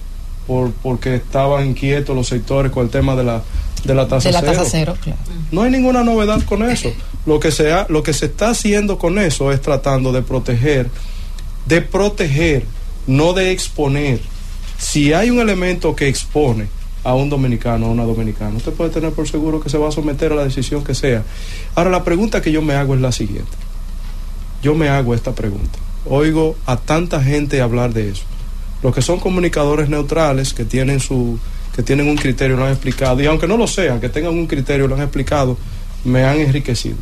por, 0.48 0.72
porque 0.72 1.14
estaban 1.14 1.68
inquietos 1.68 2.16
los 2.16 2.26
sectores 2.26 2.72
con 2.72 2.82
el 2.82 2.90
tema 2.90 3.14
de 3.14 3.22
la, 3.22 3.44
de 3.84 3.94
la 3.94 4.08
tasa 4.08 4.28
de 4.28 4.32
la 4.32 4.40
cero. 4.40 4.52
tasa 4.54 4.64
cero, 4.68 4.96
claro. 5.00 5.18
No 5.52 5.62
hay 5.62 5.70
ninguna 5.70 6.02
novedad 6.02 6.42
con 6.42 6.68
eso. 6.68 6.92
Lo 7.24 7.38
que, 7.38 7.52
lo 7.90 8.02
que 8.02 8.12
se 8.14 8.26
está 8.26 8.50
haciendo 8.50 8.98
con 8.98 9.20
eso 9.20 9.52
es 9.52 9.62
tratando 9.62 10.10
de 10.10 10.22
proteger, 10.22 10.90
de 11.64 11.80
proteger, 11.80 12.64
no 13.06 13.34
de 13.34 13.52
exponer. 13.52 14.18
Si 14.78 15.12
hay 15.12 15.30
un 15.30 15.38
elemento 15.38 15.94
que 15.94 16.08
expone 16.08 16.66
a 17.04 17.14
un 17.14 17.30
dominicano 17.30 17.86
o 17.86 17.88
a 17.90 17.92
una 17.92 18.04
dominicana, 18.04 18.56
usted 18.56 18.72
puede 18.72 18.90
tener 18.90 19.12
por 19.12 19.28
seguro 19.28 19.60
que 19.60 19.70
se 19.70 19.78
va 19.78 19.88
a 19.88 19.92
someter 19.92 20.32
a 20.32 20.36
la 20.36 20.44
decisión 20.44 20.84
que 20.84 20.94
sea. 20.94 21.22
Ahora, 21.74 21.90
la 21.90 22.04
pregunta 22.04 22.42
que 22.42 22.52
yo 22.52 22.62
me 22.62 22.74
hago 22.74 22.94
es 22.94 23.00
la 23.00 23.12
siguiente. 23.12 23.52
Yo 24.62 24.74
me 24.74 24.88
hago 24.88 25.14
esta 25.14 25.34
pregunta. 25.34 25.78
Oigo 26.06 26.56
a 26.66 26.76
tanta 26.76 27.22
gente 27.22 27.60
hablar 27.60 27.92
de 27.92 28.10
eso. 28.10 28.24
Los 28.82 28.94
que 28.94 29.02
son 29.02 29.20
comunicadores 29.20 29.88
neutrales, 29.88 30.54
que 30.54 30.64
tienen 30.64 31.00
su 31.00 31.38
que 31.78 31.84
tienen 31.84 32.08
un 32.08 32.16
criterio, 32.16 32.56
lo 32.56 32.64
han 32.64 32.72
explicado, 32.72 33.22
y 33.22 33.26
aunque 33.26 33.46
no 33.46 33.56
lo 33.56 33.68
sean, 33.68 34.00
que 34.00 34.08
tengan 34.08 34.34
un 34.34 34.48
criterio, 34.48 34.88
lo 34.88 34.96
han 34.96 35.02
explicado, 35.02 35.56
me 36.04 36.24
han 36.24 36.40
enriquecido. 36.40 36.96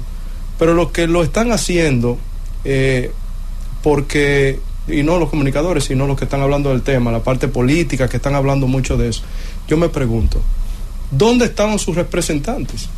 Pero 0.59 0.75
los 0.75 0.91
que 0.91 1.07
lo 1.07 1.23
están 1.23 1.51
haciendo, 1.51 2.19
eh, 2.63 3.11
porque, 3.83 4.61
y 4.89 5.03
no 5.03 5.19
los 5.19 5.29
comunicadores, 5.31 5.85
sino 5.85 6.07
los 6.07 6.17
que 6.19 6.25
están 6.25 6.41
hablando 6.41 6.71
del 6.71 6.83
tema, 6.83 7.11
la 7.13 7.23
parte 7.23 7.49
política, 7.49 8.09
que 8.09 8.17
están 8.19 8.35
hablando 8.35 8.67
mucho 8.67 8.97
de 8.97 9.09
eso, 9.09 9.23
yo 9.69 9.77
me 9.77 9.89
pregunto, 9.89 10.41
¿dónde 11.11 11.47
estaban 11.47 11.79
sus 11.79 11.97
representantes? 11.97 12.89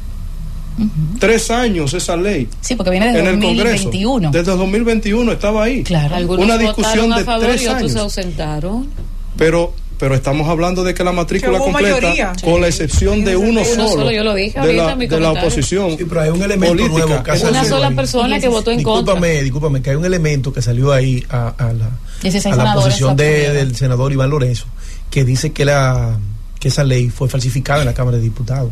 Tres 1.18 1.50
años 1.50 1.92
esa 1.94 2.16
ley. 2.16 2.46
Sí, 2.60 2.76
porque 2.76 2.90
viene 2.92 3.06
desde 3.08 3.20
en 3.20 3.26
el 3.26 3.40
2021. 3.40 4.12
Congreso. 4.12 4.30
Desde 4.38 4.56
2021 4.56 5.32
estaba 5.32 5.64
ahí. 5.64 5.82
Claro. 5.82 6.14
Algunos 6.14 6.44
Una 6.44 6.54
votaron 6.54 6.76
discusión 6.76 7.12
a 7.12 7.18
de 7.18 7.24
favor 7.24 7.46
tres 7.48 7.62
y 7.62 7.66
otros 7.66 7.80
se 7.92 7.98
años. 7.98 8.02
ausentaron. 8.02 8.88
Pero, 9.36 9.74
pero 9.98 10.14
estamos 10.14 10.48
hablando 10.48 10.84
de 10.84 10.94
que 10.94 11.02
la 11.04 11.12
matrícula 11.12 11.58
completa, 11.58 12.00
mayoría. 12.00 12.32
con 12.42 12.60
la 12.60 12.68
excepción 12.68 13.24
de 13.24 13.36
uno 13.36 13.60
Uno 13.60 13.64
solo, 13.64 13.88
solo, 13.88 14.10
yo 14.12 14.22
lo 14.24 14.34
dije 14.34 14.52
de 14.60 14.60
ahorita 14.60 14.94
la, 14.94 14.96
de 14.96 15.20
la 15.20 15.32
oposición 15.32 15.96
Sí, 15.98 16.04
pero 16.08 16.20
hay 16.20 16.30
un 16.30 16.42
elemento 16.42 16.76
política. 16.76 17.06
nuevo 17.06 17.22
que 17.24 17.30
Una 17.48 17.64
sola 17.64 17.88
ahí. 17.88 17.94
persona 17.94 18.40
que 18.40 18.48
votó 18.48 18.70
en 18.70 18.82
contra. 18.82 19.14
Discúlpame, 19.14 19.42
discúlpame, 19.42 19.82
que 19.82 19.90
hay 19.90 19.96
un 19.96 20.04
elemento 20.04 20.52
que 20.52 20.62
salió 20.62 20.92
ahí 20.92 21.24
a, 21.30 21.48
a 21.48 21.72
la, 21.72 21.90
16 22.22 22.54
a 22.54 22.64
la 22.64 22.74
posición 22.74 23.16
de- 23.16 23.52
del 23.52 23.74
senador 23.76 24.12
Iván 24.12 24.30
Lorenzo, 24.30 24.66
que 25.10 25.24
dice 25.24 25.52
que, 25.52 25.64
la, 25.64 26.16
que 26.60 26.68
esa 26.68 26.84
ley 26.84 27.10
fue 27.10 27.28
falsificada 27.28 27.80
en 27.80 27.86
la 27.86 27.94
Cámara 27.94 28.16
de 28.18 28.22
Diputados. 28.22 28.70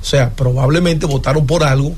O 0.00 0.04
sea, 0.04 0.30
probablemente 0.30 1.06
votaron 1.06 1.46
por 1.46 1.62
algo 1.64 1.94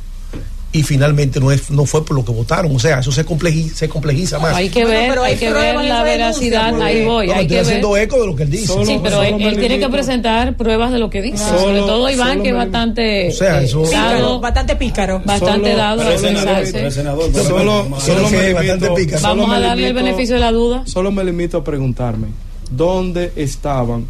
y 0.72 0.84
finalmente 0.84 1.40
no, 1.40 1.50
es, 1.50 1.68
no 1.70 1.84
fue 1.84 2.04
por 2.04 2.14
lo 2.16 2.24
que 2.24 2.30
votaron. 2.30 2.74
O 2.76 2.78
sea, 2.78 3.00
eso 3.00 3.10
se 3.10 3.24
complejiza, 3.24 3.74
se 3.74 3.88
complejiza 3.88 4.38
más. 4.38 4.54
Hay 4.54 4.68
que 4.68 4.84
ver, 4.84 5.18
hay 5.18 5.34
que 5.36 5.52
ver 5.52 5.74
la 5.74 6.04
veracidad, 6.04 6.80
ahí 6.80 7.04
voy, 7.04 7.26
No, 7.26 7.32
hay 7.32 7.40
estoy 7.40 7.48
que 7.48 7.54
ver. 7.54 7.64
haciendo 7.64 7.96
eco 7.96 8.20
de 8.20 8.26
lo 8.28 8.36
que 8.36 8.42
él 8.44 8.50
dice. 8.50 8.72
sí, 8.86 9.00
pero 9.02 9.20
él, 9.24 9.42
él 9.42 9.58
tiene 9.58 9.80
que 9.80 9.88
presentar 9.88 10.56
pruebas 10.56 10.92
de 10.92 11.00
lo 11.00 11.10
que 11.10 11.22
dice. 11.22 11.38
Sobre 11.44 11.78
todo 11.80 12.08
Iván, 12.08 12.42
que 12.44 12.50
es 12.50 12.54
bastante 12.54 13.28
O 13.30 13.32
sea, 13.32 13.60
eh, 13.62 13.68
dado, 13.90 14.38
bastante 14.38 14.76
pícaro. 14.76 15.20
bastante 15.24 15.70
Solo- 15.72 15.76
dado 15.76 16.02
a 16.02 16.18
senador, 16.18 16.66
senador, 16.92 17.32
Solo- 17.32 18.00
solo 18.00 18.30
me 18.30 18.54
limito- 18.54 18.94
pícaro. 18.94 19.22
Vamos 19.22 19.48
me 19.48 19.56
a 19.56 19.60
darle 19.60 19.88
el 19.88 19.94
beneficio 19.94 20.36
de 20.36 20.40
la 20.40 20.52
duda. 20.52 20.82
Solo 20.86 21.10
me 21.10 21.24
limito 21.24 21.58
a 21.58 21.64
preguntarme, 21.64 22.28
¿dónde 22.70 23.32
estaban 23.34 24.06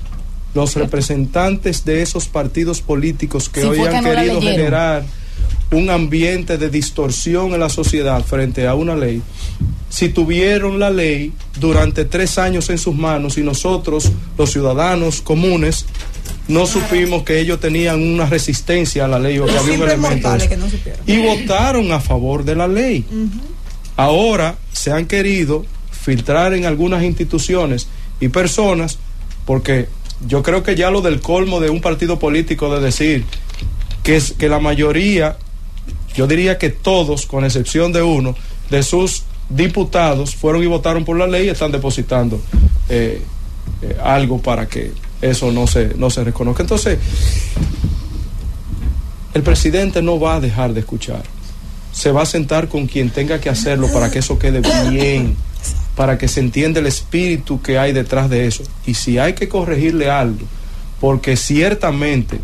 los 0.52 0.74
representantes 0.74 1.84
de 1.84 2.02
esos 2.02 2.26
partidos 2.28 2.80
políticos 2.82 3.48
que 3.48 3.62
Sí, 3.62 3.66
hoy 3.66 3.80
que 3.80 3.88
han 3.88 4.04
no 4.04 4.10
querido 4.10 4.40
generar 4.42 5.04
un 5.72 5.90
ambiente 5.90 6.58
de 6.58 6.68
distorsión 6.68 7.52
en 7.52 7.60
la 7.60 7.68
sociedad 7.68 8.24
frente 8.24 8.66
a 8.66 8.74
una 8.74 8.96
ley? 8.96 9.22
Si 9.88 10.08
tuvieron 10.08 10.78
la 10.78 10.90
ley 10.90 11.32
durante 11.58 12.04
tres 12.04 12.38
años 12.38 12.70
en 12.70 12.78
sus 12.78 12.94
manos 12.94 13.38
y 13.38 13.42
nosotros, 13.42 14.10
los 14.38 14.52
ciudadanos 14.52 15.20
comunes, 15.20 15.86
no 16.48 16.66
supimos 16.66 17.22
que 17.22 17.40
ellos 17.40 17.60
tenían 17.60 18.02
una 18.02 18.26
resistencia 18.26 19.04
a 19.04 19.08
la 19.08 19.18
ley 19.18 19.38
o 19.38 19.46
que 19.46 19.56
había 19.56 19.74
un 19.74 19.82
elemento. 19.82 20.36
que 20.48 20.56
no. 20.56 20.66
Y 21.06 21.18
votaron 21.18 21.92
a 21.92 22.00
favor 22.00 22.44
de 22.44 22.56
la 22.56 22.68
ley. 22.68 23.04
Ahora 23.96 24.56
se 24.72 24.90
han 24.90 25.06
querido 25.06 25.64
filtrar 25.90 26.54
en 26.54 26.64
algunas 26.64 27.04
instituciones 27.04 27.88
y 28.20 28.28
personas, 28.28 28.98
porque 29.44 29.88
yo 30.26 30.42
creo 30.42 30.62
que 30.62 30.74
ya 30.74 30.90
lo 30.90 31.00
del 31.02 31.20
colmo 31.20 31.60
de 31.60 31.70
un 31.70 31.80
partido 31.80 32.18
político 32.18 32.74
de 32.74 32.80
decir 32.80 33.24
que, 34.02 34.16
es, 34.16 34.32
que 34.32 34.48
la 34.48 34.58
mayoría, 34.58 35.36
yo 36.14 36.26
diría 36.26 36.58
que 36.58 36.70
todos, 36.70 37.26
con 37.26 37.44
excepción 37.44 37.92
de 37.92 38.02
uno, 38.02 38.34
de 38.70 38.82
sus 38.82 39.22
diputados 39.48 40.34
fueron 40.36 40.62
y 40.62 40.66
votaron 40.66 41.04
por 41.04 41.16
la 41.18 41.26
ley 41.26 41.46
y 41.46 41.50
están 41.50 41.72
depositando 41.72 42.40
eh, 42.88 43.20
eh, 43.82 43.96
algo 44.02 44.40
para 44.40 44.66
que 44.68 44.92
eso 45.20 45.50
no 45.52 45.66
se, 45.66 45.94
no 45.96 46.08
se 46.10 46.22
reconozca. 46.24 46.62
Entonces, 46.62 46.98
el 49.34 49.42
presidente 49.42 50.02
no 50.02 50.18
va 50.18 50.36
a 50.36 50.40
dejar 50.40 50.72
de 50.74 50.80
escuchar. 50.80 51.22
Se 51.92 52.10
va 52.12 52.22
a 52.22 52.26
sentar 52.26 52.68
con 52.68 52.86
quien 52.86 53.10
tenga 53.10 53.40
que 53.40 53.48
hacerlo 53.48 53.88
para 53.92 54.10
que 54.10 54.20
eso 54.20 54.38
quede 54.38 54.60
bien, 54.90 55.36
para 55.96 56.18
que 56.18 56.28
se 56.28 56.40
entienda 56.40 56.80
el 56.80 56.86
espíritu 56.86 57.60
que 57.60 57.78
hay 57.78 57.92
detrás 57.92 58.30
de 58.30 58.46
eso. 58.46 58.62
Y 58.86 58.94
si 58.94 59.18
hay 59.18 59.34
que 59.34 59.48
corregirle 59.48 60.10
algo, 60.10 60.46
porque 61.00 61.36
ciertamente 61.36 62.38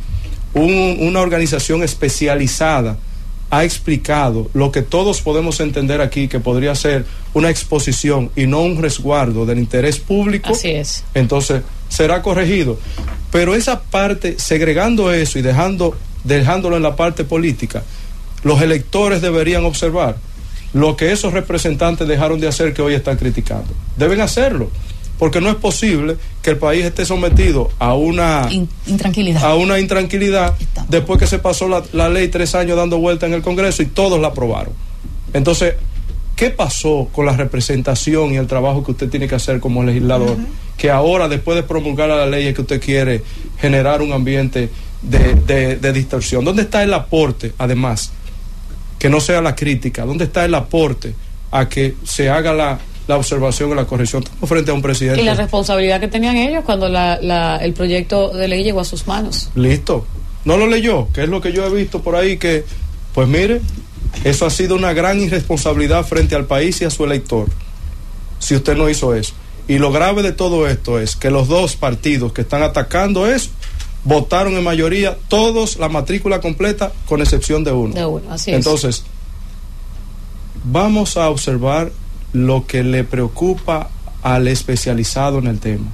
un- 0.55 0.97
una 1.01 1.21
organización 1.21 1.83
especializada 1.83 2.99
ha 3.51 3.65
explicado 3.65 4.51
lo 4.55 4.73
que 4.73 4.83
todos 4.83 5.21
podemos 5.21 5.61
entender 5.61 6.01
aquí, 6.01 6.29
que 6.29 6.41
podría 6.41 6.75
ser 6.75 7.05
una 7.35 7.51
exposición 7.51 8.31
y 8.35 8.47
no 8.47 8.63
un 8.63 8.81
resguardo 8.81 9.47
del 9.47 9.59
interés 9.59 9.99
público, 9.99 10.53
Así 10.53 10.71
es. 10.71 11.05
entonces 11.15 11.63
será 11.89 12.23
corregido. 12.23 12.79
Pero 13.31 13.55
esa 13.55 13.83
parte, 13.83 14.37
segregando 14.39 15.13
eso 15.13 15.39
y 15.39 15.43
dejando, 15.43 15.97
dejándolo 16.25 16.77
en 16.77 16.83
la 16.83 16.97
parte 16.97 17.25
política, 17.25 17.83
los 18.43 18.61
electores 18.63 19.23
deberían 19.23 19.65
observar 19.65 20.17
lo 20.73 20.97
que 20.97 21.13
esos 21.13 21.33
representantes 21.33 22.07
dejaron 22.07 22.41
de 22.41 22.49
hacer 22.49 22.75
que 22.75 22.83
hoy 22.83 22.95
están 22.95 23.17
criticando. 23.17 23.69
Deben 23.97 24.21
hacerlo, 24.21 24.71
porque 25.19 25.41
no 25.41 25.49
es 25.49 25.57
posible 25.57 26.17
que 26.43 26.51
el 26.51 26.59
país 26.59 26.85
esté 26.85 27.05
sometido 27.07 27.71
a 27.79 27.95
una 27.95 28.49
Intranquilidad. 28.87 29.43
a 29.45 29.55
una 29.55 29.79
intranquilidad 29.79 30.55
después 30.89 31.19
que 31.19 31.27
se 31.27 31.39
pasó 31.39 31.69
la, 31.69 31.83
la 31.93 32.09
ley 32.09 32.29
tres 32.29 32.55
años 32.55 32.77
dando 32.77 32.99
vuelta 32.99 33.27
en 33.27 33.33
el 33.35 33.43
Congreso 33.43 33.83
y 33.83 33.87
todos 33.87 34.21
la 34.21 34.29
aprobaron. 34.29 34.73
Entonces, 35.33 35.75
¿qué 36.37 36.51
pasó 36.51 37.09
con 37.13 37.27
la 37.27 37.33
representación 37.37 38.33
y 38.33 38.37
el 38.37 38.47
trabajo 38.47 38.85
que 38.85 38.93
usted 38.93 39.09
tiene 39.09 39.27
que 39.29 39.35
hacer 39.35 39.59
como 39.61 39.83
legislador? 39.83 40.37
Que 40.77 40.91
ahora, 40.91 41.29
después 41.29 41.57
de 41.57 41.63
promulgar 41.63 42.09
la 42.11 42.27
ley, 42.27 42.47
es 42.49 42.55
que 42.55 42.61
usted 42.61 42.81
quiere 42.81 43.23
generar 43.59 44.03
un 44.03 44.13
ambiente 44.13 44.69
de, 45.03 45.35
de- 45.35 45.77
de 45.77 45.93
distorsión. 45.93 46.45
¿Dónde 46.45 46.63
está 46.63 46.83
el 46.83 46.93
aporte, 46.93 47.53
además? 47.59 48.13
Que 48.99 49.09
no 49.09 49.21
sea 49.21 49.41
la 49.41 49.55
crítica. 49.55 50.05
¿Dónde 50.05 50.25
está 50.25 50.45
el 50.45 50.55
aporte 50.55 51.15
a 51.51 51.69
que 51.69 51.95
se 52.05 52.29
haga 52.29 52.53
la, 52.53 52.79
la 53.07 53.17
observación 53.17 53.71
y 53.71 53.75
la 53.75 53.85
corrección? 53.87 54.23
Estamos 54.25 54.49
frente 54.49 54.71
a 54.71 54.75
un 54.75 54.83
presidente. 54.83 55.21
Y 55.21 55.25
la 55.25 55.35
responsabilidad 55.35 56.01
que 56.01 56.09
tenían 56.09 56.37
ellos 56.37 56.65
cuando 56.65 56.89
la, 56.89 57.19
la- 57.21 57.57
el 57.59 57.73
proyecto 57.73 58.31
de 58.31 58.49
ley 58.49 58.65
llegó 58.65 58.81
a 58.81 58.85
sus 58.85 59.07
manos. 59.07 59.51
Listo. 59.55 60.07
No 60.45 60.57
lo 60.57 60.67
leyó, 60.67 61.09
que 61.13 61.23
es 61.25 61.29
lo 61.29 61.41
que 61.41 61.53
yo 61.53 61.67
he 61.67 61.71
visto 61.75 62.03
por 62.03 62.15
ahí, 62.17 62.37
que, 62.37 62.65
pues 63.15 63.27
mire, 63.29 63.61
eso 64.25 64.47
ha 64.47 64.51
sido 64.51 64.77
una 64.77 64.93
gran 64.93 65.21
irresponsabilidad 65.21 66.05
frente 66.07 66.35
al 66.37 66.45
país 66.47 66.81
y 66.81 66.85
a 66.85 66.91
su 66.91 67.05
elector, 67.05 67.49
si 68.39 68.55
usted 68.55 68.77
no 68.77 68.89
hizo 68.89 69.15
eso. 69.15 69.33
Y 69.69 69.79
lo 69.79 69.91
grave 69.91 70.23
de 70.23 70.31
todo 70.33 70.69
esto 70.69 71.01
es 71.01 71.17
que 71.17 71.31
los 71.31 71.49
dos 71.49 71.75
partidos 71.75 72.33
que 72.33 72.43
están 72.43 72.63
atacando 72.63 73.27
eso, 73.27 73.51
votaron 74.05 74.55
en 74.57 74.63
mayoría 74.63 75.19
todos 75.27 75.79
la 75.79 75.89
matrícula 75.89 76.41
completa, 76.41 76.93
con 77.09 77.21
excepción 77.21 77.65
de 77.65 77.73
uno. 77.73 77.93
De 77.95 78.07
uno, 78.07 78.31
así 78.31 78.53
es. 78.53 78.57
Entonces, 78.59 79.03
vamos 80.65 81.17
a 81.17 81.29
observar 81.31 81.91
lo 82.33 82.67
que 82.67 82.83
le 82.83 83.05
preocupa 83.05 83.91
al 84.23 84.49
especializado 84.49 85.39
en 85.39 85.47
el 85.47 85.59
tema, 85.59 85.87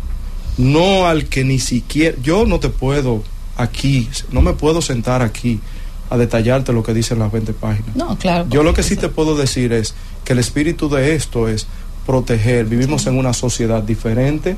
no 0.59 1.07
al 1.07 1.27
que 1.27 1.45
ni 1.45 1.59
siquiera, 1.59 2.17
yo 2.23 2.47
no 2.47 2.61
te 2.61 2.69
puedo 2.69 3.23
aquí, 3.57 4.09
no 4.31 4.43
me 4.43 4.53
puedo 4.53 4.83
sentar 4.83 5.23
aquí 5.23 5.61
a 6.11 6.17
detallarte 6.17 6.73
lo 6.73 6.83
que 6.83 6.93
dicen 6.93 7.19
las 7.19 7.33
20 7.33 7.53
páginas. 7.55 7.97
No, 7.97 8.19
claro. 8.19 8.47
Yo 8.51 8.63
lo 8.63 8.75
que 8.75 8.83
sí 8.83 8.97
te 8.97 9.09
puedo 9.09 9.35
decir 9.35 9.73
es 9.73 9.95
que 10.25 10.35
el 10.35 10.39
espíritu 10.39 10.89
de 10.91 11.15
esto 11.15 11.49
es 11.49 11.67
proteger. 12.05 12.67
Vivimos 12.67 13.07
en 13.07 13.17
una 13.17 13.33
sociedad 13.33 13.83
diferente. 13.83 14.57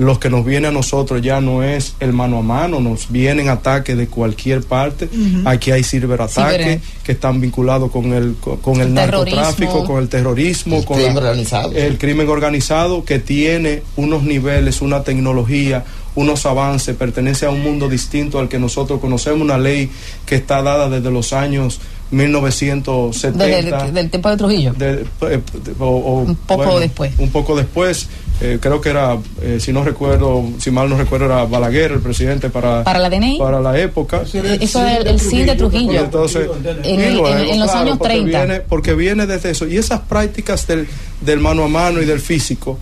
Los 0.00 0.18
que 0.18 0.30
nos 0.30 0.46
viene 0.46 0.66
a 0.68 0.70
nosotros 0.70 1.20
ya 1.20 1.42
no 1.42 1.62
es 1.62 1.94
el 2.00 2.14
mano 2.14 2.38
a 2.38 2.42
mano, 2.42 2.80
nos 2.80 3.10
vienen 3.12 3.50
ataques 3.50 3.98
de 3.98 4.06
cualquier 4.06 4.62
parte. 4.62 5.10
Aquí 5.44 5.72
hay 5.72 5.84
ciberataques 5.84 6.78
Ciber- 6.78 6.80
que 7.04 7.12
están 7.12 7.38
vinculados 7.38 7.90
con 7.90 8.14
el, 8.14 8.34
con, 8.40 8.76
el, 8.76 8.88
El 8.88 8.94
narcotráfico, 8.94 9.84
con 9.84 10.02
el 10.02 10.08
terrorismo, 10.08 10.78
El 10.78 10.84
con 10.86 10.96
crimen 10.96 11.14
la- 11.16 11.20
organizado. 11.20 11.72
el 11.74 11.98
crimen 11.98 12.28
organizado 12.30 13.04
que 13.04 13.18
tiene 13.18 13.82
unos 13.96 14.22
niveles, 14.22 14.80
una 14.80 15.02
tecnología, 15.04 15.84
unos 16.14 16.46
avances, 16.46 16.96
pertenece 16.96 17.44
a 17.44 17.50
un 17.50 17.62
mundo 17.62 17.86
distinto 17.88 18.38
al 18.38 18.48
que 18.48 18.58
nosotros 18.58 19.00
conocemos, 19.00 19.42
una 19.42 19.58
ley 19.58 19.90
que 20.24 20.34
está 20.36 20.62
dada 20.62 20.88
desde 20.88 21.10
los 21.10 21.34
años 21.34 21.78
1970. 22.10 23.44
Desde 23.46 23.58
el, 23.88 23.94
del 23.94 24.10
tiempo 24.10 24.30
de 24.30 24.36
Trujillo. 24.36 24.72
de- 24.72 25.04
eh, 25.22 25.40
o- 25.78 25.84
o, 25.86 26.20
Un 26.22 26.34
poco 26.36 26.80
después. 26.80 27.12
Un 27.18 27.30
poco 27.30 27.56
después. 27.56 28.08
Eh, 28.40 28.58
creo 28.60 28.80
que 28.80 28.88
era, 28.88 29.18
eh, 29.42 29.58
si 29.60 29.72
no 29.72 29.84
recuerdo, 29.84 30.42
si 30.58 30.70
mal 30.70 30.88
no 30.88 30.96
recuerdo, 30.96 31.26
era 31.26 31.44
Balaguer 31.44 31.92
el 31.92 32.00
presidente 32.00 32.48
para, 32.50 32.82
Para 32.84 32.98
la 32.98 33.10
DNI. 33.10 33.38
para 33.38 33.60
la 33.60 33.78
época. 33.78 34.22
Eso 34.22 34.38
es 34.40 34.74
el, 35.00 35.06
el 35.06 35.20
CIN 35.20 35.46
de 35.46 35.54
Trujillo. 35.56 36.00
Entonces, 36.04 36.48
En, 36.84 37.00
y 37.00 37.10
luego, 37.12 37.28
en- 37.28 37.38
en 37.48 37.60
los 37.60 37.70
claro, 37.70 37.86
años 37.86 37.98
porque 37.98 38.14
30. 38.14 38.44
Viene, 38.44 38.60
porque 38.60 38.94
viene 38.94 39.26
desde 39.26 39.50
eso. 39.50 39.66
Y 39.66 39.76
esas 39.76 40.00
prácticas 40.00 40.66
del, 40.66 40.88
del 41.20 41.38
mano 41.40 41.64
a 41.64 41.68
mano 41.68 42.00
y 42.00 42.06
del 42.06 42.20
físico 42.20 42.78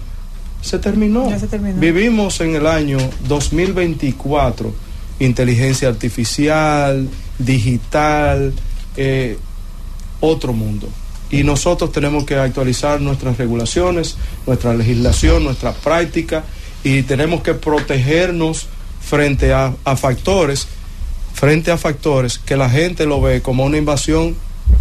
se 0.62 0.78
terminó. 0.78 1.28
Vivimos 1.76 2.40
en 2.40 2.54
el 2.56 2.66
año 2.66 2.98
2024. 3.28 4.72
Inteligencia 5.20 5.88
artificial, 5.88 7.08
digital, 7.38 8.52
eh, 8.96 9.36
otro 10.20 10.52
mundo. 10.52 10.88
Y 11.30 11.44
nosotros 11.44 11.92
tenemos 11.92 12.24
que 12.24 12.36
actualizar 12.36 13.00
nuestras 13.00 13.36
regulaciones, 13.36 14.16
nuestra 14.46 14.74
legislación, 14.74 15.44
nuestra 15.44 15.72
práctica 15.72 16.44
y 16.84 17.02
tenemos 17.02 17.42
que 17.42 17.54
protegernos 17.54 18.66
frente 19.00 19.52
a, 19.52 19.74
a 19.84 19.96
factores, 19.96 20.68
frente 21.34 21.70
a 21.70 21.76
factores 21.76 22.38
que 22.38 22.56
la 22.56 22.70
gente 22.70 23.04
lo 23.04 23.20
ve 23.20 23.42
como 23.42 23.64
una 23.64 23.76
invasión 23.76 24.36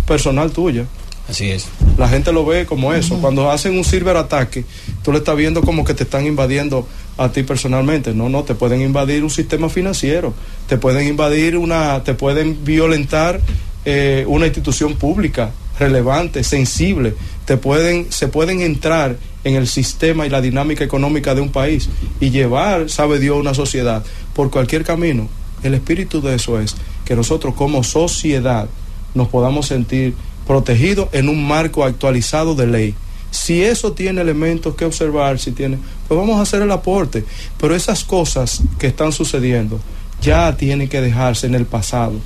personal 0.06 0.52
tuya. 0.52 0.86
Así 1.30 1.52
es. 1.52 1.68
La 1.98 2.08
gente 2.08 2.32
lo 2.32 2.46
ve 2.46 2.66
como 2.66 2.94
eso. 2.94 3.18
Cuando 3.20 3.52
hacen 3.52 3.78
un 3.78 3.84
ciberataque, 3.84 4.64
tú 5.04 5.12
le 5.12 5.18
estás 5.18 5.36
viendo 5.36 5.62
como 5.62 5.84
que 5.84 5.94
te 5.94 6.04
están 6.04 6.26
invadiendo 6.26 6.88
a 7.18 7.30
ti 7.32 7.44
personalmente. 7.44 8.14
No, 8.14 8.30
no, 8.30 8.44
te 8.44 8.56
pueden 8.56 8.82
invadir 8.82 9.24
un 9.24 9.30
sistema 9.30 9.68
financiero, 9.68 10.34
te 10.68 10.78
pueden 10.78 11.08
invadir 11.08 11.58
una, 11.58 12.02
te 12.04 12.14
pueden 12.14 12.64
violentar 12.64 13.42
eh, 13.90 14.26
una 14.28 14.48
institución 14.48 14.96
pública 14.96 15.52
relevante, 15.80 16.44
sensible. 16.44 17.14
Te 17.46 17.56
pueden, 17.56 18.12
se 18.12 18.28
pueden 18.28 18.60
entrar 18.60 19.16
en 19.46 19.56
el 19.56 19.66
sistema 19.66 20.26
y 20.26 20.30
la 20.30 20.42
dinámica 20.42 20.84
económica 20.84 21.34
de 21.34 21.40
un 21.40 21.54
país 21.54 21.88
y 22.20 22.30
llevar, 22.30 22.90
sabe 22.90 23.18
Dios, 23.18 23.38
una 23.38 23.54
sociedad 23.54 24.04
por 24.34 24.52
cualquier 24.52 24.84
camino. 24.84 25.30
El 25.64 25.74
espíritu 25.74 26.20
de 26.20 26.36
eso 26.36 26.60
es 26.60 26.76
que 27.06 27.16
nosotros 27.16 27.54
como 27.54 27.82
sociedad 27.82 28.68
nos 29.16 29.30
podamos 29.30 29.68
sentir 29.68 30.16
protegidos 30.46 31.08
en 31.14 31.30
un 31.30 31.48
marco 31.48 31.86
actualizado 31.86 32.56
de 32.56 32.68
ley. 32.68 32.96
Si 33.32 33.64
eso 33.64 33.94
tiene 33.94 34.20
elementos 34.20 34.76
que 34.76 34.84
observar, 34.84 35.40
si 35.40 35.54
tiene, 35.54 35.78
pues 36.10 36.20
vamos 36.20 36.40
a 36.40 36.42
hacer 36.42 36.62
el 36.62 36.72
aporte. 36.72 37.24
Pero 37.58 37.74
esas 37.74 38.04
cosas 38.04 38.64
que 38.80 38.88
están 38.88 39.14
sucediendo 39.14 39.80
ya 40.22 40.58
tienen 40.58 40.90
que 40.90 41.00
dejarse 41.00 41.48
en 41.48 41.56
el 41.56 41.66
pasado. 41.66 42.20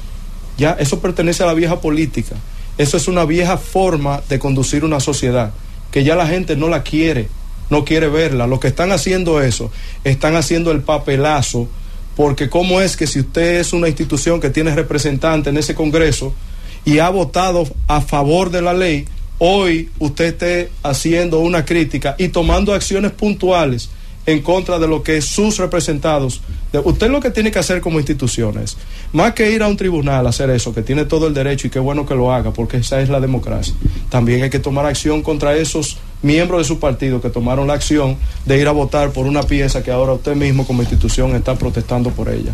Ya 0.61 0.73
eso 0.73 0.99
pertenece 0.99 1.41
a 1.41 1.47
la 1.47 1.55
vieja 1.55 1.81
política. 1.81 2.35
Eso 2.77 2.95
es 2.95 3.07
una 3.07 3.25
vieja 3.25 3.57
forma 3.57 4.21
de 4.29 4.37
conducir 4.37 4.85
una 4.85 4.99
sociedad 4.99 5.53
que 5.89 6.03
ya 6.03 6.15
la 6.15 6.27
gente 6.27 6.55
no 6.55 6.69
la 6.69 6.83
quiere, 6.83 7.29
no 7.71 7.83
quiere 7.83 8.09
verla. 8.09 8.45
Los 8.45 8.59
que 8.59 8.67
están 8.67 8.91
haciendo 8.91 9.41
eso 9.41 9.71
están 10.03 10.35
haciendo 10.35 10.69
el 10.69 10.81
papelazo 10.81 11.67
porque 12.15 12.47
cómo 12.47 12.79
es 12.79 12.95
que 12.95 13.07
si 13.07 13.21
usted 13.21 13.59
es 13.59 13.73
una 13.73 13.87
institución 13.87 14.39
que 14.39 14.51
tiene 14.51 14.75
representante 14.75 15.49
en 15.49 15.57
ese 15.57 15.73
Congreso 15.73 16.31
y 16.85 16.99
ha 16.99 17.09
votado 17.09 17.67
a 17.87 17.99
favor 17.99 18.51
de 18.51 18.61
la 18.61 18.75
ley, 18.75 19.07
hoy 19.39 19.89
usted 19.97 20.25
esté 20.25 20.71
haciendo 20.83 21.39
una 21.39 21.65
crítica 21.65 22.13
y 22.19 22.27
tomando 22.27 22.75
acciones 22.75 23.13
puntuales 23.13 23.89
en 24.25 24.41
contra 24.41 24.79
de 24.79 24.87
lo 24.87 25.03
que 25.03 25.21
sus 25.21 25.57
representados. 25.57 26.41
usted 26.83 27.09
lo 27.09 27.19
que 27.19 27.31
tiene 27.31 27.51
que 27.51 27.59
hacer 27.59 27.81
como 27.81 27.99
instituciones, 27.99 28.77
más 29.13 29.33
que 29.33 29.51
ir 29.51 29.63
a 29.63 29.67
un 29.67 29.77
tribunal 29.77 30.25
a 30.25 30.29
hacer 30.29 30.49
eso, 30.49 30.73
que 30.73 30.81
tiene 30.81 31.05
todo 31.05 31.27
el 31.27 31.33
derecho 31.33 31.67
y 31.67 31.69
qué 31.69 31.79
bueno 31.79 32.05
que 32.05 32.15
lo 32.15 32.31
haga, 32.31 32.51
porque 32.51 32.77
esa 32.77 33.01
es 33.01 33.09
la 33.09 33.19
democracia. 33.19 33.73
También 34.09 34.43
hay 34.43 34.49
que 34.49 34.59
tomar 34.59 34.85
acción 34.85 35.21
contra 35.21 35.55
esos 35.55 35.97
miembros 36.21 36.61
de 36.61 36.65
su 36.65 36.79
partido 36.79 37.21
que 37.21 37.29
tomaron 37.29 37.67
la 37.67 37.73
acción 37.73 38.17
de 38.45 38.59
ir 38.59 38.67
a 38.67 38.71
votar 38.71 39.11
por 39.11 39.25
una 39.25 39.43
pieza 39.43 39.83
que 39.83 39.91
ahora 39.91 40.13
usted 40.13 40.35
mismo 40.35 40.65
como 40.65 40.81
institución 40.81 41.35
está 41.35 41.55
protestando 41.55 42.11
por 42.11 42.29
ella. 42.29 42.53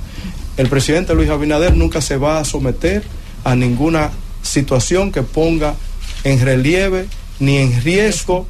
El 0.55 0.69
presidente 0.69 1.13
Luis 1.13 1.29
Abinader 1.29 1.75
nunca 1.75 2.01
se 2.01 2.17
va 2.17 2.39
a 2.39 2.45
someter 2.45 3.03
a 3.43 3.55
ninguna 3.55 4.11
situación 4.41 5.11
que 5.11 5.21
ponga 5.21 5.75
en 6.23 6.39
relieve 6.43 7.07
ni 7.39 7.57
en 7.57 7.81
riesgo 7.83 8.47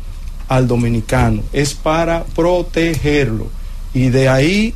al 0.48 0.68
dominicano. 0.68 1.44
Es 1.54 1.74
para 1.74 2.24
protegerlo. 2.24 3.48
Y 3.94 4.10
de 4.10 4.30
ahí 4.30 4.74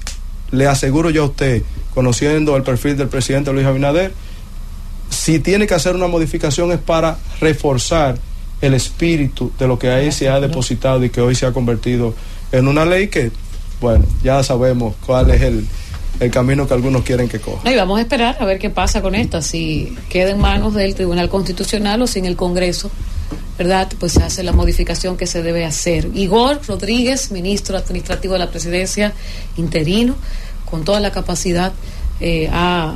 le 0.51 0.67
aseguro 0.67 1.09
yo 1.09 1.24
a 1.24 1.25
usted, 1.27 1.64
conociendo 1.93 2.56
el 2.56 2.64
perfil 2.64 2.98
del 2.98 3.08
presidente 3.08 3.53
Luis 3.53 3.66
Abinader, 3.66 4.14
si 5.09 5.40
tiene 5.40 5.67
que 5.67 5.74
hacer 5.74 5.95
una 5.95 6.08
modificación 6.08 6.72
es 6.72 6.80
para 6.80 7.17
reforzar 7.40 8.17
el 8.61 8.74
espíritu 8.74 9.51
de 9.58 9.67
lo 9.67 9.77
que 9.77 9.90
ahí 9.90 10.11
se 10.11 10.30
ha 10.30 10.40
depositado 10.40 11.03
y 11.03 11.09
que 11.09 11.22
hoy 11.22 11.35
se 11.35 11.45
ha 11.45 11.51
convertido 11.51 12.14
en 12.51 12.67
una 12.67 12.85
ley 12.85 13.08
que, 13.08 13.32
bueno, 13.80 14.06
ya 14.24 14.43
sabemos 14.43 14.95
cuál 15.06 15.32
es 15.32 15.41
el, 15.41 15.67
el 16.19 16.32
camino 16.32 16.67
que 16.67 16.74
algunos 16.74 17.03
quieren 17.03 17.27
que 17.27 17.40
coja. 17.40 17.69
Y 17.69 17.75
vamos 17.75 17.98
a 17.98 18.01
esperar 18.01 18.38
a 18.40 18.45
ver 18.45 18.59
qué 18.59 18.69
pasa 18.69 19.01
con 19.01 19.16
esta, 19.16 19.41
si 19.41 19.98
queda 20.09 20.32
en 20.32 20.40
manos 20.40 20.74
del 20.74 20.95
Tribunal 20.95 21.30
Constitucional 21.30 22.01
o 22.01 22.08
si 22.08 22.19
en 22.19 22.25
el 22.25 22.35
Congreso, 22.35 22.91
¿verdad? 23.58 23.92
Pues 24.00 24.14
se 24.14 24.24
hace 24.24 24.43
la 24.43 24.51
modificación 24.51 25.18
que 25.18 25.27
se 25.27 25.43
debe 25.43 25.66
hacer. 25.66 26.10
Igor 26.14 26.61
Rodríguez, 26.68 27.32
ministro 27.32 27.77
administrativo 27.77 28.34
de 28.34 28.40
la 28.40 28.50
presidencia 28.50 29.14
interino, 29.58 30.16
con 30.69 30.84
toda 30.84 31.00
la 31.00 31.11
capacidad, 31.11 31.74
eh, 32.19 32.50
ha 32.51 32.95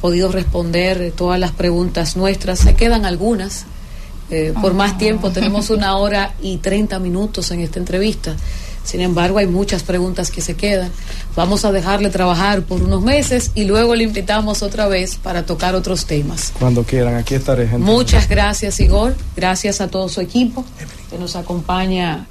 podido 0.00 0.30
responder 0.30 1.12
todas 1.16 1.40
las 1.40 1.52
preguntas 1.52 2.16
nuestras. 2.16 2.58
Se 2.58 2.74
quedan 2.74 3.04
algunas. 3.04 3.66
eh, 4.30 4.52
por 4.60 4.74
más 4.74 4.98
tiempo, 4.98 5.30
tenemos 5.30 5.70
una 5.78 5.96
hora 5.96 6.34
y 6.42 6.58
30 6.58 6.98
minutos 6.98 7.50
en 7.50 7.60
esta 7.60 7.78
entrevista. 7.78 8.36
Sin 8.84 9.00
embargo, 9.00 9.38
hay 9.38 9.46
muchas 9.46 9.82
preguntas 9.82 10.30
que 10.30 10.40
se 10.40 10.54
quedan. 10.54 10.92
Vamos 11.34 11.64
a 11.64 11.72
dejarle 11.72 12.10
trabajar 12.10 12.62
por 12.62 12.82
unos 12.82 13.02
meses 13.02 13.50
y 13.54 13.64
luego 13.64 13.94
le 13.94 14.04
invitamos 14.04 14.62
otra 14.62 14.86
vez 14.88 15.16
para 15.16 15.46
tocar 15.46 15.74
otros 15.74 16.04
temas. 16.06 16.52
Cuando 16.58 16.84
quieran, 16.84 17.16
aquí 17.16 17.34
estaré, 17.34 17.66
gente. 17.66 17.84
Muchas 17.84 18.28
gracias, 18.28 18.78
Igor. 18.80 19.16
Gracias 19.34 19.80
a 19.80 19.88
todo 19.88 20.08
su 20.08 20.20
equipo 20.20 20.64
que 21.10 21.18
nos 21.18 21.34
acompaña 21.34 22.26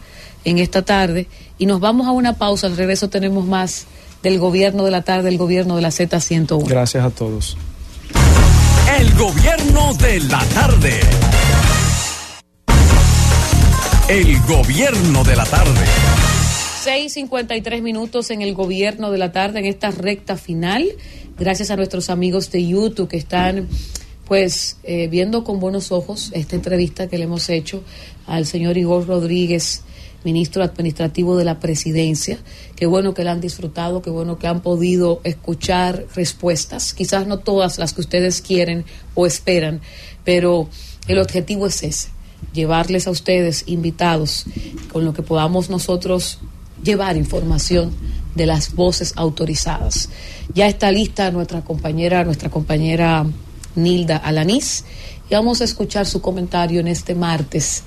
en 0.46 0.60
esta 0.60 0.84
tarde. 0.84 1.28
Y 1.58 1.66
nos 1.66 1.80
vamos 1.80 2.08
a 2.08 2.12
una 2.12 2.34
pausa. 2.38 2.68
Al 2.68 2.78
regreso 2.78 3.10
tenemos 3.10 3.46
más 3.46 3.86
del 4.22 4.40
gobierno 4.40 4.86
de 4.86 4.92
la 4.92 5.02
tarde, 5.02 5.30
el 5.30 5.38
gobierno 5.38 5.76
de 5.76 5.82
la 5.82 5.90
Z101. 5.90 6.68
Gracias 6.68 7.04
a 7.04 7.10
todos. 7.10 7.58
El 9.00 9.14
gobierno 9.16 9.94
de 9.96 10.20
la 10.22 10.44
tarde. 10.46 11.00
El 14.08 14.40
gobierno 14.42 15.24
de 15.24 15.36
la 15.36 15.46
tarde. 15.46 16.23
6.53 16.84 17.82
minutos 17.82 18.30
en 18.30 18.42
el 18.42 18.54
gobierno 18.54 19.10
de 19.10 19.18
la 19.18 19.32
tarde, 19.32 19.60
en 19.60 19.66
esta 19.66 19.90
recta 19.90 20.36
final. 20.36 20.86
Gracias 21.40 21.72
a 21.72 21.78
nuestros 21.78 22.10
amigos 22.10 22.52
de 22.52 22.68
YouTube 22.68 23.08
que 23.08 23.16
están 23.16 23.70
pues 24.28 24.80
eh, 24.84 25.08
viendo 25.08 25.46
con 25.46 25.62
buenos 25.62 25.94
ojos 25.94 26.32
esta 26.34 26.58
entrevista 26.58 27.08
que 27.08 27.18
le 27.18 27.24
hemos 27.24 27.48
hecho 27.48 27.86
al 28.28 28.46
señor 28.46 28.78
Igor 28.78 29.08
Rodríguez, 29.08 29.84
ministro 30.26 30.62
administrativo 30.62 31.38
de 31.38 31.46
la 31.46 31.62
presidencia. 31.62 32.38
Qué 32.76 32.86
bueno 32.86 33.14
que 33.14 33.24
la 33.24 33.32
han 33.32 33.40
disfrutado, 33.40 34.02
qué 34.02 34.10
bueno 34.10 34.38
que 34.38 34.48
han 34.48 34.62
podido 34.62 35.22
escuchar 35.24 36.06
respuestas, 36.14 36.94
quizás 36.94 37.28
no 37.28 37.40
todas 37.40 37.80
las 37.80 37.94
que 37.94 38.02
ustedes 38.02 38.42
quieren 38.42 38.84
o 39.16 39.26
esperan, 39.26 39.80
pero 40.26 40.68
el 41.08 41.20
objetivo 41.20 41.66
es 41.66 41.82
ese, 41.82 42.10
llevarles 42.52 43.08
a 43.08 43.12
ustedes 43.12 43.64
invitados 43.68 44.44
con 44.92 45.06
lo 45.06 45.14
que 45.14 45.22
podamos 45.22 45.70
nosotros 45.70 46.40
llevar 46.84 47.18
información 47.18 47.94
de 48.36 48.46
las 48.46 48.74
voces 48.74 49.14
autorizadas. 49.16 50.10
Ya 50.54 50.68
está 50.68 50.92
lista 50.92 51.32
nuestra 51.32 51.62
compañera, 51.62 52.24
nuestra 52.24 52.50
compañera 52.50 53.26
Nilda 53.76 54.18
Alanís, 54.18 54.86
y 55.30 55.36
vamos 55.36 55.62
a 55.62 55.64
escuchar 55.64 56.06
su 56.06 56.22
comentario 56.22 56.80
en 56.80 56.88
este 56.88 57.16
martes, 57.16 57.84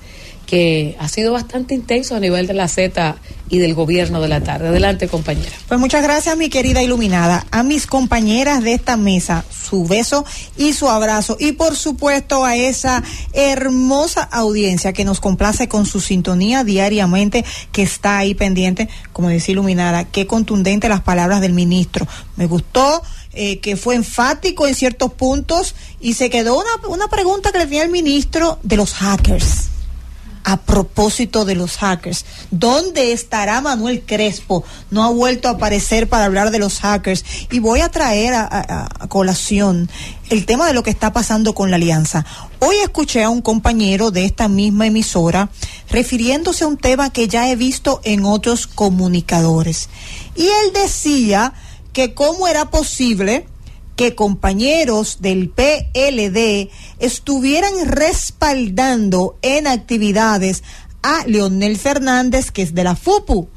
que 0.47 0.95
ha 0.99 1.07
sido 1.09 1.33
bastante 1.33 1.75
intenso 1.75 2.15
a 2.15 2.19
nivel 2.19 2.47
de 2.47 2.53
la 2.53 2.69
Z 2.69 3.17
y 3.49 3.59
del 3.59 3.75
gobierno 3.75 4.21
de 4.21 4.29
la 4.29 4.41
tarde. 4.41 4.69
Adelante, 4.69 5.07
compañera. 5.07 5.51
Pues 5.67 5.79
muchas 5.79 6.01
gracias, 6.01 6.35
mi 6.37 6.49
querida 6.49 6.81
iluminada. 6.81 7.45
A 7.51 7.63
mis 7.63 7.85
compañeras 7.85 8.63
de 8.63 8.73
esta 8.73 8.97
mesa, 8.97 9.45
su 9.51 9.85
beso 9.85 10.25
y 10.57 10.73
su 10.73 10.89
abrazo. 10.89 11.37
Y 11.39 11.51
por 11.51 11.75
supuesto 11.75 12.45
a 12.45 12.55
esa 12.55 13.03
hermosa 13.33 14.23
audiencia 14.23 14.93
que 14.93 15.05
nos 15.05 15.19
complace 15.19 15.67
con 15.67 15.85
su 15.85 15.99
sintonía 15.99 16.63
diariamente, 16.63 17.43
que 17.73 17.83
está 17.83 18.17
ahí 18.17 18.33
pendiente, 18.33 18.87
como 19.11 19.27
decía 19.29 19.51
iluminada, 19.51 20.05
qué 20.05 20.27
contundente 20.27 20.89
las 20.89 21.01
palabras 21.01 21.41
del 21.41 21.53
ministro. 21.53 22.07
Me 22.37 22.47
gustó. 22.47 23.03
eh, 23.39 23.59
que 23.59 23.75
fue 23.75 23.93
enfático 23.93 24.65
en 24.65 24.73
ciertos 24.73 25.13
puntos 25.13 25.75
y 26.01 26.15
se 26.15 26.31
quedó 26.31 26.57
una, 26.57 26.87
una 26.87 27.07
pregunta 27.07 27.51
que 27.51 27.59
le 27.59 27.65
tenía 27.65 27.83
el 27.83 27.91
ministro 27.91 28.57
de 28.63 28.77
los 28.77 28.93
hackers 28.95 29.76
a 30.43 30.57
propósito 30.57 31.45
de 31.45 31.55
los 31.55 31.77
hackers. 31.77 32.25
¿Dónde 32.51 33.11
estará 33.11 33.61
Manuel 33.61 34.03
Crespo? 34.05 34.63
No 34.91 35.03
ha 35.03 35.09
vuelto 35.09 35.47
a 35.47 35.51
aparecer 35.51 36.07
para 36.07 36.25
hablar 36.25 36.51
de 36.51 36.59
los 36.59 36.79
hackers. 36.79 37.25
Y 37.51 37.59
voy 37.59 37.81
a 37.81 37.89
traer 37.89 38.33
a, 38.33 38.89
colación 39.09 39.89
el 40.29 40.45
tema 40.45 40.67
de 40.67 40.73
lo 40.73 40.83
que 40.83 40.89
está 40.89 41.13
pasando 41.13 41.53
con 41.53 41.69
la 41.69 41.77
alianza. 41.77 42.25
Hoy 42.59 42.75
escuché 42.83 43.23
a 43.23 43.29
un 43.29 43.41
compañero 43.41 44.11
de 44.11 44.25
esta 44.25 44.47
misma 44.47 44.87
emisora 44.87 45.49
refiriéndose 45.89 46.63
a 46.63 46.67
un 46.67 46.77
tema 46.77 47.11
que 47.11 47.27
ya 47.27 47.49
he 47.49 47.55
visto 47.55 48.01
en 48.03 48.25
otros 48.25 48.67
comunicadores. 48.67 49.89
Y 50.35 50.43
él 50.43 50.73
decía 50.73 51.53
que 51.93 52.13
cómo 52.13 52.47
era 52.47 52.69
posible 52.69 53.47
que 53.97 54.15
compañeros 54.15 55.17
del 55.21 55.49
PLD 55.49 56.69
estuvieran 56.99 57.73
respaldando 57.87 59.37
en 59.41 59.67
actividades 59.67 60.63
a 61.01 61.25
Leonel 61.25 61.77
Fernández, 61.77 62.51
que 62.51 62.61
es 62.61 62.73
de 62.73 62.83
la 62.83 62.95
FUPU. 62.95 63.49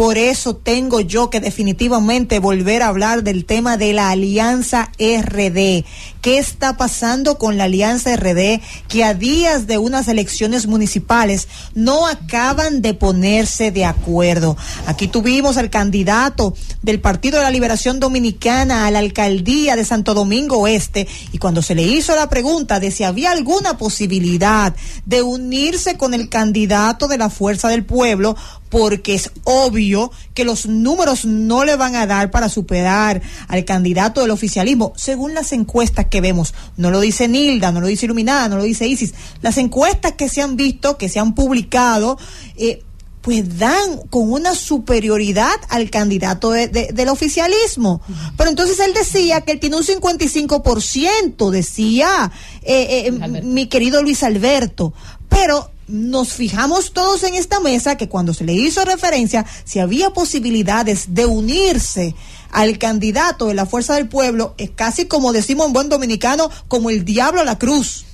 Por 0.00 0.16
eso 0.16 0.56
tengo 0.56 1.00
yo 1.00 1.28
que 1.28 1.40
definitivamente 1.40 2.38
volver 2.38 2.82
a 2.82 2.86
hablar 2.88 3.22
del 3.22 3.44
tema 3.44 3.76
de 3.76 3.92
la 3.92 4.08
alianza 4.08 4.90
RD. 4.98 5.84
¿Qué 6.22 6.38
está 6.38 6.78
pasando 6.78 7.36
con 7.36 7.58
la 7.58 7.64
alianza 7.64 8.16
RD 8.16 8.62
que 8.88 9.04
a 9.04 9.12
días 9.12 9.66
de 9.66 9.76
unas 9.76 10.08
elecciones 10.08 10.66
municipales 10.66 11.48
no 11.74 12.06
acaban 12.06 12.80
de 12.80 12.94
ponerse 12.94 13.72
de 13.72 13.84
acuerdo? 13.84 14.56
Aquí 14.86 15.06
tuvimos 15.06 15.58
al 15.58 15.68
candidato 15.68 16.54
del 16.80 17.00
Partido 17.00 17.36
de 17.36 17.44
la 17.44 17.50
Liberación 17.50 18.00
Dominicana 18.00 18.86
a 18.86 18.90
la 18.90 19.00
alcaldía 19.00 19.76
de 19.76 19.84
Santo 19.84 20.14
Domingo 20.14 20.60
Oeste 20.60 21.08
y 21.30 21.36
cuando 21.36 21.60
se 21.60 21.74
le 21.74 21.82
hizo 21.82 22.16
la 22.16 22.30
pregunta 22.30 22.80
de 22.80 22.90
si 22.90 23.04
había 23.04 23.32
alguna 23.32 23.76
posibilidad 23.76 24.74
de 25.04 25.20
unirse 25.20 25.98
con 25.98 26.14
el 26.14 26.30
candidato 26.30 27.06
de 27.06 27.18
la 27.18 27.28
Fuerza 27.28 27.68
del 27.68 27.84
Pueblo, 27.84 28.34
porque 28.70 29.14
es 29.14 29.30
obvio 29.44 30.10
que 30.32 30.44
los 30.44 30.64
números 30.66 31.26
no 31.26 31.64
le 31.64 31.76
van 31.76 31.94
a 31.96 32.06
dar 32.06 32.30
para 32.30 32.48
superar 32.48 33.20
al 33.48 33.64
candidato 33.66 34.22
del 34.22 34.30
oficialismo, 34.30 34.92
según 34.96 35.34
las 35.34 35.52
encuestas 35.52 36.06
que 36.06 36.20
vemos. 36.22 36.54
No 36.78 36.90
lo 36.90 37.00
dice 37.00 37.28
Nilda, 37.28 37.72
no 37.72 37.80
lo 37.80 37.88
dice 37.88 38.06
Iluminada, 38.06 38.48
no 38.48 38.56
lo 38.56 38.62
dice 38.62 38.86
Isis. 38.86 39.12
Las 39.42 39.58
encuestas 39.58 40.12
que 40.12 40.28
se 40.28 40.40
han 40.40 40.56
visto, 40.56 40.96
que 40.96 41.08
se 41.08 41.18
han 41.18 41.34
publicado, 41.34 42.16
eh, 42.56 42.82
pues 43.22 43.58
dan 43.58 43.98
con 44.08 44.32
una 44.32 44.54
superioridad 44.54 45.52
al 45.68 45.90
candidato 45.90 46.52
de- 46.52 46.68
de- 46.68 46.88
del 46.94 47.08
oficialismo. 47.10 48.00
Pero 48.38 48.48
entonces 48.48 48.78
él 48.80 48.94
decía 48.94 49.42
que 49.42 49.52
él 49.52 49.60
tiene 49.60 49.76
un 49.76 49.84
55%, 49.84 51.50
decía 51.50 52.30
eh, 52.62 53.08
eh, 53.08 53.42
mi 53.42 53.66
querido 53.66 54.02
Luis 54.02 54.22
Alberto. 54.22 54.94
Pero 55.28 55.70
nos 55.90 56.32
fijamos 56.32 56.92
todos 56.92 57.22
en 57.24 57.34
esta 57.34 57.60
mesa 57.60 57.96
que 57.96 58.08
cuando 58.08 58.32
se 58.34 58.44
le 58.44 58.52
hizo 58.52 58.84
referencia, 58.84 59.44
si 59.64 59.78
había 59.78 60.10
posibilidades 60.10 61.14
de 61.14 61.26
unirse 61.26 62.14
al 62.50 62.78
candidato 62.78 63.46
de 63.46 63.54
la 63.54 63.66
Fuerza 63.66 63.94
del 63.94 64.08
Pueblo, 64.08 64.54
es 64.58 64.70
casi 64.70 65.06
como 65.06 65.32
decimos 65.32 65.66
en 65.66 65.72
buen 65.72 65.88
dominicano, 65.88 66.50
como 66.68 66.90
el 66.90 67.04
diablo 67.04 67.40
a 67.40 67.44
la 67.44 67.58
cruz. 67.58 68.04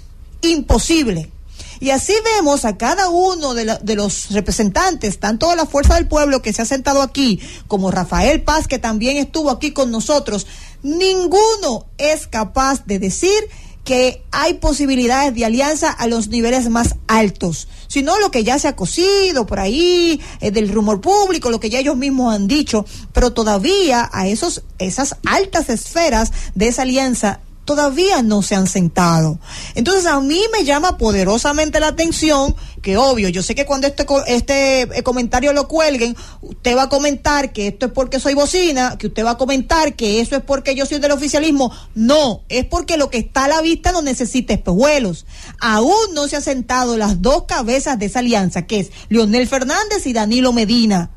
Imposible. 0.43 1.31
Y 1.79 1.91
así 1.91 2.15
vemos 2.37 2.65
a 2.65 2.79
cada 2.79 3.11
uno 3.11 3.53
de, 3.53 3.79
de 3.83 3.97
los 3.97 4.31
representantes, 4.31 5.21
tanto 5.21 5.51
de 5.51 5.57
la 5.57 5.67
Fuerza 5.67 5.97
del 5.97 6.09
Pueblo 6.09 6.41
que 6.41 6.53
se 6.53 6.63
ha 6.63 6.67
sentado 6.67 7.03
aquí, 7.03 7.41
como 7.69 7.91
Rafael 7.91 8.43
Paz, 8.43 8.67
que 8.67 8.79
también 8.79 9.19
estuvo 9.19 9.51
aquí 9.51 9.73
con 9.73 9.91
nosotros, 9.91 10.47
ninguno 10.83 11.87
es 11.99 12.27
capaz 12.27 12.87
de 12.87 12.99
decir 12.99 13.49
que 13.87 14.25
hay 14.33 14.55
posibilidades 14.55 15.33
de 15.33 15.45
alianza 15.45 15.93
a 15.93 16.09
los 16.09 16.27
niveles 16.27 16.69
más 16.69 16.97
altos, 17.07 17.69
sino 17.87 18.19
lo 18.19 18.33
que 18.33 18.43
ya 18.43 18.59
se 18.59 18.67
ha 18.67 18.75
cosido 18.75 19.47
por 19.47 19.61
ahí, 19.61 20.21
eh, 20.41 20.51
del 20.51 20.71
rumor 20.71 21.01
público, 21.01 21.51
lo 21.51 21.61
que 21.61 21.71
ya 21.71 21.79
ellos 21.79 21.97
mismos 21.97 22.35
han 22.35 22.49
dicho, 22.49 22.85
pero 23.13 23.33
todavía 23.33 24.11
a 24.13 24.27
esos, 24.27 24.65
esas 24.81 25.17
altas 25.25 25.71
esferas 25.71 26.33
de 26.57 26.67
esa 26.67 26.83
alianza 26.83 27.41
todavía 27.67 28.23
no 28.23 28.41
se 28.41 28.55
han 28.55 28.67
sentado. 28.67 29.39
Entonces 29.75 30.07
a 30.07 30.19
mí 30.21 30.41
me 30.53 30.65
llama 30.65 30.97
poderosamente 30.97 31.81
la 31.81 31.89
atención 31.89 32.57
que 32.81 32.97
obvio, 32.97 33.29
yo 33.29 33.43
sé 33.43 33.55
que 33.55 33.67
cuando 33.67 33.89
este, 33.89 34.07
este 34.29 34.83
eh, 34.83 35.03
comentario 35.03 35.53
lo 35.53 35.67
cuelguen, 35.67 36.17
usted 36.41 36.77
va 36.77 36.85
a 36.85 36.89
comentar 36.89 37.53
que 37.53 37.67
esto 37.67 37.87
es 37.87 37.93
porque 37.93 38.21
soy 38.21 38.35
bocina, 38.35 38.97
que 38.97 39.09
usted 39.09 39.25
va 39.25 39.33
a 39.33 39.37
comentar 39.37 39.95
que 39.97 40.21
eso 40.21 40.37
es 40.37 40.43
porque 40.43 40.77
yo 40.77 40.87
soy 40.87 41.01
del 41.01 41.11
oficialismo. 41.11 41.73
No, 41.95 42.43
es 42.49 42.65
porque 42.65 42.97
lo 42.97 43.11
que 43.11 43.19
está 43.19 43.45
a 43.45 43.49
la 43.49 43.61
vista 43.61 43.91
no 43.91 44.03
necesita 44.03 44.55
espejuelos. 44.55 45.27
Aún 45.61 46.15
no 46.15 46.29
se 46.29 46.37
han 46.37 46.43
sentado 46.43 46.97
las 46.97 47.21
dos 47.21 47.45
cabezas 47.49 47.99
de 47.99 48.07
esa 48.07 48.21
alianza, 48.21 48.63
que 48.63 48.79
es 48.79 48.93
Leonel 49.09 49.49
Fernández 49.49 50.07
y 50.07 50.13
Danilo 50.13 50.53
Medina. 50.53 51.11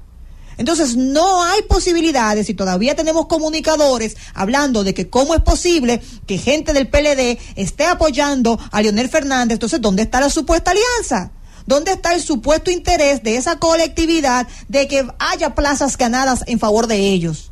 Entonces 0.60 0.98
no 0.98 1.42
hay 1.42 1.62
posibilidades 1.62 2.50
y 2.50 2.54
todavía 2.54 2.94
tenemos 2.94 3.28
comunicadores 3.28 4.18
hablando 4.34 4.84
de 4.84 4.94
que 4.94 5.10
cómo 5.10 5.34
es 5.34 5.42
posible 5.42 6.02
que 6.28 6.38
gente 6.38 6.74
del 6.74 6.90
PLD 6.90 7.40
esté 7.56 7.86
apoyando 7.86 8.60
a 8.70 8.82
Leonel 8.82 9.08
Fernández. 9.08 9.54
Entonces, 9.54 9.80
¿dónde 9.80 10.04
está 10.04 10.20
la 10.20 10.30
supuesta 10.30 10.72
alianza? 10.72 11.32
¿Dónde 11.66 11.94
está 11.94 12.14
el 12.14 12.22
supuesto 12.22 12.72
interés 12.72 13.24
de 13.24 13.38
esa 13.38 13.58
colectividad 13.58 14.48
de 14.68 14.90
que 14.90 15.08
haya 15.18 15.56
plazas 15.56 15.96
ganadas 15.96 16.44
en 16.46 16.60
favor 16.60 16.88
de 16.88 16.98
ellos? 17.08 17.52